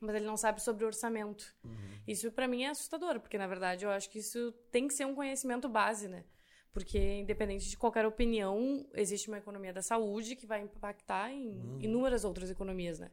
mas 0.00 0.14
ele 0.14 0.24
não 0.24 0.36
sabe 0.36 0.62
sobre 0.62 0.84
orçamento. 0.84 1.52
Uhum. 1.64 2.00
Isso 2.06 2.30
para 2.30 2.46
mim 2.46 2.62
é 2.62 2.68
assustador, 2.68 3.20
porque 3.20 3.36
na 3.36 3.46
verdade 3.46 3.84
eu 3.84 3.90
acho 3.90 4.08
que 4.08 4.20
isso 4.20 4.52
tem 4.70 4.86
que 4.86 4.94
ser 4.94 5.04
um 5.04 5.14
conhecimento 5.14 5.68
base, 5.68 6.08
né? 6.08 6.24
Porque, 6.72 6.98
independente 6.98 7.68
de 7.68 7.76
qualquer 7.76 8.06
opinião, 8.06 8.88
existe 8.94 9.28
uma 9.28 9.38
economia 9.38 9.72
da 9.72 9.82
saúde 9.82 10.36
que 10.36 10.46
vai 10.46 10.62
impactar 10.62 11.32
em 11.32 11.58
uhum. 11.58 11.80
inúmeras 11.80 12.24
outras 12.24 12.48
economias, 12.48 13.00
né? 13.00 13.10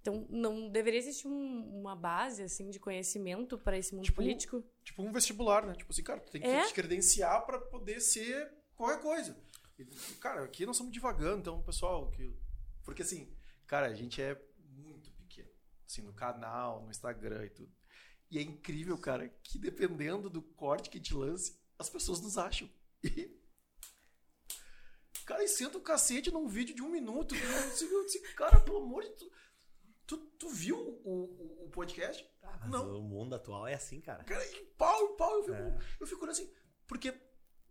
Então, 0.00 0.26
não 0.30 0.68
deveria 0.68 0.98
existir 0.98 1.28
um, 1.28 1.80
uma 1.80 1.94
base, 1.94 2.42
assim, 2.42 2.70
de 2.70 2.78
conhecimento 2.78 3.58
para 3.58 3.76
esse 3.76 3.94
mundo 3.94 4.04
tipo, 4.04 4.16
político? 4.16 4.64
Tipo 4.82 5.02
um 5.02 5.12
vestibular, 5.12 5.66
né? 5.66 5.74
Tipo 5.74 5.92
assim, 5.92 6.02
cara, 6.02 6.20
tu 6.20 6.30
tem 6.30 6.40
que 6.40 6.46
é? 6.46 6.66
te 6.66 6.74
credenciar 6.74 7.44
para 7.44 7.58
poder 7.58 8.00
ser 8.00 8.50
qualquer 8.74 9.00
coisa. 9.00 9.36
E, 9.78 9.84
cara, 10.14 10.44
aqui 10.44 10.64
nós 10.64 10.76
estamos 10.76 10.92
divagando, 10.92 11.40
então, 11.40 11.62
pessoal, 11.62 12.10
que... 12.10 12.34
porque 12.82 13.02
assim, 13.02 13.30
cara, 13.66 13.86
a 13.88 13.94
gente 13.94 14.20
é 14.20 14.40
muito 14.70 15.10
pequeno. 15.12 15.50
Assim, 15.86 16.02
no 16.02 16.14
canal, 16.14 16.82
no 16.82 16.90
Instagram 16.90 17.44
e 17.44 17.50
tudo. 17.50 17.72
E 18.30 18.38
é 18.38 18.42
incrível, 18.42 18.96
cara, 18.96 19.28
que 19.42 19.58
dependendo 19.58 20.30
do 20.30 20.40
corte 20.40 20.88
que 20.88 21.00
te 21.00 21.12
lance, 21.12 21.58
as 21.78 21.90
pessoas 21.90 22.20
nos 22.20 22.38
acham. 22.38 22.70
E... 23.02 23.40
Cara, 25.24 25.44
e 25.44 25.48
senta 25.48 25.78
o 25.78 25.82
cacete 25.82 26.30
num 26.30 26.48
vídeo 26.48 26.74
de 26.74 26.82
um 26.82 26.90
minuto. 26.90 27.34
Eu 27.34 28.04
disse, 28.04 28.20
cara, 28.34 28.60
pelo 28.60 28.78
amor 28.78 29.02
de 29.02 29.10
Deus 29.10 29.30
Tu, 30.10 30.16
tu 30.16 30.48
viu 30.48 30.76
o, 30.76 31.08
o, 31.08 31.66
o 31.66 31.70
podcast? 31.70 32.28
Ah, 32.42 32.66
não. 32.66 32.98
O 32.98 33.00
mundo 33.00 33.32
atual 33.36 33.68
é 33.68 33.74
assim, 33.74 34.00
cara. 34.00 34.24
Cara, 34.24 34.44
e 34.44 34.64
pau, 34.76 35.14
pau. 35.14 35.36
Eu 35.36 35.44
fico, 35.44 35.54
é. 35.54 35.78
eu 36.00 36.06
fico 36.08 36.26
assim, 36.26 36.52
porque 36.84 37.14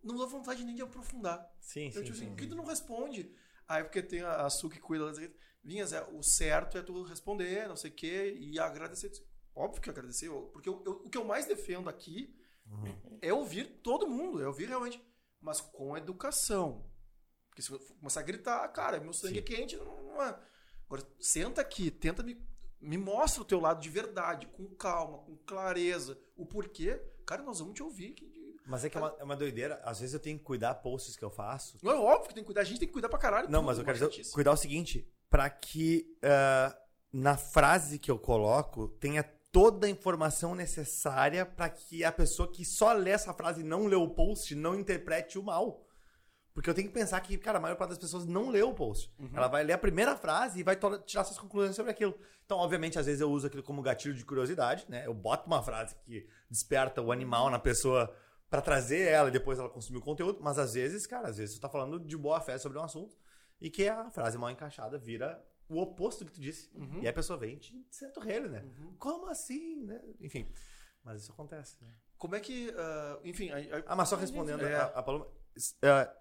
não 0.02 0.16
dá 0.16 0.24
vontade 0.24 0.64
nem 0.64 0.74
de 0.74 0.80
aprofundar. 0.80 1.46
Sim, 1.60 1.88
eu, 1.88 1.92
sim. 1.92 2.02
Tipo 2.02 2.16
sim, 2.16 2.24
assim, 2.24 2.30
por 2.30 2.36
que 2.38 2.46
tu 2.46 2.54
não 2.54 2.64
responde? 2.64 3.30
Aí 3.68 3.84
porque 3.84 4.02
tem 4.02 4.22
a, 4.22 4.46
a 4.46 4.48
Su 4.48 4.70
que 4.70 4.80
cuida 4.80 5.12
das 5.12 5.18
Vinhas, 5.62 5.92
é, 5.92 6.02
o 6.02 6.22
certo 6.22 6.78
é 6.78 6.82
tu 6.82 7.02
responder, 7.02 7.68
não 7.68 7.76
sei 7.76 7.90
o 7.90 7.94
quê, 7.94 8.34
e 8.40 8.58
agradecer. 8.58 9.12
Óbvio 9.54 9.82
que 9.82 9.90
agradecer, 9.90 10.30
porque 10.50 10.70
eu, 10.70 10.82
eu, 10.86 10.92
o 10.92 11.10
que 11.10 11.18
eu 11.18 11.24
mais 11.26 11.44
defendo 11.44 11.90
aqui 11.90 12.34
uhum. 12.66 13.18
é 13.20 13.34
ouvir 13.34 13.66
todo 13.82 14.08
mundo, 14.08 14.42
é 14.42 14.46
ouvir 14.46 14.68
realmente, 14.68 15.04
mas 15.40 15.60
com 15.60 15.96
educação. 15.96 16.84
Porque 17.48 17.62
se 17.62 17.70
eu 17.70 17.78
começar 17.98 18.20
a 18.20 18.24
gritar, 18.24 18.66
cara, 18.68 19.00
meu 19.00 19.12
sangue 19.12 19.34
Sim. 19.34 19.40
é 19.40 19.42
quente, 19.42 19.76
não, 19.76 20.02
não 20.04 20.22
é. 20.22 20.38
Agora, 20.86 21.06
senta 21.18 21.60
aqui, 21.60 21.90
tenta 21.90 22.22
me, 22.22 22.40
me 22.80 22.98
mostra 22.98 23.42
o 23.42 23.44
teu 23.44 23.60
lado 23.60 23.80
de 23.80 23.88
verdade, 23.88 24.46
com 24.46 24.66
calma, 24.74 25.18
com 25.18 25.36
clareza, 25.38 26.18
o 26.36 26.46
porquê. 26.46 27.00
Cara, 27.26 27.42
nós 27.42 27.58
vamos 27.60 27.74
te 27.74 27.82
ouvir. 27.82 28.14
Mas 28.66 28.84
é 28.84 28.90
que 28.90 28.96
é 28.96 29.00
uma, 29.00 29.16
é 29.18 29.24
uma 29.24 29.36
doideira. 29.36 29.80
Às 29.84 30.00
vezes 30.00 30.14
eu 30.14 30.20
tenho 30.20 30.38
que 30.38 30.44
cuidar 30.44 30.74
posts 30.76 31.16
que 31.16 31.24
eu 31.24 31.30
faço. 31.30 31.78
Não, 31.82 31.92
é 31.92 31.98
óbvio 31.98 32.28
que 32.28 32.34
tem 32.34 32.42
que 32.42 32.46
cuidar. 32.46 32.60
A 32.60 32.64
gente 32.64 32.78
tem 32.78 32.88
que 32.88 32.92
cuidar 32.92 33.08
pra 33.08 33.18
caralho. 33.18 33.50
Não, 33.50 33.62
mas 33.62 33.78
eu 33.78 33.84
quero 33.84 33.98
dizer, 33.98 34.30
cuidar 34.30 34.52
o 34.52 34.56
seguinte, 34.56 35.08
para 35.28 35.48
que 35.50 36.16
uh, 36.18 36.76
na 37.12 37.36
frase 37.36 37.98
que 37.98 38.10
eu 38.10 38.18
coloco 38.18 38.88
tenha 38.88 39.24
toda 39.52 39.86
a 39.86 39.90
informação 39.90 40.54
necessária 40.54 41.44
para 41.44 41.68
que 41.68 42.04
a 42.04 42.12
pessoa 42.12 42.50
que 42.50 42.64
só 42.64 42.92
lê 42.92 43.10
essa 43.10 43.34
frase 43.34 43.60
e 43.60 43.64
não 43.64 43.86
lê 43.86 43.96
o 43.96 44.08
post 44.08 44.54
não 44.54 44.78
interprete 44.78 45.38
o 45.38 45.42
mal. 45.42 45.86
Porque 46.52 46.68
eu 46.68 46.74
tenho 46.74 46.88
que 46.88 46.94
pensar 46.94 47.20
que, 47.20 47.38
cara, 47.38 47.58
a 47.58 47.60
maior 47.60 47.76
parte 47.76 47.90
das 47.90 47.98
pessoas 47.98 48.26
não 48.26 48.50
lê 48.50 48.62
o 48.62 48.74
post. 48.74 49.12
Uhum. 49.18 49.30
Ela 49.32 49.48
vai 49.48 49.62
ler 49.62 49.72
a 49.72 49.78
primeira 49.78 50.16
frase 50.16 50.60
e 50.60 50.62
vai 50.62 50.76
tirar 51.06 51.24
suas 51.24 51.38
conclusões 51.38 51.76
sobre 51.76 51.92
aquilo. 51.92 52.14
Então, 52.44 52.58
obviamente, 52.58 52.98
às 52.98 53.06
vezes 53.06 53.20
eu 53.20 53.30
uso 53.30 53.46
aquilo 53.46 53.62
como 53.62 53.80
gatilho 53.80 54.14
de 54.14 54.24
curiosidade, 54.24 54.84
né? 54.88 55.06
Eu 55.06 55.14
boto 55.14 55.46
uma 55.46 55.62
frase 55.62 55.94
que 56.04 56.28
desperta 56.50 57.00
o 57.00 57.12
animal 57.12 57.48
na 57.48 57.58
pessoa 57.58 58.12
para 58.48 58.60
trazer 58.60 59.08
ela 59.08 59.28
e 59.28 59.32
depois 59.32 59.58
ela 59.58 59.68
consumir 59.68 59.98
o 59.98 60.02
conteúdo. 60.02 60.40
Mas 60.42 60.58
às 60.58 60.74
vezes, 60.74 61.06
cara, 61.06 61.28
às 61.28 61.36
vezes 61.36 61.54
você 61.54 61.60
tá 61.60 61.68
falando 61.68 62.00
de 62.00 62.16
boa 62.16 62.40
fé 62.40 62.58
sobre 62.58 62.78
um 62.78 62.82
assunto 62.82 63.16
e 63.60 63.70
que 63.70 63.88
a 63.88 64.10
frase 64.10 64.36
mal 64.36 64.50
encaixada 64.50 64.98
vira 64.98 65.40
o 65.70 65.80
oposto 65.80 66.24
do 66.24 66.30
que 66.30 66.36
tu 66.36 66.40
disse. 66.40 66.68
Uhum. 66.74 67.02
E 67.02 67.08
a 67.08 67.12
pessoa 67.12 67.38
vem 67.38 67.54
e 67.54 67.58
te 67.58 67.86
senta 67.90 68.20
o 68.20 68.22
relho, 68.22 68.50
né? 68.50 68.62
Uhum. 68.62 68.96
Como 68.98 69.26
assim, 69.28 69.84
né? 69.84 70.02
Enfim. 70.20 70.46
Mas 71.02 71.22
isso 71.22 71.32
acontece, 71.32 71.82
né? 71.82 71.94
Como 72.18 72.34
é 72.34 72.40
que. 72.40 72.68
Uh, 72.70 73.20
enfim. 73.24 73.50
A, 73.50 73.56
a... 73.56 73.82
Ah, 73.86 73.96
mas 73.96 74.08
só 74.08 74.16
respondendo 74.16 74.64
é... 74.64 74.74
a, 74.74 74.84
a 74.86 75.02
Paloma. 75.02 75.26
Uh, 75.26 76.20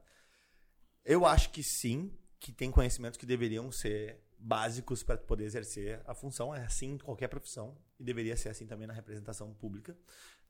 eu 1.03 1.25
acho 1.25 1.49
que 1.49 1.63
sim, 1.63 2.15
que 2.39 2.51
tem 2.51 2.71
conhecimentos 2.71 3.17
que 3.17 3.25
deveriam 3.25 3.71
ser 3.71 4.23
básicos 4.37 5.03
para 5.03 5.17
poder 5.17 5.45
exercer 5.45 6.01
a 6.05 6.13
função. 6.13 6.53
É 6.53 6.63
assim 6.63 6.93
em 6.93 6.97
qualquer 6.97 7.27
profissão 7.27 7.77
e 7.99 8.03
deveria 8.03 8.37
ser 8.37 8.49
assim 8.49 8.67
também 8.67 8.87
na 8.87 8.93
representação 8.93 9.53
pública. 9.55 9.97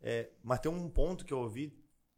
É, 0.02 0.30
mas 0.44 0.60
tem 0.60 0.72
um 0.72 0.90
ponto 0.90 1.26
que 1.26 1.34
eu 1.34 1.40
ouvi, 1.40 1.74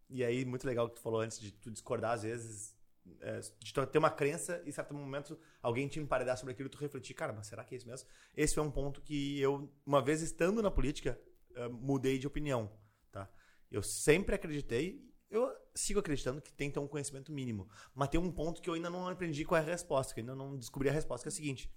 e 0.09 0.23
aí 0.23 0.43
muito 0.43 0.65
legal 0.65 0.89
que 0.89 0.95
tu 0.95 1.01
falou 1.01 1.21
antes 1.21 1.39
de 1.39 1.51
tu 1.51 1.71
discordar 1.71 2.13
às 2.13 2.23
vezes, 2.23 2.75
é, 3.19 3.39
de 3.39 3.73
ter 3.87 3.97
uma 3.97 4.09
crença 4.09 4.61
e 4.65 4.69
em 4.69 4.71
certo 4.71 4.93
momento 4.93 5.39
alguém 5.61 5.87
te 5.87 5.99
emparedar 5.99 6.37
sobre 6.37 6.53
aquilo 6.53 6.67
e 6.67 6.71
tu 6.71 6.77
refletir, 6.77 7.13
cara, 7.13 7.33
mas 7.33 7.47
será 7.47 7.63
que 7.63 7.75
é 7.75 7.77
isso 7.77 7.87
mesmo? 7.87 8.07
Esse 8.35 8.55
foi 8.55 8.63
um 8.63 8.71
ponto 8.71 9.01
que 9.01 9.39
eu, 9.39 9.71
uma 9.85 10.01
vez 10.01 10.21
estando 10.21 10.61
na 10.61 10.71
política, 10.71 11.19
uh, 11.55 11.69
mudei 11.69 12.17
de 12.17 12.27
opinião, 12.27 12.71
tá? 13.11 13.29
Eu 13.71 13.81
sempre 13.81 14.35
acreditei, 14.35 15.09
eu 15.29 15.49
sigo 15.73 15.99
acreditando 15.99 16.41
que 16.41 16.51
tem 16.51 16.69
que 16.69 16.73
ter 16.73 16.79
um 16.79 16.87
conhecimento 16.87 17.31
mínimo. 17.31 17.69
Mas 17.95 18.09
tem 18.09 18.19
um 18.19 18.31
ponto 18.31 18.61
que 18.61 18.69
eu 18.69 18.73
ainda 18.73 18.89
não 18.89 19.07
aprendi 19.07 19.45
qual 19.45 19.59
é 19.59 19.63
a 19.63 19.65
resposta, 19.65 20.13
que 20.13 20.19
ainda 20.19 20.35
não 20.35 20.57
descobri 20.57 20.89
a 20.89 20.91
resposta, 20.91 21.23
que 21.23 21.29
é 21.29 21.31
o 21.33 21.35
seguinte. 21.35 21.73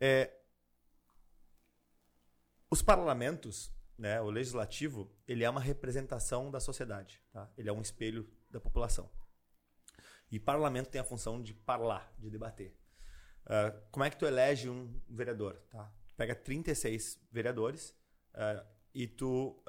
É, 0.00 0.32
os 2.70 2.82
parlamentos, 2.82 3.72
né, 3.96 4.20
o 4.20 4.30
legislativo, 4.30 5.10
ele 5.26 5.42
é 5.42 5.50
uma 5.50 5.60
representação 5.60 6.50
da 6.50 6.60
sociedade. 6.60 7.20
Tá? 7.32 7.50
Ele 7.56 7.68
é 7.68 7.72
um 7.72 7.82
espelho 7.82 8.30
da 8.50 8.60
população. 8.60 9.10
E 10.30 10.38
parlamento 10.38 10.88
tem 10.88 11.00
a 11.00 11.04
função 11.04 11.42
de 11.42 11.52
falar, 11.52 12.12
de 12.18 12.30
debater. 12.30 12.76
Uh, 13.44 13.80
como 13.90 14.04
é 14.04 14.10
que 14.10 14.16
tu 14.16 14.26
elege 14.26 14.68
um 14.68 15.00
vereador? 15.08 15.54
Tá? 15.70 15.90
pega 16.18 16.34
36 16.34 17.20
vereadores 17.30 17.94
uh, 18.34 18.66
e 18.92 19.06
tu. 19.06 19.62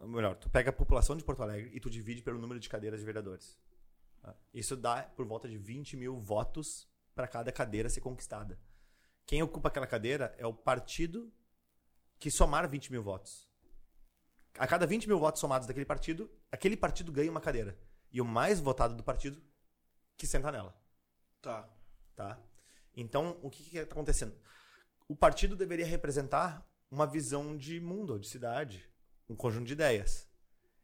Uh, 0.00 0.08
melhor, 0.08 0.34
tu 0.36 0.48
pega 0.48 0.70
a 0.70 0.72
população 0.72 1.14
de 1.14 1.22
Porto 1.22 1.42
Alegre 1.42 1.70
e 1.74 1.78
tu 1.78 1.90
divide 1.90 2.22
pelo 2.22 2.38
número 2.38 2.58
de 2.58 2.68
cadeiras 2.68 2.98
de 2.98 3.06
vereadores. 3.06 3.60
Isso 4.54 4.76
dá 4.76 5.02
por 5.02 5.26
volta 5.26 5.48
de 5.48 5.58
20 5.58 5.96
mil 5.96 6.16
votos 6.16 6.88
para 7.12 7.26
cada 7.26 7.50
cadeira 7.50 7.90
ser 7.90 8.00
conquistada. 8.00 8.58
Quem 9.26 9.42
ocupa 9.42 9.68
aquela 9.68 9.86
cadeira 9.86 10.32
é 10.38 10.46
o 10.46 10.54
partido 10.54 11.30
que 12.20 12.30
somar 12.30 12.68
20 12.68 12.92
mil 12.92 13.02
votos. 13.02 13.50
A 14.56 14.64
cada 14.64 14.86
20 14.86 15.08
mil 15.08 15.18
votos 15.18 15.40
somados 15.40 15.66
daquele 15.66 15.84
partido, 15.84 16.30
aquele 16.52 16.76
partido 16.76 17.10
ganha 17.10 17.32
uma 17.32 17.40
cadeira. 17.40 17.76
E 18.12 18.20
o 18.20 18.24
mais 18.24 18.60
votado 18.60 18.94
do 18.94 19.02
partido 19.02 19.42
que 20.16 20.26
senta 20.26 20.52
nela. 20.52 20.74
Tá. 21.40 21.68
Tá? 22.14 22.38
Então, 22.94 23.38
o 23.42 23.50
que 23.50 23.62
está 23.76 23.92
acontecendo? 23.92 24.34
o 25.12 25.16
partido 25.16 25.54
deveria 25.54 25.84
representar 25.84 26.66
uma 26.90 27.06
visão 27.06 27.54
de 27.54 27.78
mundo, 27.78 28.18
de 28.18 28.26
cidade, 28.26 28.88
um 29.28 29.36
conjunto 29.36 29.66
de 29.66 29.74
ideias. 29.74 30.26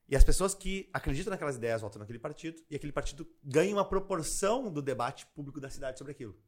E 0.06 0.14
as 0.14 0.22
pessoas 0.22 0.55
que 0.55 0.88
acreditam 0.92 1.30
naquelas 1.30 1.56
ideias 1.56 1.80
votam 1.80 1.98
naquele 1.98 2.18
partido 2.18 2.62
e 2.70 2.76
aquele 2.76 2.92
partido 2.92 3.26
ganha 3.42 3.74
uma 3.74 3.88
proporção 3.88 4.70
do 4.70 4.82
debate 4.82 5.26
público 5.28 5.59
da 5.59 5.70
cidade 5.70 5.96
sobre 5.96 6.12
aquilo. 6.12 6.38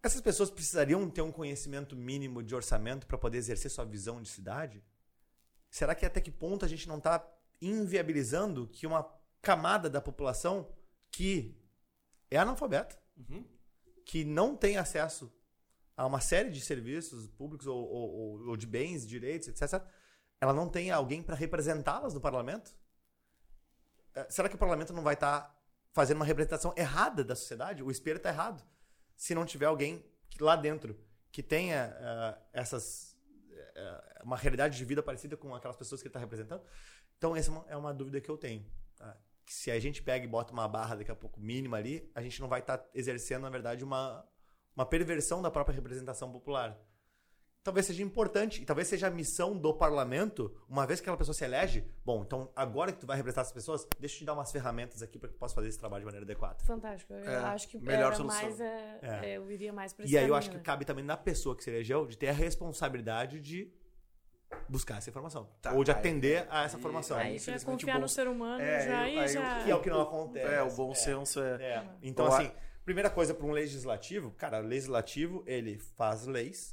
Essas 0.00 0.20
pessoas 0.20 0.48
precisariam 0.48 1.10
ter 1.10 1.22
um 1.22 1.32
conhecimento 1.32 1.96
mínimo 1.96 2.40
de 2.40 2.54
orçamento 2.54 3.04
para 3.04 3.18
poder 3.18 3.38
exercer 3.38 3.68
sua 3.68 3.84
visão 3.84 4.22
de 4.22 4.28
cidade? 4.28 4.84
Será 5.68 5.92
que 5.92 6.06
até 6.06 6.20
que 6.20 6.30
ponto 6.30 6.64
a 6.64 6.68
gente 6.68 6.86
não 6.86 6.98
está 6.98 7.28
inviabilizando 7.60 8.68
que 8.68 8.86
uma 8.86 9.12
camada 9.42 9.90
da 9.90 10.00
população 10.00 10.72
que 11.16 11.58
é 12.30 12.36
analfabeta, 12.36 12.94
uhum. 13.16 13.42
que 14.04 14.22
não 14.22 14.54
tem 14.54 14.76
acesso 14.76 15.32
a 15.96 16.04
uma 16.04 16.20
série 16.20 16.50
de 16.50 16.60
serviços 16.60 17.26
públicos 17.26 17.66
ou, 17.66 17.88
ou, 17.88 18.48
ou 18.48 18.54
de 18.54 18.66
bens, 18.66 19.06
direitos, 19.06 19.48
etc., 19.48 19.82
ela 20.38 20.52
não 20.52 20.68
tem 20.68 20.90
alguém 20.90 21.22
para 21.22 21.34
representá-las 21.34 22.12
no 22.12 22.20
parlamento? 22.20 22.76
É, 24.14 24.26
será 24.28 24.46
que 24.46 24.56
o 24.56 24.58
parlamento 24.58 24.92
não 24.92 25.02
vai 25.02 25.14
estar 25.14 25.40
tá 25.40 25.58
fazendo 25.94 26.18
uma 26.18 26.26
representação 26.26 26.74
errada 26.76 27.24
da 27.24 27.34
sociedade? 27.34 27.82
O 27.82 27.90
espelho 27.90 28.18
está 28.18 28.28
errado. 28.28 28.62
Se 29.16 29.34
não 29.34 29.46
tiver 29.46 29.64
alguém 29.64 30.04
lá 30.38 30.54
dentro 30.54 31.00
que 31.32 31.42
tenha 31.42 31.96
uh, 31.98 32.42
essas 32.52 33.16
uh, 33.50 34.22
uma 34.22 34.36
realidade 34.36 34.76
de 34.76 34.84
vida 34.84 35.02
parecida 35.02 35.34
com 35.34 35.54
aquelas 35.54 35.78
pessoas 35.78 36.02
que 36.02 36.08
ele 36.08 36.10
está 36.10 36.20
representando. 36.20 36.62
Então 37.16 37.34
essa 37.34 37.50
é 37.50 37.54
uma, 37.54 37.64
é 37.70 37.76
uma, 37.76 37.94
dúvida 37.94 38.20
que 38.20 38.30
eu 38.30 38.36
tenho. 38.36 38.70
Tá? 38.96 39.16
Que 39.46 39.54
se 39.54 39.70
a 39.70 39.80
gente 39.80 40.02
pega 40.02 40.26
e 40.26 40.28
bota 40.28 40.52
uma 40.52 40.68
barra 40.68 40.96
daqui 40.96 41.10
a 41.10 41.16
pouco 41.16 41.40
mínima 41.40 41.78
ali, 41.78 42.10
a 42.14 42.20
gente 42.20 42.40
não 42.40 42.48
vai 42.48 42.60
estar 42.60 42.78
tá 42.78 42.90
exercendo 42.92 43.42
na 43.42 43.50
verdade 43.50 43.82
uma 43.82 44.26
uma 44.76 44.84
perversão 44.84 45.40
da 45.40 45.50
própria 45.50 45.74
representação 45.74 46.30
popular. 46.30 46.78
Talvez 47.64 47.86
seja 47.86 48.00
importante, 48.00 48.62
e 48.62 48.64
talvez 48.64 48.86
seja 48.86 49.08
a 49.08 49.10
missão 49.10 49.58
do 49.58 49.74
parlamento, 49.74 50.54
uma 50.68 50.86
vez 50.86 51.00
que 51.00 51.04
aquela 51.04 51.16
pessoa 51.16 51.34
se 51.34 51.44
elege, 51.44 51.84
bom, 52.04 52.22
então 52.22 52.48
agora 52.54 52.92
que 52.92 53.00
tu 53.00 53.08
vai 53.08 53.16
representar 53.16 53.40
as 53.40 53.50
pessoas, 53.50 53.84
deixa 53.98 54.14
eu 54.14 54.18
te 54.20 54.24
dar 54.24 54.34
umas 54.34 54.52
ferramentas 54.52 55.02
aqui 55.02 55.18
para 55.18 55.28
que 55.28 55.34
tu 55.34 55.38
possa 55.38 55.52
fazer 55.52 55.70
esse 55.70 55.78
trabalho 55.78 56.02
de 56.02 56.04
maneira 56.04 56.24
adequada. 56.24 56.62
Fantástico. 56.64 57.12
Eu 57.12 57.28
é, 57.28 57.36
acho 57.38 57.66
que 57.66 57.76
melhor 57.78 58.12
era 58.12 58.14
solução. 58.14 58.40
mais, 58.40 58.60
é, 58.60 58.98
é. 59.02 59.36
eu 59.36 59.50
iria 59.50 59.72
mais 59.72 59.92
para 59.92 60.06
E 60.06 60.16
aí 60.16 60.28
eu 60.28 60.36
acho 60.36 60.48
que 60.48 60.60
cabe 60.60 60.84
também 60.84 61.04
na 61.04 61.16
pessoa 61.16 61.56
que 61.56 61.64
se 61.64 61.70
elegeu 61.70 62.06
de 62.06 62.16
ter 62.16 62.28
a 62.28 62.32
responsabilidade 62.32 63.40
de 63.40 63.72
buscar 64.68 64.98
essa 64.98 65.10
informação. 65.10 65.48
Tá, 65.60 65.72
ou 65.72 65.84
de 65.84 65.90
atender 65.90 66.42
aí, 66.42 66.48
a 66.50 66.64
essa 66.64 66.78
formação. 66.78 67.16
Aí 67.16 67.38
já 67.38 67.58
confiar 67.60 67.98
no 67.98 68.08
ser 68.08 68.28
humano, 68.28 68.62
é, 68.62 68.86
já, 68.86 69.00
aí, 69.00 69.18
aí, 69.18 69.28
já... 69.28 69.64
Que 69.64 69.70
é 69.70 69.74
o 69.74 69.80
que 69.80 69.90
não 69.90 70.02
acontece. 70.02 70.54
É, 70.54 70.62
o 70.62 70.70
bom 70.70 70.94
senso 70.94 71.40
é... 71.40 71.62
é. 71.62 71.88
Então, 72.02 72.26
assim, 72.26 72.50
Primeira 72.86 73.10
coisa 73.10 73.34
para 73.34 73.44
um 73.44 73.50
legislativo, 73.50 74.30
cara, 74.30 74.60
legislativo 74.60 75.42
ele 75.44 75.76
faz 75.76 76.24
leis 76.24 76.72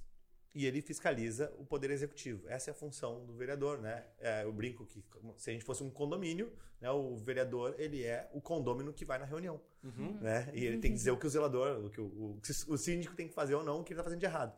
e 0.53 0.63
ele 0.67 0.79
fiscaliza 0.79 1.51
o 1.57 1.65
poder 1.65 1.89
executivo. 1.89 2.47
Essa 2.47 2.69
é 2.69 2.71
a 2.71 2.75
função 2.75 3.25
do 3.25 3.33
vereador, 3.33 3.79
né? 3.79 4.05
É, 4.19 4.43
eu 4.43 4.53
brinco 4.53 4.85
que 4.85 5.03
se 5.37 5.49
a 5.49 5.53
gente 5.53 5.65
fosse 5.65 5.81
um 5.81 5.89
condomínio, 5.89 6.53
né, 6.79 6.91
o 6.91 7.17
vereador 7.17 7.73
ele 7.79 8.03
é 8.03 8.29
o 8.31 8.39
condômino 8.39 8.93
que 8.93 9.03
vai 9.03 9.17
na 9.17 9.25
reunião, 9.25 9.59
uhum. 9.83 10.19
né? 10.21 10.51
E 10.53 10.63
ele 10.63 10.77
tem 10.77 10.91
que 10.91 10.97
dizer 10.97 11.09
o 11.09 11.17
que 11.17 11.25
o 11.25 11.29
zelador, 11.31 11.83
o 11.83 11.89
que 11.89 11.99
o, 11.99 12.05
o, 12.05 12.41
o 12.67 12.77
síndico 12.77 13.15
tem 13.15 13.27
que 13.27 13.33
fazer 13.33 13.55
ou 13.55 13.63
não, 13.63 13.79
o 13.79 13.83
que 13.83 13.91
ele 13.91 13.99
está 13.99 14.03
fazendo 14.03 14.19
de 14.19 14.27
errado. 14.27 14.55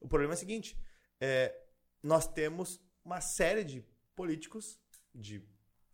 O 0.00 0.06
problema 0.06 0.34
é 0.34 0.36
o 0.36 0.38
seguinte: 0.38 0.78
é, 1.20 1.60
nós 2.04 2.26
temos 2.26 2.78
uma 3.02 3.20
série 3.22 3.64
de 3.64 3.82
políticos, 4.14 4.78
de 5.14 5.42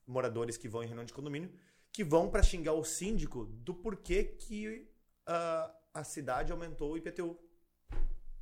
moradores 0.05 0.57
que 0.57 0.69
vão 0.69 0.83
em 0.83 0.87
reunião 0.87 1.05
de 1.05 1.13
condomínio, 1.13 1.53
que 1.93 2.03
vão 2.03 2.29
para 2.29 2.43
xingar 2.43 2.73
o 2.73 2.85
síndico 2.85 3.47
do 3.47 3.73
porquê 3.73 4.25
que 4.25 4.91
uh, 5.29 5.73
a 5.95 6.03
cidade 6.03 6.51
aumentou 6.51 6.93
o 6.93 6.99
IPTU. 6.99 7.39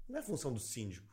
Não 0.08 0.18
é 0.18 0.22
função 0.22 0.50
do 0.50 0.58
síndico. 0.58 1.06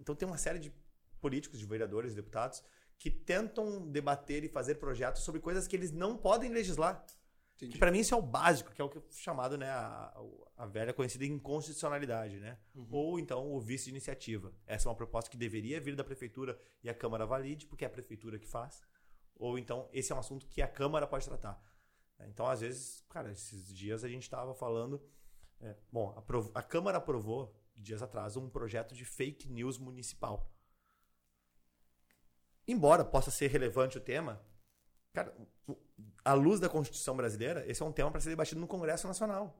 Então 0.00 0.14
tem 0.14 0.26
uma 0.26 0.38
série 0.38 0.58
de 0.58 0.72
políticos, 1.20 1.58
de 1.58 1.66
vereadores, 1.66 2.14
deputados 2.14 2.62
que 2.98 3.10
tentam 3.10 3.86
debater 3.86 4.42
e 4.42 4.48
fazer 4.48 4.76
projetos 4.76 5.22
sobre 5.22 5.38
coisas 5.38 5.68
que 5.68 5.76
eles 5.76 5.92
não 5.92 6.16
podem 6.16 6.50
legislar. 6.50 7.04
Entendi. 7.56 7.72
Que 7.72 7.78
para 7.78 7.90
mim 7.90 8.00
isso 8.00 8.14
é 8.14 8.16
o 8.16 8.22
básico, 8.22 8.70
que 8.72 8.80
é 8.80 8.84
o 8.84 8.88
que 8.88 8.98
é 8.98 9.02
chamado 9.10 9.56
né, 9.56 9.68
a, 9.70 10.14
a 10.58 10.66
velha 10.66 10.92
conhecida 10.92 11.24
inconstitucionalidade, 11.24 12.38
né? 12.38 12.58
Uhum. 12.74 12.86
Ou 12.90 13.18
então 13.18 13.50
o 13.50 13.58
vice 13.58 13.84
de 13.84 13.90
iniciativa. 13.90 14.52
Essa 14.66 14.88
é 14.88 14.90
uma 14.90 14.96
proposta 14.96 15.30
que 15.30 15.38
deveria 15.38 15.80
vir 15.80 15.96
da 15.96 16.04
prefeitura 16.04 16.60
e 16.82 16.90
a 16.90 16.94
Câmara 16.94 17.24
valide, 17.24 17.66
porque 17.66 17.84
é 17.84 17.88
a 17.88 17.90
prefeitura 17.90 18.38
que 18.38 18.46
faz. 18.46 18.82
Ou 19.34 19.58
então 19.58 19.88
esse 19.90 20.12
é 20.12 20.14
um 20.14 20.18
assunto 20.18 20.46
que 20.46 20.60
a 20.60 20.68
Câmara 20.68 21.06
pode 21.06 21.24
tratar. 21.24 21.62
Então, 22.28 22.46
às 22.46 22.60
vezes, 22.60 23.04
cara, 23.08 23.30
esses 23.30 23.74
dias 23.74 24.04
a 24.04 24.08
gente 24.08 24.22
estava 24.22 24.54
falando. 24.54 25.02
É, 25.60 25.74
bom, 25.90 26.14
a, 26.54 26.58
a 26.58 26.62
Câmara 26.62 26.98
aprovou, 26.98 27.54
dias 27.74 28.02
atrás, 28.02 28.36
um 28.36 28.48
projeto 28.48 28.94
de 28.94 29.04
fake 29.04 29.48
news 29.48 29.78
municipal. 29.78 30.50
Embora 32.68 33.04
possa 33.04 33.30
ser 33.30 33.48
relevante 33.48 33.96
o 33.96 34.00
tema, 34.00 34.44
cara, 35.16 35.34
à 36.22 36.34
luz 36.34 36.60
da 36.60 36.68
Constituição 36.68 37.16
brasileira, 37.16 37.64
esse 37.66 37.82
é 37.82 37.86
um 37.86 37.90
tema 37.90 38.10
para 38.10 38.20
ser 38.20 38.28
debatido 38.28 38.60
no 38.60 38.66
Congresso 38.66 39.06
Nacional. 39.06 39.58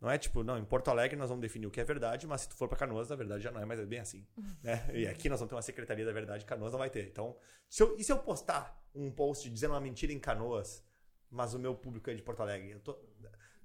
Não 0.00 0.08
é 0.08 0.16
tipo, 0.16 0.44
não, 0.44 0.56
em 0.56 0.64
Porto 0.64 0.88
Alegre 0.88 1.16
nós 1.16 1.30
vamos 1.30 1.42
definir 1.42 1.66
o 1.66 1.70
que 1.70 1.80
é 1.80 1.84
verdade, 1.84 2.26
mas 2.28 2.42
se 2.42 2.48
tu 2.48 2.54
for 2.54 2.68
para 2.68 2.78
Canoas, 2.78 3.08
na 3.08 3.16
verdade 3.16 3.42
já 3.42 3.50
não 3.50 3.60
é 3.60 3.64
mais 3.64 3.84
bem 3.86 3.98
assim. 3.98 4.24
Né? 4.62 4.88
E 4.94 5.06
aqui 5.08 5.28
nós 5.28 5.40
vamos 5.40 5.48
ter 5.50 5.56
uma 5.56 5.62
Secretaria 5.62 6.04
da 6.04 6.12
Verdade, 6.12 6.44
Canoas 6.44 6.70
não 6.70 6.78
vai 6.78 6.90
ter. 6.90 7.08
Então, 7.08 7.36
se 7.68 7.82
eu, 7.82 7.96
e 7.98 8.04
se 8.04 8.12
eu 8.12 8.18
postar 8.18 8.80
um 8.94 9.10
post 9.10 9.50
dizendo 9.50 9.72
uma 9.72 9.80
mentira 9.80 10.12
em 10.12 10.20
Canoas, 10.20 10.84
mas 11.28 11.54
o 11.54 11.58
meu 11.58 11.74
público 11.74 12.08
é 12.10 12.14
de 12.14 12.22
Porto 12.22 12.40
Alegre? 12.40 12.70
Eu 12.70 12.80
tô... 12.80 12.96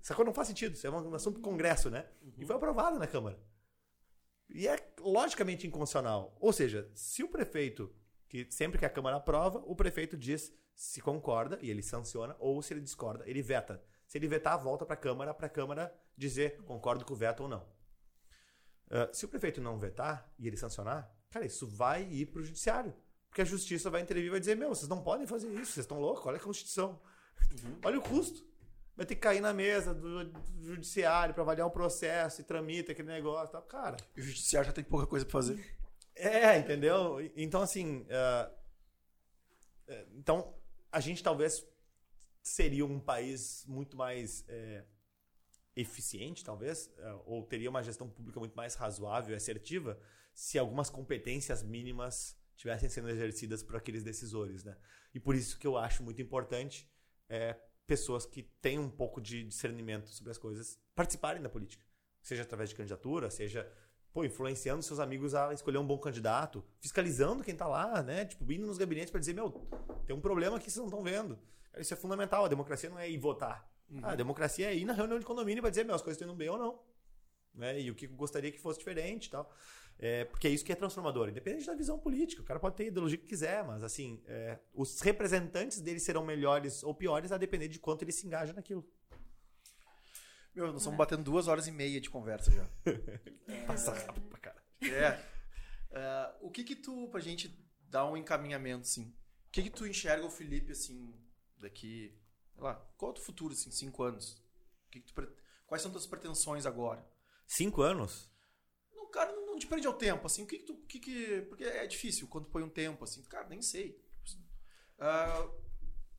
Essa 0.01 0.15
coisa 0.15 0.27
não 0.27 0.33
faz 0.33 0.47
sentido, 0.47 0.73
isso 0.73 0.87
é 0.87 0.89
um 0.89 1.13
assunto 1.13 1.39
para 1.39 1.49
Congresso, 1.49 1.91
né? 1.91 2.07
E 2.37 2.45
foi 2.45 2.55
aprovado 2.55 2.97
na 2.97 3.05
Câmara. 3.05 3.37
E 4.49 4.67
é 4.67 4.93
logicamente 4.99 5.67
inconstitucional. 5.67 6.35
Ou 6.39 6.51
seja, 6.51 6.89
se 6.95 7.21
o 7.21 7.27
prefeito, 7.27 7.93
que 8.27 8.47
sempre 8.49 8.79
que 8.79 8.85
a 8.85 8.89
Câmara 8.89 9.17
aprova, 9.17 9.61
o 9.65 9.75
prefeito 9.75 10.17
diz 10.17 10.53
se 10.79 11.01
concorda 11.01 11.59
e 11.61 11.69
ele 11.69 11.83
sanciona, 11.83 12.37
ou 12.39 12.61
se 12.61 12.73
ele 12.73 12.79
discorda, 12.79 13.27
ele 13.27 13.41
veta. 13.41 13.83
Se 14.07 14.17
ele 14.17 14.29
vetar, 14.29 14.57
volta 14.57 14.85
para 14.85 14.93
a 14.93 14.97
Câmara, 14.97 15.33
para 15.33 15.47
a 15.47 15.49
Câmara 15.49 15.93
dizer 16.15 16.55
concordo 16.63 17.03
com 17.03 17.13
o 17.13 17.17
veto 17.17 17.43
ou 17.43 17.49
não. 17.49 17.63
Uh, 18.87 19.13
se 19.13 19.25
o 19.25 19.27
prefeito 19.27 19.59
não 19.59 19.77
vetar 19.77 20.31
e 20.39 20.47
ele 20.47 20.55
sancionar, 20.55 21.13
cara, 21.29 21.45
isso 21.45 21.67
vai 21.67 22.03
ir 22.03 22.27
para 22.27 22.39
o 22.39 22.45
judiciário. 22.45 22.95
Porque 23.27 23.41
a 23.41 23.45
justiça 23.45 23.89
vai 23.89 24.01
intervir 24.01 24.27
e 24.27 24.29
vai 24.29 24.39
dizer: 24.39 24.55
meu, 24.55 24.69
vocês 24.69 24.87
não 24.87 25.03
podem 25.03 25.27
fazer 25.27 25.49
isso, 25.49 25.73
vocês 25.73 25.83
estão 25.83 25.99
loucos, 25.99 26.25
olha 26.25 26.37
a 26.37 26.39
Constituição. 26.39 27.01
Uhum. 27.51 27.77
Olha 27.83 27.99
o 27.99 28.01
custo. 28.01 28.47
Vai 28.95 29.05
ter 29.05 29.15
que 29.15 29.21
cair 29.21 29.41
na 29.41 29.51
mesa 29.51 29.93
do, 29.93 30.23
do 30.23 30.63
judiciário 30.63 31.33
para 31.33 31.43
avaliar 31.43 31.67
o 31.67 31.71
processo 31.71 32.39
e 32.39 32.45
tramita 32.45 32.93
aquele 32.93 33.09
negócio. 33.09 33.51
Tá? 33.51 33.61
Cara. 33.61 33.97
E 34.15 34.21
o 34.21 34.23
judiciário 34.23 34.67
já 34.67 34.73
tem 34.73 34.85
pouca 34.85 35.05
coisa 35.05 35.25
para 35.25 35.33
fazer. 35.33 35.77
É, 36.15 36.57
entendeu? 36.57 37.17
Então, 37.35 37.61
assim. 37.61 38.07
Uh, 38.07 38.59
então, 40.15 40.53
a 40.91 40.99
gente 40.99 41.23
talvez 41.23 41.65
seria 42.41 42.85
um 42.85 42.99
país 42.99 43.65
muito 43.67 43.95
mais 43.95 44.43
é, 44.47 44.83
eficiente, 45.75 46.43
talvez, 46.43 46.91
é, 46.97 47.13
ou 47.25 47.43
teria 47.45 47.69
uma 47.69 47.83
gestão 47.83 48.09
pública 48.09 48.39
muito 48.39 48.55
mais 48.55 48.75
razoável 48.75 49.33
e 49.33 49.35
assertiva 49.35 49.99
se 50.33 50.57
algumas 50.57 50.89
competências 50.89 51.63
mínimas 51.63 52.37
tivessem 52.55 52.89
sendo 52.89 53.09
exercidas 53.09 53.63
por 53.63 53.75
aqueles 53.75 54.03
decisores, 54.03 54.63
né? 54.63 54.77
E 55.13 55.19
por 55.19 55.35
isso 55.35 55.57
que 55.57 55.65
eu 55.65 55.77
acho 55.77 56.03
muito 56.03 56.21
importante 56.21 56.89
é, 57.27 57.55
pessoas 57.87 58.25
que 58.25 58.43
têm 58.61 58.77
um 58.77 58.89
pouco 58.89 59.21
de 59.21 59.43
discernimento 59.43 60.09
sobre 60.09 60.31
as 60.31 60.37
coisas 60.37 60.79
participarem 60.93 61.41
da 61.41 61.49
política, 61.49 61.85
seja 62.21 62.43
através 62.43 62.69
de 62.69 62.75
candidatura, 62.75 63.29
seja 63.29 63.71
pô, 64.19 64.25
influenciando 64.25 64.83
seus 64.83 64.99
amigos 64.99 65.33
a 65.33 65.53
escolher 65.53 65.77
um 65.77 65.85
bom 65.85 65.97
candidato, 65.97 66.63
fiscalizando 66.81 67.43
quem 67.43 67.55
tá 67.55 67.65
lá, 67.65 68.03
né? 68.03 68.25
Tipo, 68.25 68.51
indo 68.51 68.67
nos 68.67 68.77
gabinetes 68.77 69.09
para 69.09 69.19
dizer, 69.19 69.33
meu, 69.33 69.51
tem 70.05 70.15
um 70.15 70.19
problema 70.19 70.57
aqui 70.57 70.65
que 70.65 70.71
vocês 70.71 70.81
não 70.81 70.89
estão 70.89 71.01
vendo. 71.01 71.39
Isso 71.77 71.93
é 71.93 71.97
fundamental. 71.97 72.43
A 72.43 72.47
democracia 72.47 72.89
não 72.89 72.99
é 72.99 73.09
ir 73.09 73.17
votar. 73.17 73.69
Uhum. 73.89 74.01
A 74.03 74.15
democracia 74.15 74.67
é 74.67 74.75
ir 74.75 74.83
na 74.83 74.93
reunião 74.93 75.17
de 75.17 75.25
condomínio 75.25 75.61
para 75.61 75.69
dizer, 75.69 75.85
meu, 75.85 75.95
as 75.95 76.01
coisas 76.01 76.17
estão 76.17 76.27
indo 76.27 76.37
bem 76.37 76.49
ou 76.49 76.57
não. 76.57 76.79
Né? 77.53 77.79
E 77.79 77.89
o 77.89 77.95
que 77.95 78.05
eu 78.05 78.09
gostaria 78.11 78.51
que 78.51 78.59
fosse 78.59 78.79
diferente 78.79 79.27
e 79.27 79.29
tal. 79.29 79.49
É, 79.97 80.25
porque 80.25 80.47
é 80.47 80.51
isso 80.51 80.63
que 80.63 80.71
é 80.71 80.75
transformador, 80.75 81.29
independente 81.29 81.65
da 81.65 81.75
visão 81.75 81.97
política. 81.97 82.41
O 82.41 82.45
cara 82.45 82.59
pode 82.59 82.75
ter 82.75 82.83
a 82.83 82.87
ideologia 82.87 83.17
que 83.17 83.25
quiser, 83.25 83.63
mas 83.63 83.83
assim, 83.83 84.21
é, 84.27 84.57
os 84.73 84.99
representantes 85.01 85.79
dele 85.79 85.99
serão 85.99 86.25
melhores 86.25 86.83
ou 86.83 86.93
piores 86.93 87.31
a 87.31 87.37
depender 87.37 87.67
de 87.67 87.79
quanto 87.79 88.03
ele 88.03 88.11
se 88.11 88.25
engaja 88.25 88.53
naquilo. 88.53 88.85
Meu, 90.59 90.73
nós 90.73 90.81
estamos 90.81 90.97
batendo 90.97 91.23
duas 91.23 91.47
horas 91.47 91.67
e 91.67 91.71
meia 91.71 92.01
de 92.01 92.09
conversa 92.09 92.51
já. 92.51 92.69
Passa 93.65 93.93
rápido 93.93 94.27
pra 94.27 94.39
cara. 94.39 94.61
É. 94.81 95.25
É, 95.89 96.35
o 96.41 96.51
que 96.51 96.65
que 96.65 96.75
tu, 96.75 97.07
pra 97.07 97.21
gente 97.21 97.47
dar 97.79 98.05
um 98.05 98.17
encaminhamento, 98.17 98.81
assim, 98.81 99.05
o 99.47 99.51
que 99.53 99.63
que 99.63 99.69
tu 99.69 99.87
enxerga 99.87 100.25
o 100.25 100.29
Felipe, 100.29 100.73
assim, 100.73 101.17
daqui, 101.55 102.13
sei 102.51 102.61
lá, 102.61 102.75
qual 102.97 103.09
é 103.09 103.13
o 103.13 103.15
teu 103.15 103.23
futuro, 103.23 103.53
assim, 103.53 103.71
cinco 103.71 104.03
anos? 104.03 104.33
O 104.33 104.89
que 104.91 104.99
que 104.99 105.07
tu 105.07 105.13
pre- 105.13 105.33
Quais 105.65 105.81
são 105.81 105.91
tuas 105.91 106.05
pretensões 106.05 106.65
agora? 106.65 107.09
Cinco 107.47 107.81
anos? 107.81 108.29
Não, 108.93 109.09
cara, 109.09 109.31
não, 109.31 109.45
não 109.45 109.59
te 109.59 109.65
prende 109.65 109.87
ao 109.87 109.93
tempo, 109.93 110.27
assim, 110.27 110.43
o 110.43 110.45
que 110.45 110.57
que 110.59 110.65
tu, 110.65 110.73
o 110.73 110.85
que 110.85 110.99
que... 110.99 111.41
Porque 111.43 111.63
é 111.63 111.87
difícil 111.87 112.27
quando 112.27 112.49
põe 112.49 112.63
um 112.63 112.69
tempo, 112.69 113.05
assim, 113.05 113.23
cara, 113.23 113.47
nem 113.47 113.61
sei. 113.61 113.97
Ah, 114.99 115.49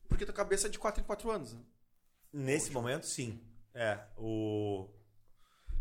porque 0.09 0.25
tua 0.25 0.35
cabeça 0.35 0.67
é 0.67 0.71
de 0.71 0.79
quatro 0.79 1.03
em 1.03 1.07
quatro 1.07 1.31
anos, 1.31 1.53
né? 1.53 1.63
Nesse 2.33 2.71
momento, 2.71 3.05
sim. 3.05 3.39
É, 3.75 3.99
o... 4.17 4.89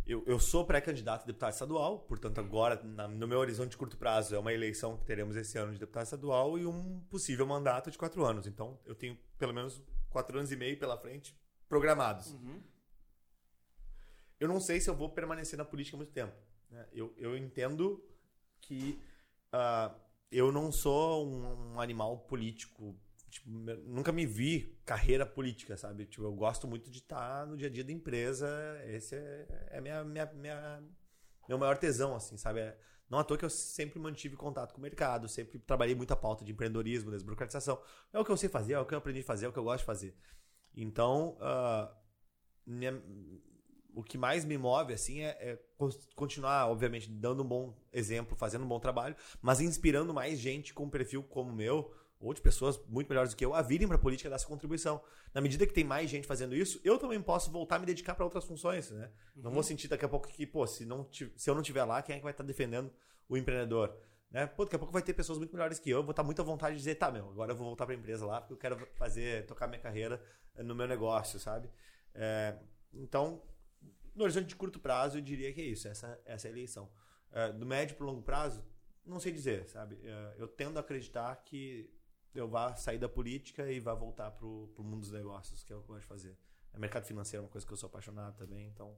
Eu, 0.06 0.24
eu 0.26 0.40
sou 0.40 0.66
pré-candidato 0.66 1.22
a 1.24 1.26
deputado 1.26 1.54
estadual, 1.54 2.00
portanto, 2.00 2.40
agora, 2.40 2.82
na- 2.84 3.08
no 3.08 3.28
meu 3.28 3.38
horizonte 3.38 3.72
de 3.72 3.78
curto 3.78 3.96
prazo, 3.96 4.34
é 4.36 4.40
uma 4.40 4.52
eleição 4.52 4.98
que 4.98 5.06
teremos 5.06 5.36
esse 5.36 5.56
ano 5.58 5.72
de 5.74 5.80
deputado 5.80 6.04
estadual 6.06 6.58
e 6.58 6.66
um 6.66 7.00
possível 7.12 7.46
mandato 7.46 7.92
de 7.92 7.98
quatro 7.98 8.26
anos. 8.26 8.48
Então, 8.48 8.80
eu 8.86 8.96
tenho 8.96 9.16
pelo 9.38 9.54
menos 9.54 9.80
quatro 10.10 10.38
anos 10.38 10.52
e 10.52 10.56
meio 10.56 10.78
pela 10.80 10.98
frente 10.98 11.38
programados. 11.68 12.32
Uhum. 12.34 12.60
Eu 14.40 14.48
não 14.48 14.60
sei 14.60 14.80
se 14.80 14.90
eu 14.90 14.96
vou 14.96 15.10
permanecer 15.10 15.58
na 15.58 15.66
política 15.66 15.96
muito 15.98 16.12
tempo. 16.12 16.34
né? 16.72 16.88
Eu, 16.92 17.14
eu 17.18 17.38
entendo 17.38 18.04
que 18.62 19.00
ah, 19.52 19.94
eu 20.32 20.52
não 20.52 20.72
sou 20.72 21.28
um, 21.28 21.74
um 21.76 21.82
animal 21.82 22.18
político. 22.20 22.96
Tipo, 23.30 23.50
nunca 23.50 24.12
me 24.12 24.26
vi 24.26 24.80
carreira 24.86 25.26
política, 25.26 25.78
sabe? 25.78 26.06
Tipo, 26.06 26.24
eu 26.26 26.34
gosto 26.34 26.68
muito 26.68 26.90
de 26.90 27.00
estar 27.00 27.46
no 27.48 27.56
dia 27.58 27.68
a 27.68 27.72
dia 27.72 27.84
da 27.84 27.92
empresa. 27.92 28.48
Esse 28.88 29.16
é, 29.16 29.68
é 29.72 29.82
minha, 29.82 30.04
minha, 30.04 30.26
minha- 30.34 30.84
meu 31.48 31.58
maior 31.58 31.78
tesão, 31.78 32.16
assim, 32.16 32.38
sabe? 32.38 32.60
É- 32.62 32.78
não 33.10 33.20
à 33.20 33.24
toa 33.24 33.38
que 33.38 33.46
eu 33.46 33.50
sempre 33.50 34.00
mantive 34.00 34.36
contato 34.36 34.74
com 34.74 34.80
o 34.80 34.82
mercado, 34.84 35.28
sempre 35.28 35.60
trabalhei 35.60 35.96
muita 35.96 36.16
pauta 36.16 36.46
de 36.46 36.52
empreendedorismo, 36.52 37.12
desburocratização. 37.12 37.82
É 38.14 38.20
o 38.20 38.26
que 38.26 38.32
eu 38.32 38.38
sei 38.38 38.50
fazer, 38.50 38.74
é 38.74 38.80
o 38.80 38.86
que 38.86 38.94
eu 38.94 39.00
aprendi 39.00 39.22
a 39.22 39.24
fazer, 39.24 39.46
é 39.48 39.50
o 39.50 39.54
que 39.54 39.60
eu 39.60 39.64
gosto 39.64 39.80
de 39.80 39.86
fazer. 39.86 40.16
Então, 40.76 41.38
ah, 41.42 41.94
minha- 42.66 43.02
o 43.94 44.04
que 44.04 44.18
mais 44.18 44.46
me 44.46 44.58
move, 44.58 44.94
assim, 44.94 45.22
é, 45.22 45.30
é 45.42 45.60
continuar, 46.16 46.68
obviamente, 46.70 47.10
dando 47.10 47.44
um 47.44 47.48
bom 47.48 47.76
exemplo, 47.92 48.36
fazendo 48.38 48.64
um 48.64 48.68
bom 48.68 48.80
trabalho, 48.80 49.16
mas 49.42 49.60
inspirando 49.60 50.14
mais 50.14 50.40
gente 50.40 50.74
com 50.74 50.84
um 50.86 50.90
perfil 50.90 51.24
como 51.24 51.52
o 51.52 51.56
meu, 51.56 51.94
ou 52.20 52.34
de 52.34 52.42
pessoas 52.42 52.78
muito 52.88 53.08
melhores 53.08 53.32
do 53.32 53.38
que 53.38 53.46
eu, 53.46 53.54
a 53.54 53.62
virem 53.62 53.88
para 53.88 53.96
a 53.96 54.00
política 54.00 54.28
e 54.28 54.30
dar 54.30 54.36
essa 54.36 54.46
contribuição. 54.46 55.02
Na 55.34 55.40
medida 55.40 55.66
que 55.66 55.74
tem 55.74 55.84
mais 55.84 56.10
gente 56.10 56.28
fazendo 56.28 56.54
isso, 56.54 56.80
eu 56.84 56.98
também 56.98 57.22
posso 57.22 57.50
voltar 57.50 57.78
a 57.78 57.80
me 57.80 57.86
dedicar 57.86 58.14
para 58.14 58.26
outras 58.26 58.44
funções, 58.44 58.92
né? 58.92 59.10
Não 59.36 59.52
vou 59.52 59.64
sentir 59.64 59.88
daqui 59.88 60.04
a 60.04 60.10
pouco 60.10 60.28
que, 60.28 60.46
pô, 60.46 60.68
se, 60.68 60.86
não, 60.86 61.08
se 61.12 61.50
eu 61.50 61.54
não 61.54 61.62
estiver 61.62 61.84
lá, 61.86 62.02
quem 62.02 62.16
é 62.16 62.18
que 62.18 62.24
vai 62.24 62.32
estar 62.32 62.44
defendendo 62.44 62.92
o 63.28 63.38
empreendedor? 63.38 63.96
Né? 64.30 64.46
Pô, 64.46 64.64
daqui 64.64 64.76
a 64.76 64.80
pouco 64.80 64.92
vai 64.92 65.02
ter 65.02 65.14
pessoas 65.14 65.38
muito 65.38 65.52
melhores 65.54 65.80
que 65.80 65.90
eu, 65.90 66.00
eu 66.00 66.04
vou 66.04 66.12
estar 66.12 66.24
muito 66.24 66.42
à 66.42 66.46
vontade 66.46 66.76
de 66.76 66.80
dizer, 66.80 66.96
tá, 66.96 67.10
meu, 67.10 67.30
agora 67.30 67.54
eu 67.54 67.56
vou 67.56 67.66
voltar 67.66 67.86
para 67.86 67.96
a 67.96 67.98
empresa 67.98 68.26
lá, 68.26 68.42
porque 68.42 68.54
eu 68.54 68.58
quero 68.58 68.88
fazer, 68.96 69.46
tocar 69.46 69.68
minha 69.68 69.80
carreira 69.80 70.22
no 70.58 70.76
meu 70.76 70.88
negócio, 70.88 71.40
sabe? 71.40 71.70
É, 72.14 72.56
então, 72.94 73.42
no 74.14 74.24
horizonte 74.24 74.48
de 74.48 74.56
curto 74.56 74.80
prazo, 74.80 75.18
eu 75.18 75.22
diria 75.22 75.54
que 75.54 75.62
é 75.62 75.66
isso, 75.66 75.88
essa, 75.88 76.20
essa 76.26 76.48
é 76.48 76.50
a 76.50 76.52
eleição. 76.52 76.92
É, 77.32 77.52
do 77.54 77.66
médio 77.66 77.96
para 77.96 78.06
longo 78.06 78.22
prazo, 78.22 78.64
não 79.06 79.20
sei 79.20 79.32
dizer, 79.32 79.68
sabe? 79.68 79.98
É, 80.04 80.36
eu 80.38 80.48
tendo 80.48 80.78
a 80.78 80.82
acreditar 80.82 81.36
que 81.38 81.90
eu 82.34 82.48
vá 82.48 82.76
sair 82.76 82.98
da 83.00 83.10
política 83.10 83.72
e 83.72 83.80
vá 83.80 83.94
voltar 83.94 84.32
pro, 84.32 84.68
pro 84.76 84.84
mundo 84.84 85.02
dos 85.02 85.12
negócios, 85.12 85.64
que 85.64 85.74
é 85.74 85.76
o 85.76 85.80
que 85.82 85.90
eu 85.90 85.96
gosto 85.96 86.02
de 86.02 86.08
fazer. 86.08 86.38
É, 86.74 86.78
mercado 86.80 87.06
financeiro 87.06 87.44
é 87.44 87.46
uma 87.46 87.52
coisa 87.52 87.66
que 87.66 87.74
eu 87.74 87.78
sou 87.78 87.88
apaixonado 87.88 88.38
também, 88.38 88.68
então 88.68 88.96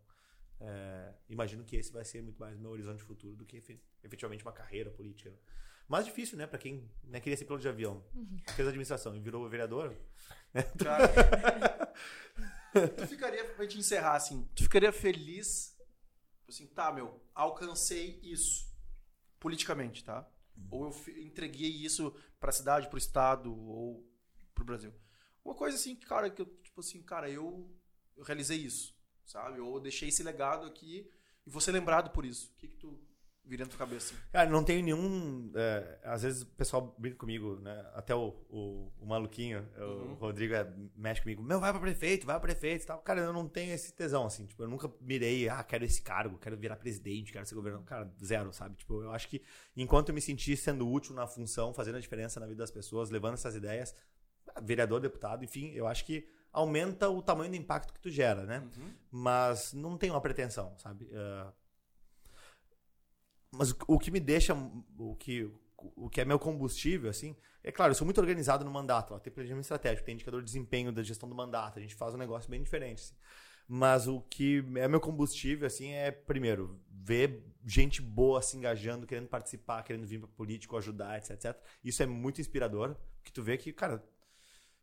é, 0.60 1.14
imagino 1.30 1.64
que 1.64 1.76
esse 1.76 1.92
vai 1.92 2.04
ser 2.06 2.22
muito 2.22 2.40
mais 2.40 2.58
meu 2.58 2.72
horizonte 2.72 3.02
futuro 3.04 3.36
do 3.36 3.46
que 3.46 3.58
efe- 3.58 3.82
efetivamente 4.04 4.44
uma 4.44 4.52
carreira 4.52 4.92
política. 4.92 5.30
né? 5.32 5.38
Mais 5.88 6.06
difícil, 6.06 6.38
né? 6.38 6.46
Pra 6.48 6.58
quem 6.60 6.90
né, 7.04 7.20
queria 7.20 7.36
ser 7.36 7.46
piloto 7.46 7.62
de 7.62 7.68
avião, 7.70 8.04
fez 8.56 8.68
administração 8.68 9.16
e 9.16 9.20
virou 9.20 9.48
vereador. 9.50 9.96
Cara, 10.78 11.08
tu 12.98 13.08
ficaria, 13.08 13.44
pra 13.54 13.64
gente 13.66 13.80
encerrar 13.80 14.16
assim, 14.16 14.48
tu 14.56 14.64
ficaria 14.64 14.92
feliz, 14.92 15.78
assim, 16.48 16.68
tá, 16.68 16.92
meu, 16.92 17.22
alcancei 17.34 18.20
isso, 18.24 18.70
politicamente, 19.40 20.04
tá? 20.04 20.30
Ou 20.70 20.86
eu 20.86 21.16
entreguei 21.24 21.70
isso 21.70 22.14
pra 22.42 22.52
cidade, 22.52 22.90
pro 22.90 22.98
estado, 22.98 23.56
ou 23.56 24.06
pro 24.54 24.66
Brasil. 24.66 24.92
Uma 25.46 25.56
coisa 25.56 25.78
assim, 25.78 25.96
cara, 25.96 26.30
que 26.30 26.42
eu, 26.42 26.48
tipo 26.62 26.82
assim, 26.82 27.02
cara, 27.04 27.30
eu, 27.30 27.72
eu 28.18 28.24
realizei 28.24 28.58
isso, 28.58 28.94
sabe? 29.26 29.60
Ou 29.60 29.80
deixei 29.80 30.10
esse 30.10 30.24
legado 30.24 30.66
aqui 30.66 31.10
e 31.46 31.50
vou 31.50 31.62
ser 31.62 31.72
lembrado 31.72 32.10
por 32.12 32.26
isso. 32.26 32.52
O 32.52 32.56
que 32.58 32.68
que 32.68 32.78
tu 32.78 33.00
viria 33.46 33.66
na 33.66 33.70
tua 33.70 33.80
cabeça? 33.80 34.14
Cara, 34.32 34.50
não 34.50 34.64
tenho 34.64 34.84
nenhum. 34.84 35.52
é, 35.56 36.00
às 36.04 36.24
vezes 36.24 36.44
o 36.44 36.46
pessoal 36.48 36.96
brinca 36.98 37.18
comigo, 37.18 37.60
né? 37.60 37.86
Até 37.94 38.16
o, 38.16 38.34
o, 38.50 38.92
o 39.00 39.06
maluquinho, 39.06 39.68
o 39.78 39.82
Uhum. 39.84 40.14
Rodrigo, 40.16 40.54
é, 40.54 40.72
mexe 40.96 41.22
comigo. 41.22 41.44
Meu, 41.44 41.60
vai 41.60 41.72
pra 41.72 41.82
prefeito, 41.82 42.26
vai 42.26 42.36
pra 42.40 42.48
prefeito 42.48 42.84
e 42.84 42.86
tal. 42.88 43.00
Cara, 43.00 43.22
eu 43.22 43.34
não 43.34 43.48
tenho 43.48 43.74
esse 43.74 43.94
tesão, 43.94 44.26
assim. 44.26 44.46
Tipo, 44.46 44.64
eu 44.64 44.68
nunca 44.70 44.92
mirei, 45.02 45.50
ah, 45.50 45.64
quero 45.64 45.84
esse 45.84 46.02
cargo, 46.02 46.38
quero 46.38 46.56
virar 46.58 46.76
presidente, 46.78 47.32
quero 47.32 47.46
ser 47.46 47.56
governador. 47.56 47.86
Cara, 47.86 48.14
zero, 48.24 48.54
sabe? 48.54 48.76
Tipo, 48.78 49.02
eu 49.04 49.12
acho 49.12 49.28
que 49.28 49.42
enquanto 49.76 50.10
eu 50.10 50.16
me 50.16 50.22
sentir 50.22 50.56
sendo 50.58 50.90
útil 50.90 51.14
na 51.14 51.28
função, 51.28 51.74
fazendo 51.74 51.96
a 51.98 52.00
diferença 52.00 52.40
na 52.40 52.46
vida 52.46 52.60
das 52.60 52.72
pessoas, 52.72 53.10
levando 53.10 53.34
essas 53.34 53.56
ideias, 53.56 53.94
ah, 54.56 54.62
vereador, 54.62 55.00
deputado, 55.00 55.44
enfim, 55.44 55.72
eu 55.72 55.88
acho 55.88 56.06
que 56.06 56.28
aumenta 56.54 57.10
o 57.10 57.22
tamanho 57.22 57.50
do 57.50 57.56
impacto 57.56 57.94
que 57.94 58.00
tu 58.02 58.10
gera, 58.10 58.44
né? 58.46 58.60
Uhum. 58.78 58.92
mas 59.10 59.72
não 59.74 59.98
tenho 59.98 60.14
uma 60.14 60.20
pretensão, 60.22 60.74
sabe? 60.78 61.10
Ah, 61.14 61.52
mas 63.52 63.76
o, 63.88 64.00
que 64.00 64.12
me 64.12 64.20
deixa, 64.20 64.54
o 64.98 65.16
que, 65.16 65.50
o 65.78 66.10
que 66.10 66.22
é 66.22 66.26
meu 66.26 66.40
combustível, 66.40 67.10
assim, 67.10 67.36
é 67.64 67.72
claro, 67.72 67.92
eu 67.92 67.96
sou 67.96 68.06
muito 68.06 68.20
organizado 68.20 68.64
no 68.64 68.72
mandato, 68.72 69.14
ó, 69.14 69.20
tem 69.20 69.32
planejamento 69.32 69.64
estratégico, 69.64 70.06
tem 70.06 70.16
indicador 70.16 70.42
de 70.42 70.46
desempenho 70.46 70.92
da 70.92 71.04
gestão 71.04 71.28
do 71.28 71.36
mandato, 71.36 71.78
a 71.78 71.82
gente 71.82 71.96
faz 71.96 72.14
um 72.14 72.18
negócio 72.18 72.50
bem 72.50 72.62
diferente, 72.64 73.02
assim. 73.04 73.16
Mas 73.68 74.08
o 74.08 74.22
que 74.22 74.64
é 74.76 74.88
meu 74.88 75.00
combustível, 75.00 75.66
assim, 75.66 75.92
é, 75.92 76.12
primeiro, 76.12 76.80
ver 76.90 77.46
gente 77.66 78.02
boa 78.02 78.42
se 78.42 78.58
engajando, 78.58 79.08
querendo 79.08 79.28
participar, 79.28 79.84
querendo 79.84 80.06
vir 80.06 80.20
para 80.20 80.28
político, 80.30 80.76
ajudar, 80.78 81.18
etc, 81.18 81.32
etc. 81.32 81.58
Isso 81.84 82.04
é 82.04 82.06
muito 82.06 82.42
inspirador, 82.42 82.96
porque 83.18 83.32
tu 83.32 83.42
vê 83.42 83.58
que, 83.58 83.72
cara, 83.72 84.04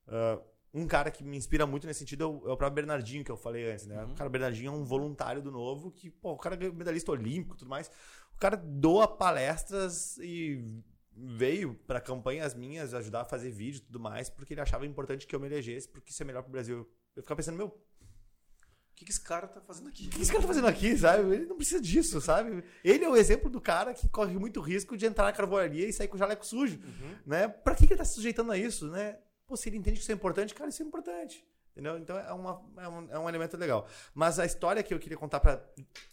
ah, 0.06 0.40
um 0.72 0.86
cara 0.86 1.10
que 1.10 1.24
me 1.24 1.36
inspira 1.36 1.66
muito 1.66 1.86
nesse 1.86 2.00
sentido 2.00 2.24
é 2.24 2.26
o, 2.26 2.50
é 2.50 2.52
o 2.52 2.56
próprio 2.56 2.70
Bernardinho, 2.72 3.24
que 3.24 3.30
eu 3.30 3.36
falei 3.36 3.70
antes, 3.70 3.86
né? 3.86 4.04
O 4.04 4.14
cara 4.14 4.28
Bernardinho 4.28 4.68
é 4.68 4.70
um 4.74 4.84
voluntário 4.84 5.42
do 5.42 5.50
novo 5.50 5.90
que, 5.90 6.10
pô, 6.10 6.32
o 6.32 6.36
cara 6.36 6.54
é 6.54 6.70
medalhista 6.70 7.10
olímpico 7.10 7.54
e 7.54 7.58
tudo 7.58 7.68
mais. 7.68 7.90
O 8.38 8.40
cara 8.40 8.56
doa 8.56 9.08
palestras 9.08 10.16
e 10.18 10.80
veio 11.12 11.74
para 11.88 12.00
campanhas 12.00 12.54
minhas 12.54 12.94
ajudar 12.94 13.22
a 13.22 13.24
fazer 13.24 13.50
vídeo 13.50 13.78
e 13.78 13.80
tudo 13.80 13.98
mais, 13.98 14.30
porque 14.30 14.54
ele 14.54 14.60
achava 14.60 14.86
importante 14.86 15.26
que 15.26 15.34
eu 15.34 15.40
me 15.40 15.48
elegesse, 15.48 15.88
porque 15.88 16.12
isso 16.12 16.22
é 16.22 16.24
melhor 16.24 16.44
pro 16.44 16.52
Brasil. 16.52 16.88
Eu 17.16 17.22
ficava 17.24 17.36
pensando, 17.36 17.56
meu, 17.56 17.66
o 17.66 17.70
O 17.70 18.94
que, 18.94 19.04
que 19.04 19.10
esse 19.10 19.20
cara 19.20 19.48
tá 19.48 19.60
fazendo 19.60 19.88
aqui? 19.88 20.06
que 20.06 20.22
esse 20.22 20.30
cara 20.30 20.42
tá 20.42 20.46
fazendo 20.46 20.68
aqui, 20.68 20.96
sabe? 20.96 21.34
Ele 21.34 21.46
não 21.46 21.56
precisa 21.56 21.80
disso, 21.80 22.20
sabe? 22.20 22.62
Ele 22.84 23.04
é 23.04 23.08
o 23.08 23.16
exemplo 23.16 23.50
do 23.50 23.60
cara 23.60 23.92
que 23.92 24.08
corre 24.08 24.38
muito 24.38 24.60
risco 24.60 24.96
de 24.96 25.04
entrar 25.04 25.24
na 25.24 25.32
carvoaria 25.32 25.88
e 25.88 25.92
sair 25.92 26.06
com 26.06 26.14
o 26.14 26.18
jaleco 26.18 26.46
sujo, 26.46 26.78
né? 27.26 27.48
Pra 27.48 27.74
que, 27.74 27.88
que 27.88 27.94
ele 27.94 27.98
tá 27.98 28.04
se 28.04 28.14
sujeitando 28.14 28.52
a 28.52 28.56
isso, 28.56 28.86
né? 28.86 29.18
Pô, 29.48 29.56
se 29.56 29.68
ele 29.68 29.78
entende 29.78 29.96
que 29.96 30.02
isso 30.02 30.12
é 30.12 30.14
importante, 30.14 30.54
cara, 30.54 30.70
isso 30.70 30.80
é 30.80 30.86
importante. 30.86 31.44
Entendeu? 31.72 31.98
Então 31.98 32.16
é, 32.16 32.32
uma, 32.32 32.62
é, 32.76 32.88
um, 32.88 33.10
é 33.12 33.18
um 33.18 33.28
elemento 33.28 33.56
legal. 33.56 33.88
Mas 34.14 34.38
a 34.38 34.46
história 34.46 34.82
que 34.82 34.94
eu 34.94 34.98
queria 35.00 35.18
contar 35.18 35.40
pra 35.40 35.60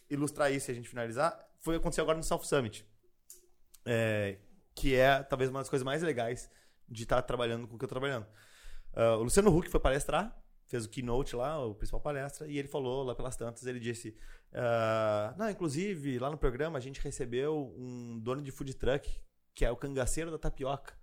ilustrar 0.09 0.51
isso 0.51 0.69
e 0.69 0.71
a 0.71 0.75
gente 0.75 0.89
finalizar 0.89 1.43
foi 1.65 1.77
aconteceu 1.77 2.03
agora 2.03 2.17
no 2.17 2.23
South 2.23 2.43
Summit. 2.43 2.85
É, 3.87 4.37
que 4.75 4.95
é 4.95 5.23
talvez 5.23 5.49
uma 5.49 5.59
das 5.59 5.69
coisas 5.69 5.83
mais 5.83 6.03
legais 6.03 6.49
de 6.87 7.03
estar 7.03 7.21
trabalhando 7.23 7.67
com 7.67 7.75
o 7.75 7.79
que 7.79 7.85
eu 7.85 7.89
tô 7.89 7.95
trabalhando. 7.95 8.27
Ah, 8.93 9.15
o 9.15 9.23
Luciano 9.23 9.55
Huck 9.55 9.67
foi 9.69 9.79
palestrar, 9.79 10.39
fez 10.67 10.85
o 10.85 10.89
keynote 10.89 11.35
lá, 11.35 11.65
o 11.65 11.73
principal 11.73 11.99
palestra, 11.99 12.47
e 12.47 12.59
ele 12.59 12.67
falou 12.67 13.03
lá 13.03 13.15
pelas 13.15 13.35
tantas, 13.35 13.65
ele 13.65 13.79
disse, 13.79 14.15
ah, 14.53 15.33
não, 15.37 15.49
inclusive, 15.49 16.19
lá 16.19 16.29
no 16.29 16.37
programa 16.37 16.77
a 16.77 16.81
gente 16.81 17.01
recebeu 17.01 17.73
um 17.75 18.19
dono 18.19 18.43
de 18.43 18.51
food 18.51 18.75
truck, 18.75 19.09
que 19.55 19.65
é 19.65 19.71
o 19.71 19.75
cangaceiro 19.75 20.29
da 20.29 20.37
tapioca, 20.37 20.93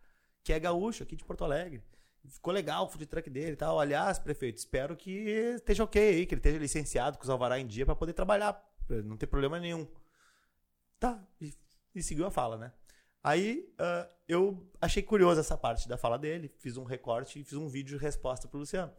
que 0.45 0.53
é 0.53 0.61
gaúcho 0.61 1.03
aqui 1.03 1.17
de 1.17 1.25
Porto 1.25 1.45
Alegre. 1.45 1.83
Ficou 2.29 2.53
legal 2.53 2.85
o 2.85 2.89
food 2.89 3.07
truck 3.07 3.29
dele 3.29 3.53
e 3.53 3.57
tal. 3.57 3.81
Aliás, 3.81 4.17
prefeito, 4.17 4.59
espero 4.59 4.95
que 4.95 5.11
esteja 5.57 5.83
ok 5.83 6.01
aí, 6.01 6.25
que 6.25 6.35
ele 6.35 6.39
esteja 6.39 6.59
licenciado 6.59 7.19
com 7.19 7.25
os 7.25 7.31
alvará 7.31 7.59
em 7.59 7.67
dia 7.67 7.85
para 7.85 7.97
poder 7.97 8.13
trabalhar, 8.13 8.63
não 9.05 9.17
ter 9.17 9.27
problema 9.27 9.59
nenhum. 9.59 9.89
Tá, 11.03 11.21
e, 11.41 11.53
e 11.97 12.01
seguiu 12.01 12.25
a 12.25 12.31
fala, 12.31 12.57
né? 12.57 12.73
Aí 13.25 13.69
ah, 13.77 14.09
eu 14.29 14.71
achei 14.81 15.03
curiosa 15.03 15.41
essa 15.41 15.59
parte 15.59 15.89
da 15.89 15.99
fala 15.99 16.17
dele, 16.17 16.49
fiz 16.61 16.77
um 16.77 16.85
recorte 16.85 17.41
e 17.41 17.45
fiz 17.45 17.59
um 17.59 17.69
vídeo 17.69 17.99
de 17.99 18.05
resposta 18.05 18.47
pro 18.47 18.61
Luciano. 18.61 18.93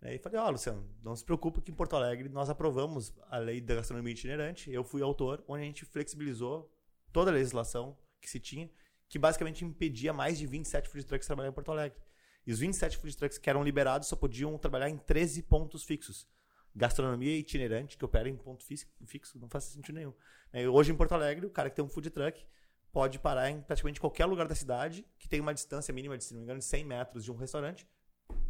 Aí 0.00 0.18
falei, 0.18 0.40
ó, 0.40 0.48
Luciano, 0.48 0.88
não 1.02 1.14
se 1.14 1.22
preocupe 1.22 1.60
que 1.60 1.70
em 1.70 1.74
Porto 1.74 1.96
Alegre 1.96 2.30
nós 2.30 2.48
aprovamos 2.48 3.12
a 3.28 3.36
lei 3.36 3.60
da 3.60 3.74
gastronomia 3.74 4.14
itinerante. 4.14 4.72
Eu 4.72 4.82
fui 4.82 5.02
autor, 5.02 5.44
onde 5.46 5.64
a 5.64 5.66
gente 5.66 5.84
flexibilizou 5.84 6.74
toda 7.12 7.30
a 7.30 7.34
legislação 7.34 7.94
que 8.22 8.30
se 8.30 8.40
tinha, 8.40 8.70
que 9.06 9.18
basicamente 9.18 9.66
impedia 9.66 10.14
mais 10.14 10.38
de 10.38 10.46
27 10.46 10.88
food 10.88 11.04
trucks 11.04 11.26
trabalhar 11.26 11.50
em 11.50 11.52
Porto 11.52 11.70
Alegre. 11.70 11.98
E 12.46 12.52
os 12.52 12.58
27 12.58 12.96
food 12.96 13.14
trucks 13.18 13.36
que 13.36 13.50
eram 13.50 13.62
liberados 13.62 14.08
só 14.08 14.16
podiam 14.16 14.56
trabalhar 14.56 14.88
em 14.88 14.96
13 14.96 15.42
pontos 15.42 15.84
fixos. 15.84 16.26
Gastronomia 16.74 17.36
itinerante, 17.36 17.96
que 17.96 18.04
opera 18.04 18.28
em 18.28 18.36
ponto 18.36 18.64
fixo, 18.64 19.38
não 19.38 19.48
faz 19.48 19.64
sentido 19.64 19.94
nenhum. 19.94 20.14
É, 20.52 20.68
Hoje 20.68 20.90
em 20.90 20.96
Porto 20.96 21.12
Alegre, 21.12 21.46
o 21.46 21.50
cara 21.50 21.70
que 21.70 21.76
tem 21.76 21.84
um 21.84 21.88
food 21.88 22.10
truck 22.10 22.44
pode 22.92 23.18
parar 23.18 23.50
em 23.50 23.60
praticamente 23.60 24.00
qualquer 24.00 24.24
lugar 24.24 24.46
da 24.46 24.54
cidade 24.54 25.06
que 25.18 25.28
tem 25.28 25.40
uma 25.40 25.52
distância 25.54 25.92
mínima 25.92 26.16
de, 26.16 26.24
se 26.24 26.32
não 26.32 26.38
me 26.40 26.44
engano, 26.44 26.58
de 26.58 26.64
100 26.64 26.84
metros 26.84 27.24
de 27.24 27.32
um 27.32 27.36
restaurante 27.36 27.86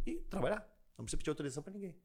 e 0.05 0.15
trabalhar. 0.29 0.67
Não 0.97 1.05
precisa 1.05 1.17
pedir 1.17 1.29
autorização 1.29 1.63
para 1.63 1.73
ninguém. 1.73 1.95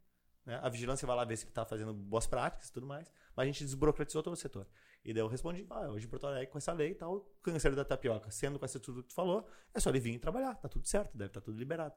né? 0.44 0.58
A 0.62 0.68
vigilância 0.68 1.06
vai 1.06 1.16
lá 1.16 1.24
ver 1.24 1.36
se 1.36 1.44
ele 1.44 1.50
está 1.50 1.64
fazendo 1.64 1.92
boas 1.94 2.26
práticas 2.26 2.68
e 2.68 2.72
tudo 2.72 2.86
mais, 2.86 3.10
mas 3.36 3.44
a 3.44 3.46
gente 3.46 3.64
desburocratizou 3.64 4.22
todo 4.22 4.32
o 4.34 4.36
setor. 4.36 4.66
E 5.04 5.14
daí 5.14 5.22
eu 5.22 5.28
respondi, 5.28 5.66
ah, 5.70 5.88
hoje 5.90 6.06
em 6.06 6.08
Porto 6.08 6.26
Alegre, 6.26 6.48
com 6.48 6.58
essa 6.58 6.72
lei 6.72 6.90
e 6.90 6.94
tal, 6.94 7.16
o 7.16 7.70
da 7.74 7.84
tapioca, 7.84 8.30
sendo 8.30 8.58
com 8.58 8.64
essa 8.64 8.78
tudo 8.78 9.02
que 9.02 9.08
tu 9.08 9.14
falou, 9.14 9.48
é 9.72 9.80
só 9.80 9.90
ele 9.90 10.00
vir 10.00 10.18
trabalhar, 10.18 10.54
tá 10.56 10.68
tudo 10.68 10.86
certo, 10.86 11.16
deve 11.16 11.28
estar 11.28 11.40
tudo 11.40 11.58
liberado. 11.58 11.94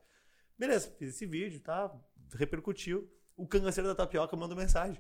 Beleza, 0.58 0.92
fiz 0.98 1.10
esse 1.10 1.26
vídeo, 1.26 1.60
tá? 1.60 1.93
Repercutiu. 2.34 3.11
O 3.36 3.48
cangaceiro 3.48 3.88
da 3.90 3.95
tapioca 3.95 4.36
mandou 4.36 4.58
mensagem. 4.58 5.00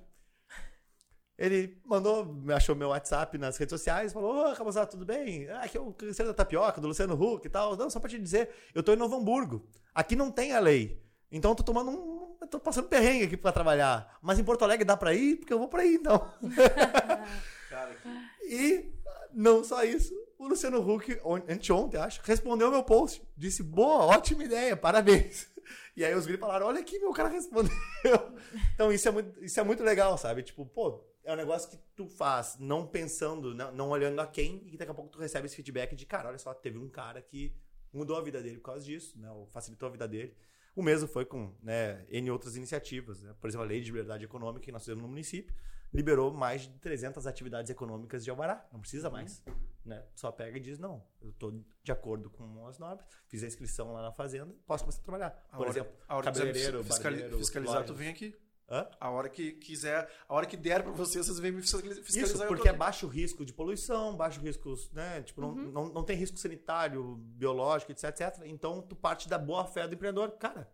Ele 1.37 1.81
mandou, 1.85 2.35
achou 2.55 2.75
meu 2.75 2.89
WhatsApp 2.89 3.37
nas 3.37 3.57
redes 3.57 3.71
sociais, 3.71 4.13
falou: 4.13 4.51
Ô, 4.51 4.55
Cabozado, 4.55 4.91
tudo 4.91 5.05
bem? 5.05 5.49
Aqui 5.49 5.77
é 5.77 5.81
o 5.81 5.91
cangaceiro 5.91 6.31
da 6.31 6.35
tapioca, 6.35 6.79
do 6.79 6.87
Luciano 6.87 7.15
Huck 7.21 7.45
e 7.45 7.49
tal. 7.49 7.75
Não, 7.75 7.89
só 7.89 7.99
pra 7.99 8.09
te 8.09 8.19
dizer, 8.19 8.49
eu 8.73 8.83
tô 8.83 8.93
em 8.93 8.97
Novo 8.97 9.15
Hamburgo. 9.15 9.67
Aqui 9.95 10.15
não 10.15 10.31
tem 10.31 10.53
a 10.53 10.59
lei. 10.59 11.01
Então 11.31 11.51
eu 11.51 11.55
tô 11.55 11.63
tomando 11.63 11.89
um. 11.91 12.37
Eu 12.39 12.47
tô 12.47 12.59
passando 12.59 12.87
perrengue 12.87 13.23
aqui 13.25 13.37
pra 13.37 13.51
trabalhar. 13.51 14.17
Mas 14.21 14.37
em 14.37 14.43
Porto 14.43 14.63
Alegre 14.63 14.85
dá 14.85 14.95
pra 14.95 15.13
ir, 15.13 15.37
porque 15.37 15.51
eu 15.53 15.57
vou 15.59 15.67
pra 15.67 15.81
aí 15.81 15.95
então. 15.95 16.31
Cara, 17.69 17.95
que... 17.95 18.09
E 18.45 18.93
não 19.33 19.63
só 19.63 19.83
isso, 19.83 20.13
o 20.37 20.47
Luciano 20.47 20.79
Huck, 20.87 21.19
on- 21.23 21.41
anteontem, 21.49 21.99
acho, 21.99 22.21
respondeu 22.23 22.69
meu 22.69 22.83
post. 22.83 23.23
Disse, 23.35 23.63
boa, 23.63 24.05
ótima 24.05 24.43
ideia, 24.43 24.77
parabéns. 24.77 25.47
E 25.95 26.03
aí 26.03 26.13
os 26.15 26.25
gringos 26.25 26.41
falaram, 26.41 26.67
olha 26.67 26.79
aqui, 26.79 26.99
meu 26.99 27.11
cara 27.11 27.29
respondeu. 27.29 27.71
Então 28.73 28.91
isso 28.91 29.07
é 29.07 29.11
muito, 29.11 29.43
isso 29.43 29.59
é 29.59 29.63
muito 29.63 29.83
legal, 29.83 30.17
sabe? 30.17 30.43
Tipo, 30.43 30.65
pô, 30.65 31.03
é 31.23 31.33
um 31.33 31.35
negócio 31.35 31.69
que 31.69 31.77
tu 31.95 32.07
faz 32.07 32.57
não 32.59 32.85
pensando, 32.87 33.53
não, 33.53 33.71
não 33.71 33.89
olhando 33.89 34.19
a 34.19 34.27
quem, 34.27 34.63
e 34.71 34.77
daqui 34.77 34.91
a 34.91 34.93
pouco 34.93 35.11
tu 35.11 35.19
recebe 35.19 35.45
esse 35.45 35.55
feedback 35.55 35.95
de, 35.95 36.05
cara, 36.05 36.29
olha 36.29 36.37
só, 36.37 36.53
teve 36.53 36.77
um 36.77 36.89
cara 36.89 37.21
que 37.21 37.55
mudou 37.93 38.17
a 38.17 38.21
vida 38.21 38.41
dele 38.41 38.57
por 38.57 38.65
causa 38.65 38.83
disso, 38.83 39.19
né? 39.19 39.29
Ou 39.31 39.45
facilitou 39.47 39.87
a 39.87 39.91
vida 39.91 40.07
dele. 40.07 40.35
O 40.75 40.81
mesmo 40.81 41.07
foi 41.07 41.25
com 41.25 41.55
né, 41.61 42.03
N 42.09 42.31
outras 42.31 42.55
iniciativas. 42.55 43.21
Né? 43.21 43.35
Por 43.39 43.47
exemplo, 43.47 43.65
a 43.65 43.69
Lei 43.69 43.79
de 43.79 43.85
Liberdade 43.85 44.25
Econômica 44.25 44.65
que 44.65 44.71
nós 44.71 44.81
fizemos 44.81 45.03
no 45.03 45.07
município 45.07 45.53
liberou 45.93 46.33
mais 46.33 46.61
de 46.63 46.69
300 46.79 47.27
atividades 47.27 47.69
econômicas 47.69 48.23
de 48.23 48.29
Alvará. 48.31 48.65
Não 48.71 48.79
precisa 48.79 49.09
mais. 49.09 49.43
Né? 49.85 50.01
Só 50.15 50.31
pega 50.31 50.57
e 50.57 50.61
diz, 50.61 50.79
não, 50.79 51.05
eu 51.21 51.29
estou 51.31 51.61
de 51.83 51.91
acordo 51.91 52.29
com 52.29 52.65
as 52.67 52.79
normas, 52.79 53.05
fiz 53.27 53.43
a 53.43 53.47
inscrição 53.47 53.91
lá 53.91 54.01
na 54.01 54.11
fazenda, 54.13 54.55
posso 54.65 54.85
começar 54.85 55.01
a 55.01 55.03
trabalhar. 55.03 55.45
A 55.51 55.57
Por 55.57 55.61
hora, 55.63 55.69
exemplo, 55.69 55.93
a 56.07 56.15
hora 56.15 56.31
que 56.31 56.37
cabeleireiro, 56.39 56.83
fiscali- 56.85 57.15
barbeiro, 57.17 57.37
fiscalizar, 57.39 57.85
tu 57.85 57.93
vem 57.93 58.07
aqui. 58.09 58.33
Hã? 58.69 58.87
A 58.97 59.09
hora 59.09 59.27
que 59.27 59.51
quiser, 59.51 60.09
a 60.27 60.33
hora 60.33 60.45
que 60.45 60.55
der 60.55 60.81
pra 60.83 60.93
você, 60.93 61.17
vocês 61.21 61.37
vêm 61.37 61.51
me 61.51 61.61
fiscali- 61.61 61.93
fiscalizar. 62.01 62.37
Isso, 62.37 62.47
porque 62.47 62.69
é 62.69 62.73
baixo 62.73 63.07
risco 63.07 63.45
de 63.45 63.51
poluição, 63.53 64.15
baixo 64.15 64.39
risco, 64.39 64.73
né? 64.93 65.21
Tipo, 65.21 65.41
não, 65.41 65.53
não, 65.53 65.89
não 65.89 66.03
tem 66.03 66.15
risco 66.15 66.37
sanitário, 66.37 67.17
biológico, 67.17 67.91
etc, 67.91 68.05
etc. 68.05 68.41
Então, 68.45 68.81
tu 68.81 68.95
parte 68.95 69.27
da 69.27 69.37
boa 69.37 69.65
fé 69.65 69.85
do 69.85 69.93
empreendedor. 69.95 70.31
Cara, 70.37 70.71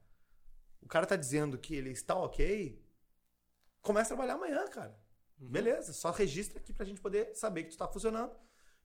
o 0.84 0.88
cara 0.88 1.08
tá 1.08 1.16
dizendo 1.16 1.58
que 1.58 1.76
ele 1.76 1.90
está 1.90 2.14
ok, 2.16 2.80
começa 3.82 4.14
a 4.14 4.16
trabalhar 4.16 4.36
amanhã, 4.36 4.66
cara. 4.68 4.96
Beleza, 5.40 5.94
só 5.94 6.12
registra 6.12 6.60
aqui 6.60 6.74
pra 6.74 6.86
gente 6.86 7.00
poder 7.00 7.34
saber 7.36 7.64
que 7.64 7.72
tu 7.72 7.78
tá 7.78 7.88
funcionando. 7.88 8.32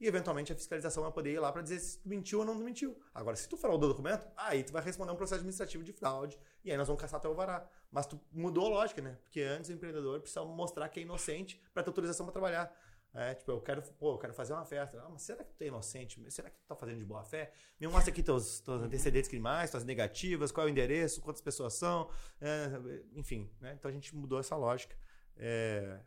E 0.01 0.07
eventualmente 0.07 0.53
a 0.53 0.57
fiscalização 0.57 1.05
vai 1.05 1.13
poder 1.13 1.33
ir 1.33 1.39
lá 1.39 1.53
pra 1.53 1.63
dizer 1.63 1.79
se 1.79 1.99
tu 1.99 2.09
mentiu 2.09 2.41
ou 2.41 2.45
não 2.45 2.55
mentiu. 2.57 2.99
Agora, 3.13 3.37
se 3.37 3.49
tu 3.49 3.57
fraudou 3.57 3.89
o 3.89 3.93
documento, 3.93 4.27
aí 4.37 4.65
tu 4.65 4.73
vai 4.73 4.83
responder 4.83 5.13
um 5.13 5.17
processo 5.17 5.37
administrativo 5.37 5.85
de 5.85 5.93
fraude 5.93 6.39
e 6.65 6.71
aí 6.71 6.77
nós 6.77 6.89
vamos 6.89 7.01
caçar 7.01 7.21
teu 7.21 7.31
alvará. 7.31 7.69
Mas 7.91 8.07
tu 8.07 8.21
mudou 8.33 8.67
a 8.67 8.69
lógica, 8.71 9.01
né? 9.01 9.17
Porque 9.23 9.41
antes 9.41 9.71
o 9.71 9.73
empreendedor 9.73 10.21
precisa 10.21 10.45
mostrar 10.45 10.89
que 10.89 10.99
é 10.99 11.03
inocente 11.05 11.63
pra 11.73 11.83
ter 11.83 11.91
autorização 11.91 12.27
pra 12.27 12.33
trabalhar. 12.33 12.77
É, 13.15 13.33
tipo, 13.33 13.53
eu 13.53 13.61
quero, 13.61 13.81
pô, 13.81 14.15
eu 14.15 14.19
quero 14.19 14.35
fazer 14.35 14.53
uma 14.53 14.65
festa. 14.65 15.01
Ah, 15.01 15.09
mas 15.09 15.23
será 15.23 15.45
que 15.45 15.55
tu 15.55 15.63
é 15.63 15.69
inocente? 15.69 16.21
Será 16.33 16.51
que 16.51 16.57
tu 16.57 16.67
tá 16.67 16.75
fazendo 16.75 16.99
de 16.99 17.05
boa 17.05 17.25
fé? 17.25 17.53
Me 17.79 17.87
mostra 17.87 18.11
aqui 18.11 18.25
teus, 18.25 18.59
teus 18.59 18.83
antecedentes 18.83 19.29
criminais, 19.29 19.71
tuas 19.71 19.85
negativas, 19.85 20.51
qual 20.51 20.67
é 20.67 20.69
o 20.69 20.73
endereço, 20.73 21.23
quantas 21.23 21.41
pessoas 21.41 21.75
são, 21.75 22.11
é, 22.41 22.69
enfim, 23.15 23.49
né? 23.61 23.75
Então 23.79 23.89
a 23.89 23.95
gente 23.95 24.15
mudou 24.17 24.41
essa 24.41 24.57
lógica. 24.57 24.97
É, 25.37 26.01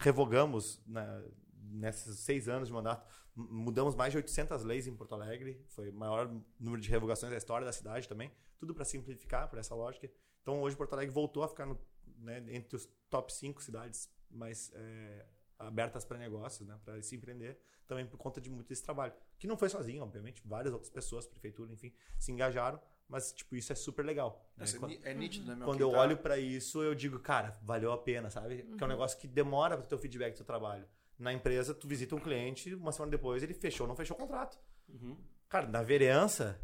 revogamos 0.00 0.82
na- 0.86 1.22
nesses 1.52 2.18
seis 2.20 2.48
anos 2.48 2.68
de 2.68 2.74
mandato, 2.74 3.06
mudamos 3.36 3.94
mais 3.94 4.10
de 4.12 4.16
800 4.16 4.64
leis 4.64 4.86
em 4.86 4.94
Porto 4.96 5.14
Alegre, 5.14 5.64
foi 5.68 5.90
o 5.90 5.94
maior 5.94 6.28
número 6.58 6.80
de 6.82 6.90
revogações 6.90 7.30
da 7.30 7.38
história 7.38 7.64
da 7.64 7.72
cidade 7.72 8.08
também, 8.08 8.30
tudo 8.58 8.74
para 8.74 8.84
simplificar 8.84 9.48
por 9.48 9.58
essa 9.58 9.74
lógica. 9.74 10.10
Então 10.42 10.60
hoje 10.62 10.76
Porto 10.76 10.94
Alegre 10.94 11.14
voltou 11.14 11.42
a 11.44 11.48
ficar 11.48 11.66
no- 11.66 11.78
né, 12.18 12.42
entre 12.48 12.76
os 12.76 12.86
top 13.08 13.32
5 13.32 13.62
cidades 13.62 14.10
mais 14.30 14.70
é, 14.74 15.26
abertas 15.58 16.04
para 16.04 16.18
negócios, 16.18 16.66
né, 16.66 16.78
para 16.84 17.00
se 17.02 17.14
empreender, 17.14 17.58
também 17.86 18.06
por 18.06 18.16
conta 18.16 18.40
de 18.40 18.48
muito 18.50 18.68
desse 18.68 18.82
trabalho. 18.82 19.12
Que 19.38 19.46
não 19.46 19.56
foi 19.56 19.68
sozinho, 19.68 20.02
obviamente, 20.02 20.42
várias 20.46 20.72
outras 20.72 20.90
pessoas, 20.90 21.26
prefeitura, 21.26 21.72
enfim, 21.72 21.92
se 22.18 22.32
engajaram, 22.32 22.80
mas 23.10 23.32
tipo 23.32 23.54
isso 23.56 23.72
é 23.72 23.74
super 23.76 24.04
legal. 24.04 24.42
né? 24.56 24.64
É 24.66 24.78
Quando- 24.78 24.98
é 25.06 25.12
nítido, 25.14 25.46
né, 25.48 25.54
meu? 25.56 25.66
quando 25.66 25.80
eu 25.80 25.90
tá- 25.90 25.98
olho 26.00 26.16
pra 26.16 26.38
isso, 26.38 26.82
eu 26.82 26.94
digo, 26.94 27.18
cara, 27.18 27.58
valeu 27.62 27.92
a 27.92 27.98
pena, 27.98 28.30
sabe? 28.30 28.62
Que 28.62 28.82
é 28.82 28.86
um 28.86 28.88
negócio 28.88 29.18
que 29.18 29.26
demora 29.28 29.76
pra 29.76 29.84
ter 29.86 29.94
o 29.94 29.98
feedback 29.98 30.32
do 30.32 30.36
seu 30.36 30.46
trabalho. 30.46 30.86
Na 31.18 31.32
empresa, 31.32 31.74
tu 31.74 31.86
visita 31.86 32.14
um 32.14 32.20
cliente, 32.20 32.74
uma 32.74 32.92
semana 32.92 33.10
depois 33.10 33.42
ele 33.42 33.52
fechou 33.52 33.84
ou 33.84 33.88
não 33.88 33.96
fechou 33.96 34.16
o 34.16 34.20
contrato. 34.20 34.58
Uhum. 34.88 35.18
Cara, 35.48 35.66
na 35.66 35.82
vereança, 35.82 36.58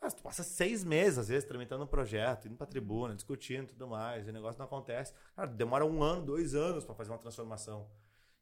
ah, 0.00 0.10
tu 0.10 0.22
passa 0.22 0.42
seis 0.42 0.82
meses, 0.82 1.18
às 1.18 1.28
vezes, 1.28 1.44
tramitando 1.46 1.84
um 1.84 1.86
projeto, 1.86 2.48
indo 2.48 2.56
pra 2.56 2.66
tribuna, 2.66 3.14
discutindo 3.14 3.64
e 3.64 3.66
tudo 3.68 3.86
mais, 3.86 4.26
e 4.26 4.30
o 4.30 4.32
negócio 4.32 4.58
não 4.58 4.66
acontece. 4.66 5.14
Cara, 5.36 5.46
demora 5.46 5.84
um 5.86 6.02
ano, 6.02 6.24
dois 6.24 6.54
anos 6.54 6.84
pra 6.84 6.94
fazer 6.94 7.10
uma 7.12 7.18
transformação. 7.18 7.88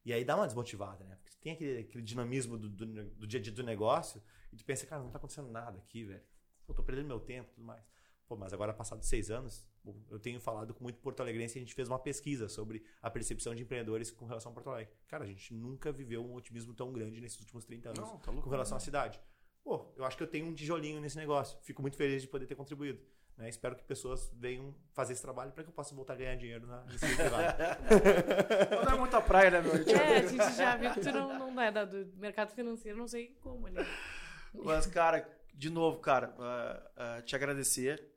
E 0.03 0.11
aí 0.11 0.25
dá 0.25 0.35
uma 0.35 0.47
desmotivada, 0.47 1.03
né? 1.05 1.15
Porque 1.21 1.37
tem 1.39 1.53
aquele, 1.53 1.79
aquele 1.81 2.03
dinamismo 2.03 2.57
do, 2.57 2.67
do, 2.67 2.85
do 3.11 3.27
dia 3.27 3.39
a 3.39 3.43
dia 3.43 3.51
do 3.53 3.61
negócio, 3.61 4.19
e 4.51 4.55
tu 4.55 4.65
pensa, 4.65 4.87
cara, 4.87 5.03
não 5.03 5.11
tá 5.11 5.17
acontecendo 5.19 5.51
nada 5.51 5.77
aqui, 5.77 6.03
velho. 6.05 6.23
Pô, 6.71 6.75
tô 6.75 6.83
perdendo 6.83 7.07
meu 7.07 7.19
tempo 7.19 7.49
e 7.51 7.53
tudo 7.55 7.65
mais. 7.65 7.83
Pô, 8.27 8.37
mas 8.37 8.53
agora, 8.53 8.73
passados 8.73 9.05
seis 9.09 9.29
anos, 9.29 9.67
eu 10.09 10.17
tenho 10.17 10.39
falado 10.39 10.73
com 10.73 10.83
muito 10.85 10.99
Porto 11.01 11.19
Alegrense 11.19 11.57
e 11.57 11.59
a 11.59 11.61
gente 11.65 11.73
fez 11.75 11.89
uma 11.89 11.99
pesquisa 11.99 12.47
sobre 12.47 12.81
a 13.01 13.09
percepção 13.11 13.53
de 13.53 13.61
empreendedores 13.63 14.09
com 14.09 14.25
relação 14.25 14.51
a 14.53 14.55
Porto 14.55 14.69
Alegre. 14.69 14.93
Cara, 15.09 15.25
a 15.25 15.27
gente 15.27 15.53
nunca 15.53 15.91
viveu 15.91 16.23
um 16.25 16.33
otimismo 16.33 16.73
tão 16.73 16.93
grande 16.93 17.19
nesses 17.19 17.37
últimos 17.41 17.65
30 17.65 17.89
anos 17.89 17.99
Não, 17.99 18.17
tá 18.19 18.31
louco. 18.31 18.45
com 18.45 18.49
relação 18.49 18.77
à 18.77 18.79
cidade. 18.79 19.19
Pô, 19.61 19.91
eu 19.97 20.05
acho 20.05 20.15
que 20.15 20.23
eu 20.23 20.27
tenho 20.27 20.45
um 20.47 20.53
tijolinho 20.53 21.01
nesse 21.01 21.17
negócio. 21.17 21.59
Fico 21.61 21.81
muito 21.81 21.97
feliz 21.97 22.21
de 22.21 22.27
poder 22.29 22.45
ter 22.45 22.55
contribuído. 22.55 23.01
né? 23.37 23.49
Espero 23.49 23.75
que 23.75 23.83
pessoas 23.83 24.31
venham 24.33 24.73
fazer 24.93 25.11
esse 25.11 25.21
trabalho 25.21 25.51
para 25.51 25.65
que 25.65 25.69
eu 25.69 25.73
possa 25.73 25.93
voltar 25.93 26.13
a 26.13 26.15
ganhar 26.15 26.35
dinheiro 26.37 26.65
na. 26.67 26.85
Não 28.85 28.93
é 28.93 28.97
muita 28.97 29.19
praia, 29.21 29.51
né, 29.51 29.61
meu? 29.61 29.73
É, 29.75 30.17
a 30.19 30.25
gente 30.25 30.55
já 30.55 30.77
viu 30.77 30.91
que 30.93 31.01
tu 31.01 31.11
não, 31.11 31.51
não 31.51 31.61
é 31.61 31.69
da- 31.69 31.83
do 31.85 32.05
mercado 32.15 32.51
financeiro, 32.53 32.97
não 32.97 33.07
sei 33.09 33.35
como 33.41 33.67
ali. 33.67 33.75
Mas, 34.53 34.85
cara, 34.85 35.27
de 35.53 35.69
novo, 35.69 35.99
cara, 35.99 36.35
ah, 36.39 36.91
ah, 36.95 37.21
te 37.21 37.35
agradecer. 37.35 38.09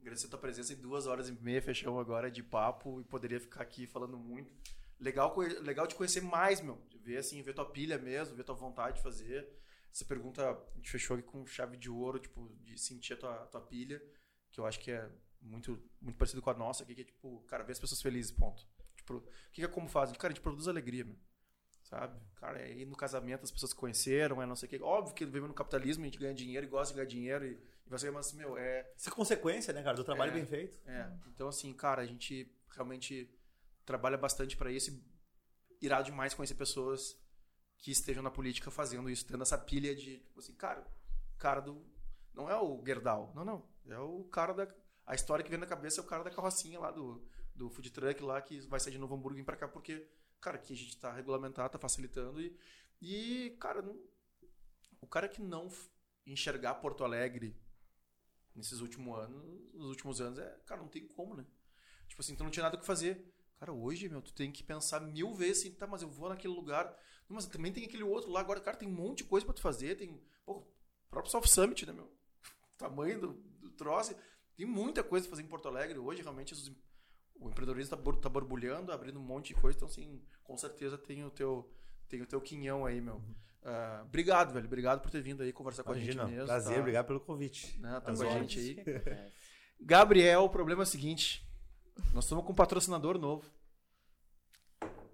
Agradecer 0.00 0.26
a 0.26 0.30
tua 0.30 0.38
presença 0.38 0.72
em 0.72 0.76
duas 0.76 1.06
horas 1.06 1.28
e 1.28 1.32
meia, 1.32 1.62
fechamos 1.62 1.98
agora 1.98 2.30
de 2.30 2.42
papo 2.42 3.00
e 3.00 3.04
poderia 3.04 3.40
ficar 3.40 3.62
aqui 3.62 3.86
falando 3.86 4.18
muito. 4.18 4.52
Legal, 5.00 5.34
legal 5.62 5.86
te 5.86 5.94
conhecer 5.94 6.20
mais, 6.20 6.60
meu. 6.60 6.78
Ver, 7.02 7.16
assim, 7.16 7.40
ver 7.42 7.54
tua 7.54 7.70
pilha 7.70 7.98
mesmo, 7.98 8.36
ver 8.36 8.44
tua 8.44 8.54
vontade 8.54 8.96
de 8.96 9.02
fazer. 9.02 9.48
Essa 9.90 10.04
pergunta 10.04 10.50
a 10.50 10.76
gente 10.76 10.90
fechou 10.90 11.16
aqui 11.16 11.26
com 11.26 11.46
chave 11.46 11.76
de 11.76 11.90
ouro, 11.90 12.18
tipo, 12.18 12.54
de 12.62 12.78
sentir 12.78 13.14
a 13.14 13.16
tua, 13.16 13.46
tua 13.46 13.60
pilha, 13.60 14.02
que 14.50 14.60
eu 14.60 14.66
acho 14.66 14.78
que 14.80 14.90
é 14.90 15.08
muito, 15.40 15.82
muito 16.00 16.18
parecido 16.18 16.42
com 16.42 16.50
a 16.50 16.54
nossa 16.54 16.82
aqui, 16.82 16.94
que 16.94 17.00
é 17.00 17.04
tipo, 17.04 17.40
cara, 17.44 17.64
ver 17.64 17.72
as 17.72 17.78
pessoas 17.78 18.02
felizes, 18.02 18.30
ponto. 18.30 18.66
Tipo, 18.96 19.16
o 19.16 19.24
que 19.52 19.62
é 19.62 19.68
como 19.68 19.88
faz? 19.88 20.12
Cara, 20.12 20.32
a 20.32 20.34
gente 20.34 20.42
produz 20.42 20.68
alegria, 20.68 21.04
meu 21.04 21.16
sabe? 21.84 22.20
Cara, 22.36 22.60
é 22.60 22.72
ir 22.72 22.84
no 22.84 22.96
casamento, 22.96 23.44
as 23.44 23.50
pessoas 23.50 23.70
se 23.70 23.76
conheceram, 23.76 24.42
é 24.42 24.46
não 24.46 24.56
sei 24.56 24.66
o 24.66 24.70
quê. 24.70 24.78
Óbvio 24.82 25.14
que 25.14 25.24
vivemos 25.24 25.48
no 25.48 25.54
capitalismo, 25.54 26.02
a 26.02 26.06
gente 26.06 26.18
ganha 26.18 26.34
dinheiro 26.34 26.66
e 26.66 26.68
gosta 26.68 26.92
de 26.92 26.96
ganhar 26.98 27.08
dinheiro. 27.08 27.46
E, 27.46 27.52
e 27.86 27.88
você, 27.90 28.10
mas, 28.10 28.32
meu, 28.32 28.58
é, 28.58 28.90
Isso 28.96 29.08
é 29.08 29.12
consequência, 29.12 29.72
né, 29.72 29.82
cara, 29.82 29.96
do 29.96 30.04
trabalho 30.04 30.30
É. 30.32 30.34
bem 30.34 30.46
feito. 30.46 30.78
é. 30.86 31.10
Então, 31.28 31.46
assim, 31.48 31.72
cara, 31.72 32.02
a 32.02 32.06
gente 32.06 32.50
realmente 32.74 33.30
trabalha 33.86 34.18
bastante 34.18 34.56
pra 34.56 34.70
isso 34.72 34.90
e 34.90 35.04
irá 35.86 36.02
demais 36.02 36.34
conhecer 36.34 36.54
pessoas 36.54 37.16
que 37.78 37.90
estejam 37.90 38.22
na 38.22 38.30
política 38.30 38.70
fazendo 38.70 39.10
isso, 39.10 39.26
tendo 39.26 39.42
essa 39.42 39.58
pilha 39.58 39.94
de, 39.94 40.18
tipo 40.20 40.38
assim, 40.40 40.54
cara, 40.54 40.86
cara 41.38 41.60
do. 41.60 41.84
Não 42.32 42.48
é 42.50 42.56
o 42.56 42.82
Gerdau, 42.84 43.30
não, 43.34 43.44
não. 43.44 43.68
É 43.86 43.98
o 43.98 44.24
cara 44.24 44.52
da. 44.54 44.66
A 45.06 45.14
história 45.14 45.44
que 45.44 45.50
vem 45.50 45.60
na 45.60 45.66
cabeça 45.66 46.00
é 46.00 46.04
o 46.04 46.06
cara 46.06 46.24
da 46.24 46.30
carrocinha 46.30 46.80
lá 46.80 46.90
do, 46.90 47.22
do 47.54 47.68
food 47.68 47.90
truck 47.90 48.22
lá 48.22 48.40
que 48.40 48.58
vai 48.68 48.80
sair 48.80 48.92
de 48.94 48.98
Novo 48.98 49.14
Hamburgo 49.14 49.36
e 49.36 49.40
vir 49.42 49.44
pra 49.44 49.54
cá 49.56 49.68
porque, 49.68 50.08
cara, 50.44 50.56
aqui 50.56 50.72
a 50.72 50.76
gente 50.76 50.96
tá 50.98 51.12
regulamentado, 51.12 51.72
tá 51.72 51.78
facilitando 51.78 52.40
e 52.40 52.56
E, 53.00 53.50
cara, 53.60 53.82
o 55.00 55.06
cara 55.06 55.28
que 55.28 55.42
não 55.42 55.68
enxergar 56.26 56.74
Porto 56.76 57.04
Alegre 57.04 57.56
nesses 58.54 58.80
últimos 58.80 59.18
anos, 59.18 59.74
nos 59.74 59.88
últimos 59.88 60.20
anos, 60.20 60.38
é, 60.38 60.58
cara, 60.66 60.80
não 60.80 60.88
tem 60.88 61.06
como, 61.06 61.34
né? 61.34 61.44
Tipo 62.08 62.22
assim, 62.22 62.36
tu 62.36 62.44
não 62.44 62.50
tinha 62.50 62.62
nada 62.62 62.76
o 62.76 62.80
que 62.80 62.86
fazer. 62.86 63.32
Cara, 63.58 63.72
hoje, 63.72 64.08
meu, 64.08 64.22
tu 64.22 64.32
tem 64.32 64.52
que 64.52 64.62
pensar 64.62 65.00
mil 65.00 65.34
vezes 65.34 65.60
assim, 65.64 65.72
tá, 65.74 65.86
mas 65.86 66.02
eu 66.02 66.08
vou 66.08 66.28
naquele 66.28 66.54
lugar. 66.54 66.96
Mas 67.28 67.46
também 67.46 67.72
tem 67.72 67.84
aquele 67.84 68.02
outro 68.02 68.30
lá. 68.30 68.40
Agora, 68.40 68.60
cara, 68.60 68.76
tem 68.76 68.88
um 68.88 68.92
monte 68.92 69.18
de 69.18 69.24
coisa 69.24 69.44
pra 69.44 69.54
tu 69.54 69.60
fazer. 69.62 69.96
Tem, 69.96 70.20
pô, 70.44 70.58
o 70.58 70.66
próprio 71.10 71.30
Soft 71.32 71.48
Summit, 71.48 71.86
né, 71.86 71.92
meu? 71.92 72.04
O 72.04 72.10
tamanho 72.78 73.20
do, 73.20 73.32
do 73.32 73.70
troço. 73.70 74.14
Tem 74.56 74.66
muita 74.66 75.02
coisa 75.02 75.26
pra 75.26 75.30
fazer 75.36 75.42
em 75.42 75.48
Porto 75.50 75.66
Alegre. 75.68 75.98
Hoje, 75.98 76.22
realmente, 76.22 76.52
os- 76.52 76.70
o 77.36 77.48
empreendedorismo 77.48 77.96
tá, 77.96 78.02
bor- 78.02 78.16
tá 78.16 78.28
borbulhando, 78.28 78.92
abrindo 78.92 79.18
um 79.18 79.22
monte 79.22 79.54
de 79.54 79.60
coisa. 79.60 79.76
Então, 79.76 79.88
assim, 79.88 80.22
com 80.42 80.56
certeza 80.56 80.96
tem 80.98 81.24
o 81.24 81.30
teu, 81.30 81.68
tem 82.08 82.22
o 82.22 82.26
teu 82.26 82.40
quinhão 82.40 82.84
aí, 82.86 83.00
meu. 83.00 83.22
Ah, 83.62 84.02
obrigado, 84.06 84.52
velho. 84.52 84.66
Obrigado 84.66 85.00
por 85.00 85.10
ter 85.10 85.22
vindo 85.22 85.42
aí 85.42 85.52
conversar 85.52 85.82
com 85.84 85.92
a 85.92 85.96
Imagina, 85.96 86.22
gente 86.24 86.32
mesmo. 86.32 86.46
prazer, 86.46 86.74
tá? 86.74 86.80
obrigado 86.80 87.06
pelo 87.06 87.20
convite. 87.20 87.78
Né, 87.80 88.00
tá 88.00 88.14
com 88.14 88.22
a 88.22 88.30
gente 88.30 88.58
aí. 88.58 88.76
Gabriel, 89.80 90.44
o 90.44 90.48
problema 90.50 90.82
é 90.82 90.84
o 90.84 90.86
seguinte: 90.86 91.46
nós 92.12 92.24
estamos 92.24 92.44
com 92.44 92.52
um 92.52 92.56
patrocinador 92.56 93.18
novo. 93.18 93.50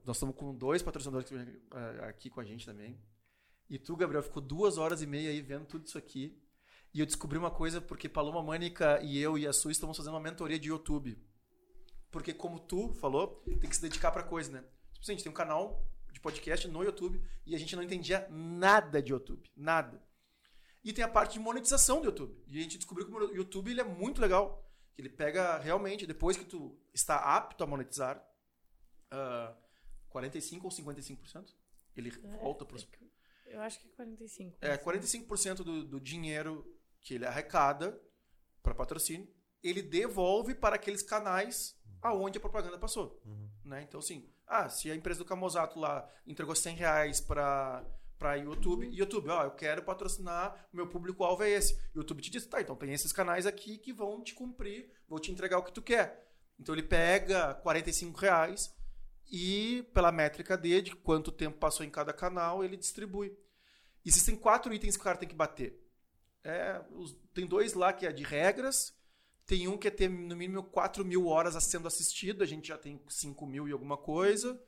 Nós 0.05 0.17
estamos 0.17 0.35
com 0.35 0.55
dois 0.55 0.83
patrocinadores 0.83 1.31
eh, 1.31 2.05
aqui 2.09 2.31
com 2.31 2.41
a 2.41 2.45
gente 2.45 2.67
também. 2.67 2.99
E 3.69 3.79
tu, 3.79 3.95
Gabriel, 3.97 4.23
ficou 4.23 4.43
duas 4.43 4.79
horas 4.79 5.03
e 5.03 5.07
meia 5.07 5.31
aí 5.31 5.41
vendo 5.41 5.67
tudo 5.67 5.87
isso 5.87 5.99
aqui. 5.99 6.43
E 6.93 6.99
eu 6.99 7.07
descobri 7.07 7.39
uma 7.39 7.51
coisa, 7.51 7.81
porque 7.81 8.09
Paloma 8.09 8.43
Mânica 8.43 9.01
e 9.03 9.19
eu 9.19 9.39
e 9.39 9.47
a 9.47 9.53
Su 9.53 9.71
estamos 9.71 9.97
fazendo 9.97 10.15
uma 10.15 10.21
mentoria 10.21 10.59
de 10.59 10.69
YouTube. 10.71 11.17
Porque, 12.11 12.35
como 12.35 12.59
tu 12.59 12.93
falou, 12.95 13.43
tem 13.45 13.71
que 13.71 13.77
se 13.77 13.83
dedicar 13.83 14.11
pra 14.11 14.23
coisa, 14.23 14.51
né? 14.51 14.61
Tipo 14.93 15.03
assim, 15.03 15.13
a 15.13 15.15
gente 15.15 15.23
tem 15.23 15.33
um 15.33 15.35
canal 15.35 15.87
de 16.13 16.21
podcast 16.21 16.67
no 16.69 16.83
YouTube 16.83 17.23
e 17.47 17.55
a 17.55 17.59
gente 17.59 17.77
não 17.77 17.83
entendia 17.83 18.27
nada 18.31 19.03
de 19.03 19.13
YouTube. 19.13 19.49
Nada. 19.57 20.03
E 20.83 20.93
tem 20.93 21.05
a 21.05 21.09
parte 21.09 21.35
de 21.35 21.39
monetização 21.39 22.01
do 22.01 22.07
YouTube. 22.07 22.43
E 22.49 22.59
a 22.59 22.63
gente 22.63 22.79
descobriu 22.79 23.07
que 23.07 23.13
o 23.13 23.35
YouTube 23.35 23.71
ele 23.71 23.81
é 23.81 23.85
muito 23.85 24.21
legal. 24.21 24.67
Que 24.95 25.03
ele 25.03 25.09
pega 25.09 25.59
realmente, 25.59 26.07
depois 26.07 26.37
que 26.37 26.45
tu 26.45 26.79
está 26.93 27.17
apto 27.17 27.63
a 27.63 27.67
monetizar, 27.67 28.23
ah, 29.11 29.55
45% 30.13 30.65
ou 30.65 30.71
55%, 30.71 31.55
ele 31.97 32.11
volta 32.11 32.65
para 32.65 32.79
Eu 33.47 33.61
acho 33.61 33.81
que 33.81 33.87
é 33.87 33.91
45. 33.91 34.59
é, 34.61 34.77
45% 34.77 35.57
do, 35.57 35.85
do 35.85 36.01
dinheiro 36.01 36.67
que 37.01 37.15
ele 37.15 37.27
arrecada 37.27 38.01
para 38.63 38.75
patrocínio, 38.75 39.33
ele 39.63 39.83
devolve 39.83 40.55
para 40.55 40.77
aqueles 40.77 41.03
canais 41.03 41.79
aonde 42.03 42.39
a 42.39 42.41
propaganda 42.41 42.79
passou. 42.79 43.21
Né? 43.65 43.83
Então, 43.83 44.01
assim, 44.01 44.29
ah, 44.47 44.69
se 44.69 44.91
a 44.91 44.95
empresa 44.95 45.19
do 45.21 45.25
Camozato 45.25 45.79
lá 45.79 46.09
entregou 46.27 46.55
100 46.55 46.77
reais 46.77 47.21
para 47.21 47.85
para 48.19 48.35
YouTube, 48.35 48.87
YouTube, 48.93 49.31
ó, 49.31 49.45
eu 49.45 49.51
quero 49.53 49.83
patrocinar, 49.83 50.69
o 50.71 50.77
meu 50.77 50.87
público-alvo 50.87 51.43
é 51.43 51.49
esse. 51.53 51.81
YouTube 51.95 52.21
te 52.21 52.29
diz, 52.31 52.45
tá, 52.45 52.61
então 52.61 52.77
tem 52.77 52.93
esses 52.93 53.13
canais 53.15 53.47
aqui 53.47 53.79
que 53.79 53.95
vão 53.95 54.23
te 54.23 54.35
cumprir, 54.35 54.93
vou 55.09 55.19
te 55.19 55.33
entregar 55.33 55.57
o 55.57 55.63
que 55.63 55.73
tu 55.73 55.81
quer. 55.81 56.31
Então 56.59 56.75
ele 56.75 56.83
pega 56.83 57.55
45 57.55 58.19
reais 58.21 58.77
e 59.31 59.89
pela 59.95 60.13
métrica 60.13 60.55
dele, 60.55 60.83
de 60.83 60.97
quanto 60.97 61.33
tempo 61.33 61.57
passou 61.57 61.85
em 61.87 61.89
cada 61.89 62.13
canal, 62.13 62.63
ele 62.63 62.77
distribui. 62.77 63.35
Existem 64.05 64.37
quatro 64.37 64.75
itens 64.75 64.97
que 64.97 65.01
o 65.01 65.05
cara 65.05 65.17
tem 65.17 65.27
que 65.29 65.35
bater. 65.35 65.83
É, 66.45 66.83
os- 66.91 67.17
tem 67.33 67.47
dois 67.47 67.73
lá 67.73 67.91
que 67.91 68.07
é 68.07 68.13
de 68.13 68.23
regras. 68.23 68.95
Tem 69.51 69.67
um 69.67 69.77
que 69.77 69.89
é 69.89 69.91
ter 69.91 70.09
no 70.09 70.37
mínimo 70.37 70.63
4 70.63 71.05
mil 71.05 71.27
horas 71.27 71.61
sendo 71.65 71.89
assistido. 71.89 72.45
A 72.45 72.47
gente 72.47 72.69
já 72.69 72.79
tem 72.79 73.03
5 73.09 73.45
mil 73.45 73.69
e 73.69 73.73
alguma 73.73 73.97
coisa. 73.97 74.63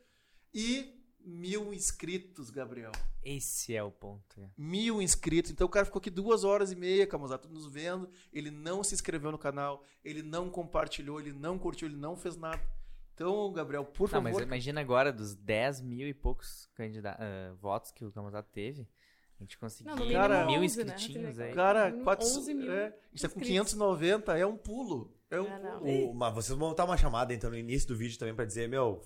E 0.53 1.01
mil 1.25 1.73
inscritos, 1.73 2.51
Gabriel. 2.51 2.91
Esse 3.23 3.77
é 3.77 3.83
o 3.85 3.93
ponto. 3.93 4.41
é. 4.41 4.51
Mil 4.59 5.01
inscritos. 5.01 5.53
Então 5.53 5.69
o 5.69 5.71
cara 5.71 5.87
ficou 5.87 6.01
aqui 6.01 6.11
duas 6.11 6.43
horas 6.43 6.73
e 6.73 6.75
meia, 6.75 7.07
Camusato, 7.07 7.49
nos 7.49 7.73
vendo. 7.73 8.11
Ele 8.33 8.51
não 8.51 8.83
se 8.83 8.93
inscreveu 8.93 9.31
no 9.31 9.39
canal. 9.39 9.85
Ele 10.05 10.21
não 10.21 10.51
compartilhou. 10.51 11.21
Ele 11.21 11.33
não 11.33 11.61
curtiu. 11.61 11.87
Ele 11.87 11.97
não 11.97 12.17
fez 12.17 12.37
nada. 12.37 12.61
Então, 13.15 13.53
Gabriel, 13.53 13.85
por 13.85 14.11
Não, 14.11 14.21
favor. 14.21 14.33
mas 14.33 14.39
imagina 14.43 14.81
agora, 14.81 15.13
dos 15.13 15.33
10 15.37 15.81
mil 15.83 16.09
e 16.09 16.15
poucos 16.15 16.69
ah, 17.05 17.55
votos 17.61 17.93
que 17.93 18.05
o 18.05 18.11
Camusato 18.11 18.51
teve, 18.51 18.89
a 19.43 19.45
gente 19.45 19.59
conseguiu 19.59 19.95
Não, 19.97 20.13
Cara, 20.13 20.45
mil 20.47 20.61
11, 20.61 20.85
né? 20.85 20.95
inscritinhos 20.95 21.39
aí. 21.41 21.53
Cara, 21.53 21.87
Mínimo 21.87 22.05
4, 22.05 22.27
11 22.27 22.55
mil 22.55 22.73
é, 22.73 22.77
a 22.77 22.85
gente 22.85 22.93
tá 23.23 23.29
com 23.29 23.41
inscritos. 23.41 23.49
590. 23.73 24.39
É 24.39 24.47
um 24.47 24.57
pulo. 24.57 25.13
É 25.31 25.41
um 25.41 25.47
É, 25.47 25.59
não. 25.59 25.79
pulo. 25.81 26.11
O- 26.11 26.15
mas 26.15 26.35
vocês 26.35 26.57
vão 26.59 26.69
botar 26.69 26.85
uma 26.85 26.97
chamada 26.97 27.35
então 27.35 27.51
no 27.51 27.57
início 27.57 27.89
do 27.89 27.97
vídeo 27.97 28.19
também 28.19 28.35
pra 28.35 28.45
dizer, 28.45 28.69
meu. 28.69 29.01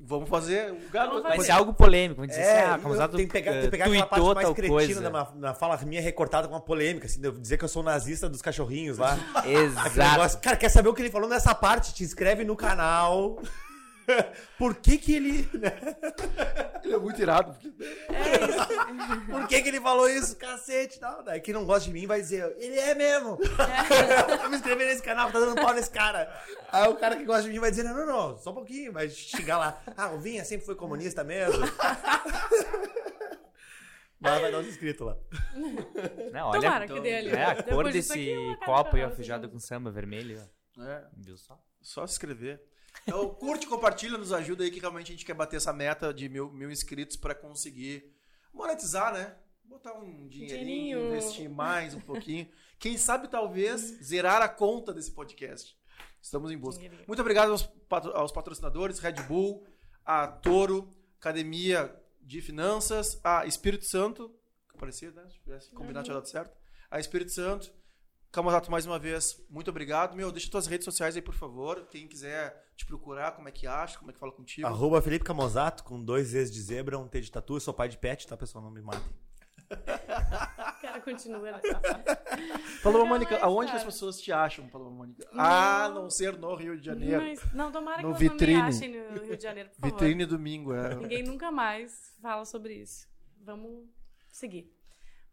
Vamos 0.00 0.28
fazer. 0.28 0.72
O 0.72 0.90
garoto. 0.90 1.22
Vai 1.22 1.40
ser 1.40 1.52
algo 1.52 1.72
polêmico, 1.72 2.16
vamos 2.20 2.34
dizer 2.34 2.42
É, 2.46 2.60
assim, 2.62 2.70
ah, 2.72 2.76
o 2.76 2.82
Camusato 2.82 3.16
tem 3.16 3.26
que 3.26 3.32
pegar, 3.32 3.52
tem 3.52 3.60
que 3.60 3.66
eh, 3.68 3.70
pegar 3.70 3.84
aquela 3.86 4.06
parte 4.06 4.14
tuitou 4.22 4.34
mais 4.34 4.46
tal 4.46 4.54
cretina 4.54 5.08
ma- 5.10 5.32
na 5.36 5.54
fala 5.54 5.76
minha 5.86 6.00
recortada 6.02 6.48
com 6.48 6.54
uma 6.54 6.60
polêmica, 6.60 7.06
assim, 7.06 7.20
dizer 7.40 7.56
que 7.56 7.64
eu 7.64 7.68
sou 7.68 7.82
nazista 7.82 8.28
dos 8.28 8.42
cachorrinhos 8.42 8.98
lá. 8.98 9.16
Exato. 9.46 9.96
negócio. 9.96 10.40
Cara, 10.40 10.56
quer 10.56 10.68
saber 10.68 10.88
o 10.88 10.94
que 10.94 11.00
ele 11.00 11.10
falou 11.10 11.28
nessa 11.28 11.54
parte? 11.54 11.94
Te 11.94 12.02
inscreve 12.02 12.44
no 12.44 12.56
canal. 12.56 13.38
Por 14.58 14.74
que 14.76 14.98
que 14.98 15.14
ele. 15.14 15.48
Ele 16.84 16.94
é 16.94 16.98
muito 16.98 17.20
irado. 17.20 17.54
porque- 17.54 17.70
Por 19.30 19.48
que 19.48 19.62
que 19.62 19.68
ele 19.68 19.80
falou 19.80 20.08
isso? 20.08 20.36
Cacete, 20.36 21.00
não. 21.00 21.22
Daí 21.24 21.40
quem 21.40 21.54
não 21.54 21.64
gosta 21.64 21.86
de 21.88 21.92
mim 21.94 22.06
vai 22.06 22.20
dizer, 22.20 22.54
ele 22.58 22.78
é 22.78 22.94
mesmo. 22.94 23.38
Vou 24.40 24.48
me 24.50 24.56
inscrever 24.56 24.86
nesse 24.86 25.02
canal, 25.02 25.30
tá 25.32 25.40
dando 25.40 25.54
pau 25.60 25.72
nesse 25.74 25.90
cara. 25.90 26.30
Aí 26.70 26.88
o 26.88 26.96
cara 26.96 27.16
que 27.16 27.24
gosta 27.24 27.42
de 27.44 27.48
mim 27.50 27.58
vai 27.58 27.70
dizer, 27.70 27.82
não, 27.84 27.94
não, 27.94 28.06
não, 28.06 28.38
só 28.38 28.50
um 28.50 28.54
pouquinho, 28.54 28.92
vai 28.92 29.08
xingar 29.08 29.58
lá. 29.58 29.82
Ah, 29.96 30.10
o 30.10 30.18
Vinha 30.20 30.44
sempre 30.44 30.66
foi 30.66 30.74
comunista 30.74 31.24
mesmo. 31.24 31.64
Mas 34.20 34.40
vai 34.40 34.50
dar 34.52 34.58
uns 34.58 34.66
inscritos 34.68 35.06
lá. 35.06 35.16
Não, 36.32 36.48
olha, 36.48 36.60
Tomara 36.60 36.86
que 36.88 37.00
dê 37.00 37.14
ali. 37.16 37.30
É, 37.30 37.44
a 37.44 37.54
Depois 37.54 37.74
cor 37.74 37.92
desse 37.92 38.12
aqui, 38.12 38.36
uma 38.36 38.56
cara 38.58 38.66
copo 38.66 38.96
aí, 38.96 39.02
nós, 39.02 39.50
com 39.50 39.58
samba 39.58 39.90
vermelho. 39.90 40.40
É, 40.80 41.04
Viu 41.16 41.36
só? 41.36 41.58
só 41.82 42.06
se 42.06 42.14
inscrever. 42.14 42.60
Então, 43.06 43.34
curte, 43.34 43.66
compartilha, 43.66 44.16
nos 44.16 44.32
ajuda 44.32 44.64
aí 44.64 44.70
que 44.70 44.80
realmente 44.80 45.08
a 45.08 45.14
gente 45.14 45.24
quer 45.26 45.34
bater 45.34 45.56
essa 45.56 45.72
meta 45.72 46.12
de 46.12 46.28
mil, 46.28 46.50
mil 46.50 46.70
inscritos 46.70 47.16
pra 47.16 47.34
conseguir 47.34 48.14
monetizar, 48.52 49.12
né? 49.12 49.36
Botar 49.64 49.92
um 49.94 50.26
dinheirinho, 50.28 50.98
Dinheirinho. 50.98 51.06
investir 51.08 51.48
mais 51.50 51.94
um 51.94 52.00
pouquinho. 52.00 52.48
Quem 52.78 52.96
sabe, 52.96 53.28
talvez, 53.28 53.80
zerar 54.02 54.40
a 54.42 54.48
conta 54.48 54.92
desse 54.92 55.10
podcast. 55.10 55.76
Estamos 56.20 56.50
em 56.50 56.56
busca. 56.56 56.80
Dinheirinho. 56.80 57.04
Muito 57.06 57.20
obrigado 57.20 57.50
aos, 57.50 57.62
patro- 57.62 58.12
aos 58.16 58.32
patrocinadores, 58.32 58.98
Red 58.98 59.22
Bull, 59.28 59.66
a 60.04 60.26
Toro, 60.26 60.88
Academia 61.18 61.94
de 62.20 62.40
Finanças, 62.40 63.20
a 63.22 63.44
Espírito 63.46 63.84
Santo, 63.84 64.34
que 64.70 64.78
parecia, 64.78 65.10
né? 65.10 65.26
Se 65.28 65.38
tivesse 65.40 65.70
combinado, 65.74 66.04
tinha 66.04 66.14
dado 66.14 66.28
certo. 66.28 66.56
A 66.90 66.98
Espírito 66.98 67.30
Santo. 67.32 67.70
Camozato, 68.34 68.68
mais 68.68 68.84
uma 68.84 68.98
vez, 68.98 69.40
muito 69.48 69.70
obrigado. 69.70 70.16
Meu, 70.16 70.32
deixa 70.32 70.50
tuas 70.50 70.66
redes 70.66 70.84
sociais 70.84 71.14
aí, 71.14 71.22
por 71.22 71.34
favor. 71.34 71.86
Quem 71.88 72.08
quiser 72.08 72.66
te 72.76 72.84
procurar, 72.84 73.30
como 73.30 73.48
é 73.48 73.52
que 73.52 73.64
acha, 73.64 73.96
como 73.96 74.10
é 74.10 74.12
que 74.12 74.18
fala 74.18 74.32
contigo. 74.32 74.66
Arroba 74.66 75.00
Felipe 75.00 75.24
Camozato, 75.24 75.84
com 75.84 76.02
dois 76.02 76.28
Z's 76.28 76.50
de 76.50 76.60
zebra, 76.60 76.98
um 76.98 77.06
T 77.06 77.20
de 77.20 77.30
tatu. 77.30 77.54
Eu 77.54 77.60
sou 77.60 77.72
pai 77.72 77.88
de 77.88 77.96
pet, 77.96 78.26
tá, 78.26 78.36
pessoal? 78.36 78.64
Não 78.64 78.72
me 78.72 78.82
matem. 78.82 79.02
O 80.74 80.86
cara 80.86 81.00
continua, 81.00 81.52
né? 81.52 81.60
Paloma 82.82 83.06
Mônica, 83.06 83.34
mas, 83.36 83.42
aonde 83.42 83.66
cara. 83.68 83.78
as 83.78 83.84
pessoas 83.84 84.20
te 84.20 84.30
acham, 84.30 84.68
Paloma 84.68 84.90
Mônica? 84.90 85.26
Não. 85.32 85.42
Ah, 85.42 85.88
não 85.88 86.10
ser 86.10 86.36
no 86.36 86.54
Rio 86.54 86.76
de 86.78 86.84
Janeiro. 86.84 87.22
Mas, 87.22 87.54
não, 87.54 87.72
tomara 87.72 88.02
No 88.02 88.12
que 88.12 88.18
vitrine. 88.18 88.58
não 88.58 88.62
me 88.64 88.68
achem 88.68 88.88
no 89.12 89.24
Rio 89.24 89.36
de 89.36 89.42
Janeiro, 89.42 89.70
por 89.70 89.76
favor. 89.80 89.92
Vitrine 89.98 90.26
domingo, 90.26 90.74
é. 90.74 90.94
Ninguém 90.96 91.22
nunca 91.22 91.50
mais 91.50 92.14
fala 92.20 92.44
sobre 92.44 92.74
isso. 92.74 93.08
Vamos 93.40 93.88
seguir. 94.28 94.73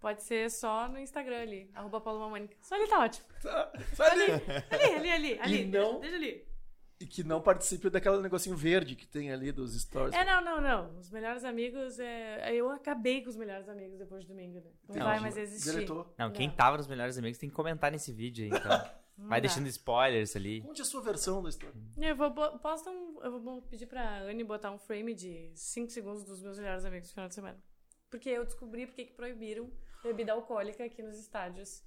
Pode 0.02 0.24
ser 0.24 0.50
só 0.50 0.88
no 0.90 0.98
Instagram 1.00 1.42
ali, 1.42 1.70
arroba 1.76 2.02
Paulo 2.02 2.20
Mamânica. 2.22 2.58
Só 2.60 2.76
ali 2.76 2.88
tá 2.88 3.00
ótimo. 3.00 3.26
Sai 3.96 4.10
ali. 4.12 4.32
Ali, 4.72 4.96
ali, 4.96 5.12
ali, 5.12 5.40
ali. 5.40 5.66
não- 5.66 6.00
Deixa, 6.00 6.00
deixa 6.00 6.16
ali. 6.18 6.52
E 7.00 7.06
que 7.06 7.24
não 7.24 7.42
participe 7.42 7.90
daquele 7.90 8.18
negocinho 8.22 8.56
verde 8.56 8.96
que 8.96 9.08
tem 9.08 9.32
ali 9.32 9.52
dos 9.52 9.74
stories. 9.80 10.14
É, 10.14 10.24
não, 10.24 10.44
não, 10.44 10.62
não. 10.62 11.00
Os 11.00 11.10
melhores 11.10 11.44
amigos, 11.44 12.00
é... 12.00 12.54
eu 12.54 12.70
acabei 12.70 13.24
com 13.24 13.30
os 13.30 13.36
melhores 13.36 13.68
amigos 13.70 13.98
depois 13.98 14.24
do 14.24 14.28
domingo, 14.30 14.60
né? 14.60 14.70
Não, 14.88 14.96
Não, 14.98 15.06
vai 15.06 15.20
mais 15.20 15.36
existir. 15.38 15.72
Deletou. 15.72 16.14
Não, 16.18 16.32
quem 16.32 16.48
Não. 16.48 16.56
tava 16.56 16.78
nos 16.78 16.88
melhores 16.88 17.18
amigos 17.18 17.40
tem 17.40 17.50
que 17.50 17.56
comentar 17.56 17.92
nesse 17.92 18.12
vídeo 18.12 18.44
aí, 18.46 18.50
então. 18.60 18.72
Não 19.18 19.28
Vai 19.28 19.40
dá. 19.40 19.48
deixando 19.48 19.68
spoilers 19.68 20.36
ali. 20.36 20.62
Conte 20.62 20.82
a 20.82 20.86
sua 20.86 21.02
versão 21.02 21.44
da 21.44 21.50
história. 21.50 21.76
Eu 21.98 22.16
vou 22.16 22.32
posta 22.60 22.90
um, 22.90 23.20
eu 23.24 23.40
vou 23.40 23.62
pedir 23.64 23.86
pra 23.86 24.20
Anne 24.22 24.44
botar 24.44 24.72
um 24.72 24.80
frame 24.80 25.14
de 25.14 25.52
5 25.54 25.92
segundos 25.92 26.24
dos 26.24 26.42
meus 26.42 26.58
melhores 26.58 26.86
amigos 26.86 27.10
no 27.10 27.14
final 27.14 27.28
de 27.28 27.36
semana. 27.36 27.64
Porque 28.10 28.30
eu 28.30 28.44
descobri 28.46 28.86
porque 28.88 29.06
que 29.06 29.14
proibiram 29.14 29.70
bebida 30.04 30.34
alcoólica 30.34 30.84
aqui 30.84 31.02
nos 31.02 31.18
estádios 31.18 31.84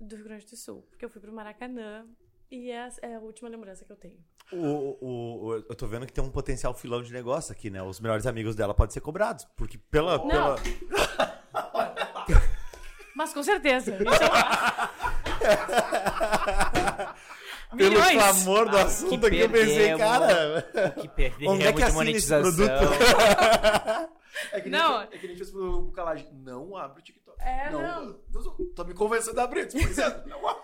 do 0.00 0.16
Rio 0.16 0.24
Grande 0.24 0.46
do 0.46 0.56
Sul. 0.56 0.82
Porque 0.90 1.04
eu 1.04 1.08
fui 1.10 1.20
pro 1.20 1.32
Maracanã 1.32 2.06
e 2.50 2.70
é 2.70 2.80
a, 2.84 2.90
é 3.02 3.14
a 3.16 3.20
última 3.20 3.48
lembrança 3.48 3.84
que 3.84 3.92
eu 3.92 3.96
tenho. 3.96 4.18
O, 4.52 4.56
o, 5.00 5.44
o- 5.46 5.54
eu 5.56 5.74
tô 5.74 5.86
vendo 5.86 6.06
que 6.06 6.12
tem 6.12 6.22
um 6.22 6.30
potencial 6.30 6.74
filão 6.74 7.02
de 7.02 7.12
negócio 7.12 7.50
aqui, 7.52 7.70
né? 7.70 7.82
Os 7.82 7.98
melhores 8.00 8.26
amigos 8.26 8.54
dela 8.54 8.74
podem 8.74 8.92
ser 8.92 9.00
cobrados. 9.00 9.44
Porque 9.56 9.78
pela. 9.78 10.18
Não. 10.18 10.26
pela... 10.26 10.56
Mas 13.16 13.32
com 13.32 13.42
certeza. 13.42 13.96
É- 15.44 17.14
Pelo 17.76 17.90
Milhões! 17.90 18.12
clamor 18.12 18.68
do 18.70 18.76
Ah, 18.78 18.82
assunto 18.84 19.20
que 19.22 19.26
aqui, 19.26 19.38
eu 19.40 19.50
pensei, 19.50 19.96
cara. 19.98 20.62
Que 21.00 21.08
perdemos 21.08 21.54
Onde 21.54 21.66
é 21.66 21.72
que 21.72 21.78
de 21.78 21.82
assina 21.82 22.10
esse 22.10 22.30
monetização. 22.30 22.64
É 24.52 24.60
que 24.60 24.68
nem, 24.68 24.80
Não. 24.80 25.00
é 25.02 25.06
que 25.06 25.16
nem 25.16 25.24
a 25.26 25.28
gente 25.28 25.38
fez 25.38 25.50
pro 25.50 25.90
Calage. 25.92 26.28
Não 26.32 26.76
abre 26.76 27.00
o 27.00 27.02
TikTok. 27.02 27.40
É, 27.42 27.70
não. 27.70 28.12
Tô, 28.32 28.52
tô 28.74 28.84
me 28.84 28.94
convencendo 28.94 29.40
a 29.40 29.44
abrir. 29.44 29.70
Por 29.70 29.80
exemplo, 29.80 30.22
não 30.28 30.48
abre. 30.48 30.62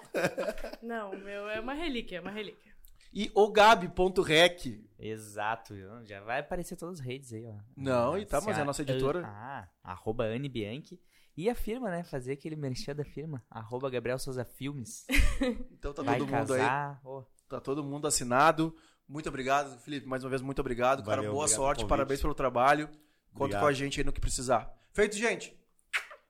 Não, 0.82 1.10
meu, 1.18 1.48
é 1.48 1.60
uma 1.60 1.74
relíquia, 1.74 2.18
é 2.18 2.20
uma 2.20 2.30
relíquia. 2.30 2.70
E 3.12 3.30
o 3.34 3.50
Gabi.rec. 3.50 4.84
Exato, 4.98 5.74
viu? 5.74 5.88
já 6.06 6.20
vai 6.20 6.40
aparecer 6.40 6.76
todas 6.76 7.00
as 7.00 7.04
redes 7.04 7.32
aí, 7.32 7.46
ó. 7.46 7.54
Não, 7.76 8.16
e 8.16 8.24
tá, 8.24 8.40
mas 8.40 8.56
é 8.56 8.60
a 8.60 8.64
nossa 8.64 8.82
editora. 8.82 9.22
Ah, 9.26 9.68
arroba 9.82 10.24
Anne 10.24 10.48
Bianchi. 10.48 11.00
E 11.36 11.48
a 11.48 11.54
firma, 11.54 11.90
né? 11.90 12.04
Fazer 12.04 12.32
aquele 12.32 12.54
merchan 12.54 12.94
da 12.94 13.04
firma. 13.04 13.42
Arroba 13.50 13.88
Gabriel 13.90 14.18
Souza 14.18 14.44
Filmes. 14.44 15.06
Então 15.72 15.94
tá 15.94 16.02
vai 16.02 16.18
todo 16.18 16.28
mundo 16.28 16.52
aí. 16.52 16.60
casar. 16.60 17.00
Ô, 17.02 17.24
Tá 17.48 17.58
todo 17.60 17.82
mundo 17.82 18.06
assinado. 18.06 18.76
Muito 19.08 19.28
obrigado, 19.28 19.76
Felipe. 19.80 20.06
Mais 20.06 20.22
uma 20.22 20.28
vez, 20.30 20.42
muito 20.42 20.60
obrigado. 20.60 21.02
Cara, 21.02 21.16
Valeu, 21.16 21.32
boa 21.32 21.44
obrigado 21.44 21.56
sorte. 21.56 21.86
Parabéns 21.86 22.20
pelo 22.20 22.34
trabalho. 22.34 22.88
Conta 23.32 23.44
Obrigado. 23.44 23.60
com 23.62 23.66
a 23.66 23.72
gente 23.72 24.00
aí 24.00 24.04
no 24.04 24.12
que 24.12 24.20
precisar. 24.20 24.72
Feito, 24.92 25.16
gente. 25.16 25.56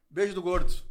Beijo 0.09 0.35
do 0.35 0.43
gordo. 0.43 0.90